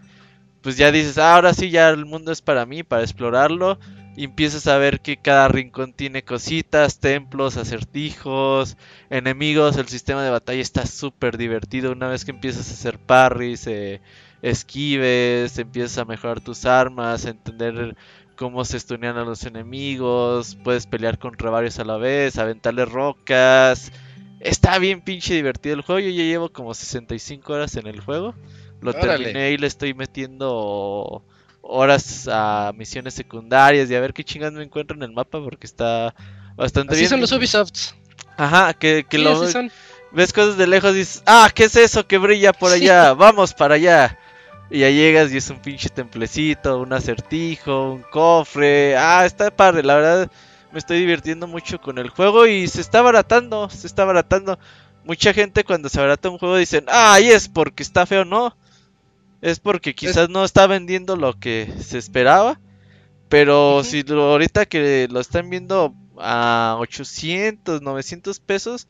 Pues 0.62 0.78
ya 0.78 0.92
dices, 0.92 1.18
ah, 1.18 1.36
ahora 1.36 1.54
sí, 1.54 1.70
ya 1.70 1.90
el 1.90 2.06
mundo 2.06 2.32
es 2.32 2.42
para 2.42 2.66
mí, 2.66 2.82
para 2.82 3.04
explorarlo. 3.04 3.78
Y 4.16 4.24
empiezas 4.24 4.68
a 4.68 4.78
ver 4.78 5.02
que 5.02 5.18
cada 5.18 5.48
rincón 5.50 5.94
tiene 5.94 6.24
cositas, 6.24 7.00
templos, 7.00 7.58
acertijos, 7.58 8.78
enemigos. 9.10 9.78
El 9.78 9.88
sistema 9.88 10.24
de 10.24 10.30
batalla 10.30 10.62
está 10.62 10.86
súper 10.86 11.38
divertido. 11.38 11.92
Una 11.92 12.08
vez 12.08 12.24
que 12.24 12.32
empiezas 12.32 12.70
a 12.70 12.74
hacer 12.74 12.98
parries, 12.98 13.68
eh, 13.68 14.02
esquives, 14.42 15.58
empiezas 15.60 15.98
a 15.98 16.06
mejorar 16.06 16.40
tus 16.40 16.66
armas, 16.66 17.26
a 17.26 17.32
entender 17.32 17.96
cómo 18.38 18.64
se 18.64 18.80
stunean 18.80 19.18
a 19.18 19.26
los 19.26 19.44
enemigos. 19.44 20.58
Puedes 20.64 20.88
pelear 20.88 21.20
contra 21.20 21.50
varios 21.50 21.80
a 21.80 21.84
la 21.84 21.98
vez, 21.98 22.38
aventarle 22.38 22.86
rocas. 22.86 23.92
Está 24.40 24.80
bien 24.80 25.02
pinche 25.02 25.34
divertido 25.34 25.76
el 25.76 25.82
juego. 25.82 26.00
Yo 26.00 26.10
ya 26.10 26.24
llevo 26.24 26.50
como 26.50 26.74
65 26.74 27.52
horas 27.52 27.76
en 27.76 27.88
el 27.88 28.00
juego. 28.00 28.34
Lo 28.82 28.92
Órale. 28.92 29.26
terminé 29.26 29.52
y 29.52 29.58
le 29.58 29.68
estoy 29.68 29.94
metiendo 29.94 31.24
horas 31.68 32.28
a 32.32 32.72
misiones 32.76 33.14
secundarias 33.16 33.90
y 33.90 33.96
a 33.96 34.00
ver 34.00 34.14
qué 34.14 34.24
chingas 34.24 34.54
me 34.54 34.64
encuentro 34.64 34.96
en 34.96 35.04
el 35.04 35.12
mapa 35.12 35.42
porque 35.44 35.66
está 35.66 36.14
bastante 36.56 36.94
Así 36.94 37.02
bien. 37.02 37.10
son 37.10 37.22
los 37.22 37.32
Ubisofts. 37.32 37.96
Ajá, 38.38 38.74
que, 38.74 39.06
que 39.10 39.18
Sí, 39.18 39.24
lo 39.24 39.48
son. 39.48 39.72
ves 40.12 40.32
cosas 40.32 40.58
de 40.58 40.68
lejos 40.68 40.94
y 40.94 41.00
dices, 41.00 41.24
ah, 41.26 41.50
¿qué 41.54 41.66
es 41.66 41.76
eso 41.76 42.06
que 42.08 42.18
brilla 42.18 42.54
por 42.54 42.70
Sí. 42.72 42.84
allá? 42.84 43.14
Vamos 43.14 43.54
para 43.54 43.76
allá. 43.76 44.18
Y 44.70 44.80
ya 44.80 44.90
llegas 44.90 45.32
y 45.32 45.38
es 45.38 45.50
un 45.50 45.60
pinche 45.62 45.90
templecito, 45.90 46.80
un 46.80 46.92
acertijo, 46.94 47.92
un 47.94 48.02
cofre. 48.04 48.96
Ah, 48.98 49.26
está 49.26 49.50
padre, 49.56 49.84
la 49.84 49.96
verdad 49.96 50.32
me 50.72 50.80
estoy 50.80 51.00
divirtiendo 51.00 51.48
mucho 51.48 51.80
con 51.80 51.98
el 51.98 52.10
juego 52.10 52.46
y 52.48 52.68
se 52.68 52.82
está 52.82 53.02
baratando, 53.02 53.70
se 53.70 53.88
está 53.88 54.04
baratando. 54.06 54.60
Mucha 55.04 55.34
gente 55.34 55.64
cuando 55.64 55.88
se 55.88 56.00
barata 56.02 56.30
un 56.30 56.38
juego 56.40 56.58
dicen, 56.58 56.86
ah, 56.90 57.20
y 57.22 57.28
es 57.30 57.48
porque 57.48 57.82
está 57.84 58.06
feo, 58.06 58.26
no. 58.26 58.56
Es 59.46 59.60
porque 59.60 59.94
quizás 59.94 60.28
no 60.30 60.44
está 60.44 60.66
vendiendo 60.66 61.16
lo 61.16 61.40
que 61.40 61.72
se 61.80 62.00
esperaba. 62.00 62.60
Pero 63.30 63.84
si 63.84 64.02
lo- 64.04 64.32
ahorita 64.32 64.66
que 64.66 65.08
lo 65.10 65.20
están 65.20 65.50
viendo 65.50 65.94
a 66.18 66.78
800, 66.80 67.82
900 67.82 68.40
pesos, 68.40 68.88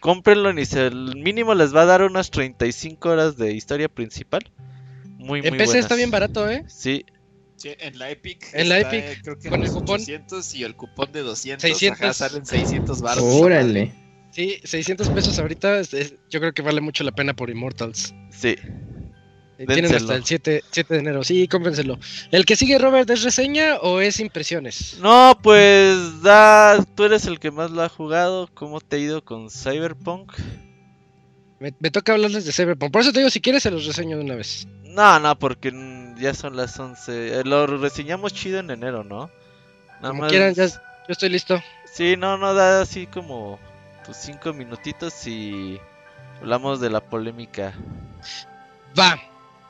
cómprenlo 0.00 0.50
y 0.58 0.64
se, 0.66 0.86
el 0.88 1.16
mínimo 1.16 1.54
les 1.54 1.74
va 1.74 1.82
a 1.82 1.86
dar 1.86 2.02
unas 2.02 2.30
35 2.30 3.08
horas 3.08 3.36
de 3.38 3.52
historia 3.54 3.88
principal. 3.88 4.42
Muy, 5.18 5.40
muy 5.40 5.48
En 5.48 5.56
PC 5.56 5.78
está 5.78 5.94
buenas. 5.94 5.96
bien 5.96 6.10
barato, 6.10 6.50
¿eh? 6.50 6.64
Sí, 6.66 7.04
Sí, 7.56 7.70
en 7.78 7.98
la 7.98 8.10
Epic. 8.10 8.44
En 8.52 8.68
la 8.68 8.78
está, 8.78 8.94
Epic, 8.96 9.04
eh, 9.10 9.20
creo 9.22 9.38
que 9.38 9.48
con 9.48 9.62
el 9.62 9.70
cupón. 9.70 9.94
800 9.94 10.54
y 10.54 10.64
el 10.64 10.74
cupón 10.76 11.12
de 11.12 11.22
200. 11.22 11.62
600. 11.62 12.00
Ajá, 12.02 12.12
salen 12.12 12.44
600 12.44 13.00
baros. 13.00 13.24
Órale. 13.24 13.94
Sí, 14.32 14.58
600 14.64 15.08
pesos 15.08 15.38
ahorita. 15.38 15.78
es- 15.78 15.94
es- 15.94 16.14
yo 16.28 16.40
creo 16.40 16.52
que 16.52 16.60
vale 16.62 16.80
mucho 16.82 17.04
la 17.04 17.12
pena 17.12 17.32
por 17.34 17.48
Immortals. 17.48 18.12
sí. 18.30 18.56
Eh, 19.58 19.66
Tienen 19.66 19.94
hasta 19.94 20.16
el 20.16 20.24
7, 20.24 20.64
7 20.70 20.94
de 20.94 21.00
enero. 21.00 21.22
Sí, 21.22 21.46
cómprenselo. 21.46 21.98
¿El 22.32 22.44
que 22.44 22.56
sigue, 22.56 22.78
Robert, 22.78 23.08
es 23.10 23.22
reseña 23.22 23.76
o 23.76 24.00
es 24.00 24.18
impresiones? 24.18 24.98
No, 25.00 25.38
pues 25.42 26.22
da, 26.22 26.84
tú 26.96 27.04
eres 27.04 27.26
el 27.26 27.38
que 27.38 27.50
más 27.52 27.70
lo 27.70 27.82
ha 27.82 27.88
jugado. 27.88 28.48
¿Cómo 28.52 28.80
te 28.80 28.96
ha 28.96 28.98
ido 28.98 29.24
con 29.24 29.50
Cyberpunk? 29.50 30.32
Me, 31.60 31.72
me 31.78 31.90
toca 31.90 32.12
hablarles 32.12 32.44
de 32.44 32.52
Cyberpunk. 32.52 32.92
Por 32.92 33.02
eso 33.02 33.12
te 33.12 33.20
digo, 33.20 33.30
si 33.30 33.40
quieres, 33.40 33.62
se 33.62 33.70
los 33.70 33.86
reseño 33.86 34.16
de 34.18 34.24
una 34.24 34.34
vez. 34.34 34.66
No, 34.82 35.18
no, 35.20 35.38
porque 35.38 35.72
ya 36.18 36.34
son 36.34 36.56
las 36.56 36.78
11. 36.78 37.40
Eh, 37.40 37.44
Lo 37.44 37.66
reseñamos 37.66 38.32
chido 38.34 38.58
en 38.58 38.70
enero, 38.70 39.04
¿no? 39.04 39.30
Nada 40.00 40.08
Como 40.08 40.26
quieran, 40.26 40.54
ya, 40.54 40.66
yo 40.66 40.78
estoy 41.08 41.28
listo. 41.28 41.62
Sí, 41.92 42.16
no, 42.16 42.36
no 42.36 42.54
da 42.54 42.82
así 42.82 43.06
como 43.06 43.58
tus 44.04 44.16
cinco 44.16 44.52
minutitos 44.52 45.26
y 45.26 45.78
hablamos 46.40 46.80
de 46.80 46.90
la 46.90 47.00
polémica. 47.00 47.72
Va. 48.98 49.20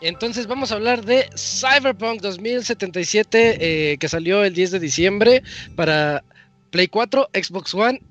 Entonces 0.04 0.46
vamos 0.46 0.70
a 0.70 0.74
hablar 0.74 1.04
de 1.04 1.30
Cyberpunk 1.34 2.20
2077 2.20 3.92
eh, 3.92 3.96
que 3.96 4.08
salió 4.08 4.44
el 4.44 4.52
10 4.52 4.72
de 4.72 4.80
diciembre 4.80 5.42
para 5.76 6.22
Play 6.70 6.88
4, 6.88 7.30
Xbox 7.32 7.72
One 7.72 8.02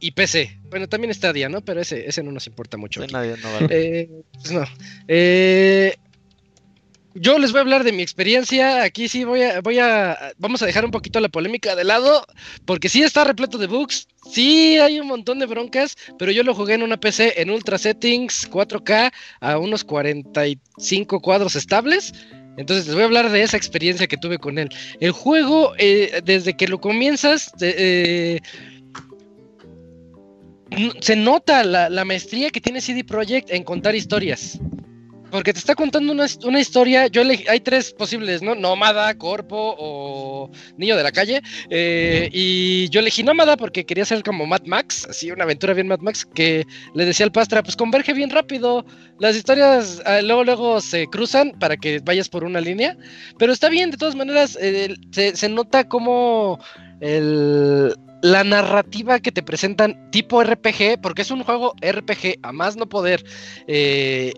y 0.00 0.12
PC. 0.12 0.58
Bueno, 0.70 0.88
también 0.88 1.12
Stadia, 1.12 1.50
¿no? 1.50 1.60
Pero 1.60 1.82
ese, 1.82 2.08
ese 2.08 2.22
no 2.22 2.32
nos 2.32 2.46
importa 2.46 2.78
mucho. 2.78 3.06
Nadie 3.06 3.36
no 3.42 3.52
vale. 3.52 3.66
Eh, 3.70 4.08
pues 4.32 4.52
no. 4.52 4.64
Eh, 5.06 5.96
yo 7.20 7.38
les 7.38 7.52
voy 7.52 7.58
a 7.58 7.62
hablar 7.62 7.84
de 7.84 7.92
mi 7.92 8.02
experiencia. 8.02 8.82
Aquí 8.82 9.08
sí 9.08 9.24
voy 9.24 9.42
a, 9.42 9.60
voy 9.60 9.78
a, 9.78 10.32
vamos 10.38 10.62
a 10.62 10.66
dejar 10.66 10.84
un 10.84 10.90
poquito 10.90 11.20
la 11.20 11.28
polémica 11.28 11.74
de 11.74 11.84
lado, 11.84 12.26
porque 12.64 12.88
sí 12.88 13.02
está 13.02 13.24
repleto 13.24 13.58
de 13.58 13.66
bugs, 13.66 14.08
sí 14.30 14.78
hay 14.78 15.00
un 15.00 15.06
montón 15.06 15.38
de 15.38 15.46
broncas, 15.46 15.96
pero 16.18 16.32
yo 16.32 16.42
lo 16.42 16.54
jugué 16.54 16.74
en 16.74 16.82
una 16.82 16.98
PC 16.98 17.40
en 17.40 17.50
ultra 17.50 17.78
settings 17.78 18.50
4K 18.50 19.12
a 19.40 19.58
unos 19.58 19.84
45 19.84 21.20
cuadros 21.20 21.56
estables. 21.56 22.12
Entonces 22.56 22.86
les 22.86 22.94
voy 22.94 23.02
a 23.02 23.06
hablar 23.06 23.30
de 23.30 23.42
esa 23.42 23.56
experiencia 23.56 24.08
que 24.08 24.16
tuve 24.16 24.38
con 24.38 24.58
él. 24.58 24.68
El 24.98 25.12
juego, 25.12 25.74
eh, 25.78 26.20
desde 26.24 26.56
que 26.56 26.66
lo 26.66 26.80
comienzas, 26.80 27.52
eh, 27.60 28.40
se 31.00 31.16
nota 31.16 31.62
la, 31.62 31.88
la 31.88 32.04
maestría 32.04 32.50
que 32.50 32.60
tiene 32.60 32.80
CD 32.80 33.04
Projekt 33.04 33.50
en 33.50 33.62
contar 33.62 33.94
historias. 33.94 34.58
Porque 35.30 35.52
te 35.52 35.58
está 35.58 35.74
contando 35.74 36.12
una, 36.12 36.26
una 36.44 36.58
historia. 36.60 37.06
Yo 37.08 37.22
eleg- 37.22 37.46
hay 37.48 37.60
tres 37.60 37.92
posibles, 37.92 38.40
¿no? 38.40 38.54
Nómada, 38.54 39.12
Corpo 39.18 39.74
o 39.78 40.50
Niño 40.78 40.96
de 40.96 41.02
la 41.02 41.12
calle. 41.12 41.42
eh, 41.68 42.30
y 42.32 42.88
yo 42.88 43.00
elegí 43.00 43.22
Nómada 43.22 43.56
porque 43.58 43.84
quería 43.84 44.04
ser 44.06 44.22
como 44.22 44.46
Mad 44.46 44.62
Max, 44.64 45.06
así 45.08 45.30
una 45.30 45.44
aventura 45.44 45.74
bien 45.74 45.86
Mad 45.88 46.00
Max. 46.00 46.24
Que 46.34 46.64
le 46.94 47.04
decía 47.04 47.26
al 47.26 47.32
Pastra, 47.32 47.62
pues 47.62 47.76
converge 47.76 48.14
bien 48.14 48.30
rápido. 48.30 48.86
Las 49.18 49.36
historias 49.36 50.00
ah, 50.06 50.20
luego, 50.22 50.44
luego 50.44 50.80
se 50.80 51.06
cruzan 51.08 51.52
para 51.58 51.76
que 51.76 52.00
vayas 52.02 52.28
por 52.30 52.44
una 52.44 52.60
línea. 52.60 52.96
Pero 53.38 53.52
está 53.52 53.68
bien, 53.68 53.90
de 53.90 53.98
todas 53.98 54.14
maneras, 54.14 54.56
eh, 54.60 54.94
se, 55.10 55.36
se 55.36 55.48
nota 55.50 55.86
como 55.88 56.58
el, 57.00 57.94
la 58.22 58.44
narrativa 58.44 59.20
que 59.20 59.30
te 59.32 59.42
presentan 59.42 60.10
tipo 60.10 60.42
RPG, 60.42 61.00
porque 61.02 61.22
es 61.22 61.30
un 61.30 61.42
juego 61.44 61.74
RPG 61.82 62.38
a 62.42 62.52
más 62.52 62.76
no 62.76 62.88
poder. 62.88 63.22
eh, 63.66 64.32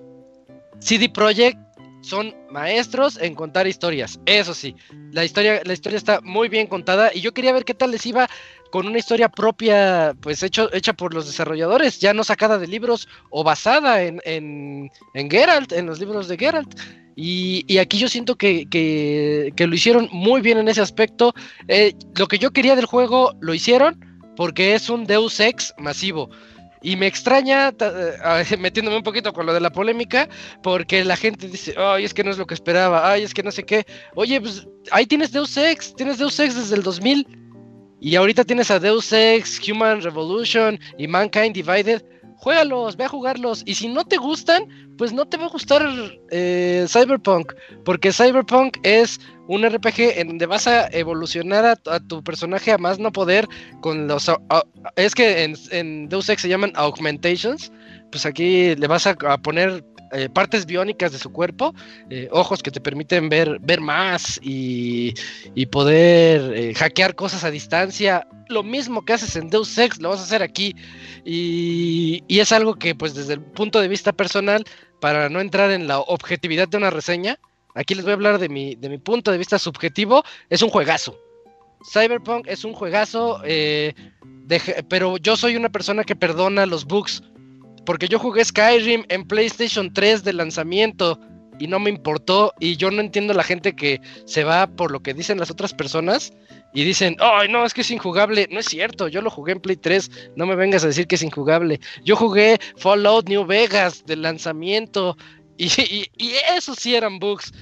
CD 0.80 1.08
Projekt 1.08 1.58
son 2.02 2.34
maestros 2.50 3.18
en 3.20 3.34
contar 3.34 3.66
historias, 3.66 4.18
eso 4.24 4.54
sí, 4.54 4.74
la 5.12 5.24
historia, 5.24 5.60
la 5.64 5.72
historia 5.74 5.98
está 5.98 6.20
muy 6.22 6.48
bien 6.48 6.66
contada 6.66 7.10
y 7.14 7.20
yo 7.20 7.32
quería 7.34 7.52
ver 7.52 7.64
qué 7.64 7.74
tal 7.74 7.90
les 7.90 8.06
iba 8.06 8.26
con 8.70 8.86
una 8.86 8.98
historia 8.98 9.28
propia, 9.28 10.14
pues 10.20 10.42
hecho, 10.42 10.72
hecha 10.72 10.92
por 10.94 11.12
los 11.12 11.26
desarrolladores, 11.26 11.98
ya 12.00 12.14
no 12.14 12.24
sacada 12.24 12.56
de 12.58 12.68
libros 12.68 13.06
o 13.28 13.44
basada 13.44 14.02
en, 14.02 14.20
en, 14.24 14.90
en 15.14 15.30
Geralt, 15.30 15.72
en 15.72 15.86
los 15.86 15.98
libros 15.98 16.28
de 16.28 16.38
Geralt. 16.38 16.78
Y, 17.16 17.76
aquí 17.78 17.98
yo 17.98 18.08
siento 18.08 18.36
que, 18.36 18.66
que- 18.70 19.52
que 19.56 19.66
lo 19.66 19.74
hicieron 19.74 20.08
muy 20.12 20.40
bien 20.40 20.56
en 20.56 20.68
ese 20.68 20.80
aspecto. 20.80 21.34
Eh, 21.68 21.92
lo 22.16 22.28
que 22.28 22.38
yo 22.38 22.52
quería 22.52 22.76
del 22.76 22.86
juego 22.86 23.32
lo 23.40 23.52
hicieron 23.52 24.00
porque 24.36 24.74
es 24.74 24.88
un 24.88 25.04
Deus 25.04 25.38
Ex 25.40 25.74
masivo. 25.76 26.30
Y 26.82 26.96
me 26.96 27.06
extraña, 27.06 27.72
eh, 27.78 28.56
metiéndome 28.58 28.96
un 28.96 29.02
poquito 29.02 29.32
con 29.32 29.46
lo 29.46 29.52
de 29.52 29.60
la 29.60 29.70
polémica, 29.70 30.28
porque 30.62 31.04
la 31.04 31.16
gente 31.16 31.48
dice, 31.48 31.74
ay, 31.76 32.04
es 32.04 32.14
que 32.14 32.24
no 32.24 32.30
es 32.30 32.38
lo 32.38 32.46
que 32.46 32.54
esperaba, 32.54 33.10
ay, 33.10 33.22
es 33.22 33.34
que 33.34 33.42
no 33.42 33.50
sé 33.50 33.64
qué. 33.64 33.86
Oye, 34.14 34.40
pues 34.40 34.66
ahí 34.90 35.06
tienes 35.06 35.32
Deus 35.32 35.56
Ex, 35.56 35.94
tienes 35.94 36.18
Deus 36.18 36.38
Ex 36.40 36.54
desde 36.54 36.76
el 36.76 36.82
2000. 36.82 37.26
Y 38.02 38.16
ahorita 38.16 38.44
tienes 38.44 38.70
a 38.70 38.80
Deus 38.80 39.12
Ex, 39.12 39.60
Human 39.68 40.00
Revolution 40.00 40.78
y 40.96 41.06
Mankind 41.06 41.54
Divided. 41.54 42.02
Juégalos, 42.40 42.96
ve 42.96 43.04
a 43.04 43.08
jugarlos. 43.08 43.62
Y 43.66 43.74
si 43.74 43.88
no 43.88 44.04
te 44.04 44.16
gustan, 44.16 44.66
pues 44.96 45.12
no 45.12 45.26
te 45.26 45.36
va 45.36 45.46
a 45.46 45.50
gustar 45.50 45.86
eh, 46.30 46.86
Cyberpunk. 46.88 47.52
Porque 47.84 48.12
Cyberpunk 48.12 48.78
es 48.82 49.20
un 49.46 49.68
RPG 49.68 50.18
en 50.18 50.28
donde 50.28 50.46
vas 50.46 50.66
a 50.66 50.88
evolucionar 50.88 51.64
a, 51.66 52.00
tu 52.00 52.24
personaje 52.24 52.72
a 52.72 52.78
más 52.78 52.98
no 52.98 53.12
poder 53.12 53.46
con 53.80 54.08
los... 54.08 54.30
es 54.96 55.14
que 55.14 55.44
en, 55.44 55.54
en 55.70 56.08
Deus 56.08 56.28
Ex 56.28 56.42
se 56.42 56.48
llaman 56.48 56.72
augmentations. 56.76 57.70
Pues 58.10 58.24
aquí 58.24 58.74
le 58.74 58.86
vas 58.86 59.06
a 59.06 59.14
poner 59.14 59.84
eh, 60.12 60.28
partes 60.28 60.66
biónicas 60.66 61.12
de 61.12 61.18
su 61.18 61.30
cuerpo, 61.30 61.74
eh, 62.10 62.28
ojos 62.32 62.62
que 62.62 62.70
te 62.70 62.80
permiten 62.80 63.28
ver, 63.28 63.58
ver 63.60 63.80
más 63.80 64.38
y, 64.42 65.14
y 65.54 65.66
poder 65.66 66.52
eh, 66.56 66.74
hackear 66.74 67.14
cosas 67.14 67.44
a 67.44 67.50
distancia. 67.50 68.26
Lo 68.48 68.62
mismo 68.62 69.04
que 69.04 69.12
haces 69.12 69.36
en 69.36 69.50
Deus 69.50 69.76
Ex, 69.78 70.00
lo 70.00 70.08
vas 70.08 70.20
a 70.20 70.24
hacer 70.24 70.42
aquí. 70.42 70.74
Y, 71.24 72.24
y 72.28 72.40
es 72.40 72.52
algo 72.52 72.74
que, 72.74 72.94
pues, 72.94 73.14
desde 73.14 73.34
el 73.34 73.40
punto 73.40 73.80
de 73.80 73.88
vista 73.88 74.12
personal, 74.12 74.64
para 75.00 75.28
no 75.28 75.40
entrar 75.40 75.70
en 75.70 75.86
la 75.86 76.00
objetividad 76.00 76.68
de 76.68 76.76
una 76.76 76.90
reseña, 76.90 77.38
aquí 77.74 77.94
les 77.94 78.04
voy 78.04 78.10
a 78.10 78.14
hablar 78.14 78.38
de 78.38 78.48
mi, 78.48 78.74
de 78.74 78.88
mi 78.88 78.98
punto 78.98 79.30
de 79.30 79.38
vista 79.38 79.58
subjetivo. 79.58 80.24
Es 80.48 80.62
un 80.62 80.70
juegazo. 80.70 81.16
Cyberpunk 81.90 82.46
es 82.46 82.64
un 82.64 82.74
juegazo, 82.74 83.40
pero 84.90 85.16
yo 85.16 85.36
soy 85.36 85.56
una 85.56 85.70
persona 85.70 86.04
que 86.04 86.14
perdona 86.14 86.66
los 86.66 86.84
bugs. 86.84 87.22
Porque 87.84 88.08
yo 88.08 88.18
jugué 88.18 88.44
Skyrim 88.44 89.04
en 89.08 89.26
PlayStation 89.26 89.92
3 89.92 90.24
de 90.24 90.32
lanzamiento 90.32 91.18
y 91.58 91.66
no 91.66 91.78
me 91.78 91.90
importó. 91.90 92.52
Y 92.58 92.76
yo 92.76 92.90
no 92.90 93.00
entiendo 93.00 93.34
la 93.34 93.42
gente 93.42 93.74
que 93.74 94.00
se 94.24 94.44
va 94.44 94.66
por 94.66 94.90
lo 94.90 95.00
que 95.00 95.14
dicen 95.14 95.38
las 95.38 95.50
otras 95.50 95.74
personas 95.74 96.32
y 96.72 96.84
dicen, 96.84 97.16
ay, 97.20 97.48
no, 97.48 97.64
es 97.64 97.74
que 97.74 97.82
es 97.82 97.90
injugable. 97.90 98.48
No 98.50 98.60
es 98.60 98.66
cierto, 98.66 99.08
yo 99.08 99.22
lo 99.22 99.30
jugué 99.30 99.52
en 99.52 99.60
Play 99.60 99.76
3, 99.76 100.32
no 100.36 100.46
me 100.46 100.56
vengas 100.56 100.84
a 100.84 100.88
decir 100.88 101.06
que 101.06 101.16
es 101.16 101.22
injugable. 101.22 101.80
Yo 102.04 102.16
jugué 102.16 102.58
Fallout 102.76 103.28
New 103.28 103.44
Vegas 103.44 104.04
de 104.06 104.16
lanzamiento 104.16 105.16
y, 105.60 105.66
y, 106.16 106.32
esos 106.56 106.78
sí 106.78 106.94
eran 106.94 107.18
bugs. 107.18 107.52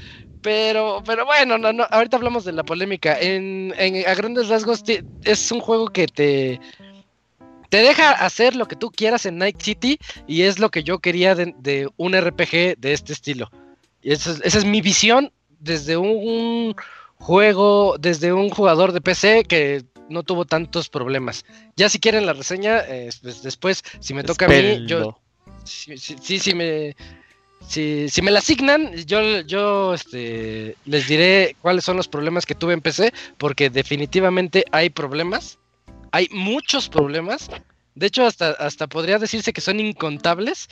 Pero, 0.40 1.02
pero 1.04 1.26
bueno, 1.26 1.58
no, 1.58 1.72
no, 1.72 1.84
ahorita 1.90 2.16
hablamos 2.16 2.44
de 2.44 2.52
la 2.52 2.62
polémica. 2.62 3.18
En, 3.20 3.74
a 4.06 4.14
grandes 4.14 4.48
rasgos, 4.48 4.84
es 5.24 5.50
un 5.50 5.60
juego 5.60 5.88
que 5.88 6.06
te, 6.06 6.60
te 7.68 7.78
deja 7.78 8.10
hacer 8.12 8.56
lo 8.56 8.66
que 8.66 8.76
tú 8.76 8.90
quieras 8.90 9.26
en 9.26 9.38
Night 9.38 9.60
City 9.60 9.98
y 10.26 10.42
es 10.42 10.58
lo 10.58 10.70
que 10.70 10.82
yo 10.82 10.98
quería 11.00 11.34
de, 11.34 11.54
de 11.58 11.88
un 11.96 12.14
RPG 12.18 12.78
de 12.78 12.92
este 12.92 13.12
estilo. 13.12 13.50
Y 14.02 14.12
esa 14.12 14.30
es, 14.32 14.40
esa 14.44 14.58
es 14.58 14.64
mi 14.64 14.80
visión 14.80 15.32
desde 15.60 15.96
un 15.96 16.74
juego, 17.16 17.96
desde 17.98 18.32
un 18.32 18.48
jugador 18.50 18.92
de 18.92 19.00
PC 19.00 19.44
que 19.44 19.84
no 20.08 20.22
tuvo 20.22 20.44
tantos 20.44 20.88
problemas. 20.88 21.44
Ya 21.76 21.88
si 21.88 21.98
quieren 21.98 22.24
la 22.26 22.32
reseña, 22.32 22.78
eh, 22.88 23.10
pues 23.22 23.42
después, 23.42 23.82
si 24.00 24.14
me 24.14 24.22
toca 24.22 24.46
a 24.46 24.48
mí, 24.48 24.86
yo, 24.86 25.18
si- 25.64 26.38
si 26.38 26.54
me 26.54 26.96
si, 27.66 28.08
si 28.08 28.22
me 28.22 28.30
la 28.30 28.38
asignan, 28.38 28.94
yo, 29.04 29.40
yo 29.40 29.92
este, 29.92 30.76
les 30.86 31.08
diré 31.08 31.56
cuáles 31.60 31.84
son 31.84 31.96
los 31.96 32.08
problemas 32.08 32.46
que 32.46 32.54
tuve 32.54 32.72
en 32.72 32.80
PC, 32.80 33.12
porque 33.36 33.68
definitivamente 33.68 34.64
hay 34.70 34.88
problemas, 34.90 35.58
hay 36.12 36.28
muchos 36.30 36.88
problemas, 36.88 37.50
de 37.94 38.06
hecho 38.06 38.26
hasta, 38.26 38.50
hasta 38.50 38.86
podría 38.86 39.18
decirse 39.18 39.52
que 39.52 39.60
son 39.60 39.80
incontables, 39.80 40.68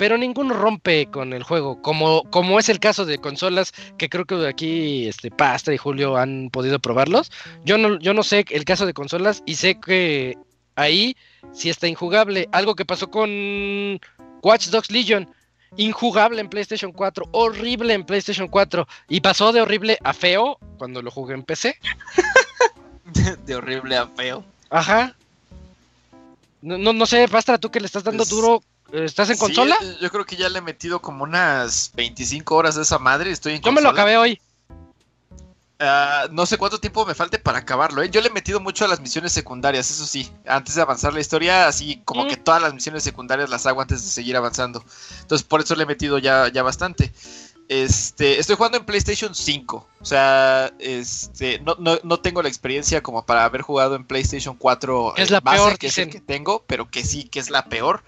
pero 0.00 0.16
ninguno 0.16 0.54
rompe 0.54 1.06
con 1.10 1.32
el 1.34 1.42
juego, 1.42 1.82
como, 1.82 2.24
como 2.30 2.58
es 2.58 2.70
el 2.70 2.80
caso 2.80 3.04
de 3.04 3.18
consolas 3.18 3.72
que 3.98 4.08
creo 4.08 4.24
que 4.24 4.46
aquí 4.46 5.06
este, 5.06 5.30
Pasta 5.30 5.74
y 5.74 5.76
Julio 5.76 6.16
han 6.16 6.48
podido 6.50 6.78
probarlos. 6.78 7.30
Yo 7.64 7.76
no, 7.76 7.98
yo 7.98 8.14
no 8.14 8.22
sé 8.22 8.46
el 8.48 8.64
caso 8.64 8.86
de 8.86 8.94
consolas 8.94 9.42
y 9.44 9.56
sé 9.56 9.78
que 9.78 10.38
ahí 10.74 11.16
sí 11.52 11.68
está 11.68 11.86
injugable. 11.86 12.48
Algo 12.52 12.74
que 12.76 12.86
pasó 12.86 13.10
con 13.10 14.00
Watch 14.42 14.68
Dogs 14.68 14.90
Legion. 14.90 15.28
Injugable 15.76 16.40
en 16.40 16.48
PlayStation 16.48 16.92
4, 16.92 17.26
horrible 17.30 17.94
en 17.94 18.04
PlayStation 18.04 18.48
4 18.48 18.88
y 19.08 19.20
pasó 19.20 19.52
de 19.52 19.60
horrible 19.60 19.98
a 20.02 20.12
feo 20.12 20.58
cuando 20.78 21.00
lo 21.00 21.10
jugué 21.10 21.34
en 21.34 21.44
PC. 21.44 21.78
de 23.44 23.54
horrible 23.54 23.96
a 23.96 24.08
feo. 24.08 24.44
Ajá. 24.70 25.14
No, 26.62 26.78
no, 26.78 26.92
no 26.92 27.06
sé, 27.06 27.26
Pastra, 27.28 27.58
tú 27.58 27.70
que 27.70 27.80
le 27.80 27.86
estás 27.86 28.04
dando 28.04 28.22
Es- 28.22 28.28
duro, 28.28 28.62
¿estás 28.92 29.30
en 29.30 29.36
Sí, 29.36 29.40
consola? 29.40 29.76
eh, 29.82 29.96
yo 30.00 30.10
creo 30.10 30.24
que 30.24 30.36
ya 30.36 30.48
le 30.48 30.58
he 30.58 30.62
metido 30.62 31.00
como 31.00 31.24
unas 31.24 31.90
25 31.94 32.54
horas 32.54 32.74
de 32.76 32.82
esa 32.82 32.98
madre. 32.98 33.30
Estoy 33.30 33.54
en 33.54 33.62
Yo 33.62 33.72
me 33.72 33.80
lo 33.80 33.88
acabé 33.90 34.16
hoy. 34.16 34.40
Ah, 35.82 36.28
no 36.30 36.44
sé 36.44 36.58
cuánto 36.58 36.78
tiempo 36.78 37.06
me 37.06 37.14
falte 37.14 37.38
para 37.38 37.56
acabarlo, 37.60 38.02
¿eh? 38.02 38.10
Yo 38.10 38.20
le 38.20 38.28
he 38.28 38.30
metido 38.32 38.60
mucho 38.60 38.84
a 38.84 38.88
las 38.88 39.00
misiones 39.00 39.32
secundarias, 39.32 39.90
eso 39.90 40.04
sí. 40.06 40.30
Antes 40.46 40.74
de 40.74 40.82
avanzar 40.82 41.14
la 41.14 41.20
historia, 41.20 41.66
así 41.66 42.02
como 42.04 42.24
Mm. 42.24 42.28
que 42.28 42.36
todas 42.36 42.60
las 42.60 42.74
misiones 42.74 43.02
secundarias 43.02 43.48
las 43.48 43.64
hago 43.64 43.80
antes 43.80 44.02
de 44.04 44.10
seguir 44.10 44.36
avanzando. 44.36 44.84
Entonces, 45.22 45.46
por 45.46 45.62
eso 45.62 45.74
le 45.74 45.84
he 45.84 45.86
metido 45.86 46.18
ya, 46.18 46.48
ya 46.52 46.62
bastante. 46.62 47.10
Este, 47.70 48.40
estoy 48.40 48.56
jugando 48.56 48.78
en 48.78 48.84
PlayStation 48.84 49.32
5. 49.32 49.86
O 50.00 50.04
sea, 50.04 50.72
este, 50.80 51.60
no, 51.60 51.76
no, 51.78 52.00
no 52.02 52.18
tengo 52.18 52.42
la 52.42 52.48
experiencia 52.48 53.00
como 53.00 53.24
para 53.24 53.44
haber 53.44 53.62
jugado 53.62 53.94
en 53.94 54.02
PlayStation 54.02 54.56
4 54.56 55.14
Es 55.16 55.28
eh, 55.28 55.32
la 55.34 55.40
base, 55.40 55.58
peor, 55.58 55.78
que 55.78 55.86
es 55.86 55.98
el 55.98 56.10
que 56.10 56.20
tengo, 56.20 56.64
pero 56.66 56.90
que 56.90 57.04
sí, 57.04 57.28
que 57.28 57.38
es 57.38 57.48
la 57.48 57.66
peor. 57.66 58.02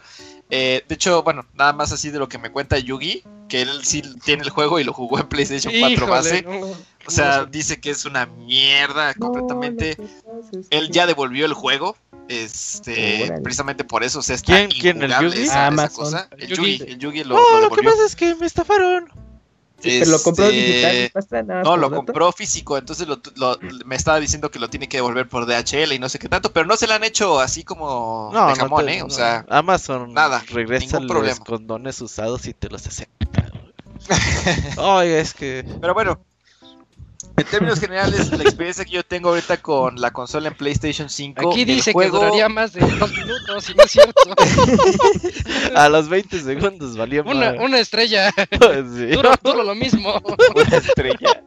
Eh, 0.50 0.84
de 0.88 0.94
hecho, 0.96 1.22
bueno, 1.22 1.46
nada 1.54 1.72
más 1.72 1.92
así 1.92 2.10
de 2.10 2.18
lo 2.18 2.28
que 2.28 2.38
me 2.38 2.50
cuenta 2.50 2.76
Yugi, 2.76 3.22
que 3.48 3.62
él 3.62 3.84
sí 3.84 4.02
tiene 4.24 4.42
el 4.42 4.50
juego 4.50 4.80
y 4.80 4.84
lo 4.84 4.92
jugó 4.92 5.20
en 5.20 5.28
PlayStation 5.28 5.72
4 5.78 5.90
Híjole, 5.92 6.10
base. 6.10 6.42
no. 6.42 6.58
O 7.06 7.10
sea, 7.10 7.44
dice 7.44 7.80
que 7.80 7.90
es 7.90 8.04
una 8.04 8.26
mierda 8.26 9.14
completamente. 9.14 9.96
Él 10.70 10.90
ya 10.90 11.06
devolvió 11.06 11.46
el 11.46 11.54
juego. 11.54 11.96
Este, 12.28 13.32
precisamente 13.44 13.84
por 13.84 14.02
eso. 14.02 14.18
O 14.18 14.22
sea, 14.22 14.34
está 14.34 14.54
¿Quién? 14.56 14.70
¿Quién, 14.70 15.02
el 15.02 15.12
Yugi? 15.20 15.42
esa, 15.42 15.68
esa 15.68 15.88
cosa. 15.88 16.28
El 16.32 16.42
El 16.42 16.48
Yugi, 16.48 16.78
Yugi. 16.78 16.90
el 16.92 16.98
Yugi 16.98 17.24
lo, 17.24 17.34
No, 17.36 17.60
lo 17.60 17.68
lo 17.68 17.76
que 17.76 17.82
pasa 17.84 18.04
es 18.06 18.16
que 18.16 18.34
me 18.34 18.46
estafaron. 18.46 19.08
Sí, 19.82 19.98
pero 19.98 20.10
lo 20.12 20.22
compró 20.22 20.46
Este, 20.46 20.60
digital. 20.60 21.02
¿no 21.02 21.20
pasa 21.20 21.42
nada 21.42 21.62
No, 21.64 21.76
lo 21.76 21.90
dato? 21.90 21.96
compró 22.04 22.32
físico, 22.32 22.78
entonces 22.78 23.08
lo- 23.08 23.20
lo- 23.36 23.58
me 23.84 23.96
estaba 23.96 24.20
diciendo 24.20 24.50
que 24.50 24.58
lo 24.60 24.70
tiene 24.70 24.88
que 24.88 24.98
devolver 24.98 25.28
por 25.28 25.44
DHL 25.46 25.92
y 25.94 25.98
no 25.98 26.08
sé 26.08 26.18
qué 26.18 26.28
tanto, 26.28 26.52
pero 26.52 26.66
no 26.66 26.76
se 26.76 26.86
lo 26.86 26.94
han 26.94 27.04
hecho 27.04 27.40
así 27.40 27.64
como 27.64 28.30
No, 28.32 28.46
de 28.46 28.52
no 28.52 28.56
jamón, 28.56 28.86
te- 28.86 28.98
¿eh? 28.98 29.02
O 29.02 29.08
no. 29.08 29.10
sea, 29.14 29.44
Amazon 29.48 30.12
nada, 30.14 30.44
regresa 30.50 31.00
ningún 31.00 31.08
los 31.08 31.10
problema. 31.16 31.44
condones 31.44 32.00
usados 32.00 32.46
y 32.46 32.54
te 32.54 32.68
los 32.68 32.86
acepta. 32.86 33.50
Oye, 34.76 35.20
es 35.20 35.34
que 35.34 35.64
pero 35.80 35.94
bueno, 35.94 36.24
en 37.42 37.48
términos 37.48 37.78
generales, 37.80 38.30
la 38.30 38.42
experiencia 38.42 38.84
que 38.84 38.92
yo 38.92 39.04
tengo 39.04 39.28
ahorita 39.30 39.58
con 39.58 40.00
la 40.00 40.10
consola 40.12 40.48
en 40.48 40.54
PlayStation 40.54 41.08
5, 41.10 41.50
Aquí 41.50 41.60
el 41.62 41.66
dice 41.66 41.92
juego- 41.92 42.18
que 42.20 42.24
duraría 42.24 42.48
más 42.48 42.72
de 42.72 42.80
dos 42.80 43.10
minutos 43.12 43.70
y 43.70 43.74
no 43.74 43.82
es 43.84 43.90
cierto. 43.90 44.34
a 45.74 45.88
los 45.88 46.08
20 46.08 46.40
segundos 46.40 46.96
valió 46.96 47.22
una, 47.24 47.52
más. 47.52 47.60
una 47.60 47.78
estrella. 47.80 48.32
Sí. 48.62 49.06
Duro, 49.06 49.32
duro 49.42 49.62
lo 49.62 49.74
mismo. 49.74 50.20
una 50.54 50.76
estrella. 50.76 51.42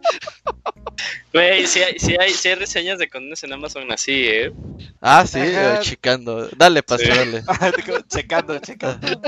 Güey, 1.33 1.67
si 1.67 1.82
hay, 1.82 1.99
si 1.99 2.15
hay, 2.17 2.32
si 2.32 2.48
hay 2.49 2.56
reseñas 2.56 2.98
de 2.99 3.09
condones 3.09 3.43
en 3.43 3.53
Amazon 3.53 3.91
así, 3.91 4.25
¿eh? 4.27 4.53
Ah, 5.01 5.25
sí, 5.27 5.40
Ajá. 5.40 5.75
eh, 5.75 5.80
checando. 5.82 6.48
Dale, 6.56 6.82
pastor, 6.83 7.07
Sí. 7.14 7.17
dale. 7.17 7.43
checando, 8.07 8.57
checando. 8.59 9.22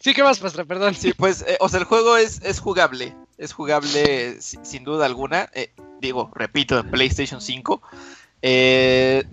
Sí, 0.00 0.12
¿qué 0.14 0.22
más, 0.22 0.38
Pastra? 0.38 0.64
Perdón. 0.64 0.94
Sí, 0.94 1.12
pues, 1.14 1.42
eh, 1.46 1.56
o 1.60 1.68
sea, 1.68 1.80
el 1.80 1.84
juego 1.86 2.16
es, 2.16 2.40
es 2.42 2.58
jugable. 2.60 3.14
Es 3.38 3.52
jugable 3.52 4.40
si- 4.40 4.58
sin 4.62 4.84
duda 4.84 5.06
alguna. 5.06 5.48
Eh, 5.54 5.70
digo, 6.00 6.30
repito, 6.34 6.78
en 6.78 6.90
PlayStation 6.90 7.40
5. 7.40 7.82
Eh, 8.42 9.24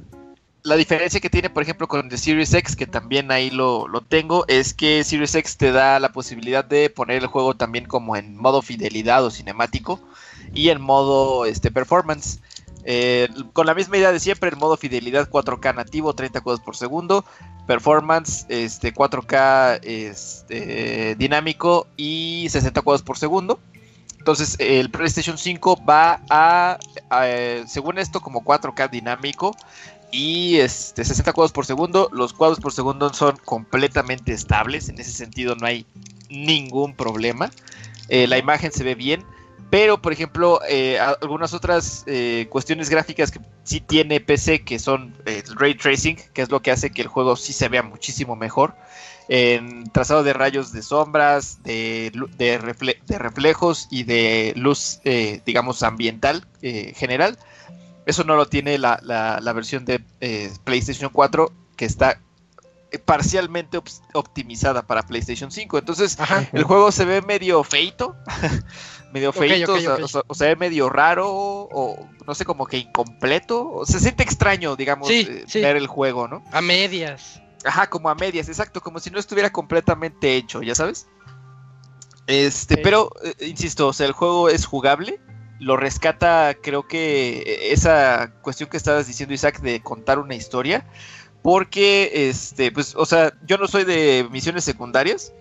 la 0.64 0.76
diferencia 0.76 1.20
que 1.20 1.30
tiene, 1.30 1.50
por 1.50 1.64
ejemplo, 1.64 1.88
con 1.88 2.08
The 2.10 2.18
Series 2.18 2.54
X, 2.54 2.76
que 2.76 2.86
también 2.88 3.32
ahí 3.32 3.50
lo, 3.50 3.88
lo 3.88 4.02
tengo, 4.02 4.46
es 4.48 4.74
que 4.74 5.04
Series 5.04 5.34
X 5.36 5.58
te 5.58 5.72
da 5.72 6.00
la 6.00 6.12
posibilidad 6.12 6.64
de 6.64 6.90
poner 6.90 7.18
el 7.18 7.28
juego 7.28 7.56
también 7.56 7.86
como 7.86 8.16
en 8.16 8.38
modo 8.38 8.62
fidelidad 8.62 9.26
o 9.26 9.32
cinemático 9.32 10.00
y 10.54 10.70
en 10.70 10.82
modo 10.82 11.46
este, 11.46 11.72
performance. 11.72 12.40
Eh, 12.84 13.28
con 13.54 13.68
la 13.68 13.76
misma 13.76 13.98
idea 13.98 14.12
de 14.12 14.20
siempre, 14.20 14.50
el 14.50 14.56
modo 14.58 14.78
fidelidad 14.78 15.30
4K 15.30 15.74
nativo, 15.76 16.14
30 16.14 16.42
cuadros 16.42 16.64
por 16.64 16.76
segundo, 16.76 17.26
performance 17.68 18.46
este 18.50 18.94
4K 18.94 19.80
este, 19.84 21.16
dinámico 21.16 21.88
y 21.98 22.48
60 22.50 22.82
cuadros 22.82 23.04
por 23.04 23.18
segundo. 23.18 23.60
Entonces 24.22 24.56
el 24.60 24.92
PlayStation 24.92 25.36
5 25.36 25.84
va 25.84 26.22
a, 26.30 26.78
eh, 27.24 27.64
según 27.66 27.98
esto, 27.98 28.22
como 28.22 28.44
4K 28.44 28.88
dinámico 28.92 29.58
y 30.12 30.58
este, 30.58 31.04
60 31.04 31.34
cuadros 31.34 31.52
por 31.52 31.66
segundo. 31.66 32.08
Los 32.14 32.32
cuadros 32.32 32.60
por 32.60 32.72
segundo 32.72 33.12
son 33.16 33.36
completamente 33.38 34.32
estables, 34.32 34.90
en 34.90 35.00
ese 35.00 35.10
sentido 35.10 35.56
no 35.56 35.66
hay 35.66 35.88
ningún 36.30 36.94
problema. 36.94 37.50
Eh, 38.10 38.28
la 38.28 38.38
imagen 38.38 38.72
se 38.72 38.84
ve 38.84 38.94
bien. 38.94 39.26
Pero, 39.72 40.00
por 40.00 40.14
ejemplo, 40.14 40.60
eh, 40.70 41.00
algunas 41.00 41.56
otras 41.56 42.06
cuestiones 42.50 42.92
gráficas 42.92 43.32
que 43.32 43.40
sí 43.64 43.80
tiene 43.80 44.20
PC, 44.20 44.64
que 44.64 44.78
son 44.78 45.16
el 45.26 45.44
ray 45.56 45.74
tracing, 45.74 46.18
que 46.34 46.44
es 46.44 46.52
lo 46.52 46.62
que 46.62 46.70
hace 46.70 46.92
que 46.92 47.02
el 47.02 47.08
juego 47.08 47.36
sí 47.36 47.54
se 47.54 47.70
vea 47.70 47.82
muchísimo 47.82 48.36
mejor. 48.36 48.76
En 49.30 49.90
trazado 49.92 50.24
de 50.24 50.34
rayos 50.34 50.72
de 50.74 50.82
sombras, 50.82 51.64
de, 51.64 52.12
de, 52.38 52.60
refle- 52.60 53.02
de 53.06 53.18
reflejos 53.20 53.88
y 53.90 54.04
de 54.04 54.54
luz, 54.58 55.00
eh, 55.06 55.42
digamos, 55.46 55.84
ambiental 55.84 56.46
eh, 56.62 56.94
general. 56.96 57.38
Eso 58.06 58.24
no 58.24 58.36
lo 58.36 58.48
tiene 58.48 58.78
la, 58.78 59.00
la- 59.04 59.40
la 59.42 59.54
versión 59.54 59.86
de 59.86 60.02
eh, 60.20 60.52
PlayStation 60.64 61.12
4, 61.14 61.52
que 61.78 61.86
está 61.86 62.20
parcialmente 63.06 63.80
optimizada 64.14 64.82
para 64.82 65.04
PlayStation 65.04 65.50
5. 65.52 65.78
Entonces, 65.78 66.20
Ajá. 66.20 66.48
el 66.52 66.64
juego 66.64 66.92
se 66.92 67.06
ve 67.06 67.22
medio 67.22 67.64
feito. 67.64 68.16
medio 69.14 69.32
feito, 69.32 69.74
o, 69.76 69.80
sea- 69.80 69.96
o 69.96 70.08
sea- 70.08 70.22
o 70.28 70.34
se 70.36 70.46
ve 70.48 70.56
medio 70.58 70.90
raro, 70.90 71.30
o 71.32 72.10
no 72.28 72.36
sé, 72.36 72.44
como 72.44 72.66
que 72.66 72.78
incompleto. 72.80 73.72
O 73.72 73.86
se 73.86 74.00
siente 74.00 74.24
extraño, 74.24 74.76
digamos, 74.76 75.08
Sí, 75.08 75.28
sí. 75.48 75.62
ver 75.62 75.78
el 75.78 75.88
juego, 75.88 76.28
¿no? 76.28 76.44
A 76.52 76.62
medias. 76.62 77.42
Ajá, 77.66 77.90
como 77.90 78.10
a 78.10 78.16
medias, 78.16 78.48
exacto, 78.48 78.82
como 78.82 79.00
si 79.00 79.12
no 79.12 79.20
estuviera 79.20 79.52
completamente 79.52 80.36
hecho, 80.36 80.62
¿ya 80.62 80.76
sabes? 80.76 81.08
Este, 82.28 82.78
pero, 82.78 83.12
eh, 83.24 83.48
insisto, 83.48 83.88
o 83.88 83.94
sea, 83.94 84.08
el 84.08 84.14
juego 84.14 84.50
es 84.50 84.66
jugable. 84.66 85.20
Lo 85.60 85.78
rescata, 85.78 86.56
creo 86.62 86.88
que 86.88 87.40
eh, 87.40 87.72
esa 87.74 88.34
cuestión 88.42 88.70
que 88.70 88.78
estabas 88.78 89.08
diciendo, 89.08 89.34
Isaac, 89.34 89.62
de 89.62 89.82
contar 89.82 90.18
una 90.20 90.36
historia. 90.36 90.88
Porque, 91.44 92.30
este, 92.30 92.72
pues, 92.72 92.96
o 92.96 93.06
sea, 93.06 93.34
yo 93.46 93.58
no 93.58 93.68
soy 93.68 93.84
de 93.84 94.28
misiones 94.32 94.64
secundarias. 94.64 95.34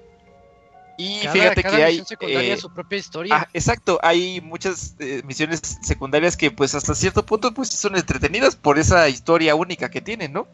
Y 1.01 1.21
Cada, 1.21 1.33
fíjate 1.33 1.63
cada 1.63 1.77
que 1.77 1.85
hay. 1.85 2.05
secundaria 2.05 2.55
eh, 2.55 2.59
su 2.59 2.75
propia 2.75 2.99
historia. 2.99 3.35
Ah, 3.35 3.49
exacto, 3.55 3.99
hay 4.03 4.43
muchas 4.43 4.97
eh, 4.99 5.23
misiones 5.25 5.61
secundarias 5.83 6.37
que 6.37 6.51
pues 6.51 6.75
hasta 6.75 6.95
cierto 6.95 7.25
punto 7.25 7.55
pues 7.55 7.71
son 7.71 7.97
entretenidas 7.97 8.55
por 8.55 8.79
esa 8.79 9.09
historia 9.09 9.55
única 9.55 9.91
que 9.91 10.03
tienen, 10.03 10.35
¿no? 10.35 10.47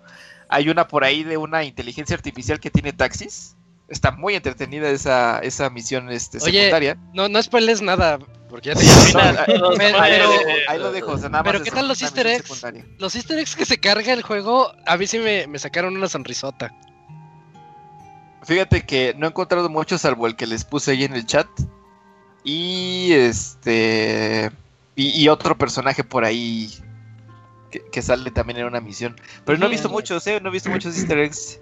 Hay 0.49 0.69
una 0.69 0.87
por 0.89 1.05
ahí 1.05 1.25
de 1.25 1.37
una 1.37 1.65
inteligencia 1.65 2.15
artificial 2.17 2.61
que 2.61 2.71
tiene 2.71 2.93
taxis. 2.93 3.57
Está 3.89 4.11
muy 4.11 4.35
entretenida 4.35 4.89
esa, 4.91 5.39
esa 5.41 5.71
misión 5.71 6.11
este, 6.11 6.39
Oye, 6.43 6.59
secundaria. 6.59 6.97
No, 7.15 7.29
no 7.29 7.41
spoiles 7.43 7.83
nada, 7.83 8.19
porque 8.49 8.71
ya 8.71 8.75
te 8.77 8.85
No, 8.85 9.59
todos 9.61 9.79
pero- 9.79 10.01
ahí 10.01 10.19
lo 10.19 10.29
pero- 10.29 10.31
dejo, 10.31 10.51
ahí 10.69 10.79
lo 10.79 10.93
dejo, 10.93 11.13
o 11.13 11.19
sea, 11.19 11.29
nada 11.29 11.45
pero 11.45 11.59
más 11.61 11.69
¿qué 11.69 11.75
tal 11.75 11.87
los 11.89 12.03
easter 12.03 12.27
eggs? 12.27 12.43
secundaria. 12.49 12.85
Los 12.99 13.15
easter 13.15 13.39
eggs 13.39 13.55
que 13.55 13.65
se 13.65 13.79
carga 13.79 14.13
el 14.13 14.23
juego, 14.23 14.73
a 14.87 14.97
mí 14.97 15.07
sí 15.07 15.19
me, 15.21 15.47
me 15.47 15.59
sacaron 15.61 15.97
una 15.97 16.09
sonrisota. 16.09 16.73
Fíjate 18.45 18.85
que 18.85 19.15
no 19.17 19.27
he 19.27 19.31
encontrado 19.31 19.69
mucho 19.69 19.99
salvo 19.99 20.27
el 20.27 20.37
que 20.37 20.47
les 20.47 20.65
puse 20.65 20.93
ahí 20.93 21.05
en 21.05 21.15
el 21.15 21.27
chat. 21.27 21.47
Y 22.45 23.13
este. 23.13 24.51
Y, 24.95 25.21
y 25.21 25.29
otro 25.29 25.59
personaje 25.59 26.05
por 26.05 26.25
ahí 26.25 26.73
que, 27.85 27.91
que 27.91 28.03
sale 28.03 28.31
también 28.31 28.59
en 28.61 28.67
una 28.67 28.81
misión. 28.81 29.17
Pero 29.45 29.59
no 29.59 29.67
he 29.67 29.71
visto 29.71 29.89
muchos, 29.89 30.27
¿eh? 30.27 30.41
No 30.41 30.49
he 30.49 30.53
visto 30.53 30.71
muchos 30.71 30.97
easter 30.97 31.19
eggs. 31.19 31.61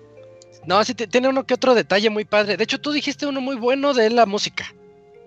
No, 0.67 0.83
sí, 0.85 0.95
tiene 0.95 1.29
uno 1.29 1.45
que 1.45 1.55
otro 1.55 1.75
detalle 1.75 2.09
muy 2.11 2.25
padre. 2.25 2.57
De 2.57 2.65
hecho, 2.65 2.81
tú 2.81 2.91
dijiste 2.93 3.27
uno 3.27 3.41
muy 3.41 3.57
bueno 3.57 3.93
de 3.95 4.11
la 4.11 4.27
música. 4.27 4.73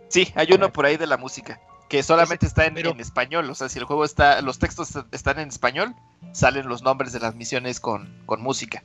Sí, 0.09 0.31
hay 0.35 0.47
uno 0.53 0.71
por 0.71 0.85
ahí 0.85 0.97
de 0.97 1.05
la 1.07 1.17
música. 1.17 1.59
Que 1.89 2.03
solamente 2.03 2.45
está 2.45 2.65
en, 2.65 2.73
pero- 2.73 2.91
en 2.91 2.99
español. 2.99 3.49
O 3.49 3.55
sea, 3.55 3.69
si 3.69 3.77
el 3.79 3.85
juego 3.85 4.03
está. 4.03 4.41
Los 4.41 4.59
textos 4.59 4.89
están 5.11 5.39
en 5.39 5.49
español, 5.49 5.93
salen 6.33 6.67
los 6.67 6.81
nombres 6.81 7.11
de 7.13 7.19
las 7.19 7.35
misiones 7.35 7.79
con, 7.79 8.21
con 8.25 8.41
música. 8.41 8.83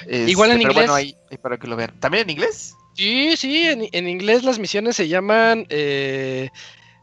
Este, 0.00 0.30
Igual 0.30 0.50
en 0.50 0.58
pero 0.58 0.70
inglés. 0.72 0.86
bueno, 0.86 0.94
ahí, 0.94 1.16
ahí 1.30 1.38
para 1.38 1.56
que 1.58 1.66
lo 1.68 1.76
vean. 1.76 1.98
¿También 2.00 2.24
en 2.24 2.30
inglés? 2.30 2.74
Sí, 2.94 3.36
sí, 3.36 3.62
en, 3.62 3.88
en 3.92 4.08
inglés 4.08 4.42
las 4.44 4.58
misiones 4.58 4.96
se 4.96 5.08
llaman 5.08 5.66
eh, 5.68 6.50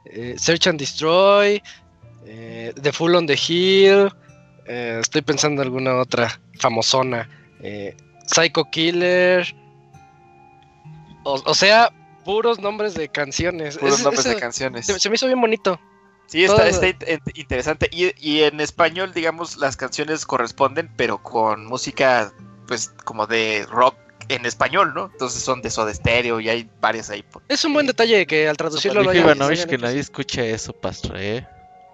eh, 0.05 0.35
Search 0.37 0.67
and 0.67 0.79
Destroy, 0.79 1.61
eh, 2.33 2.73
The 2.81 2.91
Full 2.93 3.13
on 3.15 3.25
the 3.27 3.33
Hill, 3.35 4.09
eh, 4.65 4.99
estoy 5.01 5.21
pensando 5.21 5.61
en 5.61 5.67
alguna 5.67 5.95
otra 5.97 6.39
famosona, 6.59 7.27
eh, 7.61 7.95
Psycho 8.25 8.63
Killer, 8.71 9.53
o, 11.23 11.41
o 11.45 11.53
sea, 11.53 11.91
puros 12.23 12.59
nombres 12.59 12.93
de 12.93 13.09
canciones. 13.09 13.77
Puros 13.77 13.99
Es- 13.99 14.03
nombres 14.05 14.23
de 14.25 14.37
canciones. 14.37 14.85
se, 14.85 14.99
se 14.99 15.09
me 15.09 15.15
hizo 15.15 15.27
bien 15.27 15.41
bonito. 15.41 15.79
Sí, 16.27 16.45
está, 16.45 16.65
está 16.69 16.87
int- 16.87 17.05
int- 17.19 17.31
interesante. 17.37 17.89
Y, 17.91 18.13
y 18.17 18.43
en 18.43 18.61
español, 18.61 19.11
digamos, 19.13 19.57
las 19.57 19.75
canciones 19.75 20.25
corresponden, 20.25 20.89
pero 20.95 21.21
con 21.21 21.65
música, 21.65 22.31
pues, 22.67 22.93
como 23.03 23.27
de 23.27 23.65
rock 23.69 23.95
en 24.29 24.45
español, 24.45 24.93
¿no? 24.95 25.09
Entonces 25.11 25.43
son 25.43 25.61
de 25.61 25.69
Soda 25.69 25.93
Stereo 25.93 26.39
y 26.39 26.47
hay 26.47 26.69
varias 26.79 27.09
ahí. 27.09 27.21
por- 27.23 27.41
Es 27.49 27.65
un 27.65 27.73
buen 27.73 27.85
detalle 27.85 28.25
que 28.25 28.47
al 28.47 28.55
traducirlo 28.55 29.03
lo 29.03 29.11
que 29.11 29.75
hecho 29.75 29.81
nadie 29.83 29.99
así. 29.99 30.09
escucha 30.09 30.41
eso, 30.45 30.71
pastor, 30.71 31.17
¿eh? 31.19 31.45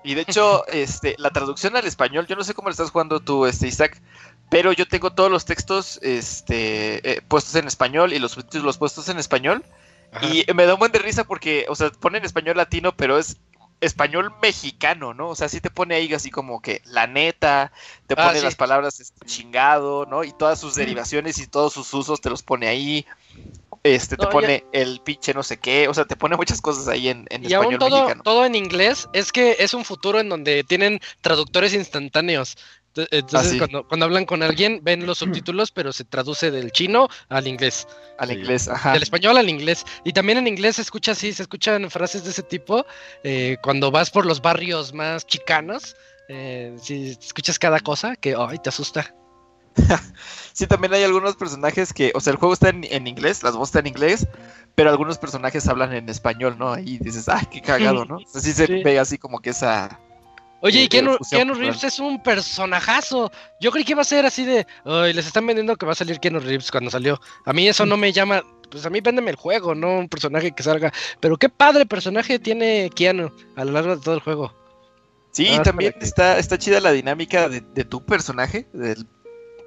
Y 0.04 0.14
de 0.14 0.22
hecho, 0.22 0.66
este, 0.70 1.16
la 1.18 1.32
traducción 1.32 1.76
al 1.76 1.86
español, 1.86 2.28
yo 2.28 2.36
no 2.36 2.44
sé 2.44 2.54
cómo 2.54 2.70
le 2.70 2.74
estás 2.74 2.92
jugando 2.92 3.20
tú, 3.20 3.46
este, 3.46 3.68
Isaac, 3.68 4.02
pero 4.50 4.72
yo 4.72 4.88
tengo 4.88 5.12
todos 5.12 5.30
los 5.30 5.46
textos 5.46 6.00
este, 6.02 7.18
eh, 7.18 7.22
puestos 7.28 7.56
en 7.56 7.68
español 7.68 8.14
y 8.14 8.20
los 8.20 8.32
subtítulos 8.32 8.78
puestos 8.78 9.10
en 9.10 9.18
español. 9.18 9.64
Ajá. 10.12 10.26
Y 10.26 10.46
me 10.54 10.66
da 10.66 10.76
un 10.76 10.80
buen 10.80 10.92
de 10.92 11.00
risa 11.00 11.26
porque, 11.26 11.66
o 11.68 11.76
sea, 11.76 11.90
ponen 11.90 12.24
español 12.24 12.56
latino, 12.56 12.96
pero 12.96 13.18
es 13.18 13.38
español 13.82 14.34
mexicano, 14.42 15.14
¿no? 15.14 15.30
O 15.30 15.36
sea, 15.36 15.50
sí 15.50 15.62
te 15.62 15.70
pone 15.70 15.96
ahí 15.96 16.14
así 16.14 16.32
como 16.32 16.62
que 16.62 16.82
la 16.86 17.06
neta, 17.08 17.72
te 18.08 18.16
Ah, 18.18 18.28
pone 18.28 18.40
sí. 18.40 18.46
las 18.46 18.56
palabras 18.56 19.00
este, 19.00 19.26
chingado, 19.26 20.06
¿no? 20.06 20.24
Y 20.24 20.32
todas 20.32 20.60
sus 20.60 20.76
derivaciones 20.76 21.38
y 21.38 21.48
todos 21.48 21.74
sus 21.74 21.94
usos 21.94 22.22
te 22.22 22.30
los 22.30 22.42
pone 22.42 22.68
ahí. 22.68 23.06
Este, 23.96 24.18
te 24.18 24.24
No, 24.26 24.30
ya- 24.30 24.34
pone 24.34 24.64
el 24.74 25.00
pinche 25.02 25.34
no 25.34 25.44
sé 25.44 25.58
qué, 25.58 25.88
o 25.88 25.94
sea, 25.94 26.06
te 26.06 26.16
pone 26.16 26.36
muchas 26.36 26.62
cosas 26.62 26.88
ahí 26.88 27.08
en, 27.10 27.26
en 27.30 27.44
Y 27.48 27.54
aún 27.54 27.66
español 27.74 27.80
todo, 27.80 28.02
mexicano. 28.02 28.24
todo 28.24 28.46
en 28.46 28.56
inglés, 28.56 29.08
es 29.14 29.32
que 29.32 29.56
es 29.60 29.74
un 29.74 29.86
futuro 29.86 30.20
en 30.20 30.30
donde 30.30 30.64
tienen 30.64 31.00
traductores 31.22 31.74
instantáneos. 31.74 32.56
Ent- 32.96 33.08
Entonces, 33.12 33.50
Ah, 33.50 33.52
sí. 33.52 33.58
cuando, 33.60 33.88
cuando 33.88 34.06
hablan 34.08 34.26
con 34.26 34.42
alguien, 34.44 34.80
ven 34.84 35.06
los 35.06 35.18
subtítulos, 35.46 35.72
pero 35.72 35.94
se 35.94 36.04
traduce 36.04 36.50
del 36.52 36.72
chino 36.72 37.08
al 37.30 37.48
inglés. 37.48 37.88
Al 38.18 38.32
inglés, 38.32 38.68
ajá. 38.68 38.94
Del 38.94 39.04
español 39.04 39.38
al 39.38 39.50
inglés. 39.50 39.86
Y 40.04 40.14
también 40.14 40.40
en 40.40 40.48
inglés 40.48 40.78
se 40.78 40.82
escucha 40.82 41.12
así, 41.12 41.32
se 41.34 41.44
escuchan 41.44 41.90
frases 41.92 42.24
de 42.24 42.32
ese 42.32 42.42
tipo. 42.44 42.86
eh, 43.24 43.58
cuando 43.62 43.92
vas 43.92 44.10
por 44.10 44.26
los 44.26 44.42
barrios 44.42 44.94
más 44.94 45.26
chicanos, 45.28 45.96
eh, 46.30 46.76
si 46.82 47.12
escuchas 47.12 47.60
cada 47.60 47.80
cosa 47.80 48.16
que 48.16 48.36
ay, 48.38 48.58
te 48.58 48.70
asusta. 48.70 49.14
Sí, 50.54 50.66
también 50.66 50.92
hay 50.96 51.04
algunos 51.04 51.36
personajes 51.36 51.94
que, 51.94 52.12
o 52.16 52.20
sea, 52.20 52.32
el 52.34 52.40
juego 52.40 52.54
está 52.54 52.70
en, 52.70 52.84
en 52.84 53.06
inglés, 53.06 53.44
las 53.44 53.56
voces 53.56 53.70
están 53.76 53.86
en 53.86 53.94
inglés, 53.94 54.28
pero 54.74 54.90
algunos 54.90 55.20
personajes 55.20 55.68
hablan 55.68 55.94
en 55.94 56.10
español, 56.10 56.56
¿no? 56.58 56.74
Ahí 56.74 56.98
dices, 56.98 57.30
ay, 57.30 57.46
qué 57.52 57.62
cagado, 57.62 58.06
¿no? 58.06 58.16
O 58.26 58.28
sea, 58.28 58.42
sí 58.42 58.54
se 58.54 58.66
Sí. 58.66 58.82
ve 58.84 58.98
así 58.98 59.20
como 59.20 59.40
que 59.40 59.52
esa... 59.52 60.00
Oye, 60.62 60.80
Eh, 60.80 60.84
y 60.86 60.88
Keanu. 60.88 61.54
Reeves 61.54 61.84
es 61.84 62.00
un 62.00 62.24
personajazo. 62.24 63.32
Yo 63.62 63.72
creí 63.72 63.86
que 63.86 63.92
iba 63.92 64.02
a 64.02 64.06
ser 64.06 64.26
así 64.26 64.44
de. 64.46 64.66
Ay, 64.86 65.14
les 65.14 65.28
están 65.28 65.46
vendiendo 65.46 65.76
que 65.76 65.86
va 65.86 65.92
a 65.92 65.96
salir 65.96 66.20
Keanu 66.20 66.40
Reeves 66.40 66.72
cuando 66.72 66.90
salió. 66.90 67.22
A 67.46 67.54
mí 67.54 67.68
eso 67.68 67.86
no 67.86 67.96
me 67.96 68.12
llama. 68.12 68.42
Pues 68.72 68.84
a 68.84 68.90
mí 68.90 69.00
véndeme 69.00 69.30
el 69.30 69.36
juego, 69.38 69.76
no 69.76 70.00
un 70.00 70.10
personaje 70.10 70.52
que 70.54 70.64
salga. 70.64 70.92
Pero 71.20 71.38
qué 71.38 71.50
padre 71.50 71.86
personaje 71.86 72.40
tiene 72.40 72.90
Keanu 72.96 73.32
a 73.56 73.64
lo 73.64 73.72
largo 73.74 73.96
de 73.96 74.02
todo 74.02 74.16
el 74.16 74.22
juego. 74.22 74.52
Sí, 75.32 75.48
y 75.48 75.60
también 75.62 75.94
está, 76.02 76.40
está 76.40 76.58
chida 76.58 76.82
la 76.82 76.92
dinámica 76.92 77.48
de, 77.48 77.62
de 77.62 77.86
tu 77.86 78.04
personaje, 78.04 78.68
del 78.74 79.06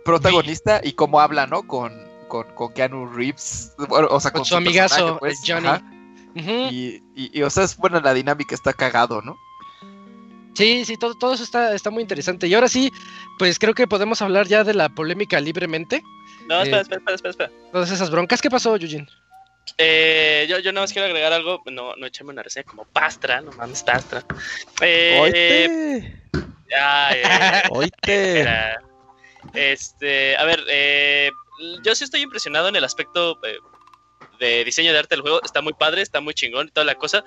protagonista, 0.05 0.81
y 0.83 0.93
cómo 0.93 1.21
habla, 1.21 1.47
¿no? 1.47 1.67
Con, 1.67 1.93
con, 2.29 2.47
con 2.55 2.73
Keanu 2.73 3.07
Reeves, 3.07 3.75
bueno, 3.89 4.09
o 4.11 4.21
sea, 4.21 4.31
Con 4.31 4.41
con, 4.41 4.45
su 4.47 4.57
amigazo, 4.57 5.19
pues, 5.19 5.41
Johnny. 5.47 5.69
y, 6.35 7.03
y, 7.15 7.31
y, 7.39 7.43
o 7.43 7.51
sea, 7.51 7.65
es 7.65 7.77
buena 7.77 8.01
la 8.01 8.15
dinámica, 8.15 8.55
está 8.55 8.73
cagado, 8.73 9.21
¿no? 9.23 9.37
Sí, 10.55 10.85
sí, 10.85 10.97
todo, 10.97 11.15
todo 11.15 11.35
eso 11.35 11.45
está, 11.45 11.75
está 11.75 11.91
muy 11.91 12.03
interesante. 12.03 12.47
Y 12.47 12.55
ahora 12.55 12.69
sí, 12.69 12.93
pues 13.39 13.59
creo 13.59 13.73
que 13.73 13.87
podemos 13.87 14.21
hablar 14.21 14.47
ya 14.49 14.65
de 14.65 14.75
la 14.75 14.89
polémica 14.89 15.41
libremente. 15.41 16.03
No, 16.49 16.61
espera, 16.63 16.79
Eh, 16.79 16.83
espera, 16.83 16.99
espera, 16.99 17.15
espera, 17.15 17.31
espera. 17.31 17.51
Todas 17.73 17.91
esas 17.91 18.11
broncas. 18.11 18.43
¿Qué 18.43 18.51
pasó, 18.51 18.75
Eugene? 18.77 19.07
Eh, 19.79 20.47
yo, 20.51 20.59
yo 20.59 20.73
nada 20.73 20.85
más 20.85 20.93
quiero 20.93 21.07
agregar 21.07 21.33
algo, 21.33 21.63
no, 21.71 21.95
no 21.95 22.05
echarme 22.07 22.33
una 22.33 22.43
reseña 22.43 22.65
como 22.65 22.85
pastra, 22.85 23.41
no 23.41 23.53
mames, 23.53 23.83
pastra. 23.85 24.25
Eh, 24.81 25.19
Oíte, 25.23 26.23
ay, 26.77 27.19
eh. 28.09 28.41
Era- 28.41 28.83
Este, 29.55 30.37
a 30.37 30.45
ver, 30.45 30.63
eh, 30.69 31.31
yo 31.83 31.95
sí 31.95 32.05
estoy 32.05 32.21
impresionado 32.23 32.69
en 32.69 32.77
el 32.77 32.85
aspecto 32.85 33.39
eh, 33.45 33.57
de 34.39 34.65
diseño 34.65 34.93
de 34.93 34.99
arte 34.99 35.15
del 35.15 35.23
juego. 35.23 35.41
Está 35.45 35.61
muy 35.61 35.73
padre, 35.73 36.03
está 36.03 36.21
muy 36.21 36.35
chingón 36.35 36.69
y 36.69 36.71
toda 36.71 36.85
la 36.85 36.95
cosa. 36.95 37.25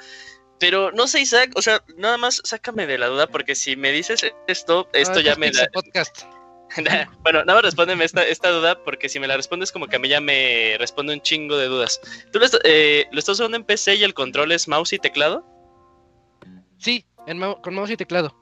Pero 0.59 0.91
no 0.91 1.07
sé, 1.07 1.19
Isaac, 1.21 1.51
o 1.55 1.61
sea, 1.61 1.83
nada 1.97 2.17
más 2.17 2.41
sácame 2.45 2.87
de 2.87 2.97
la 2.97 3.07
duda 3.07 3.27
porque 3.27 3.55
si 3.55 3.75
me 3.75 3.91
dices 3.91 4.25
esto, 4.47 4.89
esto 4.93 5.19
Ah, 5.19 5.21
ya 5.21 5.35
me 5.35 5.51
da... 5.51 5.67
Podcast. 5.73 6.23
bueno, 7.23 7.39
nada 7.43 7.55
más 7.55 7.63
respóndeme 7.63 8.03
esta, 8.05 8.25
esta 8.25 8.49
duda 8.49 8.81
porque 8.83 9.09
si 9.09 9.19
me 9.19 9.27
la 9.27 9.35
respondes 9.35 9.71
como 9.71 9.87
que 9.87 9.97
a 9.97 9.99
mí 9.99 10.07
ya 10.07 10.21
me 10.21 10.75
responde 10.79 11.13
un 11.13 11.21
chingo 11.21 11.57
de 11.57 11.67
dudas. 11.67 11.99
¿Tú 12.31 12.39
lo, 12.39 12.45
eh, 12.63 13.05
lo 13.11 13.19
estás 13.19 13.39
usando 13.39 13.57
en 13.57 13.63
PC 13.63 13.95
y 13.95 14.03
el 14.03 14.13
control 14.13 14.51
es 14.51 14.67
mouse 14.67 14.93
y 14.93 14.99
teclado? 14.99 15.45
Sí, 16.77 17.05
en 17.27 17.39
con 17.61 17.75
mouse 17.75 17.91
y 17.91 17.97
teclado. 17.97 18.35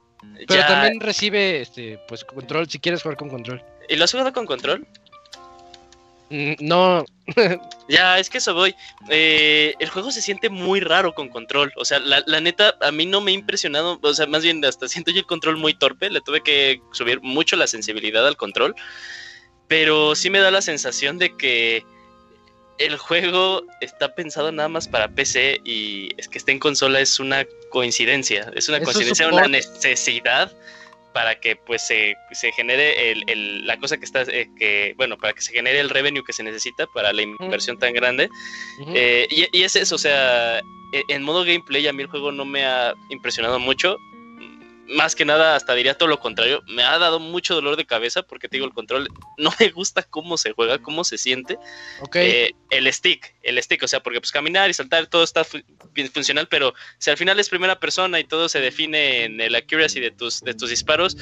Pero 0.48 0.62
Ya- 0.62 0.68
también 0.68 1.00
recibe, 1.00 1.62
este, 1.62 2.00
pues, 2.08 2.24
control 2.24 2.70
si 2.70 2.80
quieres 2.80 3.02
jugar 3.02 3.18
con 3.18 3.30
control. 3.30 3.64
¿Y 3.90 3.96
lo 3.96 4.04
has 4.04 4.12
jugado 4.12 4.34
con 4.34 4.46
control? 4.46 4.86
Mm, 6.30 6.54
No, 6.60 7.06
Ya, 7.90 8.20
es 8.20 8.30
que 8.30 8.38
eso 8.38 8.54
voy. 8.54 8.74
Eh, 9.10 9.74
el 9.80 9.90
juego 9.90 10.12
se 10.12 10.22
siente 10.22 10.50
muy 10.50 10.80
raro 10.80 11.14
con 11.14 11.28
control. 11.30 11.74
O 11.76 11.84
sea, 11.84 12.00
la, 12.00 12.24
la 12.26 12.40
neta, 12.40 12.78
a 12.82 12.92
mí 12.92 13.06
no 13.06 13.20
me 13.20 13.32
ha 13.32 13.36
impresionado. 13.36 14.00
O 14.02 14.14
sea, 14.14 14.28
más 14.28 14.44
bien, 14.44 14.64
hasta 14.64 14.88
siento 14.88 15.12
yo 15.12 15.20
el 15.20 15.26
control 15.26 15.58
muy 15.58 15.74
torpe. 15.74 16.10
Le 16.10 16.22
tuve 16.22 16.42
que 16.42 16.82
subir 16.92 17.22
mucho 17.22 17.56
la 17.58 17.68
sensibilidad 17.68 18.26
al 18.26 18.38
control. 18.38 18.76
Pero 19.68 20.16
sí 20.16 20.30
me 20.30 20.40
da 20.40 20.52
la 20.52 20.62
sensación 20.62 21.18
de 21.18 21.36
que 21.36 21.84
el 22.78 22.98
juego 22.98 23.64
está 23.80 24.16
pensado 24.16 24.52
nada 24.52 24.70
más 24.70 24.88
para 24.88 25.10
PC 25.10 25.62
y 25.64 26.10
es 26.18 26.28
que 26.28 26.38
esté 26.38 26.52
en 26.52 26.60
consola 26.60 27.00
es 27.00 27.20
una 27.20 27.46
coincidencia. 27.70 28.52
Es 28.56 28.70
una 28.70 28.82
coincidencia, 28.82 29.28
una 29.28 29.48
necesidad 29.48 30.52
para 31.14 31.40
que 31.40 31.56
pues 31.56 31.82
se, 31.86 32.16
se 32.32 32.52
genere 32.52 33.12
el, 33.12 33.24
el- 33.28 33.66
la 33.68 33.78
cosa 33.78 33.98
que 33.98 34.06
está 34.06 34.22
eh, 34.24 34.48
que 34.58 34.94
bueno 34.98 35.18
para 35.18 35.34
que 35.34 35.42
se 35.42 35.52
genere 35.54 35.80
el 35.80 35.90
revenue 35.90 36.24
que 36.24 36.34
se 36.34 36.44
necesita 36.44 36.88
para 36.88 37.12
la 37.14 37.22
inversión 37.22 37.78
tan 37.78 37.94
grande. 37.94 38.30
Eh, 38.96 39.28
y, 39.30 39.48
y 39.58 39.64
es 39.64 39.76
eso 39.76 39.96
o 39.96 39.98
sea 39.98 40.60
e- 40.94 41.04
en 41.08 41.24
modo 41.24 41.44
gameplay 41.44 41.88
a 41.88 41.94
mí 41.94 42.04
el 42.04 42.10
juego 42.10 42.32
no 42.32 42.46
me 42.46 42.66
ha 42.66 42.94
impresionado 43.10 43.60
mucho 43.60 43.98
más 44.92 45.16
que 45.16 45.26
nada 45.26 45.56
hasta 45.56 45.74
diría 45.74 45.98
todo 45.98 46.10
lo 46.10 46.20
contrario 46.20 46.62
me 46.68 46.84
ha 46.84 46.98
dado 47.00 47.20
mucho 47.20 47.56
dolor 47.56 47.78
de 47.78 47.86
cabeza 47.86 48.24
porque 48.24 48.48
te 48.48 48.58
digo 48.58 48.66
el 48.66 48.74
control 48.74 49.10
no 49.38 49.52
me 49.60 49.70
gusta 49.70 50.04
cómo 50.04 50.38
se 50.38 50.52
juega 50.54 50.80
cómo 50.80 51.04
se 51.04 51.18
siente 51.18 51.58
eh, 52.22 52.52
el 52.70 52.92
stick, 52.94 53.36
el 53.44 53.62
stick, 53.62 53.84
o 53.84 53.88
sea, 53.88 54.02
porque 54.02 54.20
pues 54.22 54.32
caminar 54.32 54.70
y 54.70 54.74
saltar 54.74 55.08
todo 55.08 55.24
está 55.24 55.44
fu- 55.44 55.62
bien 55.94 56.10
funcional, 56.10 56.48
pero 56.48 56.74
si 57.00 57.10
al 57.10 57.18
final 57.18 57.40
es 57.40 57.50
primera 57.50 57.80
persona 57.80 58.20
y 58.20 58.24
todo 58.24 58.48
se 58.50 58.60
define 58.62 59.26
en 59.26 59.42
el 59.42 59.56
accuracy 59.56 60.00
de 60.00 60.12
tus, 60.12 60.42
de 60.42 60.54
tus 60.54 60.70
disparos, 60.70 61.18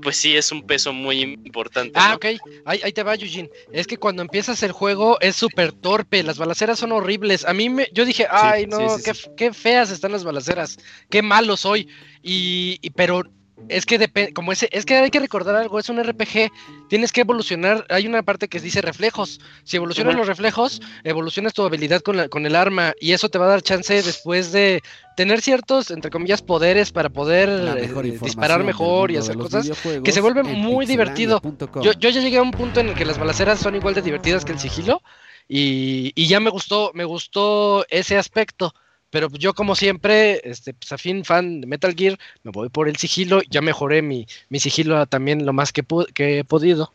pues 0.00 0.16
sí 0.16 0.36
es 0.36 0.50
un 0.52 0.66
peso 0.66 0.92
muy 0.92 1.20
importante. 1.20 1.92
Ah, 1.94 2.10
¿no? 2.10 2.16
ok. 2.16 2.26
Ahí, 2.64 2.80
ahí 2.82 2.92
te 2.92 3.02
va, 3.02 3.14
Eugene. 3.14 3.50
Es 3.72 3.86
que 3.86 3.96
cuando 3.98 4.22
empiezas 4.22 4.62
el 4.62 4.72
juego 4.72 5.18
es 5.20 5.36
súper 5.36 5.72
torpe. 5.72 6.22
Las 6.22 6.38
balaceras 6.38 6.78
son 6.78 6.92
horribles. 6.92 7.44
A 7.44 7.52
mí 7.52 7.68
me, 7.68 7.88
yo 7.92 8.04
dije, 8.04 8.26
ay, 8.30 8.66
no, 8.66 8.78
sí, 8.90 8.96
sí, 8.96 9.02
qué, 9.04 9.14
sí. 9.14 9.30
qué 9.36 9.52
feas 9.52 9.90
están 9.90 10.12
las 10.12 10.24
balaceras. 10.24 10.78
Qué 11.10 11.22
malo 11.22 11.56
soy. 11.56 11.88
Y, 12.22 12.78
y- 12.80 12.90
pero 12.90 13.22
es 13.68 13.86
que 13.86 13.98
depende, 13.98 14.32
como 14.32 14.52
ese, 14.52 14.68
es 14.72 14.84
que 14.84 14.96
hay 14.96 15.10
que 15.10 15.20
recordar 15.20 15.54
algo, 15.56 15.78
es 15.78 15.88
un 15.88 15.98
RPG. 15.98 16.50
Tienes 16.88 17.12
que 17.12 17.22
evolucionar. 17.22 17.86
Hay 17.88 18.06
una 18.06 18.22
parte 18.22 18.48
que 18.48 18.60
dice 18.60 18.82
reflejos. 18.82 19.38
Si 19.64 19.76
evolucionas 19.76 20.14
los 20.14 20.26
reflejos, 20.26 20.80
evolucionas 21.04 21.54
tu 21.54 21.62
habilidad 21.64 22.02
con, 22.02 22.16
la- 22.18 22.28
con 22.28 22.44
el 22.46 22.54
arma. 22.56 22.92
Y 23.00 23.12
eso 23.12 23.28
te 23.30 23.38
va 23.38 23.46
a 23.46 23.48
dar 23.50 23.62
chance 23.62 24.02
después 24.02 24.52
de 24.52 24.82
tener 25.14 25.40
ciertos, 25.40 25.90
entre 25.90 26.10
comillas, 26.10 26.42
poderes 26.42 26.90
para 26.92 27.08
poder 27.10 27.48
eh, 27.78 27.88
disparar 28.20 28.62
mejor 28.64 29.10
y 29.10 29.16
hacer 29.16 29.38
cosas 29.38 29.70
que 30.02 30.12
se 30.12 30.20
vuelve 30.20 30.42
muy 30.42 30.84
divertido. 30.86 31.44
yo, 31.78 31.92
yo 31.92 32.10
ya 32.10 32.20
llegué 32.20 32.38
a 32.38 32.42
un 32.42 32.54
punto 32.54 32.80
en 32.80 32.88
el 32.90 32.94
que 32.94 33.04
las 33.06 33.18
balaceras 33.18 33.60
son 33.60 33.74
igual 33.74 33.94
de 33.94 34.02
divertidas 34.02 34.44
que 34.44 34.52
el 34.52 34.58
sigilo 34.58 35.02
y, 35.48 36.12
y 36.14 36.26
ya 36.28 36.40
me 36.40 36.50
gustó, 36.50 36.90
me 36.94 37.04
gustó 37.04 37.84
ese 37.88 38.16
aspecto. 38.16 38.74
Pero 39.12 39.28
yo 39.30 39.52
como 39.52 39.76
siempre, 39.76 40.40
este, 40.42 40.72
pues, 40.72 40.90
afín 40.90 41.22
fan 41.22 41.60
de 41.60 41.66
Metal 41.66 41.94
Gear, 41.94 42.18
me 42.44 42.50
voy 42.50 42.70
por 42.70 42.88
el 42.88 42.96
sigilo, 42.96 43.42
ya 43.50 43.60
mejoré 43.60 44.00
mi, 44.00 44.26
mi 44.48 44.58
sigilo 44.58 45.04
también 45.04 45.44
lo 45.44 45.52
más 45.52 45.70
que, 45.70 45.84
que 46.14 46.38
he 46.38 46.44
podido. 46.44 46.90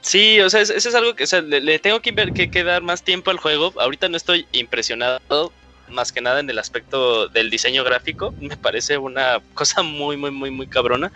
Sí, 0.00 0.40
o 0.40 0.48
sea, 0.48 0.62
es- 0.62 0.70
eso 0.70 0.88
es 0.88 0.94
algo 0.94 1.14
que, 1.14 1.24
o 1.24 1.26
sea, 1.26 1.42
le, 1.42 1.60
le 1.60 1.78
tengo 1.78 2.00
que, 2.00 2.14
que, 2.32 2.48
que 2.48 2.64
dar 2.64 2.82
más 2.82 3.02
tiempo 3.02 3.30
al 3.30 3.36
juego. 3.36 3.74
Ahorita 3.78 4.08
no 4.08 4.16
estoy 4.16 4.46
impresionado, 4.52 5.52
más 5.90 6.12
que 6.12 6.22
nada 6.22 6.40
en 6.40 6.48
el 6.48 6.58
aspecto 6.58 7.28
del 7.28 7.50
diseño 7.50 7.84
gráfico. 7.84 8.32
Me 8.40 8.56
parece 8.56 8.96
una 8.96 9.42
cosa 9.52 9.82
muy, 9.82 10.16
muy, 10.16 10.30
muy, 10.30 10.50
muy 10.50 10.66
cabrona. 10.66 11.12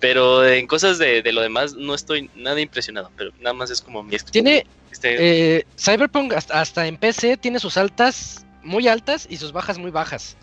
Pero 0.00 0.46
en 0.46 0.66
cosas 0.66 0.98
de, 0.98 1.22
de 1.22 1.32
lo 1.32 1.40
demás 1.40 1.72
no 1.74 1.94
estoy 1.94 2.28
nada 2.34 2.60
impresionado. 2.60 3.10
Pero 3.16 3.30
nada 3.40 3.54
más 3.54 3.70
es 3.70 3.80
como 3.80 4.02
mi... 4.02 4.18
Tiene, 4.18 4.66
este- 4.92 5.56
eh, 5.56 5.64
Cyberpunk 5.78 6.34
hasta, 6.34 6.60
hasta 6.60 6.86
en 6.86 6.98
PC 6.98 7.38
tiene 7.38 7.58
sus 7.58 7.78
altas 7.78 8.44
muy 8.62 8.88
altas 8.88 9.26
y 9.30 9.36
sus 9.36 9.52
bajas 9.52 9.78
muy 9.78 9.90
bajas. 9.90 10.36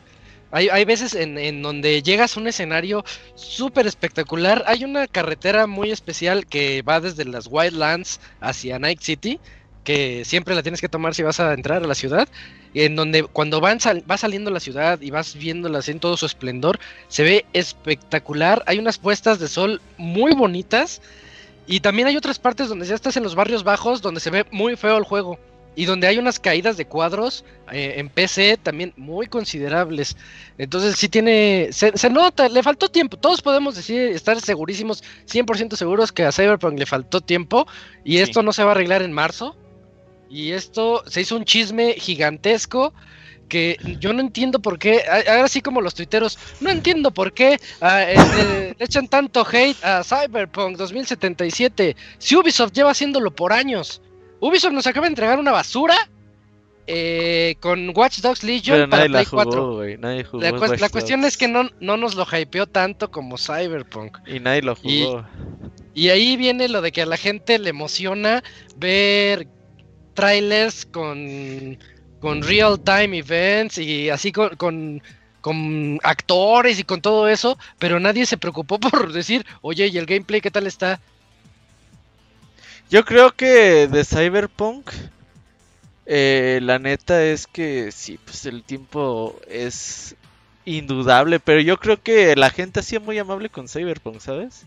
Hay, 0.52 0.70
hay 0.70 0.86
veces 0.86 1.16
en, 1.16 1.38
en 1.38 1.62
donde 1.62 2.02
llegas 2.02 2.38
a 2.38 2.40
un 2.40 2.48
escenario 2.48 3.04
súper 3.36 3.88
espectacular. 3.88 4.64
Hay 4.68 4.84
una 4.84 5.08
carretera 5.08 5.68
muy 5.68 5.92
especial 5.92 6.46
que 6.46 6.82
va 6.82 7.02
desde 7.02 7.26
las 7.26 7.48
Wildlands 7.50 8.22
hacia 8.40 8.80
Night 8.80 9.02
City, 9.02 9.40
que 9.84 10.24
siempre 10.24 10.56
la 10.56 10.64
tienes 10.64 10.82
que 10.82 10.90
tomar 10.90 11.14
si 11.14 11.24
vas 11.24 11.40
a 11.40 11.54
entrar 11.54 11.84
a 11.84 11.88
la 11.88 11.96
ciudad. 11.96 12.30
En 12.74 12.96
donde 12.96 13.24
cuando 13.24 13.60
van 13.62 13.80
sal- 13.80 14.04
va 14.10 14.18
saliendo 14.18 14.52
la 14.52 14.60
ciudad 14.60 15.02
y 15.02 15.10
vas 15.10 15.36
viéndola 15.36 15.82
en 15.86 16.00
todo 16.00 16.16
su 16.18 16.26
esplendor, 16.26 16.80
se 17.08 17.24
ve 17.24 17.46
espectacular. 17.54 18.64
Hay 18.68 18.80
unas 18.80 18.98
puestas 18.98 19.40
de 19.40 19.48
sol 19.48 19.82
muy 19.98 20.34
bonitas. 20.36 21.02
Y 21.68 21.80
también 21.80 22.08
hay 22.08 22.16
otras 22.16 22.38
partes 22.38 22.70
donde 22.70 22.86
ya 22.86 22.96
estás 22.96 23.18
en 23.18 23.24
los 23.24 23.34
barrios 23.34 23.64
bajos, 23.64 24.02
donde 24.02 24.20
se 24.20 24.30
ve 24.30 24.46
muy 24.52 24.76
feo 24.76 24.98
el 24.98 25.04
juego. 25.04 25.40
Y 25.76 25.86
donde 25.86 26.08
hay 26.08 26.18
unas 26.18 26.40
caídas 26.40 26.78
de 26.78 26.86
cuadros 26.86 27.44
eh, 27.72 27.96
en 27.98 28.10
PC 28.10 28.58
también 28.58 28.94
muy 28.96 29.28
considerables. 29.28 30.16
Entonces 30.58 30.96
sí 30.96 31.10
tiene, 31.10 31.70
se, 31.72 31.98
se 31.98 32.10
nota, 32.10 32.48
le 32.48 32.64
faltó 32.64 32.90
tiempo. 32.90 33.18
Todos 33.18 33.42
podemos 33.42 33.76
decir, 33.76 34.02
estar 34.12 34.40
segurísimos, 34.40 35.04
100% 35.28 35.76
seguros 35.76 36.12
que 36.12 36.24
a 36.24 36.32
Cyberpunk 36.32 36.80
le 36.80 36.86
faltó 36.86 37.22
tiempo. 37.22 37.68
Y 38.04 38.14
Sí. 38.18 38.20
esto 38.24 38.42
no 38.44 38.54
se 38.54 38.64
va 38.64 38.70
a 38.70 38.72
arreglar 38.76 39.02
en 39.02 39.12
marzo. 39.12 39.56
Y 40.30 40.52
esto 40.52 41.04
se 41.08 41.22
hizo 41.22 41.36
un 41.36 41.46
chisme 41.46 41.94
gigantesco 41.98 42.94
que 43.48 43.78
yo 44.00 44.12
no 44.12 44.22
entiendo 44.22 44.60
por 44.60 44.80
qué, 44.80 45.04
ahora 45.28 45.48
sí 45.48 45.62
como 45.62 45.80
los 45.80 45.94
tuiteros, 45.94 46.40
no 46.62 46.72
entiendo 46.72 47.12
por 47.12 47.32
qué 47.32 47.54
este, 47.54 48.76
le 48.78 48.86
echan 48.86 49.08
tanto 49.08 49.46
hate 49.46 49.78
a 49.84 50.04
Cyberpunk 50.04 50.78
2077 50.78 51.96
si 52.18 52.36
Ubisoft 52.36 52.72
lleva 52.74 52.90
haciéndolo 52.92 53.36
por 53.36 53.54
años. 53.54 54.02
Ubisoft 54.40 54.74
nos 54.74 54.88
acaba 54.88 55.06
de 55.06 55.10
entregar 55.12 55.40
una 55.40 55.52
basura 55.52 55.96
eh, 56.88 57.56
con 57.62 57.92
Watch 57.96 58.20
Dogs 58.20 58.44
Legion 58.44 58.78
Pero 58.78 58.90
para 58.90 59.08
nadie 59.08 59.10
la 59.10 59.20
Play 59.20 59.26
4. 59.32 59.98
Nadie 60.00 60.24
jugó. 60.24 60.44
La, 60.44 60.52
cues- 60.52 60.70
Watch 60.70 60.80
la 60.82 60.90
cuestión 60.90 61.24
es 61.26 61.38
que 61.38 61.48
no, 61.48 61.70
no 61.80 61.98
nos 61.98 62.16
lo 62.16 62.26
hypeó 62.32 62.68
tanto 62.68 63.10
como 63.10 63.38
Cyberpunk. 63.38 64.18
Y 64.28 64.40
nadie 64.40 64.62
lo 64.62 64.78
Y- 64.84 65.04
jugó. 65.06 65.26
Y 65.94 66.10
ahí 66.10 66.36
viene 66.38 66.68
lo 66.68 66.82
de 66.82 66.92
que 66.92 67.02
a 67.02 67.06
la 67.06 67.18
gente 67.18 67.58
le 67.58 67.70
emociona 67.70 68.44
ver 68.76 69.48
trailers 70.14 70.86
con, 70.86 71.78
con 72.20 72.42
real 72.44 72.80
time 72.80 73.18
events 73.18 73.78
y 73.78 74.10
así 74.10 74.32
con, 74.32 74.56
con, 74.58 75.02
con 75.42 76.00
actores 76.04 76.80
y 76.80 76.84
con 76.84 77.02
todo 77.02 77.28
eso, 77.28 77.58
pero 77.80 78.00
nadie 78.00 78.26
se 78.26 78.38
preocupó 78.38 78.80
por 78.80 79.12
decir, 79.14 79.46
oye, 79.62 79.88
¿y 79.88 79.98
el 79.98 80.06
gameplay 80.06 80.42
qué 80.42 80.52
tal 80.52 80.68
está? 80.68 81.00
Yo 82.90 83.04
creo 83.06 83.32
que 83.36 83.88
de 83.88 84.04
Cyberpunk, 84.06 84.90
eh, 86.06 86.60
la 86.62 86.80
neta 86.80 87.24
es 87.24 87.48
que 87.48 87.92
sí, 87.92 88.20
pues 88.24 88.46
el 88.46 88.64
tiempo 88.64 89.40
es 89.48 90.16
indudable, 90.66 91.40
pero 91.40 91.62
yo 91.62 91.78
creo 91.78 92.02
que 92.02 92.36
la 92.36 92.50
gente 92.50 92.80
ha 92.80 92.84
sido 92.84 93.02
muy 93.02 93.18
amable 93.18 93.50
con 93.50 93.68
Cyberpunk, 93.68 94.20
¿sabes? 94.20 94.66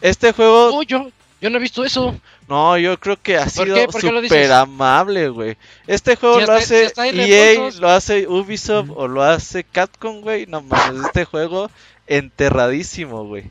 Este 0.00 0.32
juego, 0.32 0.74
Oh, 0.76 0.82
yo, 0.82 1.10
yo 1.40 1.50
no 1.50 1.56
he 1.58 1.60
visto 1.60 1.84
eso. 1.84 2.18
no, 2.48 2.76
yo 2.78 2.98
creo 2.98 3.16
que 3.20 3.38
ha 3.38 3.46
¿Por 3.46 3.50
sido 3.66 3.76
súper 3.92 4.52
amable, 4.52 5.28
güey. 5.28 5.56
Este 5.86 6.16
juego 6.16 6.40
Si 6.40 6.46
lo 6.46 6.60
si 6.60 6.74
hace 6.84 6.92
hay 6.96 7.10
EA, 7.20 7.44
reembolsos. 7.54 7.80
lo 7.80 7.88
hace 7.88 8.26
Ubisoft 8.28 8.90
o 8.94 9.08
lo 9.08 9.22
hace 9.22 9.64
Capcom, 9.64 10.20
güey. 10.20 10.46
No 10.46 10.60
mames, 10.62 11.06
este 11.06 11.24
juego 11.24 11.70
enterradísimo, 12.06 13.24
güey. 13.24 13.50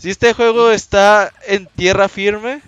Si 0.00 0.10
este 0.10 0.32
juego 0.32 0.70
está 0.70 1.32
en 1.46 1.66
tierra 1.66 2.08
firme, 2.08 2.62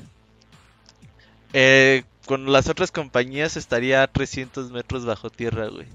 eh, 1.53 2.05
con 2.27 2.53
las 2.53 2.69
otras 2.69 2.91
compañías 2.91 3.57
estaría 3.57 4.03
a 4.03 4.07
300 4.07 4.71
metros 4.71 5.05
bajo 5.05 5.31
tierra, 5.31 5.69
güey. 5.69 5.87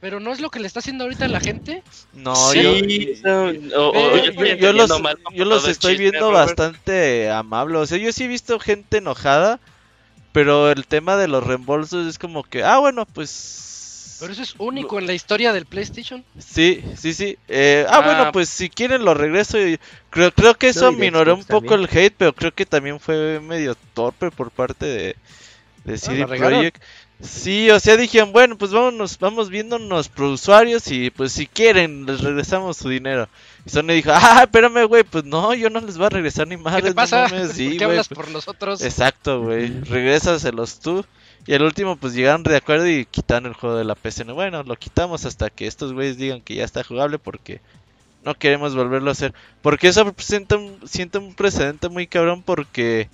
Pero 0.00 0.20
no 0.20 0.32
es 0.32 0.40
lo 0.40 0.50
que 0.50 0.60
le 0.60 0.66
está 0.66 0.80
haciendo 0.80 1.04
ahorita 1.04 1.24
a 1.24 1.28
la 1.28 1.40
gente. 1.40 1.82
No, 2.12 2.34
Sí, 2.36 2.62
yo, 2.62 2.72
no, 3.24 3.44
o- 3.46 4.16
yo 4.16 4.16
yo, 4.16 4.24
estoy 4.30 4.58
yo 4.58 4.72
los, 4.72 4.90
yo 5.34 5.68
estoy 5.70 5.92
chisme, 5.92 5.96
viendo 6.10 6.30
Robert. 6.30 6.58
bastante 6.58 7.30
amables. 7.30 7.80
O 7.80 7.86
sea, 7.86 7.98
yo 7.98 8.12
sí 8.12 8.24
he 8.24 8.28
visto 8.28 8.60
gente 8.60 8.98
enojada, 8.98 9.60
pero 10.32 10.70
el 10.70 10.86
tema 10.86 11.16
de 11.16 11.28
los 11.28 11.42
reembolsos 11.44 12.06
es 12.06 12.18
como 12.18 12.42
que, 12.44 12.62
ah, 12.62 12.78
bueno, 12.78 13.06
pues... 13.06 13.62
Pero 14.24 14.32
eso 14.32 14.42
es 14.42 14.54
único 14.58 14.98
en 14.98 15.06
la 15.06 15.14
historia 15.14 15.52
del 15.52 15.66
PlayStation. 15.66 16.24
Sí, 16.38 16.82
sí, 16.96 17.14
sí. 17.14 17.38
Eh, 17.48 17.86
ah, 17.88 17.98
Ah. 17.98 18.00
bueno, 18.02 18.32
pues 18.32 18.48
si 18.48 18.68
quieren 18.68 19.04
lo 19.04 19.14
regreso. 19.14 19.58
Creo, 20.10 20.32
creo 20.32 20.54
que 20.54 20.68
eso 20.68 20.92
minoró 20.92 21.34
un 21.34 21.44
poco 21.44 21.68
también. 21.76 21.90
el 21.92 21.98
hate, 22.06 22.14
pero 22.16 22.32
creo 22.34 22.52
que 22.52 22.66
también 22.66 23.00
fue 23.00 23.40
medio 23.40 23.76
torpe 23.94 24.30
por 24.30 24.50
parte 24.50 24.86
de, 24.86 25.16
de 25.84 25.98
CD 25.98 26.18
la 26.20 26.26
regaron. 26.26 26.58
Projekt. 26.60 26.82
Sí, 27.22 27.70
o 27.70 27.78
sea, 27.80 27.96
dijeron, 27.96 28.32
bueno, 28.32 28.58
pues 28.58 28.72
vámonos, 28.72 29.18
vamos 29.18 29.48
viéndonos 29.48 30.08
por 30.08 30.24
usuarios 30.26 30.90
y 30.90 31.10
pues 31.10 31.32
si 31.32 31.46
quieren 31.46 32.04
les 32.06 32.20
regresamos 32.20 32.76
su 32.76 32.88
dinero. 32.88 33.28
Y 33.64 33.70
Sony 33.70 33.92
dijo, 33.94 34.10
ah, 34.12 34.40
espérame, 34.42 34.84
güey, 34.86 35.04
pues 35.04 35.24
no, 35.24 35.54
yo 35.54 35.70
no 35.70 35.80
les 35.80 35.96
voy 35.96 36.06
a 36.06 36.10
regresar 36.10 36.48
ni 36.48 36.56
¿Qué 36.56 36.62
madres, 36.62 36.82
te 36.82 36.90
no 36.90 36.94
pasa? 36.96 37.28
mames, 37.28 37.46
¿Por 37.46 37.54
sí, 37.56 37.68
qué 37.70 37.84
güey, 37.86 37.90
hablas 37.96 38.08
pues- 38.08 38.16
por 38.16 38.28
nosotros? 38.30 38.82
Exacto, 38.82 39.42
güey. 39.42 39.68
Regrésaselos 39.84 40.80
tú. 40.80 41.06
Y 41.46 41.54
al 41.54 41.62
último, 41.62 41.96
pues 41.96 42.14
llegaron 42.14 42.42
de 42.42 42.56
acuerdo 42.56 42.88
y 42.88 43.04
quitaron 43.04 43.46
el 43.46 43.54
juego 43.54 43.76
de 43.76 43.84
la 43.84 43.94
PSN. 43.94 44.32
Bueno, 44.32 44.62
lo 44.62 44.76
quitamos 44.76 45.26
hasta 45.26 45.50
que 45.50 45.66
estos 45.66 45.92
güeyes 45.92 46.16
digan 46.16 46.40
que 46.40 46.54
ya 46.54 46.64
está 46.64 46.82
jugable 46.82 47.18
porque 47.18 47.60
no 48.24 48.34
queremos 48.34 48.74
volverlo 48.74 49.10
a 49.10 49.12
hacer. 49.12 49.34
Porque 49.60 49.88
eso 49.88 50.10
presenta 50.12 50.56
un, 50.56 50.80
siente 50.86 51.18
un 51.18 51.34
precedente 51.34 51.88
muy 51.88 52.06
cabrón 52.06 52.42
porque 52.42 53.08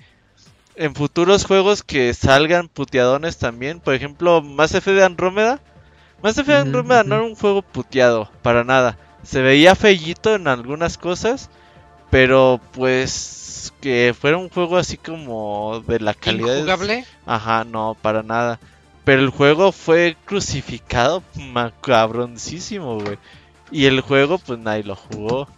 en 0.77 0.95
futuros 0.95 1.45
juegos 1.45 1.83
que 1.83 2.15
salgan 2.15 2.69
puteadones 2.69 3.39
también, 3.39 3.81
por 3.81 3.95
ejemplo, 3.95 4.41
Mass 4.43 4.75
Effect 4.75 4.97
de 4.97 5.05
Andrómeda. 5.05 5.61
Mass 6.23 6.39
Effect 6.39 6.59
Andrómeda 6.59 7.03
no 7.03 7.17
era 7.17 7.25
un 7.25 7.35
juego 7.35 7.63
puteado, 7.63 8.31
para 8.43 8.63
nada. 8.63 8.97
Se 9.23 9.43
veía 9.43 9.75
fellito 9.75 10.35
en 10.35 10.47
algunas 10.47 10.97
cosas, 10.97 11.51
pero 12.11 12.61
pues 12.73 13.13
que 13.81 14.15
fuera 14.19 14.37
un 14.39 14.49
juego 14.51 14.77
así 14.77 14.97
como 14.99 15.81
de 15.87 16.01
la 16.01 16.15
calidad. 16.15 16.57
¿Injugable? 16.57 17.05
Ajá, 17.27 17.65
no, 17.65 17.97
para 18.01 18.23
nada. 18.23 18.61
Pero 19.05 19.23
el 19.23 19.31
juego 19.31 19.73
fue 19.73 20.17
crucificado 20.25 21.23
macabroncísimo, 21.35 23.01
güey. 23.01 23.19
Y 23.71 23.87
el 23.87 24.01
juego, 24.01 24.39
pues 24.39 24.59
nadie 24.59 24.85
lo 24.85 24.97
jugó. 24.97 25.49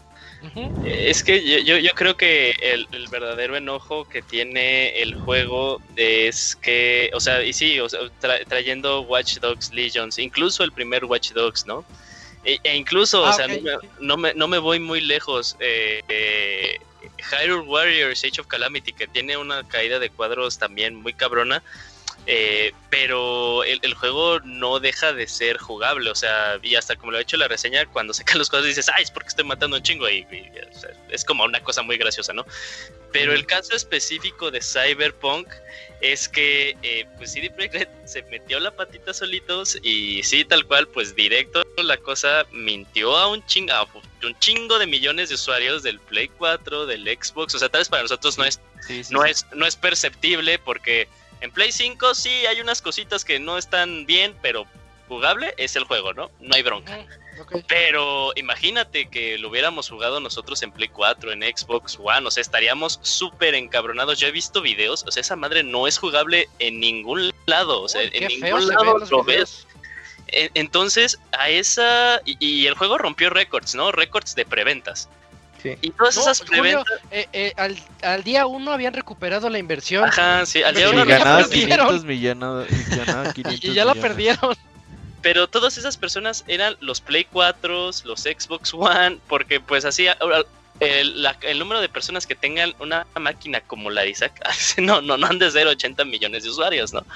Es 0.85 1.23
que 1.23 1.45
yo, 1.49 1.59
yo, 1.59 1.79
yo 1.79 1.91
creo 1.95 2.17
que 2.17 2.51
el, 2.61 2.89
el 2.93 3.09
verdadero 3.09 3.57
enojo 3.57 4.05
que 4.09 4.23
tiene 4.23 5.01
el 5.01 5.15
juego 5.15 5.81
es 5.97 6.57
que, 6.57 7.11
o 7.15 7.21
sea, 7.21 7.43
y 7.45 7.53
sí, 7.53 7.79
o 7.79 7.89
sea, 7.89 8.01
tra- 8.21 8.45
trayendo 8.49 9.03
Watch 9.03 9.39
Dogs 9.39 9.73
Legions, 9.73 10.19
incluso 10.19 10.65
el 10.65 10.73
primer 10.73 11.05
Watch 11.05 11.33
Dogs, 11.33 11.67
¿no? 11.67 11.85
E, 12.45 12.59
e 12.65 12.77
incluso, 12.77 13.25
Ah, 13.25 13.31
o 13.31 13.33
sea, 13.33 13.47
ok, 13.47 13.63
no, 13.63 13.71
no, 14.01 14.17
me, 14.17 14.35
no 14.35 14.49
me 14.49 14.59
voy 14.59 14.81
muy 14.81 15.01
lejos. 15.01 15.57
Eh, 15.61 16.01
eh, 16.09 16.79
Hyrule 17.23 17.67
Warriors 17.69 18.25
Age 18.25 18.41
of 18.41 18.47
Calamity, 18.47 18.93
que 18.93 19.07
tiene 19.07 19.37
una 19.37 19.67
caída 19.69 19.99
de 19.99 20.11
cuadros 20.11 20.59
también 20.59 20.95
muy 20.95 21.15
cabrona. 21.15 21.63
eh, 22.27 22.73
pero 22.91 23.65
el, 23.65 23.81
el 23.83 23.95
juego 23.95 24.39
no 24.41 24.79
deja 24.79 25.13
de 25.13 25.27
ser 25.27 25.59
jugable, 25.59 26.09
o 26.11 26.15
sea, 26.15 26.59
y 26.63 26.77
hasta 26.77 26.95
como 26.95 27.11
lo 27.13 27.19
he 27.19 27.23
hecho 27.23 27.37
la 27.37 27.49
reseña, 27.49 27.85
cuando 27.87 28.15
sacan 28.15 28.39
los 28.39 28.49
cuadros 28.49 28.69
dices, 28.69 28.89
ay, 28.95 29.03
es 29.03 29.11
porque 29.11 29.29
estoy 29.29 29.45
matando 29.45 29.77
un 29.77 29.83
chingo, 29.83 30.09
y, 30.09 30.19
y, 30.31 30.53
o 30.71 30.79
sea, 30.79 30.91
es 31.11 31.25
como 31.25 31.45
una 31.45 31.61
cosa 31.63 31.83
muy 31.83 31.97
graciosa, 31.97 32.33
¿no? 32.33 32.47
Pero 33.13 33.33
el 33.35 33.45
caso 33.47 33.75
específico 33.75 34.51
de 34.51 34.61
Cyberpunk 34.63 35.49
es 36.01 36.29
que, 36.29 36.77
eh, 36.83 37.07
pues 37.17 37.33
CD 37.33 37.51
Projekt 37.51 37.75
Red 37.75 37.89
se 38.05 38.23
metió 38.25 38.61
la 38.61 38.71
patita 38.71 39.13
solitos 39.13 39.79
y 39.83 40.23
sí, 40.23 40.45
tal 40.45 40.65
cual, 40.67 40.87
pues 40.89 41.15
directo 41.15 41.63
la 41.77 41.97
cosa 41.97 42.47
mintió 42.53 43.17
a 43.17 43.29
un 43.29 43.45
chingo, 43.47 43.73
un 44.27 44.39
chingo 44.39 44.79
de 44.79 44.87
millones 44.87 45.29
de 45.29 45.35
usuarios 45.35 45.83
del 45.83 45.99
Play 46.01 46.29
4, 46.29 46.87
del 46.87 47.05
Xbox, 47.05 47.55
o 47.55 47.59
sea, 47.59 47.69
tal 47.69 47.81
vez 47.81 47.89
para 47.89 48.03
nosotros 48.03 48.39
no 48.39 48.45
es 48.45 48.61
Sí, 48.87 49.05
sí, 49.05 49.13
no 49.15 49.23
sí. 49.23 49.31
es, 49.31 49.47
no 49.55 49.65
es 49.67 49.77
perceptible 49.77 50.59
porque 50.59 51.09
en 51.41 51.51
Play 51.53 51.71
5 51.73 52.15
sí 52.15 52.31
hay 52.47 52.61
unas 52.61 52.83
cositas 52.83 53.25
que 53.25 53.39
no 53.39 53.59
están 53.59 54.07
bien, 54.07 54.35
pero 54.43 54.67
jugable 55.09 55.55
es 55.57 55.77
el 55.77 55.85
juego, 55.85 56.13
¿no? 56.13 56.31
No 56.41 56.55
hay 56.55 56.63
bronca. 56.63 57.07
Pero 57.69 58.33
imagínate 58.37 59.09
que 59.09 59.39
lo 59.39 59.49
hubiéramos 59.49 59.89
jugado 59.89 60.21
nosotros 60.21 60.63
en 60.63 60.71
Play 60.73 60.89
4, 60.89 61.33
en 61.33 61.43
Xbox 61.43 61.99
One, 62.03 62.27
o 62.27 62.31
sea, 62.31 62.41
estaríamos 62.41 62.99
súper 63.03 63.55
encabronados. 63.55 64.19
Yo 64.19 64.29
he 64.29 64.33
visto 64.33 64.61
videos, 64.61 65.05
o 65.07 65.11
sea, 65.11 65.21
esa 65.21 65.37
madre 65.37 65.63
no 65.63 65.87
es 65.87 65.99
jugable 65.99 66.49
en 66.59 66.81
ningún 66.81 67.33
lado, 67.47 67.83
o 67.83 67.89
sea, 67.89 68.03
Uy, 68.03 68.11
en 68.13 68.29
ningún 68.41 68.69
lado 68.69 68.99
lo 68.99 69.25
videos. 69.25 69.27
ves. 69.27 69.67
Entonces, 70.55 71.19
a 71.33 71.49
esa. 71.51 72.21
Y, 72.25 72.37
y 72.45 72.67
el 72.67 72.75
juego 72.75 72.99
rompió 72.99 73.31
récords, 73.31 73.75
¿no? 73.75 73.93
Récords 73.93 74.35
de 74.35 74.45
preventas. 74.45 75.09
Sí. 75.63 75.77
Y 75.81 75.91
todas 75.91 76.17
No, 76.17 76.23
esas 76.23 76.41
Julio, 76.41 76.83
preventas. 76.85 77.01
eh, 77.13 77.29
eh, 77.33 77.53
al, 77.57 77.79
al 78.03 78.25
día 78.25 78.47
uno 78.47 78.73
habían 78.73 78.95
recuperado 78.95 79.49
la 79.49 79.59
inversión 79.61 80.03
Ajá, 80.09 80.45
sí, 80.45 80.61
al 80.63 80.75
día 80.75 80.91
uno 80.91 81.05
ya 81.05 81.19
ganaba 81.19 81.39
perdieron. 81.47 81.87
500 82.03 82.05
millones. 82.05 82.69
y 82.71 82.97
ganaba 82.97 83.33
500 83.33 83.65
y 83.65 83.73
ya 83.73 83.85
la 83.85 83.93
millones. 83.95 84.03
perdieron. 84.11 84.57
Pero 85.21 85.47
todas 85.49 85.79
esas 85.79 85.97
personas 85.97 86.43
eran 86.49 86.77
los 86.81 87.01
Play 87.01 87.27
4, 87.31 87.91
los 88.05 88.21
Xbox 88.23 88.75
One, 88.75 89.19
porque 89.29 89.61
pues 89.61 89.85
así 89.85 90.09
ahora, 90.09 90.43
el, 90.81 91.23
la- 91.23 91.37
el 91.43 91.61
número 91.61 91.81
de 91.81 91.89
personas 91.89 92.27
que 92.27 92.35
tengan 92.35 92.75
una 92.81 93.07
máquina 93.21 93.61
como 93.61 93.89
la 93.89 94.03
de 94.03 94.11
Isaac, 94.11 94.41
no, 94.79 95.01
no, 95.01 95.17
no 95.17 95.27
han 95.29 95.39
de 95.39 95.49
ser 95.53 95.69
80 95.69 96.05
millones 96.07 96.43
de 96.43 96.51
usuarios, 96.51 96.93
¿no? 96.93 97.07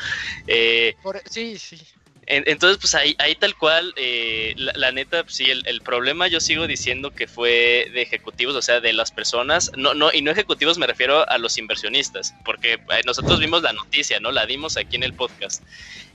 Eh, 0.47 0.95
Por- 1.03 1.21
sí, 1.29 1.59
sí. 1.59 1.81
En- 2.27 2.45
entonces, 2.47 2.79
pues 2.81 2.95
ahí, 2.95 3.15
ahí 3.19 3.37
tal 3.37 3.57
cual, 3.57 3.93
eh, 3.97 4.53
la, 4.57 4.73
la 4.75 4.93
neta, 4.93 5.23
pues, 5.25 5.37
sí, 5.37 5.51
el, 5.51 5.63
el 5.67 5.81
problema 5.83 6.29
yo 6.29 6.41
sigo 6.41 6.67
diciendo 6.67 7.13
que 7.13 7.27
fue 7.29 7.89
de 7.93 8.03
ejecutivos, 8.03 8.55
o 8.57 8.63
sea, 8.63 8.81
de 8.81 8.93
las 8.93 9.13
personas, 9.13 9.71
no, 9.77 9.95
no, 9.95 10.11
y 10.13 10.23
no 10.23 10.31
ejecutivos 10.33 10.79
me 10.79 10.87
refiero 10.87 11.29
a 11.29 11.39
los 11.39 11.57
inversionistas, 11.59 12.37
porque 12.45 12.75
eh, 12.75 13.03
nosotros 13.07 13.39
vimos 13.41 13.63
la 13.63 13.73
noticia, 13.73 14.21
¿no? 14.21 14.33
La 14.33 14.47
dimos 14.47 14.77
aquí 14.77 14.97
en 14.97 15.05
el 15.05 15.15
podcast. 15.15 15.65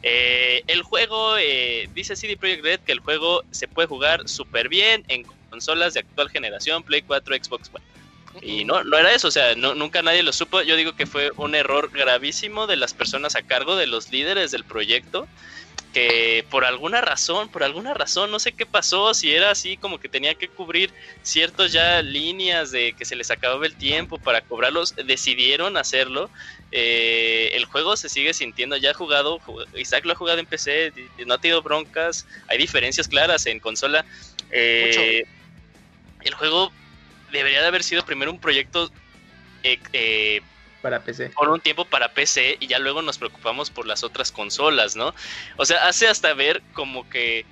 Eh, 0.02 0.64
el 0.68 0.82
juego, 0.84 1.38
eh, 1.38 1.90
dice 1.94 2.16
CD 2.16 2.38
Projekt 2.38 2.64
Red 2.64 2.80
que 2.86 2.92
el 2.92 3.00
juego 3.00 3.44
se 3.52 3.68
puede 3.68 3.88
jugar 3.88 4.22
súper 4.26 4.70
bien 4.70 5.04
en 5.08 5.24
consolas 5.50 5.94
de 5.94 6.02
actual 6.02 6.30
generación, 6.30 6.84
Play 6.84 7.04
4, 7.04 7.36
Xbox 7.36 7.70
One. 7.74 7.86
Y 8.42 8.64
no, 8.64 8.84
no 8.86 8.98
era 8.98 9.14
eso, 9.14 9.28
o 9.28 9.32
sea, 9.32 9.56
no, 9.56 9.76
nunca 9.76 10.02
nadie 10.02 10.24
lo 10.24 10.32
supo. 10.34 10.62
Yo 10.62 10.78
digo 10.78 10.94
que 10.96 11.06
fue 11.06 11.32
un 11.36 11.54
error 11.54 11.90
gravísimo 11.92 12.66
de 12.66 12.78
las 12.78 12.94
personas 12.94 13.36
a 13.36 13.44
cargo, 13.44 13.76
de 13.76 13.88
los 13.88 14.10
líderes 14.10 14.52
del 14.52 14.66
proyecto, 14.66 15.30
que 15.94 16.46
por 16.50 16.64
alguna 16.64 17.02
razón, 17.02 17.50
por 17.50 17.64
alguna 17.64 17.94
razón, 17.94 18.32
no 18.32 18.40
sé 18.40 18.54
qué 18.54 18.66
pasó, 18.66 19.14
si 19.14 19.34
era 19.34 19.52
así 19.52 19.78
como 19.78 20.00
que 20.00 20.08
tenía 20.10 20.34
que 20.36 20.48
cubrir 20.48 20.94
ciertas 21.22 21.74
ya 21.74 22.02
líneas 22.02 22.72
de 22.72 22.94
que 22.94 23.04
se 23.06 23.16
les 23.16 23.30
acababa 23.30 23.66
el 23.66 23.76
tiempo 23.76 24.18
para 24.18 24.42
cobrarlos, 24.42 24.96
decidieron 25.06 25.76
hacerlo. 25.78 26.32
Eh, 26.72 27.52
el 27.54 27.66
juego 27.66 27.98
se 27.98 28.08
sigue 28.10 28.34
sintiendo 28.34 28.78
ya 28.78 28.94
jugado, 28.94 29.40
ju- 29.40 29.68
Isaac 29.78 30.06
lo 30.06 30.14
ha 30.14 30.16
jugado 30.16 30.40
en 30.40 30.46
PC, 30.46 30.94
no 31.26 31.34
ha 31.34 31.38
tenido 31.38 31.62
broncas, 31.62 32.26
hay 32.48 32.58
diferencias 32.58 33.08
claras 33.08 33.46
en 33.48 33.60
consola. 33.60 34.06
Eh, 34.50 35.24
el 36.22 36.34
juego 36.36 36.74
debería 37.32 37.62
de 37.62 37.68
haber 37.68 37.84
sido 37.84 38.06
primero 38.06 38.32
un 38.32 38.40
proyecto 38.40 38.90
eh, 39.64 39.80
eh, 39.94 40.42
Para 40.82 41.04
PC. 41.04 41.30
por 41.30 41.50
un 41.50 41.62
tiempo 41.62 41.86
para 41.86 42.14
PC 42.14 42.58
y 42.60 42.68
ya 42.68 42.80
luego 42.80 43.02
nos 43.02 43.18
preocupamos 43.18 43.70
por 43.70 43.86
las 43.86 44.04
otras 44.04 44.32
consolas, 44.32 44.96
¿no? 44.96 45.14
O 45.58 45.66
sea, 45.66 45.88
hace 45.88 46.08
hasta 46.08 46.34
ver 46.34 46.62
como 46.74 47.08
que 47.10 47.46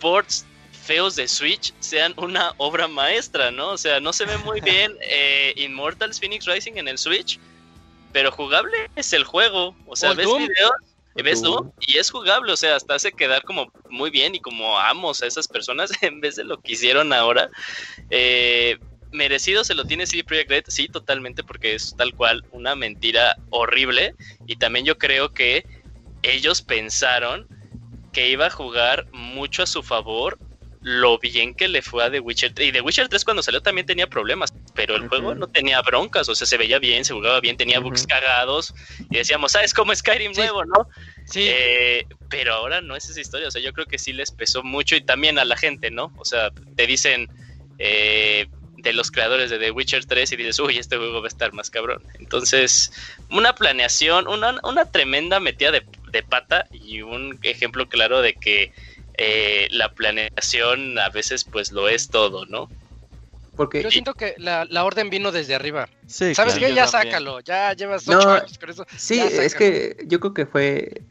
ports 0.00 0.44
feos 0.82 1.14
de 1.14 1.28
Switch 1.28 1.72
sean 1.78 2.12
una 2.16 2.54
obra 2.58 2.88
maestra, 2.88 3.50
¿no? 3.50 3.70
O 3.70 3.78
sea, 3.78 4.00
no 4.00 4.12
se 4.12 4.26
ve 4.26 4.36
muy 4.38 4.60
bien 4.62 4.92
eh, 5.02 5.54
Immortals 5.56 6.18
Phoenix 6.18 6.44
Rising 6.46 6.76
en 6.76 6.88
el 6.88 6.98
Switch, 6.98 7.38
pero 8.12 8.32
jugable 8.32 8.90
es 8.96 9.12
el 9.12 9.24
juego. 9.24 9.74
O 9.86 9.96
sea, 9.96 10.12
ves 10.12 10.26
Doom. 10.26 10.42
videos 10.42 10.72
y 11.14 11.22
ves 11.22 11.40
Doom. 11.40 11.56
Doom 11.56 11.72
y 11.86 11.98
es 11.98 12.10
jugable, 12.10 12.52
o 12.52 12.56
sea, 12.56 12.76
hasta 12.76 12.94
hace 12.94 13.12
quedar 13.12 13.42
como 13.44 13.72
muy 13.90 14.10
bien 14.10 14.34
y 14.34 14.40
como 14.40 14.78
amos 14.78 15.22
a 15.22 15.26
esas 15.26 15.46
personas 15.46 15.90
en 16.02 16.20
vez 16.20 16.36
de 16.36 16.44
lo 16.44 16.60
que 16.60 16.72
hicieron 16.72 17.12
ahora. 17.12 17.48
Eh, 18.10 18.78
merecido 19.12 19.64
se 19.64 19.74
lo 19.74 19.84
tiene 19.84 20.06
CD 20.06 20.24
Projekt 20.24 20.50
Red, 20.50 20.64
sí, 20.68 20.88
totalmente, 20.88 21.44
porque 21.44 21.74
es 21.74 21.94
tal 21.96 22.14
cual 22.14 22.44
una 22.50 22.74
mentira 22.74 23.36
horrible. 23.50 24.14
Y 24.46 24.56
también 24.56 24.84
yo 24.84 24.98
creo 24.98 25.32
que 25.32 25.66
ellos 26.22 26.62
pensaron 26.62 27.46
que 28.12 28.28
iba 28.28 28.46
a 28.46 28.50
jugar 28.50 29.06
mucho 29.12 29.62
a 29.62 29.66
su 29.66 29.82
favor 29.82 30.38
lo 30.84 31.16
bien 31.18 31.54
que 31.54 31.68
le 31.68 31.80
fue 31.80 32.04
a 32.04 32.10
The 32.10 32.18
Witcher 32.18 32.52
3. 32.52 32.68
Y 32.68 32.72
The 32.72 32.80
Witcher 32.80 33.08
3 33.08 33.24
cuando 33.24 33.42
salió 33.42 33.60
también 33.62 33.86
tenía 33.86 34.08
problemas, 34.08 34.52
pero 34.74 34.96
el 34.96 35.06
juego 35.08 35.32
no 35.34 35.46
tenía 35.46 35.80
broncas, 35.80 36.28
o 36.28 36.34
sea, 36.34 36.44
se 36.44 36.56
veía 36.56 36.80
bien, 36.80 37.04
se 37.04 37.14
jugaba 37.14 37.38
bien, 37.40 37.56
tenía 37.56 37.78
bugs 37.78 38.00
Ujú. 38.00 38.08
cagados. 38.08 38.74
Y 39.08 39.16
decíamos, 39.16 39.52
¿sabes 39.52 39.72
cómo 39.72 39.94
Skyrim 39.94 40.34
Sí. 40.34 40.40
nuevo, 40.40 40.64
no? 40.64 40.88
Sí, 41.24 41.44
Eh, 41.46 42.04
pero 42.28 42.54
ahora 42.54 42.80
no 42.80 42.96
es 42.96 43.08
esa 43.08 43.20
historia, 43.20 43.46
o 43.46 43.50
sea, 43.52 43.62
yo 43.62 43.72
creo 43.72 43.86
que 43.86 43.96
sí 43.98 44.12
les 44.12 44.32
pesó 44.32 44.64
mucho 44.64 44.96
y 44.96 45.02
también 45.02 45.38
a 45.38 45.44
la 45.44 45.56
gente, 45.56 45.90
¿no? 45.92 46.12
O 46.16 46.24
sea, 46.24 46.50
te 46.74 46.86
dicen 46.88 47.28
eh, 47.78 48.48
de 48.82 48.92
los 48.92 49.10
creadores 49.10 49.50
de 49.50 49.58
The 49.58 49.70
Witcher 49.70 50.04
3 50.04 50.32
y 50.32 50.36
dices, 50.36 50.58
uy, 50.58 50.78
este 50.78 50.96
juego 50.96 51.20
va 51.20 51.26
a 51.26 51.28
estar 51.28 51.52
más 51.52 51.70
cabrón. 51.70 52.02
Entonces, 52.18 52.92
una 53.30 53.54
planeación, 53.54 54.26
una, 54.28 54.58
una 54.64 54.84
tremenda 54.90 55.40
metida 55.40 55.70
de, 55.70 55.84
de 56.10 56.22
pata 56.22 56.66
y 56.72 57.02
un 57.02 57.38
ejemplo 57.42 57.88
claro 57.88 58.20
de 58.20 58.34
que 58.34 58.72
eh, 59.14 59.68
la 59.70 59.92
planeación 59.92 60.98
a 60.98 61.08
veces 61.10 61.44
pues 61.44 61.70
lo 61.70 61.88
es 61.88 62.10
todo, 62.10 62.44
¿no? 62.46 62.68
Porque 63.56 63.82
yo 63.82 63.90
siento 63.90 64.14
que 64.14 64.34
la, 64.38 64.64
la 64.64 64.84
orden 64.84 65.10
vino 65.10 65.30
desde 65.30 65.54
arriba. 65.54 65.88
Sí, 66.06 66.34
¿Sabes 66.34 66.54
claro. 66.54 66.68
qué? 66.68 66.74
Ya 66.74 66.86
también. 66.86 67.12
sácalo. 67.12 67.40
Ya 67.40 67.72
llevas 67.74 68.06
No, 68.08 68.18
ocho 68.18 68.30
años 68.30 68.58
con 68.58 68.70
eso. 68.70 68.86
Sí, 68.96 69.20
es 69.20 69.54
que 69.54 69.98
yo 70.06 70.20
creo 70.20 70.32
que 70.34 70.46
fue 70.46 71.02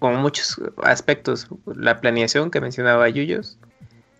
como 0.00 0.18
muchos 0.18 0.56
aspectos. 0.82 1.46
La 1.66 2.00
planeación 2.00 2.50
que 2.50 2.60
mencionaba 2.60 3.08
Yuyos, 3.08 3.58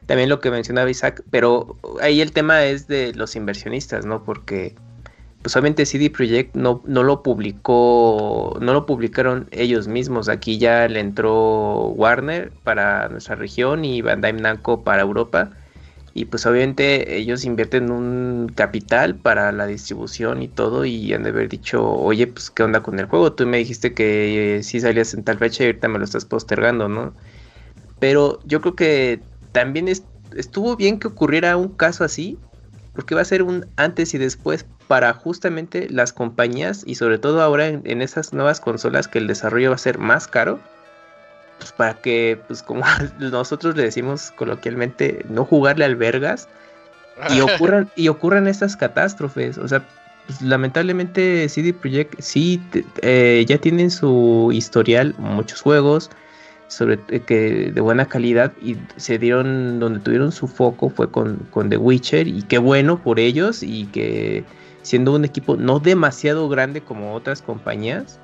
también 0.08 0.30
lo 0.30 0.40
que 0.40 0.50
mencionaba 0.50 0.88
Isaac, 0.88 1.22
pero 1.30 1.76
ahí 2.00 2.22
el 2.22 2.32
tema 2.32 2.64
es 2.64 2.88
de 2.88 3.12
los 3.12 3.36
inversionistas, 3.36 4.06
¿no? 4.06 4.24
Porque 4.24 4.74
pues 5.42 5.54
obviamente 5.54 5.84
CD 5.84 6.08
Projekt 6.08 6.56
no, 6.56 6.82
no 6.86 7.02
lo 7.02 7.22
publicó, 7.22 8.56
no 8.58 8.72
lo 8.72 8.86
publicaron 8.86 9.48
ellos 9.50 9.86
mismos. 9.86 10.30
Aquí 10.30 10.56
ya 10.56 10.88
le 10.88 11.00
entró 11.00 11.88
Warner 11.88 12.50
para 12.64 13.10
nuestra 13.10 13.36
región 13.36 13.84
y 13.84 14.00
Bandai 14.00 14.32
Namco 14.32 14.82
para 14.82 15.02
Europa. 15.02 15.50
Y 16.14 16.24
pues 16.24 16.46
obviamente 16.46 17.18
ellos 17.18 17.44
invierten 17.44 17.90
un 17.90 18.50
capital 18.54 19.14
para 19.14 19.52
la 19.52 19.66
distribución 19.66 20.42
y 20.42 20.48
todo 20.48 20.86
y 20.86 21.12
han 21.12 21.22
de 21.22 21.30
haber 21.30 21.50
dicho, 21.50 21.86
oye, 21.86 22.26
pues 22.28 22.50
qué 22.50 22.62
onda 22.62 22.82
con 22.82 22.98
el 22.98 23.04
juego. 23.04 23.34
Tú 23.34 23.46
me 23.46 23.58
dijiste 23.58 23.92
que 23.92 24.56
eh, 24.56 24.62
sí 24.62 24.80
salías 24.80 25.12
en 25.12 25.22
tal 25.22 25.36
fecha 25.36 25.64
y 25.64 25.66
ahorita 25.66 25.86
me 25.88 25.98
lo 25.98 26.04
estás 26.06 26.24
postergando, 26.24 26.88
¿no? 26.88 27.12
Pero 28.00 28.40
yo 28.46 28.62
creo 28.62 28.74
que 28.74 29.20
también 29.58 29.88
es- 29.88 30.04
estuvo 30.36 30.76
bien 30.76 31.00
que 31.00 31.08
ocurriera 31.08 31.56
un 31.56 31.68
caso 31.70 32.04
así, 32.04 32.38
porque 32.94 33.16
va 33.16 33.22
a 33.22 33.24
ser 33.24 33.42
un 33.42 33.66
antes 33.76 34.14
y 34.14 34.18
después 34.18 34.64
para 34.86 35.12
justamente 35.14 35.88
las 35.90 36.12
compañías 36.12 36.84
y 36.86 36.94
sobre 36.94 37.18
todo 37.18 37.42
ahora 37.42 37.66
en, 37.66 37.82
en 37.84 38.00
esas 38.00 38.32
nuevas 38.32 38.60
consolas 38.60 39.08
que 39.08 39.18
el 39.18 39.26
desarrollo 39.26 39.70
va 39.70 39.74
a 39.74 39.78
ser 39.78 39.98
más 39.98 40.28
caro. 40.28 40.60
Pues 41.58 41.72
para 41.72 41.94
que, 41.94 42.40
pues 42.46 42.62
como 42.62 42.84
nosotros 43.18 43.76
le 43.76 43.82
decimos 43.82 44.30
coloquialmente, 44.30 45.24
no 45.28 45.44
jugarle 45.44 45.84
al 45.84 45.96
vergas 45.96 46.46
y 47.36 47.40
ocurran, 47.40 47.90
y 47.96 48.06
ocurran 48.06 48.46
estas 48.46 48.76
catástrofes. 48.76 49.58
O 49.58 49.66
sea, 49.66 49.82
pues, 50.26 50.40
lamentablemente 50.40 51.48
CD 51.48 51.72
Projekt 51.72 52.20
sí 52.20 52.62
eh, 53.02 53.44
ya 53.48 53.58
tienen 53.58 53.90
su 53.90 54.50
historial, 54.52 55.16
muchos 55.18 55.62
juegos 55.62 56.10
sobre 56.68 57.00
eh, 57.08 57.20
que 57.20 57.72
de 57.72 57.80
buena 57.80 58.06
calidad 58.06 58.52
y 58.62 58.76
se 58.96 59.18
dieron 59.18 59.80
donde 59.80 60.00
tuvieron 60.00 60.32
su 60.32 60.46
foco 60.46 60.90
fue 60.90 61.10
con, 61.10 61.38
con 61.50 61.68
The 61.68 61.76
Witcher 61.76 62.28
y 62.28 62.42
qué 62.42 62.58
bueno 62.58 63.02
por 63.02 63.18
ellos 63.18 63.62
y 63.62 63.86
que 63.86 64.44
siendo 64.82 65.14
un 65.14 65.24
equipo 65.24 65.56
no 65.56 65.80
demasiado 65.80 66.48
grande 66.48 66.80
como 66.80 67.14
otras 67.14 67.42
compañías 67.42 68.20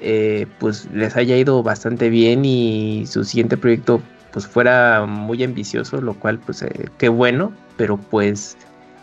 eh, 0.00 0.46
pues 0.58 0.88
les 0.92 1.16
haya 1.16 1.36
ido 1.36 1.62
bastante 1.62 2.08
bien 2.08 2.44
y 2.44 3.04
su 3.06 3.24
siguiente 3.24 3.56
proyecto 3.56 4.00
pues 4.32 4.46
fuera 4.46 5.06
muy 5.06 5.42
ambicioso, 5.42 6.00
lo 6.00 6.14
cual 6.14 6.38
pues 6.38 6.62
eh, 6.62 6.88
qué 6.98 7.08
bueno, 7.08 7.52
pero 7.76 7.96
pues 7.96 8.56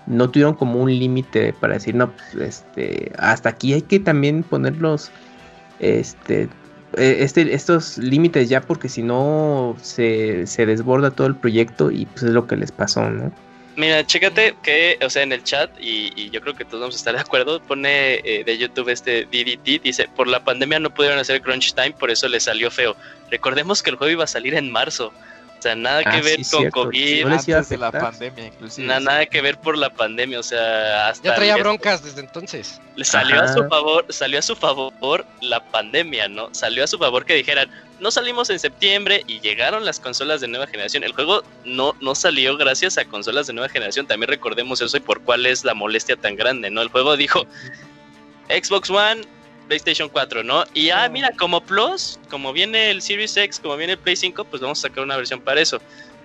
no 0.08 0.30
tuvieron 0.30 0.54
como 0.54 0.82
un 0.82 0.90
límite 0.90 1.54
para 1.54 1.74
decir, 1.74 1.96
no, 1.96 2.12
pues 2.12 2.36
este, 2.36 3.12
hasta 3.18 3.50
aquí 3.50 3.74
hay 3.74 3.82
que 3.82 4.00
también 4.00 4.44
ponerlos, 4.44 5.12
este, 5.80 6.48
este, 6.98 7.54
estos 7.54 7.98
límites 7.98 8.50
ya 8.50 8.62
porque 8.62 8.90
si 8.90 9.04
no 9.04 9.76
se, 9.82 10.48
se 10.48 10.66
desborda 10.66 11.12
todo 11.12 11.28
el 11.28 11.36
proyecto 11.36 11.92
y 11.92 12.06
pues 12.06 12.24
es 12.24 12.32
lo 12.32 12.48
que 12.48 12.56
les 12.56 12.72
pasó, 12.72 13.10
¿no? 13.10 13.32
Mira, 13.76 14.06
chécate 14.06 14.56
que, 14.64 14.98
o 15.04 15.10
sea, 15.10 15.24
en 15.24 15.34
el 15.34 15.44
chat, 15.44 15.70
y, 15.82 16.14
y 16.16 16.30
yo 16.30 16.40
creo 16.40 16.56
que 16.56 16.64
todos 16.64 16.80
vamos 16.80 16.96
a 16.96 16.98
estar 16.98 17.14
de 17.14 17.20
acuerdo, 17.20 17.60
pone 17.60 18.16
eh, 18.24 18.44
de 18.46 18.58
YouTube 18.58 18.88
este 18.88 19.26
DDT, 19.26 19.84
dice, 19.84 20.08
por 20.16 20.28
la 20.28 20.46
pandemia 20.46 20.80
no 20.80 20.94
pudieron 20.94 21.20
hacer 21.20 21.42
Crunch 21.42 21.74
Time, 21.74 21.92
por 21.92 22.10
eso 22.10 22.30
le 22.30 22.40
salió 22.40 22.72
feo. 22.72 22.96
Recordemos 23.30 23.84
que 23.84 23.90
el 23.90 23.98
juego 23.98 24.12
iba 24.12 24.24
a 24.24 24.28
salir 24.28 24.56
en 24.56 24.72
marzo, 24.72 25.12
sea, 25.66 25.76
nada 25.76 26.04
que 26.04 26.10
Ah, 26.18 26.22
ver 26.22 26.44
sí, 26.44 26.52
con 26.52 26.60
cierto. 26.62 26.84
COVID, 26.84 27.24
No 27.24 27.30
les 27.30 27.48
iba 27.48 27.58
a 27.58 27.60
Antes 27.60 27.70
de 27.70 27.78
la 27.78 27.92
pandemia, 27.92 28.46
inclusive. 28.48 28.88
na- 28.88 29.00
nada 29.00 29.26
que 29.26 29.42
ver 29.42 29.58
por 29.58 29.78
la 29.78 29.90
pandemia, 29.90 30.40
o 30.40 30.44
sea, 30.44 31.10
hasta 31.10 31.30
Ya 31.30 31.36
traía 31.36 31.58
broncas 31.58 32.04
desde 32.04 32.22
entonces. 32.22 32.80
le 32.96 33.04
salió 33.06 33.42
a 33.42 33.48
su 33.54 33.68
favor, 33.68 34.06
salió 34.10 34.40
a 34.40 34.42
su 34.42 34.56
favor 34.56 35.26
la 35.42 35.60
pandemia, 35.72 36.28
¿no? 36.28 36.50
Salió 36.54 36.84
a 36.84 36.88
su 36.88 36.98
favor 36.98 37.26
que 37.26 37.34
dijeran, 37.36 37.70
no 38.00 38.12
salimos 38.12 38.50
en 38.50 38.60
septiembre 38.60 39.24
y 39.28 39.40
llegaron 39.40 39.86
las 39.86 40.00
consolas 40.00 40.42
de 40.42 40.48
nueva 40.50 40.68
generación. 40.68 41.04
El 41.04 41.14
juego 41.14 41.44
no, 41.64 41.96
no 42.02 42.14
salió 42.16 42.58
gracias 42.58 42.98
a 42.98 43.06
consolas 43.06 43.48
de 43.48 43.54
nueva 43.54 43.70
generación. 43.70 44.06
También 44.06 44.30
recordemos 44.30 44.82
eso 44.82 44.98
y 44.98 45.00
por 45.00 45.22
cuál 45.22 45.46
es 45.46 45.64
la 45.64 45.74
molestia 45.74 46.16
tan 46.18 46.36
grande, 46.36 46.70
¿no? 46.70 46.82
El 46.82 46.90
juego 46.90 47.16
dijo 47.18 47.46
Xbox 48.50 48.90
One, 48.90 49.22
PlayStation 49.66 50.10
4, 50.10 50.44
¿no? 50.44 50.64
Y 50.74 50.90
ah, 50.90 51.10
mira, 51.10 51.32
como 51.38 51.62
Plus, 51.62 52.20
como 52.30 52.54
viene 52.54 52.92
el 52.92 53.02
Series 53.02 53.36
X, 53.36 53.60
como 53.60 53.78
viene 53.78 53.94
el 53.94 54.00
Play 54.00 54.16
5, 54.16 54.46
pues 54.46 54.62
vamos 54.62 54.80
a 54.80 54.88
sacar 54.88 55.04
una 55.04 55.18
versión 55.18 55.42
para 55.42 55.62
eso. 55.62 55.82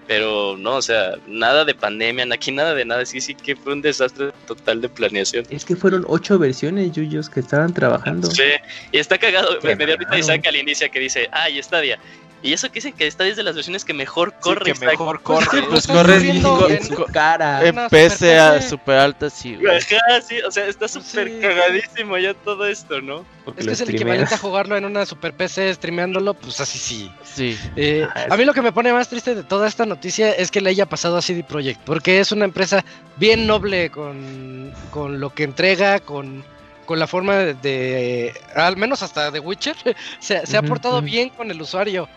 Pero 0.06 0.56
no, 0.56 0.76
o 0.76 0.82
sea, 0.82 1.14
nada 1.28 1.64
de 1.64 1.72
pandemia, 1.72 2.26
aquí 2.32 2.50
nada 2.50 2.74
de 2.74 2.84
nada. 2.84 3.06
Sí, 3.06 3.20
sí 3.20 3.34
que 3.34 3.54
fue 3.54 3.74
un 3.74 3.82
desastre 3.82 4.32
total 4.46 4.80
de 4.80 4.88
planeación. 4.88 5.46
Es 5.50 5.64
que 5.64 5.76
fueron 5.76 6.04
ocho 6.08 6.36
versiones, 6.36 6.90
Yuyos, 6.92 7.30
que 7.30 7.38
estaban 7.38 7.72
trabajando. 7.72 8.28
Sí, 8.28 8.42
y 8.90 8.98
está 8.98 9.18
cagado. 9.18 9.58
Me, 9.62 9.76
me 9.76 9.86
dio 9.86 9.94
ahorita. 9.94 10.18
Isaac 10.18 10.44
al 10.48 10.56
inicio 10.56 10.90
que 10.90 10.98
dice, 10.98 11.28
ay, 11.30 11.62
Stadia. 11.62 11.98
Y 12.42 12.54
eso 12.54 12.68
que 12.68 12.74
dicen 12.76 12.94
que 12.94 13.10
Stadia 13.10 13.32
es 13.32 13.36
de 13.36 13.42
las 13.42 13.54
versiones 13.54 13.84
que 13.84 13.92
mejor 13.92 14.30
Sí, 14.30 14.36
corre. 14.40 14.64
que 14.64 14.70
Isaac. 14.70 14.90
mejor 14.92 15.22
corre. 15.22 15.46
sí, 15.60 15.66
Pues 15.68 15.86
corre 15.86 16.16
en- 16.16 16.36
En 16.70 16.84
su 16.84 17.04
cara. 17.12 17.66
En 17.66 17.76
PC 17.90 18.38
a 18.38 18.62
super 18.62 18.96
alta, 18.98 19.28
sí, 19.28 19.56
güey. 19.56 19.76
Ajá, 19.76 20.20
sí, 20.26 20.40
o 20.40 20.50
sea, 20.50 20.66
está 20.66 20.88
súper 20.88 21.28
Sí. 21.28 21.38
cagadísimo 21.40 22.16
ya 22.16 22.32
todo 22.34 22.66
esto, 22.66 23.00
¿no? 23.02 23.24
porque 23.44 23.60
Es 23.62 23.66
que 23.66 23.72
es 23.72 23.80
el 23.80 23.86
streameas. 23.88 24.00
equivalente 24.14 24.34
a 24.34 24.38
jugarlo 24.38 24.76
en 24.76 24.84
una 24.84 25.04
super 25.06 25.32
PC 25.34 25.74
streameándolo, 25.74 26.34
pues 26.34 26.60
así 26.60 26.78
sí. 26.78 27.10
Sí. 27.24 27.58
Eh, 27.76 28.06
es- 28.14 28.30
a 28.32 28.36
mí 28.36 28.44
lo 28.44 28.54
que 28.54 28.62
me 28.62 28.70
pone 28.72 28.92
más 28.92 29.08
triste 29.08 29.34
de 29.34 29.42
toda 29.42 29.66
esta 29.66 29.84
noticia 29.86 30.30
es 30.32 30.50
que 30.50 30.60
le 30.60 30.70
haya 30.70 30.86
pasado 30.86 31.16
a 31.16 31.22
CD 31.22 31.42
Projekt, 31.42 31.80
porque 31.84 32.20
es 32.20 32.32
una 32.32 32.44
empresa 32.44 32.84
bien 33.16 33.46
noble 33.46 33.90
con, 33.90 34.72
con 34.90 35.20
lo 35.20 35.30
que 35.34 35.42
entrega, 35.44 35.98
con, 36.00 36.44
con 36.86 36.98
la 36.98 37.06
forma 37.06 37.36
de, 37.36 37.54
de- 37.54 38.34
al 38.54 38.76
menos 38.76 39.02
hasta 39.02 39.32
The 39.32 39.40
Witcher, 39.40 39.76
se, 40.20 40.46
se 40.46 40.56
ha 40.56 40.62
portado 40.62 41.02
bien 41.02 41.28
con 41.30 41.50
el 41.50 41.60
usuario. 41.60 42.08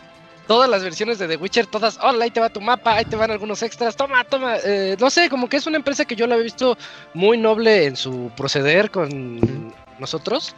Todas 0.48 0.70
las 0.70 0.84
versiones 0.84 1.20
de 1.20 1.28
The 1.28 1.38
Witcher, 1.38 1.68
todas, 1.68 1.98
hola, 2.02 2.26
ahí 2.26 2.32
te 2.32 2.40
va 2.42 2.50
tu 2.50 2.60
mapa, 2.60 2.96
ahí 2.96 3.06
te 3.06 3.16
van 3.16 3.32
algunos 3.32 3.64
extras, 3.64 3.96
toma, 3.96 4.24
toma. 4.26 4.58
eh, 4.64 4.98
no 5.00 5.10
sé, 5.10 5.30
como 5.30 5.48
que 5.48 5.58
es 5.58 5.68
una 5.68 5.78
empresa 5.78 6.04
que 6.06 6.16
yo 6.16 6.28
la 6.28 6.36
he 6.36 6.44
visto 6.44 6.78
muy 7.14 7.38
noble 7.38 7.86
en 7.86 7.96
su 7.96 8.30
proceder 8.36 8.92
con 8.92 9.74
nosotros. 10.00 10.54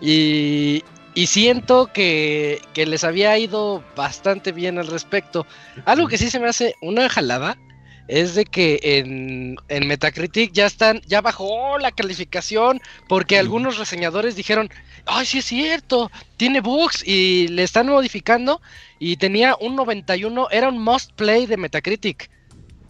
Y, 0.00 0.84
y 1.14 1.26
siento 1.26 1.90
que, 1.92 2.60
que 2.74 2.86
les 2.86 3.04
había 3.04 3.36
ido 3.38 3.82
bastante 3.96 4.52
bien 4.52 4.78
al 4.78 4.86
respecto. 4.86 5.46
Algo 5.84 6.06
que 6.08 6.18
sí 6.18 6.30
se 6.30 6.38
me 6.38 6.48
hace 6.48 6.74
una 6.80 7.08
jalada 7.08 7.56
es 8.06 8.34
de 8.34 8.44
que 8.44 8.78
en, 8.82 9.56
en 9.68 9.86
Metacritic 9.86 10.52
ya 10.52 10.66
están, 10.66 11.00
ya 11.06 11.20
bajó 11.20 11.78
la 11.78 11.90
calificación 11.90 12.80
porque 13.08 13.38
algunos 13.38 13.78
reseñadores 13.78 14.36
dijeron, 14.36 14.68
ay, 15.06 15.24
sí 15.24 15.38
es 15.38 15.46
cierto, 15.46 16.10
tiene 16.36 16.60
bugs 16.60 17.02
y 17.06 17.48
le 17.48 17.62
están 17.62 17.86
modificando 17.86 18.60
y 18.98 19.16
tenía 19.16 19.56
un 19.60 19.76
91, 19.76 20.48
era 20.50 20.68
un 20.68 20.82
must 20.82 21.12
play 21.12 21.46
de 21.46 21.56
Metacritic. 21.56 22.30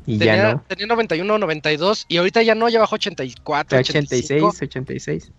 Y 0.06 0.18
Tenía, 0.18 0.36
ya 0.36 0.52
no. 0.54 0.64
tenía 0.68 0.86
91, 0.86 1.38
92 1.38 2.04
y 2.08 2.18
ahorita 2.18 2.42
ya 2.42 2.54
no, 2.54 2.68
ya 2.68 2.78
bajó 2.78 2.96
84, 2.96 3.78
86, 3.78 4.42
85. 4.42 4.48
86. 4.48 5.32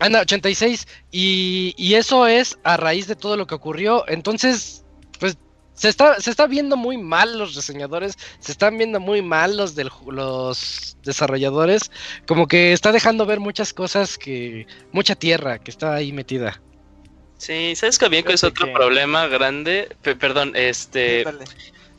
Anda, 0.00 0.20
86. 0.22 0.86
Y, 1.12 1.74
y 1.76 1.94
eso 1.94 2.26
es 2.26 2.58
a 2.64 2.76
raíz 2.76 3.06
de 3.06 3.16
todo 3.16 3.36
lo 3.36 3.46
que 3.46 3.54
ocurrió. 3.54 4.04
Entonces, 4.08 4.84
pues 5.20 5.38
se 5.74 5.88
está, 5.88 6.20
se 6.20 6.30
está 6.30 6.46
viendo 6.48 6.76
muy 6.76 6.98
mal 6.98 7.38
los 7.38 7.54
reseñadores, 7.54 8.16
se 8.40 8.50
están 8.50 8.76
viendo 8.76 8.98
muy 8.98 9.22
mal 9.22 9.56
los, 9.56 9.76
del, 9.76 9.90
los 10.10 10.96
desarrolladores. 11.04 11.90
Como 12.26 12.48
que 12.48 12.72
está 12.72 12.90
dejando 12.90 13.26
ver 13.26 13.38
muchas 13.38 13.72
cosas 13.72 14.18
que. 14.18 14.66
mucha 14.92 15.14
tierra 15.14 15.58
que 15.58 15.70
está 15.70 15.94
ahí 15.94 16.12
metida. 16.12 16.60
Sí, 17.38 17.74
¿sabes 17.76 17.98
que 17.98 18.08
bien 18.08 18.24
que 18.24 18.34
es 18.34 18.44
otro 18.44 18.66
que- 18.66 18.72
problema 18.72 19.26
grande? 19.28 19.88
Pe- 20.02 20.16
perdón, 20.16 20.52
este... 20.54 21.24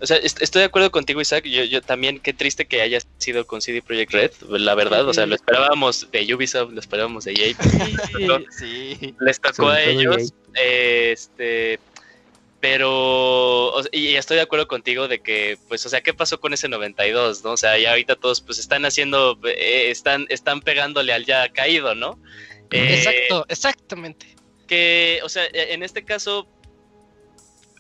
O 0.02 0.06
sea, 0.08 0.16
est- 0.16 0.42
estoy 0.42 0.62
de 0.62 0.66
acuerdo 0.68 0.92
contigo, 0.92 1.20
Isaac. 1.20 1.44
Yo, 1.46 1.64
yo 1.66 1.82
también, 1.82 2.20
qué 2.20 2.32
triste 2.32 2.66
que 2.66 2.82
haya 2.82 3.00
sido 3.18 3.46
con 3.46 3.62
CD 3.62 3.82
Projekt 3.82 4.14
Red, 4.14 4.32
la 4.48 4.74
verdad. 4.74 5.06
O 5.06 5.14
sea, 5.14 5.26
lo 5.26 5.36
esperábamos 5.36 6.08
de 6.12 6.34
Ubisoft, 6.34 6.72
lo 6.72 6.80
esperábamos 6.80 7.26
de 7.26 7.34
EA. 7.34 7.56
pero 8.14 8.40
Sí. 8.58 9.14
Les 9.20 9.42
tocó 9.42 9.56
Sobre 9.56 9.76
a 9.78 9.84
ellos. 9.84 10.34
Este. 10.54 11.80
Pero. 12.62 13.74
o 13.74 13.82
sea, 13.84 13.90
y 13.94 14.16
estoy 14.16 14.38
de 14.38 14.44
acuerdo 14.44 14.68
contigo 14.70 15.08
de 15.10 15.20
que, 15.20 15.58
pues, 15.68 15.86
o 15.86 15.90
sea, 15.90 16.00
¿qué 16.02 16.14
pasó 16.14 16.40
con 16.40 16.54
ese 16.54 16.70
92, 16.70 17.44
no? 17.44 17.52
O 17.52 17.58
sea, 17.58 17.78
ya 17.78 17.90
ahorita 17.92 18.16
todos, 18.16 18.40
pues, 18.42 18.58
están 18.60 18.86
haciendo. 18.86 19.38
eh, 19.46 19.90
están, 19.92 20.26
están 20.30 20.62
pegándole 20.62 21.12
al 21.14 21.26
ya 21.26 21.50
caído, 21.50 21.94
¿no? 21.96 22.18
Eh, 22.72 22.96
Exacto, 23.00 23.46
exactamente. 23.50 24.28
Que, 24.70 25.20
o 25.24 25.30
sea, 25.30 25.44
e, 25.46 25.74
en 25.74 25.84
este 25.84 26.06
caso 26.06 26.48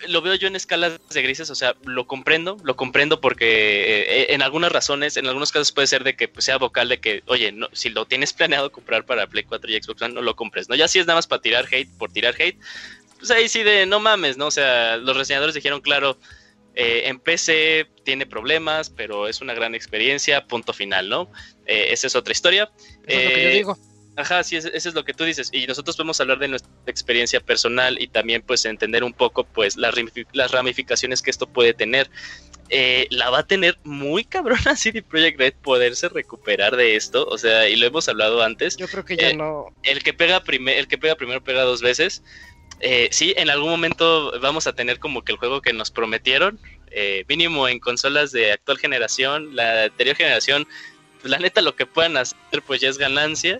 lo 0.07 0.21
veo 0.21 0.35
yo 0.35 0.47
en 0.47 0.55
escalas 0.55 0.99
de 1.09 1.21
grises, 1.21 1.49
o 1.49 1.55
sea, 1.55 1.75
lo 1.83 2.07
comprendo, 2.07 2.57
lo 2.63 2.75
comprendo 2.75 3.19
porque 3.19 4.01
eh, 4.01 4.33
en 4.33 4.41
algunas 4.41 4.71
razones, 4.71 5.17
en 5.17 5.27
algunos 5.27 5.51
casos 5.51 5.71
puede 5.71 5.87
ser 5.87 6.03
de 6.03 6.15
que 6.15 6.27
pues, 6.27 6.45
sea 6.45 6.57
vocal 6.57 6.89
de 6.89 6.99
que, 6.99 7.21
oye, 7.25 7.51
no, 7.51 7.67
si 7.73 7.89
lo 7.89 8.05
tienes 8.05 8.33
planeado 8.33 8.71
comprar 8.71 9.05
para 9.05 9.27
Play 9.27 9.43
4 9.43 9.69
y 9.69 9.81
Xbox 9.81 10.01
One, 10.01 10.13
no 10.13 10.21
lo 10.21 10.35
compres, 10.35 10.69
¿no? 10.69 10.75
Ya 10.75 10.87
si 10.87 10.99
es 10.99 11.05
nada 11.05 11.17
más 11.17 11.27
para 11.27 11.41
tirar 11.41 11.67
hate 11.69 11.89
por 11.97 12.11
tirar 12.11 12.35
hate, 12.39 12.57
pues 13.17 13.31
ahí 13.31 13.49
sí 13.49 13.63
de 13.63 13.85
no 13.85 13.99
mames, 13.99 14.37
¿no? 14.37 14.47
O 14.47 14.51
sea, 14.51 14.97
los 14.97 15.17
reseñadores 15.17 15.53
dijeron, 15.53 15.81
claro, 15.81 16.17
eh, 16.75 17.09
en 17.09 17.19
PC 17.19 17.87
tiene 18.05 18.25
problemas, 18.25 18.89
pero 18.89 19.27
es 19.27 19.41
una 19.41 19.53
gran 19.53 19.75
experiencia, 19.75 20.47
punto 20.47 20.71
final, 20.71 21.09
¿no? 21.09 21.29
Eh, 21.65 21.87
esa 21.91 22.07
es 22.07 22.15
otra 22.15 22.31
historia. 22.31 22.71
Eso 23.05 23.19
es 23.19 23.23
lo 23.25 23.29
que 23.31 23.43
yo 23.43 23.49
Eh, 23.49 23.53
digo. 23.53 23.77
Ajá, 24.19 24.43
sí, 24.43 24.57
eso 24.57 24.69
es 24.73 24.93
lo 24.93 25.05
que 25.05 25.13
tú 25.13 25.23
dices. 25.23 25.49
Y 25.53 25.65
nosotros 25.65 25.95
podemos 25.95 26.19
hablar 26.19 26.39
de 26.39 26.49
nuestra 26.49 26.69
experiencia 26.87 27.39
personal 27.39 27.97
y 28.01 28.07
también 28.07 28.41
pues 28.41 28.65
entender 28.65 29.03
un 29.05 29.13
poco 29.13 29.45
pues 29.45 29.77
las, 29.77 29.95
las 30.33 30.51
ramificaciones 30.51 31.21
que 31.21 31.29
esto 31.31 31.47
puede 31.47 31.73
tener. 31.73 32.09
Eh, 32.71 33.07
la 33.11 33.29
va 33.29 33.39
a 33.39 33.47
tener 33.47 33.79
muy 33.83 34.25
cabrona 34.25 34.75
CD 34.75 35.01
Projekt 35.01 35.39
Red 35.39 35.53
poderse 35.63 36.09
recuperar 36.09 36.75
de 36.75 36.97
esto. 36.97 37.25
O 37.27 37.37
sea, 37.37 37.69
y 37.69 37.77
lo 37.77 37.87
hemos 37.87 38.09
hablado 38.09 38.43
antes. 38.43 38.75
Yo 38.75 38.87
creo 38.89 39.05
que 39.05 39.15
ya 39.15 39.29
eh, 39.29 39.35
no. 39.35 39.67
El 39.83 40.03
que 40.03 40.13
pega, 40.13 40.43
prime- 40.43 40.77
el 40.77 40.87
que 40.89 40.97
pega 40.97 41.15
primero 41.15 41.41
pega 41.43 41.61
dos 41.63 41.81
veces. 41.81 42.21
Eh, 42.81 43.07
sí, 43.11 43.33
en 43.37 43.49
algún 43.49 43.69
momento 43.69 44.33
vamos 44.41 44.67
a 44.67 44.73
tener 44.73 44.99
como 44.99 45.23
que 45.23 45.31
el 45.31 45.37
juego 45.37 45.61
que 45.61 45.71
nos 45.73 45.91
prometieron. 45.91 46.59
eh, 46.91 47.23
mínimo 47.29 47.67
en 47.69 47.79
consolas 47.79 48.31
de 48.33 48.51
actual 48.51 48.77
generación. 48.79 49.55
La 49.55 49.83
anterior 49.85 50.15
generación, 50.17 50.67
la 51.23 51.37
neta 51.39 51.61
lo 51.61 51.75
que 51.75 51.85
puedan 51.85 52.17
hacer 52.17 52.35
pues 52.67 52.81
ya 52.81 52.89
es 52.89 52.97
ganancia. 52.97 53.59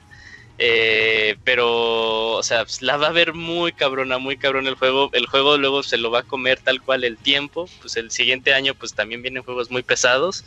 Eh, 0.62 1.38
pero, 1.46 2.32
o 2.34 2.44
sea, 2.44 2.66
pues, 2.66 2.82
la 2.82 2.98
va 2.98 3.08
a 3.08 3.12
ver 3.12 3.34
muy 3.34 3.72
cabrona, 3.72 4.18
muy 4.18 4.36
cabrón 4.36 4.68
el 4.68 4.76
juego. 4.76 5.10
El 5.14 5.26
juego 5.26 5.58
luego 5.58 5.84
se 5.84 5.98
lo 5.98 6.12
va 6.12 6.20
a 6.20 6.24
comer 6.24 6.60
tal 6.60 6.82
cual 6.82 7.06
el 7.06 7.18
tiempo. 7.18 7.70
Pues 7.80 7.96
el 7.96 8.12
siguiente 8.12 8.54
año, 8.54 8.76
pues 8.76 8.94
también 8.94 9.22
vienen 9.22 9.44
juegos 9.44 9.72
muy 9.72 9.84
pesados. 9.84 10.44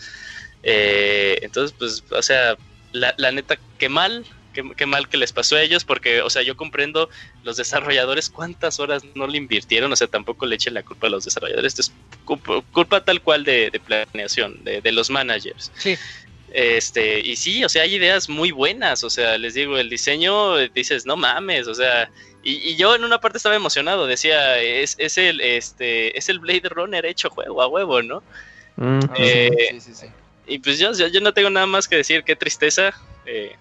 Eh, 0.62 1.38
entonces, 1.42 1.74
pues, 1.78 2.04
o 2.10 2.22
sea, 2.22 2.56
la, 2.92 3.14
la 3.16 3.32
neta, 3.32 3.58
qué 3.78 3.88
mal, 3.88 4.24
qué, 4.52 4.62
qué 4.76 4.86
mal 4.86 5.08
que 5.08 5.16
les 5.16 5.32
pasó 5.32 5.56
a 5.56 5.62
ellos, 5.62 5.84
porque, 5.84 6.20
o 6.20 6.30
sea, 6.30 6.42
yo 6.42 6.56
comprendo 6.56 7.08
los 7.42 7.56
desarrolladores 7.56 8.28
cuántas 8.28 8.78
horas 8.80 9.02
no 9.14 9.26
le 9.26 9.38
invirtieron, 9.38 9.90
o 9.90 9.96
sea, 9.96 10.06
tampoco 10.06 10.46
le 10.46 10.56
echen 10.56 10.74
la 10.74 10.82
culpa 10.82 11.06
a 11.06 11.10
los 11.10 11.24
desarrolladores, 11.24 11.76
esto 11.76 11.82
es 11.82 11.92
culpa, 12.72 13.02
tal 13.02 13.22
cual 13.22 13.44
de, 13.44 13.70
de 13.70 13.80
planeación, 13.80 14.62
de, 14.62 14.80
de 14.80 14.92
los 14.92 15.10
managers. 15.10 15.72
Sí. 15.76 15.96
Este, 16.54 17.20
y 17.20 17.36
sí, 17.36 17.64
o 17.64 17.68
sea, 17.68 17.82
hay 17.84 17.94
ideas 17.94 18.28
muy 18.28 18.50
buenas, 18.50 19.02
o 19.04 19.10
sea, 19.10 19.38
les 19.38 19.54
digo, 19.54 19.78
el 19.78 19.88
diseño, 19.88 20.58
eh, 20.58 20.70
dices, 20.74 21.06
no 21.06 21.16
mames, 21.16 21.66
o 21.66 21.74
sea, 21.74 22.10
y, 22.42 22.56
y 22.70 22.76
yo 22.76 22.94
en 22.94 23.04
una 23.04 23.20
parte 23.20 23.38
estaba 23.38 23.54
emocionado, 23.56 24.06
decía, 24.06 24.58
es, 24.58 24.94
es 24.98 25.16
el, 25.16 25.40
este, 25.40 26.16
es 26.18 26.28
el 26.28 26.40
Blade 26.40 26.68
Runner 26.68 27.06
hecho 27.06 27.30
juego 27.30 27.62
a 27.62 27.68
huevo, 27.68 28.02
¿no? 28.02 28.22
Mm, 28.76 29.00
Eh, 29.16 29.50
sí, 29.72 29.80
sí, 29.80 29.94
sí. 29.94 30.06
Y 30.46 30.58
pues 30.58 30.78
yo, 30.78 30.92
yo, 30.92 31.06
yo 31.06 31.20
no 31.20 31.32
tengo 31.32 31.48
nada 31.48 31.66
más 31.66 31.88
que 31.88 31.96
decir, 31.96 32.22
qué 32.24 32.36
tristeza, 32.36 32.92
eh, 33.24 33.56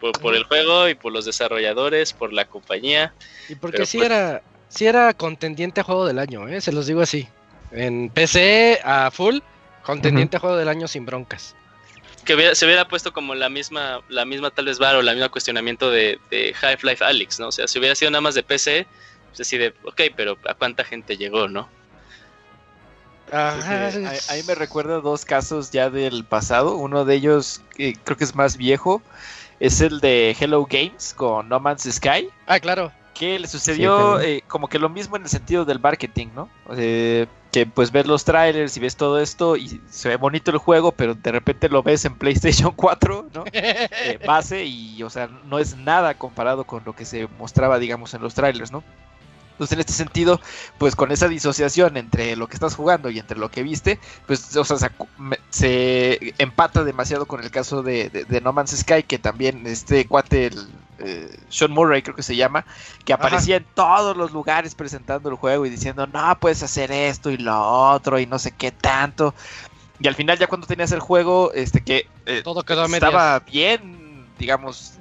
por, 0.00 0.12
por 0.20 0.34
el 0.34 0.44
juego 0.44 0.88
y 0.88 0.94
por 0.94 1.12
los 1.12 1.26
desarrolladores, 1.26 2.12
por 2.12 2.32
la 2.32 2.44
compañía. 2.46 3.12
Y 3.48 3.54
porque 3.54 3.86
sí 3.86 3.98
pues- 3.98 4.10
era, 4.10 4.42
sí 4.68 4.86
era 4.86 5.14
contendiente 5.14 5.80
a 5.80 5.84
juego 5.84 6.06
del 6.06 6.18
año, 6.18 6.48
¿eh? 6.48 6.60
se 6.60 6.72
los 6.72 6.86
digo 6.86 7.02
así. 7.02 7.28
En 7.70 8.10
PC 8.10 8.80
a 8.82 9.10
full, 9.12 9.38
contendiente 9.82 10.38
a 10.38 10.40
juego 10.40 10.56
del 10.56 10.68
año 10.68 10.88
sin 10.88 11.04
broncas. 11.06 11.54
Que 12.26 12.34
hubiera- 12.34 12.54
se 12.54 12.66
hubiera 12.66 12.86
puesto 12.88 13.12
como 13.12 13.34
la 13.34 13.48
misma, 13.48 14.00
la 14.08 14.24
misma 14.24 14.50
tal 14.50 14.66
vez 14.66 14.78
bar 14.78 14.96
o 14.96 15.02
la 15.02 15.12
misma 15.12 15.28
cuestionamiento 15.30 15.90
de, 15.90 16.18
de 16.30 16.54
Half-Life 16.60 17.02
Alyx, 17.04 17.40
¿no? 17.40 17.48
O 17.48 17.52
sea, 17.52 17.66
si 17.68 17.78
hubiera 17.78 17.94
sido 17.94 18.10
nada 18.10 18.20
más 18.20 18.34
de 18.34 18.42
PC, 18.42 18.86
pues 19.30 19.40
así 19.40 19.56
de, 19.56 19.72
ok, 19.84 20.02
pero 20.16 20.36
¿a 20.48 20.54
cuánta 20.54 20.82
gente 20.84 21.16
llegó, 21.16 21.46
no? 21.48 21.68
Ajá, 23.32 23.86
ahí, 23.88 24.18
ahí 24.28 24.42
me 24.44 24.54
recuerda 24.54 25.00
dos 25.00 25.24
casos 25.24 25.70
ya 25.72 25.90
del 25.90 26.24
pasado. 26.24 26.76
Uno 26.76 27.04
de 27.04 27.14
ellos, 27.16 27.60
creo 27.76 28.16
que 28.16 28.24
es 28.24 28.34
más 28.36 28.56
viejo, 28.56 29.02
es 29.58 29.80
el 29.80 30.00
de 30.00 30.36
Hello 30.38 30.64
Games 30.70 31.12
con 31.16 31.48
No 31.48 31.58
Man's 31.58 31.88
Sky. 31.90 32.28
Ah, 32.46 32.60
claro. 32.60 32.92
Que 33.14 33.38
le 33.38 33.48
sucedió 33.48 34.20
eh, 34.20 34.44
como 34.46 34.68
que 34.68 34.78
lo 34.78 34.88
mismo 34.88 35.16
en 35.16 35.22
el 35.22 35.28
sentido 35.28 35.64
del 35.64 35.80
marketing, 35.80 36.28
¿no? 36.36 36.48
Eh, 36.76 37.26
que 37.56 37.64
pues 37.64 37.90
ves 37.90 38.06
los 38.06 38.22
trailers 38.22 38.76
y 38.76 38.80
ves 38.80 38.96
todo 38.96 39.18
esto 39.18 39.56
y 39.56 39.80
se 39.88 40.10
ve 40.10 40.16
bonito 40.16 40.50
el 40.50 40.58
juego, 40.58 40.92
pero 40.92 41.14
de 41.14 41.32
repente 41.32 41.70
lo 41.70 41.82
ves 41.82 42.04
en 42.04 42.14
PlayStation 42.14 42.70
4, 42.76 43.28
¿no? 43.32 43.44
Eh, 43.56 44.18
base 44.26 44.66
y, 44.66 45.02
o 45.02 45.08
sea, 45.08 45.28
no 45.46 45.58
es 45.58 45.74
nada 45.74 46.12
comparado 46.18 46.64
con 46.64 46.82
lo 46.84 46.92
que 46.92 47.06
se 47.06 47.28
mostraba, 47.38 47.78
digamos, 47.78 48.12
en 48.12 48.20
los 48.20 48.34
trailers, 48.34 48.70
¿no? 48.70 48.84
Entonces, 49.56 49.72
en 49.72 49.80
este 49.80 49.94
sentido, 49.94 50.38
pues 50.76 50.94
con 50.94 51.10
esa 51.12 51.28
disociación 51.28 51.96
entre 51.96 52.36
lo 52.36 52.46
que 52.46 52.54
estás 52.56 52.74
jugando 52.74 53.08
y 53.08 53.18
entre 53.18 53.38
lo 53.38 53.50
que 53.50 53.62
viste, 53.62 53.98
pues, 54.26 54.54
o 54.54 54.64
sea, 54.66 54.92
se, 55.48 56.34
empata 56.36 56.84
demasiado 56.84 57.24
con 57.24 57.42
el 57.42 57.50
caso 57.50 57.82
de, 57.82 58.10
de- 58.10 58.26
de 58.26 58.40
No 58.42 58.52
Man's 58.52 58.76
Sky, 58.76 59.02
que 59.02 59.18
también 59.18 59.66
este 59.66 60.06
cuate, 60.06 60.46
el, 60.48 60.68
eh, 60.98 61.34
Sean 61.48 61.70
Murray 61.72 62.02
creo 62.02 62.14
que 62.14 62.22
se 62.22 62.36
llama, 62.36 62.66
que 63.06 63.14
Ajá. 63.14 63.22
aparecía 63.26 63.56
en 63.56 63.66
todos 63.74 64.14
los 64.14 64.32
lugares 64.32 64.74
presentando 64.74 65.30
el 65.30 65.36
juego 65.36 65.64
y 65.64 65.70
diciendo, 65.70 66.06
no, 66.06 66.38
puedes 66.38 66.62
hacer 66.62 66.92
esto 66.92 67.30
y 67.30 67.38
lo 67.38 67.58
otro 67.58 68.18
y 68.18 68.26
no 68.26 68.38
sé 68.38 68.50
qué 68.52 68.72
tanto. 68.72 69.34
Y 69.98 70.06
al 70.08 70.14
final 70.14 70.38
ya 70.38 70.46
cuando 70.48 70.66
tenías 70.66 70.92
el 70.92 71.00
juego, 71.00 71.50
este 71.54 71.80
que 71.80 72.06
eh, 72.26 72.42
Todo 72.44 72.62
quedó 72.62 72.84
estaba 72.84 73.38
bien, 73.40 74.26
digamos, 74.38 74.92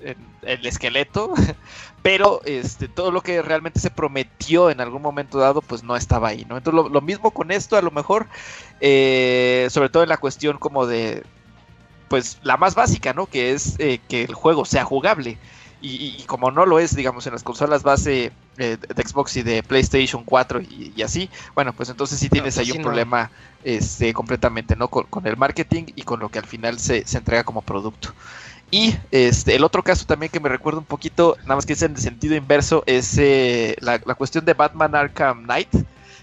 en, 0.00 0.16
en 0.42 0.60
el 0.60 0.66
esqueleto, 0.66 1.34
pero 2.02 2.40
este 2.44 2.88
todo 2.88 3.10
lo 3.10 3.22
que 3.22 3.42
realmente 3.42 3.80
se 3.80 3.90
prometió 3.90 4.70
en 4.70 4.80
algún 4.80 5.02
momento 5.02 5.38
dado, 5.38 5.62
pues 5.62 5.82
no 5.82 5.96
estaba 5.96 6.28
ahí, 6.28 6.44
¿no? 6.46 6.56
Entonces 6.56 6.82
lo, 6.82 6.88
lo 6.88 7.00
mismo 7.00 7.32
con 7.32 7.50
esto, 7.50 7.76
a 7.76 7.82
lo 7.82 7.90
mejor, 7.90 8.28
eh, 8.80 9.68
sobre 9.70 9.90
todo 9.90 10.02
en 10.02 10.08
la 10.10 10.18
cuestión 10.18 10.58
como 10.58 10.86
de, 10.86 11.26
pues 12.08 12.38
la 12.42 12.56
más 12.56 12.74
básica, 12.74 13.12
¿no? 13.12 13.26
Que 13.28 13.52
es 13.52 13.76
eh, 13.78 14.04
que 14.08 14.24
el 14.24 14.34
juego 14.34 14.64
sea 14.64 14.84
jugable. 14.84 15.40
Y, 15.80 16.22
y- 16.22 16.26
como 16.26 16.50
no 16.50 16.66
lo 16.66 16.78
es, 16.80 16.96
digamos, 16.96 17.26
en 17.26 17.34
las 17.34 17.44
consolas 17.44 17.82
base 17.84 18.32
eh, 18.56 18.78
de 18.78 19.02
Xbox 19.08 19.36
y 19.36 19.42
de 19.42 19.62
PlayStation 19.62 20.24
4 20.24 20.60
y, 20.60 20.92
y 20.96 21.02
así, 21.02 21.30
bueno, 21.54 21.72
pues 21.74 21.88
entonces 21.90 22.18
sí 22.18 22.28
tienes 22.30 22.58
pues 22.58 22.66
ahí 22.66 22.70
sí, 22.70 22.78
un 22.78 22.78
no. 22.78 22.80
problema 22.80 23.30
este, 23.62 24.12
completamente, 24.12 24.74
¿no? 24.76 24.88
Con, 24.88 25.04
con 25.06 25.26
el 25.26 25.36
marketing 25.36 25.84
y 25.94 26.02
con 26.02 26.18
lo 26.20 26.30
que 26.30 26.40
al 26.40 26.46
final 26.46 26.78
se, 26.80 27.06
se 27.06 27.18
entrega 27.18 27.44
como 27.44 27.62
producto. 27.62 28.14
Y 28.70 28.96
este, 29.10 29.56
el 29.56 29.64
otro 29.64 29.82
caso 29.82 30.04
también 30.04 30.30
que 30.30 30.40
me 30.40 30.48
recuerda 30.48 30.78
un 30.78 30.84
poquito, 30.84 31.36
nada 31.42 31.56
más 31.56 31.66
que 31.66 31.72
es 31.72 31.82
en 31.82 31.92
el 31.92 31.98
sentido 31.98 32.34
inverso, 32.34 32.82
es 32.86 33.16
eh, 33.18 33.76
la, 33.80 34.00
la 34.04 34.14
cuestión 34.14 34.44
de 34.44 34.54
Batman 34.54 34.94
Arkham 34.94 35.44
Knight. 35.44 35.70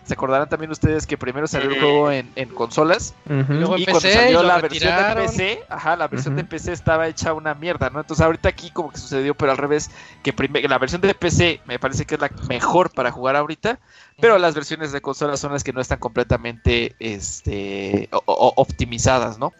Se 0.05 0.13
acordarán 0.13 0.47
también 0.47 0.69
ustedes 0.69 1.07
que 1.07 1.17
primero 1.17 1.47
salió 1.47 1.71
el 1.71 1.79
juego 1.79 2.11
en, 2.11 2.31
en 2.35 2.49
consolas 2.49 3.15
y 3.27 3.85
cuando 3.85 4.01
salió 4.01 4.43
la 4.43 4.59
versión 4.59 4.95
de. 4.95 5.15
PC, 5.15 5.63
ajá, 5.67 5.95
la 5.95 6.07
versión 6.07 6.35
de. 6.35 6.43
PC 6.43 6.73
estaba 6.73 7.07
hecha 7.07 7.33
una 7.33 7.55
mierda, 7.55 7.89
¿no? 7.89 8.01
Entonces 8.01 8.23
ahorita 8.23 8.47
aquí 8.47 8.69
como 8.69 8.91
que 8.91 8.99
sucedió, 8.99 9.33
pero 9.33 9.51
al 9.51 9.57
revés, 9.57 9.89
que 10.21 10.31
la 10.67 10.77
versión 10.77 11.01
de 11.01 11.15
PC 11.15 11.61
me 11.65 11.79
parece 11.79 12.05
que 12.05 12.13
es 12.13 12.21
la 12.21 12.29
mejor 12.47 12.91
para 12.91 13.11
jugar 13.11 13.35
ahorita, 13.35 13.79
pero 14.21 14.37
las 14.37 14.53
versiones 14.53 14.91
de 14.91 15.01
consolas 15.01 15.39
son 15.39 15.53
las 15.53 15.63
que 15.63 15.73
no 15.73 15.81
están 15.81 15.97
completamente 15.97 16.95
este, 16.99 18.07
optimizadas, 18.11 19.39
¿no? 19.39 19.53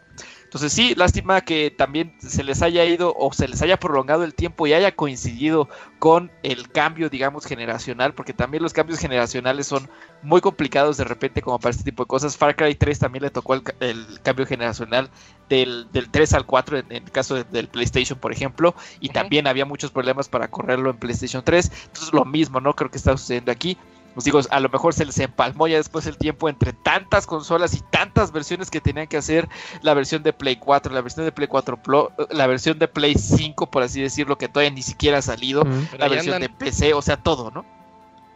Entonces 0.46 0.72
sí, 0.72 0.96
lástima 0.96 1.42
que 1.42 1.70
también 1.70 2.16
se 2.20 2.44
les 2.44 2.62
haya 2.62 2.86
ido 2.86 3.14
o 3.18 3.34
se 3.34 3.48
les 3.48 3.62
haya 3.62 3.78
prolongado 3.78 4.24
el 4.24 4.34
tiempo 4.34 4.66
y 4.68 4.74
haya 4.74 4.96
coincidido 4.96 5.68
con 6.00 6.32
el 6.44 6.70
cambio, 6.72 7.10
digamos, 7.10 7.46
generacional, 7.46 8.14
porque 8.14 8.32
también 8.34 8.64
los 8.64 8.72
cambios 8.72 9.00
generacionales 9.00 9.68
son 9.68 9.90
muy 10.22 10.40
complicados 10.42 10.96
de 10.98 11.04
repente 11.04 11.42
como 11.42 11.60
para 11.60 11.72
este 11.72 11.84
tipo 11.84 12.04
de 12.04 12.08
cosas. 12.08 12.38
Far 12.38 12.56
Cry 12.56 12.76
3 12.76 13.00
también 13.00 13.24
le 13.24 13.32
tocó 13.32 13.56
el, 13.56 13.64
el 13.82 14.22
cambio 14.22 14.46
generacional 14.46 15.10
del, 15.50 15.88
del 15.92 16.10
3 16.10 16.34
al 16.34 16.46
4 16.46 16.78
en, 16.78 16.86
en 16.92 17.04
el 17.04 17.12
caso 17.12 17.36
de- 17.36 17.44
del 17.44 17.68
PlayStation, 17.68 18.20
por 18.20 18.32
ejemplo, 18.32 18.76
y 19.00 19.10
también 19.10 19.48
había 19.48 19.66
muchos 19.66 19.92
problemas 19.92 20.30
para 20.30 20.48
correrlo 20.50 20.90
en 20.90 20.98
PlayStation 20.98 21.44
3. 21.44 21.72
Entonces 21.88 22.14
lo 22.14 22.24
mismo, 22.26 22.62
¿no? 22.62 22.74
Creo 22.76 22.90
que 22.90 22.98
está 22.98 23.18
sucediendo 23.18 23.52
aquí. 23.52 23.78
Os 24.16 24.24
digo, 24.24 24.40
a 24.50 24.60
lo 24.60 24.70
mejor 24.70 24.94
se 24.94 25.06
les 25.06 25.18
empalmó 25.20 25.68
ya 25.68 25.78
después 25.78 26.06
el 26.06 26.18
tiempo 26.18 26.48
entre 26.48 26.74
tantas 26.74 27.28
consolas 27.28 27.74
y 27.74 27.82
tantas 27.82 28.32
versiones 28.32 28.72
que 28.72 28.82
tenían 28.82 29.08
que 29.08 29.18
hacer 29.18 29.50
la 29.82 29.94
versión 29.94 30.24
de 30.24 30.34
Play 30.34 30.56
4, 30.56 30.94
la 30.94 31.02
versión 31.02 31.26
de 31.26 31.32
Play 31.32 31.48
4 31.48 31.82
Pro, 31.82 32.12
la 32.30 32.48
versión 32.48 32.80
de 32.80 32.88
Play 32.88 33.16
5, 33.16 33.70
por 33.70 33.84
así 33.84 34.02
decirlo, 34.02 34.38
que 34.38 34.48
todavía 34.48 34.72
ni 34.72 34.84
siquiera 34.84 35.18
ha 35.18 35.22
salido, 35.22 35.64
la 35.98 36.08
versión 36.08 36.36
andan. 36.36 36.50
de 36.50 36.58
PC, 36.58 36.94
o 36.94 37.02
sea, 37.02 37.18
todo, 37.18 37.52
¿no? 37.52 37.66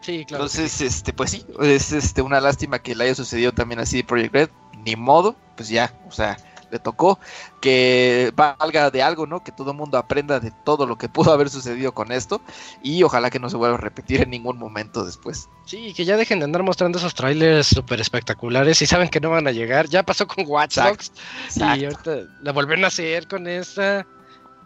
Sí, 0.01 0.25
claro. 0.25 0.45
Entonces, 0.45 0.81
este, 0.81 1.13
pues 1.13 1.31
sí, 1.31 1.45
es 1.61 1.91
este, 1.91 2.21
una 2.21 2.39
lástima 2.39 2.79
que 2.79 2.95
le 2.95 3.05
haya 3.05 3.15
sucedido 3.15 3.51
también 3.51 3.79
así 3.79 3.97
de 3.97 4.03
Project 4.03 4.33
Red, 4.33 4.49
ni 4.85 4.95
modo, 4.95 5.35
pues 5.55 5.69
ya, 5.69 5.93
o 6.07 6.11
sea, 6.11 6.37
le 6.71 6.79
tocó 6.79 7.19
que 7.61 8.31
valga 8.35 8.91
de 8.91 9.01
algo, 9.01 9.27
¿no? 9.27 9.43
Que 9.43 9.51
todo 9.51 9.71
el 9.71 9.77
mundo 9.77 9.97
aprenda 9.97 10.39
de 10.39 10.51
todo 10.63 10.85
lo 10.85 10.97
que 10.97 11.09
pudo 11.09 11.31
haber 11.33 11.49
sucedido 11.49 11.93
con 11.93 12.11
esto 12.11 12.41
y 12.83 13.03
ojalá 13.03 13.29
que 13.29 13.39
no 13.39 13.49
se 13.49 13.57
vuelva 13.57 13.77
a 13.77 13.81
repetir 13.81 14.21
en 14.21 14.29
ningún 14.29 14.57
momento 14.57 15.03
después. 15.03 15.49
Sí, 15.65 15.93
que 15.93 16.05
ya 16.05 16.17
dejen 16.17 16.39
de 16.39 16.45
andar 16.45 16.63
mostrando 16.63 16.97
esos 16.97 17.13
trailers 17.13 17.67
súper 17.67 18.01
espectaculares 18.01 18.81
y 18.81 18.85
saben 18.85 19.09
que 19.09 19.19
no 19.19 19.29
van 19.29 19.47
a 19.47 19.51
llegar. 19.51 19.87
Ya 19.87 20.03
pasó 20.03 20.27
con 20.27 20.45
Watch 20.47 20.77
Dogs 20.77 21.11
y 21.55 21.61
ahorita 21.61 22.17
la 22.41 22.51
volvieron 22.51 22.85
a 22.85 22.87
hacer 22.87 23.27
con 23.27 23.47
esta. 23.47 24.05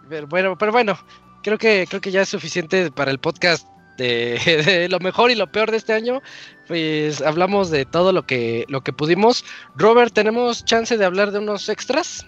Pero 0.10 0.28
bueno, 0.28 0.58
pero 0.58 0.72
bueno, 0.72 0.98
creo 1.42 1.58
que 1.58 1.86
creo 1.90 2.02
que 2.02 2.12
ya 2.12 2.22
es 2.22 2.30
suficiente 2.30 2.92
para 2.92 3.12
el 3.12 3.20
podcast 3.20 3.68
de, 3.98 4.40
de 4.66 4.90
lo 4.90 5.00
mejor 5.00 5.32
y 5.32 5.36
lo 5.36 5.52
peor 5.52 5.72
de 5.72 5.78
este 5.78 5.94
año. 5.94 6.22
Pues 6.68 7.22
hablamos 7.22 7.70
de 7.70 7.86
todo 7.86 8.12
lo 8.14 8.26
que 8.26 8.66
lo 8.70 8.82
que 8.82 8.94
pudimos. 8.94 9.44
Robert, 9.76 10.14
tenemos 10.14 10.64
chance 10.66 10.98
de 10.98 11.06
hablar 11.06 11.32
de 11.32 11.40
unos 11.40 11.68
extras. 11.70 12.26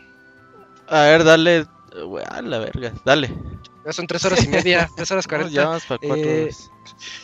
A 0.87 1.01
ver, 1.03 1.23
dale. 1.23 1.65
A 2.29 2.41
la 2.41 2.59
verga, 2.59 2.91
dale. 3.05 3.33
Ya 3.85 3.93
son 3.93 4.07
tres 4.07 4.25
horas 4.25 4.43
y 4.43 4.47
media, 4.49 4.89
tres 4.97 5.09
horas 5.11 5.27
cuarenta. 5.27 5.79
cuatro 5.87 5.99
Eh, 6.01 6.41
horas. 6.43 6.69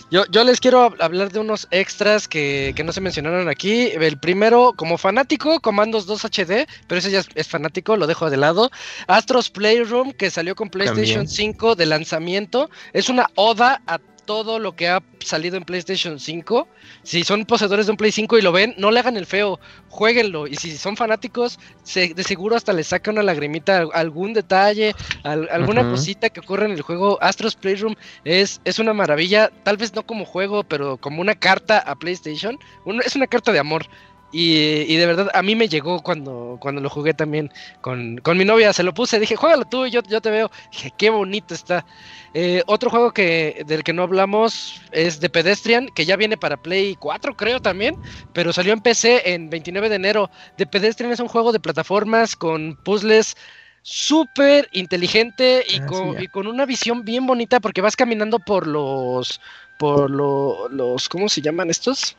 Yo, 0.10 0.26
yo 0.32 0.44
les 0.44 0.60
quiero 0.60 0.90
hab- 0.90 1.02
hablar 1.02 1.32
de 1.32 1.40
unos 1.40 1.68
extras 1.72 2.28
que, 2.28 2.74
que 2.76 2.84
no 2.84 2.92
se 2.94 3.02
mencionaron 3.02 3.50
aquí. 3.50 3.88
El 3.94 4.18
primero, 4.20 4.74
como 4.76 4.98
fanático, 4.98 5.60
Comandos 5.60 6.06
2 6.06 6.26
HD, 6.26 6.68
pero 6.88 7.00
ese 7.00 7.12
ya 7.12 7.20
es, 7.20 7.28
es 7.36 7.48
fanático, 7.48 7.98
lo 7.98 8.08
dejo 8.08 8.30
de 8.30 8.38
lado. 8.38 8.70
Astros 9.08 9.50
Playroom, 9.50 10.14
que 10.14 10.30
salió 10.30 10.56
con 10.56 10.70
PlayStation 10.70 11.26
También. 11.26 11.28
5 11.28 11.76
de 11.76 11.86
lanzamiento. 11.86 12.70
Es 12.94 13.10
una 13.10 13.28
oda 13.36 13.82
a 13.88 14.00
todo 14.26 14.60
lo 14.60 14.76
que 14.76 14.88
ha 14.88 15.02
salido 15.20 15.58
en 15.58 15.64
PlayStation 15.64 16.20
5. 16.20 16.68
Si 17.04 17.24
son 17.24 17.46
poseedores 17.46 17.86
de 17.88 17.92
un 17.92 17.98
Play 17.98 18.12
5 18.12 18.38
y 18.38 18.42
lo 18.42 18.52
ven, 18.52 18.74
no 18.78 18.92
le 18.92 19.00
hagan 19.00 19.18
el 19.18 19.26
feo, 19.26 19.60
jueguenlo. 19.90 20.48
Y 20.48 20.56
si 20.56 20.78
son 20.78 20.96
fanáticos, 20.98 21.60
se- 21.84 22.14
de 22.14 22.24
seguro 22.24 22.56
hasta 22.56 22.74
les 22.74 22.88
saca 22.88 23.12
una 23.12 23.24
lagrimita, 23.24 23.78
al- 23.80 23.90
algún 23.94 24.34
detalle, 24.34 24.96
al- 25.24 25.48
alguna 25.52 25.82
cosita 25.92 26.30
que 26.30 26.40
ocurre 26.40 26.66
en 26.66 26.72
el 26.72 26.82
juego. 26.82 27.18
Astros 27.22 27.56
Playroom 27.56 27.96
es, 28.24 28.62
es 28.66 28.80
una 28.80 28.94
maravilla, 28.94 29.52
tal 29.64 29.78
vez 29.78 29.94
no 29.94 30.04
como 30.06 30.26
juego, 30.26 30.64
pero 30.64 30.98
como 30.98 31.22
una 31.22 31.36
carta 31.36 31.80
a 31.80 31.96
PlayStation. 31.96 32.58
Un- 32.86 33.02
es 33.02 33.16
una 33.16 33.28
carta 33.28 33.52
de 33.52 33.60
amor. 33.60 33.86
Y, 34.32 34.54
y 34.92 34.96
de 34.96 35.06
verdad, 35.06 35.30
a 35.34 35.42
mí 35.44 35.56
me 35.56 35.68
llegó 35.68 36.02
cuando, 36.02 36.58
cuando 36.60 36.80
lo 36.80 36.90
jugué 36.90 37.14
también 37.14 37.52
con, 37.82 38.18
con 38.18 38.38
mi 38.38 38.46
novia. 38.46 38.72
Se 38.72 38.84
lo 38.84 38.94
puse, 38.94 39.20
dije, 39.20 39.36
juégalo 39.36 39.66
tú 39.66 39.86
y 39.86 39.92
yo, 39.92 40.02
yo 40.04 40.22
te 40.22 40.32
veo. 40.32 40.50
Dije, 40.72 40.92
qué 40.98 41.10
bonito 41.10 41.54
está. 41.54 41.86
Eh, 42.34 42.64
otro 42.66 42.90
juego 42.90 43.12
que, 43.12 43.64
del 43.68 43.84
que 43.84 43.92
no 43.94 44.04
hablamos 44.04 44.82
es 44.92 45.20
de 45.20 45.30
Pedestrian, 45.30 45.90
que 45.94 46.06
ya 46.06 46.16
viene 46.16 46.38
para 46.38 46.56
Play 46.58 46.96
4, 46.96 47.36
creo 47.36 47.60
también, 47.60 47.96
pero 48.32 48.54
salió 48.54 48.72
en 48.72 48.80
PC 48.80 49.34
en 49.34 49.50
29 49.50 49.90
de 49.90 49.96
enero. 49.96 50.32
The 50.56 50.66
Pedestrian 50.66 51.12
es 51.12 51.20
un 51.20 51.28
juego 51.28 51.52
de 51.52 51.60
plataformas 51.60 52.36
con 52.38 52.78
puzzles 52.84 53.36
súper 53.84 54.70
inteligente 54.72 55.66
y, 55.68 55.80
Ah, 55.80 55.86
con, 55.88 56.10
sí, 56.10 56.16
ya. 56.16 56.24
y 56.24 56.28
con 56.28 56.48
una 56.48 56.66
visión 56.66 57.04
bien 57.04 57.26
bonita 57.26 57.60
porque 57.60 57.82
vas 57.82 57.96
caminando 57.96 58.40
por 58.40 58.68
los 58.68 59.42
por 59.78 60.12
lo- 60.12 60.70
los 60.70 61.10
¿cómo 61.10 61.28
se 61.28 61.42
llaman 61.42 61.70
estos? 61.72 62.16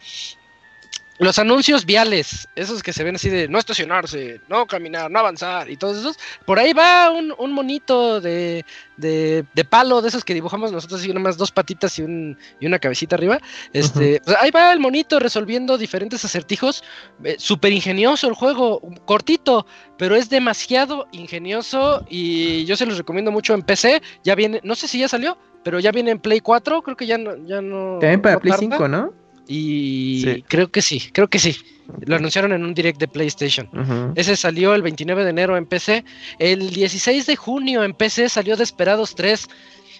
Los 1.23 1.39
anuncios 1.39 1.87
viales, 1.87 2.49
esos 2.57 2.83
que 2.83 2.93
se 2.93 3.05
ven 3.05 3.15
así 3.15 3.29
de 3.31 3.47
no 3.49 3.59
estacionarse, 3.59 4.41
no 4.49 4.67
caminar, 4.67 5.11
no 5.11 5.21
avanzar 5.21 5.71
y 5.71 5.77
todos 5.77 5.99
esos. 5.99 6.19
Por 6.45 6.59
ahí 6.59 6.73
va 6.73 7.11
un, 7.11 7.33
un 7.39 7.53
monito 7.53 8.21
de, 8.21 8.65
de, 8.97 9.45
de 9.55 9.65
palo, 9.65 10.03
de 10.03 10.09
esos 10.09 10.25
que 10.25 10.35
dibujamos 10.35 10.73
nosotros, 10.73 11.01
así 11.01 11.13
nomás 11.13 11.37
dos 11.37 11.53
patitas 11.53 11.99
y, 11.99 12.03
un, 12.03 12.37
y 12.61 12.67
una 12.67 12.79
cabecita 12.79 13.17
arriba. 13.17 13.41
Este, 13.73 14.21
pues 14.25 14.37
ahí 14.41 14.51
va 14.51 14.73
el 14.73 14.81
monito 14.81 15.19
resolviendo 15.21 15.79
diferentes 15.79 16.25
acertijos. 16.25 16.83
Eh, 17.25 17.37
Súper 17.39 17.73
ingenioso 17.73 18.27
el 18.29 18.35
juego, 18.35 18.81
cortito, 19.05 19.67
pero 19.99 20.17
es 20.17 20.29
demasiado 20.29 21.07
ingenioso 21.13 22.05
y 22.09 22.65
yo 22.65 22.77
se 22.77 22.87
los 22.87 22.99
recomiendo 22.99 23.31
mucho 23.31 23.55
en 23.55 23.63
PC. 23.63 24.03
Ya 24.25 24.35
viene, 24.35 24.61
no 24.65 24.75
sé 24.75 24.89
si 24.89 24.99
ya 24.99 25.09
salió, 25.09 25.39
pero 25.63 25.79
ya 25.79 25.93
viene 25.93 26.11
en 26.11 26.19
Play 26.19 26.41
4, 26.41 26.83
creo 26.83 26.97
que 26.97 27.07
ya 27.07 27.19
no. 27.19 27.37
Ya 27.47 27.61
no 27.61 27.99
También 28.01 28.21
para 28.23 28.35
no 28.35 28.41
Play 28.41 28.53
tarda. 28.53 28.77
5, 28.77 28.89
¿no? 28.89 29.22
Y 29.49 30.23
Sí. 30.25 30.45
creo 30.49 30.71
que 30.71 30.83
sí, 30.83 31.01
creo 31.13 31.29
que 31.29 31.39
sí. 31.39 31.57
Lo 32.07 32.17
anunciaron 32.17 32.53
en 32.53 32.65
un 32.65 32.75
direct 32.75 32.99
de 32.99 33.09
PlayStation. 33.09 33.69
Ese 34.15 34.37
salió 34.37 34.75
el 34.75 34.83
29 34.83 35.25
de 35.25 35.31
enero 35.31 35.57
en 35.57 35.67
PC. 35.67 36.05
El 36.39 36.71
16 36.71 37.27
de 37.27 37.37
junio 37.37 37.83
en 37.85 37.93
PC 37.93 38.29
salió 38.29 38.57
Desperados 38.57 39.15
3. 39.15 39.49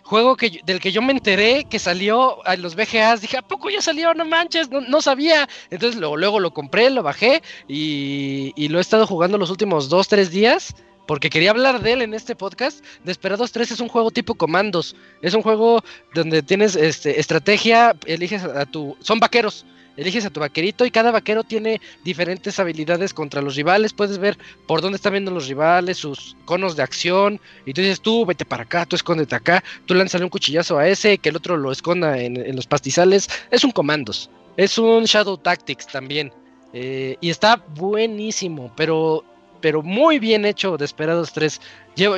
Juego 0.05 0.37
que, 0.37 0.61
del 0.65 0.81
que 0.81 0.91
yo 0.91 1.03
me 1.03 1.13
enteré 1.13 1.65
que 1.65 1.79
salió 1.79 2.45
a 2.47 2.57
los 2.57 2.75
VGAs. 2.77 3.21
Dije, 3.21 3.37
¿a 3.37 3.43
poco 3.43 3.69
ya 3.71 3.81
salió? 3.83 4.15
No 4.15 4.25
manches, 4.25 4.71
no, 4.71 4.81
no 4.81 5.03
sabía. 5.03 5.49
Entonces 5.71 6.01
luego, 6.01 6.17
luego 6.17 6.41
lo 6.41 6.53
compré, 6.53 6.89
lo 6.91 7.03
bajé 7.03 7.43
y, 7.69 8.53
y 8.57 8.69
lo 8.69 8.79
he 8.79 8.81
estado 8.81 9.07
jugando 9.07 9.39
los 9.39 9.51
últimos 9.51 9.89
2, 9.89 10.09
3 10.09 10.31
días. 10.31 10.75
Porque 11.07 11.31
quería 11.31 11.51
hablar 11.51 11.83
de 11.83 11.93
él 11.93 12.03
en 12.03 12.15
este 12.15 12.37
podcast. 12.37 12.85
Desperados 13.05 13.53
3 13.53 13.73
es 13.73 13.81
un 13.81 13.89
juego 13.89 14.11
tipo 14.11 14.35
comandos. 14.35 14.97
Es 15.21 15.35
un 15.35 15.43
juego 15.43 15.83
donde 16.15 16.43
tienes 16.43 16.77
este, 16.77 17.19
estrategia, 17.21 17.97
eliges 18.07 18.45
a 18.45 18.67
tu... 18.67 18.97
Son 19.01 19.19
vaqueros. 19.19 19.67
Eliges 19.97 20.25
a 20.25 20.31
tu 20.31 20.41
vaquerito 20.41 20.87
y 20.87 20.91
cada 20.91 21.11
vaquero 21.11 21.45
tiene 21.45 21.81
diferentes 22.03 22.59
habilidades 22.59 23.13
contra 23.13 23.43
los 23.43 23.57
rivales. 23.57 23.93
Puedes 23.93 24.19
ver 24.19 24.39
por 24.67 24.81
dónde 24.81 24.97
están 24.97 25.13
viendo 25.13 25.31
los 25.31 25.49
rivales, 25.49 25.99
sus 25.99 26.35
conos 26.47 26.77
de 26.77 26.83
acción. 26.83 27.41
Y 27.67 27.75
tú 27.75 27.83
dices, 27.83 28.01
tú 28.01 28.25
vete 28.25 28.47
para 28.47 28.63
acá, 28.63 28.87
tú 28.87 28.97
escóndete 28.97 29.35
acá. 29.35 29.63
Tú 29.85 29.95
lánzale 29.95 30.25
un 30.25 30.31
cuchillazo 30.31 30.79
a 30.79 30.89
ese, 30.89 31.19
que 31.19 31.29
el 31.29 31.37
otro 31.37 31.59
lo 31.59 31.71
esconda 31.73 32.19
en, 32.19 32.57
los 32.57 32.67
pastizales. 32.67 33.29
Es 33.51 33.65
un 33.65 33.71
comandos. 33.71 34.31
Es 34.57 34.79
un 34.79 35.05
Shadow 35.05 35.37
Tactics 35.37 35.87
también. 35.87 36.33
Eh, 36.73 37.17
y 37.21 37.29
está 37.29 37.57
buenísimo, 37.57 38.73
pero, 38.75 39.25
pero 39.63 39.83
muy 39.83 40.19
bien 40.19 40.45
hecho 40.45 40.77
Desperados 40.77 41.33
3. 41.33 41.61
Llevo, 41.95 42.17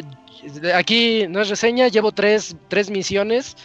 aquí 0.75 1.27
no 1.29 1.41
es 1.41 1.49
reseña, 1.49 1.87
llevo 1.87 2.11
tres, 2.11 2.57
tres 2.69 2.91
misiones. 2.91 3.57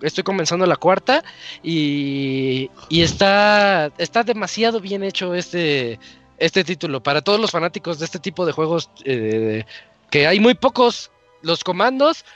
Estoy 0.00 0.24
comenzando 0.24 0.64
la 0.64 0.76
cuarta 0.76 1.22
y, 1.62 2.70
y 2.88 3.02
está, 3.02 3.92
está 3.98 4.22
demasiado 4.22 4.80
bien 4.80 5.02
hecho 5.02 5.34
este, 5.34 5.98
este 6.38 6.64
título 6.64 7.02
para 7.02 7.20
todos 7.20 7.38
los 7.38 7.50
fanáticos 7.50 7.98
de 7.98 8.06
este 8.06 8.18
tipo 8.18 8.46
de 8.46 8.52
juegos 8.52 8.88
eh, 9.04 9.64
que 10.10 10.26
hay 10.26 10.40
muy 10.40 10.54
pocos. 10.54 11.10
Los 11.42 11.64
comandos, 11.64 12.26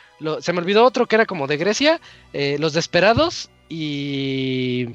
se 0.40 0.52
me 0.54 0.60
olvidó 0.60 0.82
otro 0.84 1.06
que 1.06 1.16
era 1.16 1.26
como 1.26 1.46
de 1.46 1.58
Grecia, 1.58 2.00
eh, 2.32 2.56
los 2.58 2.72
Desperados 2.72 3.50
y 3.68 4.88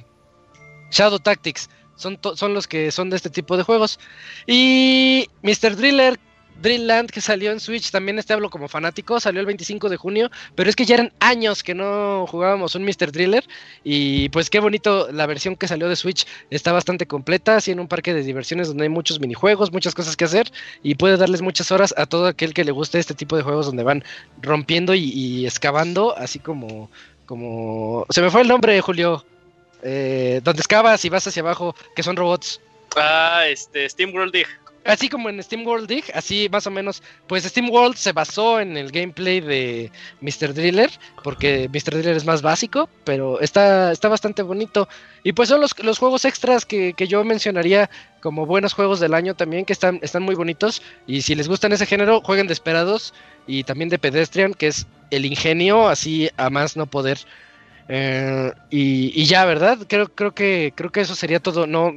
Shadow 0.92 1.20
Tactics. 1.20 1.70
Son, 2.00 2.18
son 2.36 2.54
los 2.54 2.68
que 2.68 2.92
son 2.92 3.10
de 3.10 3.18
este 3.18 3.30
tipo 3.30 3.58
de 3.58 3.64
juegos. 3.64 4.00
Y 4.48 5.28
Mr. 5.44 5.76
Driller, 5.76 6.18
Drillland, 6.62 7.10
que 7.10 7.22
salió 7.22 7.52
en 7.52 7.60
Switch, 7.60 7.92
también 7.92 8.20
este 8.20 8.34
hablo 8.34 8.50
como 8.50 8.68
fanático, 8.68 9.20
salió 9.20 9.40
el 9.40 9.46
25 9.46 9.90
de 9.90 9.98
junio, 9.98 10.30
pero 10.56 10.70
es 10.70 10.76
que 10.76 10.86
ya 10.86 10.96
eran 10.96 11.14
años 11.20 11.62
que 11.62 11.74
no 11.74 12.26
jugábamos 12.28 12.76
un 12.76 12.84
Mr. 12.84 13.12
Driller. 13.12 13.46
Y 13.84 14.30
pues 14.30 14.50
qué 14.50 14.60
bonito, 14.60 15.12
la 15.12 15.26
versión 15.26 15.56
que 15.56 15.68
salió 15.68 15.90
de 15.90 15.96
Switch 15.96 16.26
está 16.50 16.72
bastante 16.72 17.06
completa, 17.06 17.58
así 17.58 17.72
en 17.72 17.80
un 17.80 17.88
parque 17.88 18.14
de 18.14 18.24
diversiones 18.24 18.68
donde 18.68 18.84
hay 18.84 18.90
muchos 18.90 19.20
minijuegos, 19.20 19.72
muchas 19.72 19.94
cosas 19.94 20.16
que 20.16 20.26
hacer, 20.26 20.52
y 20.84 20.96
puede 20.96 21.18
darles 21.18 21.42
muchas 21.42 21.72
horas 21.72 21.94
a 21.98 22.06
todo 22.06 22.28
aquel 22.28 22.54
que 22.54 22.64
le 22.64 22.72
guste 22.72 23.00
este 23.00 23.14
tipo 23.14 23.36
de 23.36 23.44
juegos 23.44 23.66
donde 23.66 23.84
van 23.84 24.04
rompiendo 24.42 24.94
y, 24.96 25.04
y 25.04 25.46
excavando, 25.46 26.18
así 26.18 26.40
como, 26.40 26.90
como... 27.26 28.06
Se 28.10 28.22
me 28.22 28.30
fue 28.30 28.42
el 28.42 28.48
nombre, 28.48 28.80
Julio. 28.82 29.26
Eh, 29.84 30.42
donde 30.44 30.62
excavas 30.62 31.04
y 31.06 31.10
vas 31.10 31.26
hacia 31.28 31.42
abajo, 31.42 31.76
que 31.96 32.04
son 32.04 32.16
robots. 32.16 32.60
Ah, 32.96 33.44
este, 33.48 33.88
Steam 33.88 34.14
World 34.14 34.34
Dig. 34.34 34.48
así 34.86 35.10
como 35.10 35.30
en 35.30 35.42
Steam 35.44 35.66
World 35.66 35.88
Dig, 35.88 36.06
así 36.14 36.50
más 36.50 36.66
o 36.66 36.72
menos, 36.72 37.04
pues 37.28 37.44
Steam 37.44 37.70
World 37.70 37.96
se 37.96 38.12
basó 38.12 38.60
en 38.60 38.76
el 38.78 38.92
gameplay 38.92 39.40
de 39.40 39.92
Mr. 40.22 40.54
Driller, 40.54 40.90
porque 41.24 41.70
Mr. 41.70 41.94
Driller 41.94 42.16
es 42.18 42.26
más 42.26 42.42
básico, 42.42 42.90
pero 43.04 43.40
está, 43.40 43.92
está 43.92 44.08
bastante 44.08 44.42
bonito. 44.42 44.90
Y 45.24 45.34
pues 45.34 45.50
son 45.50 45.62
los, 45.62 45.78
los 45.84 46.00
juegos 46.00 46.26
extras 46.26 46.66
que, 46.66 46.94
que 46.94 47.08
yo 47.08 47.24
mencionaría 47.24 47.90
como 48.22 48.46
buenos 48.46 48.74
juegos 48.74 49.00
del 49.00 49.14
año 49.14 49.36
también, 49.36 49.66
que 49.66 49.74
están, 49.74 50.00
están 50.02 50.24
muy 50.24 50.36
bonitos. 50.36 50.82
Y 51.08 51.22
si 51.22 51.36
les 51.36 51.48
gustan 51.48 51.72
ese 51.72 51.86
género, 51.86 52.22
jueguen 52.22 52.48
Desperados 52.48 53.14
y 53.48 53.64
también 53.64 53.90
de 53.90 54.00
Pedestrian, 54.00 54.54
que 54.54 54.68
es 54.68 54.88
el 55.12 55.26
ingenio, 55.26 55.88
así 55.88 56.30
a 56.38 56.50
más 56.50 56.76
no 56.76 56.86
poder. 56.86 57.20
Eh, 57.92 58.52
y, 58.70 59.12
y 59.20 59.26
ya, 59.26 59.46
¿verdad? 59.46 59.80
Creo, 59.88 60.08
creo 60.08 60.32
que 60.32 60.72
creo 60.76 60.92
que 60.92 61.02
eso 61.02 61.16
sería 61.16 61.40
todo. 61.40 61.66
No, 61.66 61.92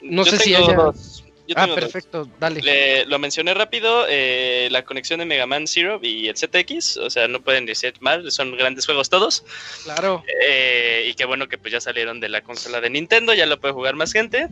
no 0.00 0.24
Yo 0.24 0.30
sé 0.30 0.38
si 0.38 0.54
haya. 0.54 0.74
dos. 0.74 1.22
Yo 1.46 1.54
Ah, 1.56 1.66
dos. 1.66 1.76
perfecto, 1.76 2.28
dale. 2.40 2.60
Le- 2.62 3.04
lo 3.06 3.18
mencioné 3.20 3.54
rápido, 3.54 4.06
eh, 4.08 4.68
la 4.72 4.82
conexión 4.82 5.20
de 5.20 5.26
Mega 5.26 5.46
Man 5.46 5.66
Zero 5.68 6.00
y 6.02 6.26
el 6.26 6.36
ZX, 6.36 6.96
o 6.96 7.10
sea, 7.10 7.28
no 7.28 7.40
pueden 7.40 7.66
decir 7.66 7.94
mal, 8.00 8.32
son 8.32 8.56
grandes 8.56 8.84
juegos 8.86 9.10
todos. 9.10 9.44
Claro. 9.84 10.24
Eh, 10.48 11.06
y 11.08 11.14
qué 11.14 11.24
bueno 11.24 11.46
que 11.48 11.58
pues 11.58 11.70
ya 11.72 11.80
salieron 11.80 12.18
de 12.18 12.30
la 12.30 12.40
consola 12.40 12.80
de 12.80 12.90
Nintendo, 12.90 13.32
ya 13.32 13.46
lo 13.46 13.60
puede 13.60 13.74
jugar 13.74 13.94
más 13.94 14.12
gente. 14.12 14.48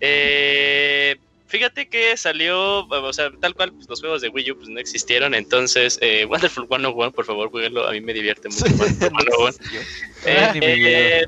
Eh, 0.00 1.16
fíjate 1.52 1.86
que 1.86 2.16
salió, 2.16 2.86
o 2.86 3.12
sea, 3.12 3.30
tal 3.38 3.54
cual, 3.54 3.72
pues, 3.74 3.86
los 3.86 4.00
juegos 4.00 4.22
de 4.22 4.30
Wii 4.30 4.52
U 4.52 4.56
pues, 4.56 4.70
no 4.70 4.80
existieron, 4.80 5.34
entonces 5.34 5.98
eh, 6.00 6.24
Wonderful 6.24 6.66
101, 6.66 7.12
por 7.12 7.26
favor, 7.26 7.50
jueguenlo, 7.50 7.86
a 7.86 7.92
mí 7.92 8.00
me 8.00 8.14
divierte 8.14 8.48
mucho. 8.48 8.64
Wonderful 8.64 9.52
101. 10.24 10.52
Ni 10.54 10.60
me 10.60 11.20
Eh, 11.20 11.26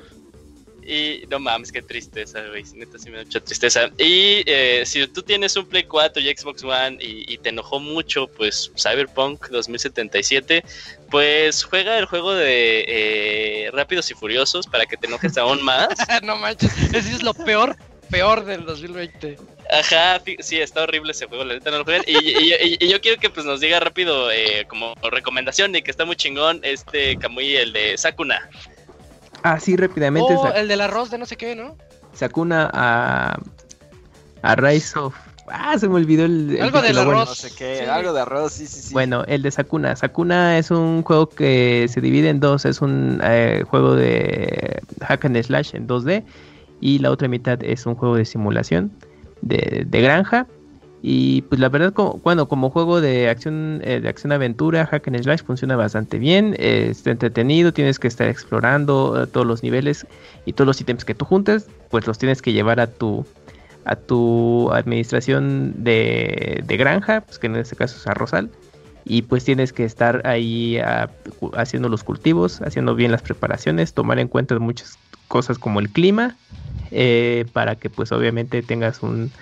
y 0.87 1.27
no 1.29 1.39
mames, 1.39 1.71
qué 1.71 1.83
tristeza, 1.83 2.43
güey. 2.49 2.65
Neta, 2.75 2.99
sí 2.99 3.11
me 3.11 3.19
da 3.19 3.25
mucha 3.25 3.41
tristeza. 3.41 3.91
Y 3.99 4.43
eh, 4.47 4.85
si 4.87 5.07
tú 5.09 5.23
tienes 5.23 5.57
un 5.57 5.67
Play 5.67 5.85
4 5.85 6.23
y 6.23 6.35
Xbox 6.35 6.65
One 6.65 6.99
y, 7.01 7.31
y 7.31 7.37
te 7.39 7.51
enojó 7.51 7.79
mucho, 7.79 8.27
pues 8.27 8.71
Cyberpunk 8.77 9.49
2077, 9.49 10.65
pues 11.11 11.65
juega 11.65 11.99
el 11.99 12.07
juego 12.07 12.33
de 12.33 12.85
eh, 12.89 13.71
Rápidos 13.73 14.11
y 14.11 14.15
Furiosos 14.15 14.67
para 14.67 14.87
que 14.87 14.97
te 14.97 15.07
enojes 15.07 15.37
aún 15.37 15.63
más. 15.63 15.89
no 16.23 16.37
manches, 16.37 16.73
ese 16.95 17.13
es 17.13 17.23
lo 17.23 17.35
peor, 17.35 17.77
peor 18.11 18.47
del 18.47 18.65
2020. 18.65 19.54
Ajá, 19.79 20.23
sí, 20.41 20.61
está 20.61 20.83
horrible 20.83 21.13
ese 21.13 21.27
juego, 21.27 21.45
la 21.45 21.55
neta 21.55 21.71
no 21.71 21.79
lo 21.79 21.85
jueguen. 21.85 22.05
Y, 22.07 22.17
y- 22.17 22.53
y- 22.55 22.77
y 22.81 22.89
yo 22.89 23.01
quiero 23.01 23.21
que 23.21 23.31
pues 23.31 23.45
nos 23.47 23.61
diga 23.61 23.81
rápido 23.81 24.31
eh, 24.31 24.67
como 24.69 24.95
recomendación 25.11 25.75
y 25.75 25.83
que 25.83 25.91
está 25.91 26.05
muy 26.05 26.17
chingón 26.17 26.61
este 26.63 27.17
Kamui, 27.17 27.57
el 27.57 27.73
de 27.73 27.97
Sakuna. 27.99 28.49
Ah, 29.43 29.59
sí, 29.61 29.77
rápidamente. 29.77 30.35
Oh, 30.35 30.53
el 30.55 30.69
del 30.69 30.81
arroz 30.81 31.11
de 31.11 31.19
no 31.19 31.27
sé 31.27 31.37
qué, 31.37 31.55
¿no? 31.55 31.77
Sakuna 32.15 32.71
a. 32.73 33.39
A 34.43 34.55
Rise 34.57 34.99
of. 34.99 35.15
Ah, 35.49 35.77
se 35.79 35.89
me 35.89 35.97
olvidó 35.97 36.25
el. 36.25 36.57
el 36.57 36.63
Algo 36.63 36.81
del 36.81 36.95
bueno. 36.95 37.11
arroz. 37.11 37.29
No 37.29 37.35
sé 37.35 37.51
qué, 37.55 37.79
Sí. 37.81 37.85
algo 37.85 38.13
de 38.15 38.21
arroz, 38.21 38.53
sí, 38.53 38.67
sí, 38.67 38.81
sí. 38.81 38.93
Bueno, 38.95 39.25
el 39.27 39.43
de 39.43 39.51
Sakuna. 39.51 39.95
Sakuna 39.97 40.57
es 40.59 40.71
un 40.71 41.03
juego 41.03 41.29
que 41.29 41.87
se 41.91 42.01
divide 42.01 42.29
en 42.31 42.41
dos. 42.41 42.65
Es 42.65 42.81
un 42.81 43.21
eh, 43.25 43.65
juego 43.69 43.95
de 43.95 44.81
hack 45.07 45.25
and 45.27 45.43
slash 45.43 45.75
en 45.75 45.87
2D. 45.87 46.25
Y 46.81 46.99
la 47.01 47.11
otra 47.11 47.29
mitad 47.29 47.63
es 47.63 47.85
un 47.87 47.95
juego 47.95 48.17
de 48.17 48.25
simulación 48.25 48.91
de, 49.43 49.87
granja. 49.91 50.47
Y 51.03 51.43
pues 51.43 51.61
la 51.61 51.69
verdad, 51.69 51.93
como, 51.93 52.15
bueno, 52.25 52.49
como 52.49 52.71
juego 52.71 53.03
de 53.03 53.29
acción, 53.29 53.83
eh, 53.85 54.01
de 54.01 54.09
acción 54.09 54.33
aventura, 54.33 54.87
hack 54.87 55.07
and 55.09 55.23
slash 55.23 55.43
funciona 55.43 55.77
bastante 55.77 56.19
bien. 56.19 56.55
eh, 56.59 56.89
está 56.91 57.11
entretenido, 57.11 57.73
tienes 57.73 57.99
que 57.99 58.09
estar 58.09 58.29
explorando 58.29 59.23
eh, 59.23 59.27
todos 59.27 59.47
los 59.47 59.63
niveles 59.63 60.07
y 60.47 60.55
todos 60.55 60.67
los 60.67 60.81
ítems 60.81 61.05
que 61.05 61.15
tú 61.15 61.27
juntas, 61.27 61.67
pues 61.91 62.07
los 62.07 62.17
tienes 62.17 62.41
que 62.41 62.53
llevar 62.53 62.81
a 62.81 62.87
tu 62.87 63.27
a 63.87 63.97
tu 63.97 64.73
administración 64.73 65.75
de, 65.85 66.63
de 66.67 66.77
granja, 66.79 67.21
pues 67.21 67.39
que 67.39 67.49
en 67.49 67.57
este 67.57 67.77
caso 67.77 67.99
es 67.99 68.07
arrozal, 68.07 68.51
y 69.05 69.23
pues 69.23 69.45
tienes 69.45 69.73
que 69.73 69.85
estar 69.85 70.27
ahí 70.27 70.79
ah, 70.79 71.11
haciendo 71.57 71.89
los 71.89 72.03
cultivos, 72.03 72.63
haciendo 72.63 72.95
bien 72.95 73.13
las 73.13 73.23
preparaciones, 73.23 73.93
tomar 73.93 74.19
en 74.19 74.29
cuenta 74.29 74.59
muchas 74.59 74.99
cosas 75.29 75.59
como 75.59 75.81
el 75.81 75.91
clima, 75.91 76.37
eh, 76.91 77.47
para 77.53 77.79
que 77.79 77.91
pues 77.91 78.13
obviamente 78.13 78.63
tengas 78.63 79.03
un, 79.03 79.33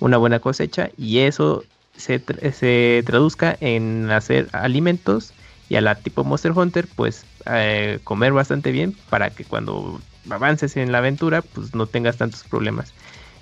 una 0.00 0.18
buena 0.18 0.40
cosecha 0.40 0.90
y 0.96 1.18
eso 1.20 1.66
se, 1.96 2.24
tra- 2.24 2.52
se 2.52 3.02
traduzca 3.06 3.56
en 3.60 4.10
hacer 4.10 4.48
alimentos 4.52 5.34
y 5.68 5.76
a 5.76 5.80
la 5.80 6.02
tipo 6.02 6.24
Monster 6.24 6.52
Hunter 6.52 6.88
pues 6.88 7.26
eh, 7.46 8.00
comer 8.04 8.32
bastante 8.32 8.72
bien 8.72 8.98
para 9.08 9.34
que 9.34 9.46
cuando 9.46 10.02
avances 10.30 10.76
en 10.76 10.92
la 10.92 10.98
aventura 10.98 11.42
pues 11.42 11.74
no 11.74 11.88
tengas 11.88 12.16
tantos 12.18 12.44
problemas. 12.44 12.94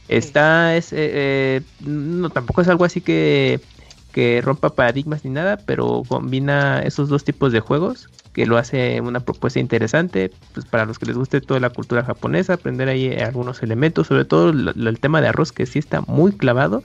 Está, 0.09 0.77
es, 0.77 0.93
eh, 0.93 0.99
eh, 1.15 1.63
no, 1.81 2.31
tampoco 2.31 2.61
es 2.63 2.69
algo 2.69 2.85
así 2.85 3.01
que, 3.01 3.63
que 4.13 4.41
rompa 4.43 4.75
paradigmas 4.75 5.25
ni 5.25 5.31
nada, 5.31 5.65
pero 5.65 6.05
combina 6.09 6.81
esos 6.83 7.09
dos 7.09 7.25
tipos 7.25 7.53
de 7.53 7.61
juegos 7.61 8.11
que 8.33 8.47
lo 8.47 8.57
hace 8.59 9.01
una 9.01 9.25
propuesta 9.25 9.61
interesante 9.61 10.37
pues 10.53 10.67
para 10.67 10.85
los 10.87 10.99
que 10.99 11.07
les 11.07 11.17
guste 11.17 11.41
toda 11.41 11.61
la 11.61 11.71
cultura 11.71 12.05
japonesa, 12.05 12.55
aprender 12.55 12.89
ahí 12.89 13.07
eh, 13.07 13.23
algunos 13.23 13.63
elementos, 13.63 14.07
sobre 14.09 14.25
todo 14.25 14.53
lo- 14.53 14.73
lo- 14.75 14.91
el 14.91 15.01
tema 15.01 15.21
de 15.21 15.29
arroz 15.29 15.53
que 15.53 15.67
sí 15.67 15.79
está 15.79 16.03
muy 16.03 16.33
clavado. 16.37 16.83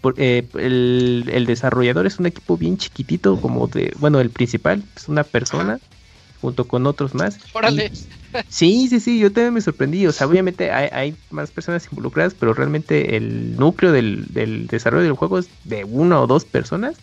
Por- 0.00 0.14
eh, 0.18 0.48
el, 0.54 1.26
el 1.32 1.46
desarrollador 1.46 2.06
es 2.06 2.18
un 2.18 2.26
equipo 2.26 2.56
bien 2.58 2.76
chiquitito, 2.76 3.40
como 3.40 3.66
de, 3.68 3.92
bueno, 3.98 4.20
el 4.20 4.30
principal 4.30 4.84
es 4.96 5.08
una 5.08 5.24
persona 5.24 5.80
junto 6.40 6.68
con 6.68 6.86
otros 6.86 7.14
más. 7.14 7.40
Órale. 7.54 7.90
Sí, 8.48 8.88
sí, 8.88 9.00
sí, 9.00 9.18
yo 9.18 9.32
también 9.32 9.54
me 9.54 9.60
sorprendí. 9.60 10.06
O 10.06 10.12
sea, 10.12 10.26
obviamente 10.26 10.70
hay, 10.70 10.88
hay 10.92 11.16
más 11.30 11.50
personas 11.52 11.86
involucradas, 11.90 12.34
pero 12.34 12.54
realmente 12.54 13.16
el 13.16 13.56
núcleo 13.56 13.92
del, 13.92 14.26
del 14.30 14.66
desarrollo 14.68 15.04
del 15.04 15.12
juego 15.14 15.38
es 15.38 15.50
de 15.64 15.84
una 15.84 16.20
o 16.20 16.26
dos 16.26 16.44
personas. 16.46 17.02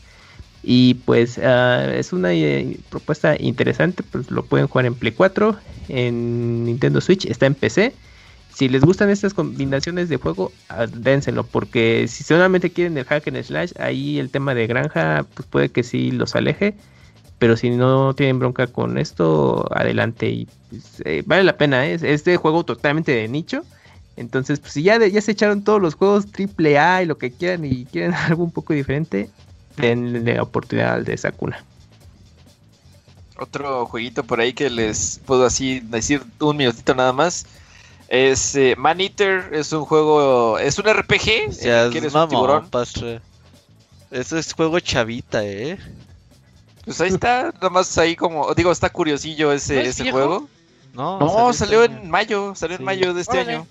Y 0.68 0.96
pues 0.96 1.38
ah, 1.38 1.94
es 1.94 2.12
una 2.12 2.34
eh, 2.34 2.80
propuesta 2.90 3.36
interesante, 3.40 4.02
pues 4.02 4.32
lo 4.32 4.44
pueden 4.44 4.68
jugar 4.68 4.88
en 4.88 4.96
Play 4.96 5.12
4, 5.12 5.56
en 5.90 6.66
Nintendo 6.66 7.02
Switch, 7.02 7.26
está 7.26 7.46
en 7.46 7.54
PC. 7.54 7.94
Si 8.52 8.68
les 8.68 8.82
gustan 8.84 9.12
estas 9.12 9.36
combinaciones 9.36 10.10
de 10.10 10.18
juego, 10.18 10.52
dénselo, 10.94 11.44
porque 11.44 12.08
si 12.08 12.24
solamente 12.24 12.72
quieren 12.72 12.98
el 12.98 13.06
hack 13.06 13.28
and 13.28 13.44
slash, 13.44 13.74
ahí 13.78 14.18
el 14.18 14.32
tema 14.32 14.56
de 14.56 14.66
granja, 14.66 15.26
pues 15.36 15.48
puede 15.48 15.70
que 15.70 15.84
sí 15.84 16.10
los 16.10 16.36
aleje. 16.36 16.74
Pero 17.38 17.58
si 17.58 17.70
no 17.70 18.16
tienen 18.16 18.40
bronca 18.40 18.66
con 18.66 18.98
esto, 18.98 19.68
adelante. 19.72 20.30
Y 20.30 20.48
pues, 20.70 21.02
eh, 21.06 21.22
vale 21.26 21.44
la 21.44 21.58
pena, 21.58 21.86
¿eh? 21.86 21.94
es 21.94 22.02
este 22.02 22.38
juego 22.38 22.64
totalmente 22.64 23.12
de 23.12 23.28
nicho. 23.28 23.62
Entonces, 24.16 24.60
pues 24.62 24.72
si 24.72 24.84
ya, 24.84 25.06
ya 25.06 25.22
se 25.22 25.34
echaron 25.34 25.64
todos 25.64 25.82
los 25.82 25.96
juegos 25.96 26.32
triple 26.32 26.80
A 26.80 27.04
y 27.04 27.06
lo 27.06 27.18
que 27.18 27.32
quieran 27.32 27.66
y 27.66 27.86
quieren 27.86 28.14
algo 28.28 28.44
un 28.44 28.52
poco 28.52 28.74
diferente, 28.74 29.30
denle 29.78 30.36
la 30.36 30.44
oportunidad 30.44 30.94
al 30.96 31.06
de 31.06 31.18
Sakuna. 31.18 31.64
Otro 33.38 33.86
jueguito 33.88 34.24
por 34.24 34.40
ahí 34.40 34.54
que 34.54 34.70
les 34.70 35.20
puedo 35.26 35.46
así 35.46 35.82
decir 35.82 36.24
un 36.40 36.56
minutito 36.58 36.96
nada 36.96 37.12
más. 37.12 37.46
Es 38.08 38.56
eh, 38.56 38.76
Man 38.78 39.02
Eater, 39.02 39.50
es 39.52 39.74
un 39.74 39.84
juego, 39.84 40.58
es 40.60 40.78
un 40.80 40.86
RPG. 40.86 41.50
Ya 41.62 41.86
es 41.88 41.96
eres 41.96 42.14
un 42.14 42.20
mamón, 42.20 42.30
tiburón. 42.30 42.70
Pastre. 42.70 43.20
Eso 44.12 44.38
es 44.38 44.54
juego 44.54 44.80
chavita, 44.80 45.44
eh. 45.44 45.78
Pues 46.86 47.02
ahí 47.02 47.10
está, 47.10 47.52
nada 47.56 47.70
más 47.72 47.98
ahí 47.98 48.16
como, 48.16 48.54
digo, 48.54 48.72
está 48.72 48.90
curiosillo 48.90 49.52
ese, 49.52 49.74
¿No 49.76 49.82
es 49.82 49.88
ese 50.00 50.12
juego. 50.12 50.48
No, 50.94 51.20
No, 51.20 51.50
este 51.50 51.66
salió 51.66 51.84
en 51.84 52.10
mayo, 52.10 52.54
salió 52.56 52.78
Sí. 52.78 52.82
en 52.82 52.86
mayo 52.86 53.14
de 53.14 53.22
este 53.22 53.38
Órale. 53.38 53.54
año. 53.56 53.68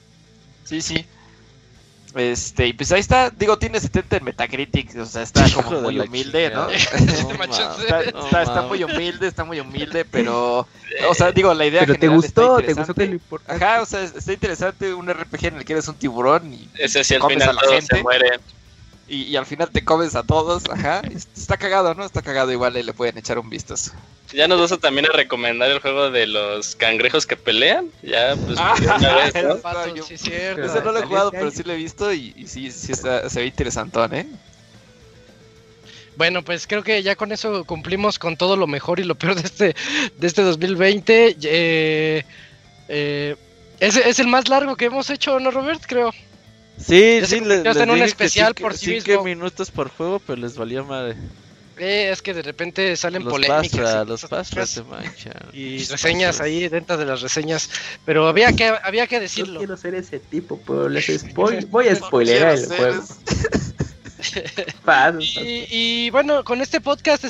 Sí, 0.65 0.83
sí. 0.83 1.07
Este, 2.17 2.68
y 2.68 2.73
pues 2.75 2.93
ahí 2.93 3.01
está, 3.01 3.31
digo, 3.31 3.59
tiene 3.59 3.81
70 3.81 4.18
en 4.18 4.25
Metacritic, 4.25 4.97
o 4.97 5.05
sea, 5.05 5.23
está 5.23 5.49
Hijo 5.49 5.62
como 5.62 5.81
muy 5.81 5.99
humilde, 5.99 6.49
¿no? 6.55 6.68
Está, 6.70 8.43
está- 8.43 8.62
muy 8.62 8.84
humilde, 8.84 9.26
está 9.26 9.44
muy 9.44 9.59
humilde, 9.60 10.05
pero, 10.05 10.67
o 11.09 11.15
sea, 11.15 11.33
digo, 11.33 11.52
la 11.55 11.67
idea 11.67 11.81
Pero 11.81 11.97
te 11.97 12.09
gustó, 12.09 12.59
te 12.59 12.73
gustó 12.75 12.94
que 12.94 13.05
interesante. 13.05 13.07
lo 13.07 13.12
importante. 13.15 13.65
Ajá, 13.65 13.83
o 13.83 13.86
sea, 13.86 14.02
está 14.02 14.33
interesante 14.33 14.94
un 14.94 15.09
RPG 15.12 15.47
en 15.47 15.57
el 15.57 15.65
que 15.65 15.73
eres 15.73 15.89
un 15.89 15.97
tiburón 15.97 16.52
y, 16.52 16.68
Ese 16.78 17.02
sí 17.02 17.15
al 17.15 17.23
a 17.23 17.28
final 17.28 17.55
la 17.57 17.60
todo 17.62 17.73
gente. 17.73 17.97
se 17.97 18.02
muere. 18.02 18.31
Y, 19.15 19.23
y 19.25 19.36
al 19.36 19.47
final 19.47 19.70
te 19.70 19.84
comes 19.84 20.15
a 20.17 20.23
todos, 20.23 20.65
ajá. 20.70 21.02
Está 21.36 21.57
cagado, 21.57 21.94
¿no? 21.94 22.05
Está 22.05 22.23
cagado, 22.23 22.51
igual 22.52 22.75
ahí 22.76 22.83
le 22.83 22.93
pueden 22.93 23.17
echar 23.18 23.39
un 23.39 23.49
vistazo. 23.51 23.93
Ya 24.33 24.49
nos 24.49 24.60
vas 24.60 24.73
a 24.73 24.78
también 24.78 25.07
a 25.07 25.10
recomendar 25.12 25.70
el 25.70 25.78
juego 25.81 26.10
de 26.10 26.26
los 26.26 26.75
cangrejos 26.75 27.25
que 27.26 27.36
pelean. 27.36 27.86
Ya, 28.02 28.34
pues, 28.44 28.59
Ah, 28.59 28.75
una 28.97 29.15
vez, 29.17 29.34
¿no? 29.44 29.57
Pato, 29.62 29.94
yo- 29.94 30.02
sí, 30.05 30.17
cierto. 30.18 30.65
Ese 30.65 30.81
no 30.83 30.93
lo 30.93 30.99
he 30.99 31.07
jugado, 31.07 31.28
este 31.28 31.39
pero 31.39 31.51
sí 31.51 31.62
lo 31.62 31.73
he 31.73 31.76
visto 31.76 32.12
y, 32.12 32.33
y 32.36 32.47
sí, 32.49 32.70
sí 32.73 32.93
está- 32.93 33.28
se 33.31 33.41
ve 33.41 33.47
interesantón, 33.47 34.15
¿eh? 34.15 34.26
Bueno, 36.17 36.43
pues 36.43 36.67
creo 36.67 36.83
que 36.84 37.02
ya 37.02 37.17
con 37.17 37.33
eso 37.33 37.65
cumplimos 37.65 38.18
con 38.20 38.36
todo 38.36 38.57
lo 38.57 38.67
mejor 38.67 39.01
y 39.01 39.05
lo 39.05 39.17
peor 39.17 39.34
de 39.34 39.43
este, 39.43 39.76
de 40.17 40.26
este 40.26 40.43
2020. 40.43 41.36
Eh, 41.43 42.25
eh, 42.89 43.36
es, 43.81 43.97
es 43.97 44.18
el 44.20 44.28
más 44.28 44.49
largo 44.49 44.76
que 44.76 44.84
hemos 44.86 45.10
hecho, 45.10 45.41
¿no, 45.41 45.51
Robert? 45.51 45.83
Creo. 45.86 46.12
Sí, 46.78 47.20
sí, 47.25 47.39
convirtió 47.39 47.73
les, 47.73 47.77
en 47.83 47.89
les 47.89 47.97
un 47.97 48.03
especial 48.03 48.55
que 48.55 48.62
por 48.62 48.77
sí 48.77 49.01
cinco 49.01 49.07
mismo. 49.09 49.25
minutos 49.25 49.70
por 49.70 49.89
juego, 49.91 50.19
pero 50.19 50.41
les 50.41 50.57
valió 50.57 50.85
madre. 50.85 51.17
Eh, 51.77 52.11
es 52.12 52.23
que 52.23 52.33
de 52.35 52.43
repente 52.43 52.97
salen 52.97 53.25
Los 53.25 53.33
polémicas. 53.33 53.69
pastra, 53.69 54.03
y 54.05 54.07
los 54.07 54.23
pastras 54.27 54.70
se 54.70 54.83
manchan. 54.85 55.33
Y 55.53 55.81
Los 55.81 55.91
reseñas 55.91 56.41
ahí 56.41 56.69
dentro 56.69 56.97
de 56.97 57.05
las 57.05 57.20
reseñas. 57.20 57.69
Pero 58.05 58.28
había 58.28 58.53
que, 58.53 58.67
había 58.67 59.07
que 59.09 59.17
Yo 59.17 59.20
decirlo. 59.20 59.59
quiero 59.59 59.77
ser 59.77 59.94
ese 59.97 60.20
tipo, 60.20 60.61
pero 60.67 60.89
les 60.89 61.07
spoil, 61.20 61.67
voy 61.67 61.89
a 61.89 61.97
spoilerar 61.97 62.55
el 62.59 62.67
juego. 62.67 63.03
Y, 65.20 65.67
y 65.70 66.11
bueno, 66.11 66.44
con 66.44 66.61
este 66.62 66.81
podcast 66.81 67.25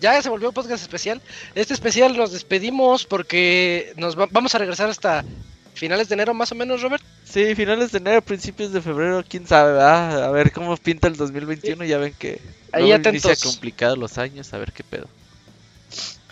ya 0.00 0.20
se 0.22 0.28
volvió 0.28 0.48
un 0.48 0.54
podcast 0.54 0.82
especial. 0.82 1.20
Este 1.54 1.72
especial 1.74 2.16
nos 2.16 2.32
despedimos 2.32 3.06
porque 3.06 3.92
nos 3.96 4.18
va- 4.18 4.28
vamos 4.30 4.54
a 4.54 4.58
regresar 4.58 4.90
hasta 4.90 5.24
finales 5.74 6.08
de 6.08 6.14
enero 6.14 6.34
más 6.34 6.52
o 6.52 6.54
menos, 6.54 6.82
Robert. 6.82 7.02
Sí, 7.34 7.56
finales 7.56 7.90
de 7.90 7.98
enero, 7.98 8.22
principios 8.22 8.72
de 8.72 8.80
febrero, 8.80 9.24
quién 9.28 9.44
sabe, 9.44 9.72
¿verdad? 9.72 10.22
A 10.22 10.30
ver 10.30 10.52
cómo 10.52 10.76
pinta 10.76 11.08
el 11.08 11.16
2021, 11.16 11.84
ya 11.84 11.98
ven 11.98 12.14
que 12.16 12.40
Ahí 12.70 12.82
luego 12.82 13.08
inicia 13.08 13.34
complicado 13.34 13.96
los 13.96 14.18
años, 14.18 14.54
a 14.54 14.58
ver 14.58 14.72
qué 14.72 14.84
pedo. 14.84 15.10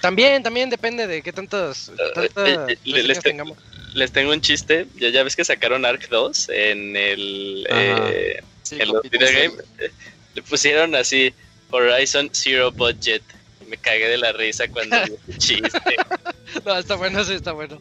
También, 0.00 0.44
también 0.44 0.70
depende 0.70 1.08
de 1.08 1.20
qué 1.20 1.32
tantas, 1.32 1.90
tantas 2.14 2.48
eh, 2.48 2.54
eh, 2.68 2.76
reseñas 2.84 3.04
les 3.06 3.18
te- 3.18 3.30
tengamos. 3.30 3.58
Les 3.94 4.12
tengo 4.12 4.30
un 4.32 4.40
chiste. 4.40 4.86
Ya, 4.94 5.08
ya 5.08 5.24
ves 5.24 5.34
que 5.34 5.44
sacaron 5.44 5.84
Ark 5.84 6.08
2 6.08 6.48
en 6.50 6.96
el. 6.96 7.66
Eh, 7.68 8.40
Sí, 8.62 8.76
en 8.76 8.88
los 8.88 9.02
compite, 9.02 9.18
video 9.18 9.28
sí. 9.28 9.34
game. 9.34 9.62
eh, 9.80 9.90
Le 10.34 10.42
pusieron 10.42 10.94
así 10.94 11.34
Horizon 11.70 12.30
Zero 12.32 12.70
Budget. 12.70 13.22
Me 13.66 13.76
cagué 13.76 14.06
de 14.08 14.18
la 14.18 14.30
risa 14.32 14.68
cuando 14.68 14.96
vi 15.04 15.14
ese 15.28 15.38
chiste. 15.38 15.96
No, 16.64 16.76
está 16.76 16.96
bueno, 16.96 17.24
sí, 17.24 17.32
está 17.34 17.52
bueno. 17.52 17.80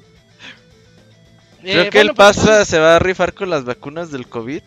Creo 1.62 1.84
Eh, 1.84 1.90
que 1.90 1.98
bueno, 2.00 2.12
el 2.12 2.16
pues, 2.16 2.36
pasa 2.38 2.66
se 2.66 2.80
va 2.80 2.96
a 2.96 3.00
rifar 3.00 3.34
con 3.34 3.50
las 3.50 3.64
vacunas 3.66 4.12
del 4.12 4.28
COVID. 4.28 4.62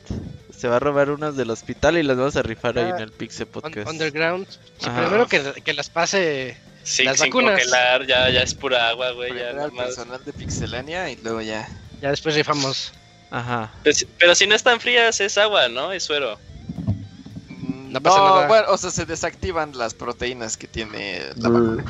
Se 0.57 0.69
va 0.69 0.77
a 0.77 0.79
robar 0.79 1.11
unas 1.11 1.37
del 1.37 1.51
hospital 1.51 1.99
y 1.99 2.03
las 2.03 2.17
vamos 2.17 2.37
a 2.37 2.43
rifar 2.43 2.79
ahí 2.79 2.85
Ah, 2.93 2.97
en 2.97 3.03
el 3.03 3.11
Pixel 3.13 3.47
Podcast. 3.47 3.89
Underground. 3.91 4.47
Sí, 4.79 4.89
primero 4.89 5.27
que, 5.27 5.43
que 5.63 5.75
las 5.75 5.91
pase. 5.91 6.57
Sí, 6.85 7.03
Las 7.05 7.19
sin 7.19 7.27
vacunas. 7.31 7.53
congelar, 7.61 8.07
ya, 8.07 8.29
ya 8.31 8.43
es 8.43 8.55
pura 8.55 8.89
agua, 8.91 9.11
güey. 9.13 9.33
Ya 9.37 9.53
más. 9.73 9.87
personal 9.87 10.23
de 10.25 10.33
Pixelania 10.33 11.11
y 11.11 11.17
luego 11.17 11.41
ya. 11.41 11.67
Ya 12.01 12.11
después 12.11 12.35
rifamos. 12.35 12.93
Ajá. 13.31 13.73
Pues, 13.83 14.07
pero 14.19 14.35
si 14.35 14.47
no 14.47 14.55
están 14.55 14.81
frías, 14.81 15.19
es 15.21 15.37
agua, 15.39 15.69
¿no? 15.69 15.93
Es 15.93 16.05
suero. 16.05 16.39
No 17.89 18.01
pasa 18.01 18.19
nada. 18.19 18.47
bueno, 18.49 18.67
o 18.71 18.77
sea, 18.77 18.91
se 18.91 19.07
desactivan 19.07 19.77
las 19.79 19.95
proteínas 19.95 20.57
que 20.57 20.67
tiene 20.67 21.23
la 21.37 21.49
vacuna. 21.49 21.85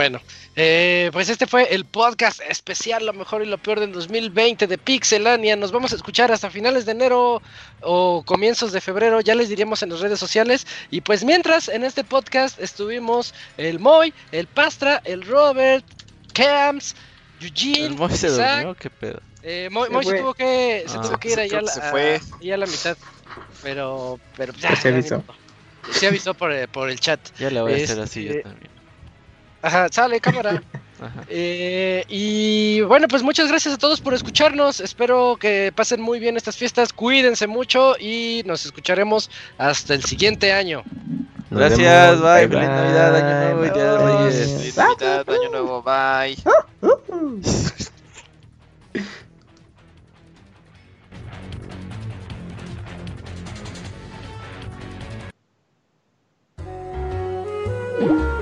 Bueno, 0.00 0.18
eh, 0.56 1.10
pues 1.12 1.28
este 1.28 1.46
fue 1.46 1.74
el 1.74 1.84
podcast 1.84 2.40
especial, 2.48 3.04
lo 3.04 3.12
mejor 3.12 3.42
y 3.42 3.46
lo 3.46 3.58
peor 3.58 3.80
del 3.80 3.92
2020 3.92 4.66
de 4.66 4.78
Pixelania. 4.78 5.56
Nos 5.56 5.72
vamos 5.72 5.92
a 5.92 5.96
escuchar 5.96 6.32
hasta 6.32 6.48
finales 6.48 6.86
de 6.86 6.92
enero 6.92 7.42
o 7.82 8.22
comienzos 8.24 8.72
de 8.72 8.80
febrero, 8.80 9.20
ya 9.20 9.34
les 9.34 9.50
diríamos 9.50 9.82
en 9.82 9.90
las 9.90 10.00
redes 10.00 10.18
sociales. 10.18 10.66
Y 10.90 11.02
pues 11.02 11.22
mientras 11.22 11.68
en 11.68 11.84
este 11.84 12.02
podcast 12.02 12.58
estuvimos 12.58 13.34
el 13.58 13.78
Moy, 13.78 14.14
el 14.32 14.46
Pastra, 14.46 15.02
el 15.04 15.20
Robert, 15.26 15.84
Camps, 16.32 16.94
Eugene, 17.42 17.84
El 17.88 17.96
Moy 17.96 18.10
se 18.16 18.28
Isaac. 18.28 18.56
durmió, 18.56 18.74
qué 18.76 18.88
pedo. 18.88 19.20
Eh, 19.42 19.68
Moy, 19.70 19.88
Se 19.88 19.92
Moy 19.92 20.04
se 20.06 20.10
fue. 20.12 20.20
tuvo 20.20 20.32
que, 20.32 20.84
se 20.86 20.96
Ah. 20.96 21.00
tuvo 21.02 21.18
que 21.18 21.32
ir 21.32 21.40
allá 21.40 21.58
a 21.58 21.60
la, 21.60 21.74
que 21.74 21.78
se 21.78 21.90
fue. 21.90 22.20
a- 22.50 22.54
a 22.54 22.56
la 22.56 22.66
mitad. 22.66 22.96
Pero, 23.62 24.18
pero 24.34 24.54
ya, 24.54 24.68
Pues 24.68 24.80
se 24.80 24.88
avisó. 24.88 25.22
Se 25.92 26.06
avisó 26.06 26.32
por, 26.32 26.54
eh, 26.54 26.68
por 26.68 26.88
el 26.88 26.98
chat. 26.98 27.20
Ya 27.38 27.50
le 27.50 27.60
voy 27.60 27.74
a 27.78 27.84
hacer 27.84 28.00
así 28.00 28.24
yo 28.24 28.30
Este- 28.30 28.42
también. 28.44 28.79
Ajá, 29.62 29.88
sale 29.90 30.20
cámara. 30.20 30.62
Ajá. 31.00 31.24
Eh, 31.28 32.04
y 32.08 32.82
bueno, 32.82 33.08
pues 33.08 33.22
muchas 33.22 33.48
gracias 33.48 33.74
a 33.74 33.78
todos 33.78 34.00
por 34.02 34.12
escucharnos. 34.12 34.80
Espero 34.80 35.36
que 35.40 35.72
pasen 35.74 36.00
muy 36.00 36.18
bien 36.18 36.36
estas 36.36 36.56
fiestas. 36.56 36.92
Cuídense 36.92 37.46
mucho 37.46 37.96
y 37.98 38.42
nos 38.44 38.66
escucharemos 38.66 39.30
hasta 39.56 39.94
el 39.94 40.04
siguiente 40.04 40.52
año. 40.52 40.82
Nos 41.48 41.58
Gracias, 41.58 42.20
vemos. 42.20 42.34
bye, 42.34 42.48
feliz 42.48 42.68
Navidad, 42.68 43.16
Año 43.16 43.40
Nuevo 43.40 43.64
y 43.66 43.70
Día 43.70 43.92
de 43.92 43.98
bye. 43.98 44.18
Reyes. 44.28 44.52
Feliz 44.58 44.76
Navidad, 44.76 45.24
Año 45.28 45.50
Nuevo, 45.50 45.82
bye. 45.82 46.36
El 46.82 47.40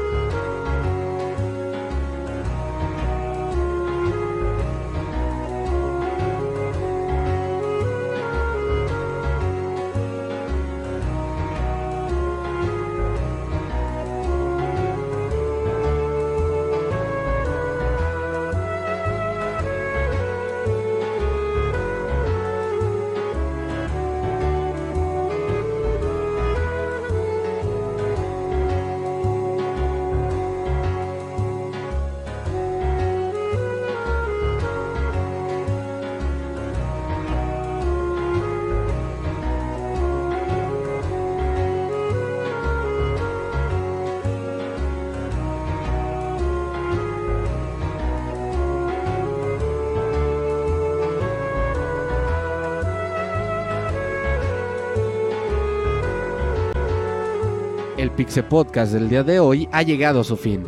Podcast 58.36 58.92
del 58.92 59.08
día 59.08 59.24
de 59.24 59.40
hoy 59.40 59.68
ha 59.73 59.82
llegado 59.82 60.20
a 60.20 60.24
su 60.24 60.36
fin. 60.36 60.62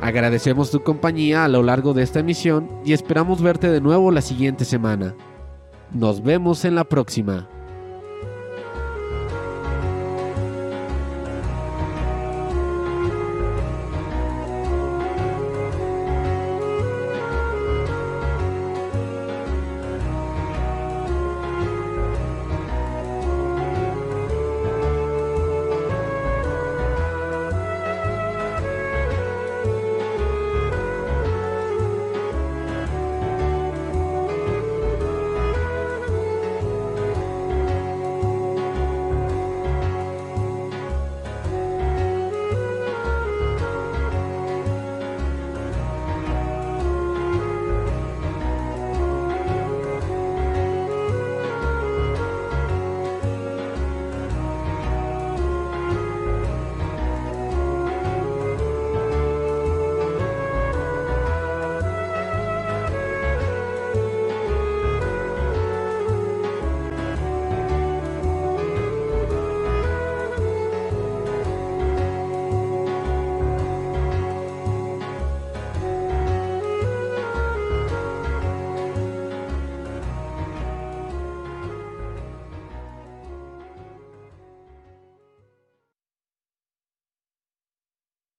Agradecemos 0.00 0.70
tu 0.70 0.82
compañía 0.82 1.44
a 1.44 1.48
lo 1.48 1.62
largo 1.62 1.94
de 1.94 2.02
esta 2.02 2.18
emisión 2.18 2.68
y 2.84 2.94
esperamos 2.94 3.40
verte 3.40 3.70
de 3.70 3.80
nuevo 3.80 4.10
la 4.10 4.22
siguiente 4.22 4.64
semana. 4.64 5.14
Nos 5.92 6.22
vemos 6.22 6.64
en 6.64 6.74
la 6.74 6.84
próxima. 6.84 7.48